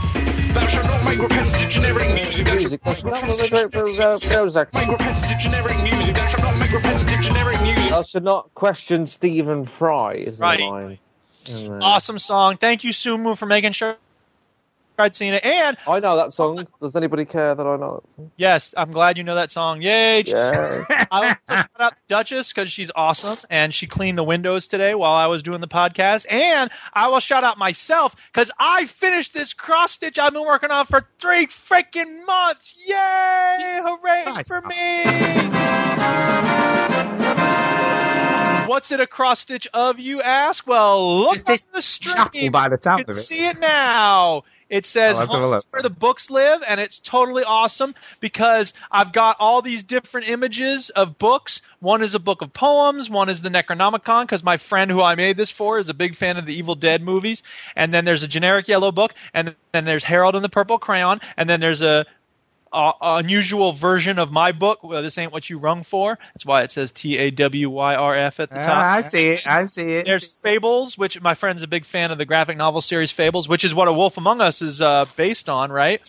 Thou 0.53 0.67
shalt 0.67 0.85
not 0.85 1.03
make 1.03 1.19
repetitive 1.19 1.69
generic 1.69 2.07
music. 2.13 2.43
Thou 2.45 2.57
shalt 2.59 2.63
Music. 2.63 2.81
That's 2.83 3.23
not 3.23 4.77
make 4.77 4.89
repetitive 4.89 5.39
generic 5.39 5.83
music. 5.83 6.15
Thou 6.15 6.27
shalt 6.27 6.43
not 6.43 6.59
make 6.59 6.71
repetitive 6.71 7.21
generic 7.21 7.61
music. 7.63 7.93
I 7.93 8.01
should 8.03 8.23
not 8.23 8.53
question 8.53 9.05
Stephen 9.07 9.65
Fry. 9.65 10.13
Is 10.15 10.39
Right. 10.39 10.59
line. 10.59 10.99
Awesome 11.81 12.19
song. 12.19 12.57
Thank 12.57 12.83
you, 12.83 12.91
Sumu, 12.91 13.37
for 13.37 13.45
making 13.47 13.73
sure 13.73 13.97
I'd 14.97 15.15
seen 15.15 15.33
it. 15.33 15.43
And 15.43 15.75
I 15.87 15.99
know 15.99 16.17
that 16.17 16.33
song. 16.33 16.67
Does 16.79 16.95
anybody 16.95 17.25
care 17.25 17.55
that 17.55 17.65
I 17.65 17.75
know 17.77 18.03
that 18.05 18.13
song? 18.15 18.31
yes, 18.37 18.73
I'm 18.77 18.91
glad 18.91 19.17
you 19.17 19.23
know 19.23 19.35
that 19.35 19.49
song. 19.51 19.81
Yay! 19.81 20.23
Yeah. 20.25 20.83
I 21.11 21.19
want 21.21 21.37
to 21.49 21.55
shout 21.57 21.69
out 21.79 21.93
Duchess 22.07 22.53
because 22.53 22.71
she's 22.71 22.91
awesome 22.95 23.37
and 23.49 23.73
she 23.73 23.87
cleaned 23.87 24.17
the 24.17 24.23
windows 24.23 24.67
today 24.67 24.93
while 24.93 25.13
I 25.13 25.27
was 25.27 25.41
doing 25.43 25.61
the 25.61 25.67
podcast. 25.67 26.25
And 26.31 26.69
I 26.93 27.07
will 27.07 27.19
shout 27.19 27.43
out 27.43 27.57
myself 27.57 28.15
because 28.31 28.51
I 28.59 28.85
finished 28.85 29.33
this 29.33 29.53
cross 29.53 29.93
stitch 29.93 30.19
I've 30.19 30.33
been 30.33 30.45
working 30.45 30.69
on 30.71 30.85
for 30.85 31.07
three 31.19 31.47
freaking 31.47 32.25
months. 32.25 32.75
Yay! 32.87 33.79
Hooray 33.83 34.43
for 34.47 34.61
me! 34.61 35.03
What's 38.65 38.91
it 38.91 38.99
a 39.01 39.07
cross 39.07 39.41
stitch 39.41 39.67
of, 39.73 39.99
you 39.99 40.21
ask? 40.21 40.65
Well, 40.65 41.19
look 41.19 41.35
It's 41.35 41.49
on 41.49 41.53
this 41.53 41.67
the 41.67 41.81
chapel 41.81 42.31
stream. 42.33 42.51
by 42.51 42.69
the 42.69 42.75
You 42.75 42.79
can 42.79 43.01
of 43.01 43.09
it. 43.09 43.13
see 43.13 43.45
it 43.45 43.59
now. 43.59 44.43
It 44.73 44.87
says 44.87 45.19
let's 45.19 45.31
have 45.31 45.39
a 45.39 45.45
"Home 45.45 45.53
is 45.53 45.67
where 45.69 45.83
the 45.83 45.91
books 45.91 46.31
live, 46.31 46.63
and 46.67 46.79
it's 46.79 46.97
totally 46.97 47.43
awesome 47.43 47.93
because 48.19 48.73
I've 48.89 49.13
got 49.13 49.37
all 49.39 49.61
these 49.61 49.83
different 49.83 50.27
images 50.27 50.89
of 50.89 51.19
books. 51.19 51.61
One 51.79 52.01
is 52.01 52.15
a 52.15 52.19
book 52.19 52.41
of 52.41 52.53
poems, 52.53 53.07
one 53.07 53.29
is 53.29 53.39
the 53.39 53.49
Necronomicon, 53.49 54.23
because 54.23 54.43
my 54.43 54.57
friend 54.57 54.89
who 54.89 54.99
I 54.99 55.13
made 55.13 55.37
this 55.37 55.51
for 55.51 55.77
is 55.77 55.89
a 55.89 55.93
big 55.93 56.15
fan 56.15 56.37
of 56.37 56.47
the 56.47 56.55
Evil 56.55 56.73
Dead 56.73 57.03
movies. 57.03 57.43
And 57.75 57.93
then 57.93 58.03
there's 58.03 58.23
a 58.23 58.27
generic 58.27 58.67
yellow 58.67 58.91
book, 58.91 59.13
and 59.31 59.55
then 59.73 59.85
there's 59.85 60.03
Harold 60.03 60.35
and 60.35 60.43
the 60.43 60.49
Purple 60.49 60.79
Crayon, 60.79 61.21
and 61.37 61.47
then 61.47 61.59
there's 61.59 61.83
a 61.83 62.07
uh, 62.73 62.93
unusual 63.01 63.71
version 63.71 64.19
of 64.19 64.31
my 64.31 64.51
book. 64.51 64.83
Well, 64.83 65.03
this 65.03 65.17
ain't 65.17 65.31
what 65.31 65.49
you 65.49 65.57
rung 65.59 65.83
for. 65.83 66.17
That's 66.33 66.45
why 66.45 66.63
it 66.63 66.71
says 66.71 66.91
T 66.91 67.17
A 67.17 67.31
W 67.31 67.69
Y 67.69 67.95
R 67.95 68.15
F 68.15 68.39
at 68.39 68.49
the 68.49 68.55
top. 68.55 68.83
Ah, 68.83 68.95
I 68.95 69.01
see 69.01 69.29
it. 69.29 69.47
I 69.47 69.65
see 69.65 69.83
it. 69.83 70.05
There's 70.05 70.29
Fables, 70.41 70.97
which 70.97 71.21
my 71.21 71.35
friend's 71.35 71.63
a 71.63 71.67
big 71.67 71.85
fan 71.85 72.11
of 72.11 72.17
the 72.17 72.25
graphic 72.25 72.57
novel 72.57 72.81
series 72.81 73.11
Fables, 73.11 73.47
which 73.47 73.63
is 73.63 73.73
what 73.73 73.87
A 73.87 73.93
Wolf 73.93 74.17
Among 74.17 74.41
Us 74.41 74.61
is 74.61 74.81
uh, 74.81 75.05
based 75.15 75.49
on, 75.49 75.71
right? 75.71 76.01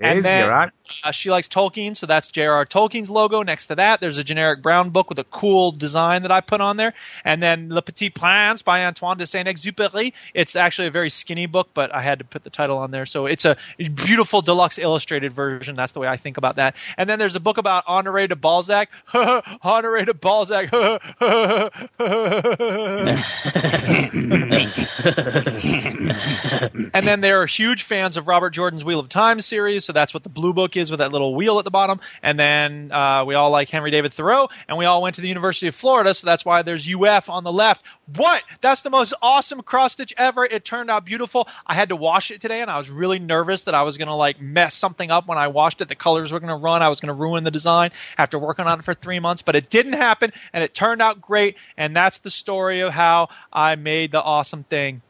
It 0.00 0.18
is, 0.18 0.24
you're 0.24 0.48
right. 0.48 0.70
Uh, 1.02 1.10
she 1.10 1.30
likes 1.30 1.48
Tolkien, 1.48 1.96
so 1.96 2.06
that's 2.06 2.28
J.R.R. 2.28 2.66
Tolkien's 2.66 3.10
logo. 3.10 3.42
Next 3.42 3.66
to 3.66 3.76
that, 3.76 4.00
there's 4.00 4.18
a 4.18 4.24
generic 4.24 4.62
brown 4.62 4.90
book 4.90 5.08
with 5.08 5.18
a 5.18 5.24
cool 5.24 5.72
design 5.72 6.22
that 6.22 6.30
I 6.30 6.40
put 6.40 6.60
on 6.60 6.76
there. 6.76 6.94
And 7.24 7.42
then 7.42 7.70
Le 7.70 7.82
Petit 7.82 8.10
Prince 8.10 8.62
by 8.62 8.86
Antoine 8.86 9.18
de 9.18 9.26
Saint-Exupéry. 9.26 10.12
It's 10.34 10.56
actually 10.56 10.88
a 10.88 10.90
very 10.90 11.10
skinny 11.10 11.46
book, 11.46 11.70
but 11.74 11.94
I 11.94 12.02
had 12.02 12.20
to 12.20 12.24
put 12.24 12.44
the 12.44 12.50
title 12.50 12.78
on 12.78 12.90
there. 12.90 13.06
So 13.06 13.26
it's 13.26 13.44
a 13.44 13.56
beautiful 13.78 14.42
deluxe 14.42 14.78
illustrated 14.78 15.32
version. 15.32 15.74
That's 15.74 15.92
the 15.92 16.00
way 16.00 16.08
I 16.08 16.16
think 16.16 16.38
about 16.38 16.56
that. 16.56 16.76
And 16.96 17.08
then 17.08 17.18
there's 17.18 17.36
a 17.36 17.40
book 17.40 17.58
about 17.58 17.86
Honoré 17.86 18.28
de 18.28 18.36
Balzac. 18.36 18.88
Honoré 19.14 20.06
de 20.06 20.14
Balzac. 20.14 20.72
and 26.94 27.06
then 27.06 27.20
they're 27.20 27.46
huge 27.46 27.82
fans 27.82 28.16
of 28.16 28.28
Robert 28.28 28.50
Jordan's 28.50 28.84
Wheel 28.84 29.00
of 29.00 29.08
Time 29.08 29.40
series, 29.40 29.84
so 29.84 29.92
that's 29.92 30.14
what 30.14 30.22
the 30.22 30.28
blue 30.28 30.52
book 30.52 30.75
is 30.76 30.90
with 30.90 30.98
that 30.98 31.12
little 31.12 31.34
wheel 31.34 31.58
at 31.58 31.64
the 31.64 31.70
bottom. 31.70 32.00
And 32.22 32.38
then 32.38 32.92
uh, 32.92 33.24
we 33.24 33.34
all 33.34 33.50
like 33.50 33.68
Henry 33.68 33.90
David 33.90 34.12
Thoreau, 34.12 34.48
and 34.68 34.78
we 34.78 34.84
all 34.84 35.02
went 35.02 35.16
to 35.16 35.20
the 35.20 35.28
University 35.28 35.68
of 35.68 35.74
Florida, 35.74 36.14
so 36.14 36.26
that's 36.26 36.44
why 36.44 36.62
there's 36.62 36.88
UF 36.92 37.28
on 37.28 37.44
the 37.44 37.52
left. 37.52 37.82
What? 38.14 38.42
That's 38.60 38.82
the 38.82 38.90
most 38.90 39.14
awesome 39.20 39.62
cross 39.62 39.94
stitch 39.94 40.14
ever. 40.16 40.44
It 40.44 40.64
turned 40.64 40.90
out 40.90 41.04
beautiful. 41.04 41.48
I 41.66 41.74
had 41.74 41.88
to 41.88 41.96
wash 41.96 42.30
it 42.30 42.40
today, 42.40 42.60
and 42.60 42.70
I 42.70 42.78
was 42.78 42.88
really 42.88 43.18
nervous 43.18 43.62
that 43.62 43.74
I 43.74 43.82
was 43.82 43.96
gonna 43.96 44.16
like 44.16 44.40
mess 44.40 44.74
something 44.74 45.10
up 45.10 45.26
when 45.26 45.38
I 45.38 45.48
washed 45.48 45.80
it. 45.80 45.88
The 45.88 45.94
colors 45.94 46.30
were 46.30 46.40
gonna 46.40 46.56
run. 46.56 46.82
I 46.82 46.88
was 46.88 47.00
gonna 47.00 47.14
ruin 47.14 47.44
the 47.44 47.50
design 47.50 47.90
after 48.16 48.38
working 48.38 48.66
on 48.66 48.78
it 48.78 48.84
for 48.84 48.94
three 48.94 49.18
months, 49.18 49.42
but 49.42 49.56
it 49.56 49.70
didn't 49.70 49.94
happen, 49.94 50.32
and 50.52 50.62
it 50.62 50.74
turned 50.74 51.02
out 51.02 51.20
great. 51.20 51.56
And 51.76 51.96
that's 51.96 52.18
the 52.18 52.30
story 52.30 52.80
of 52.80 52.92
how 52.92 53.28
I 53.52 53.74
made 53.76 54.12
the 54.12 54.22
awesome 54.22 54.64
thing. 54.64 55.02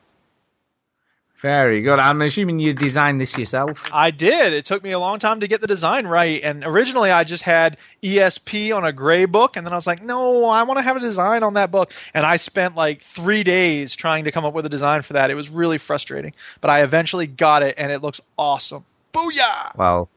Very 1.42 1.82
good. 1.82 1.98
I'm 1.98 2.22
assuming 2.22 2.60
you 2.60 2.72
designed 2.72 3.20
this 3.20 3.36
yourself. 3.36 3.78
I 3.92 4.10
did. 4.10 4.54
It 4.54 4.64
took 4.64 4.82
me 4.82 4.92
a 4.92 4.98
long 4.98 5.18
time 5.18 5.40
to 5.40 5.48
get 5.48 5.60
the 5.60 5.66
design 5.66 6.06
right. 6.06 6.42
And 6.42 6.64
originally 6.64 7.10
I 7.10 7.24
just 7.24 7.42
had 7.42 7.76
ESP 8.02 8.74
on 8.74 8.84
a 8.84 8.92
gray 8.92 9.26
book. 9.26 9.56
And 9.56 9.66
then 9.66 9.72
I 9.74 9.76
was 9.76 9.86
like, 9.86 10.02
no, 10.02 10.46
I 10.46 10.62
want 10.62 10.78
to 10.78 10.82
have 10.82 10.96
a 10.96 11.00
design 11.00 11.42
on 11.42 11.54
that 11.54 11.70
book. 11.70 11.92
And 12.14 12.24
I 12.24 12.36
spent 12.36 12.74
like 12.74 13.02
three 13.02 13.44
days 13.44 13.94
trying 13.94 14.24
to 14.24 14.32
come 14.32 14.46
up 14.46 14.54
with 14.54 14.64
a 14.64 14.70
design 14.70 15.02
for 15.02 15.12
that. 15.12 15.30
It 15.30 15.34
was 15.34 15.50
really 15.50 15.76
frustrating. 15.76 16.32
But 16.62 16.70
I 16.70 16.82
eventually 16.82 17.26
got 17.26 17.62
it 17.62 17.74
and 17.76 17.92
it 17.92 18.00
looks 18.00 18.20
awesome. 18.38 18.86
Booyah! 19.12 19.76
Well, 19.76 20.08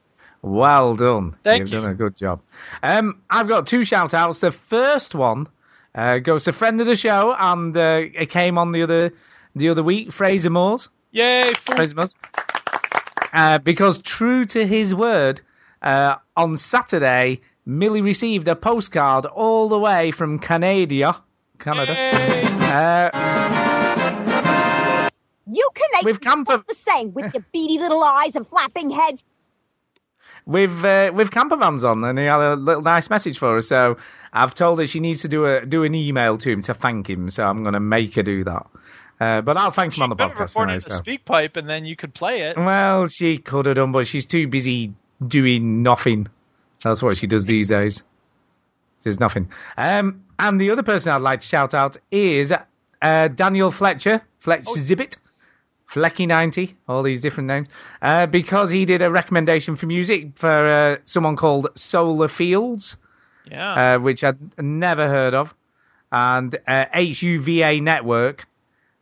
well 0.42 0.96
done. 0.96 1.36
Thank 1.44 1.60
You've 1.60 1.70
you. 1.70 1.82
done 1.82 1.90
a 1.90 1.96
good 1.96 2.16
job. 2.16 2.42
Um, 2.82 3.22
I've 3.30 3.50
got 3.50 3.68
two 3.68 3.84
shout 3.84 4.14
outs. 4.14 4.40
The 4.40 4.52
first 4.52 5.16
one 5.16 5.48
uh, 5.94 6.20
goes 6.20 6.46
to 6.46 6.54
friend 6.54 6.80
of 6.80 6.88
the 6.88 6.96
show 6.96 7.36
and 7.38 7.76
uh, 7.76 8.04
it 8.14 8.30
came 8.30 8.58
on 8.58 8.72
the 8.72 8.84
other 8.84 9.12
the 9.56 9.70
other 9.70 9.84
week, 9.84 10.14
Fraser 10.14 10.50
Moores. 10.50 10.88
Yay! 11.12 11.54
Fool. 11.56 11.76
Fraser 11.76 12.06
Uh, 13.34 13.58
because 13.60 14.00
true 14.02 14.46
to 14.46 14.66
his 14.66 14.94
word, 14.94 15.42
uh, 15.82 16.16
on 16.36 16.58
Saturday, 16.58 17.42
Millie 17.66 18.02
received 18.02 18.48
a 18.48 18.56
postcard 18.56 19.26
all 19.26 19.70
the 19.70 19.80
way 19.80 20.12
from 20.12 20.40
Canada. 20.40 21.22
Canada. 21.60 21.94
Uh, 22.70 23.10
You 25.52 25.68
can 25.74 26.06
With 26.06 26.22
camper- 26.22 26.64
the 26.68 26.76
same 26.76 27.12
with 27.14 27.34
your 27.34 27.44
beady 27.52 27.80
little 27.80 28.04
eyes 28.04 28.36
and 28.36 28.48
flapping 28.48 28.92
heads. 28.92 29.24
with 30.46 30.72
uh, 30.86 31.12
with 31.14 31.32
campervans 31.32 31.84
on, 31.84 32.04
and 32.04 32.18
he 32.20 32.26
had 32.26 32.40
a 32.40 32.56
little 32.56 32.82
nice 32.84 33.10
message 33.10 33.38
for 33.40 33.56
her. 33.56 33.62
So 33.62 33.98
I've 34.32 34.54
told 34.54 34.80
her 34.80 34.86
she 34.86 35.00
needs 35.00 35.24
to 35.24 35.28
do 35.28 35.46
a 35.46 35.66
do 35.66 35.84
an 35.84 35.96
email 35.96 36.38
to 36.38 36.52
him 36.52 36.62
to 36.64 36.74
thank 36.76 37.10
him. 37.10 37.30
So 37.32 37.44
I'm 37.46 37.64
going 37.64 37.74
to 37.74 37.80
make 37.80 38.14
her 38.16 38.24
do 38.24 38.44
that. 38.46 38.68
Uh, 39.20 39.42
but 39.42 39.58
I'll 39.58 39.72
thank 39.72 39.96
him 39.98 40.04
on 40.04 40.10
the 40.10 40.16
Could 40.16 40.30
have 40.30 40.38
podcast. 40.38 40.40
recorded 40.56 40.72
Anyway, 40.72 40.78
a 40.78 40.82
so. 40.82 40.98
speak 40.98 41.26
pipe 41.26 41.58
and 41.58 41.70
then 41.70 41.86
you 41.86 41.96
could 41.96 42.14
play 42.14 42.42
it. 42.42 42.58
Well, 42.58 43.08
she 43.08 43.38
could 43.38 43.66
have 43.66 43.76
done, 43.76 43.92
but 43.92 44.08
she's 44.08 44.26
too 44.26 44.48
busy 44.48 44.94
doing 45.26 45.84
nothing. 45.84 46.28
That's 46.84 47.04
what 47.04 47.18
she 47.18 47.28
does 47.28 47.46
these 47.46 47.68
days. 47.68 48.02
There's 49.04 49.20
nothing. 49.20 49.50
Um, 49.78 50.24
and 50.38 50.60
the 50.60 50.72
other 50.72 50.84
person 50.84 51.12
I'd 51.12 51.22
like 51.22 51.42
to 51.42 51.46
shout 51.48 51.74
out 51.74 51.98
is 52.12 52.54
uh, 53.02 53.28
Daniel 53.30 53.72
Fletcher, 53.72 54.22
Fletch 54.40 54.66
Zibbit, 54.66 55.18
Flecky90, 55.92 56.76
all 56.88 57.04
these 57.04 57.20
different 57.22 57.48
names, 57.48 57.68
uh, 58.02 58.26
because 58.28 58.70
he 58.70 58.86
did 58.86 59.02
a 59.02 59.10
recommendation 59.10 59.76
for 59.76 59.86
music 59.88 60.30
for 60.36 60.48
uh, 60.50 60.98
someone 61.04 61.36
called 61.36 61.68
Solar 61.76 62.28
Fields, 62.28 62.96
Yeah. 63.50 63.96
uh, 63.96 64.00
which 64.00 64.24
I'd 64.24 64.38
never 64.60 65.08
heard 65.08 65.34
of, 65.34 65.54
and 66.12 66.56
uh, 66.68 66.86
HUVA 66.94 67.82
Network. 67.82 68.46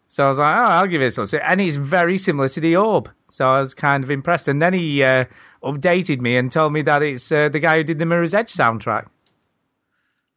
So 0.08 0.26
I 0.26 0.30
was 0.30 0.38
like, 0.38 0.56
oh, 0.56 0.62
I'll 0.62 0.88
give 0.88 1.02
it 1.02 1.18
a 1.18 1.22
listen. 1.22 1.40
And 1.44 1.60
it's 1.60 1.76
very 1.76 2.18
similar 2.18 2.48
to 2.50 2.60
the 2.60 2.78
Orb. 2.78 3.10
So 3.30 3.46
I 3.46 3.60
was 3.60 3.74
kind 3.74 4.04
of 4.04 4.12
impressed. 4.12 4.48
And 4.48 4.62
then 4.62 4.74
he 4.74 5.04
uh, 5.04 5.26
updated 5.64 6.22
me 6.22 6.38
and 6.38 6.52
told 6.52 6.72
me 6.74 6.82
that 6.84 7.04
it's 7.04 7.32
uh, 7.32 7.50
the 7.50 7.60
guy 7.60 7.78
who 7.78 7.84
did 7.84 8.00
the 8.00 8.06
Mirror's 8.06 8.34
Edge 8.34 8.54
soundtrack. 8.54 9.08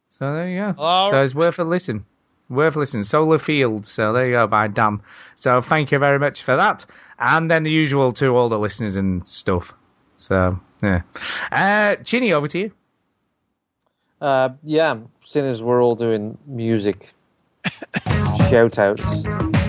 So 0.09 0.33
there 0.33 0.49
you 0.49 0.59
go. 0.59 0.75
All 0.77 1.09
so 1.09 1.21
it's 1.21 1.33
worth 1.33 1.57
a 1.59 1.63
listen. 1.63 2.05
Worth 2.49 2.75
a 2.75 2.79
listen. 2.79 3.03
Solar 3.03 3.39
Fields. 3.39 3.89
So 3.89 4.11
there 4.11 4.25
you 4.25 4.33
go, 4.33 4.47
by 4.47 4.67
Dan. 4.67 5.01
So 5.35 5.61
thank 5.61 5.91
you 5.91 5.99
very 5.99 6.19
much 6.19 6.43
for 6.43 6.57
that. 6.57 6.85
And 7.17 7.49
then 7.49 7.63
the 7.63 7.71
usual 7.71 8.11
to 8.13 8.27
all 8.35 8.49
the 8.49 8.59
listeners 8.59 8.97
and 8.97 9.25
stuff. 9.25 9.73
So, 10.17 10.59
yeah. 10.83 11.01
Uh, 11.51 11.95
Chinny, 12.03 12.33
over 12.33 12.47
to 12.49 12.59
you. 12.59 12.71
Uh, 14.19 14.49
yeah, 14.63 14.97
seeing 15.25 15.45
as 15.45 15.63
we're 15.63 15.81
all 15.81 15.95
doing 15.95 16.37
music 16.45 17.11
shout 18.05 18.77
outs. 18.77 19.60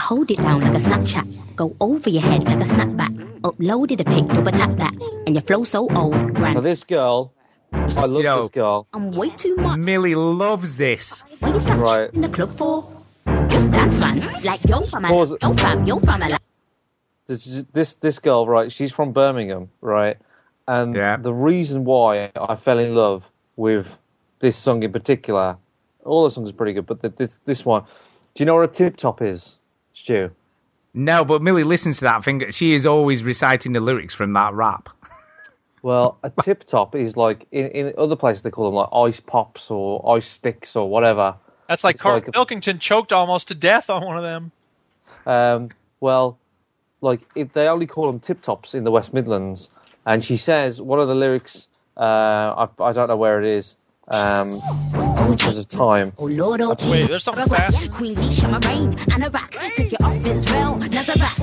Hold 0.00 0.30
it 0.30 0.36
down 0.38 0.60
like 0.62 0.74
a 0.74 0.78
Snapchat. 0.78 1.56
Go 1.56 1.76
over 1.80 2.08
your 2.10 2.22
head 2.22 2.44
like 2.44 2.56
a 2.60 2.64
snapback. 2.64 3.14
Uploaded 3.42 4.00
a 4.00 4.04
pic, 4.04 4.26
double 4.28 4.50
tap 4.50 4.76
that. 4.78 4.94
And 5.26 5.34
your 5.34 5.42
flow 5.42 5.64
so 5.64 5.88
old, 5.94 6.32
Now, 6.34 6.60
this 6.60 6.84
girl, 6.84 7.32
I 7.72 8.06
love 8.06 8.22
Yo. 8.24 8.40
this 8.42 8.50
girl. 8.50 8.86
I'm 8.92 9.12
way 9.12 9.30
too 9.30 9.56
much. 9.56 9.78
Millie 9.78 10.14
loves 10.14 10.76
this. 10.76 11.22
What 11.40 11.54
you 11.54 11.60
stop 11.60 11.78
Right. 11.78 12.10
in 12.14 12.22
the 12.22 12.28
club 12.28 12.56
for? 12.56 12.88
Just 13.48 13.70
dance, 13.70 13.98
man. 13.98 14.20
Like 14.42 14.64
yo 14.68 14.86
from 14.86 15.04
a, 15.04 15.08
Pause. 15.08 15.36
yo 15.42 15.54
from, 15.54 15.84
yo 15.86 15.98
from 16.00 16.22
a. 16.22 16.38
This, 17.26 17.44
this 17.72 17.94
this 17.94 18.18
girl, 18.18 18.46
right? 18.46 18.72
She's 18.72 18.90
from 18.92 19.12
Birmingham, 19.12 19.68
right? 19.80 20.16
And 20.66 20.94
Yeah. 20.96 21.16
the 21.16 21.32
reason 21.32 21.84
why 21.84 22.30
I 22.34 22.56
fell 22.56 22.78
in 22.78 22.94
love 22.94 23.22
with 23.56 23.86
this 24.40 24.56
song 24.56 24.82
in 24.82 24.92
particular, 24.92 25.56
all 26.04 26.24
the 26.24 26.30
songs 26.30 26.50
are 26.50 26.54
pretty 26.54 26.72
good, 26.72 26.86
but 26.86 27.02
the, 27.02 27.10
this 27.10 27.36
this 27.44 27.64
one. 27.64 27.82
Do 28.34 28.42
you 28.42 28.46
know 28.46 28.54
what 28.56 28.64
a 28.70 28.72
tip 28.72 28.96
top 28.96 29.20
is, 29.22 29.56
Stu? 30.00 30.30
No, 30.92 31.24
but 31.24 31.40
Millie 31.42 31.64
listens 31.64 31.98
to 31.98 32.04
that 32.06 32.24
thing. 32.24 32.50
She 32.50 32.72
is 32.72 32.86
always 32.86 33.22
reciting 33.22 33.72
the 33.72 33.80
lyrics 33.80 34.14
from 34.14 34.32
that 34.34 34.54
rap. 34.54 34.88
Well, 35.82 36.18
a 36.22 36.30
tip 36.42 36.64
top 36.64 36.94
is 36.94 37.16
like 37.16 37.46
in, 37.50 37.68
in 37.68 37.94
other 37.96 38.14
places 38.14 38.42
they 38.42 38.50
call 38.50 38.66
them 38.66 38.74
like 38.74 38.90
ice 38.92 39.18
pops 39.18 39.70
or 39.70 40.14
ice 40.14 40.28
sticks 40.28 40.76
or 40.76 40.86
whatever. 40.90 41.36
That's 41.70 41.82
like 41.82 41.94
It's 41.94 42.02
Carl 42.02 42.16
like 42.16 42.28
a- 42.28 42.32
Pilkington 42.32 42.80
choked 42.80 43.14
almost 43.14 43.48
to 43.48 43.54
death 43.54 43.88
on 43.88 44.04
one 44.04 44.18
of 44.18 44.22
them. 44.22 44.52
Um, 45.24 45.70
well, 46.00 46.38
like 47.00 47.20
if 47.34 47.54
they 47.54 47.66
only 47.66 47.86
call 47.86 48.08
them 48.08 48.20
tip 48.20 48.42
tops 48.42 48.74
in 48.74 48.84
the 48.84 48.90
West 48.90 49.14
Midlands, 49.14 49.70
and 50.04 50.22
she 50.22 50.36
says 50.36 50.78
one 50.78 51.00
of 51.00 51.08
the 51.08 51.14
lyrics. 51.14 51.66
Uh, 51.96 52.66
I, 52.68 52.68
I 52.78 52.92
don't 52.92 53.08
know 53.08 53.16
where 53.16 53.40
it 53.42 53.46
is. 53.46 53.74
Um, 54.06 54.60
in 55.32 55.38
terms 55.38 55.58
of 55.58 55.68
time. 55.68 56.12
Oh 56.18 56.24
Lord, 56.26 56.60
oh 56.60 56.74
Wait, 56.90 57.08
there's 57.08 57.24
something 57.24 57.46
fast. 57.46 57.78
Queen 57.92 58.14
Leash, 58.14 58.42
I'm 58.44 58.54
a 58.54 59.12
and 59.14 59.24
a 59.24 59.30
rock. 59.30 59.50
Take 59.74 59.92
you 59.92 59.98
off 60.02 60.26
Israel, 60.26 60.76
Nazareth. 60.76 61.40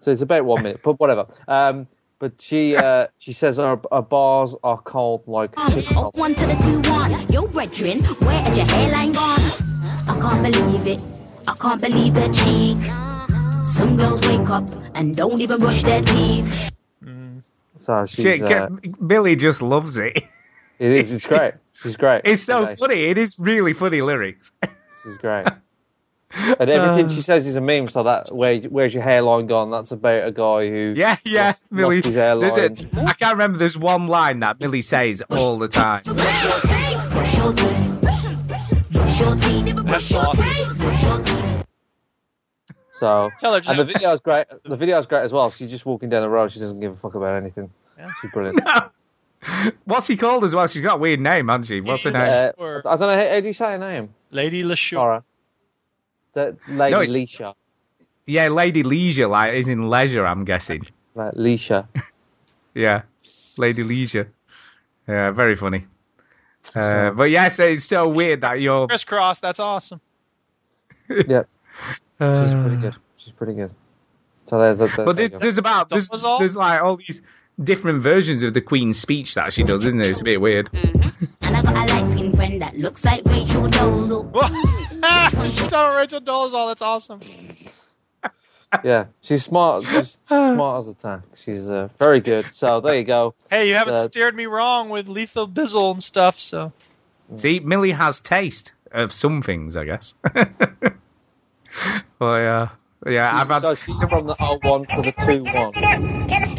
So 0.00 0.10
it's 0.10 0.22
about 0.22 0.44
one 0.44 0.62
minute, 0.62 0.80
but 0.82 0.98
whatever. 0.98 1.26
Um, 1.46 1.86
but 2.18 2.40
she 2.40 2.76
uh, 2.76 3.08
she 3.18 3.32
says 3.32 3.58
our, 3.58 3.80
our 3.90 4.02
bars 4.02 4.54
are 4.62 4.78
called 4.78 5.26
like 5.28 5.54
tip 5.66 5.86
Oh, 5.88 5.94
tops. 5.94 6.18
one 6.18 6.34
to 6.34 6.46
the 6.46 6.54
two, 6.62 6.90
one. 6.90 7.32
Yo, 7.32 7.46
brethren, 7.46 7.98
where 8.00 8.48
is 8.50 8.56
your 8.56 8.66
hairline 8.66 9.12
gone? 9.12 9.40
I 10.08 10.18
can't 10.20 10.42
believe 10.42 10.86
it. 10.86 11.02
I 11.48 11.54
can't 11.54 11.80
believe 11.80 12.14
the 12.14 12.28
cheek. 12.28 12.78
Some 13.66 13.96
girls 13.96 14.20
wake 14.22 14.48
up 14.50 14.68
and 14.94 15.14
don't 15.14 15.40
even 15.40 15.58
brush 15.58 15.82
their 15.82 16.02
teeth. 16.02 16.70
So 17.80 18.06
she's 18.06 18.24
She, 18.36 18.42
uh, 18.42 18.68
Millie 19.00 19.36
just 19.36 19.62
loves 19.62 19.96
it. 19.96 20.22
it 20.78 20.92
is 20.92 21.12
it's 21.12 21.26
great. 21.26 21.54
She's 21.74 21.96
great. 21.96 22.22
It's 22.24 22.42
so 22.42 22.60
Nice. 22.60 22.78
funny. 22.78 23.04
It 23.10 23.18
is 23.18 23.38
really 23.38 23.72
funny 23.72 24.00
lyrics. 24.02 24.52
She's 25.02 25.18
great. 25.18 25.46
And 26.34 26.70
everything 26.70 27.06
Uh. 27.10 27.14
she 27.14 27.20
says 27.20 27.46
is 27.46 27.56
a 27.56 27.60
meme. 27.60 27.90
So 27.90 28.04
that 28.04 28.28
where 28.34 28.58
where's 28.60 28.94
your 28.94 29.02
hairline 29.02 29.46
gone? 29.48 29.70
That's 29.70 29.90
about 29.90 30.26
a 30.28 30.32
guy 30.32 30.66
who 30.70 30.94
Yeah, 30.96 31.18
yeah, 31.24 31.48
lost, 31.48 31.60
Millie. 31.70 31.96
lost 31.96 32.06
his 32.06 32.14
There's 32.14 32.56
hairline. 32.56 32.88
a, 32.96 33.10
I 33.10 33.12
can't 33.12 33.32
remember. 33.32 33.58
There's 33.58 33.76
one 33.76 34.06
line 34.06 34.40
that 34.40 34.58
Millie 34.58 34.80
says 34.80 35.22
all 35.28 35.58
the 35.58 35.68
time. 35.68 36.04
So 42.98 43.30
Tell 43.38 43.52
her 43.52 43.56
and 43.66 43.78
the 43.78 43.84
just- 43.84 43.92
video's 43.92 44.20
great. 44.20 44.46
The 44.64 44.76
video's 44.76 45.06
great 45.06 45.22
as 45.24 45.32
well. 45.32 45.50
She's 45.50 45.70
just 45.70 45.84
walking 45.86 46.08
down 46.08 46.22
the 46.22 46.28
road. 46.28 46.52
She 46.52 46.60
doesn't 46.60 46.80
give 46.80 46.92
a 46.92 46.96
fuck 46.96 47.14
about 47.14 47.34
anything. 47.36 47.70
She's 48.20 48.30
brilliant. 48.30 48.60
What's 49.84 50.06
he 50.06 50.16
called 50.16 50.44
as 50.44 50.54
well? 50.54 50.66
She's 50.66 50.82
got 50.82 50.96
a 50.96 50.98
weird 50.98 51.20
name, 51.20 51.48
hasn't 51.48 51.66
she? 51.66 51.80
What's 51.80 52.02
her 52.04 52.10
name? 52.10 52.22
Uh, 52.22 52.52
I 52.84 52.96
don't 52.96 53.00
know. 53.00 53.16
How, 53.18 53.28
how 53.34 53.40
do 53.40 53.46
you 53.46 53.52
say 53.52 53.64
her 53.72 53.78
name? 53.78 54.14
Lady 54.30 54.62
LaShore. 54.62 54.96
Laura. 54.96 55.24
That 56.34 56.56
lady 56.68 56.92
No, 56.94 57.00
it's- 57.02 57.14
Leisha. 57.16 57.54
yeah, 58.26 58.48
Lady 58.48 58.82
Leshurr, 58.82 59.28
like 59.28 59.52
is 59.54 59.68
in 59.68 59.88
leisure. 59.90 60.26
I'm 60.26 60.44
guessing. 60.44 60.86
Like 61.14 61.34
Leisha. 61.34 61.86
Yeah, 62.74 63.02
Lady 63.58 63.82
Leshurr. 63.82 64.28
Yeah, 65.06 65.30
very 65.32 65.56
funny. 65.56 65.84
Uh, 66.74 67.10
but 67.10 67.24
yes, 67.24 67.58
it's 67.58 67.84
so 67.84 68.08
weird 68.08 68.40
that 68.40 68.62
you're. 68.62 68.86
Crisscross, 68.86 69.40
that's 69.40 69.60
awesome. 69.60 70.00
yeah. 71.10 71.42
She's 72.18 72.54
pretty 72.54 72.76
Uh, 72.76 72.80
good. 72.80 72.96
She's 73.18 73.32
pretty 73.34 73.54
good. 73.54 73.74
So 74.46 74.58
there's, 74.58 74.78
there's, 74.78 74.96
But 74.96 75.16
there 75.16 75.28
there's, 75.28 75.40
there's 75.40 75.58
about 75.58 75.90
there's, 75.90 76.08
Dolezal? 76.08 76.38
there's 76.38 76.56
like 76.56 76.80
all 76.82 76.96
these 76.96 77.20
different 77.64 78.02
versions 78.02 78.42
of 78.42 78.54
the 78.54 78.60
Queen's 78.60 78.98
speech 79.00 79.34
that 79.34 79.52
she 79.52 79.62
does, 79.62 79.84
isn't 79.84 80.00
it? 80.00 80.06
It's 80.06 80.20
a 80.20 80.24
bit 80.24 80.40
weird. 80.40 80.70
And 80.72 81.56
I 81.56 81.62
got 81.62 81.90
a 81.90 81.92
light 81.94 82.06
skinned 82.06 82.36
friend 82.36 82.60
that 82.62 82.76
looks 82.78 83.04
like 83.04 83.22
Rachel 83.26 83.68
Dolezal. 83.68 84.32
Talking 84.32 85.66
about 85.66 85.96
Rachel 85.96 86.20
Dolezal, 86.20 86.68
that's 86.68 86.82
awesome. 86.82 87.20
So- 87.22 87.28
and 87.28 87.30
the, 87.30 87.30
video's 87.30 87.32
great. 87.32 87.32
The, 87.32 87.32
the 87.32 87.32
video's 87.32 87.32
great 87.32 87.32
as 87.32 87.32
well. 87.32 87.32
She's 87.32 87.32
just 87.32 87.32
walking 87.32 87.32
down 87.32 87.32
the 87.32 87.32
road. 87.32 87.32
She 87.32 87.32
doesn't 87.32 87.32
give 87.32 87.32
a 87.32 87.32
fuck 87.32 87.32
about 87.32 87.32
anything. 87.32 87.68
Yeah. 88.22 88.80
Yeah, 88.84 89.04
she's 89.20 89.44
smart. 89.44 89.84
She's 89.84 90.18
smart 90.26 90.78
as 90.78 90.88
a 90.88 90.94
tank. 90.94 91.22
She's 91.44 91.68
uh, 91.68 91.88
very 91.98 92.20
good. 92.20 92.46
So 92.54 92.80
there 92.80 92.94
you 92.94 93.04
go. 93.04 93.34
Hey, 93.50 93.68
you 93.68 93.74
haven't 93.74 93.94
Uh, 93.94 94.04
steered 94.04 94.34
me 94.34 94.46
wrong 94.46 94.88
with 94.88 95.08
Lethal 95.08 95.46
Bizzle 95.46 95.92
and 95.92 96.02
stuff, 96.02 96.38
so. 96.38 96.72
See, 97.36 97.60
Millie 97.60 97.90
has 97.92 98.20
taste 98.22 98.72
of 98.90 99.12
some 99.12 99.42
things, 99.42 99.76
I 99.76 99.84
guess. 99.84 100.14
well, 102.18 102.40
yeah, 102.40 102.68
yeah. 103.06 103.30
I've 103.40 103.48
had. 103.48 103.60
So 103.62 103.74
she's 103.74 104.02
from 104.04 104.26
the 104.26 104.36
old 104.40 104.64
01 104.64 104.86
to 104.86 105.02
the 105.02 105.12
2-1. 105.12 106.51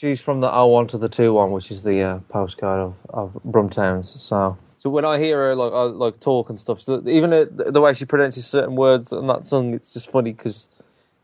She's 0.00 0.18
from 0.18 0.40
the 0.40 0.48
01 0.50 0.86
to 0.88 0.98
the 0.98 1.10
2-1, 1.10 1.50
which 1.50 1.70
is 1.70 1.82
the 1.82 2.00
uh, 2.00 2.18
postcode 2.32 2.94
of, 3.10 3.34
of 3.34 3.42
Brumtowns. 3.42 4.06
So, 4.18 4.56
so 4.78 4.88
when 4.88 5.04
I 5.04 5.18
hear 5.18 5.36
her 5.36 5.54
like 5.54 5.72
uh, 5.72 5.88
like 5.88 6.20
talk 6.20 6.48
and 6.48 6.58
stuff, 6.58 6.80
so 6.80 7.02
even 7.06 7.30
uh, 7.34 7.44
the, 7.54 7.70
the 7.70 7.80
way 7.82 7.92
she 7.92 8.06
pronounces 8.06 8.46
certain 8.46 8.76
words 8.76 9.12
in 9.12 9.26
that 9.26 9.44
song, 9.44 9.74
it's 9.74 9.92
just 9.92 10.10
funny 10.10 10.32
because 10.32 10.68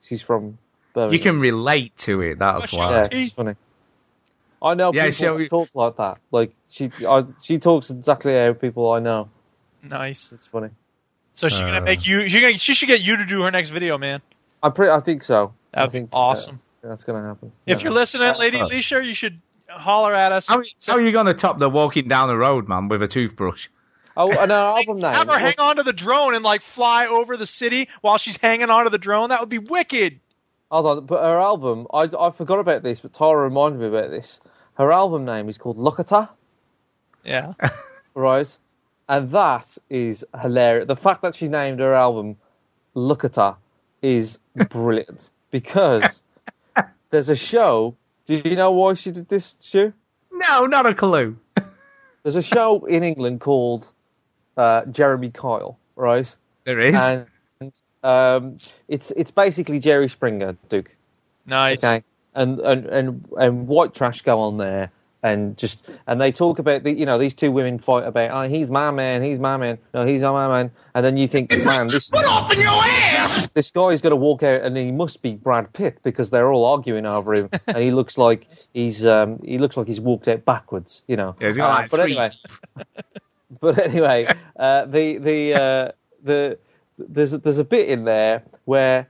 she's 0.03 0.21
from 0.21 0.59
Birmingham. 0.93 1.15
You 1.15 1.21
can 1.21 1.41
relate 1.41 1.97
to 1.99 2.21
it. 2.21 2.39
That's 2.39 2.71
why. 2.71 2.93
Yeah, 2.93 3.09
it's 3.11 3.33
funny. 3.33 3.55
I 4.61 4.75
know 4.75 4.93
Yeah, 4.93 5.05
people 5.07 5.13
so- 5.27 5.39
that 5.39 5.49
talk 5.49 5.69
like 5.73 5.97
that. 5.97 6.19
Like 6.31 6.53
she, 6.69 6.93
I, 7.09 7.25
she 7.43 7.59
talks 7.59 7.89
exactly 7.89 8.35
how 8.35 8.53
people 8.53 8.93
I 8.93 8.99
know. 8.99 9.31
Nice. 9.83 10.33
It's 10.33 10.45
funny. 10.47 10.69
So 11.33 11.49
she's 11.49 11.61
gonna 11.61 11.79
Uh. 11.79 11.81
make 11.81 12.07
you. 12.07 12.29
She, 12.29 12.43
gonna, 12.43 12.59
she 12.59 12.75
should 12.75 12.89
get 12.89 13.01
you 13.01 13.17
to 13.17 13.25
do 13.25 13.41
her 13.43 13.51
next 13.51 13.71
video, 13.71 13.97
man. 13.97 14.21
I 14.63 14.69
pre- 14.69 14.91
I 14.91 15.01
think 15.01 15.25
so. 15.25 15.55
That'd 15.73 15.89
I 15.89 15.93
think 15.93 16.11
be 16.11 16.15
awesome. 16.15 16.61
That's 16.89 17.05
gonna 17.05 17.23
happen. 17.27 17.53
If 17.67 17.79
Yeah. 17.79 17.85
you're 17.85 17.93
listening, 17.93 18.35
Lady 18.39 18.59
Uh. 18.61 18.67
Alicia, 18.67 19.05
you 19.05 19.15
should 19.15 19.41
holler 19.69 20.15
at 20.15 20.33
us. 20.33 20.47
How, 20.47 20.63
how 20.87 20.95
are 20.95 21.01
you 21.01 21.13
going 21.13 21.27
to 21.27 21.35
top 21.35 21.59
the 21.59 21.69
walking 21.69 22.09
down 22.09 22.29
the 22.29 22.37
road, 22.37 22.69
man, 22.69 22.89
with 22.89 23.03
a 23.03 23.09
toothbrush? 23.09 23.69
Oh, 24.17 24.31
and 24.31 24.51
our 24.51 24.79
album 24.79 24.99
name. 24.99 25.13
Have 25.15 25.29
her 25.29 25.39
hang 25.39 25.55
on 25.59 25.77
to 25.77 25.83
the 25.83 25.93
drone 25.93 26.35
and 26.35 26.43
like 26.45 26.63
fly 26.63 27.07
over 27.07 27.37
the 27.37 27.47
city 27.47 27.89
while 28.01 28.17
she's 28.17 28.37
hanging 28.39 28.71
onto 28.71 28.91
the 28.91 28.99
drone. 28.99 29.29
That 29.31 29.41
would 29.41 29.49
be 29.51 29.59
wicked. 29.59 30.21
Hold 30.71 30.87
on, 30.87 31.07
but 31.07 31.23
her 31.23 31.39
album, 31.39 31.87
I, 31.93 32.09
I 32.19 32.31
forgot 32.31 32.59
about 32.59 32.83
this, 32.83 33.01
but 33.01 33.13
Tara 33.13 33.43
reminded 33.43 33.81
me 33.81 33.87
about 33.89 34.11
this. 34.11 34.41
Her 34.75 34.91
album 34.93 35.25
name 35.25 35.49
is 35.49 35.59
called 35.59 35.77
Lookata, 35.79 36.29
Yeah. 37.25 37.53
right? 38.15 38.49
And 39.09 39.31
that 39.31 39.79
is 39.91 40.25
hilarious. 40.41 40.89
The 40.89 40.97
fact 40.97 41.23
that 41.23 41.37
she 41.37 41.47
named 41.49 41.79
her 41.81 41.95
album 41.95 42.37
Lookata 42.97 43.57
is 44.03 44.39
brilliant 44.71 45.31
because 45.51 46.23
there's 47.11 47.29
a 47.29 47.37
show. 47.37 47.97
Do 48.27 48.41
you 48.45 48.57
know 48.57 48.73
why 48.73 48.95
she 48.95 49.11
did 49.11 49.29
this, 49.29 49.57
Stu? 49.59 49.93
No, 50.33 50.67
not 50.67 50.87
a 50.87 50.95
clue. 50.95 51.37
There's 52.23 52.37
a 52.37 52.43
show 52.43 52.85
in 52.87 53.05
England 53.05 53.41
called 53.41 53.89
uh, 54.57 54.85
Jeremy 54.87 55.31
Kyle, 55.31 55.79
right? 55.95 56.35
There 56.65 56.81
is. 56.81 56.99
And 56.99 57.73
um, 58.03 58.59
it's 58.89 59.13
it's 59.13 59.31
basically 59.31 59.79
Jerry 59.79 60.09
Springer, 60.09 60.57
Duke. 60.69 60.95
Nice. 61.47 61.85
Okay. 61.85 62.05
And 62.35 62.59
and 62.59 62.87
and 62.87 63.27
and 63.39 63.69
white 63.69 63.95
trash 63.95 64.23
go 64.23 64.41
on 64.41 64.59
there 64.59 64.91
and 65.23 65.57
just 65.57 65.89
and 66.07 66.21
they 66.21 66.31
talk 66.31 66.59
about 66.59 66.83
the 66.85 66.93
you 66.93 67.07
know 67.07 67.19
these 67.19 67.35
two 67.35 67.51
women 67.51 67.79
fight 67.79 68.05
about 68.07 68.31
oh 68.31 68.49
he's 68.49 68.71
my 68.71 68.91
man 68.91 69.23
he's 69.23 69.39
my 69.39 69.57
man 69.57 69.79
no 69.95 70.07
he's 70.07 70.23
my 70.23 70.47
man 70.47 70.71
and 70.95 71.05
then 71.05 71.17
you 71.17 71.27
think 71.27 71.51
man 71.65 71.87
this 71.87 72.11
put 72.11 72.25
off 72.25 72.53
in 72.53 72.61
your 72.61 72.69
ass! 72.69 73.16
this 73.55 73.71
guy's 73.71 74.01
going 74.01 74.11
to 74.11 74.17
walk 74.17 74.43
out 74.43 74.63
and 74.63 74.77
he 74.77 74.91
must 74.93 75.23
be 75.23 75.33
Brad 75.35 75.73
Pitt 75.73 75.99
because 76.03 76.31
they're 76.31 76.51
all 76.51 76.65
arguing 76.65 77.07
over 77.07 77.35
him 77.35 77.51
and 77.67 77.79
he 77.79 77.91
looks 77.91 78.19
like 78.19 78.47
he's 78.75 79.05
um 79.05 79.41
he 79.45 79.59
looks 79.59 79.77
like 79.77 79.87
he's 79.87 80.01
walked 80.01 80.29
out 80.29 80.45
backwards 80.45 81.03
you 81.07 81.17
know 81.17 81.37
Yeah, 81.41 81.49
Uh, 81.67 81.69
like 81.81 81.91
but 81.91 82.01
anyway 82.01 82.29
but 83.61 83.79
anyway 83.79 84.27
uh, 84.59 84.85
the 84.87 85.19
the 85.19 85.55
uh, 85.55 85.93
the 86.23 86.59
there's 86.99 87.31
there's 87.33 87.59
a 87.59 87.65
bit 87.65 87.89
in 87.89 88.05
there 88.05 88.43
where 88.65 89.09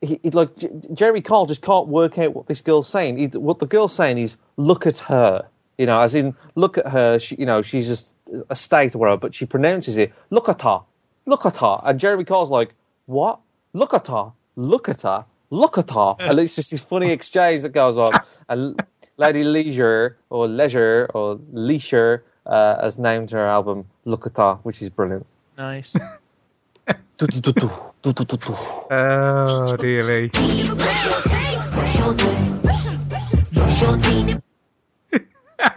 he, 0.00 0.20
he 0.22 0.30
like 0.30 0.56
J- 0.56 0.70
Jeremy 0.94 1.20
Carl 1.20 1.46
just 1.46 1.62
can't 1.62 1.88
work 1.88 2.18
out 2.18 2.34
what 2.34 2.46
this 2.46 2.60
girl's 2.60 2.88
saying. 2.88 3.16
He, 3.18 3.26
what 3.26 3.58
the 3.58 3.66
girl's 3.66 3.92
saying 3.94 4.18
is, 4.18 4.36
"Look 4.56 4.86
at 4.86 4.98
her," 4.98 5.48
you 5.76 5.86
know, 5.86 6.00
as 6.00 6.14
in, 6.14 6.36
"Look 6.54 6.78
at 6.78 6.86
her." 6.86 7.18
She, 7.18 7.34
you 7.36 7.46
know, 7.46 7.62
she's 7.62 7.88
just 7.88 8.14
a 8.48 8.54
state 8.54 8.94
or 8.94 8.98
whatever, 8.98 9.16
but 9.16 9.34
she 9.34 9.46
pronounces 9.46 9.96
it, 9.96 10.12
"Look 10.30 10.48
at 10.48 10.62
her, 10.62 10.82
look 11.26 11.44
at 11.44 11.56
her," 11.56 11.76
and 11.84 11.98
Jeremy 11.98 12.24
Carl's 12.24 12.50
like, 12.50 12.74
"What? 13.08 13.40
Look 13.72 13.94
at 13.94 14.06
her, 14.08 14.32
look 14.56 14.86
at 14.88 15.00
her, 15.00 15.24
look 15.50 15.78
at 15.78 15.90
her," 15.90 16.14
and 16.20 16.38
it's 16.38 16.56
just 16.56 16.70
this 16.70 16.82
funny 16.82 17.10
exchange 17.10 17.62
that 17.62 17.70
goes 17.70 17.96
on. 17.96 18.12
And 18.50 18.78
Lady 19.16 19.44
Leshurr 19.44 20.16
or 20.28 20.46
Leisure 20.46 21.10
or 21.14 21.40
Leisure 21.52 22.22
uh, 22.44 22.82
has 22.82 22.98
named 22.98 23.30
her 23.30 23.46
album 23.46 23.86
"Look 24.04 24.26
at 24.26 24.36
Her," 24.36 24.56
which 24.62 24.82
is 24.82 24.90
brilliant. 24.90 25.26
Nice. 25.56 25.96
Oh, 28.90 29.74
dearly. 29.76 30.28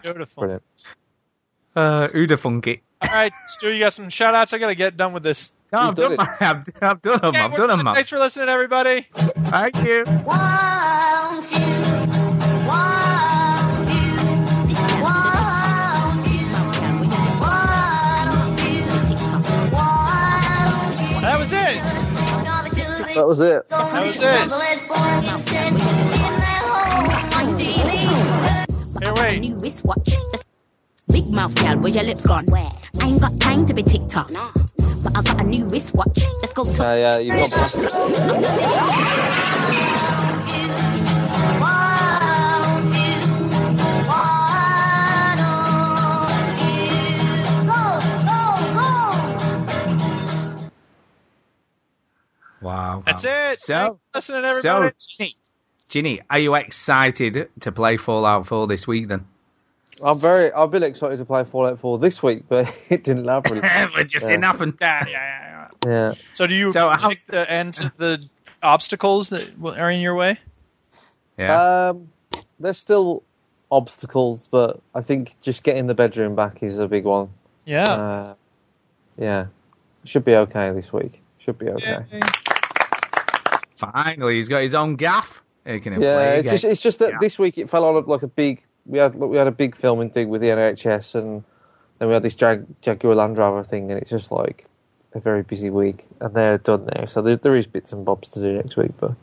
Beautiful. 0.04 0.42
Brilliant. 0.42 0.64
Uh, 1.76 2.08
Uda 2.10 2.38
Funky. 2.38 2.82
All 3.02 3.10
right, 3.10 3.34
Stu, 3.48 3.72
you 3.72 3.80
got 3.80 3.94
some 3.94 4.10
shout 4.10 4.36
outs? 4.36 4.54
I 4.54 4.60
got 4.60 4.68
to 4.68 4.76
get 4.76 4.96
done 4.96 5.14
with 5.14 5.24
this. 5.24 5.52
No, 5.74 5.80
I've 5.80 5.96
done, 5.96 6.16
my, 6.18 6.36
I've, 6.40 6.64
I've 6.82 7.02
done 7.02 7.20
them. 7.22 7.34
Yeah, 7.34 7.46
I've 7.46 7.52
we're 7.52 7.58
done 7.58 7.68
them, 7.70 7.78
done. 7.80 7.86
man. 7.86 7.94
Thanks 7.96 8.10
for 8.10 8.20
listening, 8.20 8.50
everybody. 8.50 9.08
Thank 9.16 9.78
you. 9.84 10.06
That 21.24 21.38
was 21.40 21.52
it. 21.54 21.82
That 23.16 23.28
was 23.28 23.40
it. 23.40 23.70
That 23.70 24.04
was 24.06 24.18
it. 24.22 24.52
Here, 29.02 29.14
wait. 29.16 29.42
New 31.12 31.18
wristwatch. 31.18 31.24
Just 31.24 31.26
Big 31.26 31.30
mouth 31.30 31.56
gal, 31.56 31.78
where 31.80 31.92
your 31.92 32.04
lips 32.04 32.26
gone? 32.26 32.46
Where? 32.48 32.70
I 33.00 33.08
ain't 33.08 33.22
got 33.22 33.40
time 33.40 33.66
to 33.66 33.74
be 33.74 33.84
TikTok. 33.84 34.32
But 34.32 35.18
I 35.18 35.22
got 35.22 35.42
a 35.42 35.44
new 35.44 35.66
wristwatch. 35.66 36.20
Let's 36.42 36.54
go 36.54 36.64
to 36.64 36.88
Uh, 36.88 36.96
yeah, 36.96 37.18
you've 37.20 37.36
got 37.36 37.76
Wow. 52.62 53.02
That's 53.06 53.24
it. 53.24 53.60
So, 53.60 54.00
listening, 54.14 54.46
everybody. 54.46 54.94
Chinny, 55.00 55.36
Chinny, 55.90 56.22
are 56.30 56.38
you 56.38 56.54
excited 56.56 57.50
to 57.62 57.72
play 57.72 57.98
Fallout 57.98 58.46
4 58.46 58.68
this 58.68 58.88
week 58.88 59.08
then? 59.08 59.26
I'm 60.04 60.20
very. 60.20 60.52
I've 60.52 60.72
been 60.72 60.84
excited 60.84 61.18
to 61.18 61.26
play 61.26 61.44
Fallout 61.44 61.80
4 61.80 62.00
this 62.00 62.22
week, 62.24 62.44
but 62.50 62.74
it 62.90 63.04
didn't 63.04 63.26
happen. 63.28 63.62
it 63.64 64.06
just 64.06 64.24
Yeah. 64.26 64.30
didn't 64.32 64.44
happen. 64.46 64.78
Yeah, 64.82 65.06
yeah, 65.08 65.12
yeah. 65.12 65.68
yeah. 65.86 65.90
Yeah. 65.90 66.14
So, 66.34 66.48
do 66.48 66.56
you 66.56 66.72
So 66.72 66.90
take 66.92 67.02
how's- 67.02 67.24
the 67.26 67.50
end 67.50 67.80
of 67.80 67.96
the 67.98 68.24
obstacles 68.62 69.30
that 69.30 69.54
are 69.64 69.90
in 69.90 70.00
your 70.02 70.16
way? 70.16 70.38
Yeah. 71.38 71.90
Um, 71.90 72.10
there's 72.60 72.78
still 72.78 73.24
obstacles, 73.72 74.48
but 74.52 74.80
I 74.94 75.02
think 75.02 75.36
just 75.42 75.64
getting 75.64 75.88
the 75.88 75.94
bedroom 75.96 76.36
back 76.36 76.62
is 76.62 76.78
a 76.78 76.88
big 76.88 77.06
one. 77.06 77.30
Yeah. 77.66 77.86
Uh, 77.92 78.34
yeah. 79.18 79.46
Should 80.04 80.26
be 80.26 80.36
okay 80.36 80.72
this 80.72 80.92
week. 80.94 81.22
Should 81.40 81.58
be 81.58 81.70
okay. 81.70 82.06
Finally, 83.78 84.36
he's 84.36 84.48
got 84.50 84.62
his 84.62 84.76
own 84.76 84.96
gaff. 84.96 85.42
He 85.66 85.80
can 85.80 86.00
Yeah, 86.02 86.34
it's 86.34 86.50
just 86.50 86.64
it's 86.64 86.82
just 86.82 87.00
that 87.00 87.12
Yeah. 87.12 87.18
this 87.22 87.38
week 87.40 87.58
it 87.58 87.70
fell 87.70 87.86
on 87.86 88.04
like 88.06 88.24
a 88.24 88.28
big. 88.28 88.62
We 88.86 88.98
had 89.00 89.16
we 89.16 89.38
had 89.38 89.48
a 89.48 89.52
big 89.52 89.76
filming 89.76 90.10
thing 90.10 90.30
with 90.30 90.42
the 90.42 90.48
NHS, 90.48 91.16
and 91.16 91.44
then 92.00 92.08
we 92.08 92.14
had 92.14 92.24
this 92.24 92.34
Jag, 92.34 92.66
Jaguar 92.82 93.16
Land 93.16 93.38
Rover 93.38 93.64
thing, 93.64 93.92
and 93.92 94.02
it's 94.02 94.10
just 94.10 94.32
like 94.32 94.66
a 95.14 95.20
very 95.20 95.44
busy 95.44 95.70
week, 95.70 96.06
and 96.20 96.34
they're 96.34 96.58
done 96.58 96.90
now. 96.96 97.06
So 97.06 97.22
there, 97.22 97.38
there 97.38 97.56
is 97.56 97.68
bits 97.68 97.92
and 97.92 98.04
bobs 98.06 98.30
to 98.30 98.40
do 98.40 98.54
next 98.54 98.76
week, 98.78 98.92
but 99.00 99.14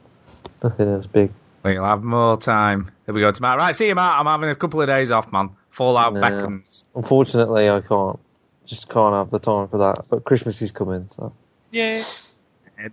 nothing 0.62 0.89
as 0.89 1.06
big. 1.06 1.32
We'll 1.64 1.85
have 1.85 2.02
more 2.02 2.36
time. 2.36 2.93
There 3.05 3.14
we 3.14 3.20
go 3.20 3.32
to 3.32 3.43
Matt. 3.43 3.59
Right, 3.59 3.74
see 3.74 3.89
you, 3.89 3.94
Matt. 3.94 4.18
I'm 4.18 4.26
having 4.26 4.48
a 4.48 4.55
couple 4.55 4.80
of 4.80 4.86
days 4.86 5.10
off, 5.10 5.30
man. 5.32 5.51
Fallout 5.70 6.14
No. 6.14 6.20
beckons. 6.20 6.85
Unfortunately, 6.94 7.68
I 7.68 7.80
can't. 7.80 8.18
Just 8.64 8.89
can't 8.89 9.14
have 9.14 9.30
the 9.30 9.39
time 9.39 9.68
for 9.68 9.78
that. 9.78 10.05
But 10.09 10.24
Christmas 10.24 10.60
is 10.62 10.70
coming, 10.72 11.09
so 11.16 11.32
Yeah. 11.70 12.05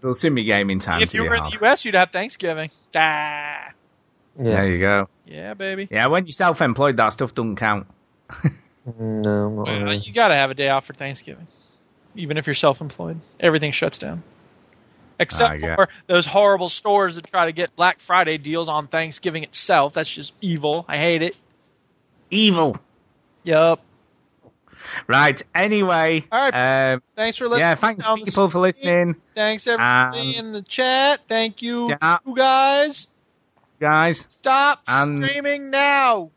There'll 0.01 0.15
soon 0.15 0.33
be 0.33 0.43
gaming 0.45 0.79
time 0.79 1.01
If 1.03 1.11
to 1.11 1.17
you 1.17 1.23
be 1.23 1.29
were 1.29 1.35
in 1.35 1.43
the 1.43 1.57
U.S., 1.61 1.85
you'd 1.85 1.93
have 1.95 2.11
Thanksgiving. 2.11 2.71
Ah. 2.95 3.71
There 4.37 4.69
you 4.69 4.79
go. 4.79 5.07
Yeah, 5.25 5.53
baby. 5.53 5.87
Yeah, 5.89 6.07
when 6.07 6.25
you're 6.25 6.33
self-employed, 6.33 6.97
that 6.97 7.09
stuff 7.09 7.33
doesn't 7.33 7.55
count. 7.55 7.87
no, 8.99 9.49
Well, 9.49 9.65
really. 9.65 9.97
you 9.97 10.13
got 10.13 10.27
to 10.29 10.35
have 10.35 10.51
a 10.51 10.53
day 10.53 10.69
off 10.69 10.85
for 10.85 10.93
Thanksgiving, 10.93 11.47
even 12.15 12.37
if 12.37 12.45
you're 12.47 12.53
self-employed. 12.53 13.19
Everything 13.39 13.71
shuts 13.71 13.97
down, 13.97 14.23
except 15.19 15.61
yeah. 15.61 15.75
for 15.75 15.87
those 16.07 16.25
horrible 16.25 16.69
stores 16.69 17.15
that 17.15 17.27
try 17.27 17.45
to 17.45 17.51
get 17.51 17.75
Black 17.75 17.99
Friday 17.99 18.37
deals 18.37 18.69
on 18.69 18.87
Thanksgiving 18.87 19.43
itself. 19.43 19.93
That's 19.93 20.09
just 20.13 20.33
evil. 20.41 20.85
I 20.87 20.97
hate 20.97 21.21
it. 21.21 21.35
Evil. 22.29 22.77
Yup. 23.43 23.81
Right. 25.07 25.41
Anyway. 25.53 26.25
All 26.31 26.49
right. 26.49 26.93
Um, 26.93 27.01
Thanks 27.15 27.37
for 27.37 27.45
listening. 27.47 27.59
yeah. 27.61 27.75
Thanks 27.75 28.07
people 28.23 28.49
for 28.49 28.59
listening, 28.59 29.15
Thanks 29.33 29.65
everybody 29.67 30.37
Um, 30.37 30.45
in 30.45 30.51
the 30.53 30.61
chat. 30.61 31.21
Thank 31.27 31.61
you, 31.61 31.89
yeah. 31.89 32.17
you 32.25 32.35
guys. 32.35 33.07
Guys. 33.79 34.27
Stop 34.29 34.81
And- 34.87 35.17
streaming 35.17 35.69
now. 35.69 36.31